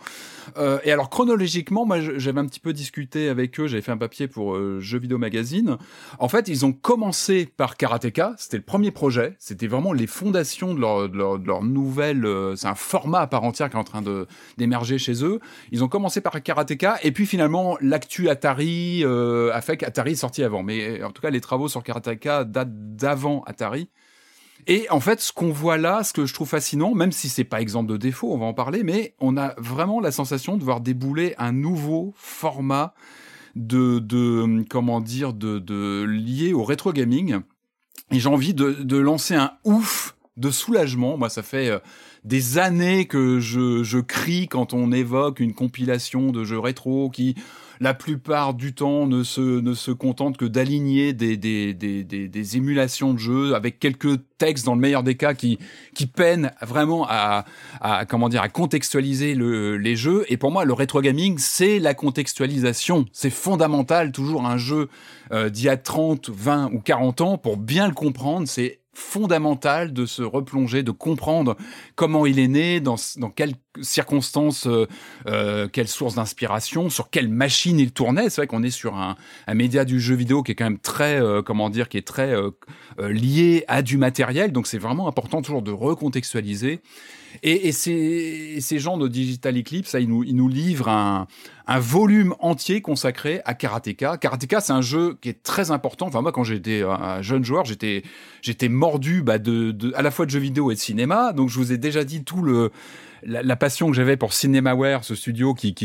Euh, 0.57 0.79
et 0.83 0.91
alors, 0.91 1.09
chronologiquement, 1.09 1.85
moi, 1.85 1.97
j'avais 1.99 2.39
un 2.39 2.45
petit 2.45 2.59
peu 2.59 2.73
discuté 2.73 3.29
avec 3.29 3.59
eux. 3.59 3.67
J'avais 3.67 3.81
fait 3.81 3.91
un 3.91 3.97
papier 3.97 4.27
pour 4.27 4.55
euh, 4.57 4.79
Jeux 4.79 4.99
Vidéo 4.99 5.17
Magazine. 5.17 5.77
En 6.19 6.27
fait, 6.27 6.47
ils 6.47 6.65
ont 6.65 6.73
commencé 6.73 7.45
par 7.45 7.77
Karateka, 7.77 8.35
c'était 8.37 8.57
le 8.57 8.63
premier 8.63 8.91
projet, 8.91 9.35
c'était 9.39 9.67
vraiment 9.67 9.93
les 9.93 10.07
fondations 10.07 10.73
de 10.73 10.79
leur, 10.79 11.09
de 11.09 11.47
leur, 11.47 11.63
nouvelle, 11.63 12.25
euh, 12.25 12.55
c'est 12.55 12.67
un 12.67 12.75
format 12.75 13.21
à 13.21 13.27
part 13.27 13.43
entière 13.43 13.69
qui 13.69 13.75
est 13.75 13.79
en 13.79 13.83
train 13.83 14.03
d'émerger 14.57 14.97
chez 14.97 15.23
eux. 15.23 15.39
Ils 15.71 15.83
ont 15.83 15.87
commencé 15.87 16.21
par 16.21 16.41
Karateka, 16.41 16.99
et 17.03 17.11
puis 17.11 17.25
finalement, 17.25 17.77
l'actu 17.81 18.29
Atari 18.29 19.03
euh, 19.03 19.51
a 19.53 19.61
fait 19.61 19.77
qu'Atari 19.77 20.11
est 20.11 20.15
sorti 20.15 20.43
avant. 20.43 20.63
Mais 20.63 21.03
en 21.03 21.11
tout 21.11 21.21
cas, 21.21 21.29
les 21.29 21.41
travaux 21.41 21.67
sur 21.67 21.83
Karateka 21.83 22.43
datent 22.43 22.95
d'avant 22.95 23.43
Atari. 23.45 23.89
Et 24.69 24.85
en 24.89 24.99
fait, 24.99 25.21
ce 25.21 25.31
qu'on 25.31 25.49
voit 25.49 25.77
là, 25.77 26.03
ce 26.03 26.11
que 26.11 26.25
je 26.25 26.33
trouve 26.33 26.49
fascinant, 26.49 26.93
même 26.93 27.13
si 27.13 27.29
c'est 27.29 27.45
pas 27.45 27.61
exemple 27.61 27.89
de 27.89 27.95
défaut, 27.95 28.33
on 28.33 28.37
va 28.37 28.45
en 28.45 28.53
parler, 28.53 28.83
mais 28.83 29.15
on 29.19 29.37
a 29.37 29.53
vraiment 29.57 30.01
la 30.01 30.11
sensation 30.11 30.57
de 30.57 30.63
voir 30.63 30.81
débouler 30.81 31.35
un 31.37 31.53
nouveau 31.53 32.13
format 32.17 32.93
de, 33.57 33.99
de 33.99 34.63
comment 34.69 35.01
dire, 35.01 35.33
de, 35.33 35.59
de 35.59 36.53
au 36.53 36.63
rétro 36.63 36.93
gaming. 36.93 37.39
Et 38.11 38.19
j'ai 38.19 38.29
envie 38.29 38.53
de, 38.53 38.71
de 38.71 38.97
lancer 38.97 39.35
un 39.35 39.51
ouf 39.65 40.15
de 40.37 40.51
soulagement. 40.51 41.17
Moi, 41.17 41.29
ça 41.29 41.43
fait 41.43 41.69
euh, 41.69 41.79
des 42.23 42.57
années 42.57 43.05
que 43.05 43.39
je, 43.39 43.83
je 43.83 43.99
crie 43.99 44.47
quand 44.47 44.73
on 44.73 44.91
évoque 44.91 45.39
une 45.39 45.53
compilation 45.53 46.31
de 46.31 46.43
jeux 46.43 46.59
rétro 46.59 47.09
qui 47.09 47.35
la 47.79 47.93
plupart 47.93 48.53
du 48.53 48.73
temps 48.73 49.07
ne 49.07 49.23
se, 49.23 49.41
ne 49.41 49.73
se 49.73 49.91
contentent 49.91 50.37
que 50.37 50.45
d'aligner 50.45 51.13
des, 51.13 51.37
des, 51.37 51.73
des, 51.73 52.03
des, 52.03 52.27
des 52.27 52.57
émulations 52.57 53.13
de 53.13 53.19
jeux 53.19 53.55
avec 53.55 53.79
quelques 53.79 54.19
textes 54.37 54.65
dans 54.65 54.75
le 54.75 54.81
meilleur 54.81 55.03
des 55.03 55.15
cas 55.15 55.33
qui, 55.33 55.57
qui 55.95 56.05
peinent 56.05 56.51
vraiment 56.61 57.05
à, 57.09 57.45
à, 57.81 58.05
comment 58.05 58.29
dire, 58.29 58.41
à 58.41 58.49
contextualiser 58.49 59.35
le, 59.35 59.77
les 59.77 59.95
jeux. 59.95 60.25
Et 60.29 60.37
pour 60.37 60.51
moi, 60.51 60.65
le 60.65 60.73
rétro 60.73 61.01
gaming, 61.01 61.37
c'est 61.37 61.79
la 61.79 61.93
contextualisation. 61.93 63.05
C'est 63.11 63.29
fondamental, 63.29 64.11
toujours 64.11 64.45
un 64.45 64.57
jeu 64.57 64.89
euh, 65.31 65.49
d'il 65.49 65.65
y 65.65 65.69
a 65.69 65.77
30, 65.77 66.29
20 66.29 66.71
ou 66.73 66.79
40 66.79 67.21
ans, 67.21 67.37
pour 67.37 67.57
bien 67.57 67.87
le 67.87 67.93
comprendre, 67.93 68.47
c'est 68.47 68.79
fondamental 68.97 69.93
de 69.93 70.07
se 70.07 70.23
replonger, 70.23 70.81
de 70.81 70.89
comprendre 70.89 71.55
comment 71.95 72.25
il 72.25 72.39
est 72.39 72.47
né, 72.47 72.79
dans, 72.79 72.95
dans 73.17 73.29
quelles 73.29 73.53
circonstances, 73.79 74.65
euh, 74.65 74.87
euh, 75.27 75.67
quelles 75.67 75.87
d'inspiration, 76.15 76.89
sur 76.89 77.11
quelle 77.11 77.29
machine 77.29 77.79
il 77.79 77.91
tournait. 77.91 78.31
C'est 78.31 78.41
vrai 78.41 78.47
qu'on 78.47 78.63
est 78.63 78.71
sur 78.71 78.95
un, 78.95 79.15
un, 79.45 79.53
média 79.53 79.85
du 79.85 79.99
jeu 79.99 80.15
vidéo 80.15 80.41
qui 80.41 80.53
est 80.53 80.55
quand 80.55 80.65
même 80.65 80.79
très, 80.79 81.21
euh, 81.21 81.43
comment 81.43 81.69
dire, 81.69 81.89
qui 81.89 81.97
est 81.97 82.07
très 82.07 82.33
euh, 82.35 82.49
lié 82.99 83.65
à 83.67 83.83
du 83.83 83.97
matériel. 83.97 84.51
Donc 84.51 84.65
c'est 84.65 84.79
vraiment 84.79 85.07
important 85.07 85.43
toujours 85.43 85.61
de 85.61 85.71
recontextualiser. 85.71 86.81
Et, 87.43 87.71
ces, 87.71 88.79
gens 88.79 88.97
de 88.97 89.07
Digital 89.07 89.57
Eclipse, 89.57 89.95
ils 89.99 90.07
nous, 90.07 90.47
livrent 90.47 90.89
un, 90.89 91.27
volume 91.79 92.33
entier 92.39 92.81
consacré 92.81 93.41
à 93.45 93.53
Karateka. 93.53 94.17
Karateka, 94.17 94.61
c'est 94.61 94.73
un 94.73 94.81
jeu 94.81 95.17
qui 95.21 95.29
est 95.29 95.43
très 95.43 95.71
important. 95.71 96.07
Enfin, 96.07 96.21
moi, 96.21 96.31
quand 96.31 96.43
j'étais 96.43 96.83
un 96.83 97.21
jeune 97.21 97.43
joueur, 97.43 97.65
j'étais, 97.65 98.03
mordu 98.69 99.21
bah, 99.21 99.37
à 99.95 100.01
la 100.01 100.11
fois 100.11 100.25
de 100.25 100.31
jeux 100.31 100.39
vidéo 100.39 100.71
et 100.71 100.75
de 100.75 100.79
cinéma. 100.79 101.33
Donc, 101.33 101.49
je 101.49 101.57
vous 101.57 101.71
ai 101.71 101.77
déjà 101.77 102.03
dit 102.03 102.23
tout 102.23 102.41
le, 102.41 102.71
la, 103.23 103.55
passion 103.55 103.87
que 103.87 103.95
j'avais 103.95 104.17
pour 104.17 104.33
Cinemaware, 104.33 105.03
ce 105.03 105.15
studio 105.15 105.53
qui, 105.53 105.75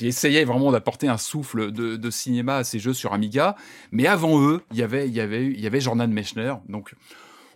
essayait 0.00 0.44
vraiment 0.44 0.72
d'apporter 0.72 1.08
un 1.08 1.16
souffle 1.16 1.70
de, 1.72 2.10
cinéma 2.10 2.56
à 2.56 2.64
ces 2.64 2.78
jeux 2.78 2.94
sur 2.94 3.12
Amiga. 3.12 3.56
Mais 3.92 4.06
avant 4.06 4.40
eux, 4.40 4.62
il 4.72 4.78
y 4.78 4.82
avait, 4.82 5.08
y 5.08 5.20
avait 5.20 5.80
Jordan 5.80 6.10
Mechner. 6.10 6.54
Donc, 6.68 6.94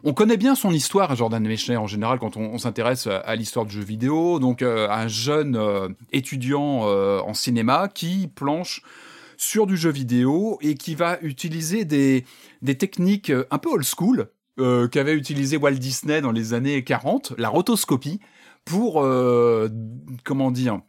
on 0.06 0.12
connaît 0.12 0.36
bien 0.36 0.54
son 0.54 0.70
histoire, 0.70 1.16
Jordan 1.16 1.42
Mechner, 1.42 1.78
en 1.78 1.86
général, 1.86 2.18
quand 2.18 2.36
on, 2.36 2.58
s'intéresse 2.58 3.06
à, 3.06 3.34
l'histoire 3.36 3.64
de 3.64 3.70
jeux 3.70 3.82
vidéo. 3.82 4.38
Donc, 4.38 4.60
euh, 4.60 4.86
un 4.90 5.08
jeune 5.08 5.56
euh, 5.56 5.88
étudiant 6.12 6.82
euh, 6.84 7.20
en 7.20 7.32
cinéma 7.32 7.88
qui 7.88 8.28
planche 8.28 8.82
sur 9.38 9.66
du 9.66 9.78
jeu 9.78 9.90
vidéo 9.90 10.58
et 10.60 10.74
qui 10.74 10.94
va 10.94 11.18
utiliser 11.22 11.86
des, 11.86 12.26
techniques 12.78 13.32
un 13.50 13.58
peu 13.58 13.70
old 13.70 13.84
school 13.84 14.28
qu'avait 14.92 15.14
utilisé 15.14 15.56
Walt 15.56 15.72
Disney 15.72 16.20
dans 16.20 16.30
les 16.30 16.54
années 16.54 16.84
40, 16.84 17.32
la 17.38 17.48
rotoscopie, 17.48 18.20
pour, 18.64 19.04
comment 20.22 20.50
dire, 20.52 20.80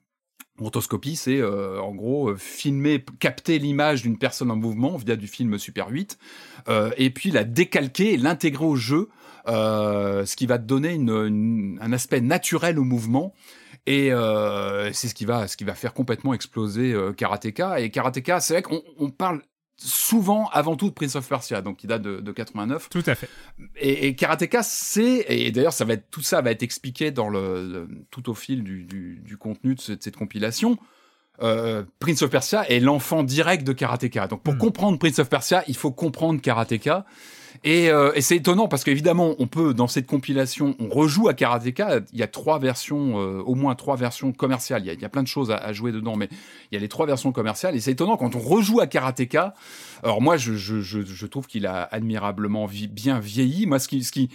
Rotoscopie, 0.60 1.16
c'est 1.16 1.44
en 1.44 1.96
gros 1.96 2.36
filmer, 2.36 3.04
capter 3.20 3.58
l'image 3.58 4.04
d'une 4.04 4.20
personne 4.20 4.52
en 4.52 4.56
mouvement 4.56 4.96
via 4.98 5.16
du 5.16 5.28
film 5.28 5.58
Super 5.58 5.90
8, 5.90 6.18
euh, 6.20 6.55
et 6.68 7.10
puis 7.10 7.32
la 7.32 7.44
décalquer 7.44 8.14
et 8.14 8.18
l'intégrer 8.18 8.66
au 8.66 8.76
jeu, 8.76 9.10
euh, 9.48 10.26
ce 10.26 10.36
qui 10.36 10.46
va 10.46 10.58
te 10.58 10.64
donner 10.64 10.94
une, 10.94 11.10
une, 11.10 11.80
un 11.82 11.94
aspect 11.94 12.22
naturel 12.22 12.80
au 12.80 12.84
mouvement. 12.84 13.34
Et 13.86 14.12
euh, 14.12 14.92
c'est 14.94 15.08
ce 15.08 15.14
qui 15.14 15.26
va, 15.26 15.48
ce 15.48 15.58
qui 15.58 15.64
va 15.64 15.76
faire 15.76 15.94
complètement 15.94 16.34
exploser 16.34 16.96
Karateka. 17.18 17.80
Et 17.80 17.92
Karateka, 17.92 18.40
c'est 18.40 18.54
vrai 18.54 18.62
qu'on 18.64 18.82
on 18.98 19.12
parle 19.12 19.42
souvent 19.78 20.48
avant 20.52 20.76
tout 20.76 20.90
de 20.90 20.94
Prince 20.94 21.16
of 21.16 21.28
Persia, 21.28 21.62
donc 21.62 21.78
qui 21.78 21.88
date 21.88 22.02
de, 22.02 22.20
de 22.20 22.32
89. 22.32 22.90
Tout 22.90 23.04
à 23.06 23.16
fait. 23.16 23.30
Et, 23.76 24.08
et 24.08 24.16
Karateka, 24.16 24.64
c'est 24.64 25.26
et 25.28 25.52
d'ailleurs 25.52 25.74
ça 25.74 25.86
va 25.86 25.94
être 25.94 26.10
tout 26.10 26.22
ça 26.22 26.42
va 26.42 26.52
être 26.52 26.64
expliqué 26.64 27.12
dans 27.12 27.30
le, 27.30 27.68
le 27.68 27.88
tout 28.10 28.30
au 28.30 28.34
fil 28.34 28.64
du, 28.64 28.84
du, 28.84 29.22
du 29.24 29.38
contenu 29.38 29.76
de 29.76 29.82
cette, 29.82 30.04
cette 30.04 30.16
compilation. 30.16 30.78
Euh, 31.42 31.84
Prince 32.00 32.22
of 32.22 32.30
Persia 32.30 32.68
est 32.70 32.80
l'enfant 32.80 33.24
direct 33.24 33.66
de 33.66 33.74
Karateka. 33.74 34.28
Donc 34.28 34.42
pour 34.42 34.56
mmh. 34.56 34.60
comprendre 34.60 35.00
Prince 35.00 35.20
of 35.20 35.30
Persia, 35.30 35.64
il 35.68 35.76
faut 35.76 35.92
comprendre 35.92 36.42
Karateka. 36.42 37.06
Et, 37.64 37.90
euh, 37.90 38.12
et 38.16 38.22
c'est 38.22 38.36
étonnant 38.36 38.68
parce 38.68 38.84
qu'évidemment, 38.84 39.36
on 39.40 39.48
peut 39.48 39.74
dans 39.74 39.88
cette 39.88 40.08
compilation, 40.08 40.76
on 40.80 40.90
rejoue 40.90 41.30
à 41.30 41.34
Karateka. 41.34 42.02
Il 42.12 42.20
y 42.20 42.24
a 42.24 42.28
trois 42.28 42.60
versions, 42.60 43.20
euh, 43.20 43.42
au 43.42 43.56
moins 43.56 43.76
trois 43.76 43.96
versions 43.96 44.32
commerciales. 44.34 44.84
Il 44.84 44.88
y 44.88 44.90
a, 44.90 44.94
il 44.94 45.02
y 45.02 45.06
a 45.06 45.10
plein 45.10 45.24
de 45.24 45.28
choses 45.28 45.52
à, 45.52 45.58
à, 45.58 45.74
jouer 45.74 45.92
dedans, 45.92 46.16
mais 46.16 46.30
il 46.72 46.76
y 46.76 46.78
a 46.78 46.80
les 46.80 46.90
trois 46.90 47.06
versions 47.06 47.32
commerciales. 47.32 47.76
Et 47.76 47.80
c'est 47.80 47.92
étonnant 47.92 48.18
quand 48.18 48.36
on 48.36 48.40
rejoue 48.40 48.80
à 48.82 48.88
Karateka. 48.88 49.54
Alors 50.06 50.22
moi, 50.22 50.38
je, 50.38 51.26
trouve 51.26 51.48
qu'il 51.48 51.66
a 51.66 51.82
admirablement 51.92 52.70
bien 52.92 53.20
vieilli. 53.20 53.66
Moi, 53.66 53.80
ce 53.80 53.88
qui, 53.88 54.30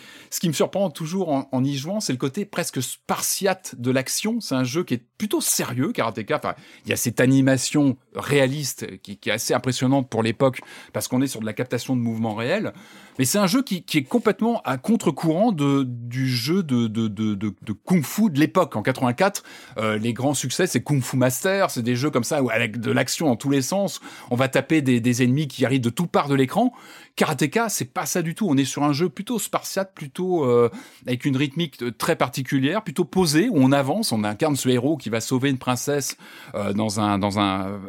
me 0.45 0.53
surprend 0.53 0.91
toujours 0.91 1.29
en, 1.29 1.49
en 1.53 1.63
y 1.63 1.77
jouant, 1.77 2.01
c'est 2.01 2.13
le 2.13 2.19
côté 2.19 2.45
presque 2.45 2.83
spartiate 2.83 3.77
de 3.79 3.93
l'action. 3.93 4.41
C'est 4.41 4.57
un 4.57 4.65
jeu 4.65 4.83
qui 4.83 4.95
est 4.95 5.05
plutôt 5.17 5.41
sérieux, 5.41 5.93
Karateka. 5.93 6.39
Enfin, 6.39 6.55
il 6.87 6.91
y 6.91 6.93
a 6.93 6.97
cette 6.97 7.21
animation 7.21 7.97
réaliste 8.17 9.01
qui, 9.03 9.21
est 9.25 9.31
assez 9.31 9.55
impressionnante 9.55 10.11
pour 10.11 10.25
l'époque 10.25 10.61
parce 10.93 11.07
qu'on 11.07 11.23
est 11.23 11.29
sur 11.29 11.39
de 11.39 11.47
la 11.47 11.53
captation 11.53 11.95
de 11.95 12.01
mouvements 12.01 12.35
réels. 12.35 12.73
Mais 13.21 13.25
c'est 13.25 13.39
un 13.39 13.47
jeu 13.47 13.63
qui, 13.63 13.85
est 13.95 14.03
complètement 14.03 14.63
à 14.65 14.77
contre-courant 14.77 15.53
du 15.53 16.29
jeu 16.29 16.65
de, 16.65 17.75
kung-fu 17.85 18.31
de 18.31 18.41
l'époque. 18.41 18.75
En 18.75 18.83
84, 18.83 19.45
euh, 19.79 19.99
les 19.99 20.15
grands 20.15 20.35
succès, 20.35 20.67
c'est 20.67 20.83
Kung 20.83 21.03
Fu 21.03 21.17
Master, 21.17 21.71
c'est 21.71 21.83
des 21.83 21.95
jeux 21.95 22.11
comme 22.11 22.25
ça 22.25 22.43
où 22.43 22.51
avec 22.51 22.81
de 22.81 22.91
l'action 22.91 23.27
dans 23.27 23.37
tous 23.37 23.51
les 23.51 23.63
sens, 23.63 24.01
on 24.33 24.37
va 24.37 24.49
taper 24.49 24.83
des 24.83 25.23
ennemis 25.23 25.47
qui 25.47 25.60
arrivent 25.65 25.81
de 25.81 25.91
toutes 25.91 26.11
parts 26.11 26.29
de 26.29 26.35
l'écran. 26.35 26.73
Karateka, 27.17 27.69
c'est 27.69 27.93
pas 27.93 28.07
ça 28.07 28.23
du 28.23 28.35
tout. 28.35 28.47
On 28.49 28.57
est 28.57 28.65
sur 28.65 28.83
un 28.83 28.93
jeu 28.93 29.09
plutôt 29.09 29.39
spartiate, 29.39 29.93
plutôt 29.95 30.45
euh, 30.45 30.71
avec 31.07 31.25
une 31.25 31.37
rythmique 31.37 31.97
très 31.99 32.17
particulière, 32.17 32.83
plutôt 32.83 33.05
posée, 33.05 33.49
où 33.49 33.57
on 33.57 33.73
avance, 33.73 34.13
on 34.13 34.25
incarne 34.25 34.57
ce 34.57 34.69
héros 34.69 34.97
qui 34.97 35.11
va 35.11 35.21
sauver 35.21 35.51
une 35.51 35.59
princesse 35.59 36.17
euh, 36.55 36.73
dans 36.73 37.01
un 37.01 37.19
dans 37.19 37.39
un 37.39 37.81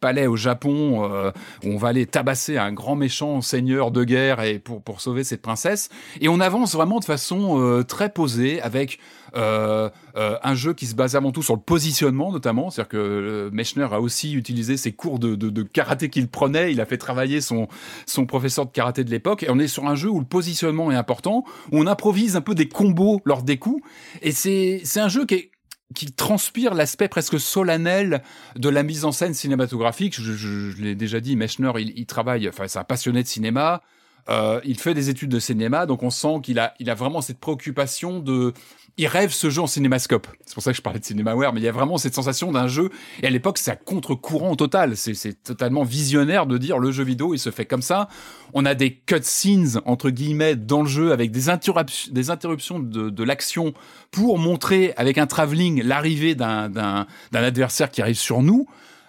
palais 0.00 0.26
au 0.26 0.36
Japon 0.36 1.10
euh, 1.10 1.30
où 1.64 1.70
on 1.70 1.78
va 1.78 1.88
aller 1.88 2.06
tabasser 2.06 2.58
un 2.58 2.72
grand 2.72 2.96
méchant 2.96 3.40
seigneur 3.40 3.90
de 3.90 4.04
guerre 4.04 4.42
et 4.42 4.58
pour 4.58 4.82
pour 4.82 5.00
sauver 5.00 5.24
cette 5.24 5.42
princesse. 5.42 5.88
Et 6.20 6.28
on 6.28 6.40
avance 6.40 6.74
vraiment 6.74 7.00
de 7.00 7.04
façon 7.04 7.82
très 7.88 8.10
posée 8.10 8.60
avec 8.60 8.98
euh, 9.36 9.90
euh, 10.16 10.38
un 10.42 10.54
jeu 10.54 10.72
qui 10.72 10.86
se 10.86 10.94
base 10.94 11.14
avant 11.14 11.30
tout 11.30 11.42
sur 11.42 11.54
le 11.54 11.60
positionnement 11.60 12.32
notamment, 12.32 12.70
c'est-à-dire 12.70 12.88
que 12.88 12.96
euh, 12.96 13.50
Mechner 13.52 13.86
a 13.90 14.00
aussi 14.00 14.32
utilisé 14.32 14.76
ses 14.76 14.92
cours 14.92 15.18
de, 15.18 15.62
karaté 15.62 16.08
qu'il 16.08 16.28
prenait, 16.28 16.72
il 16.72 16.80
a 16.80 16.86
fait 16.86 16.96
travailler 16.96 17.40
son, 17.40 17.68
son 18.06 18.24
professeur 18.24 18.66
de 18.66 18.70
karaté 18.70 19.04
de 19.04 19.10
l'époque, 19.10 19.42
et 19.42 19.50
on 19.50 19.58
est 19.58 19.68
sur 19.68 19.86
un 19.86 19.94
jeu 19.94 20.08
où 20.08 20.20
le 20.20 20.26
positionnement 20.26 20.90
est 20.90 20.96
important, 20.96 21.44
où 21.70 21.78
on 21.78 21.86
improvise 21.86 22.36
un 22.36 22.40
peu 22.40 22.54
des 22.54 22.68
combos 22.68 23.20
lors 23.24 23.42
des 23.42 23.58
coups, 23.58 23.82
et 24.22 24.32
c'est 24.32 24.82
un 24.96 25.08
jeu 25.08 25.26
qui 25.26 25.50
qui 25.94 26.10
transpire 26.10 26.74
l'aspect 26.74 27.06
presque 27.06 27.38
solennel 27.38 28.20
de 28.56 28.68
la 28.68 28.82
mise 28.82 29.04
en 29.04 29.12
scène 29.12 29.34
cinématographique. 29.34 30.20
Je, 30.20 30.82
l'ai 30.82 30.96
déjà 30.96 31.20
dit, 31.20 31.36
Mechner, 31.36 31.70
il, 31.78 31.92
il 31.96 32.06
travaille, 32.06 32.48
enfin, 32.48 32.66
c'est 32.66 32.80
un 32.80 32.84
passionné 32.84 33.22
de 33.22 33.28
cinéma. 33.28 33.82
Il 34.28 34.78
fait 34.80 34.94
des 34.94 35.10
études 35.10 35.30
de 35.30 35.38
cinéma, 35.38 35.86
donc 35.86 36.02
on 36.02 36.10
sent 36.10 36.40
qu'il 36.42 36.58
a, 36.58 36.74
il 36.80 36.90
a 36.90 36.94
vraiment 36.94 37.20
cette 37.20 37.38
préoccupation 37.38 38.18
de, 38.18 38.52
il 38.98 39.06
rêve 39.06 39.30
ce 39.30 39.50
jeu 39.50 39.60
en 39.60 39.66
cinémascope. 39.66 40.26
C'est 40.46 40.54
pour 40.54 40.62
ça 40.62 40.70
que 40.70 40.76
je 40.76 40.82
parlais 40.82 40.98
de 40.98 41.04
Cinemaware, 41.04 41.52
mais 41.52 41.60
il 41.60 41.64
y 41.64 41.68
a 41.68 41.72
vraiment 41.72 41.98
cette 41.98 42.14
sensation 42.14 42.50
d'un 42.50 42.66
jeu. 42.66 42.90
Et 43.22 43.26
à 43.26 43.30
l'époque, 43.30 43.58
c'est 43.58 43.70
à 43.70 43.76
contre-courant 43.76 44.56
total. 44.56 44.96
C'est 44.96 45.42
totalement 45.42 45.84
visionnaire 45.84 46.46
de 46.46 46.56
dire 46.56 46.78
le 46.78 46.90
jeu 46.92 47.04
vidéo, 47.04 47.34
il 47.34 47.38
se 47.38 47.50
fait 47.50 47.66
comme 47.66 47.82
ça. 47.82 48.08
On 48.54 48.64
a 48.64 48.74
des 48.74 48.94
cutscenes, 48.94 49.80
entre 49.84 50.08
guillemets, 50.08 50.56
dans 50.56 50.82
le 50.82 50.88
jeu 50.88 51.12
avec 51.12 51.30
des, 51.30 51.50
interruptions, 51.50 52.12
des 52.12 52.30
interruptions 52.30 52.78
de, 52.78 53.10
de 53.10 53.22
l'action 53.22 53.74
pour 54.10 54.38
montrer 54.38 54.94
avec 54.96 55.18
un 55.18 55.26
travelling 55.26 55.82
l'arrivée 55.82 56.34
d'un 56.34 57.06
adversaire 57.32 57.90
qui 57.90 58.00
arrive 58.00 58.18
sur 58.18 58.42
nous. 58.42 58.66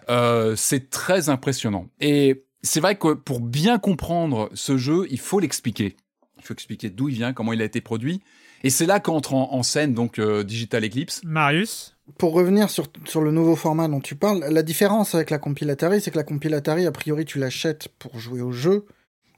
Euh, 0.09 0.55
c'est 0.57 0.89
très 0.89 1.30
impressionnant. 1.30 1.88
Et 2.01 2.43
c'est 2.61 2.81
vrai 2.81 2.95
que 2.95 3.14
pour 3.14 3.39
bien 3.39 3.77
comprendre 3.77 4.49
ce 4.53 4.77
jeu, 4.77 5.07
il 5.09 5.19
faut 5.19 5.39
l'expliquer 5.39 5.95
faut 6.47 6.53
expliquer 6.53 6.89
d'où 6.89 7.09
il 7.09 7.15
vient, 7.15 7.34
comment 7.34 7.53
il 7.53 7.61
a 7.61 7.65
été 7.65 7.81
produit. 7.81 8.22
Et 8.63 8.69
c'est 8.69 8.85
là 8.85 8.99
qu'entre 8.99 9.34
en, 9.34 9.53
en 9.53 9.63
scène 9.63 9.93
donc 9.93 10.19
euh, 10.19 10.43
Digital 10.43 10.84
Eclipse. 10.84 11.21
Marius 11.23 11.95
Pour 12.17 12.34
revenir 12.34 12.69
sur, 12.69 12.88
sur 13.05 13.21
le 13.21 13.31
nouveau 13.31 13.55
format 13.55 13.88
dont 13.88 13.99
tu 13.99 14.15
parles, 14.15 14.45
la 14.49 14.63
différence 14.63 15.15
avec 15.15 15.29
la 15.29 15.38
compilatari, 15.38 16.01
c'est 16.01 16.11
que 16.11 16.17
la 16.17 16.23
compilatari, 16.23 16.85
a 16.85 16.91
priori, 16.91 17.25
tu 17.25 17.39
l'achètes 17.39 17.89
pour 17.99 18.19
jouer 18.19 18.41
au 18.41 18.51
jeu. 18.51 18.85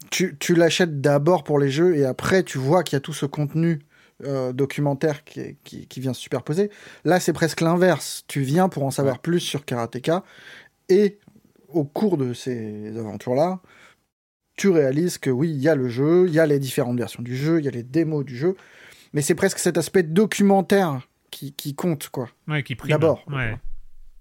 Tu, 0.09 0.37
tu 0.39 0.55
l'achètes 0.55 1.01
d'abord 1.01 1.43
pour 1.43 1.59
les 1.59 1.69
jeux 1.69 1.95
et 1.95 2.05
après, 2.05 2.43
tu 2.43 2.57
vois 2.57 2.83
qu'il 2.83 2.95
y 2.95 2.97
a 2.97 3.01
tout 3.01 3.13
ce 3.13 3.25
contenu 3.25 3.79
euh, 4.23 4.53
documentaire 4.53 5.23
qui, 5.23 5.55
qui 5.63 5.99
vient 5.99 6.13
se 6.13 6.21
superposer. 6.21 6.71
Là, 7.05 7.19
c'est 7.19 7.33
presque 7.33 7.61
l'inverse. 7.61 8.23
Tu 8.27 8.41
viens 8.41 8.69
pour 8.69 8.83
en 8.83 8.91
savoir 8.91 9.19
plus 9.19 9.39
sur 9.39 9.65
Karateka 9.65 10.23
et 10.89 11.19
au 11.69 11.83
cours 11.83 12.17
de 12.17 12.33
ces 12.33 12.97
aventures-là, 12.97 13.61
tu 14.55 14.69
réalises 14.69 15.17
que 15.17 15.29
oui, 15.29 15.49
il 15.51 15.61
y 15.61 15.69
a 15.69 15.75
le 15.75 15.87
jeu, 15.87 16.25
il 16.27 16.33
y 16.33 16.39
a 16.39 16.45
les 16.45 16.59
différentes 16.59 16.97
versions 16.97 17.23
du 17.23 17.35
jeu, 17.37 17.59
il 17.59 17.65
y 17.65 17.67
a 17.67 17.71
les 17.71 17.83
démos 17.83 18.25
du 18.25 18.35
jeu, 18.35 18.55
mais 19.13 19.21
c'est 19.21 19.35
presque 19.35 19.59
cet 19.59 19.77
aspect 19.77 20.03
documentaire 20.03 21.01
qui, 21.31 21.53
qui 21.53 21.75
compte, 21.75 22.09
quoi. 22.09 22.27
Ouais, 22.47 22.63
qui 22.63 22.75
prime. 22.75 22.91
D'abord. 22.91 23.23
Ouais. 23.29 23.57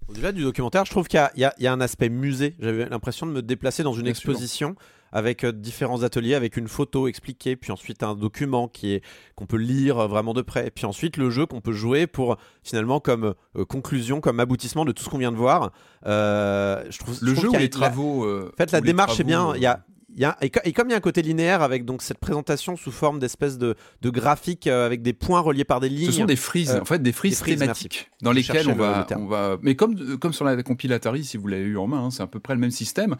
Au-delà 0.09 0.33
du 0.33 0.43
documentaire, 0.43 0.85
je 0.87 0.91
trouve 0.91 1.07
qu'il 1.07 1.19
y 1.19 1.45
a- 1.45 1.53
y, 1.59 1.63
y 1.65 1.67
un 1.69 1.81
aspect 1.81 2.09
musée. 2.09 2.55
J'avais 2.61 2.89
l'impression 2.89 3.27
de 3.27 3.33
me 3.33 3.43
déplacer 3.43 3.83
dans 3.83 3.93
une 3.93 4.05
Bien 4.05 4.15
sûr. 4.15 4.31
exposition 4.31 4.75
avec 5.13 5.45
euh, 5.45 5.53
différents 5.53 6.03
ateliers, 6.03 6.35
avec 6.35 6.57
une 6.59 6.69
photo 6.69 7.09
expliquée, 7.09 7.57
puis 7.57 7.73
ensuite 7.73 8.03
un 8.03 8.15
document 8.15 8.69
qui 8.69 8.93
est 8.93 9.03
qu'on 9.37 9.47
peut 9.47 9.57
lire 9.57 9.99
euh, 9.99 10.07
vraiment 10.07 10.35
de 10.35 10.43
près, 10.43 10.67
et 10.67 10.71
puis 10.71 10.85
ensuite 10.85 11.17
le 11.17 11.31
jeu 11.31 11.47
qu'on 11.47 11.63
peut 11.63 11.73
jouer 11.73 12.07
pour 12.07 12.37
finalement 12.63 13.01
comme 13.01 13.35
euh, 13.57 13.65
conclusion, 13.65 14.21
comme 14.21 14.39
aboutissement 14.41 14.85
de 14.85 14.93
tout 14.93 15.03
ce 15.03 15.09
qu'on 15.09 15.17
vient 15.19 15.33
de 15.33 15.37
voir. 15.39 15.73
Euh, 16.07 16.85
je 16.91 16.99
trouve 16.99 17.17
Le 17.23 17.29
je 17.29 17.41
trouve 17.41 17.53
jeu 17.53 17.57
ou 17.57 17.61
les 17.61 17.71
travaux. 17.71 18.25
euh, 18.25 18.51
En 18.53 18.57
fait, 18.57 18.71
la 18.73 18.81
démarche 18.83 19.19
est 19.21 19.25
bien. 19.25 19.39
travaux, 19.41 19.55
Il 19.57 19.63
y 19.63 19.67
a, 19.67 19.83
il 19.89 19.98
y 20.21 20.25
a- 20.25 20.37
et, 20.41 20.51
co- 20.51 20.61
et 20.65 20.73
comme 20.73 20.89
il 20.89 20.93
y 20.93 20.95
a 20.95 20.97
un 20.97 21.01
côté 21.01 21.23
linéaire 21.23 21.63
avec 21.63 21.85
donc 21.85 22.03
cette 22.03 22.19
présentation 22.19 22.77
sous 22.77 22.91
forme 22.93 23.19
d'espèce 23.19 23.59
de, 23.59 23.75
de 24.03 24.11
graphique 24.11 24.67
euh, 24.67 24.87
avec 24.87 25.03
des 25.03 25.13
points 25.13 25.41
reliés 25.41 25.65
par 25.65 25.81
des 25.81 25.89
lignes. 25.89 26.07
Ce 26.07 26.13
sont 26.13 26.25
des 26.25 26.37
frises, 26.37 26.71
Euh, 26.73 26.81
en 26.81 26.85
fait, 26.85 27.03
des 27.03 27.13
frises, 27.13 27.41
merci. 27.47 27.59
thématiques 27.59 28.11
dans 28.23 28.33
lesquelles 28.33 28.69
on 28.69 28.75
va, 28.75 29.07
le 29.11 29.17
on 29.17 29.27
va, 29.27 29.59
mais 29.63 29.75
comme 29.77 30.19
comme 30.19 30.33
sur 30.33 30.45
la 30.45 30.61
compilatari, 30.63 31.25
si 31.25 31.37
vous 31.37 31.47
l'avez 31.47 31.65
eu 31.65 31.77
en 31.79 31.87
main, 31.87 32.05
hein, 32.07 32.11
c'est 32.11 32.23
à 32.23 32.27
peu 32.27 32.41
près 32.41 32.55
le 32.55 32.61
même 32.61 32.71
système. 32.71 33.17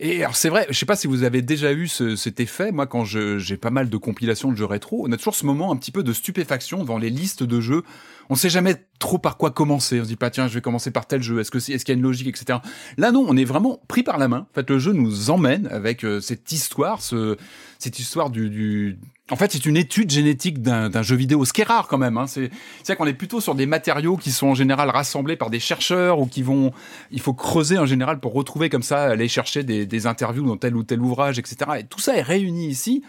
Et 0.00 0.22
alors 0.22 0.36
c'est 0.36 0.48
vrai, 0.48 0.66
je 0.70 0.78
sais 0.78 0.86
pas 0.86 0.96
si 0.96 1.06
vous 1.06 1.22
avez 1.22 1.42
déjà 1.42 1.72
eu 1.72 1.88
ce- 1.88 2.16
cet 2.16 2.40
effet. 2.40 2.72
Moi, 2.72 2.86
quand 2.86 3.04
j'ai 3.04 3.56
pas 3.56 3.70
mal 3.70 3.88
de 3.88 3.96
compilations 3.96 4.50
de 4.50 4.56
jeux 4.56 4.64
rétro, 4.64 5.04
on 5.08 5.12
a 5.12 5.16
toujours 5.16 5.34
ce 5.34 5.46
moment 5.46 5.72
un 5.72 5.76
petit 5.76 5.92
peu 5.92 6.02
de 6.02 6.12
stupéfaction 6.12 6.80
devant 6.80 6.98
les 6.98 7.10
listes 7.10 7.42
de 7.42 7.60
jeux. 7.60 7.82
On 8.28 8.34
sait 8.34 8.50
jamais 8.50 8.76
trop 9.00 9.18
par 9.18 9.36
quoi 9.36 9.50
commencer. 9.50 9.98
On 10.00 10.04
se 10.04 10.08
dit 10.08 10.16
pas 10.16 10.30
tiens, 10.30 10.46
je 10.46 10.54
vais 10.54 10.60
commencer 10.60 10.92
par 10.92 11.06
tel 11.06 11.22
jeu. 11.22 11.40
Est-ce 11.40 11.50
que 11.50 11.58
c'est, 11.58 11.72
est-ce 11.72 11.84
qu'il 11.84 11.92
y 11.92 11.96
a 11.96 11.98
une 11.98 12.04
logique, 12.04 12.28
etc. 12.28 12.60
Là 12.96 13.10
non, 13.10 13.24
on 13.26 13.36
est 13.36 13.44
vraiment 13.44 13.80
pris 13.88 14.04
par 14.04 14.18
la 14.18 14.28
main. 14.28 14.46
En 14.50 14.54
fait, 14.54 14.70
le 14.70 14.78
jeu 14.78 14.92
nous 14.92 15.30
emmène 15.30 15.66
avec 15.72 16.04
euh, 16.04 16.20
cette 16.20 16.52
histoire, 16.52 17.02
ce, 17.02 17.36
cette 17.80 17.98
histoire 17.98 18.30
du, 18.30 18.50
du... 18.50 18.98
En 19.30 19.36
fait, 19.36 19.52
c'est 19.52 19.64
une 19.64 19.76
étude 19.76 20.10
génétique 20.10 20.60
d'un, 20.60 21.02
jeu 21.02 21.16
vidéo, 21.16 21.44
ce 21.44 21.52
qui 21.52 21.62
est 21.62 21.64
rare 21.64 21.88
quand 21.88 21.98
même. 21.98 22.18
Hein. 22.18 22.26
C'est, 22.26 22.50
c'est 22.82 22.94
qu'on 22.96 23.06
est 23.06 23.14
plutôt 23.14 23.40
sur 23.40 23.54
des 23.54 23.66
matériaux 23.66 24.16
qui 24.16 24.32
sont 24.32 24.48
en 24.48 24.54
général 24.54 24.90
rassemblés 24.90 25.36
par 25.36 25.50
des 25.50 25.60
chercheurs 25.60 26.18
ou 26.18 26.26
qui 26.26 26.42
vont. 26.42 26.72
Il 27.10 27.20
faut 27.20 27.32
creuser 27.32 27.78
en 27.78 27.86
général 27.86 28.20
pour 28.20 28.34
retrouver 28.34 28.68
comme 28.68 28.82
ça, 28.82 29.04
aller 29.04 29.28
chercher 29.28 29.62
des, 29.62 29.86
des 29.86 30.06
interviews 30.06 30.46
dans 30.46 30.56
tel 30.56 30.76
ou 30.76 30.82
tel 30.82 31.00
ouvrage, 31.00 31.38
etc. 31.38 31.56
Et 31.78 31.84
tout 31.84 32.00
ça 32.00 32.16
est 32.16 32.22
réuni 32.22 32.68
ici. 32.68 33.02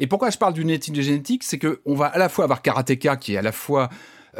Et 0.00 0.06
pourquoi 0.06 0.30
je 0.30 0.38
parle 0.38 0.54
d'une 0.54 0.70
étude 0.70 1.00
génétique, 1.00 1.44
c'est 1.44 1.58
que 1.58 1.80
on 1.84 1.94
va 1.94 2.06
à 2.06 2.18
la 2.18 2.28
fois 2.28 2.44
avoir 2.44 2.62
Karateka 2.62 3.16
qui 3.16 3.34
est 3.34 3.38
à 3.38 3.42
la 3.42 3.52
fois 3.52 3.88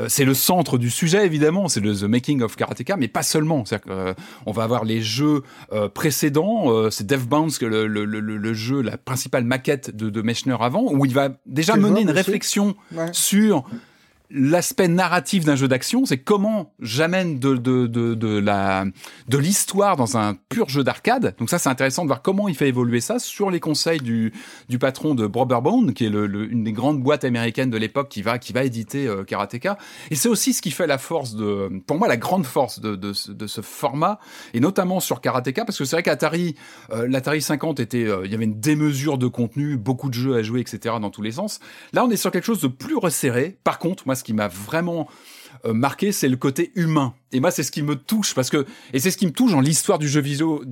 c'est 0.07 0.25
le 0.25 0.35
centre 0.35 0.79
du 0.79 0.91
sujet 0.91 1.27
évidemment, 1.27 1.69
c'est 1.69 1.81
le 1.81 1.95
The 1.95 2.05
Making 2.05 2.43
of 2.43 2.55
Karateka, 2.55 2.97
mais 2.97 3.09
pas 3.09 3.23
seulement. 3.25 3.65
C'est-à-dire 3.65 4.15
qu'on 4.45 4.53
va 4.53 4.63
avoir 4.63 4.85
les 4.85 5.03
jeux 5.03 5.43
euh, 5.73 5.89
précédents, 5.89 6.71
euh, 6.73 6.91
c'est 6.91 7.05
Death 7.07 7.27
Bounce, 7.29 7.61
le, 7.61 7.87
le, 7.87 8.05
le, 8.05 8.21
le 8.21 8.55
jeu, 8.55 8.81
la 8.83 8.97
principale 8.97 9.45
maquette 9.45 9.95
de, 9.97 10.11
de 10.11 10.23
Mechner 10.23 10.57
avant, 10.61 10.85
où 10.93 11.05
il 11.05 11.13
va 11.15 11.31
déjà 11.47 11.75
mener 11.77 12.03
une 12.03 12.11
réflexion 12.11 12.77
Ouais. 12.95 13.07
sur 13.13 13.65
l'aspect 14.31 14.89
narratif 14.89 15.45
d'un 15.45 15.57
jeu 15.57 15.69
d'action, 15.69 16.05
c'est 16.05 16.19
comment 16.19 16.75
j'amène 16.81 17.39
de, 17.39 17.57
de, 17.57 17.87
de, 17.87 18.15
de 18.15 18.39
la 18.39 18.85
de 19.29 19.39
l'histoire 19.39 19.97
dans 19.97 20.17
un 20.19 20.35
pur 20.49 20.69
jeu 20.69 20.85
d'arcade. 20.85 21.35
Donc 21.39 21.49
ça, 21.51 21.59
c'est 21.59 21.69
intéressant 21.71 22.03
de 22.03 22.09
voir 22.09 22.21
comment 22.23 22.49
il 22.49 22.55
fait 22.55 22.69
évoluer 22.69 23.01
ça 23.01 23.19
sur 23.19 23.51
les 23.51 23.61
conseils 23.61 24.01
du, 24.01 24.33
du 24.69 24.79
patron 24.79 25.15
de 25.15 25.27
Brotherbound, 25.27 25.95
qui 25.95 26.05
est 26.07 26.11
le, 26.11 26.27
le- 26.27 26.51
une 26.51 26.65
des 26.65 26.73
grandes 26.73 27.03
boîtes 27.03 27.25
américaines 27.25 27.71
de 27.71 27.79
l'époque 27.79 28.09
qui 28.11 28.23
va 28.23 28.39
qui 28.39 28.53
va 28.53 28.65
éditer 28.65 29.07
euh, 29.07 29.25
Karateka. 29.25 29.79
Et 30.11 30.15
c'est 30.15 30.29
aussi 30.29 30.53
ce 30.53 30.61
qui 30.63 30.71
fait 30.71 30.87
la 30.87 30.99
force 30.99 31.35
de, 31.35 31.71
pour 31.87 31.99
moi, 31.99 32.07
la 32.09 32.17
grande 32.19 32.45
force 32.47 32.81
de, 32.81 32.97
de, 32.97 33.13
de 33.33 33.47
ce 33.47 33.61
format, 33.63 34.19
et 34.53 34.61
notamment 34.61 35.01
sur 35.01 35.21
Karateka, 35.21 35.65
parce 35.65 35.79
que 35.79 35.85
c'est 35.85 35.97
vrai 35.97 36.03
qu'Atari, 36.03 36.55
euh, 36.93 37.07
l'Atari 37.09 37.41
50 37.41 37.81
était, 37.81 38.05
euh, 38.05 38.23
il 38.27 38.31
y 38.31 38.35
avait 38.35 38.45
une 38.45 38.61
démesure 38.61 39.17
de 39.19 39.27
contenu, 39.27 39.77
beaucoup 39.77 40.09
de 40.09 40.15
jeux 40.15 40.37
à 40.37 40.43
jouer, 40.43 40.61
etc. 40.61 40.97
dans 41.01 41.11
tous 41.11 41.23
les 41.23 41.33
sens. 41.33 41.61
Là, 41.93 42.05
on 42.05 42.11
est 42.11 42.17
sur 42.17 42.31
quelque 42.31 42.45
chose 42.45 42.61
de 42.61 42.69
plus 42.69 42.97
resserré. 42.97 43.59
Par 43.65 43.79
contre, 43.79 44.03
moi, 44.07 44.15
ce 44.19 44.25
qui 44.25 44.35
m'a 44.35 44.49
vraiment 44.49 45.09
euh, 45.65 45.73
marqué, 45.73 46.13
c'est 46.13 46.29
le 46.29 46.37
côté 46.37 46.71
humain. 46.75 47.15
Et 47.33 47.41
moi, 47.41 47.51
c'est 47.51 47.63
ce 47.63 47.73
qui 47.73 47.83
me 47.83 47.97
touche 47.97 48.35
parce 48.35 48.51
que 48.51 48.65
et 48.93 49.01
c'est 49.01 49.11
ce 49.11 49.17
qui 49.17 49.27
me 49.27 49.33
touche 49.33 49.53
dans 49.53 49.61
l'histoire 49.61 49.99
du 49.99 50.09
jeu 50.09 50.21
vidéo, 50.21 50.63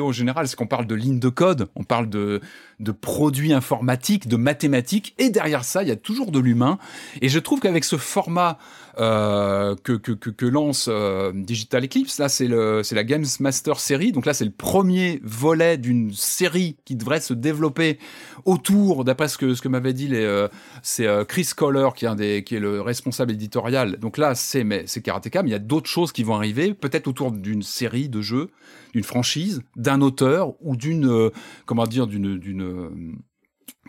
en 0.00 0.12
général, 0.12 0.48
c'est 0.48 0.56
qu'on 0.56 0.66
parle 0.66 0.86
de 0.86 0.94
lignes 0.94 1.18
de 1.18 1.28
code, 1.28 1.68
on 1.74 1.84
parle 1.84 2.08
de 2.08 2.40
de 2.80 2.92
produits 2.92 3.52
informatiques, 3.52 4.28
de 4.28 4.36
mathématiques, 4.36 5.14
et 5.18 5.30
derrière 5.30 5.64
ça, 5.64 5.82
il 5.82 5.88
y 5.88 5.92
a 5.92 5.96
toujours 5.96 6.30
de 6.30 6.38
l'humain. 6.38 6.78
Et 7.20 7.28
je 7.28 7.38
trouve 7.38 7.60
qu'avec 7.60 7.84
ce 7.84 7.96
format 7.96 8.58
euh, 8.98 9.74
que, 9.82 9.92
que, 9.92 10.12
que, 10.12 10.46
lance 10.46 10.88
euh, 10.90 11.32
Digital 11.34 11.84
Eclipse, 11.84 12.18
là, 12.18 12.28
c'est 12.28 12.48
la 12.48 13.04
Games 13.04 13.24
Master 13.40 13.78
série. 13.78 14.12
Donc 14.12 14.26
là, 14.26 14.34
c'est 14.34 14.44
le 14.44 14.50
premier 14.50 15.20
volet 15.22 15.78
d'une 15.78 16.12
série 16.12 16.76
qui 16.84 16.96
devrait 16.96 17.20
se 17.20 17.34
développer 17.34 17.98
autour, 18.44 19.04
d'après 19.04 19.28
ce 19.28 19.38
que 19.38 19.54
ce 19.54 19.62
que 19.62 19.68
m'avait 19.68 19.92
dit 19.92 20.08
euh, 20.12 20.48
c'est 20.82 21.06
euh, 21.06 21.24
Chris 21.24 21.50
Kohler 21.54 21.88
qui 21.94 22.06
est 22.06 22.44
qui 22.44 22.56
est 22.56 22.60
le 22.60 22.80
responsable 22.80 23.32
éditorial. 23.32 23.98
Donc 23.98 24.18
là, 24.18 24.34
c'est 24.34 24.64
Karateka, 25.02 25.42
mais 25.42 25.50
il 25.50 25.52
y 25.52 25.56
a 25.56 25.60
d'autres 25.60 25.88
choses 25.88 26.12
qui 26.12 26.22
vont 26.22 26.34
arriver, 26.34 26.74
peut-être 26.74 27.08
autour 27.08 27.32
d'une 27.32 27.62
série 27.62 28.08
de 28.08 28.22
jeux, 28.22 28.50
d'une 28.94 29.04
franchise, 29.04 29.62
d'un 29.76 30.00
auteur 30.00 30.54
ou 30.60 30.76
d'une 30.76 31.08
euh, 31.08 31.30
comment 31.66 31.86
dire 31.86 32.06
d'une 32.06 33.18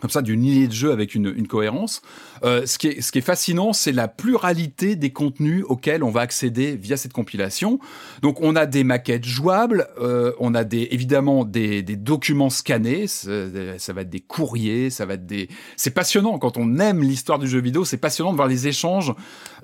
comme 0.00 0.10
ça 0.10 0.22
d'une 0.22 0.44
idée 0.44 0.66
de 0.66 0.72
jeu 0.72 0.92
avec 0.92 1.14
une, 1.14 1.32
une 1.36 1.46
cohérence. 1.46 2.02
Euh, 2.42 2.64
ce, 2.66 2.78
qui 2.78 2.88
est, 2.88 3.00
ce 3.00 3.12
qui 3.12 3.18
est 3.18 3.22
fascinant, 3.22 3.72
c'est 3.72 3.92
la 3.92 4.08
pluralité 4.08 4.96
des 4.96 5.10
contenus 5.10 5.64
auxquels 5.68 6.02
on 6.02 6.10
va 6.10 6.22
accéder 6.22 6.76
via 6.76 6.96
cette 6.96 7.12
compilation. 7.12 7.78
Donc 8.22 8.40
on 8.40 8.56
a 8.56 8.66
des 8.66 8.82
maquettes 8.82 9.26
jouables, 9.26 9.88
euh, 10.00 10.32
on 10.40 10.54
a 10.54 10.64
des, 10.64 10.88
évidemment 10.90 11.44
des, 11.44 11.82
des 11.82 11.96
documents 11.96 12.50
scannés, 12.50 13.06
ça, 13.06 13.92
va 13.92 14.00
être 14.02 14.10
des 14.10 14.20
courriers, 14.20 14.90
ça 14.90 15.06
va 15.06 15.14
être 15.14 15.26
des... 15.26 15.48
C'est 15.76 15.90
passionnant 15.90 16.38
quand 16.38 16.56
on 16.56 16.78
aime 16.78 17.02
l'histoire 17.02 17.38
du 17.38 17.46
jeu 17.46 17.60
vidéo, 17.60 17.84
c'est 17.84 17.98
passionnant 17.98 18.30
de 18.32 18.36
voir 18.36 18.48
les 18.48 18.68
échanges 18.68 19.12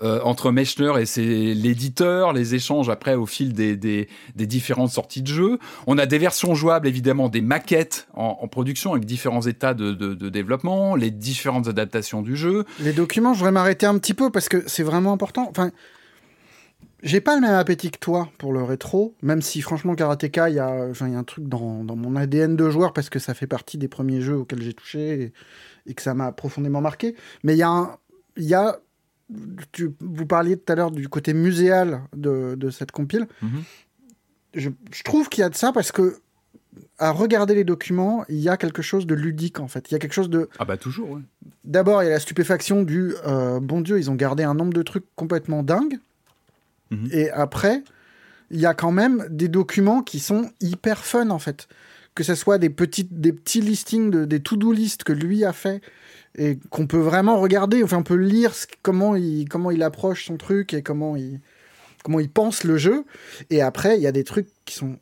euh, 0.03 0.21
entre 0.23 0.51
Mechner 0.51 0.93
et 1.17 1.55
l'éditeur, 1.55 2.33
les 2.33 2.55
échanges 2.55 2.91
après 2.91 3.15
au 3.15 3.27
fil 3.27 3.55
des, 3.55 3.77
des, 3.77 4.09
des 4.35 4.47
différentes 4.47 4.91
sorties 4.91 5.23
de 5.23 5.29
jeu. 5.29 5.59
On 5.87 5.97
a 5.97 6.05
des 6.05 6.19
versions 6.19 6.55
jouables, 6.55 6.87
évidemment, 6.87 7.29
des 7.29 7.41
maquettes 7.41 8.07
en, 8.15 8.39
en 8.43 8.49
production 8.49 8.93
avec 8.93 9.07
différents 9.07 9.41
états 9.43 9.73
de, 9.73 9.93
de, 9.93 10.15
de 10.15 10.26
développement, 10.29 10.97
les 10.97 11.11
différentes 11.11 11.69
adaptations 11.69 12.23
du 12.23 12.37
jeu. 12.37 12.65
Les 12.81 12.93
documents, 12.93 13.33
je 13.33 13.39
voudrais 13.39 13.53
m'arrêter 13.53 13.87
un 13.87 13.99
petit 13.99 14.15
peu 14.15 14.31
parce 14.31 14.49
que 14.49 14.63
c'est 14.67 14.83
vraiment 14.83 15.13
important. 15.13 15.47
Enfin, 15.49 15.71
j'ai 17.03 17.21
pas 17.21 17.35
le 17.35 17.43
même 17.43 17.55
appétit 17.55 17.91
que 17.91 17.99
toi 17.99 18.31
pour 18.39 18.53
le 18.53 18.63
rétro, 18.63 19.15
même 19.23 19.43
si 19.43 19.61
franchement 19.61 19.95
Karateka, 19.95 20.49
il 20.49 20.57
y 20.57 20.59
a, 20.59 20.89
y 20.89 21.15
un 21.15 21.25
truc 21.25 21.47
dans, 21.47 21.85
dans 21.85 21.97
mon 21.97 22.17
ADN 22.17 22.57
de 22.57 22.71
joueur 22.71 22.93
parce 22.93 23.11
que 23.11 23.19
ça 23.19 23.35
fait 23.35 23.47
partie 23.47 23.79
des 23.79 23.89
premiers 23.89 24.21
jeux 24.21 24.39
auxquels 24.39 24.63
j'ai 24.63 24.75
touché 24.75 25.23
et, 25.23 25.33
et 25.91 25.95
que 25.95 26.03
ça 26.03 26.15
m'a 26.15 26.33
profondément 26.33 26.81
marqué. 26.81 27.15
Mais 27.45 27.55
il 27.55 27.59
y 27.59 27.63
a 27.63 27.69
un, 27.69 27.97
il 28.37 28.45
y 28.45 28.55
a, 28.55 28.79
tu, 29.73 29.95
vous 30.01 30.27
parliez 30.27 30.57
tout 30.57 30.73
à 30.73 30.77
l'heure 30.77 30.91
du 30.91 31.09
côté 31.09 31.35
muséal 31.35 32.03
de, 32.17 32.55
de 32.57 32.71
cette 32.71 32.93
compile. 32.93 33.27
Je, 34.55 34.71
je 34.91 35.03
trouve 35.03 35.29
qu'il 35.29 35.43
y 35.43 35.45
a 35.45 35.51
de 35.51 35.55
ça 35.55 35.73
parce 35.73 35.93
que 35.93 36.19
à 36.99 37.11
regarder 37.11 37.55
les 37.55 37.65
documents, 37.65 38.25
il 38.29 38.39
y 38.39 38.49
a 38.49 38.57
quelque 38.57 38.81
chose 38.83 39.07
de 39.07 39.15
ludique 39.15 39.61
en 39.61 39.69
fait. 39.69 39.91
Il 39.91 39.93
y 39.93 39.95
a 39.95 39.99
quelque 39.99 40.15
chose 40.15 40.31
de 40.31 40.49
Ah 40.59 40.65
bah 40.65 40.77
toujours, 40.77 41.11
ouais. 41.11 41.21
D'abord, 41.65 42.03
il 42.03 42.07
y 42.07 42.09
a 42.09 42.13
la 42.13 42.21
stupéfaction 42.21 42.83
du 42.83 43.15
euh, 43.27 43.61
bon 43.61 43.81
Dieu, 43.81 43.99
ils 43.99 44.11
ont 44.11 44.15
gardé 44.15 44.45
un 44.45 44.55
nombre 44.55 44.73
de 44.73 44.83
trucs 44.83 45.05
complètement 45.15 45.63
dingues. 45.63 45.99
Et 47.11 47.31
après, 47.31 47.83
il 48.53 48.61
y 48.61 48.67
a 48.67 48.73
quand 48.75 48.93
même 48.93 49.27
des 49.29 49.49
documents 49.49 50.03
qui 50.03 50.21
sont 50.21 50.51
hyper 50.61 51.05
fun 51.05 51.31
en 51.31 51.39
fait. 51.41 51.67
Que 52.15 52.23
ce 52.23 52.35
soit 52.35 52.59
des, 52.59 52.71
petites, 52.71 53.21
des 53.21 53.33
petits 53.33 53.61
listings, 53.61 54.11
de, 54.11 54.25
des 54.25 54.41
to-do 54.41 54.73
list 54.73 55.03
que 55.05 55.13
lui 55.13 55.45
a 55.45 55.53
fait 55.53 55.83
et 56.39 56.59
qu'on 56.71 56.87
peut 56.87 57.01
vraiment 57.01 57.39
regarder. 57.41 57.83
Enfin, 57.83 57.99
on 57.99 58.03
peut 58.05 58.15
lire 58.15 58.55
ce- 58.55 58.67
comment, 58.83 59.17
il, 59.17 59.49
comment 59.49 59.71
il 59.71 59.83
approche 59.83 60.27
son 60.27 60.37
truc 60.37 60.73
et 60.75 60.83
comment 60.83 61.17
il, 61.17 61.41
comment 62.05 62.21
il 62.21 62.31
pense 62.31 62.63
le 62.65 62.79
jeu. 62.79 63.05
Et 63.51 63.61
après, 63.61 63.97
il 63.97 64.03
y 64.03 64.07
a 64.07 64.13
des 64.13 64.25
trucs 64.25 64.49
qui 64.65 64.77
sont 64.77 64.97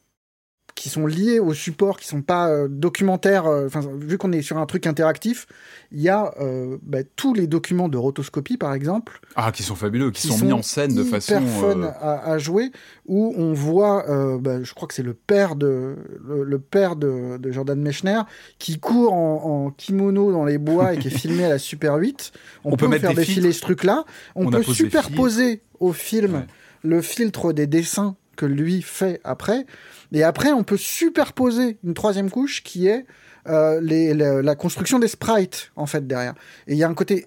qui 0.74 0.88
sont 0.88 1.06
liés 1.06 1.38
au 1.38 1.54
support, 1.54 1.98
qui 2.00 2.06
sont 2.08 2.22
pas 2.22 2.48
euh, 2.48 2.66
documentaires. 2.68 3.46
euh, 3.46 3.66
Enfin, 3.66 3.80
vu 3.96 4.18
qu'on 4.18 4.32
est 4.32 4.42
sur 4.42 4.58
un 4.58 4.66
truc 4.66 4.88
interactif, 4.88 5.46
il 5.92 6.00
y 6.00 6.08
a 6.08 6.34
euh, 6.40 6.78
bah, 6.82 6.98
tous 7.14 7.32
les 7.32 7.46
documents 7.46 7.88
de 7.88 7.96
rotoscopie, 7.96 8.56
par 8.56 8.74
exemple, 8.74 9.20
Ah, 9.36 9.52
qui 9.52 9.62
sont 9.62 9.76
fabuleux, 9.76 10.10
qui, 10.10 10.22
qui 10.28 10.36
sont, 10.36 10.44
mis 10.44 10.52
en 10.52 10.62
scène 10.62 10.92
de 10.94 11.02
hyper 11.04 11.22
façon. 11.22 11.40
fun 11.46 11.82
euh, 11.82 11.90
à, 12.00 12.28
à 12.32 12.38
jouer, 12.38 12.72
où 13.06 13.32
on 13.36 13.52
voit, 13.52 14.04
bah, 14.40 14.62
je 14.64 14.74
crois 14.74 14.88
que 14.88 14.94
c'est 14.94 15.02
le 15.04 15.14
père 15.14 15.54
de 15.54 15.94
le, 16.26 16.42
le 16.42 16.58
père 16.58 16.96
de, 16.96 17.36
de 17.38 17.52
Jordan 17.52 17.80
Mechner 17.80 18.22
qui 18.58 18.80
court 18.80 19.12
en, 19.12 19.66
en 19.66 19.70
kimono 19.70 20.32
dans 20.32 20.44
les 20.44 20.58
bois 20.58 20.94
et 20.94 20.98
qui 20.98 21.08
est 21.08 21.10
filmé 21.16 21.44
à 21.44 21.50
la 21.50 21.58
Super 21.58 21.94
8. 21.96 22.32
On, 22.64 22.72
On 22.72 22.76
peut, 22.76 22.90
faire 22.98 23.14
défiler 23.14 23.52
ce 23.52 23.60
truc-là. 23.60 24.04
On, 24.34 24.46
On 24.46 24.50
peut 24.50 24.62
superposer 24.62 25.62
au 25.78 25.92
film 25.92 26.46
le 26.82 27.00
filtre 27.00 27.52
des 27.52 27.66
dessins 27.66 28.16
que 28.36 28.46
lui 28.46 28.82
fait 28.82 29.20
après. 29.24 29.66
Et 30.12 30.22
après, 30.22 30.52
on 30.52 30.64
peut 30.64 30.76
superposer 30.76 31.78
une 31.84 31.94
troisième 31.94 32.30
couche 32.30 32.62
qui 32.62 32.86
est 32.86 33.04
euh, 33.48 33.80
les, 33.80 34.14
la, 34.14 34.42
la 34.42 34.54
construction 34.54 34.98
des 34.98 35.08
sprites, 35.08 35.72
en 35.76 35.86
fait, 35.86 36.06
derrière. 36.06 36.34
Et 36.66 36.72
il 36.72 36.78
y 36.78 36.84
a 36.84 36.88
un 36.88 36.94
côté 36.94 37.26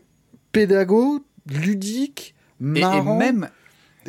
pédago, 0.52 1.26
ludique, 1.50 2.36
Et, 2.62 2.64
et 2.64 2.82
marrant. 2.82 3.18
même. 3.18 3.50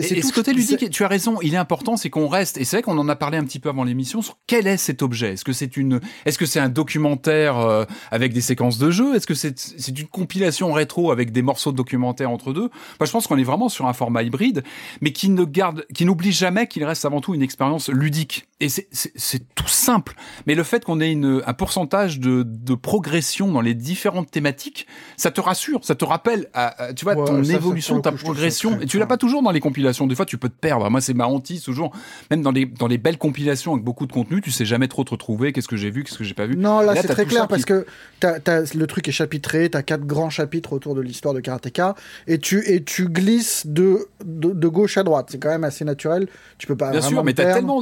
C'est 0.03 0.21
tout- 0.21 0.29
ce 0.29 0.33
côté 0.33 0.53
ludique, 0.53 0.91
tu 0.91 1.05
as 1.05 1.09
raison, 1.09 1.39
il 1.43 1.55
est 1.55 1.59
important, 1.59 1.97
c'est 1.97 2.11
qu'on 2.11 2.29
reste. 2.29 2.59
Et 2.59 2.65
c'est 2.65 2.77
vrai 2.77 2.83
qu'on 2.83 2.99
en 2.99 3.09
a 3.09 3.17
parlé 3.17 3.39
un 3.39 3.45
petit 3.45 3.59
peu 3.59 3.69
avant 3.69 3.85
l'émission 3.85 4.23
sur 4.23 4.39
quel 4.47 4.67
est 4.67 4.77
cet 4.77 5.03
objet? 5.03 5.33
Est-ce 5.35 5.45
que 5.45 5.53
c'est 5.53 5.77
une, 5.77 6.01
est-ce 6.25 6.39
que 6.39 6.47
c'est 6.47 6.61
un 6.61 6.69
documentaire 6.69 7.59
euh, 7.59 7.85
avec 8.11 8.33
des 8.33 8.41
séquences 8.41 8.79
de 8.79 8.91
jeu 8.91 9.15
Est-ce 9.17 9.27
que 9.27 9.35
c'est, 9.35 9.59
c'est 9.59 9.99
une 9.99 10.07
compilation 10.09 10.73
rétro 10.73 11.11
avec 11.11 11.33
des 11.33 11.43
morceaux 11.43 11.73
de 11.73 11.77
documentaire 11.77 12.31
entre 12.31 12.53
deux? 12.53 12.71
Moi, 13.01 13.07
je 13.07 13.11
pense 13.11 13.27
qu'on 13.27 13.39
est 13.39 13.43
vraiment 13.45 13.69
sur 13.69 13.87
un 13.87 13.93
format 13.93 14.23
hybride, 14.23 14.63
mais 15.01 15.13
qui 15.13 15.29
ne 15.31 15.45
garde, 15.45 15.87
qui 15.95 16.05
n'oublie 16.05 16.33
jamais 16.33 16.67
qu'il 16.67 16.85
reste 16.85 17.05
avant 17.05 17.21
tout 17.21 17.35
une 17.35 17.43
expérience 17.43 17.89
ludique. 17.89 18.47
Et 18.61 18.69
c'est, 18.69 18.89
tout 19.55 19.69
simple. 19.69 20.15
Mais 20.47 20.55
le 20.55 20.63
fait 20.65 20.85
qu'on 20.85 21.01
ait 21.01 21.13
une, 21.13 21.43
un 21.47 21.53
pourcentage 21.55 22.19
de, 22.21 22.43
de 22.45 22.75
progression 22.75 23.53
dans 23.53 23.61
les 23.61 23.75
différentes 23.75 24.31
thématiques, 24.31 24.87
ça 25.17 25.31
te 25.31 25.41
rassure, 25.41 25.85
ça 25.85 25.95
te 25.95 26.05
rappelle, 26.05 26.49
à- 26.55 26.85
à- 26.87 26.93
tu 26.95 27.05
vois, 27.05 27.15
Ouais, 27.15 27.25
ton 27.27 27.45
ça, 27.45 27.53
évolution, 27.55 28.01
ta 28.01 28.13
progression. 28.13 28.81
Et 28.81 28.87
tu 28.87 28.99
l'as 28.99 29.07
pas 29.07 29.17
toujours 29.17 29.43
dans 29.43 29.51
les 29.53 29.61
compilations. 29.61 29.88
Des 30.07 30.15
fois, 30.15 30.27
tu 30.27 30.39
peux 30.39 30.49
te 30.49 30.59
perdre. 30.59 30.89
Moi, 30.91 31.01
c'est 31.01 31.15
ma 31.15 31.27
hantise 31.27 31.63
toujours. 31.63 31.93
Même 32.31 32.43
dans 32.43 32.51
les, 32.51 32.67
dans 32.67 32.87
les 32.87 32.99
belles 32.99 33.19
compilations 33.19 33.73
avec 33.73 33.85
beaucoup 33.85 34.07
de 34.07 34.13
contenu, 34.13 34.41
tu 34.41 34.51
sais 34.51 34.65
jamais 34.65 34.89
trop 34.89 35.05
te 35.05 35.11
retrouver. 35.11 35.53
Qu'est-ce 35.53 35.69
que 35.69 35.77
j'ai 35.77 35.91
vu, 35.91 36.05
qu'est-ce 36.05 36.19
que 36.19 36.25
j'ai 36.25 36.35
pas 36.35 36.47
vu. 36.47 36.57
Non, 36.57 36.81
là, 36.81 36.95
c'est 36.97 37.09
très 37.09 37.27
clair 37.27 37.49
parce 37.49 37.65
que 37.65 37.87
le 38.23 38.87
truc 38.87 39.09
est 39.09 39.13
chapitré, 39.13 39.71
t'as 39.71 39.83
quatre 39.83 40.05
grands 40.07 40.31
chapitres 40.31 40.73
autour 40.73 40.95
de 40.95 41.01
l'histoire 41.01 41.35
de 41.35 41.41
Karateka 41.41 41.95
et 42.27 42.39
tu, 42.39 42.63
et 42.71 42.83
tu 42.83 43.09
glisses 43.09 43.67
de, 43.67 44.09
de, 44.25 44.53
de 44.53 44.69
gauche 44.69 44.97
à 44.99 45.03
droite. 45.03 45.29
C'est 45.31 45.39
quand 45.39 45.51
même 45.51 45.65
assez 45.65 45.85
naturel. 45.85 46.29
Tu 46.59 46.67
peux 46.67 46.77
pas 46.77 46.91
Bien 46.91 47.01
vraiment 47.01 47.17
sûr, 47.17 47.25
mais 47.25 47.35
t'as 47.35 47.45
perdre. 47.45 47.59
tellement 47.59 47.81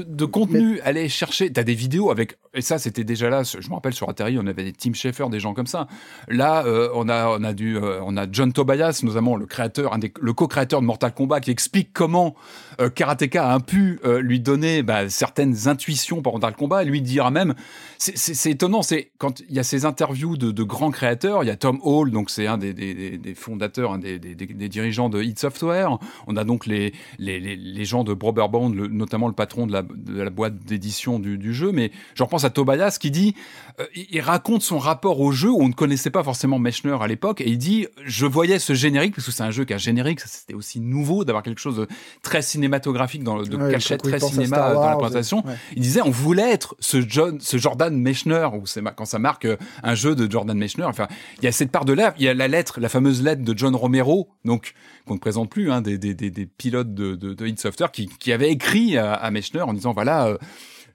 de, 0.00 0.24
contenu 0.24 0.80
aller 0.80 1.08
chercher. 1.08 1.52
T'as 1.52 1.62
des 1.62 1.74
vidéos 1.74 2.10
avec, 2.10 2.36
et 2.54 2.60
ça 2.62 2.78
c'était 2.78 3.04
déjà 3.04 3.28
là. 3.30 3.42
Je 3.42 3.68
me 3.68 3.74
rappelle 3.74 3.92
sur 3.92 4.08
Atari, 4.08 4.38
on 4.38 4.46
avait 4.46 4.64
des 4.64 4.72
Tim 4.72 4.92
Schafer, 4.94 5.28
des 5.30 5.40
gens 5.40 5.54
comme 5.54 5.66
ça. 5.66 5.86
Là, 6.28 6.64
euh, 6.66 6.88
on 6.94 7.08
a, 7.08 7.28
on 7.38 7.44
a 7.44 7.52
du, 7.52 7.76
euh, 7.76 8.00
on 8.04 8.16
a 8.16 8.26
John 8.30 8.52
Tobias, 8.52 9.00
notamment 9.02 9.36
le 9.36 9.46
créateur, 9.46 9.96
le 10.20 10.32
co-créateur 10.32 10.80
de 10.80 10.86
Mortal 10.86 11.12
Kombat, 11.14 11.40
qui 11.40 11.50
explique 11.50 11.90
comment 11.92 12.34
euh, 12.80 12.88
Karateka 12.88 13.52
a 13.52 13.60
pu 13.60 14.00
lui 14.20 14.40
donner 14.40 14.82
bah, 14.82 15.08
certaines 15.08 15.68
intuitions 15.68 16.22
par 16.22 16.32
Mortal 16.32 16.54
Kombat, 16.54 16.82
et 16.82 16.86
lui 16.86 17.02
dira 17.02 17.30
même, 17.30 17.54
c'est- 17.98 18.50
étonnant, 18.50 18.82
c'est 18.82 19.12
quand 19.18 19.40
il 19.48 19.54
y 19.54 19.58
a 19.58 19.62
ces 19.62 19.84
interviews 19.84 20.36
de, 20.36 20.50
de 20.50 20.62
grands 20.62 20.90
créateurs, 20.90 21.44
il 21.44 21.46
y 21.46 21.50
a 21.50 21.56
Tom 21.56 21.78
Hall, 21.82 22.10
donc 22.10 22.30
c'est 22.30 22.46
un 22.46 22.58
des, 22.58 22.72
des, 22.72 23.34
fondateurs, 23.34 23.92
un 23.92 23.98
des, 23.98 24.18
des, 24.18 24.34
dirigeants 24.68 25.08
de 25.08 25.22
Hit 25.22 25.38
Software. 25.38 25.98
On 26.26 26.36
a 26.36 26.44
donc 26.44 26.66
les, 26.66 26.92
les, 27.18 27.40
les, 27.40 27.56
les 27.56 27.84
gens 27.84 28.04
de 28.04 28.14
Brotherbound, 28.14 28.74
le- 28.74 28.88
notamment 28.88 29.26
le 29.28 29.32
patron 29.34 29.66
de 29.66 29.72
la, 29.72 29.81
de 29.82 30.22
la 30.22 30.30
boîte 30.30 30.56
d'édition 30.64 31.18
du, 31.18 31.38
du 31.38 31.54
jeu, 31.54 31.72
mais 31.72 31.90
je 32.14 32.22
repense 32.22 32.44
à 32.44 32.50
Tobias 32.50 32.98
qui 33.00 33.10
dit, 33.10 33.34
euh, 33.80 33.84
il, 33.94 34.20
raconte 34.20 34.62
son 34.62 34.78
rapport 34.78 35.20
au 35.20 35.32
jeu, 35.32 35.50
où 35.50 35.60
on 35.60 35.68
ne 35.68 35.72
connaissait 35.72 36.10
pas 36.10 36.22
forcément 36.22 36.58
Mechner 36.58 36.96
à 37.00 37.06
l'époque, 37.06 37.40
et 37.40 37.48
il 37.48 37.58
dit, 37.58 37.86
je 38.04 38.26
voyais 38.26 38.58
ce 38.58 38.74
générique, 38.74 39.14
parce 39.14 39.26
que 39.26 39.32
c'est 39.32 39.42
un 39.42 39.50
jeu 39.50 39.64
qui 39.64 39.72
a 39.72 39.76
un 39.76 39.78
générique, 39.78 40.20
c'était 40.20 40.54
aussi 40.54 40.80
nouveau 40.80 41.24
d'avoir 41.24 41.42
quelque 41.42 41.60
chose 41.60 41.76
de 41.76 41.88
très 42.22 42.42
cinématographique, 42.42 43.24
dans 43.24 43.36
le, 43.36 43.44
de 43.46 43.56
Ouais, 43.56 43.72
cachette, 43.72 44.02
très 44.02 44.18
cinéma 44.18 44.56
Star 44.56 44.74
dans 44.74 44.86
la 44.86 44.96
présentation. 44.96 45.44
ouais. 45.46 45.54
Il 45.76 45.82
disait, 45.82 46.02
on 46.02 46.10
voulait 46.10 46.50
être 46.50 46.76
ce, 46.80 47.00
John, 47.06 47.38
ce 47.40 47.56
Jordan 47.56 47.96
Mechner, 47.96 48.48
ou 48.54 48.66
c'est 48.66 48.82
quand 48.96 49.04
ça 49.04 49.18
marque 49.18 49.44
euh, 49.44 49.56
un 49.82 49.94
jeu 49.94 50.14
de 50.14 50.30
Jordan 50.30 50.56
Mechner. 50.56 50.84
Enfin, 50.84 51.08
il 51.38 51.44
y 51.44 51.48
a 51.48 51.52
cette 51.52 51.70
part 51.70 51.84
de 51.84 51.92
là, 51.92 52.14
il 52.18 52.24
y 52.24 52.28
a 52.28 52.34
la 52.34 52.48
lettre, 52.48 52.80
la 52.80 52.88
fameuse 52.88 53.22
lettre 53.22 53.42
de 53.42 53.56
John 53.56 53.74
Romero, 53.74 54.28
donc 54.44 54.74
qu'on 55.06 55.14
ne 55.14 55.20
présente 55.20 55.50
plus, 55.50 55.70
hein, 55.70 55.80
des, 55.82 55.98
des, 55.98 56.14
des, 56.14 56.30
des 56.30 56.46
pilotes 56.46 56.94
de, 56.94 57.14
de, 57.14 57.34
de 57.34 57.46
Hit 57.46 57.60
Software, 57.60 57.90
qui, 57.90 58.08
qui 58.08 58.32
avait 58.32 58.50
écrit 58.50 58.96
à, 58.96 59.12
à 59.14 59.30
Mechner 59.30 59.62
en 59.62 59.72
disant, 59.72 59.92
voilà. 59.92 60.26
euh, 60.26 60.38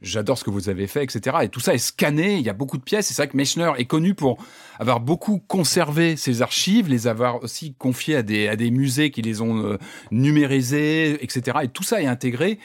J'adore 0.04 0.38
ce 0.38 0.44
que 0.44 0.52
vous 0.52 0.70
avez 0.70 0.86
fait, 0.86 1.04
etc. 1.04 1.38
Et 1.42 1.50
tout 1.50 1.60
ça 1.60 1.74
est 1.74 1.80
scanné. 1.80 2.36
Il 2.36 2.44
y 2.46 2.50
a 2.50 2.54
beaucoup 2.54 2.78
de 2.78 2.84
pièces. 2.84 3.08
C'est 3.08 3.18
vrai 3.18 3.28
que 3.28 3.36
Mechner 3.36 3.72
est 3.80 3.86
connu 3.86 4.14
pour 4.14 4.38
avoir 4.78 5.00
beaucoup 5.00 5.40
conservé 5.48 6.16
ses 6.16 6.44
archives, 6.44 6.88
les 6.88 7.08
avoir 7.08 7.42
aussi 7.44 7.74
confiées 7.74 8.18
à 8.18 8.22
des, 8.22 8.48
à 8.48 8.56
des 8.56 8.70
musées 8.70 9.10
qui 9.10 9.24
les 9.24 9.42
ont 9.42 9.58
euh, 9.58 9.78
numérisées, 10.12 11.18
etc. 11.24 11.58
Et 11.64 11.68
tout 11.70 11.82
ça 11.82 12.00
est 12.00 12.06
intégré. 12.06 12.60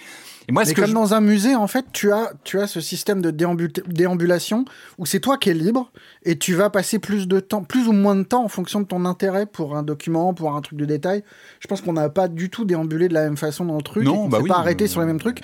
Et 0.49 0.53
moi, 0.53 0.65
ce 0.65 0.71
Mais 0.71 0.75
que 0.75 0.81
comme 0.81 0.91
je- 0.91 0.95
dans 0.95 1.15
un 1.15 1.21
musée, 1.21 1.55
en 1.55 1.67
fait, 1.69 1.85
tu 1.93 2.11
as, 2.13 2.33
tu 2.43 2.59
as 2.59 2.67
ce 2.67 2.81
système 2.81 3.23
de 3.23 3.31
déambul- 3.31 3.71
déambulation 3.87 4.65
où 4.99 5.07
c'est 5.07 5.21
toi 5.21 5.39
qui 5.39 5.51
es 5.51 5.55
libre 5.55 5.93
et 6.25 6.37
tu 6.37 6.55
vas 6.55 6.69
passer 6.69 6.99
plus 6.99 7.29
de 7.29 7.39
temps, 7.39 7.63
plus 7.63 7.87
ou 7.87 7.93
moins 7.93 8.17
de 8.17 8.25
temps 8.25 8.45
en 8.45 8.49
fonction 8.49 8.81
de 8.81 8.87
ton 8.87 9.05
intérêt 9.05 9.47
pour 9.47 9.77
un 9.77 9.85
document, 9.85 10.35
pour 10.35 10.55
un 10.57 10.61
truc 10.61 10.79
de 10.79 10.85
détail. 10.85 11.23
Je 11.61 11.69
pense 11.69 11.81
qu'on 11.81 11.93
n'a 11.93 12.09
pas 12.09 12.27
du 12.27 12.51
tout 12.51 12.65
déambulé 12.65 13.07
de 13.09 13.15
la 13.15 13.23
même 13.23 13.37
façon 13.37 13.65
dans 13.65 13.77
le 13.77 13.83
truc. 13.83 14.03
Non, 14.05 14.15
qu'on 14.25 14.29
bah 14.29 14.39
oui, 14.43 14.49
pas 14.49 14.57
arrêté 14.59 14.85
euh, 14.85 14.89
sur 14.89 15.01
les 15.01 15.07
mêmes 15.07 15.21
trucs. 15.21 15.43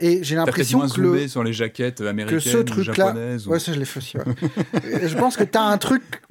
Et 0.00 0.24
j'ai 0.24 0.36
l'impression 0.36 0.88
que 0.88 1.00
le, 1.00 1.28
sur 1.28 1.44
les 1.44 1.52
jaquettes 1.52 2.00
américaines 2.00 2.38
que 2.38 2.42
ce 2.42 2.56
truc-là, 2.58 3.14
ou- 3.46 3.50
ouais, 3.50 3.58
ça 3.58 3.72
je 3.74 3.78
l'ai 3.78 3.84
fait 3.84 3.98
aussi. 3.98 4.16
ouais. 4.16 5.08
Je 5.08 5.16
pense 5.18 5.36
que 5.36 5.44
tu 5.44 5.58
as 5.58 5.62
un 5.64 5.76
truc 5.76 6.22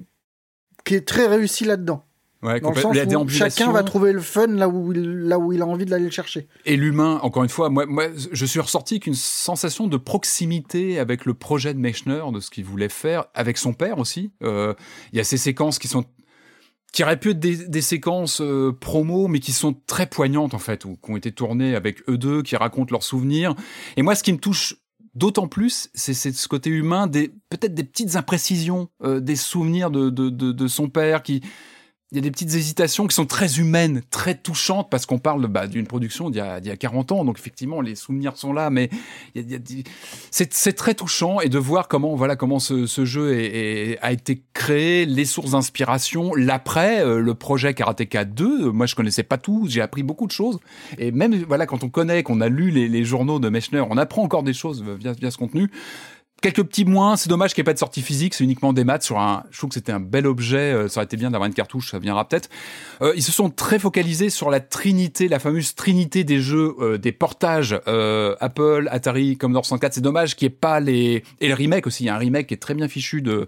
qui 0.86 0.96
est 0.96 1.08
très 1.08 1.28
réussi 1.28 1.66
là-dedans. 1.66 2.04
Ouais, 2.44 2.60
dans 2.60 2.70
le 2.70 2.80
sens 2.80 2.96
La 2.96 3.06
où 3.06 3.28
chacun 3.30 3.72
va 3.72 3.82
trouver 3.82 4.14
le 4.14 4.22
fun 4.22 4.48
là 4.48 4.70
où 4.70 4.94
il, 4.94 5.02
là 5.02 5.40
où 5.40 5.54
il 5.54 5.62
a 5.62 5.66
envie 5.66 5.86
d'aller 5.86 6.06
le 6.06 6.12
chercher. 6.12 6.48
Et 6.66 6.78
l'humain, 6.78 7.20
encore 7.24 7.44
une 7.44 7.50
fois, 7.50 7.70
moi, 7.70 7.88
moi, 7.88 8.10
je 8.32 8.46
suis 8.46 8.60
ressorti 8.60 8.96
avec 8.96 9.08
une 9.08 9.16
sensation 9.16 9.88
de 9.88 9.98
proximité 9.98 11.00
avec 11.00 11.26
le 11.26 11.34
projet 11.34 11.74
de 11.74 11.80
Mechner, 11.80 12.22
de 12.32 12.40
ce 12.40 12.52
qu'il 12.52 12.64
voulait 12.64 12.90
faire, 12.90 13.26
avec 13.34 13.58
son 13.58 13.74
père 13.74 13.98
aussi. 13.98 14.32
Euh, 14.44 14.76
Il 15.14 15.18
y 15.18 15.20
a 15.20 15.24
ces 15.24 15.38
séquences 15.38 15.80
qui 15.80 15.88
sont 15.88 16.06
qui 16.94 17.04
auraient 17.04 17.20
pu 17.20 17.32
être 17.32 17.40
des, 17.40 17.68
des 17.68 17.82
séquences 17.82 18.40
euh, 18.42 18.72
promo, 18.72 19.28
mais 19.28 19.40
qui 19.40 19.52
sont 19.52 19.76
très 19.88 20.08
poignantes 20.08 20.54
en 20.54 20.60
fait, 20.60 20.86
ou 20.86 20.96
qui 20.96 21.12
ont 21.12 21.18
été 21.18 21.32
tournées 21.32 21.76
avec 21.76 22.08
eux 22.10 22.18
deux, 22.18 22.44
qui 22.44 22.56
racontent 22.56 22.92
leurs 22.92 23.04
souvenirs. 23.04 23.56
Et 23.98 24.04
moi, 24.04 24.16
ce 24.16 24.24
qui 24.24 24.32
me 24.32 24.38
touche 24.38 24.76
d'autant 25.14 25.48
plus, 25.48 25.90
c'est 25.94 26.14
c'est 26.14 26.32
ce 26.32 26.48
côté 26.48 26.70
humain, 26.70 27.08
des 27.08 27.30
peut-être 27.50 27.74
des 27.74 27.84
petites 27.84 28.16
imprécisions, 28.16 28.90
euh, 29.04 29.20
des 29.20 29.36
souvenirs 29.36 29.92
de, 29.92 30.10
de, 30.10 30.30
de, 30.30 30.52
de 30.52 30.68
son 30.68 30.88
père 30.88 31.24
qui 31.24 31.42
il 32.12 32.16
y 32.16 32.20
a 32.20 32.22
des 32.22 32.32
petites 32.32 32.54
hésitations 32.56 33.06
qui 33.06 33.14
sont 33.14 33.26
très 33.26 33.60
humaines, 33.60 34.02
très 34.12 34.34
touchantes, 34.36 34.90
parce 34.90 35.06
qu'on 35.06 35.18
parle 35.20 35.46
bah, 35.48 35.68
d'une 35.68 35.86
production 35.86 36.30
d'il 36.30 36.42
y, 36.64 36.68
y 36.68 36.72
a 36.72 36.78
40 36.78 37.12
ans, 37.12 37.26
donc 37.26 37.38
effectivement 37.38 37.82
les 37.82 37.96
souvenirs 37.96 38.38
sont 38.38 38.54
là, 38.54 38.70
mais 38.70 38.90
c'est, 40.32 40.74
très 40.76 40.94
touchant 40.94 41.42
et 41.42 41.50
de 41.50 41.58
voir 41.58 41.88
comment 41.88 42.16
voilà 42.16 42.36
comment 42.36 42.60
ce, 42.60 42.86
ce 42.86 43.04
jeu 43.06 43.34
est- 43.38 43.92
est- 43.92 44.00
a 44.02 44.12
été 44.14 44.42
créé, 44.54 45.06
les 45.06 45.26
sources 45.26 45.52
d'inspiration, 45.52 46.34
l'après, 46.36 47.02
euh, 47.02 47.20
le 47.20 47.34
projet 47.34 47.74
Karateka 47.74 48.24
2. 48.26 48.68
euh, 48.68 48.72
Moi 48.72 48.86
je 48.86 48.96
connaissais 48.96 49.24
pas 49.24 49.38
tout, 49.38 49.66
j'ai 49.68 49.82
appris 49.82 50.04
beaucoup 50.04 50.28
de 50.28 50.32
choses 50.32 50.60
et 50.98 51.12
même 51.12 51.36
voilà 51.48 51.66
quand 51.66 51.84
on 51.84 51.90
connaît, 51.90 52.24
qu'on 52.24 52.40
a 52.42 52.48
lu 52.50 52.72
les, 52.72 52.88
les 52.88 53.04
journaux 53.04 53.40
de 53.40 53.50
Mechner, 53.50 53.84
on 53.90 53.98
apprend 53.98 54.24
encore 54.24 54.44
des 54.44 54.54
choses 54.54 54.84
via, 55.00 55.12
via 55.14 55.30
ce 55.32 55.38
contenu. 55.38 55.70
Quelques 56.42 56.64
petits 56.64 56.86
moins, 56.86 57.16
c'est 57.18 57.30
dommage 57.30 57.54
qu'il 57.56 57.62
n'y 57.62 57.66
ait 57.66 57.72
pas 57.72 57.74
de 57.74 57.80
sortie 57.80 58.04
physique, 58.04 58.36
c'est 58.36 58.44
uniquement 58.44 58.72
des 58.72 58.84
maths 58.84 59.02
sur 59.02 59.18
un. 59.20 59.44
Je 59.50 59.58
trouve 59.58 59.70
que 59.70 59.74
c'était 59.74 59.92
un 59.92 60.00
bel 60.00 60.28
objet, 60.28 60.58
euh, 60.72 60.88
ça 60.88 61.00
aurait 61.00 61.06
été 61.06 61.18
bien 61.18 61.32
d'avoir 61.32 61.48
une 61.48 61.54
cartouche, 61.56 61.90
ça 61.90 61.98
viendra 62.00 62.28
peut-être. 62.28 62.48
Euh, 63.02 63.12
ils 63.16 63.24
se 63.24 63.32
sont 63.32 63.50
très 63.50 63.80
focalisés 63.80 64.30
sur 64.30 64.52
la 64.52 64.60
trinité, 64.60 65.28
la 65.30 65.40
fameuse 65.40 65.74
trinité 65.74 66.24
des 66.24 66.40
jeux, 66.40 66.76
euh, 66.80 66.98
des 67.00 67.12
portages 67.12 67.80
euh, 67.88 68.36
Apple, 68.40 68.88
Atari, 68.92 69.36
Commodore 69.38 69.66
64. 69.66 69.94
C'est 69.96 70.02
dommage 70.02 70.36
qu'il 70.36 70.48
n'y 70.48 70.54
ait 70.54 70.58
pas 70.58 70.80
les 70.80 71.24
et 71.42 71.48
le 71.48 71.56
remake 71.56 71.88
aussi. 71.88 72.04
Il 72.04 72.08
y 72.08 72.10
a 72.10 72.16
un 72.16 72.20
remake 72.20 72.48
qui 72.48 72.54
est 72.54 72.58
très 72.58 72.76
bien 72.76 72.88
fichu 72.88 73.24
de 73.24 73.48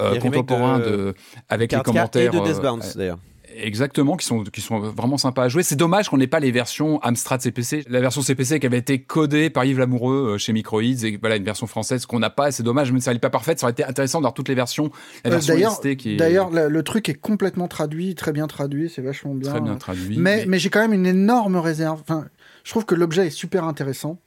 euh, 0.00 0.12
contemporain 0.20 0.78
de- 0.78 0.84
de, 0.84 1.14
avec 1.48 1.72
les 1.72 1.78
commentaires. 1.82 2.22
et 2.22 2.36
de 2.36 2.54
d'ailleurs. 2.96 3.18
Exactement, 3.60 4.16
qui 4.16 4.24
sont, 4.24 4.44
qui 4.44 4.60
sont 4.60 4.78
vraiment 4.78 5.16
sympas 5.18 5.44
à 5.44 5.48
jouer. 5.48 5.62
C'est 5.62 5.76
dommage 5.76 6.08
qu'on 6.08 6.16
n'ait 6.18 6.26
pas 6.26 6.40
les 6.40 6.50
versions 6.52 7.00
Amstrad 7.02 7.40
CPC. 7.40 7.84
La 7.88 8.00
version 8.00 8.22
CPC 8.22 8.60
qui 8.60 8.66
avait 8.66 8.78
été 8.78 9.02
codée 9.02 9.50
par 9.50 9.64
Yves 9.64 9.78
Lamoureux 9.78 10.34
euh, 10.34 10.38
chez 10.38 10.52
Microids 10.52 10.82
et 10.82 11.16
voilà 11.20 11.36
une 11.36 11.44
version 11.44 11.66
française 11.66 12.06
qu'on 12.06 12.18
n'a 12.20 12.30
pas. 12.30 12.52
C'est 12.52 12.62
dommage, 12.62 12.92
même 12.92 13.00
si 13.00 13.08
elle 13.08 13.16
n'est 13.16 13.20
pas 13.20 13.30
parfaite, 13.30 13.58
ça 13.58 13.66
aurait 13.66 13.72
été 13.72 13.84
intéressant 13.84 14.18
d'avoir 14.20 14.34
toutes 14.34 14.48
les 14.48 14.54
versions. 14.54 14.90
La 15.24 15.30
Euh, 15.30 15.34
version 15.34 15.54
D'ailleurs, 15.54 15.80
XT 15.80 15.96
qui 15.96 16.12
est 16.12 16.16
d'ailleurs, 16.16 16.50
le, 16.50 16.82
truc 16.82 17.08
est 17.08 17.14
complètement 17.14 17.68
traduit, 17.68 18.14
très 18.14 18.32
bien 18.32 18.46
traduit, 18.46 18.88
c'est 18.88 19.02
vachement 19.02 19.34
bien. 19.34 19.50
très 19.50 19.60
bien 19.60 19.76
traduit. 19.76 20.18
Mais, 20.18 20.44
mais 20.46 20.58
j'ai 20.58 20.70
quand 20.70 20.80
même 20.80 20.92
une 20.92 21.06
énorme 21.06 21.56
réserve. 21.56 22.00
Enfin, 22.02 22.26
je 22.64 22.70
trouve 22.70 22.84
que 22.84 22.94
l'objet 22.94 23.26
est 23.26 23.30
super 23.30 23.64
intéressant, 23.64 24.20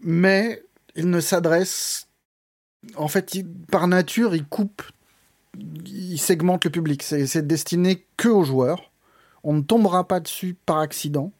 mais 0.00 0.62
il 0.96 1.08
ne 1.10 1.20
s'adresse. 1.20 2.08
En 2.96 3.08
fait, 3.08 3.34
il- 3.34 3.46
par 3.70 3.86
nature, 3.88 4.34
il 4.34 4.44
coupe, 4.44 4.82
il 5.58 6.18
segmente 6.18 6.64
le 6.64 6.70
public. 6.70 7.02
C'est 7.02 7.26
c'est 7.26 7.46
destiné 7.46 8.06
que 8.16 8.28
aux 8.28 8.44
joueurs. 8.44 8.90
On 9.42 9.54
ne 9.54 9.62
tombera 9.62 10.06
pas 10.06 10.20
dessus 10.20 10.56
par 10.66 10.78
accident. 10.78 11.32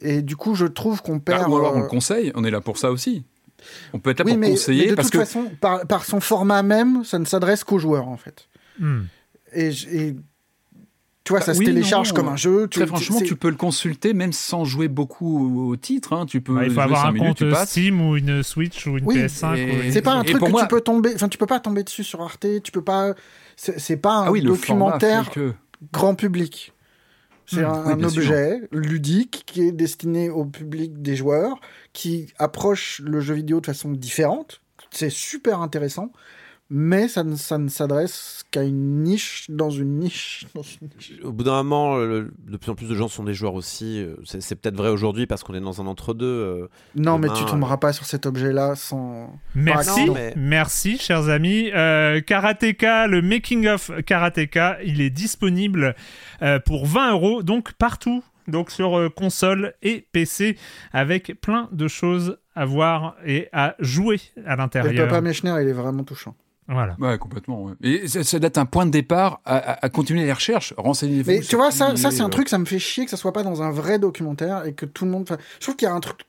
Et 0.00 0.22
du 0.22 0.34
coup, 0.36 0.54
je 0.56 0.66
trouve 0.66 1.00
qu'on 1.02 1.16
Bah, 1.16 1.22
perd. 1.24 1.48
ou 1.50 1.56
alors 1.56 1.74
on 1.74 1.78
euh, 1.78 1.82
le 1.82 1.88
conseille, 1.88 2.32
on 2.34 2.42
est 2.44 2.50
là 2.50 2.60
pour 2.60 2.78
ça 2.78 2.90
aussi. 2.90 3.24
On 3.92 4.00
peut 4.00 4.10
être 4.10 4.18
là 4.18 4.24
oui, 4.24 4.32
pour 4.32 4.40
mais, 4.40 4.50
conseiller 4.50 4.84
mais 4.86 4.90
de 4.90 4.94
parce 4.96 5.10
toute 5.10 5.20
que 5.20 5.24
façon, 5.24 5.52
par, 5.60 5.86
par 5.86 6.04
son 6.04 6.18
format 6.18 6.64
même, 6.64 7.04
ça 7.04 7.20
ne 7.20 7.24
s'adresse 7.24 7.62
qu'aux 7.62 7.78
joueurs 7.78 8.08
en 8.08 8.16
fait. 8.16 8.48
Hmm. 8.80 9.02
Et, 9.52 9.68
et 9.92 10.16
tu 11.24 11.32
vois, 11.32 11.40
ça 11.40 11.48
Bah 11.48 11.54
se 11.54 11.58
oui, 11.60 11.66
télécharge 11.66 12.08
non, 12.10 12.14
comme 12.16 12.28
un 12.28 12.36
jeu. 12.36 12.66
tu- 12.68 12.78
Très 12.80 12.86
franchement, 12.86 13.20
tu 13.20 13.36
peux 13.36 13.48
le 13.50 13.56
consulter 13.56 14.12
même 14.12 14.32
sans 14.32 14.64
jouer 14.64 14.88
beaucoup 14.88 15.68
au 15.70 15.76
titre. 15.76 16.12
hein. 16.14 16.26
Tu 16.26 16.40
peux. 16.40 16.54
Bah, 16.54 16.64
il 16.64 16.70
faut 16.72 16.80
avoir 16.80 17.06
un 17.06 17.12
minutes, 17.12 17.38
compte. 17.48 17.66
Steam 17.66 18.00
ou 18.00 18.16
une 18.16 18.42
Switch 18.42 18.86
ou 18.86 18.98
une 18.98 19.04
Oui, 19.04 19.16
PS5. 19.16 19.56
et- 19.56 19.70
ou 19.70 19.82
une- 19.84 19.92
C'est 19.92 20.02
pas 20.02 20.14
un 20.14 20.24
truc 20.24 20.38
pour 20.38 20.48
que 20.48 20.52
moi- 20.52 20.62
tu 20.62 20.68
peux 20.68 20.80
tomber. 20.80 21.12
Enfin, 21.14 21.28
tu 21.28 21.38
peux 21.38 21.46
pas 21.46 21.60
tomber 21.60 21.84
dessus 21.84 22.02
sur 22.04 22.20
Arte. 22.22 22.46
Tu 22.64 22.72
peux 22.72 22.82
pas. 22.82 23.14
C'est 23.56 23.96
pas 23.98 24.14
un 24.14 24.26
Ah 24.26 24.30
oui, 24.32 24.40
format 24.40 24.56
documentaire 24.56 25.30
que- 25.30 25.52
grand 25.92 26.14
public. 26.14 26.72
C'est 27.46 27.62
Hmm, 27.62 27.66
un, 27.66 27.84
oui, 27.86 27.92
un 27.92 27.96
bien 27.96 28.08
sûr. 28.08 28.22
objet 28.22 28.60
ludique 28.72 29.42
qui 29.46 29.62
est 29.62 29.72
destiné 29.72 30.30
au 30.30 30.44
public 30.44 31.02
des 31.02 31.16
joueurs, 31.16 31.60
qui 31.92 32.32
approche 32.38 33.00
le 33.04 33.20
jeu 33.20 33.34
vidéo 33.34 33.60
de 33.60 33.66
façon 33.66 33.90
différente. 33.90 34.60
C'est 34.90 35.10
super 35.10 35.60
intéressant, 35.60 36.12
mais 36.74 37.06
ça 37.06 37.22
ne, 37.22 37.36
ça 37.36 37.58
ne 37.58 37.68
s'adresse 37.68 38.44
qu'à 38.50 38.62
une 38.62 39.02
niche 39.02 39.44
dans 39.50 39.68
une 39.68 39.98
niche. 39.98 40.46
dans 40.54 40.62
une 40.62 40.88
niche. 40.96 41.12
Au 41.22 41.30
bout 41.30 41.44
d'un 41.44 41.52
moment, 41.62 41.96
le- 41.96 42.32
de 42.48 42.56
plus 42.56 42.70
en 42.70 42.74
plus 42.74 42.88
de 42.88 42.94
gens 42.94 43.08
sont 43.08 43.24
des 43.24 43.34
joueurs 43.34 43.52
aussi. 43.54 44.00
euh, 44.00 44.16
C'est 44.24 44.40
c'est 44.40 44.54
peut-être 44.56 44.76
vrai 44.76 44.88
aujourd'hui 44.88 45.26
parce 45.26 45.44
qu'on 45.44 45.52
est 45.54 45.60
dans 45.60 45.82
un 45.82 45.86
entre-deux. 45.86 46.24
euh, 46.26 46.68
Non, 46.96 47.18
mais 47.18 47.28
tu 47.28 47.44
tomberas 47.44 47.76
pas 47.76 47.92
sur 47.92 48.06
cet 48.06 48.24
objet-là 48.24 48.74
sans. 48.74 49.38
Merci, 49.54 49.90
accident. 49.90 50.14
mais- 50.14 50.32
merci, 50.36 50.96
chers 50.98 51.28
amis. 51.28 51.70
Euh, 51.74 52.20
Karateka, 52.22 53.06
le 53.06 53.20
making 53.20 53.68
of 53.68 53.90
Karateka, 54.06 54.78
il 54.84 55.00
est 55.02 55.10
disponible 55.10 55.94
euh, 56.40 56.58
pour 56.58 56.86
20 56.86 57.12
euros, 57.12 57.42
donc 57.42 57.72
partout, 57.74 58.24
donc 58.48 58.70
sur 58.70 58.98
euh, 58.98 59.08
console 59.10 59.74
et 59.82 60.06
PC, 60.12 60.56
avec 60.92 61.38
plein 61.40 61.68
de 61.72 61.86
choses 61.88 62.38
à 62.54 62.64
voir 62.64 63.16
et 63.26 63.48
à 63.52 63.74
jouer 63.78 64.20
à 64.46 64.54
Et 64.54 64.56
l'intérieur. 64.56 65.08
Papa 65.08 65.20
Mechner, 65.20 65.54
il 65.62 65.68
est 65.68 65.72
vraiment 65.72 66.04
touchant. 66.04 66.34
Voilà. 66.72 66.96
Ouais, 66.98 67.18
complètement. 67.18 67.64
ouais. 67.64 67.72
Et 67.82 68.08
ça, 68.08 68.24
ça 68.24 68.38
doit 68.38 68.48
être 68.48 68.58
un 68.58 68.66
point 68.66 68.86
de 68.86 68.90
départ 68.90 69.40
à, 69.44 69.56
à- 69.56 69.84
à 69.86 69.88
continuer 69.88 70.24
les 70.24 70.32
recherches, 70.32 70.74
renseignez-vous. 70.76 71.30
Mais 71.30 71.40
tu 71.40 71.56
vois, 71.56 71.70
ça, 71.70 71.96
ça 71.96 72.08
est, 72.08 72.10
c'est 72.12 72.22
un 72.22 72.26
euh, 72.26 72.30
truc, 72.30 72.48
ça 72.48 72.58
me 72.58 72.64
fait 72.64 72.78
chier 72.78 73.04
que 73.04 73.10
ça 73.10 73.16
soit 73.16 73.32
pas 73.32 73.42
dans 73.42 73.62
un 73.62 73.70
vrai 73.70 73.98
documentaire 73.98 74.64
et 74.66 74.72
que 74.74 74.86
tout 74.86 75.04
le 75.04 75.10
monde. 75.10 75.22
enfin, 75.22 75.36
Je 75.58 75.60
trouve 75.66 75.76
qu'il 75.76 75.86
y 75.86 75.90
a 75.90 75.94
un 75.94 76.00
truc 76.00 76.20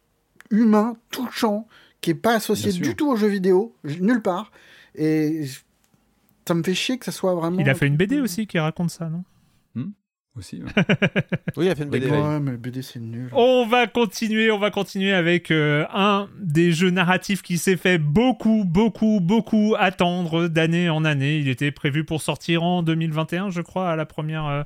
humain, 0.51 0.95
touchant, 1.11 1.67
qui 2.01 2.11
est 2.11 2.15
pas 2.15 2.33
associé 2.35 2.71
du 2.89 2.95
tout 2.95 3.09
aux 3.09 3.15
jeux 3.15 3.27
vidéo, 3.27 3.75
nulle 3.83 4.21
part. 4.21 4.51
Et 4.95 5.45
ça 6.47 6.53
me 6.53 6.61
fait 6.63 6.73
chier 6.75 6.97
que 6.97 7.05
ça 7.05 7.11
soit 7.11 7.33
vraiment. 7.33 7.59
Il 7.59 7.69
a 7.69 7.73
fait 7.75 7.87
une 7.87 7.95
BD 7.97 8.19
aussi 8.19 8.45
qui 8.47 8.59
raconte 8.59 8.89
ça, 8.91 9.09
non? 9.09 9.23
Aussi. 10.37 10.61
ouais. 10.63 10.69
Oui, 11.57 11.65
il 11.65 11.69
a 11.69 11.75
fait 11.75 11.83
une 11.83 11.89
BD. 11.89 12.07
Ouais, 12.07 12.17
oui. 12.17 12.39
mais 12.41 12.57
BD 12.57 12.81
c'est 12.81 12.99
nul. 12.99 13.29
On 13.31 13.67
va 13.67 13.85
continuer, 13.87 14.51
on 14.51 14.57
va 14.57 14.71
continuer 14.71 15.13
avec 15.13 15.51
euh, 15.51 15.85
un 15.93 16.27
des 16.39 16.71
jeux 16.71 16.89
narratifs 16.89 17.41
qui 17.41 17.57
s'est 17.57 17.77
fait 17.77 17.97
beaucoup, 17.99 18.63
beaucoup, 18.65 19.19
beaucoup 19.21 19.75
attendre 19.77 20.47
d'année 20.47 20.89
en 20.89 21.05
année. 21.05 21.37
Il 21.37 21.47
était 21.47 21.71
prévu 21.71 22.03
pour 22.03 22.21
sortir 22.21 22.63
en 22.63 22.81
2021, 22.81 23.51
je 23.51 23.61
crois, 23.61 23.91
à 23.91 23.95
la 23.95 24.05
première, 24.05 24.45
euh, 24.47 24.63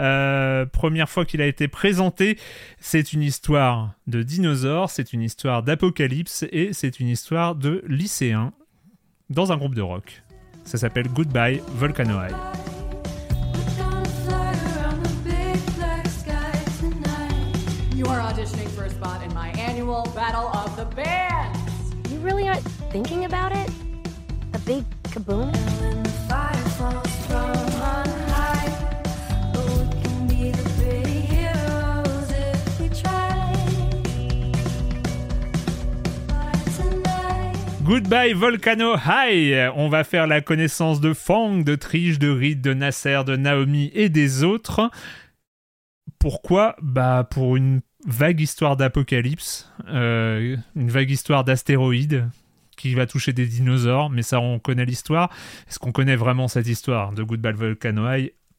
euh, 0.00 0.66
première 0.66 1.08
fois 1.08 1.24
qu'il 1.24 1.42
a 1.42 1.46
été 1.46 1.66
présenté. 1.66 2.38
C'est 2.78 3.12
une 3.12 3.22
histoire 3.22 3.94
de 4.06 4.22
dinosaures, 4.22 4.90
c'est 4.90 5.12
une 5.12 5.22
histoire 5.22 5.62
d'apocalypse 5.62 6.44
et 6.52 6.72
c'est 6.72 7.00
une 7.00 7.08
histoire 7.08 7.54
de 7.56 7.82
lycéens 7.88 8.52
dans 9.30 9.52
un 9.52 9.56
groupe 9.56 9.74
de 9.74 9.82
rock. 9.82 10.22
Ça 10.64 10.78
s'appelle 10.78 11.08
Goodbye 11.08 11.60
Volcano 11.74 12.14
High. 12.20 12.77
Are 18.08 18.20
auditioning 18.20 18.68
for 18.70 18.84
a 18.84 18.90
spot 18.90 19.22
in 19.22 19.32
my 19.34 19.48
annual 19.50 20.10
Battle 20.14 20.48
of 20.48 20.74
the 20.76 20.86
Bands. 20.96 21.58
You 22.10 22.18
really 22.20 22.48
aren't 22.48 22.64
thinking 22.90 23.24
about 23.26 23.52
it? 23.52 23.70
A 24.54 24.58
big 24.60 24.84
kaboom? 25.04 25.52
Goodbye 37.88 38.34
Volcano 38.34 38.96
High 38.96 39.70
On 39.74 39.88
va 39.88 40.04
faire 40.04 40.26
la 40.26 40.42
connaissance 40.42 41.00
de 41.00 41.14
Fang, 41.14 41.64
de 41.64 41.74
Trish, 41.74 42.18
de 42.18 42.28
Reed, 42.28 42.60
de 42.60 42.74
Nasser, 42.74 43.22
de 43.24 43.34
Naomi 43.34 43.90
et 43.94 44.10
des 44.10 44.44
autres. 44.44 44.90
Pourquoi? 46.18 46.76
Bah 46.82 47.26
pour 47.30 47.56
une 47.56 47.80
vague 48.06 48.40
histoire 48.40 48.76
d'apocalypse, 48.76 49.70
euh, 49.88 50.56
une 50.76 50.90
vague 50.90 51.10
histoire 51.10 51.44
d'astéroïdes 51.44 52.28
qui 52.76 52.94
va 52.94 53.06
toucher 53.06 53.32
des 53.32 53.46
dinosaures, 53.46 54.08
mais 54.08 54.22
ça 54.22 54.40
on 54.40 54.58
connaît 54.58 54.84
l'histoire. 54.84 55.30
Est-ce 55.68 55.78
qu'on 55.78 55.92
connaît 55.92 56.16
vraiment 56.16 56.48
cette 56.48 56.68
histoire 56.68 57.12
de 57.12 57.22
Goodbye 57.22 57.52
Volcano 57.52 58.06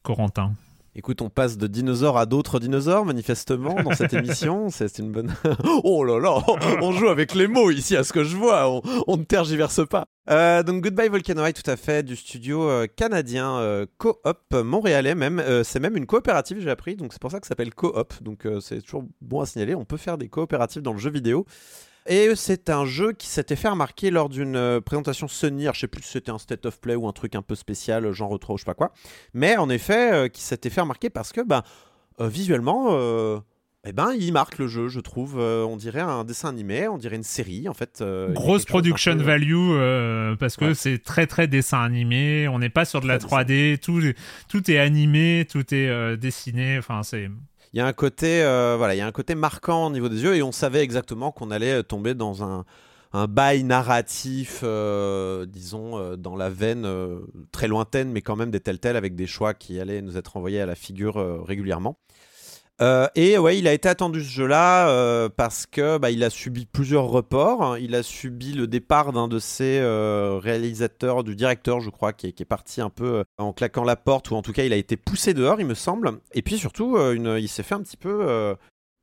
Corentin? 0.02 0.54
Écoute, 0.96 1.22
on 1.22 1.30
passe 1.30 1.56
de 1.56 1.68
dinosaures 1.68 2.18
à 2.18 2.26
d'autres 2.26 2.58
dinosaures, 2.58 3.04
manifestement, 3.04 3.80
dans 3.80 3.92
cette 3.92 4.12
émission. 4.12 4.68
C'est 4.70 4.98
une 4.98 5.12
bonne. 5.12 5.32
oh 5.84 6.02
là 6.02 6.18
là, 6.18 6.42
on 6.82 6.90
joue 6.90 7.08
avec 7.08 7.34
les 7.34 7.46
mots 7.46 7.70
ici, 7.70 7.96
à 7.96 8.02
ce 8.02 8.12
que 8.12 8.24
je 8.24 8.36
vois. 8.36 8.68
On, 8.68 8.82
on 9.06 9.16
ne 9.16 9.22
tergiverse 9.22 9.86
pas. 9.86 10.06
Euh, 10.30 10.64
donc, 10.64 10.82
Goodbye 10.82 11.08
Volcano 11.08 11.46
High, 11.46 11.54
tout 11.54 11.68
à 11.70 11.76
fait, 11.76 12.02
du 12.02 12.16
studio 12.16 12.68
euh, 12.68 12.86
canadien 12.88 13.56
euh, 13.58 13.86
Co-op, 13.98 14.52
montréalais 14.52 15.14
même. 15.14 15.38
Euh, 15.38 15.62
c'est 15.62 15.78
même 15.78 15.96
une 15.96 16.06
coopérative, 16.06 16.58
j'ai 16.60 16.70
appris, 16.70 16.96
donc 16.96 17.12
c'est 17.12 17.22
pour 17.22 17.30
ça 17.30 17.38
que 17.38 17.46
ça 17.46 17.50
s'appelle 17.50 17.72
Co-op. 17.72 18.12
Donc, 18.22 18.48
c'est 18.60 18.82
toujours 18.82 19.04
bon 19.20 19.40
à 19.40 19.46
signaler. 19.46 19.76
On 19.76 19.84
peut 19.84 19.96
faire 19.96 20.18
des 20.18 20.28
coopératives 20.28 20.82
dans 20.82 20.92
le 20.92 20.98
jeu 20.98 21.10
vidéo. 21.10 21.46
Et 22.12 22.34
c'est 22.34 22.70
un 22.70 22.84
jeu 22.86 23.12
qui 23.12 23.28
s'était 23.28 23.54
fait 23.54 23.68
remarquer 23.68 24.10
lors 24.10 24.28
d'une 24.28 24.56
euh, 24.56 24.80
présentation 24.80 25.28
Sony. 25.28 25.66
Je 25.72 25.78
sais 25.80 25.86
plus 25.86 26.02
si 26.02 26.10
c'était 26.10 26.32
un 26.32 26.38
state 26.38 26.66
of 26.66 26.80
play 26.80 26.96
ou 26.96 27.06
un 27.06 27.12
truc 27.12 27.36
un 27.36 27.42
peu 27.42 27.54
spécial, 27.54 28.10
genre 28.12 28.30
retro, 28.30 28.56
je 28.56 28.62
sais 28.62 28.66
pas 28.66 28.74
quoi. 28.74 28.92
Mais 29.32 29.56
en 29.56 29.70
effet, 29.70 30.12
euh, 30.12 30.28
qui 30.28 30.42
s'était 30.42 30.70
fait 30.70 30.80
remarquer 30.80 31.08
parce 31.08 31.32
que 31.32 31.40
ben, 31.40 31.62
euh, 32.20 32.26
visuellement, 32.28 32.88
eh 33.84 33.92
ben, 33.92 34.12
il 34.18 34.32
marque 34.32 34.58
le 34.58 34.66
jeu, 34.66 34.88
je 34.88 34.98
trouve. 34.98 35.36
Euh, 35.38 35.62
on 35.64 35.76
dirait 35.76 36.00
un 36.00 36.24
dessin 36.24 36.48
animé, 36.48 36.88
on 36.88 36.98
dirait 36.98 37.14
une 37.16 37.22
série, 37.22 37.68
en 37.68 37.74
fait. 37.74 38.00
euh, 38.00 38.32
Grosse 38.32 38.64
production 38.64 39.16
peu- 39.16 39.22
value 39.22 39.54
euh, 39.54 40.34
parce 40.34 40.56
que 40.56 40.64
Ouais. 40.66 40.74
c'est 40.74 40.98
très 41.02 41.28
très 41.28 41.46
dessin 41.46 41.80
animé. 41.80 42.48
On 42.48 42.58
n'est 42.58 42.68
pas 42.70 42.84
sur 42.84 43.00
de 43.00 43.06
la 43.06 43.18
Très 43.18 43.28
3D. 43.44 43.78
Tout, 43.78 44.02
tout 44.48 44.68
est 44.70 44.78
animé, 44.78 45.46
tout 45.48 45.64
est 45.72 46.16
dessiné. 46.16 46.76
Enfin, 46.76 47.02
c'est. 47.04 47.30
Il 47.72 47.78
y 47.78 47.80
a 47.80 47.86
un 47.86 47.92
côté, 47.92 48.42
euh, 48.42 48.74
voilà, 48.76 48.96
il 48.96 48.98
y 48.98 49.00
a 49.00 49.06
un 49.06 49.12
côté 49.12 49.36
marquant 49.36 49.86
au 49.86 49.90
niveau 49.90 50.08
des 50.08 50.22
yeux 50.22 50.34
et 50.34 50.42
on 50.42 50.50
savait 50.50 50.82
exactement 50.82 51.30
qu'on 51.30 51.52
allait 51.52 51.78
euh, 51.78 51.82
tomber 51.84 52.14
dans 52.14 52.42
un, 52.42 52.64
un 53.12 53.28
bail 53.28 53.62
narratif, 53.62 54.62
euh, 54.64 55.46
disons, 55.46 56.16
dans 56.16 56.34
la 56.34 56.50
veine 56.50 56.86
très 57.52 57.68
lointaine, 57.68 58.10
mais 58.10 58.22
quand 58.22 58.34
même 58.34 58.50
des 58.50 58.58
tels 58.58 58.96
avec 58.96 59.14
des 59.14 59.28
choix 59.28 59.54
qui 59.54 59.78
allaient 59.78 60.02
nous 60.02 60.16
être 60.16 60.36
envoyés 60.36 60.60
à 60.60 60.66
la 60.66 60.74
figure 60.74 61.44
régulièrement. 61.46 61.96
Euh, 62.80 63.08
et 63.14 63.36
ouais, 63.36 63.58
il 63.58 63.68
a 63.68 63.74
été 63.74 63.88
attendu 63.88 64.24
ce 64.24 64.30
jeu-là 64.30 64.88
euh, 64.88 65.28
parce 65.28 65.66
que 65.66 65.98
bah, 65.98 66.10
il 66.10 66.24
a 66.24 66.30
subi 66.30 66.66
plusieurs 66.66 67.04
reports. 67.04 67.76
Il 67.78 67.94
a 67.94 68.02
subi 68.02 68.52
le 68.52 68.66
départ 68.66 69.12
d'un 69.12 69.28
de 69.28 69.38
ses 69.38 69.78
euh, 69.80 70.38
réalisateurs, 70.42 71.22
du 71.22 71.36
directeur, 71.36 71.80
je 71.80 71.90
crois, 71.90 72.12
qui 72.12 72.28
est, 72.28 72.44
parti 72.44 72.80
un 72.80 72.90
peu 72.90 73.24
en 73.38 73.52
claquant 73.52 73.84
la 73.84 73.96
porte, 73.96 74.30
ou 74.30 74.34
en 74.34 74.42
tout 74.42 74.52
cas, 74.52 74.64
il 74.64 74.72
a 74.72 74.76
été 74.76 74.96
poussé 74.96 75.34
dehors, 75.34 75.60
il 75.60 75.66
me 75.66 75.74
semble. 75.74 76.10
Et 76.32 76.42
puis 76.42 76.56
surtout, 76.58 76.98
il 76.98 77.48
s'est 77.48 77.62
fait 77.62 77.74
un 77.74 77.82
petit 77.82 77.98
peu, 77.98 78.56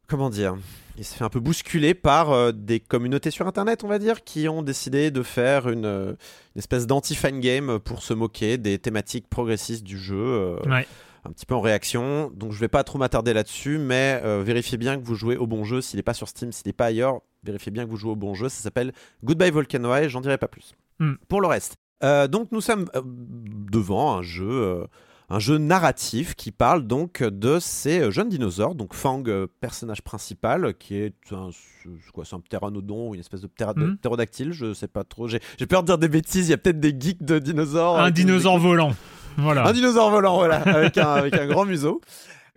comment 0.08 0.30
dire, 0.30 0.58
il 0.98 1.06
s'est 1.06 1.16
fait 1.16 1.24
un 1.24 1.30
peu 1.30 1.40
bousculer 1.40 1.94
par 1.94 2.52
des 2.52 2.80
communautés 2.80 3.32
sur 3.32 3.48
Internet, 3.48 3.84
on 3.84 3.88
va 3.88 4.00
dire, 4.00 4.24
qui 4.24 4.50
ont 4.50 4.64
décidé 4.64 5.12
de 5.12 5.24
faire 5.24 5.70
une, 5.70 6.18
espèce 6.58 6.88
d'anti-fan 6.88 7.40
game 7.40 7.80
pour 7.80 8.02
se 8.02 8.14
moquer 8.14 8.58
des 8.58 8.80
thématiques 8.80 9.30
progressistes 9.30 9.84
du 9.84 9.98
jeu. 9.98 10.58
Ouais. 10.66 10.88
Un 11.26 11.32
petit 11.32 11.46
peu 11.46 11.56
en 11.56 11.62
réaction. 11.62 12.32
Donc 12.36 12.52
je 12.52 12.60
vais 12.60 12.68
pas 12.68 12.84
trop 12.84 12.98
m'attarder 12.98 13.34
là-dessus, 13.34 13.78
mais 13.78 14.22
euh, 14.24 14.44
vérifiez 14.46 14.78
bien 14.78 14.98
que 15.00 15.06
vous 15.06 15.16
jouez 15.16 15.38
au 15.38 15.48
bon 15.48 15.64
jeu. 15.64 15.82
S'il 15.82 15.98
n'est 15.98 16.04
pas 16.04 16.14
sur 16.14 16.28
Steam, 16.28 16.52
s'il 16.52 16.68
n'est 16.68 16.74
pas 16.74 16.86
ailleurs, 16.86 17.22
vérifiez 17.44 17.72
bien 17.72 17.86
que 17.86 17.90
vous 17.90 17.98
jouez 17.98 18.12
au 18.12 18.16
bon 18.16 18.34
jeu. 18.34 18.50
Ça 18.50 18.62
s'appelle 18.62 18.94
Goodbye 19.24 19.52
Volcano 19.52 19.94
High, 19.96 20.08
j'en 20.10 20.22
dirai 20.22 20.38
pas 20.38 20.48
plus. 20.48 20.74
Hmm. 21.00 21.14
Pour 21.28 21.42
le 21.42 21.48
reste, 21.48 21.76
euh, 22.04 22.28
donc 22.28 22.52
nous 22.52 22.62
sommes 22.62 22.88
euh, 22.96 23.02
devant 23.06 24.18
un 24.18 24.22
jeu, 24.22 24.86
un 25.30 25.40
jeu 25.40 25.58
narratif 25.58 26.36
qui 26.36 26.52
parle 26.52 26.88
donc 26.88 27.22
de 27.24 27.60
ces 27.60 28.12
jeunes 28.12 28.30
dinosaures. 28.30 28.76
Donc 28.76 28.94
Fang, 28.94 29.24
personnage 29.60 30.02
principal, 30.02 30.74
qui 30.76 30.96
est 30.96 31.14
un, 31.32 31.50
c'est 31.52 32.12
quoi, 32.14 32.24
un 32.32 32.40
pteranodon 32.40 33.10
ou 33.10 33.14
une 33.16 33.20
espèce 33.20 33.42
de, 33.42 33.48
ptéra- 33.48 33.74
de 33.74 33.84
Hmm. 33.88 33.98
ptérodactyle, 33.98 34.52
je 34.54 34.74
sais 34.74 34.88
pas 34.88 35.04
trop. 35.04 35.28
J'ai 35.28 35.40
peur 35.68 35.82
de 35.84 35.88
dire 35.88 35.98
des 35.98 36.08
bêtises. 36.08 36.48
Il 36.48 36.52
y 36.52 36.54
a 36.54 36.58
peut-être 36.58 36.80
des 36.80 36.96
geeks 36.98 37.24
de 37.24 37.40
dinosaures. 37.40 38.00
Un 38.00 38.12
dinosaure 38.12 38.58
volant. 38.60 38.94
Voilà. 39.38 39.68
un 39.68 39.72
dinosaure 39.72 40.10
volant, 40.10 40.36
voilà, 40.36 40.58
avec 40.58 40.98
un, 40.98 41.48
grand 41.48 41.66
museau. 41.66 42.02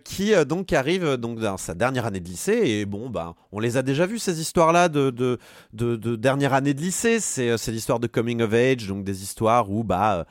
Qui 0.03 0.33
euh, 0.33 0.45
donc 0.45 0.73
arrive 0.73 1.15
donc 1.15 1.39
dans 1.39 1.57
sa 1.57 1.75
dernière 1.75 2.07
année 2.07 2.19
de 2.19 2.27
lycée 2.27 2.59
et 2.65 2.85
bon 2.87 3.11
bah 3.11 3.35
on 3.51 3.59
les 3.59 3.77
a 3.77 3.83
déjà 3.83 4.07
vus 4.07 4.17
ces 4.17 4.41
histoires 4.41 4.73
là 4.73 4.89
de, 4.89 5.11
de, 5.11 5.37
de, 5.73 5.95
de 5.95 6.15
dernière 6.15 6.55
année 6.55 6.73
de 6.73 6.81
lycée 6.81 7.19
c'est 7.19 7.51
euh, 7.51 7.57
c'est 7.57 7.71
l'histoire 7.71 7.99
de 7.99 8.07
coming 8.07 8.41
of 8.41 8.51
age 8.51 8.87
donc 8.87 9.03
des 9.03 9.21
histoires 9.21 9.69
où 9.69 9.83
bah 9.83 10.25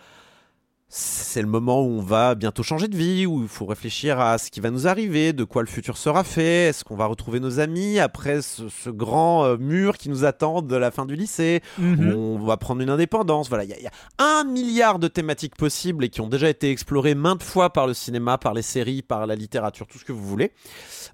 c'est 0.92 1.40
le 1.40 1.46
moment 1.46 1.80
où 1.82 1.98
on 1.98 2.02
va 2.02 2.34
bientôt 2.34 2.64
changer 2.64 2.88
de 2.88 2.96
vie, 2.96 3.24
où 3.24 3.42
il 3.42 3.48
faut 3.48 3.64
réfléchir 3.64 4.18
à 4.18 4.38
ce 4.38 4.50
qui 4.50 4.58
va 4.58 4.70
nous 4.72 4.88
arriver, 4.88 5.32
de 5.32 5.44
quoi 5.44 5.62
le 5.62 5.68
futur 5.68 5.96
sera 5.96 6.24
fait, 6.24 6.68
est-ce 6.68 6.82
qu'on 6.82 6.96
va 6.96 7.06
retrouver 7.06 7.38
nos 7.38 7.60
amis 7.60 8.00
après 8.00 8.42
ce, 8.42 8.68
ce 8.68 8.90
grand 8.90 9.44
euh, 9.44 9.56
mur 9.56 9.96
qui 9.98 10.08
nous 10.08 10.24
attend 10.24 10.62
de 10.62 10.74
la 10.74 10.90
fin 10.90 11.06
du 11.06 11.14
lycée, 11.14 11.60
Mhm. 11.78 12.12
où 12.12 12.18
on 12.18 12.38
va 12.44 12.56
prendre 12.56 12.82
une 12.82 12.90
indépendance. 12.90 13.48
Voilà, 13.48 13.62
il 13.62 13.70
y, 13.70 13.72
a- 13.72 13.78
il 13.78 13.84
y 13.84 13.86
a 13.86 13.90
un 14.18 14.42
milliard 14.42 14.98
de 14.98 15.06
thématiques 15.06 15.54
possibles 15.54 16.04
et 16.04 16.08
qui 16.08 16.20
ont 16.20 16.28
déjà 16.28 16.48
été 16.50 16.70
explorées 16.72 17.14
maintes 17.14 17.44
fois 17.44 17.72
par 17.72 17.86
le 17.86 17.94
cinéma, 17.94 18.36
par 18.36 18.52
les 18.52 18.62
séries, 18.62 19.02
par 19.02 19.28
la 19.28 19.36
littérature, 19.36 19.86
tout 19.86 19.98
ce 19.98 20.04
que 20.04 20.12
vous 20.12 20.26
voulez. 20.26 20.50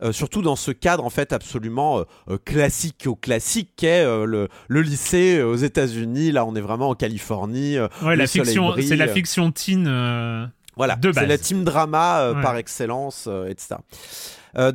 Euh, 0.03 0.12
surtout 0.12 0.40
dans 0.43 0.57
ce 0.57 0.70
cadre 0.70 1.05
en 1.05 1.11
fait 1.11 1.32
absolument 1.35 2.05
euh, 2.28 2.39
classique 2.44 3.05
au 3.07 3.15
classique 3.15 3.70
qu'est 3.77 4.05
le, 4.05 4.48
le 4.69 4.81
lycée 4.82 5.43
aux 5.43 5.57
États-Unis. 5.57 6.32
Là, 6.32 6.44
on 6.47 6.55
est 6.57 6.61
vraiment 6.61 6.89
en 6.90 6.94
Californie. 6.94 7.77
Ouais, 8.03 8.16
la 8.16 8.27
fiction, 8.27 8.74
c'est 8.81 8.97
la 8.97 9.09
fiction 9.09 9.53
euh, 9.74 10.47
Voilà, 10.76 10.97
de 10.97 11.12
c'est 11.12 11.26
la 11.26 11.38
team 11.38 11.64
drama 11.64 12.20
euh, 12.20 12.34
Ouais. 12.34 12.43
par 12.43 12.56
excellence, 12.56 13.26
euh, 13.28 13.47
etc. 13.48 13.76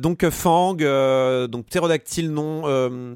Donc 0.00 0.28
Fang, 0.30 0.74
donc 0.74 1.66
ptérodactyle 1.66 2.30
non 2.32 2.62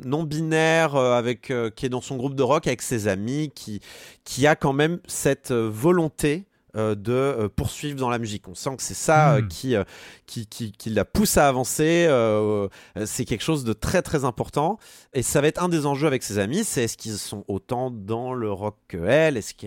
non 0.04 0.24
binaire, 0.24 0.96
avec 0.96 1.52
qui 1.76 1.86
est 1.86 1.88
dans 1.88 2.00
son 2.00 2.16
groupe 2.16 2.34
de 2.34 2.42
rock 2.42 2.66
avec 2.66 2.82
ses 2.82 3.06
amis, 3.06 3.52
qui 3.54 3.80
qui 4.24 4.48
a 4.48 4.56
quand 4.56 4.72
même 4.72 4.98
cette 5.06 5.52
volonté 5.52 6.46
de 6.74 7.46
poursuivre 7.54 8.00
dans 8.00 8.10
la 8.10 8.18
musique. 8.18 8.48
On 8.48 8.54
sent 8.56 8.76
que 8.76 8.82
c'est 8.82 8.94
ça 8.94 9.34
euh, 9.36 9.42
Mm. 9.42 9.48
qui, 9.48 9.76
qui, 10.26 10.46
qui, 10.46 10.72
qui 10.72 10.90
la 10.90 11.04
pousse 11.04 11.36
à 11.38 11.48
avancer. 11.48 12.06
euh, 12.08 12.68
euh, 12.96 13.06
c'est 13.06 13.24
quelque 13.24 13.42
chose 13.42 13.64
de 13.64 13.72
très 13.72 14.02
très 14.02 14.24
important. 14.24 14.78
Et 15.14 15.22
ça 15.22 15.40
va 15.40 15.48
être 15.48 15.62
un 15.62 15.68
des 15.68 15.86
enjeux 15.86 16.06
avec 16.06 16.22
ses 16.22 16.38
amis. 16.38 16.64
C'est 16.64 16.84
est-ce 16.84 16.96
qu'ils 16.96 17.12
sont 17.18 17.44
autant 17.48 17.90
dans 17.90 18.32
le 18.34 18.50
rock 18.52 18.76
que 18.88 18.98
elle 19.06 19.36
Est-ce 19.36 19.54
que, 19.54 19.66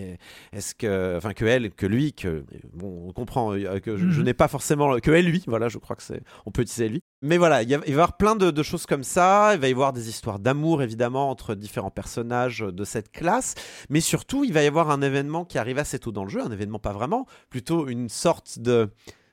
est-ce 0.53 0.75
que, 0.75 1.15
enfin 1.17 1.33
que 1.33 1.45
elle, 1.45 1.71
que 1.71 1.85
lui, 1.85 2.13
que 2.13 2.43
bon, 2.73 3.05
on 3.07 3.13
comprend 3.13 3.53
euh, 3.53 3.79
que 3.79 3.97
je, 3.97 4.09
je 4.09 4.19
Mhm. 4.19 4.25
n'ai 4.25 4.33
pas 4.33 4.47
forcément 4.47 4.99
que 4.99 5.11
elle 5.11 5.25
lui. 5.25 5.43
Voilà, 5.47 5.69
je 5.69 5.77
crois 5.77 5.95
que 5.95 6.03
c'est, 6.03 6.21
on 6.45 6.51
peut 6.51 6.61
utiliser 6.61 6.89
lui. 6.89 7.01
Mais 7.21 7.37
voilà, 7.37 7.63
il 7.63 7.77
va 7.77 7.85
y 7.85 7.91
avoir 7.91 8.15
plein 8.15 8.35
de, 8.35 8.49
de 8.51 8.63
choses 8.63 8.85
comme 8.85 9.03
ça. 9.03 9.51
Il 9.53 9.59
va 9.59 9.67
y 9.67 9.71
avoir 9.71 9.91
des 9.93 10.07
histoires 10.09 10.39
d'amour 10.39 10.81
évidemment 10.81 11.29
entre 11.29 11.53
différents 11.55 11.91
personnages 11.91 12.59
de 12.59 12.83
cette 12.85 13.11
classe. 13.11 13.55
Mais 13.89 13.99
surtout, 14.01 14.43
il 14.45 14.53
va 14.53 14.63
y 14.63 14.67
avoir 14.67 14.89
un 14.89 15.01
événement 15.01 15.43
qui 15.45 15.57
arrive 15.57 15.77
assez 15.79 15.99
tôt 15.99 16.11
dans 16.11 16.23
le 16.23 16.29
jeu, 16.29 16.41
un 16.41 16.51
événement 16.51 16.79
pas 16.79 16.93
vraiment, 16.93 17.25
plutôt 17.49 17.87
une 17.87 18.07
sorte 18.09 18.59
de 18.59 18.89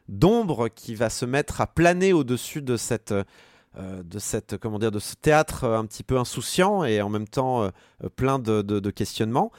d'ombre 0.08 0.68
qui 0.68 0.94
va 0.94 1.10
se 1.10 1.24
mettre 1.24 1.60
à 1.60 1.66
planer 1.66 2.12
au-dessus 2.12 2.62
de 2.62 2.76
cette 2.76 3.14
euh, 3.78 4.02
de 4.02 4.18
cette 4.18 4.56
comment 4.56 4.78
dire 4.78 4.90
de 4.90 4.98
ce 4.98 5.14
théâtre 5.14 5.64
euh, 5.64 5.78
un 5.78 5.84
petit 5.84 6.02
peu 6.02 6.16
insouciant 6.16 6.84
et 6.84 7.02
en 7.02 7.10
même 7.10 7.28
temps 7.28 7.64
euh, 7.64 7.70
plein 8.16 8.38
de, 8.38 8.62
de- 8.62 8.90
questionnements. 8.90 9.52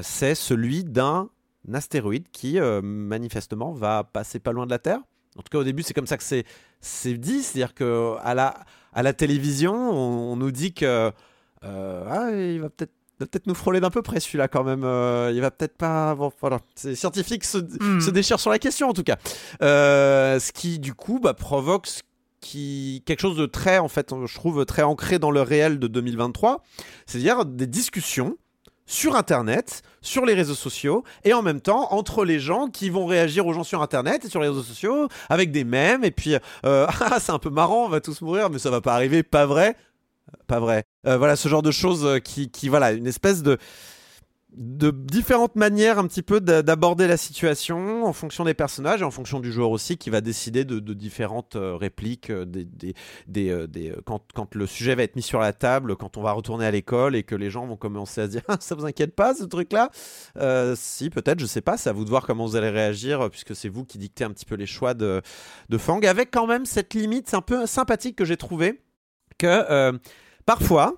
C'est 0.00 0.34
celui 0.34 0.82
d'un 0.82 1.28
astéroïde 1.72 2.30
qui 2.32 2.58
manifestement 2.58 3.72
va 3.72 4.02
passer 4.02 4.38
pas 4.38 4.50
loin 4.52 4.64
de 4.64 4.70
la 4.70 4.78
Terre. 4.78 5.00
En 5.36 5.42
tout 5.42 5.50
cas, 5.50 5.58
au 5.58 5.64
début, 5.64 5.82
c'est 5.82 5.92
comme 5.92 6.06
ça 6.06 6.16
que 6.16 6.22
c'est 6.22 6.44
c'est 6.80 7.14
dit, 7.18 7.42
c'est-à-dire 7.42 7.74
que 7.74 8.14
à 8.22 8.34
la 8.34 8.64
à 8.94 9.02
la 9.02 9.12
télévision, 9.12 9.74
on, 9.74 10.36
nous 10.36 10.50
dit 10.52 10.72
que 10.72 11.12
ah, 11.62 12.30
il 12.32 12.60
va 12.62 12.70
peut-être 12.70 12.94
va 13.24 13.28
peut-être 13.28 13.46
nous 13.46 13.54
frôler 13.54 13.80
d'un 13.80 13.90
peu 13.90 14.02
près 14.02 14.20
celui-là 14.20 14.48
quand 14.48 14.64
même. 14.64 14.84
Euh, 14.84 15.32
il 15.34 15.40
va 15.40 15.50
peut-être 15.50 15.76
pas. 15.76 16.14
Bon, 16.14 16.32
voilà. 16.40 16.60
C'est 16.74 16.94
scientifique 16.94 17.44
se, 17.44 17.58
Hmm. 17.58 18.00
se 18.00 18.10
déchire 18.10 18.38
sur 18.40 18.50
la 18.50 18.58
question 18.58 18.88
en 18.88 18.92
tout 18.92 19.02
cas. 19.02 19.16
Euh, 19.62 20.38
ce 20.38 20.52
qui 20.52 20.78
du 20.78 20.94
coup 20.94 21.18
bah, 21.20 21.34
provoque 21.34 21.86
ce 21.86 22.02
qui 22.40 23.02
quelque 23.06 23.20
chose 23.20 23.36
de 23.36 23.46
très 23.46 23.78
en 23.78 23.88
fait, 23.88 24.12
je 24.26 24.34
trouve 24.34 24.64
très 24.66 24.82
ancré 24.82 25.18
dans 25.18 25.30
le 25.30 25.40
réel 25.40 25.78
de 25.78 25.86
2023, 25.86 26.62
c'est-à-dire 27.06 27.44
des 27.44 27.66
discussions 27.66 28.36
sur 28.86 29.16
Internet, 29.16 29.80
sur 30.02 30.26
les 30.26 30.34
réseaux 30.34 30.54
sociaux, 30.54 31.04
et 31.24 31.32
en 31.32 31.40
même 31.40 31.62
temps 31.62 31.88
entre 31.94 32.22
les 32.26 32.38
gens 32.38 32.68
qui 32.68 32.90
vont 32.90 33.06
réagir 33.06 33.46
aux 33.46 33.54
gens 33.54 33.64
sur 33.64 33.80
Internet 33.80 34.26
et 34.26 34.28
sur 34.28 34.42
les 34.42 34.48
réseaux 34.48 34.62
sociaux 34.62 35.08
avec 35.30 35.52
des 35.52 35.64
mèmes, 35.64 36.04
et 36.04 36.10
puis 36.10 36.34
euh, 36.66 36.86
ah 37.00 37.18
c'est 37.18 37.32
un 37.32 37.38
peu 37.38 37.48
marrant, 37.50 37.86
on 37.86 37.88
va 37.88 38.00
tous 38.02 38.20
mourir, 38.20 38.50
mais 38.50 38.58
ça 38.58 38.70
va 38.70 38.82
pas 38.82 38.92
arriver, 38.94 39.22
pas 39.22 39.46
vrai, 39.46 39.74
pas 40.46 40.60
vrai. 40.60 40.84
Euh, 41.06 41.18
voilà 41.18 41.36
ce 41.36 41.48
genre 41.48 41.62
de 41.62 41.70
choses 41.70 42.04
euh, 42.04 42.18
qui, 42.18 42.50
qui 42.50 42.68
voilà 42.68 42.92
une 42.92 43.06
espèce 43.06 43.42
de 43.42 43.58
de 44.56 44.92
différentes 44.92 45.56
manières 45.56 45.98
un 45.98 46.06
petit 46.06 46.22
peu 46.22 46.40
d'a- 46.40 46.62
d'aborder 46.62 47.08
la 47.08 47.16
situation 47.16 48.04
en 48.04 48.12
fonction 48.12 48.44
des 48.44 48.54
personnages 48.54 49.00
et 49.00 49.04
en 49.04 49.10
fonction 49.10 49.40
du 49.40 49.50
joueur 49.50 49.70
aussi 49.70 49.96
qui 49.96 50.10
va 50.10 50.20
décider 50.20 50.64
de, 50.64 50.78
différentes 50.94 51.56
euh, 51.56 51.74
répliques 51.74 52.30
des, 52.30 52.64
des, 52.64 52.94
des, 53.26 53.66
des, 53.66 53.92
quand, 54.04 54.22
quand 54.32 54.54
le 54.54 54.66
sujet 54.66 54.94
va 54.94 55.02
être 55.02 55.16
mis 55.16 55.22
sur 55.22 55.40
la 55.40 55.52
table, 55.52 55.96
quand 55.96 56.16
on 56.18 56.22
va 56.22 56.30
retourner 56.30 56.66
à 56.66 56.70
l'école 56.70 57.16
et 57.16 57.24
que 57.24 57.34
les 57.34 57.50
gens 57.50 57.66
vont 57.66 57.76
commencer 57.76 58.20
à 58.20 58.26
se 58.26 58.30
dire 58.30 58.42
Ah, 58.48 58.56
ça 58.60 58.76
vous 58.76 58.86
inquiète 58.86 59.16
pas 59.16 59.34
ce 59.34 59.42
truc 59.42 59.72
là 59.72 59.90
si 60.76 61.10
peut-être 61.10 61.40
je 61.40 61.46
sais 61.46 61.60
pas 61.60 61.76
c'est 61.76 61.90
à 61.90 61.92
vous 61.92 62.04
de 62.04 62.10
voir 62.10 62.24
comment 62.24 62.46
vous 62.46 62.54
allez 62.54 62.70
réagir 62.70 63.28
puisque 63.30 63.56
c'est 63.56 63.68
vous 63.68 63.84
qui 63.84 63.98
dictez 63.98 64.22
un 64.22 64.30
petit 64.30 64.44
peu 64.46 64.54
les 64.54 64.66
choix 64.66 64.94
de, 64.94 65.20
de 65.68 65.78
Fang 65.78 65.98
avec 66.04 66.30
quand 66.30 66.46
même 66.46 66.64
cette 66.64 66.94
limite 66.94 67.34
un 67.34 67.40
peu 67.40 67.66
sympathique 67.66 68.14
que 68.14 68.24
j'ai 68.24 68.36
trouvé 68.36 68.80
que 69.36 69.98
parfois 70.46 70.94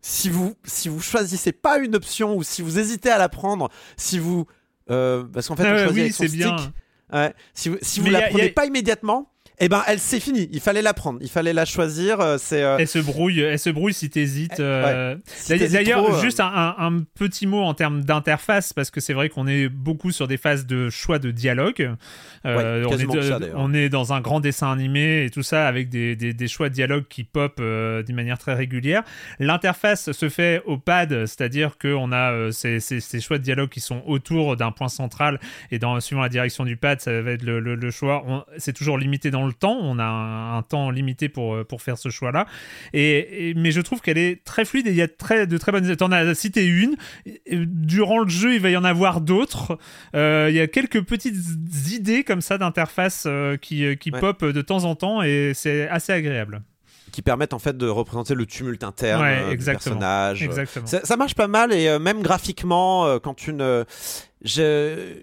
si 0.00 0.28
vous 0.30 0.54
si 0.64 0.88
vous 0.88 1.00
choisissez 1.00 1.52
pas 1.52 1.78
une 1.78 1.96
option 1.96 2.36
ou 2.36 2.42
si 2.42 2.62
vous 2.62 2.78
hésitez 2.78 3.10
à 3.10 3.18
la 3.18 3.28
prendre, 3.28 3.68
si 3.96 4.18
vous 4.18 4.46
euh, 4.90 5.24
parce 5.24 5.48
qu'en 5.48 5.56
fait 5.56 5.64
Ah 5.66 5.70
on 5.72 5.74
ouais, 5.74 5.84
choisit 5.84 5.94
oui, 5.96 6.00
avec 6.02 6.14
son 6.14 6.24
bien. 6.36 6.58
stick. 6.58 6.70
Ouais, 7.12 7.34
si 7.54 7.68
vous 7.68 7.78
si 7.82 8.00
vous 8.00 8.06
Mais 8.06 8.12
la 8.12 8.26
a- 8.26 8.28
prenez 8.28 8.50
a- 8.50 8.52
pas 8.52 8.66
immédiatement, 8.66 9.32
eh 9.60 9.68
ben 9.68 9.82
elle 9.86 9.98
c'est 9.98 10.20
fini. 10.20 10.48
Il 10.52 10.60
fallait 10.60 10.82
la 10.82 10.94
prendre, 10.94 11.18
il 11.22 11.28
fallait 11.28 11.52
la 11.52 11.64
choisir. 11.64 12.20
euh, 12.20 12.36
C'est 12.38 12.62
euh, 12.62 12.76
Elle 12.78 12.88
se 12.88 12.98
brouille, 12.98 13.40
elle 13.40 13.58
se 13.58 13.70
brouille 13.70 13.92
si 13.94 14.08
t'hésites. 14.10 14.60
euh. 14.60 15.16
Si 15.26 15.48
t'hésites 15.58 15.72
D'ailleurs, 15.72 16.14
euh. 16.16 16.20
juste 16.20 16.40
un, 16.40 17.00
petit 17.14 17.46
mot 17.46 17.62
en 17.62 17.74
termes 17.74 18.02
d'interface, 18.02 18.72
parce 18.72 18.90
que 18.90 19.00
c'est 19.00 19.12
vrai 19.12 19.28
qu'on 19.28 19.46
est 19.46 19.68
beaucoup 19.68 20.10
sur 20.12 20.28
des 20.28 20.36
phases 20.36 20.66
de 20.66 20.90
choix 20.90 21.18
de 21.18 21.30
dialogue. 21.30 21.94
Euh, 22.46 22.56
Ouais, 22.84 22.86
on, 22.86 22.98
est 23.16 23.22
ça, 23.22 23.38
on 23.56 23.88
dans 23.90 24.12
un 24.12 24.20
grand 24.20 24.40
dessin 24.40 24.70
animé 24.72 25.24
et 25.24 25.30
tout 25.30 25.42
ça, 25.42 25.66
avec 25.66 25.88
des, 25.88 26.16
des- 26.16 26.32
des 26.32 26.48
choix 26.48 26.68
de 26.68 26.74
dialogue 26.74 27.04
qui 27.08 27.24
pop 27.24 27.56
euh, 27.60 28.02
d'une 28.02 28.16
manière 28.16 28.38
très 28.38 28.54
régulière. 28.54 29.02
L'interface 29.38 30.12
se 30.12 30.28
fait 30.28 30.62
au 30.66 30.78
pad, 30.78 31.26
c'est-à-dire 31.26 31.78
qu'on 31.78 32.12
a 32.12 32.32
euh, 32.32 32.50
ces, 32.50 32.80
ces- 32.80 33.00
ces 33.00 33.20
choix 33.20 33.38
de 33.38 33.42
dialogue 33.44 33.68
qui 33.70 33.80
sont 33.80 34.02
autour 34.06 34.56
d'un 34.56 34.70
point 34.72 34.88
central, 34.88 35.38
et 35.70 35.78
dans, 35.78 35.98
suivant 36.00 36.22
la 36.22 36.28
direction 36.28 36.64
du 36.64 36.76
pad, 36.76 37.00
ça 37.00 37.20
va 37.22 37.32
être 37.32 37.42
le, 37.42 37.60
le- 37.60 37.74
le 37.74 37.90
choix. 37.90 38.46
C'est 38.58 38.72
toujours 38.72 38.98
limité 38.98 39.30
dans 39.30 39.46
le 39.46 39.47
temps, 39.54 39.76
on 39.80 39.98
a 39.98 40.04
un, 40.04 40.58
un 40.58 40.62
temps 40.62 40.90
limité 40.90 41.28
pour, 41.28 41.54
euh, 41.54 41.64
pour 41.64 41.82
faire 41.82 41.98
ce 41.98 42.08
choix-là. 42.08 42.46
Et, 42.92 43.50
et- 43.50 43.54
mais 43.54 43.70
je 43.70 43.80
trouve 43.80 44.00
qu'elle 44.00 44.18
est 44.18 44.44
très 44.44 44.64
fluide 44.64 44.86
et 44.86 44.90
il 44.90 44.96
y 44.96 45.02
a 45.02 45.08
très, 45.08 45.46
de 45.46 45.58
très 45.58 45.72
bonnes. 45.72 45.96
T'en 45.96 46.12
as 46.12 46.34
cité 46.34 46.66
une. 46.66 46.96
Durant 47.66 48.18
le 48.20 48.28
jeu, 48.28 48.54
il 48.54 48.60
va 48.60 48.70
y 48.70 48.76
en 48.76 48.84
avoir 48.84 49.20
d'autres. 49.20 49.78
Euh, 50.14 50.46
Il 50.50 50.56
y 50.56 50.60
a 50.60 50.66
quelques 50.66 51.02
petites 51.02 51.36
idées 51.92 52.24
comme 52.24 52.40
ça 52.40 52.58
d'interface 52.58 53.24
euh, 53.26 53.56
qui, 53.56 53.96
qui 53.98 54.10
Ouais. 54.10 54.20
pop 54.20 54.44
de 54.44 54.62
temps 54.62 54.84
en 54.84 54.94
temps 54.94 55.22
et 55.22 55.52
c'est 55.54 55.88
assez 55.88 56.12
agréable. 56.12 56.62
qui 57.12 57.22
permettent 57.22 57.54
en 57.54 57.58
fait 57.58 57.76
de 57.76 57.86
représenter 57.88 58.34
le 58.34 58.44
tumulte 58.46 58.84
interne 58.84 59.22
Ouais, 59.22 59.46
du 59.46 59.50
exactement. 59.52 59.96
personnage. 59.96 60.42
Exactement. 60.42 60.86
Ça, 60.86 61.00
ça 61.04 61.16
marche 61.16 61.34
pas 61.34 61.48
mal 61.48 61.72
et 61.72 61.88
euh, 61.88 61.98
même 61.98 62.20
graphiquement, 62.22 63.06
euh, 63.06 63.18
quand 63.18 63.46
une, 63.48 63.60
euh, 63.62 63.84
je... 64.44 65.14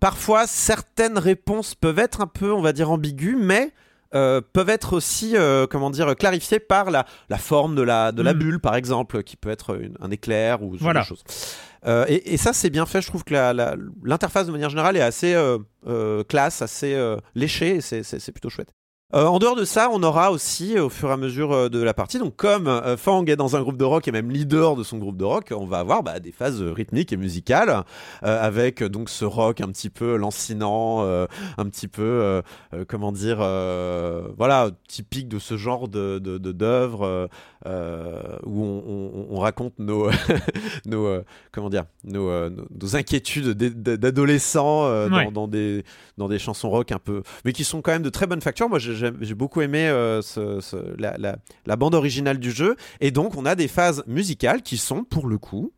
parfois 0.00 0.46
certaines 0.46 1.18
réponses 1.18 1.74
peuvent 1.74 1.98
être 1.98 2.20
un 2.20 2.26
peu, 2.26 2.52
on 2.52 2.60
va 2.62 2.72
dire, 2.72 2.90
ambiguës, 2.90 3.36
mais 3.38 3.72
euh, 4.14 4.40
peuvent 4.52 4.70
être 4.70 4.94
aussi, 4.94 5.36
euh, 5.36 5.66
comment 5.66 5.90
dire, 5.90 6.16
clarifiées 6.16 6.60
par 6.60 6.90
la, 6.90 7.04
la 7.28 7.36
forme 7.38 7.74
de 7.74 7.82
la, 7.82 8.10
de 8.10 8.22
la 8.22 8.32
Mm. 8.32 8.38
bulle, 8.38 8.60
par 8.60 8.74
exemple, 8.74 9.22
qui 9.22 9.36
peut 9.36 9.50
être 9.50 9.78
une- 9.78 9.96
un 10.00 10.10
éclair 10.10 10.62
ou 10.62 10.72
ce 10.74 10.78
genre 10.78 10.84
Voilà. 10.86 11.00
de 11.00 11.04
choses. 11.06 11.22
Euh, 11.86 12.06
et, 12.08 12.32
et 12.32 12.36
ça, 12.38 12.52
c'est 12.54 12.70
bien 12.70 12.86
fait. 12.86 13.02
Je 13.02 13.08
trouve 13.08 13.22
que 13.22 13.34
l'interface, 14.04 14.46
de 14.46 14.52
manière 14.52 14.70
générale, 14.70 14.96
est 14.96 15.02
assez 15.02 15.36
classe, 16.28 16.62
assez 16.62 16.98
léchée. 17.34 17.76
et 17.76 17.80
c'est 18.02 18.32
plutôt 18.32 18.48
chouette. 18.50 18.72
Euh, 19.14 19.24
en 19.24 19.38
dehors 19.38 19.56
de 19.56 19.64
ça, 19.64 19.88
on 19.90 20.02
aura 20.02 20.30
aussi, 20.30 20.76
euh, 20.76 20.84
au 20.84 20.88
fur 20.90 21.08
et 21.08 21.12
à 21.14 21.16
mesure 21.16 21.50
euh, 21.52 21.68
de 21.70 21.80
la 21.82 21.94
partie, 21.94 22.18
donc 22.18 22.36
comme 22.36 22.68
euh, 22.68 22.98
Fang 22.98 23.24
est 23.24 23.36
dans 23.36 23.56
un 23.56 23.62
groupe 23.62 23.78
de 23.78 23.84
rock 23.84 24.06
et 24.06 24.12
même 24.12 24.30
leader 24.30 24.76
de 24.76 24.82
son 24.82 24.98
groupe 24.98 25.16
de 25.16 25.24
rock, 25.24 25.46
on 25.56 25.64
va 25.64 25.78
avoir 25.78 26.02
bah, 26.02 26.20
des 26.20 26.30
phases 26.30 26.60
rythmiques 26.60 27.10
et 27.10 27.16
musicales 27.16 27.84
avec 28.20 28.82
donc 28.82 29.08
ce 29.08 29.24
rock 29.24 29.62
un 29.62 29.68
petit 29.68 29.88
peu 29.88 30.16
lancinant, 30.16 31.00
un 31.02 31.64
petit 31.70 31.88
peu, 31.88 32.42
comment 32.86 33.10
dire, 33.12 33.38
voilà, 33.38 34.70
typique 34.88 35.28
de 35.28 35.38
ce 35.38 35.56
genre 35.56 35.88
de 35.88 36.18
d'œuvre 36.18 37.30
où 37.64 38.62
on, 38.64 38.82
on- 38.86 39.26
on 39.30 39.38
raconte 39.40 39.74
nos 39.78 40.10
nos 40.86 41.20
comment 41.52 41.70
dire 41.70 41.84
nos, 42.04 42.30
inquiétudes 42.94 43.52
d'adolescents 43.52 44.84
dans, 45.30 45.48
des 45.48 45.84
dans 46.18 46.28
des 46.28 46.38
chansons 46.38 46.70
rock 46.70 46.92
un 46.92 46.98
peu 46.98 47.22
mais 47.44 47.52
qui 47.52 47.64
sont 47.64 47.80
quand 47.82 47.92
même 47.92 48.02
de 48.02 48.10
très 48.10 48.26
bonne 48.26 48.40
facture 48.42 48.68
moi 48.68 48.78
j'ai- 48.78 48.97
j'ai 49.20 49.34
beaucoup 49.34 49.60
aimé 49.60 49.88
euh, 49.88 50.20
ce- 50.22 50.60
ce- 50.60 50.94
la, 51.00 51.16
la- 51.18 51.36
la 51.66 51.76
bande 51.76 51.94
originale 51.94 52.38
du 52.38 52.50
jeu 52.50 52.76
et 53.00 53.10
donc 53.10 53.36
on 53.36 53.46
a 53.46 53.54
des 53.54 53.68
phases 53.68 54.02
musicales 54.06 54.62
qui 54.62 54.76
sont 54.76 55.04
pour 55.04 55.26
le 55.26 55.38
coup 55.38 55.72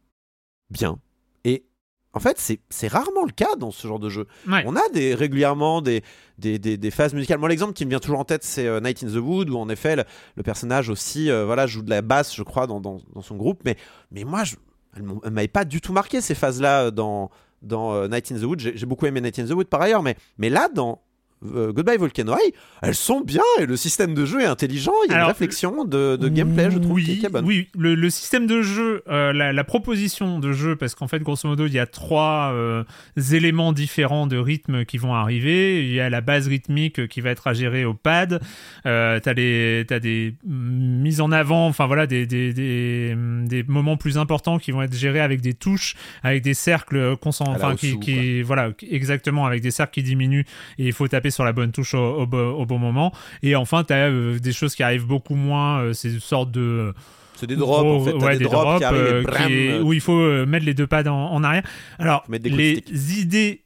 bien 0.70 0.98
et 1.44 1.64
en 2.12 2.20
fait 2.20 2.38
c'est 2.70 2.88
rarement 2.88 3.24
le 3.24 3.32
cas 3.32 3.54
dans 3.56 3.70
ce 3.70 3.86
genre 3.86 3.98
de 4.00 4.08
jeu 4.08 4.26
Ouais. 4.48 4.62
on 4.66 4.76
a 4.76 4.88
des 4.92 5.14
régulièrement 5.14 5.80
des 5.82 6.02
des, 6.38 6.58
des- 6.58 6.78
des 6.78 6.90
phases 6.90 7.12
musicales. 7.12 7.38
Moi, 7.38 7.50
l'exemple 7.50 7.74
qui 7.74 7.84
me 7.84 7.90
vient 7.90 7.98
toujours 8.00 8.18
en 8.18 8.24
tête, 8.24 8.44
c'est 8.44 8.66
euh, 8.66 8.80
Night 8.80 9.02
in 9.04 9.08
the 9.08 9.16
Wood, 9.22 9.50
où 9.50 9.58
en 9.58 9.68
effet, 9.68 9.94
le, 9.94 10.04
le 10.36 10.42
personnage 10.42 10.88
aussi 10.88 11.30
euh, 11.30 11.44
voilà, 11.44 11.66
joue 11.66 11.82
de 11.82 11.90
la 11.90 12.00
basse, 12.00 12.34
je 12.34 12.42
crois, 12.42 12.66
dans, 12.66 12.80
dans, 12.80 12.96
dans 13.14 13.20
son 13.20 13.36
groupe. 13.36 13.60
Mais, 13.66 13.76
mais 14.10 14.24
moi, 14.24 14.44
je, 14.44 14.56
elle 14.96 15.04
elle 15.22 15.30
m'avait 15.32 15.48
pas 15.48 15.66
du 15.66 15.82
tout 15.82 15.92
marqué 15.92 16.22
ces 16.22 16.34
phases-là 16.34 16.90
dans, 16.92 17.30
dans 17.60 17.92
euh, 17.92 18.08
Night 18.08 18.32
in 18.32 18.38
the 18.40 18.44
Wood. 18.44 18.58
J'ai 18.60 18.74
j'ai 18.74 18.86
beaucoup 18.86 19.04
aimé 19.04 19.20
Night 19.20 19.38
in 19.38 19.44
the 19.44 19.50
Wood 19.50 19.66
par 19.66 19.82
ailleurs, 19.82 20.02
mais, 20.02 20.16
mais 20.38 20.48
là, 20.48 20.70
dans 20.74 21.02
euh, 21.44 21.72
Goodbye 21.72 21.96
Volcano 21.96 22.34
High, 22.34 22.52
elles 22.82 22.94
sont 22.94 23.20
bien 23.20 23.42
et 23.60 23.66
le 23.66 23.76
système 23.76 24.14
de 24.14 24.24
jeu 24.24 24.40
est 24.40 24.46
intelligent. 24.46 24.92
Il 25.06 25.10
y 25.10 25.14
a 25.14 25.16
Alors, 25.16 25.28
une 25.28 25.32
réflexion 25.32 25.84
de, 25.84 26.16
de 26.16 26.28
gameplay, 26.28 26.70
je 26.70 26.78
trouve, 26.78 26.92
oui, 26.92 27.04
qui 27.04 27.12
est- 27.12 27.16
qui 27.18 27.26
est 27.26 27.30
bonne. 27.30 27.44
Oui, 27.44 27.68
le, 27.78 27.94
le 27.94 28.10
système 28.10 28.46
de 28.46 28.62
jeu, 28.62 29.02
euh, 29.08 29.32
la, 29.32 29.52
la 29.52 29.64
proposition 29.64 30.38
de 30.38 30.52
jeu, 30.52 30.76
parce 30.76 30.94
qu'en 30.94 31.08
fait, 31.08 31.20
grosso 31.20 31.48
modo, 31.48 31.66
il 31.66 31.72
y 31.72 31.78
a 31.78 31.86
trois 31.86 32.50
euh, 32.52 32.84
éléments 33.32 33.72
différents 33.72 34.26
de 34.26 34.36
rythme 34.36 34.84
qui 34.84 34.98
vont 34.98 35.14
arriver. 35.14 35.84
Il 35.86 35.92
y 35.92 36.00
a 36.00 36.10
la 36.10 36.20
base 36.20 36.48
rythmique 36.48 37.06
qui 37.08 37.20
va 37.20 37.30
être 37.30 37.46
à 37.46 37.54
gérer 37.54 37.84
au 37.84 37.94
pad. 37.94 38.40
Euh, 38.86 39.18
t'as 39.20 39.32
les, 39.32 39.84
t'as 39.88 39.98
des 40.00 40.34
mises 40.44 41.20
en 41.20 41.32
avant, 41.32 41.66
enfin 41.66 41.86
voilà, 41.86 42.06
des, 42.06 42.26
des, 42.26 42.52
des, 42.52 43.14
des 43.44 43.62
moments 43.62 43.96
plus 43.96 44.18
importants 44.18 44.58
qui 44.58 44.72
vont 44.72 44.82
être 44.82 44.94
gérés 44.94 45.20
avec 45.20 45.40
des 45.40 45.54
touches, 45.54 45.94
avec 46.22 46.42
des 46.42 46.54
cercles 46.54 47.16
enfin 47.22 47.74
qui, 47.76 47.88
Osu, 47.92 47.98
qui 48.00 48.42
voilà, 48.42 48.70
exactement, 48.90 49.46
avec 49.46 49.62
des 49.62 49.70
cercles 49.70 49.92
qui 49.94 50.02
diminuent 50.02 50.44
et 50.78 50.86
il 50.86 50.92
faut 50.92 51.06
taper 51.08 51.29
sur 51.30 51.44
la 51.44 51.52
bonne 51.52 51.72
touche 51.72 51.94
au, 51.94 52.20
au 52.22 52.26
bo- 52.26 52.52
au 52.58 52.66
bon 52.66 52.78
moment. 52.78 53.12
Et 53.42 53.56
enfin, 53.56 53.84
t'as 53.84 54.08
euh, 54.08 54.38
des 54.38 54.52
choses 54.52 54.74
qui 54.74 54.82
arrivent 54.82 55.06
beaucoup 55.06 55.34
moins, 55.34 55.80
euh, 55.80 55.92
ces 55.92 56.18
sortes 56.20 56.50
de 56.50 56.92
C'est 57.36 57.46
des 57.46 57.56
drops, 57.56 57.84
en 57.86 58.04
fait. 58.04 58.12
T'as 58.18 58.24
ouais, 58.26 58.32
des 58.34 58.38
des 58.38 58.44
drops 58.44 58.64
drops 58.64 58.78
qui 58.78 58.84
arrivent 58.84 59.00
euh, 59.00 59.22
bram, 59.22 59.46
qui 59.46 59.52
est- 59.54 59.78
où 59.80 59.92
il 59.92 60.00
faut 60.00 60.46
mettre 60.46 60.66
les 60.66 60.74
deux 60.74 60.86
pads 60.86 61.06
en, 61.10 61.32
en 61.32 61.42
arrière. 61.44 61.62
Alors, 61.98 62.24
les 62.56 63.20
idées 63.20 63.64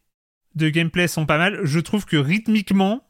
de 0.55 0.68
gameplay 0.68 1.09
sont 1.09 1.26
pas 1.26 1.39
mal. 1.39 1.60
Je 1.65 1.81
trouve 1.81 2.05
que 2.07 2.17
rythmiquement, 2.17 3.02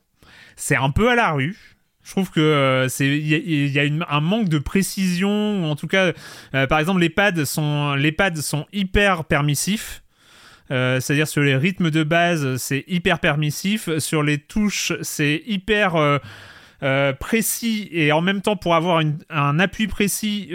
c'est 0.57 0.77
un 0.77 0.91
peu 0.91 1.11
à 1.11 1.15
la 1.15 1.33
rue. 1.33 1.57
Je 2.03 2.11
trouve 2.11 2.31
que 2.31 2.41
euh, 2.41 2.87
c'est 2.89 3.07
il 3.07 3.27
y 3.27 3.35
a, 3.35 3.39
il 3.39 3.69
y 3.71 3.79
a 3.79 3.85
une- 3.85 4.05
un 4.09 4.21
manque 4.21 4.49
de 4.51 4.59
précision. 4.59 5.63
ou 5.63 5.67
En 5.71 5.75
tout 5.77 5.87
cas, 5.87 6.13
euh, 6.55 6.67
par 6.67 6.79
exemple, 6.79 7.01
les 7.01 7.09
pads 7.11 7.45
sont 7.47 7.95
les 7.95 8.13
pads 8.13 8.37
sont 8.37 8.67
hyper 8.73 9.25
permissifs. 9.25 10.03
Euh, 10.71 11.01
C'est-à-dire 11.01 11.29
sur 11.29 11.43
les 11.43 11.57
rythmes 11.57 11.91
de 11.91 12.03
base, 12.03 12.57
c'est 12.57 12.85
hyper 12.89 13.19
permissif. 13.21 13.89
Sur 13.99 14.23
les 14.23 14.39
touches, 14.39 14.93
c'est 15.03 15.43
hyper 15.47 15.97
euh, 15.97 16.19
euh, 16.83 17.13
précis 17.13 17.89
et 17.93 18.13
en 18.13 18.21
même 18.21 18.41
temps 18.43 18.57
pour 18.57 18.75
avoir 18.75 19.01
une- 19.01 19.19
un 19.31 19.59
appui 19.59 19.87
précis, 19.87 20.51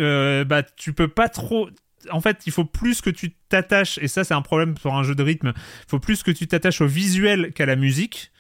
bah 0.48 0.64
tu 0.76 0.94
peux 0.94 1.08
pas 1.08 1.30
trop. 1.30 1.70
En 2.12 2.22
fait, 2.22 2.44
il 2.46 2.52
faut 2.54 2.66
plus 2.66 3.02
que 3.02 3.10
tu 3.10 3.32
t'attaches 3.50 3.98
et 4.02 4.08
ça 4.08 4.24
c'est 4.24 4.34
un 4.34 4.42
problème 4.42 4.74
pour 4.74 4.96
un 4.96 5.04
jeu 5.04 5.16
de 5.16 5.24
rythme. 5.24 5.54
Il 5.56 5.90
faut 5.90 6.00
plus 6.00 6.24
que 6.24 6.32
tu 6.32 6.48
t'attaches 6.48 6.82
au 6.82 6.88
visuel 6.88 7.52
qu'à 7.54 7.66
la 7.66 7.76
musique. 7.76 8.32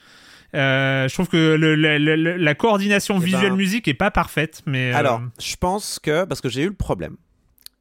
Euh, 0.56 1.08
je 1.08 1.14
trouve 1.14 1.28
que 1.28 1.56
le- 1.56 1.76
le- 1.76 1.98
le- 2.00 2.36
la 2.38 2.56
coordination 2.56 3.18
Eh 3.18 3.20
ben, 3.20 3.26
visuelle 3.26 3.54
musique 3.54 3.88
est 3.88 3.94
pas 3.94 4.10
parfaite, 4.10 4.64
mais 4.66 4.92
euh, 4.92 4.96
Alors, 4.98 5.22
je 5.40 5.56
pense 5.58 6.00
que, 6.02 6.26
parce 6.26 6.42
que 6.42 6.50
j'ai 6.50 6.64
eu 6.64 6.68
le 6.70 6.74
problème, 6.74 7.18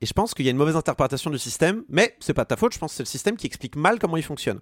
et 0.00 0.06
je 0.06 0.12
pense 0.12 0.32
qu'il 0.34 0.44
y 0.44 0.48
a 0.48 0.52
une 0.52 0.56
mauvaise 0.56 0.76
interprétation 0.76 1.30
du 1.30 1.38
système, 1.38 1.82
mais 1.88 2.16
c'est 2.20 2.34
pas 2.34 2.44
ta 2.44 2.56
faute, 2.56 2.72
je 2.72 2.78
pense 2.78 2.92
que 2.92 2.96
c'est 2.98 3.02
le 3.02 3.08
système 3.08 3.36
qui 3.36 3.46
explique 3.46 3.74
mal 3.76 3.98
comment 3.98 4.16
il 4.16 4.22
fonctionne. 4.22 4.60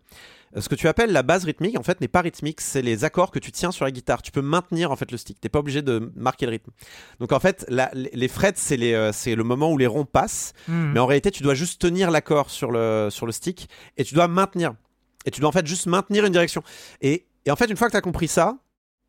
Euh, 0.57 0.61
Ce 0.63 0.69
que 0.69 0.75
tu 0.75 0.89
appelles 0.89 1.13
la 1.13 1.23
base 1.23 1.45
rythmique, 1.45 1.79
en 1.79 1.83
fait, 1.83 2.01
n'est 2.01 2.09
pas 2.09 2.23
rythmique, 2.23 2.61
c'est 2.61 2.81
les 2.83 3.05
accords 3.05 3.31
que 3.31 3.39
tu 3.39 3.53
tiens 3.53 3.71
sur 3.71 3.85
la 3.85 3.91
guitare. 3.91 4.23
Tu 4.23 4.33
peux 4.33 4.41
maintenir, 4.41 4.91
en 4.91 4.97
fait, 4.97 5.11
le 5.13 5.19
stick, 5.19 5.39
t'es 5.41 5.49
pas 5.51 5.59
obligé 5.59 5.83
de 5.83 6.11
marquer 6.17 6.47
le 6.47 6.53
rythme. 6.53 6.71
Donc, 7.21 7.33
en 7.33 7.41
fait, 7.41 7.67
la- 7.69 7.91
les 7.95 8.29
frets, 8.29 8.55
c'est 8.57 8.81
euh, 8.95 9.13
c'est 9.13 9.35
le 9.35 9.45
moment 9.45 9.71
où 9.73 9.77
les 9.79 9.87
ronds 9.87 10.07
passent, 10.07 10.53
Mhm. 10.69 10.93
mais 10.95 11.01
en 11.01 11.07
réalité, 11.07 11.31
tu 11.31 11.43
dois 11.43 11.55
juste 11.55 11.81
tenir 11.81 12.11
l'accord 12.11 12.49
sur 12.51 12.71
le, 12.71 13.09
sur 13.11 13.27
le 13.27 13.33
stick, 13.33 13.69
et 13.97 14.05
tu 14.05 14.15
dois 14.15 14.29
maintenir. 14.29 14.75
Et 15.27 15.31
tu 15.31 15.41
dois, 15.41 15.49
en 15.49 15.53
fait, 15.53 15.67
juste 15.67 15.87
maintenir 15.87 16.25
une 16.25 16.33
direction. 16.33 16.63
Et, 17.03 17.27
et 17.45 17.51
en 17.51 17.57
fait, 17.57 17.67
une 17.67 17.77
fois 17.77 17.89
que 17.89 17.93
tu 17.93 17.97
as 17.99 18.01
compris 18.01 18.29
ça, 18.29 18.57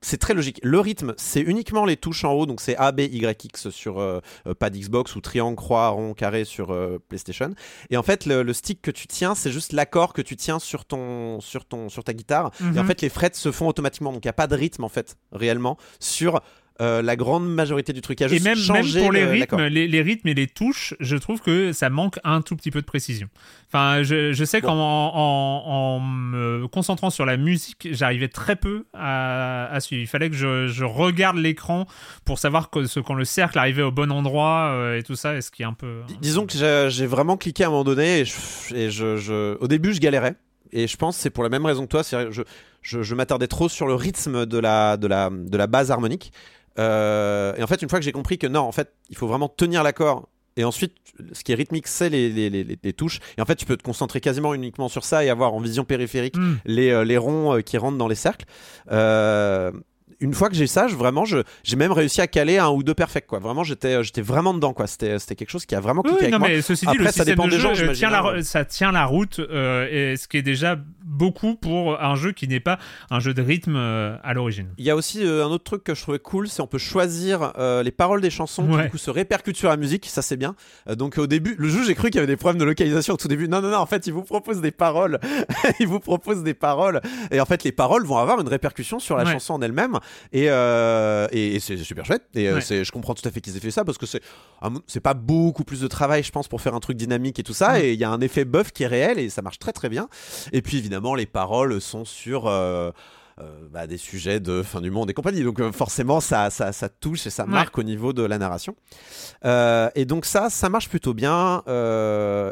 c'est 0.02 0.18
très 0.20 0.34
logique. 0.34 0.60
Le 0.64 0.80
rythme, 0.80 1.14
c'est 1.18 1.42
uniquement 1.42 1.84
les 1.86 1.98
touches 1.98 2.24
en 2.24 2.34
haut, 2.34 2.46
donc 2.46 2.62
c'est 2.62 2.76
A, 2.78 2.92
B, 2.92 3.00
Y, 3.02 3.46
X 3.46 3.70
sur 3.70 4.00
euh, 4.00 4.20
euh, 4.46 4.54
pad 4.54 4.76
Xbox 4.76 5.16
ou 5.16 5.22
triangle, 5.22 5.56
croix, 5.56 5.90
rond, 5.90 6.14
carré 6.14 6.46
sur 6.46 6.72
euh, 6.72 7.00
PlayStation. 7.10 7.54
Et 7.90 7.98
en 7.98 8.04
fait, 8.04 8.26
le, 8.26 8.44
le 8.44 8.54
stick 8.54 8.82
que 8.82 8.92
tu 8.92 9.08
tiens, 9.08 9.34
c'est 9.36 9.52
juste 9.52 9.74
l'accord 9.74 10.14
que 10.14 10.22
tu 10.22 10.36
tiens 10.36 10.60
sur 10.60 10.86
ton, 10.86 11.40
sur 11.42 11.66
ton, 11.66 11.90
sur 11.90 12.04
ta 12.04 12.14
guitare. 12.14 12.52
Et 12.62 12.64
en 12.80 12.84
Mhm. 12.84 12.88
fait, 12.88 13.02
les 13.02 13.10
frets 13.10 13.32
se 13.34 13.52
font 13.52 13.68
automatiquement, 13.68 14.14
donc 14.14 14.24
il 14.24 14.28
n'y 14.28 14.32
a 14.32 14.34
pas 14.34 14.48
de 14.48 14.56
rythme 14.56 14.84
en 14.84 14.90
fait, 14.90 15.18
réellement, 15.32 15.78
sur 16.00 16.42
euh, 16.82 17.02
la 17.02 17.16
grande 17.16 17.48
majorité 17.48 17.94
du 17.94 18.02
truc. 18.02 18.22
A 18.22 18.26
Et 18.26 18.30
juste 18.30 18.44
même, 18.46 18.58
même 18.72 19.04
pour 19.04 19.12
les 19.12 19.24
le- 19.24 19.32
rythmes, 19.32 19.66
les, 19.66 19.88
les 19.88 20.02
rythmes 20.02 20.28
et 20.28 20.34
les 20.34 20.48
touches, 20.48 20.94
je 21.00 21.16
trouve 21.16 21.42
que 21.42 21.72
ça 21.74 21.90
manque 21.90 22.20
un 22.24 22.42
tout 22.42 22.56
petit 22.56 22.72
peu 22.72 22.82
de 22.82 22.86
précision. 22.86 23.28
Enfin, 23.68 24.04
je, 24.04 24.32
je 24.32 24.46
sais 24.46 24.62
qu'en 24.62 24.76
en, 24.78 25.64
en 25.66 26.00
me 26.00 26.68
concentrant 26.68 27.10
sur 27.10 27.26
la 27.26 27.36
musique, 27.38 27.88
j'arrivais 27.92 28.28
très 28.30 28.56
peu 28.56 28.86
à, 28.94 29.66
à 29.72 29.80
suivre. 29.80 30.02
Il 30.02 30.08
fallait 30.08 30.30
que 30.30 30.36
je, 30.36 30.68
je 30.68 30.86
regarde 30.86 31.38
l'écran 31.38 31.86
pour 32.26 32.40
savoir 32.40 32.70
que, 32.70 32.86
ce- 32.86 33.00
quand 33.00 33.14
le 33.14 33.26
cercle 33.26 33.58
arrivait 33.60 33.82
au 33.84 33.92
bon 33.92 34.12
endroit 34.12 34.72
euh, 34.74 34.98
et 34.98 35.04
tout 35.04 35.16
ça, 35.16 35.36
et 35.36 35.42
ce 35.42 35.52
qui 35.52 35.64
est 35.64 35.66
un 35.66 35.74
peu... 35.74 36.02
Disons 36.22 36.46
que 36.46 36.54
j'ai- 36.90 37.06
vraiment 37.08 37.38
cliqué 37.38 37.64
à 37.64 37.68
un 37.68 37.72
moment 37.72 37.84
donné 37.84 38.20
et, 38.20 38.26
je- 38.26 38.76
et 38.76 38.90
je, 38.92 39.58
au 39.60 39.68
début 39.68 39.94
je 39.94 40.00
galérais 40.00 40.36
et 40.72 40.88
je 40.88 40.98
pense 40.98 41.16
que 41.16 41.22
c'est 41.24 41.30
pour 41.30 41.44
la 41.44 41.50
même 41.50 41.66
raison 41.66 41.84
que 41.86 41.92
toi, 41.92 42.02
je, 42.30 42.44
je, 42.82 43.02
je 43.04 43.16
m'attardais 43.16 43.48
trop 43.48 43.70
sur 43.70 43.88
le 43.88 43.94
rythme 43.96 44.46
de 44.46 44.58
la, 44.60 44.98
de 44.98 45.08
la, 45.08 45.30
de 45.32 45.58
la 45.58 45.68
base 45.68 45.92
harmonique. 45.92 46.32
Euh, 46.80 47.54
et 47.56 47.64
en 47.64 47.68
fait, 47.68 47.82
une 47.82 47.90
fois 47.90 48.00
que 48.00 48.06
j'ai 48.06 48.12
compris 48.12 48.38
que 48.38 48.48
non, 48.48 48.62
en 48.62 48.72
fait, 48.72 48.92
il 49.10 49.18
faut 49.18 49.28
vraiment 49.28 49.50
tenir 49.50 49.84
l'accord. 49.84 50.28
Et 50.60 50.64
ensuite, 50.64 50.94
ce 51.34 51.44
qui 51.44 51.52
est 51.52 51.56
rythmique, 51.56 51.88
c'est 51.88 52.10
les, 52.10 52.30
les, 52.30 52.50
les, 52.50 52.64
les 52.82 52.94
touches. 52.94 53.20
Et 53.38 53.42
en 53.42 53.46
fait, 53.46 53.56
tu 53.56 53.66
peux 53.66 53.78
te 53.78 53.84
concentrer 53.84 54.22
quasiment 54.22 54.56
uniquement 54.56 54.90
sur 54.90 55.04
ça 55.04 55.24
et 55.24 55.30
avoir 55.30 55.54
en 55.54 55.60
vision 55.60 55.84
périphérique 55.86 56.36
Mm. 56.36 56.56
les, 56.66 57.06
les 57.06 57.18
ronds 57.18 57.58
euh, 57.58 57.62
qui 57.62 57.78
rentrent 57.78 57.98
dans 57.98 58.08
les 58.08 58.16
cercles. 58.16 58.46
Euh, 58.92 59.72
une 60.20 60.34
fois 60.34 60.50
que 60.50 60.56
j'ai 60.56 60.66
ça, 60.66 60.88
je, 60.88 60.96
vraiment, 60.96 61.26
j'ai 61.26 61.76
même 61.76 61.92
réussi 61.92 62.22
à 62.22 62.28
caler 62.28 62.58
un 62.58 62.70
ou 62.70 62.82
deux 62.82 62.96
perfects. 62.96 63.28
Quoi. 63.28 63.38
Vraiment, 63.38 63.64
j'étais, 63.64 64.04
j'étais 64.04 64.24
vraiment 64.24 64.52
dedans. 64.56 64.74
Quoi. 64.74 64.88
C'était, 64.88 65.20
c'était 65.20 65.36
quelque 65.36 65.52
chose 65.52 65.68
qui 65.68 65.76
a 65.76 65.80
vraiment 65.80 66.02
cliqué 66.02 66.18
oui, 66.18 66.24
avec 66.24 66.34
non, 66.34 66.40
moi. 66.40 66.48
mais 66.48 66.62
ceci 66.64 66.86
dit, 66.88 66.92
Après, 66.92 67.04
le 67.06 67.12
ça 67.12 67.24
dépend 67.24 67.46
de 67.46 67.52
des 67.52 67.60
jeu 67.60 67.76
gens, 67.76 67.94
tient 67.94 68.10
la, 68.10 68.42
ça 68.42 68.66
tient 68.66 68.92
la 68.92 69.06
route, 69.06 69.38
euh, 69.40 69.88
et 69.92 70.18
ce 70.18 70.28
qui 70.28 70.38
est 70.38 70.42
déjà 70.42 70.76
beaucoup 71.08 71.56
pour 71.56 72.02
un 72.02 72.16
jeu 72.16 72.32
qui 72.34 72.48
n'est 72.48 72.60
pas 72.60 72.78
un 73.10 73.20
jeu 73.20 73.34
de 73.34 73.42
rythme 73.42 73.76
euh, 73.78 74.16
à 74.24 74.34
l'origine. 74.34 74.68
Il 74.78 74.86
y 74.86 74.90
a 74.90 74.96
aussi 74.96 75.26
euh, 75.26 75.46
un 75.46 75.50
autre 75.50 75.64
truc 75.64 75.84
que 75.84 75.96
je 75.96 76.02
trouvais 76.02 76.20
cool, 76.20 76.48
c'est 76.50 76.62
on 76.62 76.68
peut 76.68 76.78
choisir 76.78 77.54
euh, 77.58 77.82
les 77.82 77.92
paroles 77.92 78.22
des 78.22 78.30
chansons 78.30 78.68
qui 78.68 78.74
Ouais. 78.76 78.84
du 78.84 78.90
coup 78.92 78.98
se 78.98 79.10
répercutent 79.10 79.56
sur 79.58 79.70
la 79.70 79.78
musique, 79.78 80.06
ça 80.06 80.22
c'est 80.22 80.36
bien. 80.38 80.56
Donc 80.96 81.18
au 81.18 81.28
début, 81.28 81.56
le 81.58 81.70
jeu 81.70 81.84
j'ai 81.86 81.96
cru 81.96 82.10
qu'il 82.10 82.16
y 82.16 82.20
avait 82.20 82.28
des 82.28 82.36
problèmes 82.38 82.60
de 82.60 82.66
localisation 82.66 83.14
au 83.14 83.18
tout 83.18 83.28
début. 83.30 83.48
Non 83.48 83.62
non 83.62 83.70
non, 83.72 83.78
en 83.78 83.86
fait 83.86 84.06
il 84.08 84.14
vous 84.14 84.24
propose 84.24 84.60
des 84.62 84.72
paroles, 84.72 85.20
il 85.80 85.88
vous 85.88 86.00
propose 86.00 86.44
des 86.44 86.54
paroles 86.54 87.02
et 87.32 87.40
en 87.40 87.46
fait 87.46 87.64
les 87.64 87.72
paroles 87.72 88.04
vont 88.06 88.18
avoir 88.18 88.40
une 88.42 88.48
répercussion 88.50 89.00
sur 89.00 89.16
la 89.18 89.24
Ouais. 89.24 89.32
chanson 89.34 89.54
en 89.54 89.62
elle-même 89.62 89.98
et, 90.34 90.50
euh, 90.50 91.28
et, 91.32 91.56
et 91.56 91.60
c'est 91.60 91.78
super 91.78 92.06
chouette. 92.06 92.24
Et 92.36 92.52
Ouais. 92.52 92.62
je 92.62 92.92
comprends 92.92 93.14
tout 93.14 93.28
à 93.28 93.32
fait 93.32 93.40
qu'ils 93.42 93.56
aient 93.56 93.62
fait 93.62 93.72
ça 93.72 93.86
parce 93.86 93.98
que 93.98 94.06
c'est 94.06 94.22
c'est 94.88 95.00
pas 95.00 95.14
beaucoup 95.14 95.64
plus 95.64 95.82
de 95.82 95.88
travail 95.88 96.24
je 96.24 96.32
pense 96.32 96.48
pour 96.48 96.62
faire 96.62 96.76
un 96.76 96.80
truc 96.80 96.98
dynamique 96.98 97.40
et 97.40 97.44
tout 97.44 97.54
ça 97.54 97.74
Mm. 97.74 97.82
et 97.82 97.94
il 97.94 98.00
y 98.00 98.04
a 98.04 98.10
un 98.10 98.22
effet 98.22 98.46
buff 98.46 98.72
qui 98.72 98.84
est 98.84 98.88
réel 98.88 99.20
et 99.20 99.30
ça 99.30 99.42
marche 99.42 99.60
très 99.60 99.72
très 99.74 99.90
bien. 99.90 100.08
Et 100.52 100.62
puis 100.62 100.78
évidemment 100.78 100.97
les 101.16 101.26
paroles 101.26 101.80
sont 101.82 102.06
sur 102.06 102.48
euh, 102.48 102.92
euh, 103.40 103.68
bah, 103.72 103.86
des 103.88 103.98
sujets 103.98 104.40
de 104.40 104.64
fin 104.64 104.82
du 104.82 104.90
monde 104.92 105.10
et 105.10 105.14
compagnie. 105.14 105.44
Donc 105.44 105.60
euh, 105.60 105.72
forcément, 105.72 106.20
ça, 106.20 106.50
ça, 106.50 106.72
ça 106.72 106.90
touche 106.90 107.28
et 107.28 107.30
ça 107.30 107.44
Ouais. 107.44 107.52
marque 107.52 107.78
au 107.78 107.84
niveau 107.84 108.14
de 108.14 108.24
la 108.24 108.38
narration. 108.38 108.76
Euh, 109.46 109.90
et 109.96 110.06
donc 110.06 110.26
ça, 110.26 110.50
ça 110.50 110.70
marche 110.70 110.90
plutôt 110.90 111.14
bien 111.14 111.62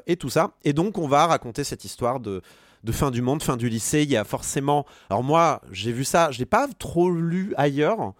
et 0.05 0.15
tout 0.17 0.29
ça. 0.29 0.51
Et 0.63 0.73
donc 0.73 0.97
on 0.97 1.07
va 1.07 1.25
raconter 1.27 1.63
cette 1.63 1.85
histoire 1.85 2.19
de 2.19 2.41
de 2.83 2.91
fin 2.91 3.09
du 3.09 3.23
monde, 3.23 3.41
fin 3.41 3.57
du 3.57 3.67
lycée. 3.67 4.03
Il 4.03 4.11
y 4.11 4.17
a 4.17 4.23
forcément. 4.23 4.85
Alors 5.09 5.23
moi, 5.23 5.61
j'ai 5.71 5.91
vu 5.91 6.03
ça. 6.03 6.29
Je 6.29 6.37
l'ai 6.37 6.45
pas 6.45 6.67
trop 6.77 7.09
lu 7.09 7.51
ailleurs. 7.57 8.13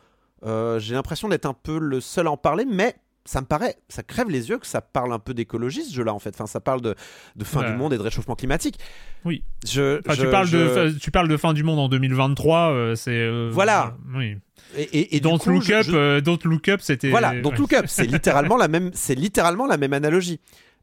J'ai 0.44 0.95
l'impression 0.95 1.28
d'être 1.30 1.45
un 1.45 1.54
peu 1.54 1.78
le 1.78 2.02
seul 2.02 2.26
à 2.28 2.32
en 2.32 2.38
parler, 2.38 2.66
mais 2.66 2.95
ça 3.26 3.42
me 3.42 3.45
paraît, 3.48 3.76
ça 3.90 4.04
crève 4.04 4.30
les 4.30 4.50
yeux 4.50 4.58
que 4.60 4.68
ça 4.68 4.82
parle 4.82 5.12
un 5.12 5.20
peu 5.20 5.34
d'écologie 5.34 5.84
ce 5.84 5.94
jeu-là 5.94 6.14
en 6.14 6.20
fait. 6.20 6.30
Enfin, 6.36 6.45
ça 6.45 6.60
parle 6.60 6.82
de, 6.82 6.95
de 7.36 7.44
fin 7.44 7.62
Ouais. 7.62 7.72
du 7.72 7.78
monde 7.78 7.92
et 7.94 7.98
de 7.98 8.02
réchauffement 8.04 8.36
climatique. 8.36 8.80
Oui. 9.26 9.44
Je, 9.68 10.00
Enfin, 10.00 10.14
je- 10.14 10.24
tu, 10.26 10.30
parles 10.32 10.48
je- 10.48 10.58
de, 10.94 11.00
tu 11.00 11.10
parles 11.12 11.28
de 11.28 11.38
fin 11.38 11.54
du 11.54 11.64
monde 11.64 11.80
en 11.80 11.90
2023, 11.90 12.72
euh, 12.72 12.95
c'est... 12.95 13.12
euh, 13.12 13.50
Voilà. 13.52 13.98
Oui. 14.16 14.38
Et, 14.78 14.82
et, 14.84 15.16
et 15.16 15.20
Don't 15.20 15.38
coup, 15.40 15.50
Look 15.50 15.70
Up, 15.72 15.86
je- 15.86 15.95
euh, 15.95 16.22
Don't 16.22 16.40
Look 16.44 16.70
Up, 16.70 16.82
c'était... 16.82 17.10
Voilà, 17.10 17.34
Don't 17.42 17.52
ouais. 17.54 17.58
Look 17.58 17.74
Up, 17.74 17.86
c'est 17.88 18.06
littéralement 18.12 18.58
la 18.58 18.68
même, 18.68 18.92
c'est 18.94 19.16
littéralement 19.16 19.66
la 19.66 19.78
même 19.78 19.94
analogie. 19.94 20.40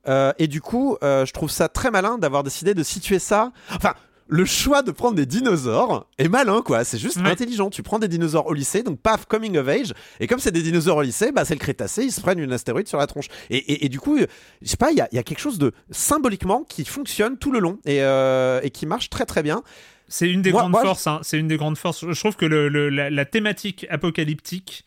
Euh, 0.09 0.33
et 0.39 0.49
du 0.49 0.61
coup, 0.61 0.97
euh, 1.05 1.25
je 1.25 1.33
trouve 1.33 1.51
ça 1.51 1.69
très 1.69 1.93
malin 1.93 2.19
d'avoir 2.19 2.43
décidé 2.43 2.75
de 2.75 2.83
situer 2.83 3.21
ça. 3.21 3.53
Enfin, 3.75 3.95
le 4.33 4.45
choix 4.47 4.81
de 4.83 4.91
prendre 4.93 5.15
des 5.15 5.27
dinosaures 5.27 6.07
est 6.19 6.29
malin, 6.29 6.63
quoi. 6.65 6.85
C'est 6.85 6.97
juste 6.99 7.19
Ouais. 7.19 7.29
intelligent. 7.31 7.69
Tu 7.69 7.83
prends 7.83 7.99
des 7.99 8.09
dinosaures 8.09 8.47
au 8.47 8.55
lycée, 8.55 8.83
donc 8.83 8.99
paf, 8.99 9.27
coming 9.27 9.59
of 9.59 9.69
age. 9.69 9.93
Et 10.21 10.27
comme 10.27 10.39
c'est 10.39 10.51
des 10.51 10.63
dinosaures 10.63 10.97
au 10.97 11.03
lycée, 11.03 11.33
bah 11.33 11.45
c'est 11.45 11.55
le 11.55 11.61
Crétacé, 11.61 12.05
ils 12.05 12.13
se 12.13 12.21
prennent 12.23 12.39
une 12.39 12.53
astéroïde 12.53 12.89
sur 12.89 12.97
la 12.99 13.07
tronche. 13.07 13.27
Et, 13.51 13.59
et- 13.59 13.85
et 13.85 13.89
du 13.91 14.01
coup, 14.01 14.17
euh, 14.17 14.27
je 14.63 14.69
sais 14.69 14.77
pas, 14.79 14.91
il 14.91 14.97
y 14.97 15.03
a, 15.03 15.09
y 15.13 15.19
a 15.19 15.23
quelque 15.23 15.39
chose 15.41 15.59
de 15.59 15.73
symboliquement 15.91 16.65
qui 16.69 16.85
fonctionne 16.87 17.37
tout 17.37 17.53
le 17.53 17.59
long 17.59 17.79
et, 17.85 18.03
euh, 18.03 18.61
et 18.63 18.71
qui 18.71 18.87
marche 18.87 19.11
très 19.11 19.27
très 19.27 19.43
bien. 19.43 19.63
C'est 20.09 20.29
une 20.29 20.41
des 20.43 20.51
Moi- 20.53 20.63
grandes 20.63 20.73
moi, 20.73 20.83
forces. 20.83 21.07
hein. 21.07 21.21
C'est 21.23 21.39
une 21.39 21.49
des 21.49 21.57
grandes 21.59 21.77
forces. 21.79 22.05
Je 22.11 22.19
trouve 22.19 22.37
que 22.37 22.45
le, 22.47 22.69
le- 22.69 22.89
la, 22.89 23.11
la 23.11 23.25
thématique 23.25 23.87
apocalyptique, 23.91 24.85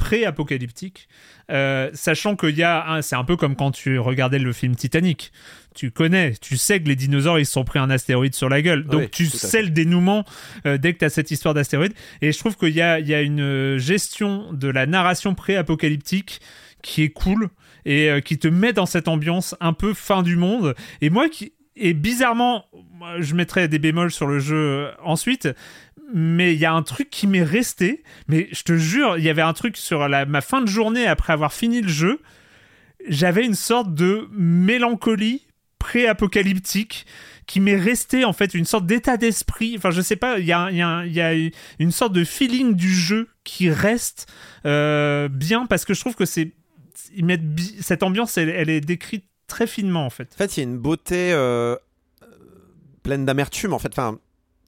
pré-apocalyptique, 0.00 1.08
euh, 1.50 1.90
sachant 1.94 2.36
qu'il 2.36 2.56
y 2.56 2.62
a, 2.62 2.88
un- 2.90 3.02
c'est 3.02 3.16
un 3.16 3.24
peu 3.24 3.36
comme 3.36 3.54
quand 3.56 3.70
tu 3.70 3.98
regardais 3.98 4.38
le 4.38 4.52
film 4.52 4.74
Titanic. 4.74 5.32
Tu 5.74 5.90
connais, 5.90 6.32
tu 6.40 6.56
sais 6.56 6.80
que 6.82 6.88
les 6.88 6.96
dinosaures 6.96 7.38
ils 7.38 7.46
se 7.46 7.52
sont 7.52 7.64
pris 7.64 7.78
un 7.78 7.90
astéroïde 7.90 8.34
sur 8.34 8.48
la 8.48 8.60
gueule, 8.62 8.84
donc 8.84 9.00
Oui, 9.02 9.08
tu 9.10 9.26
sais 9.26 9.62
le 9.62 9.70
dénouement 9.70 10.24
euh, 10.66 10.78
dès 10.78 10.92
que 10.94 10.98
tu 10.98 11.04
as 11.04 11.10
cette 11.10 11.30
histoire 11.30 11.54
d'astéroïde. 11.54 11.92
Et 12.22 12.32
je 12.32 12.38
trouve 12.38 12.56
qu'il 12.56 12.74
y 12.74 12.80
a, 12.82 12.98
il 12.98 13.06
y 13.06 13.14
a 13.14 13.20
une 13.22 13.40
euh, 13.40 13.78
gestion 13.78 14.52
de 14.52 14.68
la 14.68 14.86
narration 14.86 15.34
pré-apocalyptique 15.34 16.40
qui 16.82 17.02
est 17.02 17.10
cool 17.10 17.48
et 17.84 18.10
euh, 18.10 18.20
qui 18.20 18.38
te 18.38 18.48
met 18.48 18.72
dans 18.72 18.86
cette 18.86 19.06
ambiance 19.08 19.54
un 19.60 19.72
peu 19.72 19.94
fin 19.94 20.22
du 20.22 20.36
monde. 20.36 20.74
Et 21.02 21.10
moi 21.10 21.28
qui 21.28 21.52
et 21.76 21.94
bizarrement, 21.94 22.66
je 23.20 23.34
mettrais 23.34 23.66
des 23.68 23.78
bémols 23.78 24.10
sur 24.10 24.26
le 24.26 24.38
jeu 24.38 24.88
ensuite, 25.02 25.48
mais 26.12 26.54
il 26.54 26.60
y 26.60 26.64
a 26.64 26.72
un 26.72 26.82
truc 26.82 27.10
qui 27.10 27.26
m'est 27.26 27.42
resté. 27.42 28.02
Mais 28.28 28.48
je 28.52 28.62
te 28.62 28.76
jure, 28.76 29.18
il 29.18 29.24
y 29.24 29.28
avait 29.28 29.42
un 29.42 29.52
truc 29.52 29.76
sur 29.76 30.08
la, 30.08 30.26
ma 30.26 30.40
fin 30.40 30.60
de 30.60 30.66
journée 30.66 31.06
après 31.06 31.32
avoir 31.32 31.52
fini 31.52 31.80
le 31.80 31.88
jeu. 31.88 32.20
J'avais 33.08 33.44
une 33.44 33.54
sorte 33.54 33.94
de 33.94 34.28
mélancolie 34.32 35.46
pré-apocalyptique 35.78 37.06
qui 37.46 37.58
m'est 37.58 37.76
resté 37.76 38.24
en 38.24 38.32
fait 38.32 38.54
une 38.54 38.64
sorte 38.64 38.86
d'état 38.86 39.16
d'esprit. 39.16 39.74
Enfin, 39.76 39.90
je 39.90 40.00
sais 40.00 40.16
pas, 40.16 40.38
il 40.38 40.44
y 40.44 40.52
a, 40.52 41.34
une 41.78 41.90
sorte 41.90 42.12
de 42.12 42.22
feeling 42.22 42.74
du 42.74 42.94
jeu 42.94 43.28
qui 43.42 43.70
reste 43.70 44.30
euh, 44.66 45.28
bien 45.28 45.66
parce 45.66 45.84
que 45.84 45.94
je 45.94 46.00
trouve 46.00 46.14
que 46.14 46.26
c'est 46.26 46.52
cette 47.80 48.04
ambiance, 48.04 48.38
elle, 48.38 48.50
elle 48.50 48.70
est 48.70 48.80
décrite 48.80 49.24
très 49.48 49.66
finement 49.66 50.06
en 50.06 50.10
fait. 50.10 50.32
En 50.34 50.36
fait, 50.36 50.56
il 50.56 50.60
y 50.60 50.62
a 50.62 50.64
une 50.64 50.78
beauté 50.78 51.32
euh, 51.32 51.74
euh, 52.22 52.26
pleine 53.02 53.26
d'amertume. 53.26 53.72
En 53.72 53.78
fait, 53.78 53.88
enfin, 53.88 54.18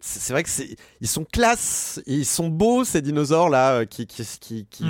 c'est 0.04 0.32
vrai 0.32 0.42
que 0.42 0.48
c'est, 0.50 0.76
ils 1.00 1.08
sont 1.08 1.24
classe, 1.24 2.00
ils 2.06 2.26
sont 2.26 2.48
beaux 2.48 2.84
ces 2.84 3.00
dinosaures 3.02 3.48
là 3.48 3.74
euh, 3.80 3.84
qui 3.84 4.06
qui 4.06 4.24
qui 4.40 4.66
qui, 4.70 4.84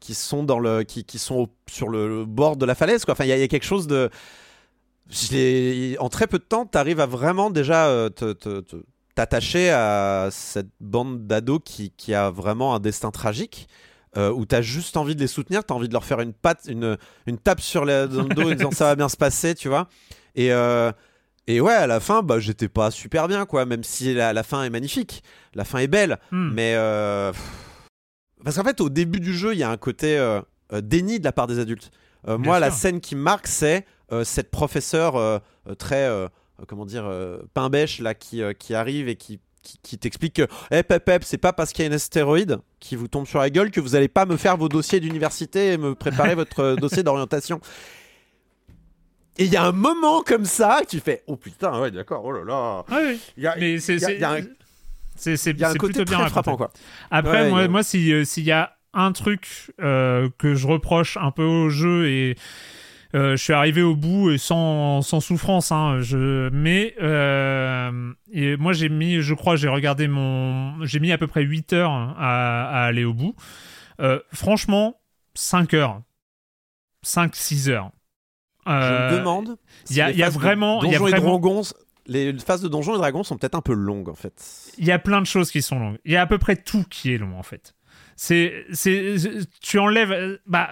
qui 0.00 0.14
sont 0.14 0.42
dans 0.44 0.58
le 0.58 0.82
qui, 0.82 1.04
qui 1.04 1.18
sont 1.18 1.36
au- 1.36 1.48
sur 1.70 1.88
le, 1.88 2.24
bord 2.24 2.56
de 2.56 2.66
la 2.66 2.74
falaise 2.74 3.04
quoi. 3.04 3.12
Enfin, 3.12 3.24
il 3.24 3.28
y, 3.28 3.32
a- 3.32 3.36
il 3.36 3.40
y 3.40 3.44
a 3.44 3.48
quelque 3.48 3.64
chose 3.66 3.86
de 3.86 4.10
je 5.08 5.96
en 6.00 6.08
très 6.08 6.26
peu 6.26 6.38
de 6.38 6.44
temps, 6.44 6.66
tu 6.66 6.76
arrives 6.78 7.00
à 7.00 7.06
vraiment 7.06 7.50
déjà 7.50 7.86
euh, 7.86 8.08
te- 8.10 8.32
te- 8.32 8.60
te- 8.60 8.84
t'attacher 9.14 9.70
à 9.70 10.28
cette 10.32 10.68
bande 10.80 11.26
d'ados 11.26 11.60
qui, 11.64 11.90
qui 11.96 12.12
a 12.12 12.30
vraiment 12.30 12.74
un 12.74 12.80
destin 12.80 13.10
tragique. 13.10 13.68
euh, 14.16 14.30
où 14.32 14.46
tu 14.46 14.54
as 14.54 14.62
juste 14.62 14.96
envie 14.96 15.14
de 15.14 15.20
les 15.20 15.26
soutenir, 15.26 15.62
tu 15.64 15.72
as 15.72 15.76
envie 15.76 15.88
de 15.88 15.92
leur 15.92 16.04
faire 16.04 16.20
une 16.20 16.32
patte, 16.32 16.62
une, 16.68 16.96
une 17.26 17.36
tape 17.38 17.60
sur 17.60 17.84
le 17.84 18.06
dos 18.08 18.20
en 18.20 18.54
disant 18.54 18.70
ça 18.72 18.84
va 18.86 18.96
bien 18.96 19.08
se 19.10 19.16
passer, 19.18 19.54
tu 19.54 19.68
vois. 19.68 19.88
Et, 20.34 20.52
euh, 20.52 20.90
et 21.46 21.60
ouais, 21.60 21.72
à 21.72 21.86
la 21.86 22.00
fin, 22.00 22.22
bah, 22.22 22.38
j'étais 22.40 22.68
pas 22.68 22.90
super 22.90 23.28
bien, 23.28 23.46
quoi, 23.46 23.66
même 23.66 23.84
si 23.84 24.14
la, 24.14 24.32
la 24.32 24.42
fin 24.42 24.64
est 24.64 24.70
magnifique. 24.70 25.22
La 25.54 25.64
fin 25.64 25.78
est 25.78 25.86
belle, 25.88 26.18
Hmm. 26.30 26.50
mais. 26.54 26.74
euh. 26.76 27.32
Parce 28.44 28.56
qu'en 28.56 28.64
fait, 28.64 28.80
au 28.80 28.90
début 28.90 29.20
du 29.20 29.34
jeu, 29.34 29.54
il 29.54 29.58
y 29.58 29.62
a 29.62 29.70
un 29.70 29.76
côté 29.76 30.18
euh, 30.18 30.40
euh, 30.72 30.80
déni 30.80 31.18
de 31.18 31.24
la 31.24 31.32
part 31.32 31.46
des 31.46 31.58
adultes. 31.58 31.90
Euh, 32.28 32.38
moi, 32.38 32.58
la 32.60 32.70
scène 32.70 33.00
qui 33.00 33.14
me 33.16 33.22
marque, 33.22 33.46
c'est 33.46 33.86
cette 34.24 34.50
professeure 34.52 35.42
très. 35.78 36.08
comment 36.68 36.86
dire 36.86 37.10
pain 37.54 37.68
bêche 37.70 37.98
là 38.00 38.14
qui, 38.14 38.40
qui 38.58 38.74
arrive 38.74 39.08
et 39.08 39.16
qui 39.16 39.40
qui, 39.62 39.78
qui 39.82 39.98
t'explique 39.98 40.34
que 40.34 40.46
eh 40.70 40.84
pep 40.84 41.04
pep 41.04 41.24
c'est 41.24 41.38
pas 41.38 41.52
parce 41.52 41.72
qu'il 41.72 41.84
y 41.84 41.88
a 41.88 41.90
un 41.90 41.94
astéroïde 41.94 42.58
qui 42.78 42.94
vous 42.94 43.08
tombe 43.08 43.26
sur 43.26 43.40
la 43.40 43.50
gueule 43.50 43.72
que 43.72 43.80
vous 43.80 43.96
allez 43.96 44.06
pas 44.06 44.24
me 44.24 44.36
faire 44.36 44.56
vos 44.56 44.68
dossiers 44.68 45.00
d'université 45.00 45.72
et 45.72 45.76
me 45.76 45.96
préparer 45.96 46.34
votre 46.36 46.76
dossier 46.76 47.02
d'orientation 47.02 47.60
et 49.38 49.44
il 49.44 49.52
y 49.52 49.56
a 49.56 49.64
un 49.64 49.72
moment 49.72 50.22
comme 50.22 50.44
ça 50.44 50.80
que 50.82 50.88
tu 50.88 51.00
fais 51.00 51.22
oh 51.26 51.36
putain 51.36 51.80
ouais 51.80 51.90
d'accord 51.90 52.24
oh 52.24 52.32
là 52.32 52.44
là 52.44 52.84
Ah 52.90 52.98
oui. 53.04 53.18
Il 53.36 53.42
y 53.42 53.46
a- 53.46 53.56
Mais 53.56 53.78
c'est 53.78 53.96
il 53.96 54.20
y 54.20 54.24
a- 54.24 54.32
un- 54.32 54.40
c'est 55.16 55.36
plutôt 55.78 56.04
bien 56.04 56.18
très 56.20 56.28
frappant, 56.30 56.56
quoi. 56.56 56.70
Après, 57.10 57.42
Ouais, 57.44 57.48
moi, 57.50 57.60
a- 57.62 57.68
moi 57.68 57.82
si, 57.82 58.12
euh, 58.12 58.24
s'il 58.24 58.44
y 58.44 58.52
a 58.52 58.76
un 58.92 59.12
truc 59.12 59.72
euh, 59.80 60.28
que 60.38 60.54
je 60.54 60.66
reproche 60.66 61.16
un 61.16 61.30
peu 61.30 61.42
au 61.44 61.68
jeu 61.70 62.06
et 62.08 62.36
euh, 63.14 63.36
je 63.36 63.42
suis 63.42 63.52
arrivé 63.54 63.82
au 63.82 63.94
bout 63.96 64.30
et 64.30 64.36
sans, 64.38 65.00
sans 65.00 65.20
souffrance, 65.20 65.70
hein, 65.72 66.00
je, 66.00 66.50
mais 66.50 66.94
euh, 67.00 68.12
et 68.32 68.56
moi 68.58 68.72
j'ai 68.74 68.88
mis, 68.90 69.20
je 69.22 69.32
crois, 69.32 69.56
j'ai 69.56 69.68
regardé 69.68 70.06
mon, 70.08 70.84
j'ai 70.84 70.98
mis 71.00 71.12
à 71.12 71.18
peu 71.18 71.26
près 71.26 71.42
8 71.42 71.72
heures 71.72 71.92
à, 71.92 72.68
à 72.68 72.84
aller 72.84 73.04
au 73.04 73.14
bout. 73.14 73.34
Euh, 74.00 74.18
franchement, 74.34 75.00
5 75.34 75.72
heures, 75.74 76.02
5-6 77.04 77.68
heures. 77.70 77.90
Je 78.66 78.72
Euh, 78.72 79.10
me 79.12 79.18
demande 79.18 79.56
il 79.90 79.96
y 79.96 80.00
a, 80.00 80.08
si 80.08 80.14
il 80.14 80.18
y 80.18 80.22
a 80.22 80.28
vraiment, 80.28 80.82
il 80.82 80.90
y 80.90 80.94
a 80.94 80.98
Donjons 80.98 81.06
et 81.08 81.10
vraiment, 81.12 81.38
Dragons 81.38 81.62
les 82.08 82.38
phases 82.38 82.60
de 82.60 82.68
donjons 82.68 82.94
et 82.94 82.98
dragons 82.98 83.24
sont 83.24 83.36
peut-être 83.36 83.56
un 83.56 83.60
peu 83.60 83.72
longues 83.72 84.08
en 84.08 84.14
fait 84.14 84.32
il 84.78 84.84
y 84.84 84.92
a 84.92 84.98
plein 84.98 85.20
de 85.20 85.26
choses 85.26 85.50
qui 85.50 85.62
sont 85.62 85.78
longues. 85.78 85.98
Il 86.04 86.12
y 86.12 86.16
a 86.16 86.22
à 86.22 86.26
peu 86.26 86.38
près 86.38 86.56
tout 86.56 86.84
qui 86.88 87.12
est 87.12 87.18
long 87.18 87.38
en 87.38 87.42
fait. 87.42 87.74
C'est, 88.14 88.64
c'est, 88.72 89.16
tu 89.60 89.78
enlèves, 89.78 90.12
euh, 90.12 90.38
bah, 90.46 90.70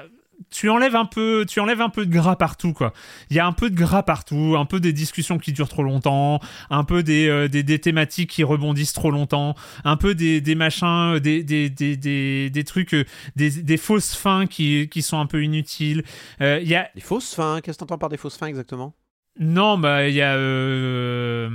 tu 0.51 0.69
enlèves 0.69 0.97
un 0.97 1.05
peu, 1.05 1.45
tu 1.49 1.61
enlèves 1.61 1.81
un 1.81 1.89
peu 1.89 2.07
de 2.07 2.13
gras 2.13 2.37
partout 2.37 2.73
quoi. 2.73 2.93
Il 3.31 3.37
y 3.37 3.41
a 3.41 3.47
un 3.47 3.53
peu 3.53 3.71
de 3.71 3.75
gras 3.75 4.03
partout, 4.03 4.55
un 4.59 4.65
peu 4.67 4.81
des 4.81 4.93
discussions 4.93 5.39
qui 5.39 5.53
durent 5.53 5.69
trop 5.69 5.83
longtemps, 5.83 6.41
un 6.71 6.85
peu 6.85 7.03
des, 7.03 7.29
euh, 7.29 7.49
des, 7.49 7.63
des 7.63 7.79
thématiques 7.79 8.31
qui 8.31 8.45
rebondissent 8.45 8.93
trop 8.93 9.11
longtemps, 9.11 9.55
un 9.85 9.97
peu 9.97 10.15
des, 10.15 10.41
des 10.41 10.55
machins, 10.55 11.19
des, 11.19 11.43
des, 11.43 11.71
des, 11.71 11.97
des, 11.97 12.51
des 12.51 12.65
trucs, 12.65 12.95
euh, 12.95 13.05
des, 13.37 13.51
des 13.51 13.77
fausses 13.77 14.15
fins 14.15 14.47
qui, 14.47 14.89
qui 14.89 15.03
sont 15.03 15.19
un 15.19 15.27
peu 15.27 15.43
inutiles. 15.43 16.03
Euh, 16.41 16.59
Il 16.63 16.69
y 16.69 16.75
a 16.75 16.89
les 16.95 17.01
fausses 17.01 17.35
fins? 17.35 17.61
Qu'est-ce 17.63 17.79
que 17.79 17.81
t'entends 17.81 17.99
par 17.99 18.09
des 18.09 18.17
fausses 18.17 18.37
fins 18.37 18.47
exactement? 18.47 18.95
Non, 19.41 19.79
bah 19.79 20.09
il 20.09 20.15
y 20.15 20.23
a. 20.23 20.37
Euh, 20.37 21.49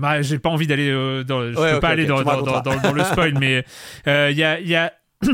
bah, 0.00 0.22
j'ai 0.22 0.38
pas 0.38 0.48
envie 0.48 0.66
d'aller. 0.66 0.88
euh, 0.90 1.24
dans, 1.24 1.42
je 1.52 1.58
Ouais, 1.58 1.72
peux 1.74 1.80
pas 1.80 1.88
aller 1.88 2.06
dans, 2.06 2.18
le 2.20 3.04
spoil, 3.10 3.34
mais 3.38 3.64
euh, 4.06 4.28
il 4.30 4.36
y 4.38 4.44
a, 4.44 4.60
il 4.60 4.68
y 4.68 4.76
a, 4.76 4.92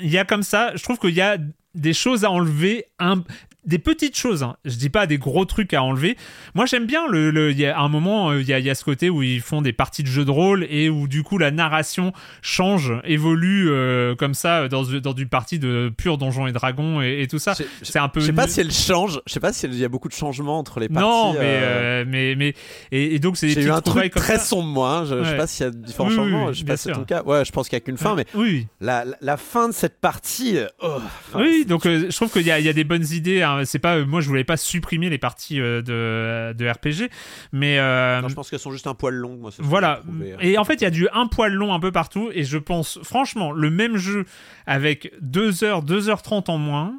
il 0.00 0.10
y 0.10 0.18
a 0.18 0.24
comme 0.24 0.42
ça. 0.42 0.72
Je 0.74 0.82
trouve 0.82 0.98
qu'il 0.98 1.14
y 1.14 1.20
a 1.20 1.38
des 1.74 1.92
choses 1.92 2.24
à 2.24 2.30
enlever, 2.30 2.86
un, 2.98 3.24
des 3.64 3.78
petites 3.78 4.16
choses. 4.16 4.42
hein. 4.42 4.56
Je 4.64 4.76
dis 4.76 4.90
pas 4.90 5.06
des 5.06 5.18
gros 5.18 5.44
trucs 5.44 5.72
à 5.74 5.82
enlever. 5.82 6.16
Moi, 6.54 6.66
j'aime 6.66 6.86
bien 6.86 7.06
le. 7.08 7.30
le- 7.30 7.50
Il 7.52 7.58
y 7.58 7.66
a 7.66 7.78
un 7.78 7.88
moment, 7.88 8.30
euh, 8.30 8.40
il 8.40 8.48
y 8.48 8.52
a, 8.52 8.58
il 8.58 8.64
y 8.64 8.70
a 8.70 8.74
ce 8.74 8.84
côté 8.84 9.08
où 9.10 9.22
ils 9.22 9.40
font 9.40 9.62
des 9.62 9.72
parties 9.72 10.02
de 10.02 10.08
jeux 10.08 10.24
de 10.24 10.30
rôle 10.30 10.66
et 10.70 10.88
où 10.88 11.06
du 11.08 11.22
coup 11.22 11.38
la 11.38 11.50
narration 11.50 12.12
change, 12.42 12.92
évolue 13.04 13.68
euh, 13.70 14.14
comme 14.16 14.34
ça 14.34 14.68
dans, 14.68 14.82
dans 14.82 15.12
du 15.14 15.26
parti 15.26 15.58
de 15.58 15.92
pur 15.96 16.18
Donjons 16.18 16.46
et 16.46 16.52
Dragons 16.52 17.00
et, 17.02 17.22
et 17.22 17.26
tout 17.28 17.38
ça. 17.38 17.54
C'est 17.82 17.98
un 17.98 18.08
peu. 18.08 18.20
je 18.20 18.26
sais 18.26 18.32
pas 18.32 18.48
si 18.48 18.60
elle 18.60 18.72
change 18.72 19.20
je 19.26 19.32
sais 19.32 19.40
pas 19.40 19.52
s'il 19.52 19.74
y 19.74 19.84
a 19.84 19.88
beaucoup 19.88 20.08
de 20.08 20.14
changements 20.14 20.58
entre 20.58 20.80
les 20.80 20.88
parties 20.88 21.02
non, 21.08 21.32
mais, 21.34 21.38
euh, 21.40 22.02
euh, 22.02 22.04
mais, 22.06 22.34
mais, 22.36 22.54
et, 22.90 23.14
et 23.14 23.18
donc 23.18 23.36
c'est 23.36 23.46
des 23.46 23.52
J'ai 23.54 23.62
eu 23.64 23.70
un 23.70 23.80
truc 23.80 24.12
très 24.14 24.38
ça. 24.38 24.44
sombre, 24.44 24.68
moi. 24.68 24.98
hein. 24.98 25.04
Je, 25.04 25.18
je 25.18 25.24
sais 25.24 25.30
Ouais. 25.32 25.36
pas 25.36 25.46
s'il 25.46 25.64
y 25.66 25.68
a 25.68 25.70
différents 25.70 26.08
Oui, 26.08 26.14
changements. 26.16 26.44
oui, 26.46 26.54
je 26.54 26.58
sais 26.60 26.64
pas 26.64 26.76
si 26.76 26.84
c'est 26.84 26.92
ton 26.92 27.04
cas. 27.04 27.22
Ouais, 27.24 27.44
je 27.44 27.52
pense 27.52 27.68
qu'il 27.68 27.76
y 27.76 27.80
a 27.80 27.80
qu'une 27.80 27.96
fin, 27.96 28.14
mais 28.14 28.26
oui. 28.34 28.66
la, 28.80 29.04
fin 29.36 29.68
de 29.68 29.74
cette 29.74 30.00
partie. 30.00 30.56
euh, 30.58 30.66
oh, 30.82 30.96
enfin, 30.98 31.40
oui, 31.42 31.64
donc 31.66 31.86
euh, 31.86 32.06
je 32.10 32.16
trouve 32.16 32.30
qu'il 32.30 32.42
y, 32.42 32.46
y 32.46 32.50
a 32.68 32.72
des 32.72 32.84
bonnes 32.84 33.06
idées. 33.12 33.42
hein. 33.42 33.51
C'est 33.64 33.78
pas, 33.78 33.96
euh, 33.96 34.04
moi, 34.06 34.20
je 34.20 34.28
voulais 34.28 34.44
pas 34.44 34.56
supprimer 34.56 35.08
les 35.10 35.18
parties 35.18 35.60
euh, 35.60 35.82
de, 35.82 36.52
de 36.56 36.68
RPG, 36.70 37.10
mais 37.52 37.78
euh, 37.78 38.20
non, 38.20 38.28
je 38.28 38.34
pense 38.34 38.50
qu'elles 38.50 38.58
sont 38.58 38.72
juste 38.72 38.86
un 38.86 38.94
poil 38.94 39.14
longues. 39.14 39.40
Moi, 39.40 39.50
voilà. 39.58 40.02
hein. 40.08 40.36
Et 40.40 40.58
en 40.58 40.64
fait, 40.64 40.74
il 40.74 40.82
y 40.82 40.86
a 40.86 40.90
du 40.90 41.08
un 41.12 41.26
poil 41.26 41.52
long 41.52 41.72
un 41.74 41.80
peu 41.80 41.92
partout. 41.92 42.30
Et 42.34 42.44
je 42.44 42.58
pense, 42.58 42.98
franchement, 43.02 43.52
le 43.52 43.70
même 43.70 43.96
jeu 43.96 44.24
avec 44.66 45.12
2 45.20 45.64
heures, 45.64 45.84
2h30 45.84 46.50
en 46.50 46.58
moins. 46.58 46.98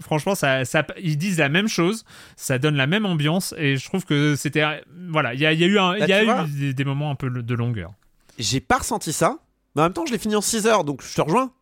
Franchement, 0.00 0.34
ça, 0.34 0.64
ça, 0.64 0.86
ils 1.02 1.18
disent 1.18 1.38
la 1.38 1.50
même 1.50 1.68
chose, 1.68 2.04
ça 2.34 2.58
donne 2.58 2.74
la 2.76 2.86
même 2.86 3.04
ambiance, 3.04 3.54
et 3.58 3.76
je 3.76 3.84
trouve 3.84 4.06
que 4.06 4.34
c'était, 4.34 4.64
voilà, 5.10 5.34
il 5.34 5.40
y 5.40 5.44
a, 5.44 5.52
il 5.52 5.60
y 5.60 5.64
a 5.64 5.66
eu, 5.66 5.78
un, 5.78 5.94
y 5.96 6.00
Bah, 6.06 6.40
a 6.40 6.46
eu 6.46 6.50
des, 6.50 6.72
des 6.72 6.84
moments 6.84 7.10
un 7.10 7.16
peu 7.16 7.28
de 7.28 7.54
longueur. 7.54 7.92
J'ai 8.38 8.60
pas 8.60 8.78
ressenti 8.78 9.12
ça. 9.12 9.36
Mais 9.76 9.82
en 9.82 9.84
même 9.84 9.92
temps, 9.92 10.06
je 10.06 10.12
l'ai 10.12 10.18
fini 10.18 10.34
en 10.36 10.40
6 10.40 10.66
heures, 10.66 10.84
donc 10.84 11.02
je 11.02 11.14
te 11.14 11.20
rejoins. 11.20 11.52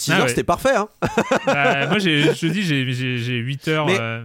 6 0.00 0.10
Ah 0.10 0.14
heures, 0.16 0.22
ouais. 0.24 0.28
c'était 0.28 0.44
parfait. 0.44 0.74
Hein. 0.76 0.88
Bah, 1.46 1.86
moi, 1.88 1.98
je 1.98 2.32
te 2.32 2.46
dis, 2.46 2.62
j'ai- 2.62 2.92
j'ai 2.92 3.18
j'ai 3.18 3.36
8 3.38 3.68
heures. 3.68 3.86
Mais- 3.86 3.98
euh, 4.00 4.24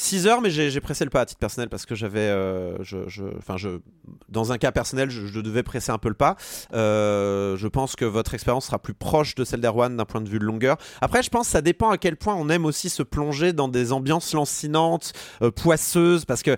6 0.00 0.28
heures, 0.28 0.40
mais 0.40 0.50
j'ai 0.50 0.70
j'ai 0.70 0.80
pressé 0.80 1.02
le 1.04 1.10
pas 1.10 1.22
à 1.22 1.26
titre 1.26 1.40
personnel 1.40 1.68
parce 1.68 1.84
que 1.84 1.96
j'avais. 1.96 2.20
euh, 2.20 2.76
je, 2.84 2.98
je, 3.08 3.24
enfin, 3.36 3.56
je, 3.56 3.80
dans 4.28 4.52
un 4.52 4.58
cas 4.58 4.70
personnel, 4.70 5.10
je, 5.10 5.26
je 5.26 5.40
devais 5.40 5.64
presser 5.64 5.90
un 5.90 5.98
peu 5.98 6.08
le 6.08 6.14
pas. 6.14 6.36
Euh, 6.72 7.56
je 7.56 7.66
pense 7.66 7.96
que 7.96 8.04
votre 8.04 8.32
expérience 8.34 8.66
sera 8.66 8.78
plus 8.78 8.94
proche 8.94 9.34
de 9.34 9.42
celle 9.44 9.60
d'Erwan 9.60 9.96
d'un 9.96 10.04
point 10.04 10.20
de 10.20 10.28
vue 10.28 10.38
de 10.38 10.44
longueur. 10.44 10.76
Après, 11.00 11.24
je 11.24 11.30
pense 11.30 11.46
que 11.48 11.52
ça 11.52 11.62
dépend 11.62 11.90
à 11.90 11.98
quel 11.98 12.14
point 12.16 12.36
on 12.36 12.48
aime 12.48 12.64
aussi 12.64 12.90
se 12.90 13.02
plonger 13.02 13.52
dans 13.52 13.66
des 13.66 13.90
ambiances 13.92 14.32
lancinantes, 14.34 15.12
euh, 15.42 15.50
poisseuses, 15.50 16.24
parce 16.24 16.44
que 16.44 16.56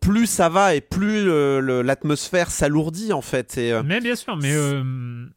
plus 0.00 0.26
ça 0.26 0.48
va 0.48 0.74
et 0.74 0.80
plus 0.80 1.30
euh, 1.30 1.82
l'atmosphère 1.82 2.50
s'alourdit 2.50 3.12
en 3.12 3.20
fait. 3.20 3.58
Et, 3.58 3.72
euh, 3.72 3.82
Mais 3.84 4.00
bien 4.00 4.16
sûr, 4.16 4.36
mais 4.36 4.52
euh, 4.52 4.82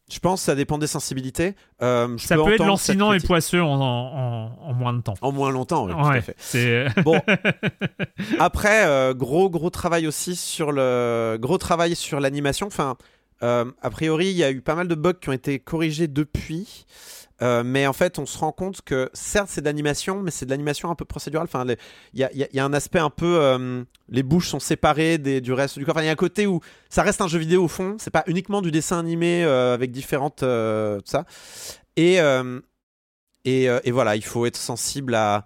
je 0.09 0.19
pense 0.19 0.41
que 0.41 0.45
ça 0.45 0.55
dépend 0.55 0.77
des 0.77 0.87
sensibilités. 0.87 1.55
Euh, 1.81 2.17
je 2.17 2.25
ça 2.25 2.35
peux 2.35 2.43
peut 2.43 2.53
être 2.53 2.65
lancinant 2.65 3.11
et 3.11 3.19
poisseux 3.19 3.61
en, 3.61 3.79
en, 3.79 4.57
en 4.61 4.73
moins 4.73 4.93
de 4.93 5.01
temps. 5.01 5.15
En 5.21 5.31
moins 5.31 5.51
longtemps, 5.51 5.85
oui, 5.85 5.91
tout 5.91 5.99
à 5.99 6.21
fait. 6.21 7.01
Bon, 7.03 7.19
après, 8.39 9.13
gros 9.15 9.49
gros 9.49 9.69
travail 9.69 10.07
aussi 10.07 10.35
sur 10.35 10.71
le 10.71 11.37
gros 11.39 11.57
travail 11.57 11.95
sur 11.95 12.19
l'animation. 12.19 12.67
Enfin, 12.67 12.95
a 13.41 13.89
priori, 13.91 14.27
il 14.27 14.37
y 14.37 14.43
a 14.43 14.51
eu 14.51 14.61
pas 14.61 14.75
mal 14.75 14.87
de 14.87 14.95
bugs 14.95 15.13
qui 15.13 15.29
ont 15.29 15.33
été 15.33 15.59
corrigés 15.59 16.07
depuis. 16.07 16.85
Euh, 17.41 17.63
mais 17.65 17.87
en 17.87 17.93
fait, 17.93 18.19
on 18.19 18.25
se 18.25 18.37
rend 18.37 18.51
compte 18.51 18.81
que 18.83 19.09
certes, 19.13 19.49
c'est 19.49 19.61
de 19.61 19.65
l'animation, 19.65 20.21
mais 20.21 20.31
c'est 20.31 20.45
de 20.45 20.51
l'animation 20.51 20.89
un 20.91 20.95
peu 20.95 21.03
procédurale. 21.03 21.45
Enfin, 21.45 21.65
il 22.13 22.19
y 22.19 22.23
a, 22.23 22.31
y 22.33 22.47
y 22.53 22.59
un 22.59 22.73
aspect 22.73 22.99
un 22.99 23.09
peu. 23.09 23.37
euh, 23.41 23.83
les 24.09 24.23
bouches 24.23 24.47
sont 24.49 24.59
séparées 24.59 25.17
des, 25.17 25.41
du 25.41 25.51
reste 25.51 25.77
du 25.79 25.85
corps. 25.85 25.95
Enfin, 25.95 26.03
il 26.03 26.07
y 26.07 26.09
a 26.09 26.13
un 26.13 26.15
côté 26.15 26.45
où 26.47 26.61
ça 26.89 27.01
reste 27.03 27.21
un 27.21 27.27
jeu 27.27 27.39
vidéo 27.39 27.63
au 27.63 27.67
fond. 27.67 27.95
C'est 27.99 28.11
pas 28.11 28.23
uniquement 28.27 28.61
du 28.61 28.71
dessin 28.71 28.99
animé 28.99 29.43
euh, 29.43 29.73
avec 29.73 29.91
différentes. 29.91 30.39
tout 30.39 31.01
ça. 31.05 31.25
Et, 31.97 32.19
et, 33.45 33.63
et 33.83 33.91
voilà, 33.91 34.15
il 34.15 34.23
faut 34.23 34.45
être 34.45 34.55
sensible 34.57 35.15
à, 35.15 35.45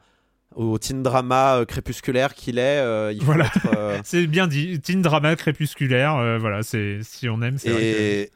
au 0.55 0.77
teen 0.79 1.03
drama 1.03 1.63
crépusculaire 1.67 2.33
qu'il 2.33 2.57
est. 2.57 2.79
euh, 2.79 3.11
il 3.13 3.19
faut 3.19 3.25
Voilà. 3.27 3.49
euh, 3.75 3.99
c'est 4.03 4.27
bien 4.27 4.47
dit. 4.47 4.79
Teen 4.81 5.01
drama 5.01 5.35
crépusculaire. 5.35 6.15
euh, 6.15 6.37
voilà, 6.37 6.63
c'est 6.63 6.99
si 7.03 7.29
on 7.29 7.41
aime, 7.41 7.57
c'est 7.57 7.69
et, 7.69 8.31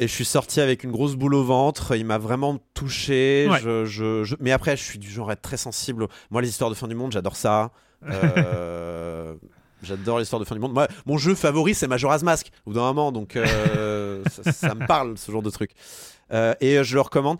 et 0.00 0.08
je 0.08 0.12
suis 0.12 0.24
sorti 0.24 0.60
avec 0.60 0.84
une 0.84 0.90
grosse 0.90 1.14
boule 1.16 1.34
au 1.34 1.44
ventre. 1.44 1.94
Il 1.96 2.04
m'a 2.06 2.18
vraiment 2.18 2.58
touché. 2.74 3.46
Ouais. 3.50 3.60
Je, 3.62 3.84
je- 3.84 4.24
je- 4.24 4.36
Mais 4.40 4.52
après, 4.52 4.76
je 4.76 4.82
suis 4.82 4.98
du 4.98 5.10
genre 5.10 5.30
à 5.30 5.34
être 5.34 5.42
très 5.42 5.56
sensible. 5.56 6.06
Moi, 6.30 6.42
les 6.42 6.48
histoires 6.48 6.70
de 6.70 6.74
fin 6.74 6.88
du 6.88 6.94
monde, 6.94 7.12
j'adore 7.12 7.36
ça. 7.36 7.70
Euh, 8.06 9.34
J'adore 9.82 10.18
l'histoire 10.18 10.40
de 10.40 10.46
fin 10.46 10.54
du 10.54 10.60
monde. 10.62 10.72
Moi, 10.72 10.88
mon 11.04 11.18
jeu 11.18 11.34
favori, 11.34 11.74
c'est 11.74 11.86
Majora's 11.86 12.22
Mask, 12.22 12.48
au 12.64 12.70
bout 12.70 12.74
d'un 12.74 12.80
moment, 12.82 13.12
donc 13.12 13.36
euh, 13.36 14.22
ça, 14.30 14.50
ça 14.50 14.74
me 14.74 14.86
parle, 14.86 15.18
ce 15.18 15.30
genre 15.30 15.42
de 15.42 15.50
truc. 15.50 15.72
Euh, 16.32 16.54
et 16.62 16.82
je 16.82 16.94
le 16.94 17.02
recommande. 17.02 17.38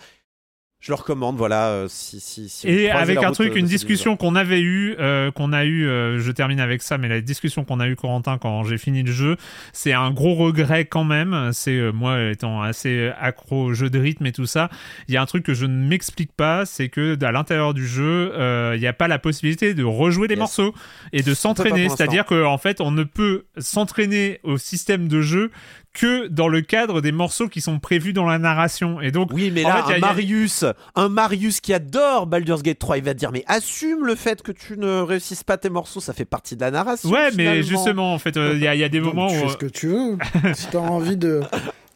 Je 0.85 0.93
le 0.93 0.97
recommande, 0.97 1.39
voilà, 1.39 1.69
euh, 1.69 1.87
si, 1.89 2.21
si, 2.21 2.47
si 2.51 2.67
vous 2.67 2.73
Et 2.75 2.91
avec 2.91 3.17
un 3.17 3.29
route, 3.29 3.35
truc, 3.37 3.53
euh, 3.55 3.59
une 3.59 3.65
discussion 3.65 4.19
qu'on 4.19 4.35
avait 4.35 4.61
eue, 4.61 4.95
euh, 4.99 5.31
qu'on 5.31 5.55
a 5.55 5.65
eu, 5.65 5.87
euh, 5.89 6.21
je 6.21 6.31
termine 6.31 6.61
avec 6.61 6.83
ça, 6.83 6.99
mais 6.99 7.09
la 7.09 7.23
discussion 7.23 7.65
qu'on 7.65 7.81
a 7.81 7.89
eue 7.89 7.97
Corentin 7.97 8.37
quand 8.37 8.65
j'ai 8.65 8.77
fini 8.77 9.03
le 9.03 9.11
jeu, 9.11 9.39
c'est 9.73 9.95
un 9.95 10.11
gros 10.11 10.35
regret 10.35 10.85
quand 10.85 11.05
même. 11.05 11.53
C'est 11.55 11.91
moi 11.93 12.23
étant 12.25 12.61
assez 12.61 13.11
accro 13.19 13.65
au 13.65 13.73
jeu 13.73 13.89
de 13.89 13.99
rythme 13.99 14.27
et 14.27 14.33
tout 14.33 14.45
ça, 14.45 14.69
il 15.09 15.15
y 15.15 15.17
a 15.17 15.23
un 15.23 15.27
truc 15.27 15.43
que 15.43 15.55
je 15.55 15.65
ne 15.65 15.89
m'explique 15.89 16.33
pas, 16.33 16.67
c'est 16.67 16.91
que 16.91 17.17
à 17.25 17.33
l'intérieur 17.33 17.73
du 17.73 17.87
jeu, 17.87 18.35
il 18.75 18.79
n'y 18.79 18.87
a 18.87 18.93
pas 18.93 19.09
la 19.09 19.19
possibilité 19.19 19.73
de 19.73 19.85
rejouer 19.85 20.29
les 20.29 20.35
Yes. 20.35 20.41
morceaux 20.41 20.75
et 21.15 21.23
de 21.23 21.33
s'entraîner. 21.33 21.89
C'est-à-dire 21.89 22.27
qu'en 22.27 22.59
fait, 22.59 22.83
on 22.83 22.91
ne 22.91 23.05
peut 23.05 23.47
s'entraîner 23.57 24.39
au 24.43 24.59
système 24.59 25.09
de 25.09 25.23
jeu 25.23 25.51
que 25.95 26.27
dans 26.27 26.49
le 26.49 26.61
cadre 26.61 27.01
des 27.01 27.13
morceaux 27.13 27.49
qui 27.49 27.61
sont 27.61 27.79
prévus 27.79 28.13
dans 28.13 28.27
la 28.27 28.39
narration. 28.39 29.01
Et 29.01 29.11
donc, 29.13 29.31
Oui, 29.33 29.51
mais 29.55 29.65
en 29.65 29.69
là, 29.69 29.75
fait, 29.77 29.83
il 29.87 29.91
y 29.91 29.93
a- 29.93 29.95
un 29.95 29.99
a- 29.99 30.13
Marius, 30.13 30.65
un 30.97 31.09
Marius 31.09 31.61
qui 31.61 31.73
adore 31.73 32.27
Baldur's 32.27 32.63
Gate 32.63 32.79
3, 32.81 32.99
il 32.99 33.05
va 33.05 33.15
te 33.15 33.19
dire 33.21 33.31
mais 33.33 33.45
assume 33.47 34.05
le 34.05 34.15
fait 34.17 34.43
que 34.43 34.53
tu 34.53 34.77
ne 34.77 35.01
réussisses 35.01 35.45
pas 35.45 35.57
tes 35.57 35.71
morceaux, 35.71 36.01
ça 36.01 36.13
fait 36.13 36.25
partie 36.25 36.57
de 36.57 36.61
la 36.63 36.71
narration. 36.73 37.09
Ouais, 37.09 37.31
mais 37.37 37.63
justement, 37.63 38.13
en 38.13 38.19
fait, 38.19 38.37
euh, 38.37 38.53
il 38.55 38.61
y, 38.61 38.67
a- 38.67 38.75
il 38.75 38.81
y 38.81 38.85
a 38.85 38.89
des 38.89 39.01
moments 39.01 39.29
tu 39.29 39.37
où. 39.37 39.41
fais 39.41 39.49
ce 39.49 39.57
que 39.57 39.67
tu 39.67 39.87
veux. 39.89 40.19
si 40.55 40.67
t'as 40.67 40.79
envie 40.79 41.17
de, 41.17 41.41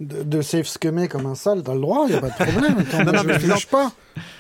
de, 0.01 0.23
de 0.23 0.43
save 0.43 0.67
scummer 0.67 1.09
comme 1.09 1.27
un 1.27 1.35
sale, 1.35 1.63
t'as 1.65 1.75
le 1.75 1.81
droit, 1.81 2.07
y 2.09 2.15
a 2.15 2.21
pas 2.21 2.29
de 2.31 2.35
problème. 2.51 2.77
Non, 3.05 3.13
non, 3.13 3.23
mais 3.27 3.35
ne 3.35 3.57
je 3.57 3.67
pas. 3.67 3.91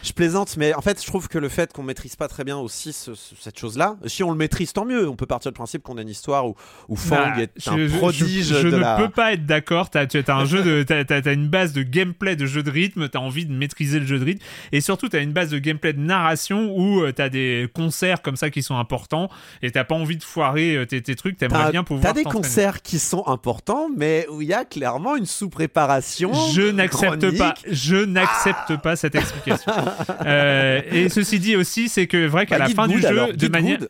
Je 0.02 0.12
plaisante, 0.12 0.56
mais 0.56 0.74
en 0.74 0.80
fait, 0.80 1.00
je 1.02 1.06
trouve 1.06 1.28
que 1.28 1.38
le 1.38 1.48
fait 1.48 1.72
qu'on 1.72 1.82
maîtrise 1.82 2.16
pas 2.16 2.28
très 2.28 2.44
bien 2.44 2.56
aussi 2.58 2.92
ce- 2.92 3.14
ce- 3.14 3.34
cette 3.40 3.58
chose-là, 3.58 3.96
si 4.06 4.22
on 4.22 4.30
le 4.30 4.36
maîtrise, 4.36 4.72
tant 4.72 4.84
mieux. 4.84 5.08
On 5.08 5.16
peut 5.16 5.26
partir 5.26 5.50
du 5.52 5.56
principe 5.56 5.82
qu'on 5.82 5.98
a 5.98 6.02
une 6.02 6.08
histoire 6.08 6.46
où, 6.46 6.54
où 6.88 6.96
Fang 6.96 7.16
Bah, 7.16 7.40
est 7.42 7.50
je- 7.56 7.70
un 7.70 7.98
prodige 7.98 8.46
Je, 8.48 8.54
je 8.62 8.68
de 8.68 8.76
ne 8.76 8.80
la. 8.80 8.96
peux 8.96 9.08
pas 9.08 9.32
être 9.32 9.46
d'accord. 9.46 9.90
Tu 9.90 9.98
as 9.98 10.06
un 10.34 10.44
jeu 10.44 10.62
de, 10.62 10.82
t'as 11.04 11.32
une 11.32 11.48
base 11.48 11.72
de 11.72 11.82
gameplay 11.82 12.36
de 12.36 12.46
jeu 12.46 12.62
de 12.62 12.70
rythme. 12.70 13.08
T'as 13.08 13.18
envie 13.18 13.46
de 13.46 13.52
maîtriser 13.52 13.98
le 14.00 14.06
jeu 14.06 14.18
de 14.18 14.24
rythme, 14.24 14.44
et 14.72 14.80
surtout 14.80 15.08
t'as 15.08 15.20
une 15.22 15.32
base 15.32 15.50
de 15.50 15.58
gameplay 15.58 15.92
de 15.92 16.00
narration 16.00 16.72
où 16.76 17.00
euh, 17.02 17.12
t'as 17.12 17.28
des 17.28 17.68
concerts 17.74 18.22
comme 18.22 18.36
ça 18.36 18.50
qui 18.50 18.62
sont 18.62 18.76
importants, 18.76 19.28
et 19.62 19.70
t'as 19.70 19.84
pas 19.84 19.94
envie 19.94 20.16
de 20.16 20.24
foirer 20.24 20.76
euh, 20.76 20.86
tes, 20.86 21.02
tes 21.02 21.14
trucs. 21.16 21.36
T'aimerais 21.38 21.70
bien 21.70 21.84
pouvoir. 21.84 22.02
t'as 22.14 22.18
des 22.20 22.24
concerts 22.24 22.82
qui 22.82 22.98
sont 22.98 23.26
importants, 23.26 23.88
mais 23.96 24.26
où 24.30 24.42
il 24.42 24.48
y 24.48 24.54
a 24.54 24.64
clairement 24.64 25.16
une 25.16 25.26
sous-préparation. 25.26 26.32
Je 26.52 26.62
n'accepte 26.70 27.36
pas, 27.38 27.54
je 27.70 27.96
n'accepte 27.96 28.76
pas 28.82 28.96
cette 28.96 29.14
explication. 29.14 29.67
Euh, 30.26 30.80
et 30.90 31.08
ceci 31.08 31.38
dit 31.38 31.56
aussi, 31.56 31.88
c'est 31.88 32.06
que 32.06 32.26
vrai 32.26 32.46
qu'à 32.46 32.58
Bah, 32.58 32.66
la 32.68 32.74
fin 32.74 32.86
du 32.88 33.00
jeu, 33.00 33.06
alors, 33.08 33.32
de 33.32 33.48
manière, 33.48 33.78
good. 33.78 33.88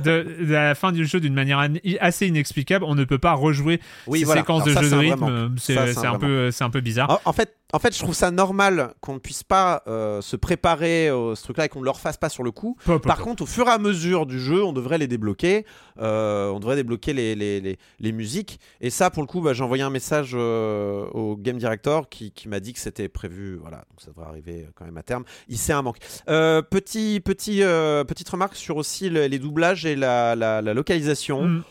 de, 0.04 0.26
de 0.46 0.52
la 0.52 0.74
fin 0.74 0.92
du 0.92 1.06
jeu 1.06 1.20
d'une 1.20 1.34
manière 1.34 1.58
an- 1.58 1.74
assez 2.00 2.26
inexplicable, 2.26 2.84
on 2.86 2.94
ne 2.94 3.04
peut 3.04 3.18
pas 3.18 3.32
rejouer 3.32 3.80
Oui, 4.06 4.20
ces 4.20 4.24
voilà. 4.26 4.40
séquences 4.42 4.62
Alors 4.62 4.68
de 4.68 4.74
ça, 4.74 4.82
jeu 4.82 4.90
de 4.90 4.96
rythme. 4.96 5.54
C'est, 5.58 6.06
un 6.06 6.18
peu, 6.18 6.50
c'est 6.50 6.64
un 6.64 6.70
peu 6.70 6.80
bizarre. 6.80 7.20
En, 7.24 7.30
en 7.30 7.32
fait, 7.32 7.54
en 7.72 7.78
fait, 7.78 7.94
je 7.94 7.98
trouve 8.00 8.14
ça 8.14 8.30
normal 8.30 8.94
qu'on 9.00 9.14
ne 9.14 9.18
puisse 9.18 9.42
pas 9.42 9.82
euh, 9.86 10.20
se 10.20 10.36
préparer 10.36 11.10
au 11.10 11.34
ce 11.34 11.42
truc-là 11.44 11.66
et 11.66 11.68
qu'on 11.68 11.80
ne 11.80 11.84
le 11.84 11.90
refasse 11.90 12.16
pas 12.16 12.28
sur 12.28 12.42
le 12.42 12.50
coup. 12.50 12.76
Par 13.00 13.18
contre, 13.24 13.42
au 13.42 13.46
fur 13.46 13.66
et 13.66 13.70
à 13.70 13.78
mesure 13.78 14.26
du 14.26 14.40
jeu, 14.40 14.64
on 14.64 14.72
devrait 14.72 14.98
les 14.98 15.06
débloquer. 15.06 15.64
Euh, 16.00 16.48
on 16.50 16.58
devrait 16.60 16.76
débloquer 16.76 17.12
les, 17.12 17.34
les, 17.34 17.60
les, 17.60 17.78
les 17.98 18.12
musiques. 18.12 18.58
Et 18.80 18.90
ça, 18.90 19.10
pour 19.10 19.22
le 19.22 19.26
coup, 19.26 19.40
bah, 19.40 19.52
j'ai 19.52 19.62
envoyé 19.62 19.82
un 19.82 19.90
message 19.90 20.32
euh, 20.34 21.06
au 21.12 21.36
game 21.36 21.58
director 21.58 22.08
qui, 22.08 22.32
qui 22.32 22.48
m'a 22.48 22.60
dit 22.60 22.72
que 22.72 22.78
c'était 22.80 23.08
prévu. 23.08 23.56
Voilà, 23.56 23.78
donc 23.90 24.00
ça 24.00 24.08
devrait 24.08 24.26
arriver 24.26 24.66
quand 24.74 24.84
même 24.84 24.96
à 24.98 25.02
terme. 25.02 25.24
Il 25.48 25.58
sait 25.58 25.72
un 25.72 25.82
manque. 25.82 25.98
Petit, 26.26 27.20
petit, 27.24 27.60
petite 28.06 28.28
remarque 28.28 28.56
sur 28.56 28.76
aussi 28.76 29.10
le- 29.10 29.26
les 29.26 29.38
doublages 29.38 29.86
et 29.86 29.96
la, 29.96 30.34
la, 30.34 30.60
la 30.62 30.74
localisation. 30.74 31.44
Mm. 31.46 31.62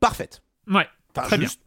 Parfaite. 0.00 0.42
Ouais, 0.68 0.86
Enfin, 1.16 1.26
très 1.28 1.38
juste, 1.40 1.60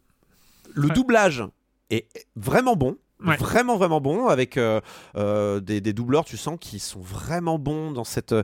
Le 0.74 0.90
doublage 0.90 1.44
est 1.90 2.08
vraiment 2.36 2.76
bon. 2.76 2.98
Ouais. 3.24 3.38
Vraiment, 3.38 3.78
vraiment 3.78 4.02
bon. 4.02 4.28
Avec 4.28 4.58
euh, 4.58 4.82
euh, 5.16 5.60
des, 5.60 5.82
doubleurs, 5.94 6.26
tu 6.26 6.38
sens 6.38 6.58
qu'ils 6.60 6.82
sont 6.82 7.00
vraiment 7.00 7.58
bons 7.60 7.92
dans 7.92 8.04
cette. 8.04 8.34
euh, 8.34 8.44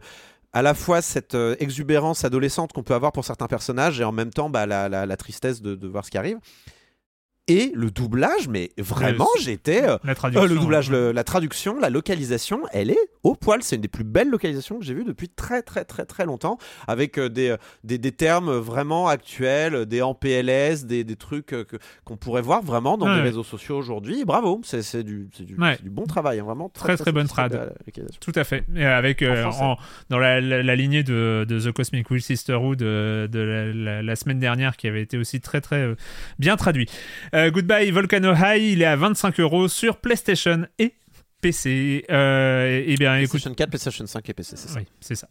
à 0.53 0.61
la 0.61 0.73
fois 0.73 1.01
cette 1.01 1.35
exubérance 1.59 2.25
adolescente 2.25 2.73
qu'on 2.73 2.83
peut 2.83 2.93
avoir 2.93 3.13
pour 3.13 3.23
certains 3.23 3.47
personnages 3.47 4.01
et 4.01 4.03
en 4.03 4.11
même 4.11 4.31
temps 4.31 4.49
bah, 4.49 4.65
la, 4.65 4.89
la- 4.89 5.05
la 5.05 5.17
tristesse 5.17 5.61
de, 5.61 5.75
de 5.75 5.87
voir 5.87 6.03
ce 6.05 6.11
qui 6.11 6.17
arrive. 6.17 6.39
Et 7.51 7.71
le 7.75 7.91
doublage, 7.91 8.47
mais 8.47 8.71
vraiment, 8.77 9.27
Le- 9.35 9.41
j'étais. 9.41 9.83
euh, 9.83 9.97
la 10.03 10.15
traduction, 10.15 10.45
euh, 10.45 10.47
le 10.47 10.55
doublage, 10.59 10.89
ouais. 10.89 10.95
le- 10.95 11.11
la 11.11 11.23
traduction, 11.23 11.79
la 11.79 11.89
localisation, 11.89 12.61
elle 12.71 12.91
est 12.91 13.09
au 13.23 13.35
poil. 13.35 13.61
C'est 13.63 13.75
une 13.75 13.81
des 13.81 13.87
plus 13.87 14.03
belles 14.03 14.29
localisations 14.29 14.79
que 14.79 14.85
j'ai 14.85 14.93
vues 14.93 15.03
depuis 15.03 15.27
très, 15.27 15.61
très, 15.61 15.83
très, 15.83 16.05
très 16.05 16.25
longtemps. 16.25 16.57
Avec 16.87 17.17
euh, 17.17 17.27
des, 17.29 17.49
euh, 17.49 17.57
des, 17.83 17.97
des 17.97 18.11
termes 18.11 18.51
vraiment 18.57 19.07
actuels, 19.07 19.85
des 19.85 20.01
en 20.01 20.13
PLS, 20.13 20.85
des, 20.85 21.03
des 21.03 21.15
trucs 21.15 21.53
euh, 21.53 21.63
que- 21.63 21.77
qu'on 22.05 22.15
pourrait 22.17 22.41
voir 22.41 22.61
vraiment 22.63 22.97
dans 22.97 23.05
Ouais, 23.07 23.13
les 23.13 23.17
ouais. 23.19 23.23
réseaux 23.27 23.43
sociaux 23.43 23.77
aujourd'hui. 23.77 24.23
Bravo, 24.25 24.61
c'est 24.63 24.81
c'est 24.81 25.03
du, 25.03 25.27
c'est 25.35 25.43
du, 25.43 25.55
Ouais. 25.55 25.73
c'est 25.77 25.83
du 25.83 25.89
bon 25.89 26.05
travail, 26.05 26.39
hein, 26.39 26.43
vraiment. 26.43 26.69
Très 26.69 26.95
très 26.97 27.11
bonne 27.11 27.27
trad. 27.27 27.51
de. 27.51 28.05
Tout 28.19 28.31
à 28.35 28.43
fait. 28.43 28.63
Et 28.75 28.85
avec 28.85 29.21
euh, 29.21 29.45
En 29.45 29.51
français. 29.51 29.63
en- 29.63 29.77
dans 30.09 30.19
la, 30.19 30.39
la- 30.39 30.63
la 30.63 30.75
lignée 30.75 31.03
de, 31.03 31.45
de 31.47 31.59
The 31.59 31.71
Cosmic 31.73 32.09
Will 32.11 32.21
Sisterhood 32.21 32.81
euh, 32.81 33.27
de 33.27 33.39
la, 33.41 34.15
semaine 34.15 34.39
dernière 34.39 34.77
qui 34.77 34.87
avait 34.87 35.01
été 35.01 35.17
aussi 35.17 35.41
très 35.41 35.61
très 35.61 35.77
euh, 35.81 35.95
bien 36.39 36.55
traduit. 36.57 36.87
Euh, 37.33 37.40
Goodbye 37.49 37.89
Volcano 37.91 38.33
High, 38.35 38.61
il 38.61 38.81
est 38.81 38.85
à 38.85 38.95
25 38.95 39.39
euros 39.39 39.67
sur 39.67 39.97
PlayStation 39.97 40.67
et 40.79 40.93
PC. 41.41 42.05
Euh, 42.11 42.83
et, 42.85 42.95
bien 42.97 43.15
écoute. 43.15 43.31
PlayStation 43.41 43.55
4, 43.55 43.69
PlayStation 43.71 44.05
5 44.05 44.29
et 44.29 44.33
PC, 44.33 44.55
c'est 44.57 44.67
ça. 44.69 44.77
Oui, 44.79 44.85
c'est 44.99 45.15
ça. 45.15 45.27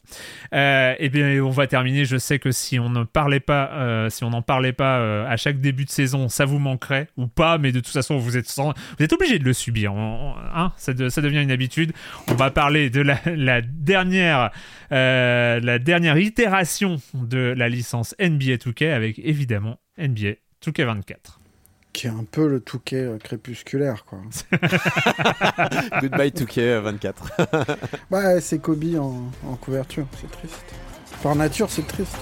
Euh, 0.52 0.94
et 0.98 1.08
bien, 1.08 1.40
on 1.44 1.50
va 1.50 1.68
terminer. 1.68 2.04
Je 2.04 2.16
sais 2.16 2.40
que 2.40 2.50
si 2.50 2.80
on 2.80 2.90
ne 2.90 3.04
parlait 3.04 3.38
pas, 3.38 3.70
euh, 3.74 4.10
si 4.10 4.24
on 4.24 4.30
n'en 4.30 4.42
parlait 4.42 4.72
pas 4.72 4.98
euh, 4.98 5.24
à 5.28 5.36
chaque 5.36 5.60
début 5.60 5.84
de 5.84 5.90
saison, 5.90 6.28
ça 6.28 6.46
vous 6.46 6.58
manquerait 6.58 7.06
ou 7.16 7.28
pas. 7.28 7.58
Mais 7.58 7.70
de 7.70 7.78
toute 7.78 7.92
façon, 7.92 8.16
vous 8.18 8.36
êtes, 8.36 8.48
sans- 8.48 8.74
vous 8.98 9.04
êtes 9.04 9.12
obligé 9.12 9.38
de 9.38 9.44
le 9.44 9.52
subir. 9.52 9.94
On- 9.94 10.34
hein, 10.52 10.72
ça, 10.76 10.94
de- 10.94 11.10
ça 11.10 11.20
devient 11.22 11.42
une 11.42 11.52
habitude. 11.52 11.92
On 12.26 12.34
va 12.34 12.50
parler 12.50 12.90
de 12.90 13.02
la, 13.02 13.20
la 13.26 13.60
dernière, 13.62 14.50
euh, 14.90 15.60
la 15.60 15.78
dernière 15.78 16.18
itération 16.18 16.96
de 17.14 17.54
la 17.56 17.68
licence 17.68 18.16
NBA 18.18 18.56
2K 18.56 18.82
avec 18.92 19.20
évidemment 19.20 19.78
NBA 19.96 20.32
2K24. 20.66 21.38
Qui 21.92 22.06
est 22.06 22.10
un 22.10 22.24
peu 22.30 22.48
le 22.48 22.60
touquet 22.60 23.02
euh, 23.02 23.18
crépusculaire, 23.18 24.04
quoi. 24.04 24.20
Goodbye 26.00 26.30
2K24. 26.30 27.14
bah, 28.10 28.40
c'est 28.40 28.60
Kobe 28.60 28.94
en, 28.96 29.30
en 29.46 29.56
couverture, 29.56 30.06
c'est 30.20 30.30
triste. 30.30 30.64
Par 31.22 31.34
nature, 31.34 31.68
c'est 31.70 31.86
triste. 31.86 32.16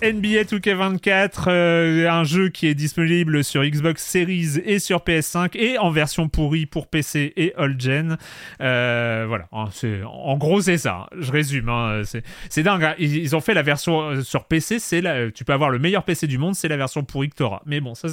NBA 0.00 0.44
2K24, 0.44 1.44
euh, 1.48 2.08
un 2.08 2.22
jeu 2.22 2.50
qui 2.50 2.68
est 2.68 2.74
disponible 2.74 3.42
sur 3.42 3.64
Xbox 3.64 4.04
Series 4.04 4.58
et 4.64 4.78
sur 4.78 5.00
PS5 5.00 5.56
et 5.56 5.76
en 5.78 5.90
version 5.90 6.28
pourrie 6.28 6.66
pour 6.66 6.86
PC 6.86 7.32
et 7.36 7.52
old 7.56 7.80
gen. 7.80 8.16
Euh, 8.60 9.24
voilà, 9.26 9.48
en 9.52 10.36
gros 10.36 10.60
c'est 10.60 10.78
ça. 10.78 11.08
Je 11.18 11.32
résume, 11.32 11.68
hein, 11.68 12.02
c'est, 12.04 12.62
dingue. 12.62 12.84
hein. 12.84 12.94
Ils, 12.98 13.34
ont 13.34 13.40
fait 13.40 13.54
la 13.54 13.62
version 13.62 14.00
euh, 14.02 14.22
sur 14.22 14.44
PC, 14.44 14.78
c'est 14.78 15.02
tu 15.34 15.44
peux 15.44 15.52
avoir 15.52 15.70
le 15.70 15.80
meilleur 15.80 16.04
PC 16.04 16.28
du 16.28 16.38
monde, 16.38 16.54
c'est 16.54 16.68
la 16.68 16.76
version 16.76 17.02
pourrie 17.02 17.30
que 17.30 17.36
t'auras. 17.36 17.62
Mais 17.66 17.80
bon, 17.80 17.94
ça 17.94 18.08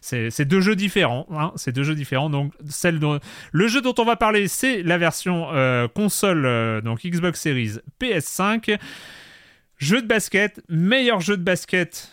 c'est, 0.00 0.44
deux 0.44 0.60
jeux 0.60 0.76
différents. 0.76 1.26
Hein, 1.30 1.52
c'est 1.54 1.72
deux 1.72 1.84
jeux 1.84 1.94
différents. 1.94 2.30
Donc 2.30 2.52
le 3.52 3.68
jeu 3.68 3.80
dont 3.80 3.94
on 3.98 4.04
va 4.04 4.16
parler, 4.16 4.48
c'est 4.48 4.82
la 4.82 4.98
version 4.98 5.48
console, 5.94 6.82
donc 6.82 7.02
Xbox 7.04 7.40
Series, 7.40 7.78
PS5. 8.00 8.76
Jeu 9.82 10.00
de 10.00 10.06
basket, 10.06 10.60
meilleur 10.68 11.20
jeu 11.20 11.36
de 11.36 11.42
basket 11.42 12.12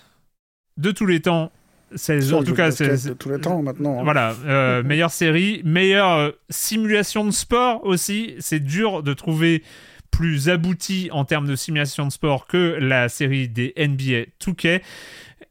de 0.78 0.90
tous 0.90 1.06
les 1.06 1.20
temps. 1.20 1.52
C'est, 1.96 2.18
en 2.18 2.22
jeu 2.22 2.38
tout 2.40 2.52
de 2.52 2.58
cas, 2.58 2.70
basket 2.70 2.98
c'est, 2.98 3.10
de 3.10 3.14
tous 3.14 3.30
les 3.30 3.40
temps 3.40 3.62
maintenant. 3.62 4.00
hein. 4.00 4.04
voilà, 4.04 4.36
euh, 4.46 4.82
meilleure 4.86 5.12
série, 5.12 5.62
meilleure 5.64 6.18
euh, 6.18 6.32
simulation 6.50 7.24
de 7.26 7.32
sport 7.32 7.84
aussi. 7.86 8.34
C'est 8.40 8.60
dur 8.60 9.04
de 9.04 9.14
trouver 9.14 9.64
plus 10.10 10.50
abouti 10.50 11.10
en 11.12 11.26
termes 11.26 11.48
de 11.48 11.56
simulation 11.56 12.08
de 12.08 12.12
sport 12.12 12.48
que 12.48 12.78
la 12.80 13.08
série 13.08 13.48
des 13.48 13.74
NBA 13.78 14.32
2K. 14.44 14.82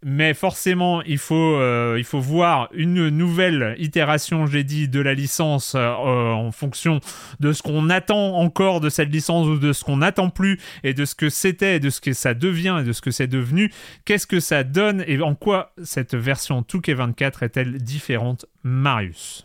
Mais 0.04 0.32
forcément, 0.34 1.02
il 1.02 1.18
faut, 1.18 1.56
euh, 1.56 1.96
il 1.98 2.04
faut 2.04 2.20
voir 2.20 2.68
une 2.72 3.08
nouvelle 3.08 3.74
itération, 3.78 4.46
j'ai 4.46 4.62
dit, 4.64 4.88
de 4.88 5.00
la 5.00 5.14
licence 5.14 5.74
euh, 5.74 5.88
en 5.88 6.52
fonction 6.52 7.00
de 7.40 7.52
ce 7.52 7.62
qu'on 7.62 7.90
attend 7.90 8.36
encore 8.36 8.80
de 8.80 8.88
cette 8.90 9.10
licence 9.10 9.46
ou 9.46 9.58
de 9.58 9.72
ce 9.72 9.82
qu'on 9.84 9.96
n'attend 9.98 10.30
plus 10.30 10.60
et 10.84 10.94
de 10.94 11.04
ce 11.04 11.14
que 11.14 11.28
c'était 11.28 11.76
et 11.76 11.80
de 11.80 11.90
ce 11.90 12.00
que 12.00 12.12
ça 12.12 12.34
devient 12.34 12.78
et 12.80 12.84
de 12.84 12.92
ce 12.92 13.00
que 13.00 13.10
c'est 13.10 13.26
devenu. 13.26 13.72
Qu'est-ce 14.04 14.26
que 14.28 14.40
ça 14.40 14.62
donne 14.64 15.02
et 15.06 15.20
en 15.20 15.34
quoi 15.34 15.72
cette 15.82 16.14
version 16.14 16.62
2K24 16.62 17.42
est-elle 17.44 17.78
différente, 17.78 18.46
Marius? 18.62 19.44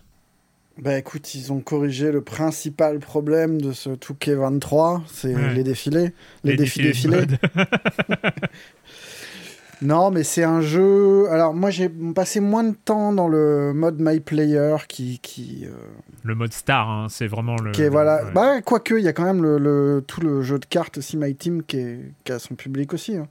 Bah 0.82 0.98
écoute, 0.98 1.36
ils 1.36 1.54
ont 1.54 1.60
corrigé 1.60 2.12
le 2.12 2.22
principal 2.24 2.98
problème 2.98 3.62
de 3.62 3.74
ce 3.74 3.92
Touquet 3.92 4.34
23, 4.34 5.04
c'est 5.06 5.36
Ouais. 5.36 5.54
les 5.54 5.64
défilés. 5.64 6.14
Les, 6.44 6.52
Les 6.54 6.58
défilés 6.58 6.88
défilés. 6.88 7.26
non, 9.84 10.10
mais 10.12 10.24
c'est 10.24 10.44
un 10.44 10.62
jeu. 10.62 11.28
Alors 11.30 11.54
moi 11.54 11.70
j'ai 11.70 11.90
passé 11.90 12.40
moins 12.40 12.64
de 12.64 12.74
temps 12.76 13.12
dans 13.14 13.28
le 13.28 13.74
mode 13.74 13.98
My 14.00 14.20
Player 14.20 14.76
qui. 14.88 15.20
qui, 15.20 15.66
euh, 15.68 15.72
Le 16.24 16.36
mode 16.36 16.54
star, 16.54 16.90
hein, 16.90 17.08
c'est 17.10 17.28
vraiment 17.28 17.56
le. 17.58 17.72
qui 17.72 17.84
est, 17.84 17.90
voilà. 17.90 18.24
ouais. 18.26 18.32
Bah, 18.34 18.62
quoique, 18.62 18.96
il 18.96 19.04
y 19.04 19.08
a 19.08 19.14
quand 19.14 19.26
même 19.26 19.42
le, 19.44 19.58
le- 19.58 20.04
tout 20.08 20.22
le 20.22 20.42
jeu 20.42 20.58
de 20.60 20.66
cartes 20.66 20.98
aussi, 20.98 21.18
My 21.18 21.36
Team, 21.36 21.64
qui, 21.64 21.78
est, 21.78 22.00
qui 22.24 22.32
a 22.32 22.40
son 22.40 22.56
public 22.56 22.94
aussi. 22.94 23.16
hein. 23.18 23.28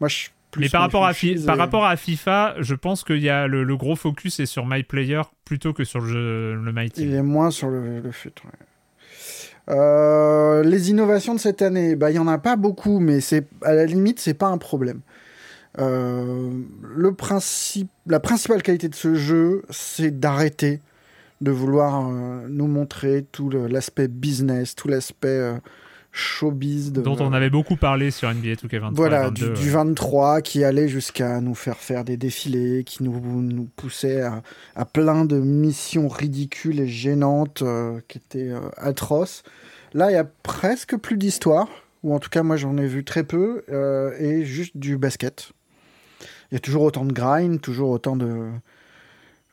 Moi, 0.00 0.08
je 0.08 0.14
suis 0.14 0.30
plus 0.52 0.60
Mais 0.62 0.68
par 0.68 0.80
rapport, 0.82 1.04
à 1.04 1.12
par 1.46 1.58
rapport 1.58 1.84
à 1.84 1.96
FIFA, 1.96 2.54
je 2.60 2.74
pense 2.74 3.02
qu'il 3.04 3.18
y 3.22 3.28
a 3.28 3.46
le, 3.46 3.64
le 3.64 3.76
gros 3.76 3.96
focus 3.96 4.40
est 4.40 4.46
sur 4.46 4.64
My 4.66 4.82
Player 4.84 5.20
plutôt 5.44 5.72
que 5.72 5.84
sur 5.84 6.00
le, 6.00 6.06
jeu, 6.06 6.54
le 6.54 6.72
My 6.72 6.88
Team. 6.90 7.08
Il 7.08 7.14
est 7.14 7.22
moins 7.22 7.50
sur 7.50 7.68
le, 7.68 8.00
le 8.00 8.12
fut. 8.12 8.32
ouais. 8.44 8.50
Euh, 9.68 10.62
les 10.62 10.90
innovations 10.90 11.34
de 11.34 11.40
cette 11.40 11.60
année, 11.60 11.96
bah 11.96 12.10
il 12.12 12.14
y 12.14 12.18
en 12.20 12.28
a 12.28 12.38
pas 12.38 12.54
beaucoup, 12.54 13.00
mais 13.00 13.20
c'est 13.20 13.46
à 13.62 13.74
la 13.74 13.84
limite 13.84 14.20
c'est 14.20 14.34
pas 14.34 14.46
un 14.46 14.58
problème. 14.58 15.00
Euh, 15.78 16.50
le 16.82 17.12
principe, 17.12 17.90
la 18.06 18.20
principale 18.20 18.62
qualité 18.62 18.88
de 18.88 18.94
ce 18.94 19.14
jeu, 19.14 19.62
c'est 19.70 20.18
d'arrêter 20.18 20.80
de 21.40 21.50
vouloir 21.50 22.08
euh, 22.08 22.46
nous 22.48 22.66
montrer 22.66 23.26
tout 23.30 23.50
l'aspect 23.50 24.08
business, 24.08 24.74
tout 24.74 24.88
l'aspect 24.88 25.28
euh, 25.28 25.58
showbiz 26.16 26.92
de, 26.92 27.02
dont 27.02 27.16
on 27.20 27.32
avait 27.32 27.50
beaucoup 27.50 27.76
parlé 27.76 28.10
sur 28.10 28.32
NBA 28.32 28.54
2K23. 28.54 28.94
voilà, 28.94 29.20
et 29.20 29.24
22, 29.26 29.48
du, 29.48 29.60
du 29.60 29.66
ouais. 29.66 29.72
23 29.72 30.40
qui 30.40 30.64
allait 30.64 30.88
jusqu'à 30.88 31.40
nous 31.40 31.54
faire 31.54 31.76
faire 31.76 32.04
des 32.04 32.16
défilés, 32.16 32.84
qui 32.84 33.02
nous, 33.02 33.42
nous 33.42 33.68
poussait 33.76 34.22
à, 34.22 34.42
à 34.74 34.84
plein 34.86 35.24
de 35.24 35.38
missions 35.38 36.08
ridicules 36.08 36.80
et 36.80 36.88
gênantes 36.88 37.62
euh, 37.62 38.00
qui 38.08 38.18
étaient 38.18 38.50
euh, 38.50 38.60
atroces. 38.78 39.42
Là, 39.92 40.10
il 40.10 40.14
y 40.14 40.18
a 40.18 40.24
presque 40.42 40.96
plus 40.96 41.18
d'histoire, 41.18 41.68
ou 42.02 42.14
en 42.14 42.18
tout 42.18 42.30
cas, 42.30 42.42
moi 42.42 42.56
j'en 42.56 42.76
ai 42.78 42.86
vu 42.86 43.04
très 43.04 43.22
peu, 43.22 43.62
euh, 43.70 44.12
et 44.18 44.44
juste 44.44 44.76
du 44.76 44.96
basket. 44.96 45.52
Il 46.50 46.54
y 46.54 46.56
a 46.56 46.60
toujours 46.60 46.82
autant 46.82 47.04
de 47.04 47.12
grind, 47.12 47.60
toujours 47.60 47.90
autant 47.90 48.16
de. 48.16 48.50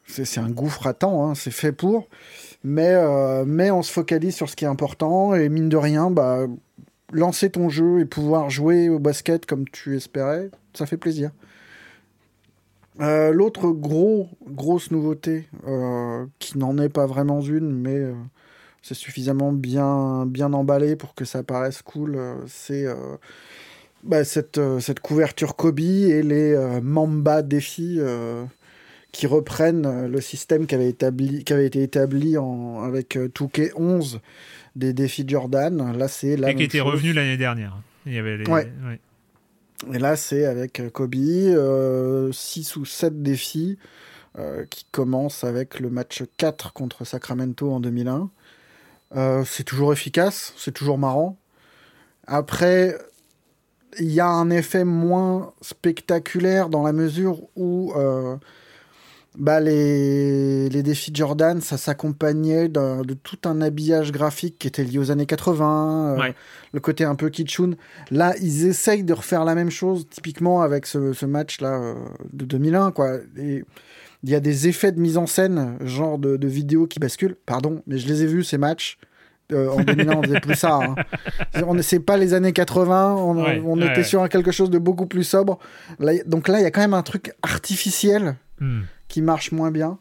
C'est 0.06 0.40
un 0.40 0.50
gouffre 0.50 0.86
à 0.86 0.94
temps, 0.94 1.28
hein, 1.28 1.36
c'est 1.36 1.52
fait 1.52 1.72
pour. 1.72 2.08
Mais, 2.64 2.94
euh, 2.94 3.46
mais 3.46 3.72
on 3.72 3.82
se 3.82 3.92
focalise 3.92 4.36
sur 4.36 4.50
ce 4.50 4.56
qui 4.56 4.66
est 4.66 4.68
important, 4.68 5.34
et 5.34 5.50
mine 5.50 5.70
de 5.70 5.78
rien, 5.78 6.12
bah, 6.12 6.46
lancer 7.12 7.50
ton 7.50 7.70
jeu 7.70 8.00
et 8.00 8.06
pouvoir 8.06 8.50
jouer 8.50 8.90
au 8.90 9.00
basket 9.00 9.46
comme 9.46 9.68
tu 9.70 9.96
espérais, 9.96 10.50
ça 10.74 10.86
fait 10.86 10.98
plaisir. 10.98 11.32
Euh, 13.00 13.32
L'autre 13.32 13.70
gros, 13.72 14.30
grosse 14.46 14.92
nouveauté, 14.92 15.48
euh, 15.68 16.26
qui 16.40 16.58
n'en 16.58 16.78
est 16.78 16.90
pas 16.90 17.06
vraiment 17.06 17.42
une, 17.42 17.72
mais 17.74 18.00
c'est 18.82 18.94
suffisamment 18.94 19.52
bien, 19.52 20.26
bien 20.26 20.54
emballé 20.54 20.96
pour 20.96 21.16
que 21.16 21.26
ça 21.26 21.44
paraisse 21.44 21.82
cool, 21.82 22.20
c'est 22.48 22.86
bah, 24.04 24.24
cette, 24.24 24.58
euh, 24.58 24.80
cette 24.80 25.00
couverture 25.00 25.56
Kobe 25.56 25.80
et 25.80 26.24
les 26.24 26.54
euh, 26.54 26.82
Mamba 26.82 27.42
défis 27.42 27.98
euh, 28.00 28.46
qui 29.12 29.28
reprennent 29.28 30.08
le 30.08 30.22
système 30.22 30.66
qui 30.66 30.76
avait, 30.76 30.90
établi, 30.90 31.44
qui 31.44 31.54
avait 31.54 31.68
été 31.68 31.84
établi 31.84 32.38
en, 32.38 32.84
avec 32.84 33.18
Touquet 33.34 33.72
11 33.76 34.20
des 34.76 34.94
défis 34.94 35.24
Jordan. 35.28 35.96
Là, 35.98 36.08
c'est 36.08 36.36
la 36.36 36.52
Et 36.52 36.56
qui 36.56 36.64
était 36.64 36.80
chose. 36.80 36.94
revenu 36.94 37.14
l'année 37.14 37.38
dernière. 37.38 37.78
Il 38.06 38.14
y 38.14 38.18
avait 38.18 38.38
les... 38.38 38.46
Ouais. 38.46 38.72
ouais. 38.88 39.00
Et 39.94 40.00
là, 40.00 40.16
c'est 40.16 40.46
avec 40.46 40.82
Kobe, 40.94 41.14
6 42.32 42.76
ou 42.78 42.86
7 42.86 43.22
défis 43.22 43.78
euh, 44.40 44.66
qui 44.68 44.86
commencent 44.92 45.44
avec 45.44 45.80
le 45.80 45.92
match 45.92 46.24
4 46.38 46.74
contre 46.74 47.06
Sacramento 47.06 47.72
en 47.72 47.80
2001. 47.80 48.32
Euh, 49.16 49.44
c'est 49.46 49.64
toujours 49.64 49.94
efficace, 49.94 50.56
c'est 50.58 50.72
toujours 50.72 50.98
marrant. 50.98 51.38
Après, 52.26 52.98
il 54.00 54.12
y 54.12 54.20
a 54.20 54.28
un 54.28 54.50
effet 54.50 54.84
moins 54.84 55.54
spectaculaire 55.62 56.70
dans 56.70 56.84
la 56.84 56.94
mesure 56.94 57.42
où 57.56 57.94
euh, 57.96 58.36
bah, 59.38 59.60
les, 59.60 60.70
les 60.70 60.84
défis 60.84 61.12
Jordan, 61.14 61.60
ça 61.62 61.78
s'accompagnait 61.78 62.70
de 62.70 63.14
tout 63.14 63.38
un 63.46 63.62
habillage 63.62 64.12
graphique 64.12 64.58
qui 64.60 64.68
était 64.68 64.84
lié 64.84 65.00
aux 65.00 65.10
années 65.12 65.26
80, 65.26 66.14
euh, 66.16 66.20
Ouais. 66.20 66.36
le 66.74 66.80
côté 66.80 67.04
un 67.04 67.16
peu 67.16 67.30
kitschoun. 67.30 67.76
Là, 68.12 68.34
ils 68.42 68.68
essayent 68.68 69.04
de 69.04 69.14
refaire 69.14 69.44
la 69.44 69.56
même 69.56 69.72
chose, 69.72 70.08
typiquement 70.10 70.62
avec 70.62 70.86
ce, 70.86 71.14
ce 71.14 71.26
match-là 71.26 71.80
euh, 71.82 71.96
de 72.32 72.46
2001. 72.46 72.92
Quoi. 72.92 73.18
Et 73.38 73.64
il 74.24 74.30
y 74.30 74.36
a 74.36 74.40
des 74.40 74.68
effets 74.68 74.92
de 74.92 75.00
mise 75.00 75.18
en 75.18 75.26
scène, 75.28 75.78
genre 75.82 76.18
de, 76.20 76.38
de 76.38 76.48
vidéos 76.48 76.86
qui 76.88 77.00
basculent. 77.00 77.36
Pardon, 77.46 77.82
mais 77.88 77.98
je 77.98 78.08
les 78.08 78.24
ai 78.24 78.26
vus, 78.28 78.44
ces 78.44 78.58
matchs. 78.58 78.98
Euh, 79.52 79.70
en 79.70 79.84
2001, 79.84 80.16
on 80.16 80.24
faisait 80.24 80.40
plus 80.40 80.56
ça. 80.56 80.80
Hein. 80.82 80.96
On 81.68 81.80
C'est 81.82 82.00
pas 82.00 82.18
les 82.18 82.34
années 82.34 82.54
80, 82.54 83.16
on, 83.18 83.44
Ouais, 83.44 83.62
on 83.66 83.78
ouais, 83.80 83.86
était 83.88 83.98
ouais. 83.98 84.04
sur 84.04 84.28
quelque 84.30 84.52
chose 84.52 84.70
de 84.70 84.80
beaucoup 84.80 85.06
plus 85.06 85.24
sobre. 85.24 85.60
Là, 86.00 86.14
donc 86.26 86.48
là, 86.48 86.60
il 86.60 86.64
y 86.64 86.66
a 86.66 86.72
quand 86.72 86.82
même 86.82 86.94
un 86.94 87.04
truc 87.04 87.34
artificiel 87.42 88.36
Hmm. 88.60 88.82
qui 89.08 89.22
marche 89.24 89.52
moins 89.52 89.72
bien. 89.72 89.98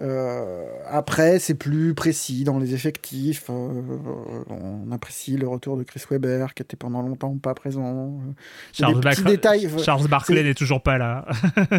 Euh, 0.00 0.64
après, 0.88 1.38
c'est 1.40 1.54
plus 1.54 1.94
précis 1.94 2.44
dans 2.44 2.58
les 2.58 2.74
effectifs. 2.74 3.46
euh, 3.50 3.82
on 4.48 4.92
apprécie 4.92 5.36
le 5.36 5.48
retour 5.48 5.76
de 5.76 5.82
Chris 5.82 6.02
Webber, 6.10 6.46
qui 6.54 6.62
était 6.62 6.76
pendant 6.76 7.02
longtemps 7.02 7.36
pas 7.38 7.54
présent. 7.54 8.12
Charles, 8.72 9.00
des 9.00 9.10
petits 9.10 9.24
détails. 9.24 9.68
Charles 9.84 10.06
Barclay 10.06 10.44
n'est 10.44 10.54
toujours 10.54 10.82
pas 10.82 10.98
là. 10.98 11.26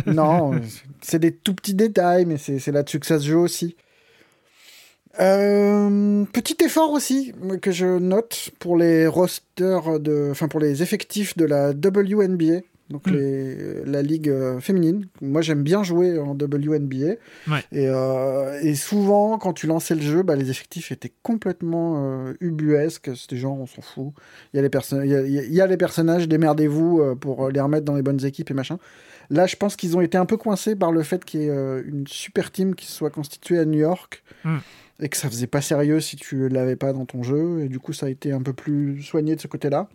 non, 0.05 0.51
c'est 1.01 1.19
des 1.19 1.31
tout 1.33 1.53
petits 1.53 1.75
détails, 1.75 2.25
mais 2.25 2.37
c'est 2.37 2.59
c'est 2.59 2.71
là-dessus 2.73 2.99
que 2.99 3.05
ça 3.05 3.19
se 3.19 3.27
joue 3.29 3.39
aussi. 3.39 3.77
Euh, 5.19 6.23
petit 6.31 6.57
effort 6.63 6.91
aussi 6.91 7.33
que 7.61 7.71
je 7.71 7.85
note 7.99 8.51
pour 8.59 8.77
les 8.77 9.07
rosters 9.07 9.99
de, 9.99 10.29
enfin 10.31 10.47
pour 10.47 10.59
les 10.59 10.81
effectifs 10.83 11.35
de 11.35 11.45
la 11.45 11.71
WNBA, 11.71 12.61
donc 12.89 13.05
Mm. 13.07 13.13
les, 13.13 13.85
la 13.85 14.01
ligue 14.01 14.29
euh, 14.29 14.59
féminine. 14.59 15.07
Moi, 15.21 15.41
j'aime 15.41 15.61
bien 15.63 15.83
jouer 15.83 16.17
en 16.19 16.35
WNBA. 16.35 17.15
Ouais. 17.47 17.63
Et, 17.71 17.87
euh, 17.89 18.59
et 18.61 18.75
souvent, 18.75 19.37
quand 19.37 19.53
tu 19.53 19.67
lançais 19.67 19.93
le 19.95 20.01
jeu, 20.01 20.23
bah, 20.23 20.35
les 20.35 20.49
effectifs 20.49 20.91
étaient 20.91 21.11
complètement 21.21 21.95
euh, 22.27 22.33
ubuesques. 22.39 23.11
C'était 23.15 23.35
genre, 23.37 23.59
on 23.59 23.65
s'en 23.67 23.81
fout. 23.81 24.13
Il 24.53 24.57
y 24.57 24.59
a 24.59 24.61
les, 24.63 24.69
perso- 24.69 25.01
il 25.03 25.09
y 25.09 25.15
a, 25.15 25.21
il 25.21 25.53
y 25.53 25.61
a 25.61 25.67
les 25.67 25.77
personnages, 25.77 26.27
démerdez-vous 26.27 27.15
pour 27.17 27.49
les 27.49 27.59
remettre 27.61 27.85
dans 27.85 27.95
les 27.95 28.01
bonnes 28.03 28.23
équipes 28.25 28.49
et 28.51 28.55
machin. 28.55 28.77
Là, 29.31 29.45
je 29.45 29.55
pense 29.55 29.75
qu'ils 29.75 29.95
ont 29.95 30.01
été 30.01 30.17
un 30.17 30.25
peu 30.25 30.37
coincés 30.37 30.75
par 30.75 30.91
le 30.91 31.03
fait 31.03 31.23
qu'il 31.25 31.41
y 31.41 31.45
ait 31.45 31.81
une 31.85 32.05
super 32.07 32.51
team 32.51 32.73
qui 32.73 32.87
soit 32.87 33.11
constituée 33.11 33.59
à 33.59 33.65
New 33.65 33.79
York 33.79 34.23
Mm. 34.45 34.57
Et 35.01 35.09
que 35.09 35.17
ça 35.17 35.29
faisait 35.29 35.47
pas 35.47 35.61
sérieux 35.61 35.99
si 35.99 36.15
tu 36.15 36.49
l'avais 36.49 36.75
pas 36.75 36.93
dans 36.93 37.05
ton 37.05 37.23
jeu. 37.23 37.61
Et 37.61 37.69
du 37.69 37.79
coup, 37.79 37.93
ça 37.93 38.07
a 38.07 38.09
été 38.09 38.31
un 38.31 38.41
peu 38.41 38.53
plus 38.53 39.01
soigné 39.01 39.35
de 39.35 39.41
ce 39.41 39.47
côté-là. 39.47 39.89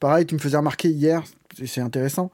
Pareil, 0.00 0.26
tu 0.26 0.34
me 0.34 0.40
faisais 0.40 0.56
remarquer 0.56 0.88
hier, 0.88 1.22
et 1.60 1.66
c'est 1.66 1.80
intéressant, 1.80 2.30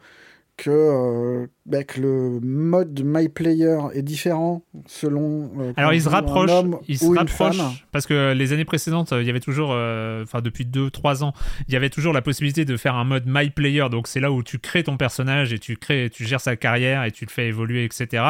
que, 0.58 0.70
euh, 0.70 1.46
bah, 1.66 1.82
que 1.82 2.00
le 2.00 2.38
mode 2.42 3.02
My 3.04 3.28
Player 3.28 3.78
est 3.94 4.02
différent 4.02 4.62
selon. 4.86 5.50
euh, 5.58 5.72
Alors 5.76 5.92
ils 5.94 6.02
se 6.02 6.08
rapprochent, 6.08 6.50
ils 6.88 6.98
se 6.98 7.06
rapprochent 7.06 7.84
parce 7.90 8.06
que 8.06 8.32
les 8.32 8.52
années 8.52 8.64
précédentes, 8.66 9.12
il 9.18 9.26
y 9.26 9.30
avait 9.30 9.40
toujours, 9.40 9.70
euh, 9.72 10.22
enfin 10.22 10.40
depuis 10.40 10.64
2-3 10.64 11.24
ans, 11.24 11.32
il 11.68 11.74
y 11.74 11.76
avait 11.76 11.90
toujours 11.90 12.12
la 12.12 12.22
possibilité 12.22 12.64
de 12.64 12.76
faire 12.76 12.94
un 12.96 13.04
mode 13.04 13.24
My 13.26 13.50
Player, 13.50 13.86
donc 13.90 14.06
c'est 14.06 14.20
là 14.20 14.30
où 14.30 14.42
tu 14.42 14.58
crées 14.58 14.84
ton 14.84 14.96
personnage 14.96 15.52
et 15.52 15.58
tu 15.58 15.76
crées, 15.76 16.10
tu 16.12 16.24
gères 16.26 16.40
sa 16.40 16.54
carrière 16.54 17.02
et 17.04 17.10
tu 17.10 17.24
le 17.24 17.30
fais 17.30 17.48
évoluer, 17.48 17.84
etc. 17.84 18.22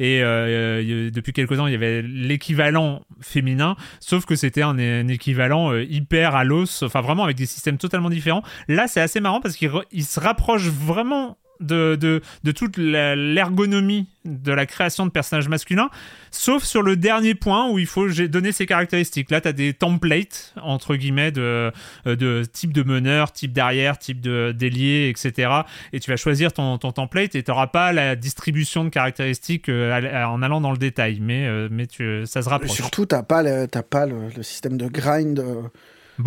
Et 0.00 0.22
euh, 0.22 1.10
depuis 1.10 1.32
quelques 1.32 1.56
temps, 1.56 1.66
il 1.66 1.72
y 1.72 1.76
avait 1.76 2.02
l'équivalent 2.02 3.02
féminin, 3.20 3.76
sauf 4.00 4.24
que 4.24 4.36
c'était 4.36 4.62
un, 4.62 4.78
un 4.78 5.08
équivalent 5.08 5.74
hyper 5.76 6.34
à 6.34 6.44
l'os, 6.44 6.82
enfin 6.82 7.02
vraiment 7.02 7.24
avec 7.24 7.36
des 7.36 7.46
systèmes 7.46 7.78
totalement 7.78 8.10
différents. 8.10 8.42
Là, 8.68 8.88
c'est 8.88 9.00
assez 9.00 9.20
marrant 9.20 9.40
parce 9.40 9.56
qu'il 9.56 10.04
se 10.04 10.18
rapproche 10.20 10.66
vraiment 10.68 11.36
de, 11.60 11.96
de, 11.96 12.52
toute 12.52 12.76
l'ergonomie 12.76 14.06
de 14.24 14.52
la 14.52 14.66
création 14.66 15.06
de 15.06 15.10
personnages 15.10 15.48
masculins, 15.48 15.90
sauf 16.30 16.62
sur 16.62 16.82
le 16.82 16.96
dernier 16.96 17.34
point 17.34 17.70
où 17.70 17.78
il 17.78 17.86
faut 17.86 18.08
donner 18.08 18.52
ses 18.52 18.66
caractéristiques. 18.66 19.30
Là, 19.30 19.40
tu 19.40 19.48
as 19.48 19.52
des 19.52 19.72
templates, 19.72 20.54
entre 20.60 20.96
guillemets, 20.96 21.32
de, 21.32 21.72
euh, 22.06 22.16
de 22.16 22.44
type 22.50 22.72
de 22.72 22.82
meneur, 22.82 23.32
type 23.32 23.52
d'arrière, 23.52 23.98
type 23.98 24.20
d'ailier, 24.20 25.08
etc. 25.08 25.50
Et 25.92 26.00
tu 26.00 26.10
vas 26.10 26.16
choisir 26.16 26.52
ton, 26.52 26.78
ton 26.78 26.92
template 26.92 27.34
et 27.34 27.42
tu 27.42 27.50
n'auras 27.50 27.68
pas 27.68 27.92
la 27.92 28.16
distribution 28.16 28.84
de 28.84 28.90
caractéristiques 28.90 29.68
euh, 29.68 29.92
à- 29.92 30.28
en 30.30 30.42
allant 30.42 30.60
dans 30.60 30.72
le 30.72 30.78
détail, 30.78 31.18
mais, 31.20 31.46
euh, 31.46 31.68
mais 31.70 31.86
tu, 31.86 32.24
ça 32.26 32.42
se 32.42 32.48
rapproche. 32.48 32.76
surtout, 32.76 33.06
t'as 33.06 33.22
pas, 33.22 33.42
le, 33.42 33.66
pas 33.66 34.06
le, 34.06 34.42
système 34.42 34.76
de 34.76 34.88
grind 34.88 35.38
euh, 35.38 35.62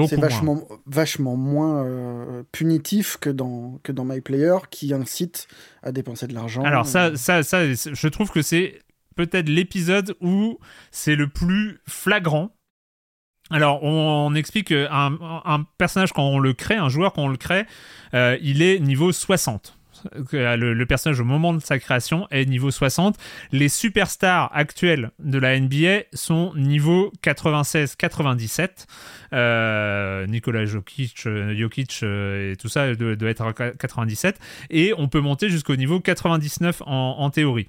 C'est 0.07 0.17
moins. 0.17 0.27
vachement, 0.27 0.67
vachement 0.85 1.35
moins 1.35 1.85
euh, 1.85 2.43
punitif 2.51 3.17
que 3.17 3.29
dans, 3.29 3.79
que 3.83 3.91
dans 3.91 4.05
My 4.05 4.21
Player 4.21 4.57
qui 4.69 4.93
incite 4.93 5.47
à 5.83 5.91
dépenser 5.91 6.27
de 6.27 6.33
l'argent. 6.33 6.63
Alors 6.63 6.85
ça, 6.85 7.15
ça, 7.17 7.43
ça, 7.43 7.65
je 7.73 8.07
trouve 8.07 8.31
que 8.31 8.41
c'est 8.41 8.79
peut-être 9.15 9.49
l'épisode 9.49 10.15
où 10.21 10.59
c'est 10.91 11.15
le 11.15 11.27
plus 11.27 11.79
flagrant. 11.87 12.51
Alors, 13.49 13.83
on, 13.83 14.27
on 14.27 14.35
explique 14.35 14.69
qu'un 14.69 15.17
un 15.19 15.63
personnage, 15.77 16.13
quand 16.13 16.23
on 16.23 16.39
le 16.39 16.53
crée, 16.53 16.75
un 16.75 16.87
joueur, 16.87 17.11
quand 17.11 17.23
on 17.23 17.27
le 17.27 17.37
crée, 17.37 17.65
euh, 18.13 18.37
il 18.41 18.61
est 18.61 18.79
niveau 18.79 19.11
60. 19.11 19.77
Que 20.29 20.55
Le, 20.55 20.85
personnage, 20.85 21.19
au 21.19 21.25
moment 21.25 21.53
de 21.53 21.61
sa 21.61 21.79
création, 21.79 22.27
est 22.31 22.45
niveau 22.45 22.71
60. 22.71 23.17
Les 23.51 23.69
superstars 23.69 24.49
actuels 24.53 25.11
de 25.19 25.37
la 25.37 25.59
NBA 25.59 26.03
sont 26.13 26.53
niveau 26.55 27.11
96-97. 27.23 28.85
Euh, 29.33 30.27
Nicolas 30.27 30.65
Jokic, 30.65 31.25
euh, 31.25 31.55
Jokic 31.55 31.99
euh, 32.03 32.51
et 32.51 32.55
tout 32.57 32.67
ça 32.67 32.93
doit, 32.95 33.29
être 33.29 33.41
à 33.41 33.53
97. 33.53 34.39
Et 34.69 34.93
on 34.97 35.07
peut 35.07 35.21
monter 35.21 35.49
jusqu'au 35.49 35.75
niveau 35.75 35.99
99 35.99 36.83
en, 36.85 37.29
théorie. 37.29 37.67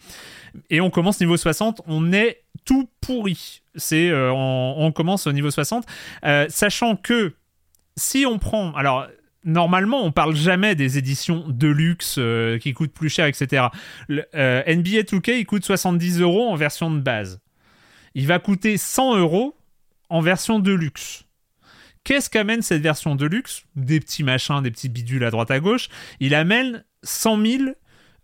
Et 0.70 0.80
on 0.80 0.90
commence 0.90 1.20
niveau 1.20 1.36
60, 1.36 1.82
on 1.86 2.12
est 2.12 2.42
tout 2.64 2.88
pourri. 3.00 3.62
C'est, 3.74 4.10
euh, 4.10 4.30
on, 4.32 4.92
commence 4.92 5.26
au 5.26 5.32
niveau 5.32 5.50
60, 5.50 5.86
euh, 6.24 6.46
sachant 6.48 6.96
que 6.96 7.34
si 7.96 8.24
on 8.26 8.38
prend, 8.38 8.72
alors 8.74 9.06
normalement 9.44 10.04
on 10.04 10.12
parle 10.12 10.34
jamais 10.34 10.74
des 10.74 10.98
éditions 10.98 11.44
de 11.48 11.68
luxe 11.68 12.16
euh, 12.18 12.58
qui 12.58 12.72
coûtent 12.72 12.92
plus 12.92 13.08
cher, 13.08 13.26
etc. 13.26 13.66
NBA 14.08 15.02
2K 15.02 15.38
il 15.38 15.46
coûte 15.46 15.64
70 15.64 16.20
euros 16.20 16.48
en 16.48 16.56
version 16.56 16.90
de 16.90 17.00
base. 17.00 17.40
Il 18.14 18.26
va 18.26 18.38
coûter 18.38 18.76
100 18.76 19.16
euros 19.16 19.56
en 20.10 20.20
version 20.20 20.58
de 20.58 20.72
luxe. 20.72 21.24
Qu'est-ce 22.04 22.28
qu'amène 22.28 22.62
cette 22.62 22.82
version 22.82 23.14
de 23.14 23.26
luxe? 23.26 23.62
Des 23.76 24.00
petits 24.00 24.24
machins, 24.24 24.60
des 24.60 24.70
petits 24.70 24.88
bidules 24.88 25.24
à 25.24 25.30
droite 25.30 25.50
à 25.50 25.60
gauche. 25.60 25.88
Il 26.20 26.34
amène 26.34 26.84
100 27.04 27.46
000 27.46 27.62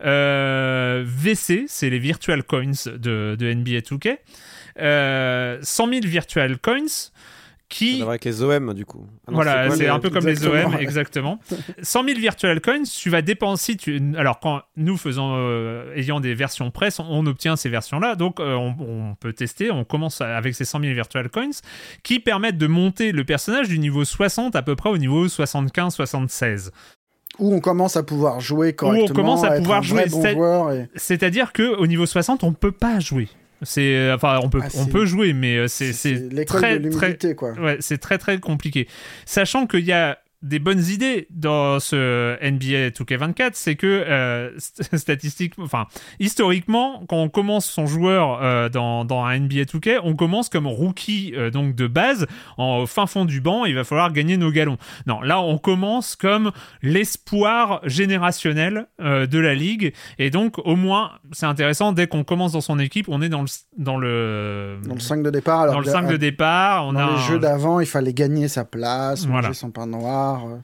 euh, 0.05 1.05
VC, 1.06 1.64
c'est 1.68 1.90
les 1.90 1.98
Virtual 1.98 2.42
Coins 2.42 2.72
de, 2.86 3.36
de 3.38 3.52
NBA 3.52 3.80
2K. 3.80 4.18
Euh, 4.80 5.58
100 5.62 5.88
000 5.88 6.00
Virtual 6.05 6.58
Coins 6.58 7.10
qui... 7.68 8.00
Avec 8.02 8.24
les 8.24 8.42
OM, 8.42 8.72
du 8.72 8.86
coup. 8.86 9.06
Ah 9.26 9.30
non, 9.30 9.34
voilà, 9.36 9.70
c'est 9.70 9.88
un 9.88 9.98
peu 9.98 10.08
comme 10.10 10.26
les 10.26 10.47
OM, 10.47 10.74
exactement. 10.80 11.38
100 11.82 12.05
000 12.05 12.18
Virtual 12.20 12.60
Coins, 12.60 12.82
tu 12.84 13.10
vas 13.10 13.20
dépenser... 13.22 13.76
Tu... 13.76 14.00
Alors, 14.16 14.40
quand 14.40 14.62
nous 14.76 14.97
faisons, 14.97 15.34
euh, 15.36 15.94
ayant 15.94 16.20
des 16.20 16.34
versions 16.34 16.70
presse, 16.70 16.98
on, 16.98 17.06
on 17.08 17.26
obtient 17.26 17.56
ces 17.56 17.68
versions-là, 17.68 18.14
donc 18.16 18.40
euh, 18.40 18.55
on, 18.55 18.74
on 19.10 19.14
peut 19.16 19.32
tester, 19.34 19.70
on 19.70 19.84
commence 19.84 20.20
avec 20.22 20.55
ces 20.55 20.64
100 20.64 20.80
000 20.80 20.94
Virtual 20.94 21.28
Coins, 21.28 21.50
qui 22.02 22.20
permettent 22.20 22.58
de 22.58 22.66
monter 22.66 23.12
le 23.12 23.24
personnage 23.24 23.68
du 23.68 23.78
niveau 23.78 24.05
60 24.05 24.56
à 24.56 24.62
peu 24.62 24.74
près 24.74 24.88
au 24.90 24.98
niveau 24.98 25.26
75-76. 25.26 26.70
Où 27.38 27.55
on 27.55 27.60
commence 27.60 27.97
à 27.97 28.02
pouvoir 28.02 28.40
jouer 28.40 28.70
Où 28.70 28.72
correctement. 28.76 29.10
on 29.10 29.14
commence 29.14 29.44
à 29.44 29.52
pouvoir 29.58 29.82
jouer. 29.82 30.06
bon 30.08 30.70
et- 30.72 30.88
C'est-à-dire 30.97 31.52
que 31.52 31.76
au 31.76 31.86
niveau 31.86 32.06
60, 32.06 32.42
on 32.42 32.52
peut 32.52 32.72
pas 32.72 32.98
jouer. 32.98 33.28
C'est 33.62 33.97
euh, 33.97 34.15
enfin 34.15 34.39
on 34.43 34.49
peut 34.49 34.61
Ah, 34.62 34.69
on 34.77 34.87
peut 34.87 35.05
jouer 35.05 35.33
mais 35.33 35.57
euh, 35.57 35.67
c'est 35.69 35.93
c'est 35.93 36.45
très 36.45 36.78
de 36.78 36.91
très 36.91 37.19
quoi. 37.35 37.53
ouais, 37.53 37.78
c'est 37.81 37.99
très 37.99 38.19
très 38.19 38.39
compliqué. 38.39 38.87
Sachant 39.25 39.67
qu'il 39.67 39.85
y 39.85 39.93
a 39.93 40.19
des 40.42 40.58
bonnes 40.60 40.84
idées 40.89 41.26
dans 41.31 41.81
ce 41.81 42.34
NBA 42.42 42.91
2K24, 42.91 43.50
c'est 43.55 43.75
que 43.75 43.86
euh, 43.86 44.50
st- 44.58 44.97
statistique, 44.97 45.55
enfin 45.58 45.86
historiquement, 46.20 47.05
quand 47.08 47.17
on 47.17 47.28
commence 47.28 47.67
son 47.67 47.86
joueur 47.86 48.41
euh, 48.42 48.68
dans, 48.68 49.05
dans 49.05 49.25
un 49.25 49.39
NBA 49.39 49.62
2K, 49.62 49.99
on 50.05 50.15
commence 50.15 50.49
comme 50.49 50.67
rookie 50.68 51.33
euh, 51.36 51.50
donc 51.50 51.75
de 51.75 51.86
base 51.89 52.26
en 52.57 52.86
fin 52.86 53.07
fond 53.07 53.25
du 53.25 53.41
banc. 53.41 53.65
Il 53.65 53.75
va 53.75 53.83
falloir 53.84 54.12
gagner 54.12 54.36
nos 54.36 54.52
galons. 54.52 54.76
Non, 55.07 55.20
là 55.23 55.41
on 55.41 55.58
commence 55.58 56.15
comme 56.15 56.52
l'espoir 56.83 57.81
générationnel 57.84 58.86
de 59.00 59.39
la 59.39 59.55
ligue 59.55 59.92
et 60.18 60.31
donc 60.31 60.58
au 60.58 60.76
moins 60.76 61.12
c'est 61.33 61.47
intéressant 61.47 61.92
dès 61.92 62.07
qu'on 62.07 62.25
commence 62.25 62.52
dans 62.52 62.60
son 62.60 62.78
équipe, 62.78 63.07
on 63.08 63.23
est 63.23 63.28
dans 63.28 63.42
le 63.42 63.49
dans 63.76 63.97
le 63.97 64.78
Dans 64.84 64.94
le 64.94 65.00
5 65.00 65.23
de 65.23 65.31
départ. 65.31 65.60
Alors 65.62 65.75
dans 65.75 65.81
le 65.81 65.84
que- 65.86 65.91
5 65.91 66.08
de 66.08 66.17
départ, 66.17 66.86
on 66.86 66.92
dans 66.92 67.00
a 67.00 67.07
les 67.07 67.12
un- 67.12 67.26
jeux 67.28 67.39
d'avant, 67.39 67.81
il 67.81 67.86
fallait 67.86 68.12
gagner 68.12 68.49
sa 68.49 68.65
place, 68.65 69.25
Voilà. 69.26 69.49
manger 69.49 69.55
son 69.55 69.70
pain 69.70 69.86
noir. 69.86 70.27
Euh. 70.36 70.57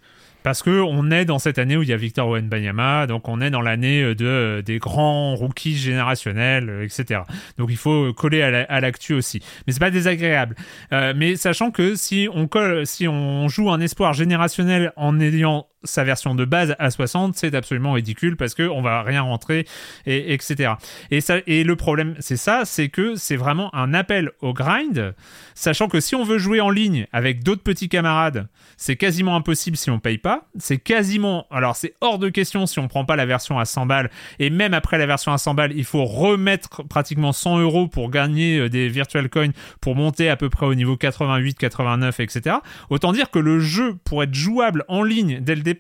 Parce 0.43 0.62
que 0.62 0.83
on 0.83 1.10
est 1.10 1.25
dans 1.25 1.39
cette 1.39 1.59
année 1.59 1.75
où 1.75 1.83
il 1.83 1.89
y 1.89 1.93
a 1.94 1.97
Victor 1.97 2.28
Wembanyama, 2.28 3.07
donc 3.07 3.28
on 3.28 3.41
est 3.41 3.49
dans 3.51 3.62
l'année 3.62 4.02
euh, 4.02 4.15
de 4.15 4.26
euh, 4.26 4.62
des 4.62 4.78
grands 4.78 5.34
rookies 5.34 5.75
générationnels, 5.76 6.83
etc. 6.83 7.23
Donc 7.57 7.68
il 7.70 7.78
faut 7.78 8.12
coller 8.12 8.43
à 8.43 8.51
la- 8.51 8.65
à 8.65 8.81
l'actu 8.81 9.15
aussi. 9.15 9.41
Mais 9.67 9.73
c'est 9.73 9.81
pas 9.81 9.91
désagréable. 9.91 10.55
Mais 10.93 11.36
sachant 11.36 11.70
que 11.70 11.94
si 11.97 12.28
on 12.33 12.47
colle, 12.47 12.86
si 12.86 13.09
on 13.09 13.49
joue 13.49 13.70
un 13.70 13.81
espoir 13.81 14.12
générationnel 14.12 14.93
en 14.97 15.18
ayant 15.18 15.67
sa 15.85 16.05
version 16.05 16.35
de 16.35 16.45
base 16.45 16.75
à 16.79 16.91
60, 16.91 17.37
c'est 17.37 17.55
absolument 17.55 17.93
ridicule 17.93 18.37
parce 18.37 18.55
que 18.55 18.63
on 18.63 18.83
va 18.83 19.03
rien 19.03 19.23
rentrer, 19.23 19.67
et, 20.07 20.33
etc. 20.33 20.75
Et, 21.11 21.21
ça, 21.21 21.37
et 21.47 21.65
le 21.65 21.77
problème, 21.77 22.15
c'est 22.19 22.37
ça, 22.37 22.63
c'est 22.65 22.89
que 22.89 23.15
c'est 23.17 23.37
vraiment 23.37 23.75
un 23.75 23.95
appel 23.95 24.31
au 24.41 24.53
grind, 24.53 25.15
sachant 25.55 25.89
que 25.89 26.01
si 26.01 26.15
on 26.15 26.25
veut 26.25 26.39
jouer 26.39 26.61
en 26.61 26.71
ligne 26.71 27.07
avec 27.13 27.43
d'autres 27.43 27.63
petits 27.63 27.89
camarades, 27.89 28.49
c'est 28.77 28.97
quasiment 28.97 29.37
impossible 29.37 29.77
si 29.77 29.91
on 29.91 29.99
paye 29.99 30.19
pas. 30.19 30.49
C'est 30.59 30.79
quasiment, 30.79 31.47
alors 31.51 31.77
c'est 31.77 31.95
hors 32.01 32.19
de 32.19 32.29
question 32.29 32.67
si 32.67 32.79
on 32.79 32.89
prend 32.89 33.05
pas 33.05 33.17
la 33.17 33.27
version 33.27 33.59
à 33.59 33.65
100 33.65 33.87
balles. 33.87 34.11
Et 34.39 34.51
même 34.51 34.75
après 34.75 34.99
la 34.99 35.07
version 35.07 35.33
à 35.33 35.39
100 35.39 35.55
balles, 35.55 35.73
il 35.75 35.85
faut 35.85 36.05
remettre 36.05 36.83
pratiquement 36.85 37.33
100 37.33 37.59
euros 37.61 37.89
pour 37.89 38.11
gagner 38.11 38.59
euh, 38.59 38.69
des 38.69 38.89
virtual 38.89 39.29
coins 39.29 39.51
pour 39.81 39.95
monter 39.95 40.29
à 40.29 40.37
peu 40.37 40.51
près 40.51 40.67
au 40.67 40.75
niveau 40.75 40.97
88, 40.97 41.59
89, 41.59 42.21
etc. 42.21 42.57
Autant 42.91 43.13
dire 43.13 43.31
que 43.31 43.39
le 43.39 43.61
jeu 43.61 43.97
pour 44.05 44.23
être 44.23 44.35
jouable 44.35 44.85
en 44.89 45.03
ligne 45.03 45.41
dès 45.41 45.55
le 45.55 45.63
départ, 45.63 45.74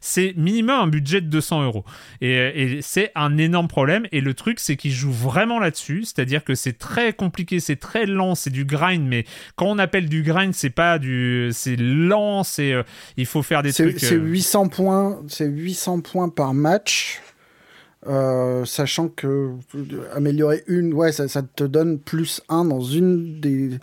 c'est 0.00 0.34
minimum 0.36 0.80
un 0.80 0.86
budget 0.86 1.20
de 1.20 1.26
200 1.26 1.64
euros. 1.64 1.84
Et, 2.20 2.34
et 2.34 2.82
c'est 2.82 3.10
un 3.14 3.36
énorme 3.38 3.68
problème. 3.68 4.06
Et 4.12 4.20
le 4.20 4.34
truc, 4.34 4.60
c'est 4.60 4.76
qu'ils 4.76 4.92
jouent 4.92 5.12
vraiment 5.12 5.58
là-dessus. 5.58 6.04
C'est-à-dire 6.04 6.44
que 6.44 6.54
c'est 6.54 6.78
très 6.78 7.12
compliqué, 7.12 7.60
c'est 7.60 7.76
très 7.76 8.06
lent, 8.06 8.34
c'est 8.34 8.50
du 8.50 8.64
grind. 8.64 9.06
Mais 9.06 9.24
quand 9.56 9.66
on 9.66 9.78
appelle 9.78 10.08
du 10.08 10.22
grind, 10.22 10.54
c'est 10.54 10.70
pas 10.70 10.98
du, 10.98 11.50
c'est 11.52 11.76
lent, 11.76 12.42
c'est, 12.44 12.72
euh, 12.72 12.82
il 13.16 13.26
faut 13.26 13.42
faire 13.42 13.62
des 13.62 13.72
C'est 13.72 13.84
trucs. 13.84 14.00
c'est 14.00 14.14
euh, 14.14 14.18
800 14.18 14.68
points, 14.68 15.20
c'est 15.28 15.46
800 15.46 16.00
points 16.00 16.28
par 16.28 16.54
match. 16.54 17.20
euh, 18.08 18.64
sachant 18.64 19.08
que 19.08 19.52
euh, 19.76 19.86
améliorer 20.14 20.64
une, 20.66 20.92
ouais, 20.92 21.12
ça, 21.12 21.28
ça 21.28 21.42
te 21.42 21.62
donne 21.64 22.00
plus 22.00 22.42
1 22.48 22.64
dans 22.64 22.80
une 22.80 23.38
des, 23.40 23.78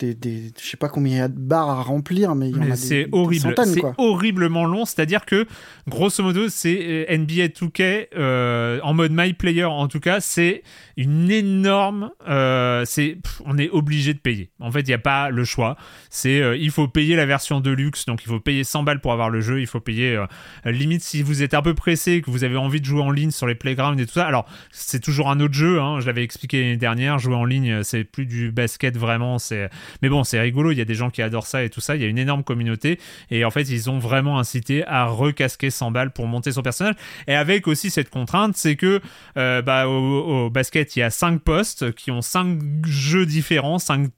des, 0.00 0.14
des 0.14 0.50
je 0.60 0.68
sais 0.68 0.76
pas 0.76 0.88
combien 0.88 1.12
il 1.14 1.18
y 1.18 1.20
a 1.20 1.28
de 1.28 1.38
barres 1.38 1.68
à 1.68 1.82
remplir, 1.82 2.34
mais 2.34 2.48
il 2.48 2.56
y 2.56 2.58
en 2.58 2.70
a 2.70 2.76
c'est 2.76 3.08
horrible, 3.12 3.54
c'est 3.64 3.82
horriblement 3.98 4.64
long. 4.64 4.84
C'est-à-dire 4.84 5.24
que, 5.26 5.46
grosso 5.86 6.22
modo, 6.22 6.48
c'est 6.48 7.06
euh, 7.10 7.16
NBA 7.18 7.48
2K 7.48 8.08
euh, 8.16 8.80
en 8.82 8.94
mode 8.94 9.12
My 9.12 9.34
Player 9.34 9.64
en 9.64 9.86
tout 9.88 10.00
cas, 10.00 10.20
c'est 10.20 10.62
une 10.96 11.30
énorme. 11.30 12.10
euh, 12.28 12.84
c'est, 12.86 13.18
pff, 13.22 13.42
on 13.44 13.58
est 13.58 13.70
obligé 13.70 14.14
de 14.14 14.18
payer. 14.18 14.50
En 14.58 14.72
fait, 14.72 14.80
il 14.80 14.88
n'y 14.88 14.94
a 14.94 14.98
pas 14.98 15.30
le 15.30 15.44
choix. 15.44 15.76
C'est, 16.08 16.40
euh, 16.40 16.56
il 16.56 16.70
faut 16.70 16.88
payer 16.88 17.14
la 17.16 17.26
version 17.26 17.60
de 17.60 17.70
luxe, 17.70 18.06
donc 18.06 18.22
il 18.24 18.28
faut 18.28 18.40
payer 18.40 18.64
100 18.64 18.82
balles 18.82 19.00
pour 19.00 19.12
avoir 19.12 19.30
le 19.30 19.40
jeu. 19.40 19.60
Il 19.60 19.66
faut 19.66 19.80
payer 19.80 20.18
limite 20.64 21.02
si 21.02 21.22
vous 21.22 21.42
êtes 21.42 21.54
un 21.54 21.62
peu 21.62 21.74
pressé, 21.74 22.22
que 22.22 22.30
vous 22.30 22.44
avez 22.44 22.56
envie 22.56 22.80
de 22.80 22.86
jouer 22.86 23.02
en 23.02 23.10
ligne 23.10 23.30
sur 23.30 23.46
les 23.46 23.54
playgrounds 23.54 24.00
et 24.00 24.06
tout 24.06 24.14
ça. 24.14 24.26
Alors, 24.26 24.46
c'est 24.70 25.00
toujours 25.00 25.30
un 25.30 25.40
autre 25.40 25.54
jeu. 25.54 25.80
Hein, 25.80 26.00
je 26.00 26.06
l'avais 26.06 26.22
expliqué 26.24 26.60
l'année 26.62 26.76
dernière. 26.76 27.18
Jouer 27.18 27.34
en 27.34 27.44
ligne, 27.44 27.82
c'est 27.82 28.04
plus 28.04 28.26
du 28.26 28.50
basket 28.50 28.96
vraiment. 28.96 29.38
C'est, 29.38 29.68
mais 30.02 30.08
bon, 30.08 30.24
c'est 30.24 30.40
rigolo. 30.40 30.72
Il 30.72 30.78
y 30.78 30.80
a 30.80 30.84
des 30.84 30.94
gens 30.94 31.10
qui 31.10 31.22
adorent 31.22 31.46
ça 31.46 31.62
et 31.62 31.70
tout 31.70 31.80
ça. 31.80 31.96
Il 31.96 32.02
y 32.02 32.04
a 32.04 32.08
une 32.08 32.18
énorme 32.18 32.44
communauté. 32.44 32.98
Et 33.30 33.44
en 33.44 33.50
fait, 33.50 33.62
ils 33.62 33.90
ont 33.90 33.98
vraiment 33.98 34.38
incité 34.38 34.84
à 34.86 35.06
recasquer 35.06 35.70
100 35.70 35.90
balles 35.90 36.12
pour 36.12 36.26
monter 36.26 36.52
son 36.52 36.62
personnage. 36.62 36.94
Et 37.26 37.34
avec 37.34 37.66
aussi 37.68 37.90
cette 37.90 38.10
contrainte, 38.10 38.56
c'est 38.56 38.76
que 38.76 39.00
euh, 39.36 39.62
bah, 39.62 39.88
au, 39.88 40.46
au 40.46 40.50
basket, 40.50 40.96
il 40.96 41.00
y 41.00 41.02
a 41.02 41.10
5 41.10 41.40
postes 41.40 41.92
qui 41.94 42.10
ont 42.10 42.22
5 42.22 42.86
jeux 42.86 43.26
différents, 43.26 43.78
5 43.78 44.10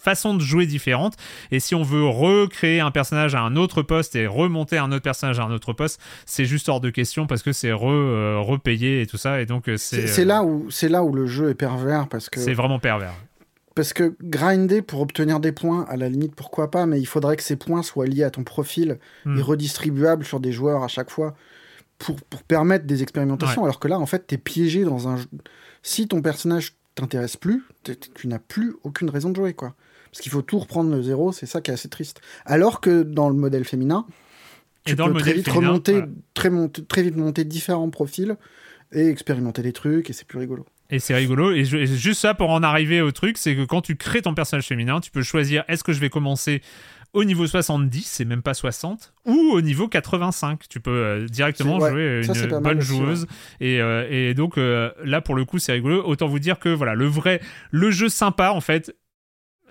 façons 0.00 0.34
de 0.34 0.40
jouer 0.40 0.66
différentes. 0.66 1.16
Et 1.50 1.60
si 1.60 1.74
on 1.74 1.82
veut 1.82 2.06
recréer 2.06 2.80
un 2.80 2.90
personnage 2.90 3.34
à 3.34 3.40
un 3.40 3.56
autre 3.56 3.82
poste 3.82 4.16
et 4.16 4.26
remonter 4.26 4.78
un 4.78 4.90
autre 4.92 5.02
personnage 5.02 5.38
à 5.38 5.44
un 5.44 5.52
autre 5.52 5.72
poste, 5.72 6.00
c'est 6.26 6.46
juste 6.46 6.68
hors 6.68 6.80
de 6.80 6.90
question 6.90 7.26
parce 7.26 7.42
que 7.42 7.52
c'est 7.52 7.72
re, 7.72 7.90
euh, 7.90 8.38
repayé 8.40 9.02
et 9.02 9.06
tout 9.06 9.18
ça. 9.18 9.40
Et 9.40 9.46
donc, 9.46 9.68
euh, 9.68 9.76
c'est. 9.76 10.06
C'est 10.06 10.24
là 10.24 10.42
où 10.42 10.70
c'est 10.70 10.88
là 10.88 11.04
où 11.04 11.12
le 11.14 11.26
jeu 11.26 11.50
est 11.50 11.54
pervers 11.54 12.08
parce 12.08 12.28
que 12.28 12.40
C'est 12.40 12.54
vraiment 12.54 12.78
pervers. 12.78 13.14
Parce 13.74 13.92
que 13.92 14.16
grinder 14.22 14.82
pour 14.82 15.00
obtenir 15.00 15.38
des 15.40 15.52
points, 15.52 15.84
à 15.88 15.96
la 15.96 16.08
limite 16.08 16.34
pourquoi 16.34 16.70
pas, 16.70 16.86
mais 16.86 17.00
il 17.00 17.06
faudrait 17.06 17.36
que 17.36 17.42
ces 17.42 17.56
points 17.56 17.82
soient 17.82 18.06
liés 18.06 18.24
à 18.24 18.30
ton 18.30 18.44
profil 18.44 18.98
Hmm. 19.24 19.38
et 19.38 19.42
redistribuables 19.42 20.24
sur 20.24 20.40
des 20.40 20.52
joueurs 20.52 20.82
à 20.82 20.88
chaque 20.88 21.10
fois 21.10 21.34
pour, 21.98 22.16
pour 22.22 22.42
permettre 22.42 22.86
des 22.86 23.02
expérimentations. 23.02 23.62
Ouais. 23.62 23.66
Alors 23.68 23.78
que 23.78 23.88
là, 23.88 23.98
en 23.98 24.06
fait, 24.06 24.26
t'es 24.26 24.38
piégé 24.38 24.84
dans 24.84 25.08
un. 25.08 25.16
Si 25.82 26.08
ton 26.08 26.20
personnage 26.22 26.74
t'intéresse 26.94 27.36
plus, 27.36 27.62
tu 28.14 28.26
n'as 28.26 28.38
plus 28.38 28.74
aucune 28.82 29.08
raison 29.10 29.30
de 29.30 29.36
jouer, 29.36 29.54
quoi. 29.54 29.74
Parce 30.10 30.20
qu'il 30.22 30.32
faut 30.32 30.42
tout 30.42 30.58
reprendre 30.58 30.94
de 30.94 31.00
zéro, 31.02 31.30
c'est 31.32 31.46
ça 31.46 31.60
qui 31.60 31.70
est 31.70 31.74
assez 31.74 31.88
triste. 31.88 32.20
Alors 32.44 32.80
que 32.80 33.02
dans 33.04 33.28
le 33.28 33.36
modèle 33.36 33.64
féminin, 33.64 34.06
Et 34.86 34.90
tu 34.90 34.96
le 34.96 35.12
peux 35.12 35.20
très 35.20 35.32
vite 35.34 35.44
féminin, 35.48 35.68
remonter, 35.68 35.92
voilà. 35.92 36.06
très, 36.34 36.50
monter- 36.50 36.84
très 36.84 37.02
vite 37.02 37.16
monter 37.16 37.44
différents 37.44 37.88
profils 37.90 38.36
et 38.92 39.06
expérimenter 39.08 39.62
des 39.62 39.72
trucs, 39.72 40.10
et 40.10 40.12
c'est 40.12 40.26
plus 40.26 40.38
rigolo. 40.40 40.66
Et 40.90 40.98
c'est 40.98 41.14
rigolo. 41.14 41.52
Et, 41.52 41.64
je- 41.64 41.76
et 41.76 41.86
juste 41.86 42.20
ça 42.20 42.34
pour 42.34 42.50
en 42.50 42.62
arriver 42.62 43.00
au 43.00 43.12
truc, 43.12 43.38
c'est 43.38 43.54
que 43.56 43.64
quand 43.64 43.80
tu 43.82 43.96
crées 43.96 44.22
ton 44.22 44.34
personnage 44.34 44.66
féminin, 44.66 45.00
tu 45.00 45.10
peux 45.10 45.22
choisir 45.22 45.64
est-ce 45.68 45.84
que 45.84 45.92
je 45.92 46.00
vais 46.00 46.10
commencer 46.10 46.62
au 47.12 47.24
niveau 47.24 47.44
70, 47.46 48.04
c'est 48.06 48.24
même 48.24 48.40
pas 48.42 48.54
60, 48.54 49.12
ou 49.24 49.34
au 49.52 49.60
niveau 49.60 49.88
85. 49.88 50.60
Tu 50.68 50.78
peux 50.78 50.90
euh, 50.90 51.26
directement 51.26 51.78
ouais, 51.78 51.90
jouer 51.90 52.20
une 52.24 52.32
bonne 52.60 52.78
aussi, 52.78 52.86
joueuse. 52.86 53.26
Et, 53.60 53.80
euh, 53.80 54.06
et 54.10 54.34
donc 54.34 54.58
euh, 54.58 54.90
là, 55.04 55.20
pour 55.20 55.34
le 55.34 55.44
coup, 55.44 55.58
c'est 55.58 55.72
rigolo. 55.72 56.04
Autant 56.06 56.28
vous 56.28 56.38
dire 56.38 56.60
que 56.60 56.68
voilà, 56.68 56.94
le 56.94 57.06
vrai, 57.06 57.40
le 57.72 57.90
jeu 57.90 58.08
sympa, 58.08 58.50
en 58.52 58.60
fait, 58.60 58.94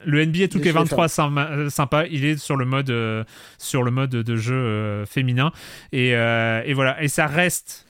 le 0.05 0.25
NBA 0.25 0.45
2K23 0.47 1.07
sympa, 1.07 1.49
sympa, 1.69 2.05
il 2.07 2.25
est 2.25 2.37
sur 2.37 2.55
le 2.57 2.65
mode, 2.65 2.89
euh, 2.89 3.23
sur 3.57 3.83
le 3.83 3.91
mode 3.91 4.09
de 4.11 4.35
jeu 4.35 4.55
euh, 4.55 5.05
féminin. 5.05 5.51
Et, 5.93 6.15
euh, 6.15 6.61
et 6.65 6.73
voilà, 6.73 7.01
et 7.01 7.07
ça 7.07 7.25
reste 7.27 7.85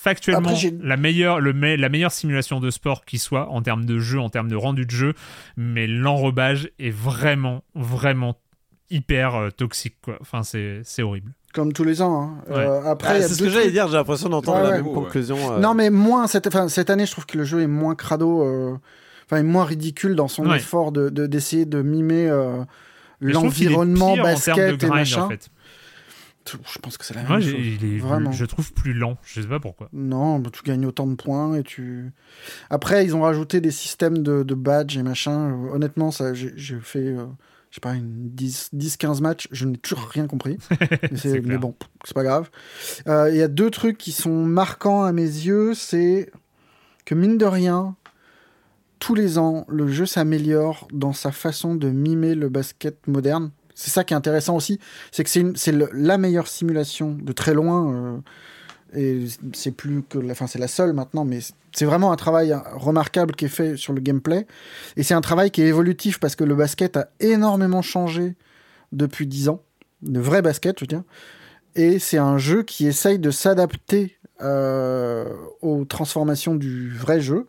factuellement 0.00 0.50
après, 0.50 0.72
la 0.80 0.96
meilleure, 0.96 1.40
le 1.40 1.52
me- 1.52 1.76
la 1.76 1.88
meilleure 1.88 2.12
simulation 2.12 2.60
de 2.60 2.70
sport 2.70 3.04
qui 3.04 3.18
soit 3.18 3.48
en 3.50 3.62
termes 3.62 3.84
de 3.84 3.98
jeu, 3.98 4.20
en 4.20 4.28
termes 4.28 4.48
de 4.48 4.56
rendu 4.56 4.86
de 4.86 4.90
jeu. 4.90 5.14
Mais 5.56 5.86
l'enrobage 5.86 6.70
est 6.78 6.90
vraiment, 6.94 7.64
vraiment 7.74 8.36
hyper 8.90 9.34
euh, 9.34 9.50
toxique. 9.50 9.96
Quoi. 10.02 10.16
Enfin, 10.20 10.42
c'est 10.42 10.80
c'est 10.84 11.02
horrible. 11.02 11.32
Comme 11.52 11.72
tous 11.72 11.84
les 11.84 12.00
ans. 12.02 12.22
hein. 12.22 12.44
Euh, 12.50 12.82
après, 12.84 13.16
Ah, 13.16 13.22
c'est 13.22 13.34
ce 13.34 13.42
que 13.42 13.50
j'allais 13.50 13.70
dire, 13.70 13.88
j'ai 13.88 13.94
l'impression 13.96 14.28
d'entendre 14.28 14.58
Ouais, 14.58 14.70
la 14.70 14.76
ouais. 14.76 14.82
même 14.82 14.92
conclusion. 14.94 15.36
euh. 15.54 15.58
Non, 15.58 15.74
mais 15.74 15.90
moins 15.90 16.26
cette, 16.26 16.46
enfin, 16.46 16.68
cette 16.68 16.90
année, 16.90 17.04
je 17.06 17.10
trouve 17.12 17.26
que 17.26 17.36
le 17.38 17.44
jeu 17.44 17.60
est 17.62 17.66
moins 17.66 17.94
crado, 17.94 18.42
enfin, 19.26 19.38
est 19.38 19.42
moins 19.42 19.64
ridicule 19.64 20.14
dans 20.14 20.28
son 20.28 20.46
Ouais. 20.48 20.56
effort 20.58 20.92
de 20.92 21.08
de- 21.08 21.26
d'essayer 21.26 21.64
de, 21.66 21.82
mimer 21.82 22.28
euh, 22.28 22.62
l'environnement 23.20 24.14
pire 24.14 24.24
en 24.24 24.28
de 24.28 24.32
basket 24.32 24.82
et 24.82 24.86
machin. 24.88 25.22
en 25.22 25.28
fait. 25.28 25.48
Je 26.72 26.78
pense 26.78 26.96
que 26.98 27.04
c'est 27.04 27.14
la 27.14 27.22
même 27.22 27.40
chose. 27.40 27.52
il 27.52 27.84
est- 27.84 27.98
Vraiment. 27.98 28.32
je 28.32 28.44
trouve 28.44 28.72
plus 28.72 28.92
lent. 28.92 29.16
Je 29.24 29.40
sais 29.40 29.48
pas 29.48 29.60
pourquoi. 29.60 29.88
Non, 29.92 30.38
bah, 30.38 30.50
tu 30.52 30.62
gagnes 30.62 30.86
autant 30.86 31.06
de 31.06 31.14
points 31.14 31.54
et 31.56 31.62
tu. 31.62 32.12
Après, 32.70 33.04
ils 33.04 33.14
ont 33.16 33.22
rajouté 33.22 33.60
des 33.60 33.70
systèmes 33.70 34.18
de, 34.22 34.42
de 34.42 34.54
badges 34.54 34.96
et 34.96 35.02
machin. 35.02 35.52
Honnêtement, 35.72 36.10
ça, 36.10 36.34
j'ai 36.34 36.78
fait, 36.80 36.98
euh, 36.98 37.26
je 37.70 37.76
sais 37.76 37.80
pas, 37.80 37.94
une 37.94 38.30
10 38.30 38.70
10-15 38.74 39.20
matchs. 39.20 39.48
Je 39.52 39.64
n'ai 39.66 39.76
toujours 39.78 40.06
rien 40.08 40.26
compris. 40.26 40.58
mais, 41.24 41.40
mais 41.44 41.58
bon, 41.58 41.74
c'est 42.04 42.14
pas 42.14 42.24
grave. 42.24 42.50
Euh, 43.08 43.28
Il 43.30 43.36
y 43.36 43.42
a 43.42 43.48
deux 43.48 43.70
trucs 43.70 43.98
qui 43.98 44.12
sont 44.12 44.44
marquants 44.44 45.02
à 45.04 45.12
mes 45.12 45.22
yeux. 45.22 45.74
C'est 45.74 46.30
que, 47.04 47.14
mine 47.14 47.38
de 47.38 47.44
rien, 47.46 47.94
tous 48.98 49.14
les 49.14 49.38
ans, 49.38 49.64
le 49.68 49.86
jeu 49.88 50.06
s'améliore 50.06 50.88
dans 50.92 51.12
sa 51.12 51.30
façon 51.30 51.74
de 51.74 51.88
mimer 51.88 52.34
le 52.34 52.48
basket 52.48 53.06
moderne. 53.06 53.50
C'est 53.80 53.90
ça 53.90 54.02
qui 54.02 54.12
est 54.12 54.16
intéressant 54.16 54.56
aussi, 54.56 54.80
c'est 55.12 55.22
que 55.22 55.30
c'est 55.30 55.72
la 55.92 56.18
meilleure 56.18 56.48
simulation 56.48 57.12
de 57.12 57.32
très 57.32 57.54
loin. 57.54 57.92
euh, 57.94 58.18
et 58.94 59.26
c'est 59.52 59.70
plus 59.70 60.02
que 60.02 60.18
la, 60.18 60.32
enfin 60.32 60.46
c'est 60.48 60.58
la 60.58 60.66
seule 60.66 60.94
maintenant, 60.94 61.24
mais 61.24 61.38
c'est 61.72 61.84
vraiment 61.84 62.10
un 62.10 62.16
travail 62.16 62.52
hein, 62.52 62.64
remarquable 62.74 63.34
qui 63.36 63.44
est 63.44 63.48
fait 63.48 63.76
sur 63.76 63.92
le 63.92 64.00
gameplay. 64.00 64.46
Et 64.96 65.02
c'est 65.02 65.14
un 65.14 65.20
travail 65.20 65.50
qui 65.52 65.62
est 65.62 65.66
évolutif 65.66 66.18
parce 66.18 66.34
que 66.34 66.42
le 66.42 66.56
basket 66.56 66.96
a 66.96 67.08
énormément 67.20 67.82
changé 67.82 68.34
depuis 68.90 69.26
10 69.26 69.48
ans, 69.48 69.62
de 70.02 70.18
vrai 70.18 70.42
basket, 70.42 70.76
je 70.78 70.84
veux 70.84 70.88
dire. 70.88 71.02
Et 71.76 71.98
c'est 72.00 72.18
un 72.18 72.38
jeu 72.38 72.62
qui 72.64 72.86
essaye 72.88 73.18
de 73.20 73.30
s'adapter 73.30 74.16
euh, 74.40 75.26
aux 75.60 75.84
transformations 75.84 76.56
du 76.56 76.90
vrai 76.90 77.20
jeu. 77.20 77.46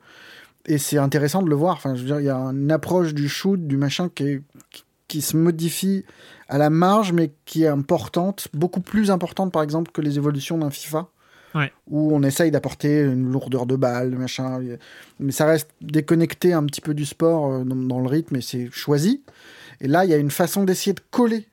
Et 0.66 0.78
c'est 0.78 0.98
intéressant 0.98 1.42
de 1.42 1.50
le 1.50 1.56
voir. 1.56 1.76
Enfin, 1.78 1.96
il 1.96 2.06
y 2.08 2.30
a 2.30 2.36
une 2.38 2.72
approche 2.72 3.14
du 3.16 3.30
shoot, 3.30 3.66
du 3.66 3.78
machin 3.78 4.10
qui, 4.14 4.24
est- 4.28 4.42
qui 5.10 5.22
se 5.22 5.36
modifie 5.36 6.06
à 6.48 6.58
la 6.58 6.70
marge, 6.70 7.12
mais 7.12 7.32
qui 7.44 7.64
est 7.64 7.68
importante, 7.68 8.48
beaucoup 8.54 8.80
plus 8.80 9.12
importante, 9.12 9.52
par 9.52 9.62
exemple, 9.64 9.92
que 9.92 10.00
les 10.00 10.16
évolutions 10.18 10.58
d'un 10.58 10.70
FIFA, 10.70 11.08
Ouais. 11.56 11.74
où 11.88 12.16
on 12.16 12.22
essaye 12.22 12.52
d'apporter 12.52 13.02
une 13.02 13.32
lourdeur 13.32 13.66
de 13.66 13.76
balle, 13.76 14.12
machin. 14.12 14.62
Mais 15.20 15.32
ça 15.32 15.46
reste 15.48 15.72
déconnecté 15.82 16.54
un 16.54 16.64
petit 16.66 16.80
peu 16.80 16.94
du 16.94 17.06
sport 17.06 17.52
euh, 17.52 17.64
dans, 17.64 17.76
dans 17.76 18.00
le 18.00 18.08
rythme, 18.08 18.36
et 18.36 18.42
c'est 18.42 18.70
choisi. 18.72 19.24
Et 19.82 19.88
là, 19.88 20.06
il 20.06 20.12
y 20.12 20.14
a 20.14 20.18
une 20.18 20.30
façon 20.32 20.64
d'essayer 20.64 20.94
de 20.94 21.02
coller 21.12 21.48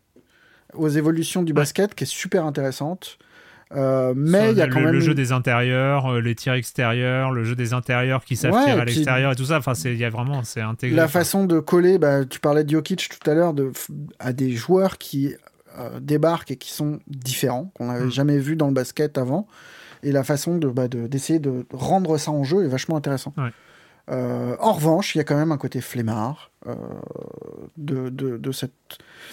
aux 0.74 0.88
évolutions 0.90 1.42
du 1.42 1.54
basket 1.54 1.94
qui 1.94 2.04
est 2.04 2.06
super 2.06 2.44
intéressante. 2.44 3.16
Euh, 3.74 4.14
mais 4.16 4.52
il 4.52 4.58
y 4.58 4.62
a 4.62 4.66
le, 4.66 4.72
quand 4.72 4.80
même 4.80 4.92
le 4.92 5.00
jeu 5.00 5.08
une- 5.10 5.16
des 5.16 5.32
intérieurs, 5.32 6.06
euh, 6.06 6.20
les 6.20 6.34
tirs 6.36 6.52
extérieurs, 6.52 7.32
le 7.32 7.42
jeu 7.44 7.56
des 7.56 7.72
intérieurs 7.72 8.24
qui 8.24 8.36
savent 8.36 8.52
Ouais, 8.52 8.64
tirer 8.64 8.80
à 8.80 8.84
puis- 8.84 8.94
l'extérieur 8.94 9.32
et 9.32 9.36
tout 9.36 9.44
ça. 9.46 9.58
Enfin, 9.58 9.74
c'est 9.74 9.92
il 9.92 9.98
y 9.98 10.04
a 10.04 10.10
vraiment 10.10 10.44
c'est 10.44 10.60
intégré. 10.60 10.94
La 10.96 11.02
quoi. 11.04 11.08
façon 11.10 11.44
de 11.46 11.58
coller, 11.58 11.98
bah, 11.98 12.24
tu 12.24 12.38
parlais 12.38 12.62
de 12.62 12.70
Jokic 12.70 13.08
tout 13.08 13.28
à 13.30 13.34
l'heure, 13.34 13.54
de, 13.54 13.72
à 14.20 14.32
des 14.32 14.52
joueurs 14.52 14.98
qui 14.98 15.34
euh, 15.78 16.00
débarquent 16.00 16.52
et 16.52 16.56
qui 16.56 16.72
sont 16.72 17.00
différents, 17.06 17.70
qu'on 17.74 17.88
n'avait 17.88 18.06
Mm. 18.06 18.10
jamais 18.10 18.38
vu 18.38 18.56
dans 18.56 18.68
le 18.68 18.72
basket 18.72 19.18
avant. 19.18 19.46
Et 20.02 20.10
la 20.12 20.22
façon 20.24 20.56
de, 20.56 20.68
bah, 20.68 20.88
de- 20.88 21.06
d'essayer 21.06 21.38
de, 21.38 21.66
rendre 21.72 22.16
ça 22.18 22.30
en 22.30 22.44
jeu 22.44 22.64
est 22.64 22.68
vachement 22.68 22.96
intéressant. 22.96 23.34
Ouais. 23.36 23.50
Euh, 24.08 24.56
en 24.60 24.72
revanche, 24.72 25.14
il 25.14 25.18
y 25.18 25.20
a 25.20 25.24
quand 25.24 25.36
même 25.36 25.50
un 25.50 25.56
côté 25.56 25.80
flemmard 25.80 26.50
euh, 26.66 26.74
de, 27.76 28.52
cette. 28.52 28.72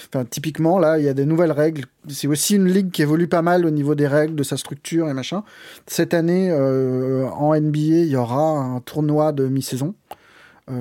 Enfin, 0.07 0.25
typiquement, 0.25 0.79
là, 0.79 0.97
il 0.97 1.05
y 1.05 1.09
a 1.09 1.13
des 1.13 1.25
nouvelles 1.25 1.51
règles. 1.51 1.85
C'est 2.07 2.27
aussi 2.27 2.55
une 2.55 2.67
ligue 2.67 2.91
qui 2.91 3.03
évolue 3.03 3.27
pas 3.27 3.41
mal 3.41 3.65
au 3.65 3.69
niveau 3.69 3.93
des 3.95 4.07
règles, 4.07 4.35
de 4.35 4.43
sa 4.43 4.57
structure 4.57 5.09
et 5.09 5.13
machin. 5.13 5.43
Cette 5.85 6.13
année, 6.13 6.49
euh, 6.51 7.27
en 7.29 7.55
NBA, 7.55 7.79
il 7.79 8.07
y 8.07 8.15
aura 8.15 8.41
un 8.41 8.79
tournoi 8.81 9.31
de 9.31 9.47
mi-saison. 9.47 9.95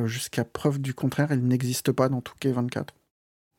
Jusqu'à 0.04 0.44
preuve 0.44 0.80
du 0.80 0.94
contraire, 0.94 1.32
il 1.32 1.44
n'existe 1.44 1.90
pas 1.90 2.08
dans 2.08 2.20
2K24. 2.20 2.86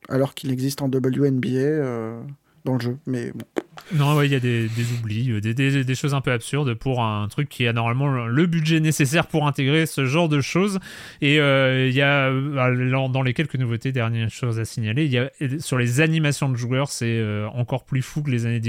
Alors 0.08 0.32
qu'il 0.32 0.50
existe 0.50 0.80
en 0.80 0.86
WNBA 0.86 2.22
dans 2.64 2.74
le 2.74 2.80
jeu. 2.80 2.98
Mais 3.06 3.30
bon. 3.32 3.44
Non, 3.92 4.16
ouais, 4.16 4.26
il 4.26 4.32
y 4.32 4.36
a 4.36 4.40
des, 4.40 4.68
des 4.68 4.92
oublis, 4.98 5.30
euh, 5.30 5.40
des, 5.40 5.52
des- 5.52 5.84
des 5.84 5.94
choses 5.94 6.14
un 6.14 6.20
peu 6.22 6.32
absurdes 6.32 6.72
pour 6.74 7.02
un 7.02 7.28
truc 7.28 7.48
qui 7.50 7.66
a 7.66 7.72
normalement 7.74 8.26
le 8.26 8.46
budget 8.46 8.80
nécessaire 8.80 9.26
pour 9.26 9.46
intégrer 9.46 9.84
ce 9.84 10.06
genre 10.06 10.28
de 10.30 10.40
choses. 10.40 10.78
Et 11.20 11.38
euh, 11.40 11.86
il 11.88 11.94
y 11.94 12.00
a, 12.00 12.28
euh, 12.30 13.08
dans 13.08 13.22
les 13.22 13.34
quelques 13.34 13.56
nouveautés, 13.56 13.92
dernière 13.92 14.30
chose 14.30 14.58
à 14.58 14.64
signaler, 14.64 15.04
il 15.04 15.12
y 15.12 15.18
a, 15.18 15.28
sur 15.58 15.76
les 15.76 16.00
animations 16.00 16.48
de 16.48 16.56
joueurs, 16.56 16.88
c'est 16.88 17.18
euh, 17.18 17.46
encore 17.48 17.84
plus 17.84 18.00
fou 18.00 18.22
que 18.22 18.30
les 18.30 18.46
années 18.46 18.62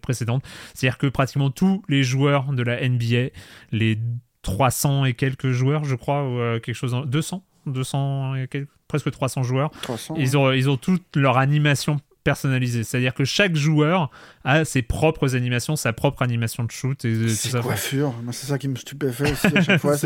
précédentes. 0.00 0.44
C'est-à-dire 0.74 0.96
que 0.96 1.06
pratiquement 1.08 1.50
tous 1.50 1.82
les 1.88 2.02
joueurs 2.02 2.52
de 2.52 2.62
la 2.62 2.88
NBA, 2.88 3.28
les 3.72 3.98
300 4.42 5.04
et 5.04 5.14
quelques 5.14 5.50
joueurs, 5.50 5.84
je 5.84 5.94
crois, 5.96 6.22
ou 6.26 6.38
euh, 6.40 6.58
quelque 6.60 6.74
chose, 6.74 6.94
en- 6.94 7.04
200 7.04 7.44
200 7.66 8.34
et 8.36 8.48
quelques, 8.48 8.68
presque 8.88 9.10
300 9.10 9.42
joueurs. 9.44 9.70
300, 9.82 10.14
ils, 10.18 10.36
ont, 10.36 10.50
ils 10.50 10.68
ont 10.70 10.76
toute 10.76 11.14
leur 11.16 11.36
animation 11.38 12.00
personnalisée. 12.24 12.84
C'est-à-dire 12.84 13.14
que 13.14 13.24
chaque 13.24 13.54
joueur 13.56 14.10
a 14.44 14.64
ses 14.64 14.82
propres 14.82 15.34
animations, 15.36 15.76
sa 15.76 15.92
propre 15.92 16.22
animation 16.22 16.64
de 16.64 16.70
shoot. 16.70 17.04
Et, 17.04 17.12
tout 17.14 17.28
Ces 17.28 17.50
ça. 17.50 17.60
coiffures, 17.60 18.12
moi, 18.22 18.32
c'est 18.32 18.46
ça 18.46 18.58
qui 18.58 18.68
me 18.68 18.76
stupéfait 18.76 19.32
aussi 19.32 19.46
à 19.56 19.60
chaque 19.62 19.80
fois. 19.80 19.96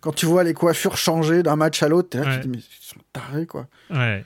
Quand 0.00 0.12
tu 0.12 0.26
vois 0.26 0.44
les 0.44 0.54
coiffures 0.54 0.96
changer 0.96 1.42
d'un 1.42 1.56
match 1.56 1.82
à 1.82 1.88
l'autre, 1.88 2.08
t'es 2.10 2.18
là, 2.18 2.24
Ouais. 2.26 2.34
tu 2.34 2.40
te 2.40 2.42
dis, 2.44 2.48
mais 2.48 2.58
ils 2.58 2.86
sont 2.86 3.00
tarés, 3.12 3.46
quoi. 3.46 3.66
Ouais. 3.90 4.24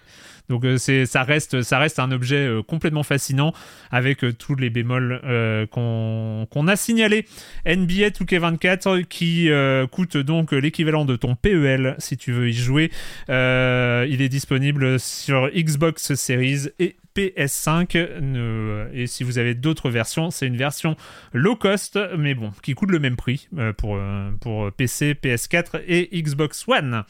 Donc 0.48 0.64
euh, 0.64 0.78
ça 0.78 1.22
reste 1.22 1.62
ça 1.62 1.78
reste 1.78 1.98
un 1.98 2.10
objet 2.10 2.46
euh, 2.46 2.62
complètement 2.62 3.02
fascinant 3.02 3.52
avec 3.90 4.24
euh, 4.24 4.32
tous 4.32 4.54
les 4.54 4.70
bémols 4.70 5.20
qu'on 5.70 6.68
a 6.68 6.76
signalés. 6.76 7.26
NBA 7.66 8.08
2K24 8.10 9.04
qui 9.04 9.50
coûte 9.90 10.16
donc 10.16 10.52
l'équivalent 10.52 11.04
de 11.04 11.16
ton 11.16 11.34
PEL 11.34 11.94
si 11.98 12.16
tu 12.16 12.32
veux 12.32 12.48
y 12.48 12.52
jouer. 12.52 12.90
Il 13.28 14.22
est 14.22 14.28
disponible 14.28 14.98
sur 14.98 15.50
Xbox 15.50 16.14
Series 16.14 16.68
et 16.78 16.96
PS5 17.14 18.20
Ne- 18.20 18.88
et 18.92 19.06
si 19.06 19.24
vous 19.24 19.38
avez 19.38 19.54
d'autres 19.54 19.90
versions, 19.90 20.30
c'est 20.30 20.46
une 20.46 20.56
version 20.56 20.96
low 21.32 21.56
cost 21.56 21.98
mais 22.16 22.34
bon 22.34 22.52
qui 22.62 22.74
coûte 22.74 22.90
le 22.90 22.98
même 22.98 23.16
prix 23.16 23.48
pour 23.76 23.98
pour 24.40 24.72
PC, 24.72 25.14
PS4 25.14 25.82
et 25.86 26.22
Xbox 26.22 26.66
One. 26.68 27.04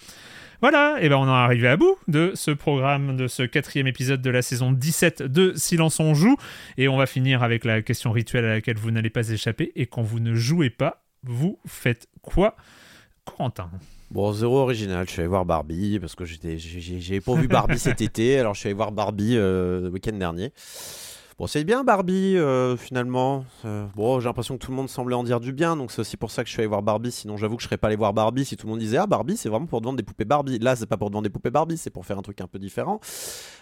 Voilà, 0.61 0.97
et 1.01 1.09
ben 1.09 1.17
on 1.17 1.23
en 1.23 1.29
est 1.29 1.45
arrivé 1.45 1.69
à 1.69 1.77
bout 1.77 1.97
de 2.09 2.33
ce 2.35 2.51
programme, 2.51 3.17
de 3.17 3.29
ce 3.29 3.45
quatrième 3.45 3.87
épisode 3.87 4.21
de 4.21 4.31
la 4.31 4.43
saison 4.43 4.73
17 4.73 5.23
de 5.23 5.53
Silence 5.55 6.01
on 6.01 6.15
joue. 6.15 6.37
Et 6.77 6.89
on 6.89 6.97
va 6.97 7.07
finir 7.07 7.45
avec 7.45 7.65
la 7.65 7.81
question 7.81 8.11
rituelle 8.11 8.45
à 8.45 8.55
laquelle 8.55 8.77
vous 8.77 8.91
n'allez 8.91 9.11
pas 9.11 9.29
échapper. 9.29 9.71
Et 9.77 9.87
quand 9.87 10.03
vous 10.03 10.19
ne 10.19 10.35
jouez 10.35 10.71
pas, 10.71 11.05
vous 11.23 11.61
faites 11.65 12.09
quoi 12.23 12.57
Corentin? 13.25 13.71
Bon, 14.11 14.33
zéro 14.33 14.59
original. 14.59 15.07
Je 15.07 15.13
suis 15.13 15.21
allé 15.21 15.29
voir 15.29 15.45
Barbie 15.45 16.01
parce 16.01 16.17
que 16.17 16.25
j'ai 16.25 17.21
pas 17.21 17.35
vu 17.35 17.47
Barbie 17.47 17.79
cet 17.79 18.01
été, 18.01 18.39
alors 18.39 18.55
je 18.55 18.61
suis 18.61 18.67
allé 18.69 18.75
voir 18.75 18.91
Barbie 18.91 19.37
euh, 19.37 19.83
le 19.83 19.89
week-end 19.91 20.17
dernier. 20.17 20.53
Bon, 21.39 21.47
c'est 21.47 21.63
bien 21.63 21.85
Barbie 21.85 22.37
euh, 22.37 22.77
finalement. 22.77 23.45
Euh, 23.65 23.87
bon, 23.95 24.19
j'ai 24.19 24.27
l'impression 24.27 24.59
que 24.59 24.65
tout 24.65 24.73
le 24.73 24.77
monde 24.77 24.89
semblait 24.89 25.15
en 25.15 25.23
dire 25.23 25.39
du 25.39 25.53
bien, 25.53 25.77
donc 25.77 25.93
c'est 25.93 26.01
aussi 26.01 26.17
pour 26.17 26.33
ça 26.33 26.43
que 26.43 26.49
je 26.49 26.53
suis 26.55 26.61
allé 26.63 26.67
voir 26.67 26.83
Barbie. 26.83 27.13
Sinon, 27.13 27.37
j'avoue 27.37 27.55
que 27.55 27.63
je 27.63 27.69
serais 27.69 27.77
pas 27.77 27.87
allé 27.87 27.95
voir 27.97 28.13
Barbie 28.13 28.45
si 28.45 28.57
tout 28.57 28.67
le 28.67 28.73
monde 28.73 28.81
disait 28.81 28.97
ah 28.97 29.07
Barbie, 29.07 29.37
c'est 29.37 29.49
vraiment 29.49 29.67
pour 29.67 29.79
te 29.81 29.85
vendre 29.85 29.99
des 29.99 30.03
poupées 30.03 30.25
Barbie. 30.25 30.59
Là, 30.59 30.75
c'est 30.75 30.87
pas 30.87 30.97
pour 30.97 31.11
te 31.11 31.13
vendre 31.13 31.23
des 31.23 31.31
poupées 31.31 31.51
Barbie, 31.53 31.79
c'est 31.79 31.91
pour 31.91 32.05
faire 32.05 32.19
un 32.19 32.23
truc 32.23 32.41
un 32.41 32.49
peu 32.49 32.59
différent. 32.59 32.99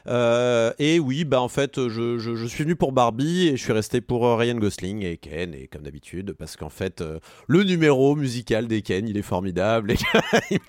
Euh, 0.06 0.72
et 0.78 0.98
oui, 0.98 1.26
bah 1.26 1.42
en 1.42 1.48
fait, 1.48 1.76
je, 1.88 2.16
je- 2.16 2.34
je 2.34 2.46
suis 2.46 2.64
venu 2.64 2.76
pour 2.76 2.92
Barbie 2.92 3.48
et 3.48 3.58
je 3.58 3.62
suis 3.62 3.72
resté 3.74 4.00
pour 4.00 4.24
euh, 4.26 4.36
Ryan 4.36 4.54
Gosling 4.56 5.02
et 5.04 5.18
Ken, 5.18 5.52
et 5.52 5.66
comme 5.68 5.82
d'habitude, 5.82 6.32
parce 6.32 6.56
qu'en 6.56 6.70
fait, 6.70 7.02
euh, 7.02 7.18
le 7.46 7.62
numéro 7.62 8.16
musical 8.16 8.68
des 8.68 8.80
Ken, 8.80 9.06
il 9.06 9.18
est 9.18 9.22
formidable. 9.22 9.92
Et 10.50 10.54
ils 10.54 10.60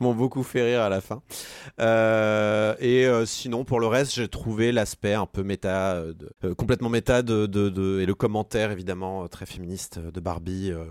m'ont- 0.00 0.14
beaucoup 0.14 0.42
fait 0.42 0.62
rire 0.62 0.80
à 0.80 0.88
la 0.88 1.00
fin. 1.02 1.20
Euh, 1.80 2.74
et 2.80 3.06
sinon, 3.26 3.64
pour 3.64 3.78
le 3.80 3.86
reste, 3.88 4.14
j'ai 4.14 4.28
trouvé 4.28 4.72
l'aspect 4.72 5.12
un 5.14 5.26
peu 5.26 5.42
méta, 5.42 6.02
de- 6.02 6.29
complètement 6.56 6.88
méta, 6.88 7.22
de, 7.22 8.00
et 8.00 8.06
le 8.06 8.14
commentaire 8.14 8.70
évidemment 8.70 9.24
euh, 9.24 9.28
très 9.28 9.46
féministe 9.46 9.98
de 9.98 10.20
Barbie. 10.20 10.70
euh, 10.70 10.84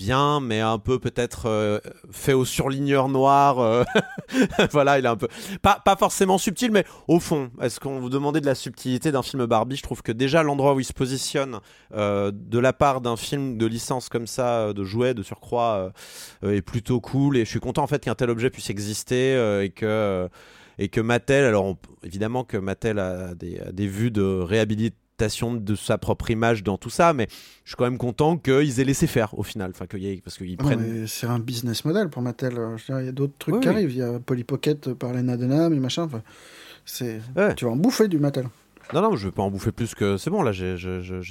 bien, 0.00 0.40
mais 0.40 0.60
un 0.60 0.78
peu 0.78 0.98
peut-être 0.98 1.44
euh, 1.44 1.78
fait 2.10 2.32
au 2.32 2.46
surligneur 2.46 3.10
noir. 3.10 3.58
euh, 3.58 3.84
voilà, 4.72 4.98
il 4.98 5.04
est 5.04 5.08
un 5.08 5.16
peu 5.16 5.28
pas, 5.60 5.78
pas 5.84 5.94
forcément 5.94 6.38
subtil, 6.38 6.70
mais 6.72 6.86
au 7.06 7.20
fond, 7.20 7.50
est-ce 7.60 7.80
qu'on 7.80 8.00
vous 8.00 8.08
demandait 8.08 8.40
de 8.40 8.46
la 8.46 8.54
subtilité 8.54 9.12
d'un 9.12 9.22
film 9.22 9.44
Barbie? 9.44 9.76
Je 9.76 9.82
trouve 9.82 10.00
que 10.02 10.10
déjà 10.12 10.42
l'endroit 10.42 10.72
où 10.72 10.80
il 10.80 10.84
se 10.84 10.94
positionne 10.94 11.60
euh, 11.92 12.32
de 12.34 12.58
la 12.58 12.72
part 12.72 13.02
d'un 13.02 13.16
film 13.18 13.58
de 13.58 13.66
licence 13.66 14.08
comme 14.08 14.26
ça, 14.26 14.68
euh, 14.68 14.72
de 14.72 14.84
jouets, 14.84 15.12
de 15.12 15.22
surcroît, 15.22 15.92
euh, 16.44 16.48
euh, 16.48 16.56
est 16.56 16.62
plutôt 16.62 17.00
cool. 17.02 17.36
Et 17.36 17.44
je 17.44 17.50
suis 17.50 17.60
content 17.60 17.82
en 17.82 17.86
fait 17.86 18.02
qu'un 18.02 18.14
tel 18.14 18.30
objet 18.30 18.48
puisse 18.48 18.70
exister 18.70 19.34
euh, 19.34 19.64
et 19.64 19.68
que 19.68 19.84
euh, 19.84 20.28
et 20.80 20.88
que 20.88 21.00
Mattel, 21.00 21.44
alors 21.44 21.64
on- 21.66 21.78
évidemment 22.02 22.42
que 22.42 22.56
Mattel 22.56 22.98
a 22.98 23.34
des, 23.36 23.60
a 23.60 23.70
des 23.70 23.86
vues 23.86 24.10
de 24.10 24.22
réhabilitation 24.22 25.52
de 25.54 25.74
sa 25.74 25.98
propre 25.98 26.30
image 26.30 26.62
dans 26.64 26.78
tout 26.78 26.88
ça, 26.88 27.12
mais 27.12 27.28
je 27.64 27.70
suis 27.70 27.76
quand 27.76 27.84
même 27.84 27.98
content 27.98 28.38
qu'ils 28.38 28.80
aient 28.80 28.84
laissé 28.84 29.06
faire 29.06 29.38
au 29.38 29.42
final, 29.42 29.70
enfin 29.74 29.86
qu'il 29.86 29.98
y 30.02 30.08
ait- 30.10 30.20
parce 30.24 30.38
qu'ils 30.38 30.56
prennent. 30.56 31.06
C'est 31.06 31.26
un 31.26 31.38
business 31.38 31.84
model 31.84 32.08
pour 32.08 32.22
Mattel. 32.22 32.54
euh, 32.58 32.76
Il 33.00 33.04
y 33.04 33.08
a 33.08 33.12
d'autres 33.12 33.34
trucs 33.38 33.54
Oui, 33.56 33.60
qui 33.60 33.68
oui. 33.68 33.74
arrivent. 33.74 33.90
Il 33.92 33.98
y 33.98 34.02
a 34.02 34.18
Polly 34.18 34.44
Pocket 34.44 34.94
par 34.94 35.12
Lena 35.12 35.36
Dunham 35.36 35.72
et 35.74 35.78
machin. 35.78 36.04
enfin, 36.04 36.22
c'est... 36.86 37.20
Tu 37.56 37.66
vas 37.66 37.70
en 37.72 37.76
bouffer 37.76 38.08
du 38.08 38.18
Mattel. 38.18 38.48
Non, 38.94 39.02
non, 39.02 39.14
je 39.14 39.28
vais 39.28 39.32
pas 39.32 39.42
en 39.42 39.50
bouffer 39.50 39.70
plus 39.72 39.94
que 39.94 40.16
c'est 40.16 40.30
bon. 40.30 40.42
Là, 40.42 40.50
j'ai 40.52 40.74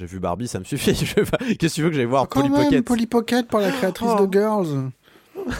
vu 0.06 0.18
Barbie, 0.20 0.46
ça 0.48 0.60
me 0.60 0.64
suffit. 0.64 0.92
Pas- 1.30 1.36
Qu'est-ce 1.58 1.74
que 1.74 1.74
tu 1.74 1.82
veux 1.82 1.90
que 1.90 1.96
j'aille 1.96 2.04
voir 2.06 2.28
Quand 2.28 2.40
Polly 2.42 2.52
même, 2.52 2.64
Pocket? 2.64 2.84
Polly 2.86 3.06
Pocket 3.06 3.48
par 3.48 3.60
la 3.60 3.70
créatrice 3.72 4.08
Oh. 4.16 4.26
de 4.26 4.32
Girls. 4.32 4.90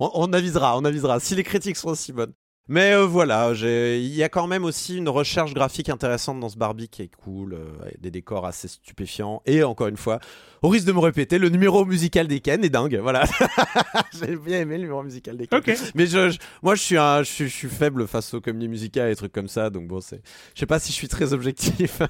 on, 0.00 0.10
on 0.14 0.32
avisera, 0.32 0.76
on 0.78 0.84
avisera 0.84 1.20
si 1.20 1.34
les 1.34 1.42
critiques 1.44 1.76
sont 1.76 1.88
aussi 1.90 2.12
bonnes. 2.12 2.32
Mais 2.66 2.94
euh, 2.94 3.04
voilà, 3.04 3.52
il 3.54 4.14
y 4.14 4.22
a 4.22 4.30
quand 4.30 4.46
même 4.46 4.64
aussi 4.64 4.96
une 4.96 5.10
recherche 5.10 5.52
graphique 5.52 5.90
intéressante 5.90 6.40
dans 6.40 6.48
ce 6.48 6.56
Barbie 6.56 6.88
qui 6.88 7.02
est 7.02 7.10
cool, 7.14 7.52
euh, 7.52 7.66
avec 7.82 8.00
des 8.00 8.10
décors 8.10 8.46
assez 8.46 8.68
stupéfiants. 8.68 9.42
Et 9.44 9.62
encore 9.62 9.88
une 9.88 9.98
fois, 9.98 10.18
au 10.62 10.68
risque 10.68 10.86
de 10.86 10.92
me 10.92 10.98
répéter, 11.00 11.36
le 11.38 11.50
numéro 11.50 11.84
musical 11.84 12.26
des 12.26 12.40
Ken 12.40 12.64
est 12.64 12.70
dingue. 12.70 12.98
Voilà, 13.02 13.24
j'ai 14.18 14.34
bien 14.36 14.60
aimé 14.60 14.76
le 14.76 14.84
numéro 14.84 15.02
musical 15.02 15.36
des 15.36 15.46
Ken. 15.46 15.58
Mais 15.94 16.06
je, 16.06 16.30
je- 16.30 16.38
moi, 16.62 16.74
je 16.74 16.80
suis, 16.80 16.96
un, 16.96 17.22
je, 17.22 17.30
suis, 17.30 17.48
je 17.48 17.54
suis 17.54 17.68
faible 17.68 18.06
face 18.06 18.32
aux 18.32 18.40
comédies 18.40 18.68
musicales 18.68 19.08
et 19.08 19.10
des 19.10 19.16
trucs 19.16 19.32
comme 19.32 19.48
ça, 19.48 19.68
donc 19.68 19.86
bon, 19.86 20.00
c'est, 20.00 20.22
je 20.54 20.60
sais 20.60 20.66
pas 20.66 20.78
si 20.78 20.88
je 20.90 20.96
suis 20.96 21.08
très 21.08 21.34
objectif. 21.34 22.00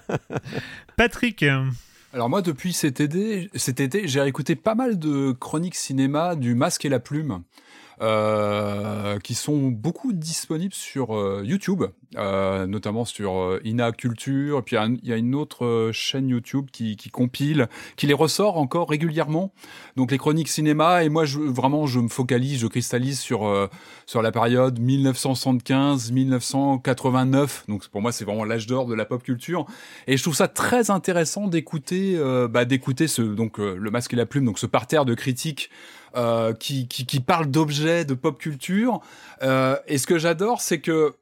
Patrick. 0.97 1.45
Alors 2.13 2.31
moi, 2.31 2.43
depuis 2.43 2.73
cet 2.73 3.01
été, 3.01 3.51
cet 3.57 3.81
été 3.81 4.07
j'ai 4.07 4.25
écouté 4.25 4.55
pas 4.55 4.77
mal 4.77 5.01
de 5.01 5.33
chroniques 5.33 5.75
cinéma 5.75 6.37
du 6.37 6.55
Masque 6.55 6.85
et 6.85 6.89
la 6.89 7.01
Plume. 7.01 7.43
Euh, 8.01 9.19
qui 9.21 9.35
sont 9.35 9.69
beaucoup 9.69 10.13
disponibles 10.13 10.75
sur 10.75 11.17
euh, 11.17 11.43
YouTube, 11.45 11.85
euh, 12.17 12.67
notamment 12.67 13.05
sur 13.05 13.39
euh, 13.39 13.61
Ina 13.65 13.93
Culture. 13.93 14.59
Et 14.59 14.63
puis 14.63 14.75
il 15.03 15.09
y 15.09 15.13
a 15.13 15.17
une 15.17 15.35
autre 15.35 15.91
chaîne 15.93 16.29
YouTube 16.29 16.67
qui, 16.73 16.97
qui 16.97 17.11
compile, 17.11 17.69
qui 17.97 18.07
les 18.07 18.15
ressort 18.15 18.57
encore 18.59 18.89
régulièrement. 18.89 19.53
Donc 19.97 20.11
les 20.11 20.19
chroniques 20.19 20.49
cinéma. 20.49 21.05
Et 21.05 21.09
moi, 21.09 21.25
je, 21.25 21.39
vraiment, 21.39 21.87
je 21.87 22.01
me 22.01 22.09
focalise, 22.09 22.59
je 22.61 22.67
cristallise 22.67 23.21
sur 23.21 23.69
sur 24.07 24.23
la 24.23 24.33
période 24.33 24.81
1975-1989. 24.81 27.69
Donc 27.69 27.87
pour 27.89 28.03
moi, 28.03 28.11
c'est 28.13 28.25
vraiment 28.25 28.45
l'âge 28.45 28.67
d'or 28.67 28.87
de 28.87 28.95
la 28.95 29.05
pop 29.05 29.23
culture. 29.23 29.67
Et 30.07 30.17
je 30.17 30.23
trouve 30.23 30.35
ça 30.35 30.49
très 30.49 30.91
intéressant 30.91 31.49
d'écouter, 31.49 32.19
bah, 32.51 32.65
d'écouter 32.65 33.09
ce 33.09 33.21
donc 33.23 33.59
le 33.59 33.91
masque 33.91 34.15
et 34.15 34.17
la 34.17 34.27
plume, 34.27 34.45
donc 34.45 34.59
ce 34.59 34.67
parterre 34.67 35.05
de 35.05 35.15
critiques 35.15 35.71
euh, 36.17 36.53
qui, 36.53 36.87
qui 36.87 37.19
parle 37.19 37.47
d'objets 37.47 38.05
de 38.05 38.15
pop 38.15 38.39
culture. 38.39 39.01
Euh, 39.43 39.77
et 39.89 39.99
ce 39.99 40.07
que 40.07 40.17
j'adore, 40.17 40.61
c'est 40.61 40.81
que 40.81 41.15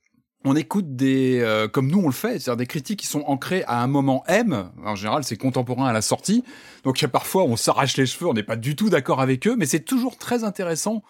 on 0.44 0.54
écoute 0.54 0.96
des 0.96 1.40
euh, 1.40 1.66
comme 1.66 1.90
nous 1.90 2.00
on 2.00 2.06
le 2.06 2.12
fait, 2.12 2.38
c'est-à-dire 2.40 2.56
des 2.56 2.66
critiques 2.66 3.00
qui 3.00 3.06
sont 3.06 3.22
ancrées 3.26 3.64
à 3.66 3.80
un 3.80 3.86
moment 3.86 4.22
M. 4.26 4.70
En 4.84 4.94
général, 4.94 5.24
c'est 5.24 5.36
contemporain 5.36 5.86
à 5.86 5.92
la 5.92 6.02
sortie. 6.02 6.44
Donc 6.84 7.02
parfois 7.06 7.44
on 7.44 7.56
s'arrache 7.56 7.96
les 7.96 8.04
cheveux, 8.04 8.28
on 8.28 8.34
n'est 8.34 8.42
pas 8.42 8.56
du 8.56 8.76
tout 8.76 8.90
d'accord 8.90 9.22
avec 9.22 9.46
eux, 9.46 9.56
mais 9.56 9.64
c'est 9.66 9.80
toujours 9.80 10.18
très 10.18 10.44
intéressant. 10.44 11.02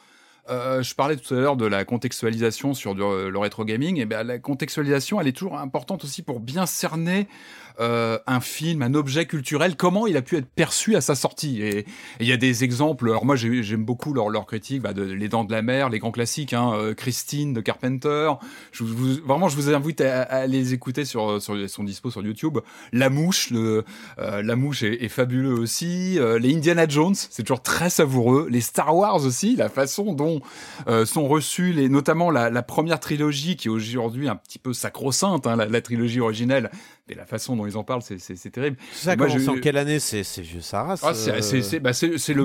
Je 0.49 0.95
parlais 0.95 1.17
tout 1.17 1.35
à 1.35 1.39
l'heure 1.39 1.57
de 1.57 1.67
la 1.67 1.85
contextualisation 1.85 2.75
sur 2.75 2.95
le 2.95 3.39
rétro 3.39 3.65
gaming. 3.65 3.97
Et 3.99 4.05
ben 4.05 4.23
la 4.23 4.39
contextualisation, 4.39 5.21
elle 5.21 5.29
est 5.29 5.37
toujours 5.37 5.59
importante 5.59 6.05
aussi 6.05 6.23
pour 6.23 6.41
bien 6.41 6.67
cerner 6.67 7.27
euh, 7.81 8.19
un 8.27 8.41
film, 8.41 8.83
un 8.83 8.95
objet 8.95 9.27
culturel, 9.27 9.77
comment 9.77 10.07
il 10.07 10.17
a 10.17 10.23
pu 10.23 10.37
être 10.37 10.47
perçu 10.49 10.97
à 10.97 11.01
sa 11.01 11.15
sortie. 11.15 11.63
Et 11.63 11.87
il 12.21 12.27
y 12.27 12.33
a 12.33 12.37
des 12.37 12.65
exemples. 12.65 13.09
Alors 13.09 13.25
moi, 13.25 13.37
j'ai- 13.37 13.63
j'aime 13.63 13.85
beaucoup 13.85 14.13
leur, 14.15 14.29
leur 14.29 14.47
critique 14.47 14.83
bah, 14.83 14.93
de 14.93 15.03
Les 15.03 15.29
Dents 15.29 15.45
de 15.45 15.53
la 15.53 15.63
Mer, 15.63 15.89
les 15.89 15.99
grands 15.99 16.11
classiques, 16.13 16.53
hein, 16.53 16.73
euh, 16.75 16.95
Christine 16.95 17.53
de 17.53 17.61
Carpenter. 17.61 18.33
Je 18.73 18.85
vous- 18.85 19.21
vraiment, 19.27 19.49
je 19.49 19.57
vous 19.57 19.71
invite 19.73 20.01
à, 20.01 20.23
à 20.23 20.47
les 20.47 20.75
écouter 20.75 21.05
sur, 21.05 21.41
sur 21.41 21.57
son 21.69 21.85
dispo 21.85 22.11
sur 22.11 22.23
YouTube. 22.23 22.59
La 22.93 23.09
Mouche, 23.11 23.51
le, 23.51 23.85
euh, 24.19 24.43
La 24.43 24.57
Mouche 24.57 24.83
est, 24.83 25.03
est 25.05 25.09
fabuleux 25.09 25.55
aussi. 25.55 26.19
Euh, 26.19 26.39
les 26.39 26.55
Indiana 26.55 26.87
Jones, 26.89 27.15
c'est 27.15 27.43
toujours 27.43 27.63
très 27.63 27.91
savoureux. 27.91 28.49
Les 28.51 28.61
Star 28.61 28.95
Wars 28.97 29.25
aussi, 29.25 29.57
la 29.57 29.69
façon 29.69 30.13
dont 30.13 30.41
euh, 30.89 31.05
sont 31.07 31.27
reçus, 31.29 31.73
les, 31.73 31.89
notamment 31.89 32.31
la, 32.31 32.51
la 32.51 32.63
première 32.63 33.01
trilogie 33.01 33.57
qui 33.57 33.69
est 33.69 33.71
aujourd'hui 33.71 34.29
un 34.29 34.37
petit 34.37 34.59
peu 34.59 34.73
sacro-sainte, 34.73 35.47
hein, 35.47 35.57
la, 35.57 35.67
la 35.67 35.81
trilogie 35.81 36.21
originelle. 36.21 36.71
Mais 37.09 37.17
la 37.17 37.27
façon 37.27 37.57
dont 37.57 37.67
ils 37.67 37.77
en 37.77 37.83
parlent, 37.83 38.01
c'est- 38.03 38.19
terrible. 38.51 38.77
Ça 38.93 39.17
Moi, 39.17 39.27
je- 39.27 39.49
en 39.51 39.57
quelle 39.59 39.77
année 39.77 39.99
C'est 39.99 40.23
c'est 40.23 40.41
vieux 40.43 40.61
Saras. 40.61 41.01
ah, 41.03 41.15
c'est 41.15 41.33
bah, 41.81 41.93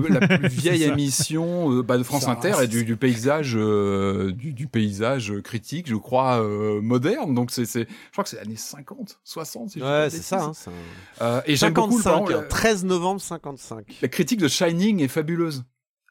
la 0.10 0.28
plus 0.40 0.48
vieille 0.50 0.82
ça. 0.88 0.94
émission 0.94 1.72
euh, 1.72 1.84
bah, 1.84 1.96
de 2.00 2.04
France 2.04 2.24
Ça 2.24 2.32
Inter 2.32 2.54
et 2.64 2.68
du, 2.68 2.84
du 2.84 2.98
paysage 2.98 3.54
euh, 3.56 4.32
du, 4.32 4.54
du 4.54 4.68
paysage 4.68 5.32
critique, 5.44 5.88
je 5.88 5.96
crois, 5.96 6.42
euh, 6.42 6.82
moderne. 6.82 7.36
Donc 7.36 7.52
c'est, 7.52 7.66
je 7.66 7.86
crois 8.14 8.24
que 8.24 8.32
c'est 8.32 8.40
années 8.40 8.56
50, 8.56 9.20
60. 9.24 9.70
Si 9.70 9.82
Ouais, 9.82 10.08
c'est 10.10 10.24
ça. 10.24 10.42
hein, 10.46 10.52
Euh, 11.22 11.42
et 11.46 11.56
j'aime 11.56 11.74
beaucoup 11.74 11.98
le 11.98 12.04
55, 12.04 12.28
parent- 12.32 12.42
hein, 12.42 12.46
13 12.50 12.84
novembre 12.86 13.22
55. 13.22 13.86
la 14.02 14.08
critique 14.08 14.40
de 14.40 14.48
Shining 14.48 15.04
est 15.04 15.08
fabuleuse. 15.08 15.66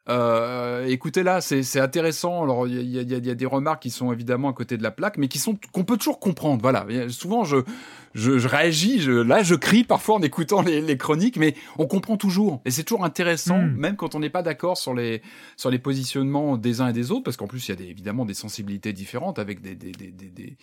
Euh, 0.08 0.86
écoutez 0.86 1.25
là, 1.25 1.41
c'est 1.41 1.81
intéressant. 1.81 2.44
Alors 2.44 2.68
il 2.68 2.75
y 2.89 2.99
a, 3.00 3.02
y 3.02 3.12
a- 3.15 3.18
y 3.18 3.31
a 3.31 3.34
des 3.34 3.47
remarques 3.47 3.83
qui 3.83 3.91
sont 3.91 4.12
évidemment 4.12 4.49
à 4.49 4.52
côté 4.52 4.76
de 4.76 4.83
la 4.84 4.92
plaque, 4.92 5.18
mais 5.18 5.26
qui 5.26 5.41
sont 5.41 5.58
qu'on 5.73 5.83
peut 5.83 5.97
toujours 5.97 6.20
comprendre. 6.20 6.62
Voilà. 6.62 6.86
Souvent 7.08 7.42
je 7.42 7.57
je, 8.17 8.39
je 8.39 8.49
réagis, 8.49 8.99
je, 9.01 9.12
là 9.12 9.43
je 9.43 9.55
crie 9.55 9.85
parfois 9.85 10.17
en 10.17 10.23
écoutant 10.23 10.62
les, 10.62 10.81
les 10.81 10.97
chroniques, 10.97 11.36
mais 11.36 11.55
on 11.78 11.86
comprend 11.86 12.17
toujours. 12.17 12.61
Et 12.65 12.70
c'est 12.70 12.83
toujours 12.83 13.05
intéressant, 13.05 13.59
Mm. 13.59 13.77
même 13.77 13.97
quand 13.97 14.15
on 14.15 14.20
n'est 14.20 14.31
pas 14.31 14.43
d'accord 14.43 14.77
sur 14.78 14.95
les 14.95 15.23
sur 15.57 15.70
les 15.70 15.78
positionnements 15.78 16.57
des 16.57 16.81
uns 16.81 16.89
et 16.89 16.93
des 16.93 17.11
autres, 17.12 17.23
parce 17.25 17.36
qu'en 17.36 17.47
plus 17.47 17.69
il 17.69 17.70
y 17.70 17.73
a 17.73 17.77
des, 17.77 17.85
évidemment 17.86 18.25
des 18.25 18.35
sensibilités 18.35 18.93
différentes 18.93 19.39
avec 19.39 19.61
des 19.61 19.75
des, 19.77 19.93
des, 19.93 20.11
des, 20.11 20.57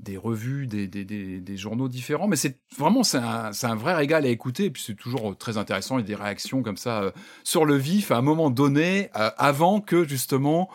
des- 0.00 0.16
revues, 0.16 0.66
des, 0.68 0.86
des, 0.86 1.04
des, 1.04 1.40
des 1.40 1.56
journaux 1.56 1.88
différents, 1.88 2.28
mais 2.28 2.36
c'est 2.36 2.60
vraiment 2.78 3.02
c'est 3.02 3.18
un, 3.18 3.50
un 3.62 3.74
vrai 3.74 3.94
régal 3.94 4.24
à 4.24 4.28
écouter, 4.28 4.66
et 4.66 4.70
puis 4.70 4.82
c'est 4.86 4.94
toujours 4.94 5.36
très 5.36 5.56
intéressant, 5.58 5.98
et 5.98 6.04
des 6.04 6.14
réactions 6.14 6.62
comme 6.62 6.76
ça 6.76 7.02
euh, 7.02 7.10
sur 7.42 7.64
le 7.64 7.74
vif 7.76 8.10
à 8.12 8.18
un 8.18 8.22
moment 8.22 8.50
donné, 8.50 9.10
euh, 9.16 9.30
avant 9.38 9.80
que 9.80 10.06
justement 10.06 10.68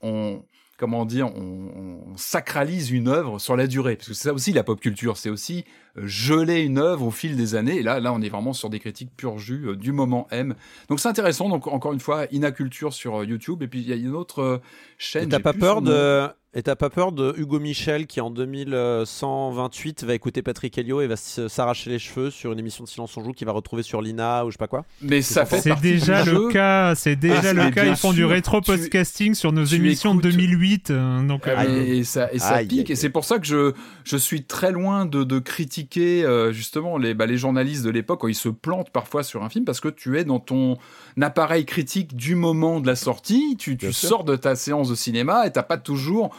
on 0.00 0.42
comment 0.78 1.04
dire, 1.04 1.28
on, 1.34 2.04
on 2.12 2.16
sacralise 2.16 2.90
une 2.90 3.08
œuvre 3.08 3.38
sur 3.38 3.56
la 3.56 3.66
durée, 3.66 3.96
parce 3.96 4.08
que 4.08 4.14
c'est 4.14 4.28
ça 4.28 4.34
aussi 4.34 4.52
la 4.52 4.64
pop 4.64 4.80
culture, 4.80 5.16
c'est 5.16 5.30
aussi 5.30 5.64
euh, 5.96 6.02
geler 6.06 6.62
une 6.62 6.78
œuvre 6.78 7.06
au 7.06 7.10
fil 7.10 7.36
des 7.36 7.54
années, 7.54 7.76
et 7.78 7.82
là, 7.82 8.00
là 8.00 8.12
on 8.12 8.20
est 8.20 8.28
vraiment 8.28 8.52
sur 8.52 8.70
des 8.70 8.80
critiques 8.80 9.10
pur 9.16 9.38
jus 9.38 9.68
euh, 9.68 9.76
du 9.76 9.92
moment 9.92 10.26
M. 10.30 10.54
Donc 10.88 11.00
c'est 11.00 11.08
intéressant, 11.08 11.48
donc 11.48 11.66
encore 11.66 11.92
une 11.92 12.00
fois, 12.00 12.26
Inaculture 12.32 12.92
sur 12.92 13.20
euh, 13.20 13.24
YouTube, 13.24 13.62
et 13.62 13.68
puis 13.68 13.80
il 13.80 13.88
y 13.88 13.92
a 13.92 13.96
une 13.96 14.14
autre 14.14 14.40
euh, 14.40 14.58
chaîne. 14.98 15.28
T'as 15.28 15.40
pas 15.40 15.52
peur 15.52 15.82
de 15.82 16.28
et 16.54 16.62
t'as 16.62 16.76
pas 16.76 16.88
peur 16.90 17.12
de 17.12 17.34
Hugo 17.36 17.58
Michel 17.58 18.06
qui 18.06 18.20
en 18.20 18.30
2128 18.30 20.04
va 20.04 20.14
écouter 20.14 20.42
Patrick 20.42 20.76
Helio 20.78 21.00
et 21.00 21.06
va 21.06 21.16
s'arracher 21.16 21.90
les 21.90 21.98
cheveux 21.98 22.30
sur 22.30 22.52
une 22.52 22.58
émission 22.58 22.84
de 22.84 22.88
Silence 22.88 23.16
on 23.16 23.24
joue 23.24 23.32
qu'il 23.32 23.46
va 23.46 23.52
retrouver 23.52 23.82
sur 23.82 24.00
Lina 24.00 24.44
ou 24.44 24.50
je 24.50 24.54
sais 24.54 24.58
pas 24.58 24.66
quoi? 24.68 24.84
Mais 25.02 25.22
ça 25.22 25.44
fait 25.46 25.60
C'est 25.60 25.70
partie 25.70 25.82
déjà 25.92 26.22
du 26.22 26.30
le 26.30 26.36
jeu. 26.36 26.48
cas, 26.50 26.94
c'est 26.94 27.16
déjà 27.16 27.40
Ah, 27.50 27.52
le 27.52 27.70
cas. 27.70 27.82
bien 27.82 27.92
Ils 27.92 27.96
font 27.96 28.12
du 28.12 28.24
rétro 28.24 28.60
tu- 28.60 28.66
podcasting 28.70 29.34
sur 29.34 29.52
nos 29.52 29.64
émissions 29.64 30.14
de 30.14 30.20
écoutes- 30.20 30.32
2008. 30.32 30.90
euh, 30.90 31.26
donc, 31.26 31.46
euh, 31.46 31.54
Ah, 31.56 31.66
et, 31.66 31.98
et 31.98 32.04
ça, 32.04 32.32
et 32.32 32.38
ça 32.38 32.54
Aïe, 32.56 32.66
pique. 32.68 32.86
aïe, 32.88 32.92
Et 32.92 32.96
c'est 32.96 33.10
pour 33.10 33.24
ça 33.24 33.38
que 33.38 33.46
je, 33.46 33.72
je 34.04 34.16
suis 34.16 34.44
très 34.44 34.72
loin 34.72 35.06
de, 35.06 35.24
de 35.24 35.38
critiquer 35.38 36.24
euh, 36.24 36.52
justement 36.52 36.98
les, 36.98 37.14
bah, 37.14 37.26
les 37.26 37.36
journalistes 37.36 37.84
de 37.84 37.90
l'époque 37.90 38.20
quand 38.20 38.28
ils 38.28 38.34
se 38.34 38.48
plantent 38.48 38.90
parfois 38.90 39.22
sur 39.22 39.42
un 39.42 39.48
film 39.48 39.64
parce 39.64 39.80
que 39.80 39.88
tu 39.88 40.18
es 40.18 40.24
dans 40.24 40.38
ton 40.40 40.76
appareil 41.20 41.64
critique 41.64 42.14
du 42.16 42.34
moment 42.34 42.80
de 42.80 42.86
la 42.86 42.96
sortie. 42.96 43.56
Tu, 43.58 43.76
tu 43.76 43.92
sors 43.92 44.24
de 44.24 44.36
ta 44.36 44.54
séance 44.56 44.88
de 44.88 44.94
cinéma 44.94 45.46
et 45.46 45.52
t'as 45.52 45.62
pas 45.62 45.78
toujours 45.78 46.34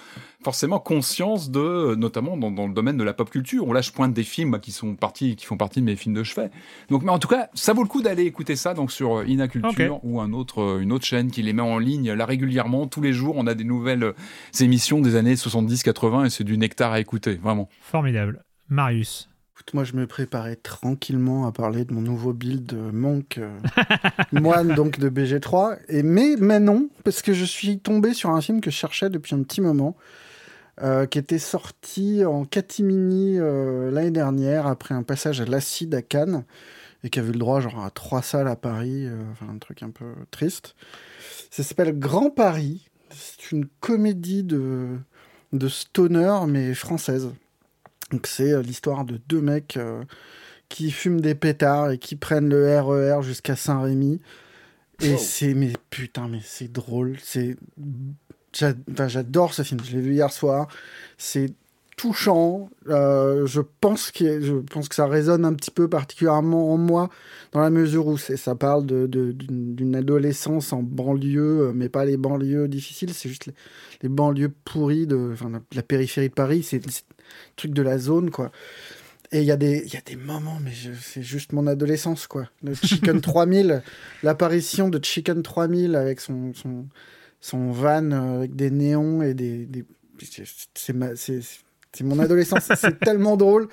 forcément 0.46 0.80
conscience 0.80 1.50
de, 1.50 1.96
notamment 1.96 2.38
dans, 2.38 2.52
dans 2.52 2.68
le 2.68 2.74
domaine 2.74 2.98
de 2.98 3.04
la 3.04 3.14
pop 3.14 3.32
culture, 3.32 3.68
où 3.68 3.74
là 3.74 3.82
je 3.82 3.92
pointe 3.92 4.14
des 4.14 4.24
films 4.24 4.52
bah, 4.52 4.60
qui 4.60 4.72
sont 4.72 4.94
partis, 4.96 5.36
qui 5.36 5.48
font 5.48 5.58
partie 5.58 5.80
de 5.80 5.86
mes 5.86 5.96
films 5.96 6.14
de 6.14 6.24
chevet. 6.24 6.52
Donc, 6.90 7.02
mais 7.02 7.10
en 7.10 7.18
tout 7.18 7.28
cas, 7.28 7.50
ça 7.56 7.74
vaut 7.74 7.82
le 7.82 7.90
coup 7.90 8.04
d'aller 8.04 8.26
écouter 8.26 8.56
ça 8.56 8.76
donc 8.76 8.92
sur 8.92 9.18
euh, 9.18 9.26
Inaculture 9.26 10.00
ou 10.04 10.22
un 10.22 10.34
autre, 10.34 10.62
euh, 10.62 10.80
une 10.82 10.92
autre 10.92 11.04
chaîne 11.04 11.32
qui 11.32 11.42
les 11.42 11.52
met 11.52 11.64
en 11.64 11.80
ligne 11.80 12.12
là 12.12 12.28
régulièrement. 12.28 12.86
Tous 12.86 13.02
les 13.02 13.12
jours, 13.12 13.34
on 13.38 13.48
a 13.48 13.56
des 13.56 13.64
nouvelles 13.64 14.04
euh, 14.04 14.14
émissions 14.60 15.02
des 15.02 15.16
années 15.16 15.34
70-80 15.34 16.28
et 16.28 16.30
c'est 16.30 16.44
du 16.44 16.60
nectar 16.60 16.92
à 16.92 17.00
écouter, 17.00 17.34
vraiment. 17.34 17.68
Formidable. 17.82 18.44
Marius. 18.70 19.28
Écoute, 19.56 19.74
moi, 19.74 19.86
je 19.86 19.94
me 19.94 20.06
préparais 20.06 20.58
tranquillement 20.58 21.48
à 21.48 21.54
parler 21.54 21.86
de 21.86 21.94
mon 21.94 22.02
nouveau 22.02 22.34
build 22.34 22.74
Monk, 22.92 23.38
euh, 23.38 23.58
moine 24.34 24.76
donc 24.76 25.00
de 25.00 25.10
BG3. 25.10 25.78
Et, 25.88 26.04
mais, 26.04 26.36
mais 26.38 26.60
non, 26.60 26.90
parce 27.06 27.22
que 27.22 27.32
je 27.32 27.46
suis 27.46 27.80
tombé 27.80 28.14
sur 28.14 28.32
un 28.32 28.42
film 28.42 28.60
que 28.60 28.70
je 28.70 28.76
cherchais 28.76 29.10
depuis 29.10 29.34
un 29.34 29.44
petit 29.44 29.62
moment, 29.62 29.96
euh, 30.82 31.06
qui 31.06 31.20
était 31.20 31.40
sorti 31.40 32.26
en 32.26 32.44
catimini 32.44 33.40
euh, 33.40 33.90
l'année 33.92 34.12
dernière, 34.12 34.68
après 34.68 34.94
un 34.94 35.04
passage 35.04 35.40
à 35.40 35.45
l'acide 35.45 35.95
à 35.95 36.02
Cannes, 36.02 36.44
et 37.04 37.10
qui 37.10 37.20
a 37.20 37.22
vu 37.22 37.32
le 37.32 37.40
droit 37.40 37.62
genre 37.62 37.84
à 37.84 37.92
trois 37.92 38.22
salles 38.22 38.48
à 38.48 38.56
Paris, 38.56 39.06
euh, 39.06 39.22
enfin 39.32 39.48
un 39.54 39.58
truc 39.58 39.84
un 39.84 39.92
peu 39.92 40.14
triste. 40.32 40.76
Ça 41.50 41.64
s'appelle 41.64 41.98
Grand 41.98 42.30
Paris. 42.30 42.90
C'est 43.10 43.52
une 43.52 43.68
comédie 43.80 44.44
de, 44.44 44.98
de 45.54 45.68
stoner, 45.70 46.40
mais 46.48 46.74
française. 46.74 47.30
Donc 48.12 48.28
c'est 48.28 48.62
l'histoire 48.62 49.06
de 49.06 49.20
deux 49.28 49.42
mecs 49.42 49.80
qui 50.68 50.92
fument 50.92 51.22
des 51.22 51.36
pétards 51.36 51.92
et 51.92 51.98
qui 51.98 52.16
prennent 52.16 52.50
le 52.50 52.80
RER 52.80 53.24
jusqu'à 53.24 53.56
Saint-Rémy. 53.56 54.20
Et 55.02 55.12
Wow. 55.12 55.18
c'est, 55.18 55.54
mais 55.54 55.74
putain, 55.90 56.28
mais 56.28 56.40
c'est 56.44 56.72
drôle. 56.72 57.18
C'est, 57.22 57.58
j'adore 58.56 59.53
ce 59.53 59.64
film. 59.64 59.82
Je 59.84 59.95
l'ai 59.95 60.01
vu 60.01 60.14
hier 60.14 60.32
soir. 60.32 60.67
C'est 61.17 61.53
touchant. 61.98 62.69
Euh, 62.90 63.45
je 63.45 63.61
pense 63.82 64.11
que 64.11 64.42
je 64.42 64.56
pense 64.56 64.90
que 64.90 64.95
ça 64.95 65.08
résonne 65.08 65.45
un 65.45 65.53
petit 65.53 65.72
peu 65.72 65.88
particulièrement 65.88 66.74
en 66.74 66.77
moi 66.77 67.09
dans 67.51 67.61
la 67.61 67.69
mesure 67.69 68.08
où 68.08 68.17
c'est, 68.17 68.38
ça 68.38 68.56
parle 68.56 68.85
de, 68.85 69.08
d'une, 69.08 69.95
adolescence 69.95 70.74
en 70.74 70.84
banlieue, 70.84 71.67
euh, 71.67 71.72
mais 71.74 71.90
pas 71.90 72.06
les 72.06 72.17
banlieues 72.17 72.67
difficiles. 72.67 73.14
C'est 73.14 73.30
juste 73.30 73.45
les, 73.45 73.53
les 74.03 74.09
banlieues 74.09 74.51
pourries 74.66 75.08
de, 75.08 75.32
enfin, 75.34 75.50
la, 75.50 75.59
la 75.74 75.84
périphérie 75.84 76.30
de 76.30 76.34
Paris. 76.34 76.64
C'est, 76.64 76.85
le 76.85 76.92
truc 77.56 77.74
de 77.74 77.82
la 77.82 77.98
zone, 77.98 78.30
quoi. 78.30 78.51
Et 79.32 79.40
il 79.40 79.45
y, 79.45 79.51
a 79.51 79.58
des- 79.58 79.84
il 79.85 79.93
y 79.93 79.98
a 79.98 80.01
des 80.01 80.16
moments, 80.16 80.59
mais 80.64 80.72
c'est 81.01 81.24
juste 81.24 81.51
mon 81.51 81.66
adolescence, 81.67 82.27
quoi. 82.27 82.48
Le 82.64 82.74
Chicken 82.75 83.19
3000, 83.22 83.82
l'apparition 84.22 84.90
de 84.90 85.03
Chicken 85.03 85.42
3000 85.42 85.95
avec 85.95 86.19
son, 86.22 86.53
son, 86.53 86.85
son 87.46 87.72
van 87.72 88.12
euh, 88.12 88.38
avec 88.38 88.56
des 88.56 88.72
néons 88.72 89.22
et 89.22 89.34
des. 89.34 89.66
des- 89.66 89.86
c'est- 90.20 92.04
mon 92.04 92.20
adolescence, 92.20 92.70
c'est 92.76 93.00
tellement 93.00 93.38
drôle. 93.38 93.68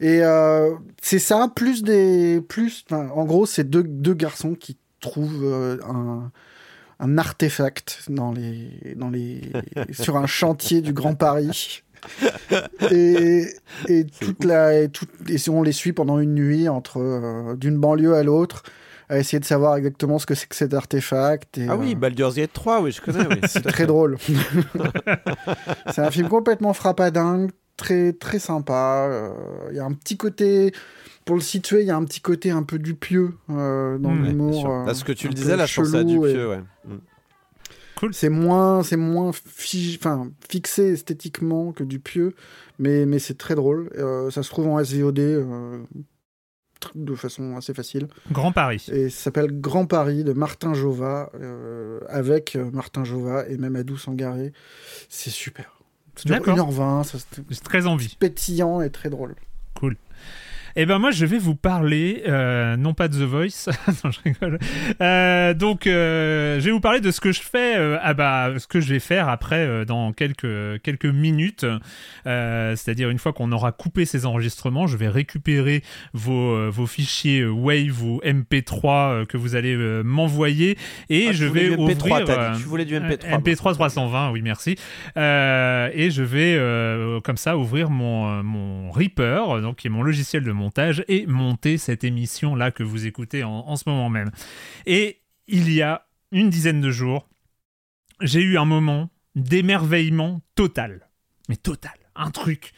Et 0.00 0.22
euh, 0.24 0.74
c'est 1.02 1.18
ça, 1.18 1.50
plus 1.54 1.82
des. 1.82 2.40
Plus, 2.48 2.84
en 2.90 3.24
gros, 3.24 3.46
c'est 3.46 3.68
deux, 3.68 3.82
deux 3.84 4.14
garçons 4.14 4.54
qui 4.54 4.76
trouvent 5.00 5.44
euh, 5.44 5.76
un, 5.86 6.32
un 6.98 7.18
artefact 7.18 8.04
dans 8.08 8.32
les, 8.32 8.94
dans 8.96 9.10
les, 9.10 9.42
sur 9.92 10.16
un 10.16 10.26
chantier 10.26 10.80
du 10.80 10.92
Grand 10.92 11.14
Paris. 11.14 11.82
et, 12.92 13.44
et 13.88 14.04
toute 14.06 14.44
la 14.44 14.82
et, 14.82 14.88
toute- 14.88 15.10
et 15.28 15.36
on 15.50 15.62
les 15.62 15.72
suit 15.72 15.92
pendant 15.92 16.18
une 16.20 16.34
nuit 16.34 16.68
entre 16.68 16.98
euh, 17.00 17.56
d'une 17.56 17.76
banlieue 17.76 18.14
à 18.14 18.22
l'autre 18.22 18.62
à 19.08 19.18
essayer 19.18 19.40
de 19.40 19.44
savoir 19.44 19.76
exactement 19.76 20.18
ce 20.18 20.26
que 20.26 20.34
c'est 20.34 20.46
que 20.48 20.54
cet 20.56 20.74
artefact 20.74 21.58
et, 21.58 21.66
Ah 21.68 21.76
oui, 21.76 21.92
euh, 21.92 21.94
Baldur's 21.94 22.34
Gate 22.34 22.52
3, 22.52 22.82
oui, 22.82 22.92
je 22.92 23.00
connais. 23.00 23.26
Oui. 23.26 23.40
c'est 23.48 23.62
très 23.62 23.86
drôle 23.86 24.16
c'est 25.92 26.00
un 26.02 26.10
film 26.10 26.28
complètement 26.28 26.72
frappadingue 26.72 27.50
très 27.76 28.12
très 28.12 28.38
sympa 28.38 29.06
Euh, 29.08 29.30
il 29.70 29.76
y 29.76 29.80
a 29.80 29.84
un 29.84 29.92
petit 29.92 30.16
côté 30.16 30.72
pour 31.24 31.36
le 31.36 31.42
situer 31.42 31.82
il 31.82 31.86
y 31.86 31.90
a 31.90 31.96
un 31.96 32.04
petit 32.04 32.20
côté 32.20 32.50
un 32.50 32.62
peu 32.62 32.78
dupieux 32.78 33.34
euh, 33.50 33.98
dans 33.98 34.10
Mmh, 34.10 34.24
l'humour 34.24 34.70
euh, 34.70 34.84
Parce 34.84 35.04
que 35.04 35.12
tu 35.12 35.28
le 35.28 35.34
disais, 35.34 35.52
je 35.66 35.76
pense 35.80 35.94
à 35.94 36.00
chelou 36.00 36.26
et- 36.26 36.32
Dupieux, 36.32 36.48
ouais. 36.50 36.60
Mm. 36.86 36.96
Cool. 37.96 38.14
C'est 38.14 38.28
moins, 38.28 38.84
c'est 38.84 38.96
moins 38.96 39.32
fi- 39.32 39.96
enfin, 40.00 40.30
fixé 40.48 40.92
esthétiquement 40.92 41.72
que 41.72 41.82
du 41.82 41.98
pieux, 41.98 42.32
mais, 42.78 43.06
mais 43.06 43.18
c'est 43.18 43.36
très 43.36 43.56
drôle. 43.56 43.90
Euh, 43.98 44.30
ça 44.30 44.44
se 44.44 44.50
trouve 44.50 44.68
en 44.68 44.78
SVOD 44.78 45.18
euh, 45.18 45.78
de 46.94 47.14
façon 47.14 47.56
assez 47.56 47.74
facile. 47.74 48.08
Grand 48.30 48.52
Paris. 48.52 48.86
Et 48.92 49.10
ça 49.10 49.24
s'appelle 49.24 49.60
Grand 49.60 49.86
Paris 49.86 50.24
de 50.24 50.32
Martin 50.32 50.74
Jova, 50.74 51.30
euh, 51.34 52.00
avec 52.08 52.56
euh, 52.56 52.70
Martin 52.72 53.04
Jova 53.04 53.46
et 53.48 53.56
même 53.56 53.76
Adou 53.76 53.96
Sangaré. 53.96 54.52
C'est 55.08 55.30
super. 55.30 55.78
C'est 56.16 56.28
D'accord. 56.28 56.56
1h20, 56.56 57.04
ça, 57.04 57.18
c'est 57.50 57.62
très 57.62 57.86
envie. 57.86 58.16
pétillant 58.18 58.80
et 58.80 58.90
très 58.90 59.10
drôle. 59.10 59.36
Cool. 59.74 59.96
Eh 60.80 60.86
ben 60.86 61.00
moi 61.00 61.10
je 61.10 61.26
vais 61.26 61.38
vous 61.38 61.56
parler 61.56 62.22
euh, 62.28 62.76
non 62.76 62.94
pas 62.94 63.08
de 63.08 63.14
The 63.14 63.28
Voice, 63.28 63.68
non 64.04 64.12
je 64.12 64.20
rigole. 64.24 64.60
Euh, 65.02 65.52
donc 65.52 65.88
euh, 65.88 66.60
je 66.60 66.66
vais 66.66 66.70
vous 66.70 66.78
parler 66.78 67.00
de 67.00 67.10
ce 67.10 67.20
que 67.20 67.32
je 67.32 67.40
fais, 67.40 67.74
ah 68.00 68.14
bah 68.14 68.52
ce 68.58 68.68
que 68.68 68.78
je 68.80 68.92
vais 68.92 69.00
faire 69.00 69.28
après 69.28 69.84
dans 69.86 70.12
quelques 70.12 70.80
quelques 70.82 71.06
minutes. 71.06 71.66
C'est-à-dire 72.24 73.10
une 73.10 73.18
fois 73.18 73.32
qu'on 73.32 73.50
aura 73.50 73.72
coupé 73.72 74.04
ces 74.04 74.24
enregistrements, 74.24 74.86
je 74.86 74.96
vais 74.96 75.08
récupérer 75.08 75.82
vos 76.12 76.70
vos 76.70 76.86
fichiers 76.86 77.44
Wave 77.44 78.00
ou 78.04 78.20
MP3 78.24 78.84
euh, 78.84 79.24
que 79.24 79.36
vous 79.36 79.56
allez 79.56 79.74
m'envoyer 80.04 80.78
et 81.10 81.26
Ah, 81.30 81.32
je 81.32 81.44
vais 81.44 81.70
du 81.70 81.76
MP3, 81.76 81.80
ouvrir 81.80 82.24
t'as 82.24 82.50
dit. 82.52 82.62
Tu 82.62 82.68
voulais 82.68 82.84
du 82.84 82.94
MP3, 82.94 83.42
MP3 83.42 83.74
320, 83.74 84.30
oui 84.30 84.42
merci. 84.42 84.76
Et 85.16 86.10
je 86.12 86.22
vais 86.22 87.20
comme 87.24 87.36
ça 87.36 87.58
ouvrir 87.58 87.90
mon 87.90 88.44
mon 88.44 88.92
Reaper, 88.92 89.60
donc 89.60 89.78
qui 89.78 89.88
est 89.88 89.90
mon 89.90 90.04
logiciel 90.04 90.44
de 90.44 90.52
et 91.08 91.26
monter 91.26 91.78
cette 91.78 92.04
émission 92.04 92.54
là 92.54 92.70
que 92.70 92.82
vous 92.82 93.06
écoutez 93.06 93.44
en, 93.44 93.76
ce 93.76 93.84
moment 93.86 94.08
même. 94.08 94.30
Et 94.86 95.20
il 95.46 95.72
y 95.72 95.82
a 95.82 96.06
une 96.32 96.50
dizaine 96.50 96.80
de 96.80 96.90
jours, 96.90 97.28
j'ai 98.20 98.40
eu 98.40 98.58
un 98.58 98.64
moment 98.64 99.10
d'émerveillement 99.34 100.40
total. 100.54 101.08
Mais 101.48 101.56
total. 101.56 101.92
Un 102.14 102.30
truc. 102.30 102.72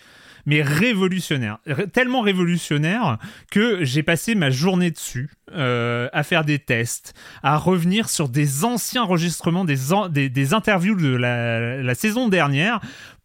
Mais 0.47 0.63
révolutionnaire. 0.63 1.59
Ré- 1.67 1.89
tellement 1.89 2.21
révolutionnaire 2.21 3.19
que 3.51 3.85
j'ai 3.85 4.03
passé 4.03 4.35
ma 4.35 4.51
journée 4.51 4.91
dessus 4.91 5.31
euh, 5.53 6.09
à 6.13 6.23
faire 6.23 6.45
des 6.45 6.59
tests, 6.59 7.15
à 7.43 7.57
revenir 7.57 8.09
sur 8.09 8.29
des 8.29 8.65
anciens 8.65 9.03
enregistrements, 9.03 9.65
des, 9.65 10.29
des, 10.29 10.55
interviews 10.55 10.95
de 10.95 11.15
la 11.15 11.95
saison 11.95 12.29
dernière 12.29 12.81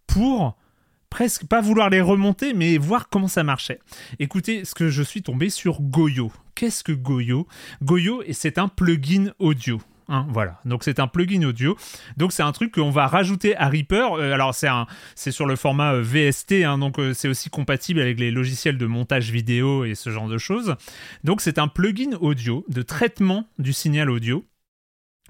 pour 0.08 0.58
presque 1.16 1.46
pas 1.46 1.62
vouloir 1.62 1.90
les 1.90 2.02
remonter, 2.02 2.54
mais 2.54 2.78
voir 2.78 3.08
comment 3.08 3.30
ça 3.30 3.42
marchait. 3.42 3.80
Écoutez, 4.20 4.66
ce 4.66 4.76
que 4.76 4.90
je 4.90 5.02
suis 5.02 5.24
tombé 5.24 5.50
sur 5.50 5.82
Goyo. 5.82 6.30
Qu'est-ce 6.56 6.84
que 6.84 6.92
Goyo? 6.92 7.48
Goyo, 7.82 8.22
c'est 8.34 8.58
un 8.58 8.68
plugin 8.68 9.32
audio. 9.40 9.80
Hein, 10.10 10.28
voilà, 10.30 10.60
donc 10.66 10.84
c'est 10.84 11.00
un 11.00 11.08
plugin 11.08 11.42
audio. 11.44 11.78
Donc 12.18 12.34
c'est 12.34 12.44
un 12.44 12.52
truc 12.52 12.74
qu'on 12.74 12.90
va 12.90 13.08
rajouter 13.08 13.56
à 13.56 13.70
Reaper. 13.70 14.12
Euh, 14.12 14.34
alors 14.34 14.54
c'est 14.54 15.32
sur 15.32 15.46
le 15.46 15.56
format 15.56 15.94
euh, 15.94 16.02
VST, 16.02 16.66
hein, 16.66 16.80
donc 16.80 17.00
euh, 17.00 17.14
c'est 17.14 17.30
aussi 17.30 17.50
compatible 17.50 18.02
avec 18.02 18.20
les 18.20 18.30
logiciels 18.30 18.78
de 18.78 18.86
montage 18.86 19.32
vidéo 19.32 19.86
et 19.86 19.96
ce 19.96 20.10
genre 20.10 20.28
de 20.28 20.38
choses. 20.38 20.76
Donc 21.24 21.40
c'est 21.40 21.60
un 21.60 21.70
plugin 21.70 22.18
audio 22.20 22.66
de 22.68 22.82
traitement 22.82 23.48
du 23.58 23.72
signal 23.72 24.10
audio. 24.10 24.46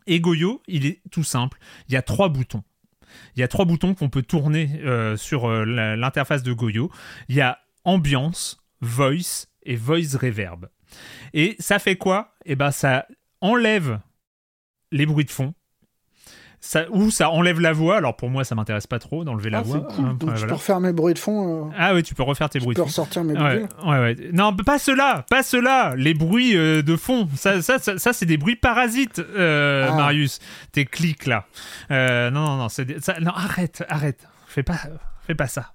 Et 0.07 0.19
Goyo, 0.19 0.63
il 0.67 0.87
est 0.87 1.03
tout 1.11 1.23
simple. 1.23 1.59
Il 1.89 1.93
y 1.93 1.95
a 1.95 2.01
trois 2.01 2.29
boutons. 2.29 2.63
Il 3.35 3.41
y 3.41 3.43
a 3.43 3.47
trois 3.47 3.65
boutons 3.65 3.93
qu'on 3.93 4.09
peut 4.09 4.21
tourner 4.21 4.81
euh, 4.83 5.17
sur 5.17 5.45
euh, 5.45 5.65
l'interface 5.95 6.43
de 6.43 6.53
Goyo. 6.53 6.91
Il 7.27 7.35
y 7.35 7.41
a 7.41 7.59
ambiance, 7.83 8.57
voice 8.81 9.47
et 9.63 9.75
voice 9.75 10.17
reverb. 10.19 10.69
Et 11.33 11.55
ça 11.59 11.79
fait 11.79 11.97
quoi? 11.97 12.33
Eh 12.45 12.55
ben 12.55 12.71
ça 12.71 13.07
enlève 13.41 13.99
les 14.91 15.05
bruits 15.05 15.25
de 15.25 15.31
fond. 15.31 15.53
Ça, 16.67 16.85
ou 16.89 17.11
ça 17.11 17.29
enlève 17.29 17.59
la 17.61 17.73
voix. 17.73 17.97
Alors 17.97 18.15
pour 18.15 18.29
moi, 18.31 18.43
ça 18.43 18.55
m'intéresse 18.55 18.87
pas 18.87 18.97
trop 18.97 19.23
d'enlever 19.23 19.51
la 19.51 19.59
Ah, 19.59 19.61
voix. 19.61 19.79
cool. 19.81 20.05
Hein, 20.05 20.17
Donc 20.19 20.33
tu 20.35 20.45
peux 20.47 20.53
refaire 20.53 20.79
mes 20.79 20.93
bruits 20.93 21.13
de 21.13 21.19
fond. 21.19 21.67
euh, 21.67 21.71
Ah 21.77 21.93
oui, 21.93 22.01
tu 22.01 22.15
peux 22.15 22.23
refaire 22.23 22.49
tes 22.49 22.59
je 22.59 22.63
bruits 22.63 22.73
peux 22.75 22.81
de 22.81 22.85
fond. 22.85 22.89
ressortir 22.89 23.23
mes 23.23 23.33
bidules. 23.33 23.67
ouais, 23.85 23.99
ouais. 23.99 24.15
Non, 24.33 24.51
pas 24.55 24.79
ceux-là, 24.79 25.25
pas 25.29 25.43
ceux-là. 25.43 25.93
Les 25.95 26.15
bruits 26.15 26.57
euh, 26.57 26.81
de 26.81 26.95
fond. 26.95 27.29
Ça, 27.35 27.61
ça, 27.61 27.77
ça, 27.77 27.99
ça, 27.99 28.13
c'est 28.13 28.25
des 28.25 28.37
bruits 28.37 28.55
parasites, 28.55 29.19
euh, 29.19 29.87
Ah. 29.91 29.95
Marius. 29.95 30.39
Tes 30.71 30.85
clics 30.85 31.27
là. 31.27 31.45
Non, 31.91 32.31
non, 32.31 32.57
non, 32.57 32.69
c'est 32.69 32.85
des- 32.85 32.97
non, 33.21 33.31
arrête, 33.31 33.83
arrête. 33.87 34.27
Fais 34.47 34.63
pas. 34.63 34.79
Fais 35.27 35.35
pas 35.35 35.47
ça. 35.47 35.73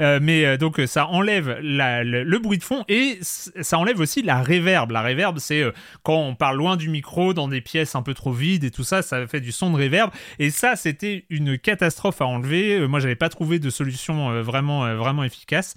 Euh, 0.00 0.18
mais 0.20 0.44
euh, 0.44 0.56
donc 0.56 0.80
ça 0.86 1.06
enlève 1.06 1.58
le, 1.60 2.38
bruit 2.38 2.58
de 2.58 2.64
fond 2.64 2.84
et 2.88 3.18
ça 3.22 3.78
enlève 3.78 4.00
aussi 4.00 4.22
la 4.22 4.42
réverb. 4.42 4.90
La 4.90 5.02
réverb, 5.02 5.38
c'est 5.38 5.62
euh, 5.62 5.72
quand 6.02 6.18
on 6.18 6.34
parle 6.34 6.56
loin 6.56 6.76
du 6.76 6.88
micro, 6.88 7.32
dans 7.32 7.46
des 7.46 7.60
pièces 7.60 7.94
un 7.94 8.02
peu 8.02 8.14
trop 8.14 8.32
vides 8.32 8.64
et 8.64 8.70
tout 8.72 8.82
ça, 8.82 9.02
ça 9.02 9.26
fait 9.28 9.40
du 9.40 9.52
son 9.52 9.70
de 9.70 9.76
réverb. 9.76 10.10
Et 10.40 10.50
ça, 10.50 10.74
c'était 10.74 11.26
une 11.30 11.58
catastrophe 11.58 12.20
à 12.20 12.26
enlever. 12.26 12.86
Moi, 12.88 12.98
j'avais 12.98 13.14
pas 13.14 13.28
trouvé 13.28 13.60
de 13.60 13.70
solution 13.70 14.42
vraiment, 14.42 14.94
vraiment 14.96 15.22
efficace. 15.22 15.74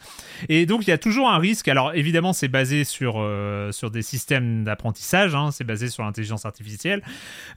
Et 0.50 0.66
donc, 0.66 0.88
il 0.88 0.90
y 0.90 0.94
a 0.94 0.98
toujours 0.98 1.30
un 1.30 1.38
risque. 1.38 1.68
Alors, 1.68 1.94
évidemment, 1.94 2.34
c'est 2.34 2.48
basé 2.48 2.84
sur, 2.84 3.24
sur 3.72 3.92
des 3.92 4.02
systèmes 4.02 4.64
d'apprentissage, 4.64 5.36
hein, 5.36 5.50
c'est 5.52 5.64
basé 5.64 5.90
sur 5.90 6.04
l'intelligence 6.04 6.46
artificielle. 6.46 7.04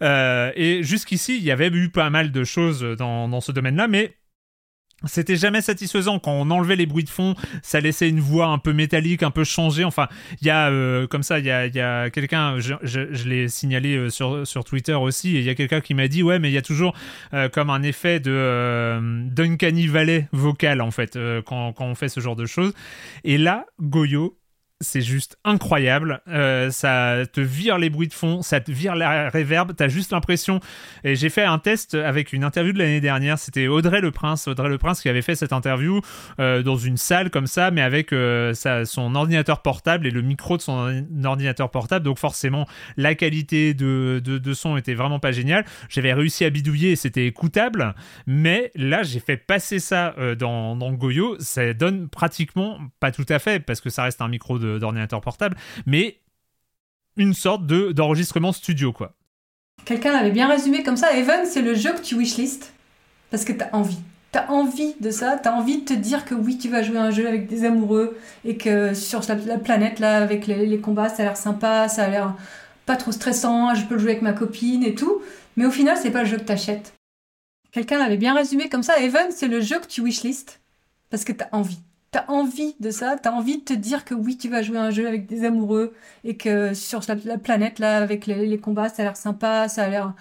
Et 0.02 0.80
jusqu'ici, 0.82 1.36
il 1.36 1.44
y 1.44 1.50
avait 1.50 1.68
eu 1.68 1.88
pas 1.88 2.10
mal 2.10 2.32
de 2.32 2.44
choses 2.44 2.82
dans, 2.82 3.28
dans 3.28 3.40
ce 3.40 3.52
domaine-là, 3.52 3.88
mais 3.88 4.14
c'était 5.06 5.36
jamais 5.36 5.60
satisfaisant. 5.60 6.18
Quand 6.18 6.32
on 6.32 6.50
enlevait 6.50 6.76
les 6.76 6.86
bruits 6.86 7.04
de 7.04 7.10
fond 7.10 7.34
ça 7.62 7.80
laissait 7.80 8.08
une 8.08 8.20
voix 8.20 8.46
un 8.46 8.58
peu 8.58 8.72
métallique 8.72 9.22
un 9.22 9.30
peu 9.30 9.44
changée. 9.44 9.84
Enfin 9.84 10.08
il 10.40 10.46
y 10.46 10.50
a 10.50 10.70
euh, 10.70 11.06
comme 11.06 11.22
ça 11.22 11.38
il 11.38 11.44
y 11.46 11.50
a, 11.50 11.66
y 11.66 11.80
a 11.80 12.10
quelqu'un 12.10 12.58
je, 12.58 12.74
je- 12.82 13.12
je 13.12 13.28
l'ai 13.28 13.48
signalé 13.48 13.96
euh, 13.96 14.10
sur, 14.10 14.46
sur 14.46 14.64
Twitter 14.64 14.94
aussi 14.94 15.34
il 15.34 15.42
y 15.42 15.50
a 15.50 15.54
quelqu'un 15.54 15.80
qui 15.80 15.94
m'a 15.94 16.08
dit 16.08 16.22
ouais 16.22 16.38
mais 16.38 16.50
il 16.50 16.54
y 16.54 16.58
a 16.58 16.62
toujours 16.62 16.94
euh, 17.32 17.48
comme 17.48 17.70
un 17.70 17.82
effet 17.82 18.20
de 18.20 18.30
euh, 18.32 19.00
d'uncanny 19.30 19.86
valley 19.86 20.28
vocal 20.32 20.80
en 20.80 20.90
fait 20.90 21.16
euh, 21.16 21.42
quand, 21.44 21.72
quand 21.72 21.86
on 21.86 21.94
fait 21.94 22.08
ce 22.08 22.20
genre 22.20 22.36
de 22.36 22.46
choses. 22.46 22.72
Et 23.24 23.38
là 23.38 23.66
Goyo 23.80 24.36
c'est 24.84 25.00
juste 25.00 25.36
incroyable. 25.44 26.20
Euh, 26.28 26.70
ça 26.70 27.22
te 27.32 27.40
vire 27.40 27.78
les 27.78 27.90
bruits 27.90 28.08
de 28.08 28.14
fond, 28.14 28.42
ça 28.42 28.60
te 28.60 28.70
vire 28.70 28.94
la 28.94 29.30
reverb. 29.30 29.72
T'as 29.76 29.88
juste 29.88 30.12
l'impression. 30.12 30.60
Et 31.02 31.16
j'ai 31.16 31.30
fait 31.30 31.42
un 31.44 31.58
test 31.58 31.94
avec 31.94 32.32
une 32.32 32.44
interview 32.44 32.72
de 32.72 32.78
l'année 32.78 33.00
dernière. 33.00 33.38
C'était 33.38 33.66
Audrey 33.66 34.00
Le 34.00 34.10
Prince, 34.10 34.46
Audrey 34.46 34.68
Le 34.68 34.78
Prince 34.78 35.00
qui 35.00 35.08
avait 35.08 35.22
fait 35.22 35.34
cette 35.34 35.52
interview 35.52 36.00
euh, 36.38 36.62
dans 36.62 36.76
une 36.76 36.96
salle 36.96 37.30
comme 37.30 37.46
ça, 37.46 37.70
mais 37.70 37.80
avec 37.82 38.12
euh, 38.12 38.54
son 38.84 39.14
ordinateur 39.14 39.62
portable 39.62 40.06
et 40.06 40.10
le 40.10 40.22
micro 40.22 40.56
de 40.56 40.62
son 40.62 41.04
ordinateur 41.24 41.70
portable. 41.70 42.04
Donc 42.04 42.18
forcément, 42.18 42.66
la 42.96 43.14
qualité 43.14 43.74
de, 43.74 44.22
son 44.54 44.76
était 44.76 44.94
vraiment 44.94 45.18
pas 45.18 45.32
géniale. 45.32 45.64
J'avais 45.88 46.12
réussi 46.12 46.44
à 46.44 46.50
bidouiller 46.50 46.94
c'était 46.96 47.26
écoutable. 47.26 47.94
Mais 48.26 48.70
là, 48.74 49.02
j'ai 49.02 49.20
fait 49.20 49.36
passer 49.36 49.78
ça 49.78 50.14
dans, 50.38 50.76
dans 50.76 50.92
Goyo. 50.92 51.36
Ça 51.40 51.72
donne 51.72 52.08
pratiquement, 52.08 52.78
pas 53.00 53.10
tout 53.10 53.26
à 53.28 53.38
fait, 53.38 53.60
parce 53.60 53.80
que 53.80 53.90
ça 53.90 54.04
reste 54.04 54.20
un 54.20 54.28
micro 54.28 54.58
de- 54.58 54.73
d'ordinateur 54.78 55.20
portable, 55.20 55.56
mais 55.86 56.20
une 57.16 57.34
sorte 57.34 57.66
de 57.66 57.92
d'enregistrement 57.92 58.52
studio, 58.52 58.92
quoi. 58.92 59.14
Quelqu'un 59.84 60.12
l'avait 60.12 60.30
bien 60.30 60.48
résumé 60.48 60.82
comme 60.82 60.96
ça. 60.96 61.16
Even, 61.16 61.44
c'est 61.44 61.62
le 61.62 61.74
jeu 61.74 61.92
que 61.92 62.00
tu 62.00 62.16
wishlist 62.16 62.72
parce 63.30 63.44
que 63.44 63.52
t'as 63.52 63.70
envie. 63.72 63.98
T'as 64.32 64.48
envie 64.48 64.94
de 65.00 65.10
ça, 65.10 65.38
t'as 65.40 65.52
envie 65.52 65.82
de 65.82 65.84
te 65.84 65.92
dire 65.92 66.24
que 66.24 66.34
oui, 66.34 66.58
tu 66.58 66.68
vas 66.68 66.82
jouer 66.82 66.98
un 66.98 67.12
jeu 67.12 67.28
avec 67.28 67.46
des 67.46 67.64
amoureux 67.64 68.18
et 68.44 68.56
que 68.56 68.92
sur 68.92 69.20
la, 69.28 69.36
la 69.36 69.58
planète, 69.58 70.00
là, 70.00 70.16
avec 70.16 70.48
les, 70.48 70.78
combats, 70.80 71.08
ça 71.08 71.22
a 71.22 71.26
l'air 71.26 71.36
sympa, 71.36 71.88
ça 71.88 72.04
a 72.04 72.08
l'air 72.08 72.34
pas 72.84 72.96
trop 72.96 73.12
stressant, 73.12 73.74
je 73.74 73.84
peux 73.86 73.94
le 73.94 74.00
jouer 74.00 74.10
avec 74.10 74.22
ma 74.22 74.32
copine 74.32 74.82
et 74.82 74.94
tout. 74.94 75.22
Mais 75.56 75.66
au 75.66 75.70
final, 75.70 75.96
c'est 75.96 76.10
pas 76.10 76.22
le 76.22 76.28
jeu 76.28 76.38
que 76.38 76.42
t'achètes. 76.42 76.94
Quelqu'un 77.70 77.98
l'avait 77.98 78.16
bien 78.16 78.34
résumé 78.34 78.68
comme 78.68 78.82
ça. 78.82 79.00
Even, 79.00 79.30
c'est 79.30 79.46
le 79.46 79.60
jeu 79.60 79.78
que 79.78 79.86
tu 79.86 80.00
wishlist 80.00 80.60
parce 81.10 81.24
que 81.24 81.32
t'as 81.32 81.48
envie. 81.52 81.78
T'as 82.14 82.26
envie 82.28 82.76
de 82.78 82.90
ça, 82.90 83.16
t'as 83.20 83.32
envie 83.32 83.58
de 83.58 83.64
te 83.64 83.72
dire 83.72 84.04
que 84.04 84.14
oui, 84.14 84.38
tu 84.38 84.48
vas 84.48 84.62
jouer 84.62 84.78
un 84.78 84.92
jeu 84.92 85.08
avec 85.08 85.26
des 85.26 85.44
amoureux 85.44 85.92
et 86.22 86.36
que 86.36 86.72
sur 86.72 87.00
la, 87.08 87.16
la 87.24 87.38
planète, 87.38 87.80
là, 87.80 87.96
avec 87.96 88.26
les, 88.26 88.56
combats, 88.56 88.88
ça 88.88 89.02
a 89.02 89.06
l'air 89.06 89.16
sympa, 89.16 89.68
ça 89.68 89.82
a 89.82 89.88
l'air 89.88 90.14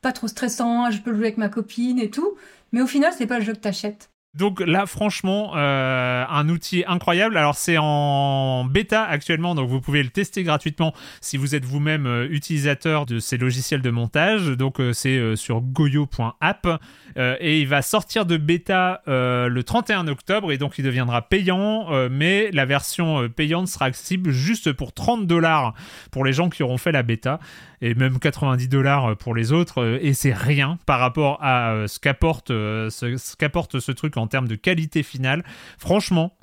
pas 0.00 0.12
trop 0.12 0.28
stressant, 0.28 0.92
je 0.92 1.02
peux 1.02 1.12
jouer 1.12 1.24
avec 1.24 1.38
ma 1.38 1.48
copine 1.48 1.98
et 1.98 2.08
tout. 2.08 2.36
Mais 2.70 2.80
au 2.80 2.86
final, 2.86 3.12
c'est 3.18 3.26
pas 3.26 3.40
le 3.40 3.44
jeu 3.44 3.52
que 3.52 3.58
t'achètes. 3.58 4.10
Donc 4.34 4.60
là, 4.60 4.86
franchement, 4.86 5.56
euh, 5.56 6.24
un 6.28 6.48
outil 6.48 6.84
incroyable. 6.86 7.36
Alors 7.36 7.56
c'est 7.56 7.78
en 7.78 8.64
bêta 8.64 9.02
actuellement, 9.02 9.56
donc 9.56 9.68
vous 9.68 9.80
pouvez 9.80 10.04
le 10.04 10.10
tester 10.10 10.44
gratuitement 10.44 10.94
si 11.20 11.36
vous 11.36 11.56
êtes 11.56 11.64
vous-même 11.64 12.06
euh, 12.06 12.28
utilisateur 12.30 13.06
de 13.06 13.18
ces 13.18 13.38
logiciels 13.38 13.82
de 13.82 13.90
montage. 13.90 14.46
Donc 14.50 14.78
euh, 14.78 14.92
c'est 14.92 15.34
sur 15.34 15.60
goyo.app 15.60 16.80
euh, 17.16 17.36
et 17.40 17.60
il 17.60 17.66
va 17.66 17.82
sortir 17.82 18.26
de 18.26 18.36
bêta 18.36 19.02
euh, 19.08 19.48
le 19.48 19.62
31 19.62 20.08
octobre 20.08 20.52
et 20.52 20.58
donc 20.58 20.78
il 20.78 20.84
deviendra 20.84 21.22
payant. 21.22 21.92
euh, 21.92 22.08
mais 22.10 22.50
la 22.52 22.64
version 22.64 23.28
payante 23.28 23.68
sera 23.68 23.86
accessible 23.86 24.30
juste 24.30 24.72
pour 24.72 24.92
30 24.92 25.26
dollars 25.26 25.74
pour 26.10 26.24
les 26.24 26.32
gens 26.32 26.48
qui 26.48 26.62
auront 26.62 26.78
fait 26.78 26.92
la 26.92 27.02
bêta 27.02 27.40
et 27.80 27.94
même 27.94 28.18
90 28.18 28.68
dollars 28.68 29.16
pour 29.16 29.34
les 29.34 29.52
autres 29.52 29.98
et 30.00 30.12
c'est 30.12 30.34
rien 30.34 30.78
par 30.86 31.00
rapport 31.00 31.38
à 31.42 31.86
ce 31.86 31.98
qu'apporte 31.98 32.48
ce, 32.48 33.36
qu'apporte 33.36 33.80
ce 33.80 33.92
truc 33.92 34.16
en 34.16 34.26
termes 34.26 34.48
de 34.48 34.54
qualité 34.54 35.02
finale 35.02 35.44
franchement 35.78 36.36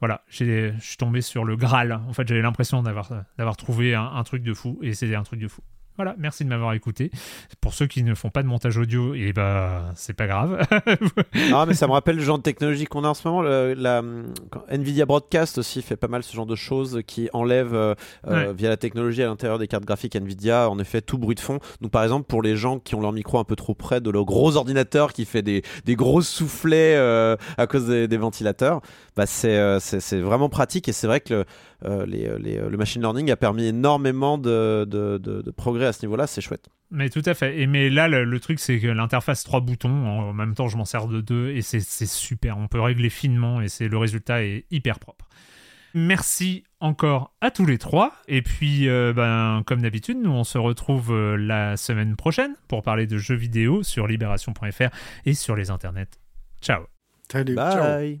voilà 0.00 0.22
je 0.28 0.72
suis 0.80 0.96
tombé 0.96 1.20
sur 1.20 1.44
le 1.44 1.56
graal 1.56 1.92
en 1.92 2.12
fait 2.12 2.26
j'avais 2.28 2.42
l'impression 2.42 2.82
d'avoir 2.82 3.10
d'avoir 3.38 3.56
trouvé 3.56 3.94
un, 3.94 4.04
un 4.04 4.22
truc 4.24 4.42
de 4.42 4.54
fou 4.54 4.78
et 4.82 4.94
c'était 4.94 5.14
un 5.14 5.22
truc 5.22 5.40
de 5.40 5.48
fou 5.48 5.62
voilà, 5.96 6.14
merci 6.18 6.44
de 6.44 6.48
m'avoir 6.48 6.72
écouté. 6.72 7.10
Pour 7.60 7.74
ceux 7.74 7.86
qui 7.86 8.02
ne 8.02 8.14
font 8.14 8.30
pas 8.30 8.42
de 8.42 8.48
montage 8.48 8.76
audio, 8.78 9.14
et 9.14 9.32
bah 9.32 9.90
c'est 9.94 10.14
pas 10.14 10.26
grave. 10.26 10.66
Non, 11.50 11.66
mais 11.66 11.74
ça 11.74 11.86
me 11.86 11.92
rappelle 11.92 12.16
le 12.16 12.22
genre 12.22 12.38
de 12.38 12.42
technologie 12.42 12.86
qu'on 12.86 13.04
a 13.04 13.08
en 13.08 13.14
ce 13.14 13.26
moment. 13.28 13.42
Le- 13.42 13.74
la, 13.74 14.02
Nvidia 14.70 15.04
Broadcast 15.06 15.58
aussi 15.58 15.82
fait 15.82 15.96
pas 15.96 16.08
mal 16.08 16.22
ce 16.22 16.34
genre 16.34 16.46
de 16.46 16.54
choses 16.56 17.00
qui 17.06 17.28
enlèvent 17.32 17.74
euh, 17.74 17.94
euh, 18.26 18.48
Ouais. 18.48 18.54
via 18.54 18.68
la 18.70 18.76
technologie 18.76 19.22
à 19.22 19.26
l'intérieur 19.26 19.58
des 19.58 19.68
cartes 19.68 19.84
graphiques 19.84 20.16
Nvidia, 20.16 20.70
en 20.70 20.78
effet, 20.78 21.02
tout 21.02 21.18
bruit 21.18 21.34
de 21.34 21.40
fond. 21.40 21.58
Donc, 21.80 21.90
par 21.90 22.02
exemple, 22.02 22.26
pour 22.26 22.42
les 22.42 22.56
gens 22.56 22.78
qui 22.78 22.94
ont 22.94 23.00
leur 23.00 23.12
micro 23.12 23.38
un 23.38 23.44
peu 23.44 23.56
trop 23.56 23.74
près 23.74 24.00
de 24.00 24.10
leur 24.10 24.24
gros 24.24 24.56
ordinateur 24.56 25.12
qui 25.12 25.24
fait 25.24 25.42
des, 25.42 25.62
des 25.84 25.94
gros 25.96 26.22
soufflets 26.22 26.94
euh, 26.96 27.36
à 27.58 27.66
cause 27.66 27.86
des, 27.88 28.08
des 28.08 28.16
ventilateurs, 28.16 28.80
bah 29.16 29.26
c'est 29.26 29.56
euh, 29.56 29.78
vraiment 30.12 30.48
pratique 30.48 30.88
et 30.88 30.92
c'est 30.92 31.06
vrai 31.06 31.20
que 31.20 31.34
le, 31.34 31.44
les, 32.06 32.38
les- 32.38 32.58
le 32.68 32.76
machine 32.76 33.02
learning 33.02 33.30
a 33.30 33.36
permis 33.36 33.66
énormément 33.66 34.38
de, 34.38 34.84
de, 34.88 35.18
de- 35.18 35.42
de 35.42 35.50
progrès 35.50 35.86
à 35.86 35.92
ce 35.92 36.04
niveau-là. 36.06 36.26
C'est 36.26 36.40
chouette. 36.40 36.68
Mais 36.90 37.08
tout 37.08 37.22
à 37.24 37.34
fait. 37.34 37.58
Et 37.60 37.66
mais 37.66 37.88
là, 37.90 38.06
le, 38.08 38.24
le 38.24 38.40
truc, 38.40 38.60
c'est 38.60 38.78
que 38.78 38.86
l'interface 38.86 39.44
trois 39.44 39.60
boutons, 39.60 39.88
en, 40.06 40.28
en 40.28 40.32
même 40.34 40.54
temps, 40.54 40.68
je 40.68 40.76
m'en 40.76 40.84
sers 40.84 41.06
de 41.08 41.20
deux 41.20 41.50
et 41.50 41.62
c'est 41.62 41.80
super. 42.06 42.58
On 42.58 42.68
peut 42.68 42.80
régler 42.80 43.08
finement 43.10 43.60
et 43.62 43.68
c'est 43.68 43.88
le 43.88 43.96
résultat 43.98 44.42
est 44.44 44.66
hyper 44.70 44.98
propre. 44.98 45.26
Merci 45.94 46.64
encore 46.80 47.34
à 47.42 47.50
tous 47.50 47.66
les 47.66 47.76
trois. 47.78 48.12
Et 48.26 48.40
puis, 48.42 48.88
euh, 48.88 49.12
ben, 49.14 49.62
comme 49.66 49.82
d'habitude, 49.82 50.16
nous, 50.22 50.30
on 50.30 50.44
se 50.44 50.56
retrouve 50.56 51.12
euh, 51.12 51.36
la 51.36 51.76
semaine 51.76 52.16
prochaine 52.16 52.54
pour 52.68 52.82
parler 52.82 53.06
de 53.06 53.18
jeux 53.18 53.34
vidéo 53.34 53.82
sur 53.82 54.06
libération.fr 54.06 54.88
et 55.26 55.34
sur 55.34 55.54
les 55.54 55.70
internets. 55.70 56.08
Ciao. 56.62 56.84
Salut. 57.30 57.54
Bye. 57.54 58.20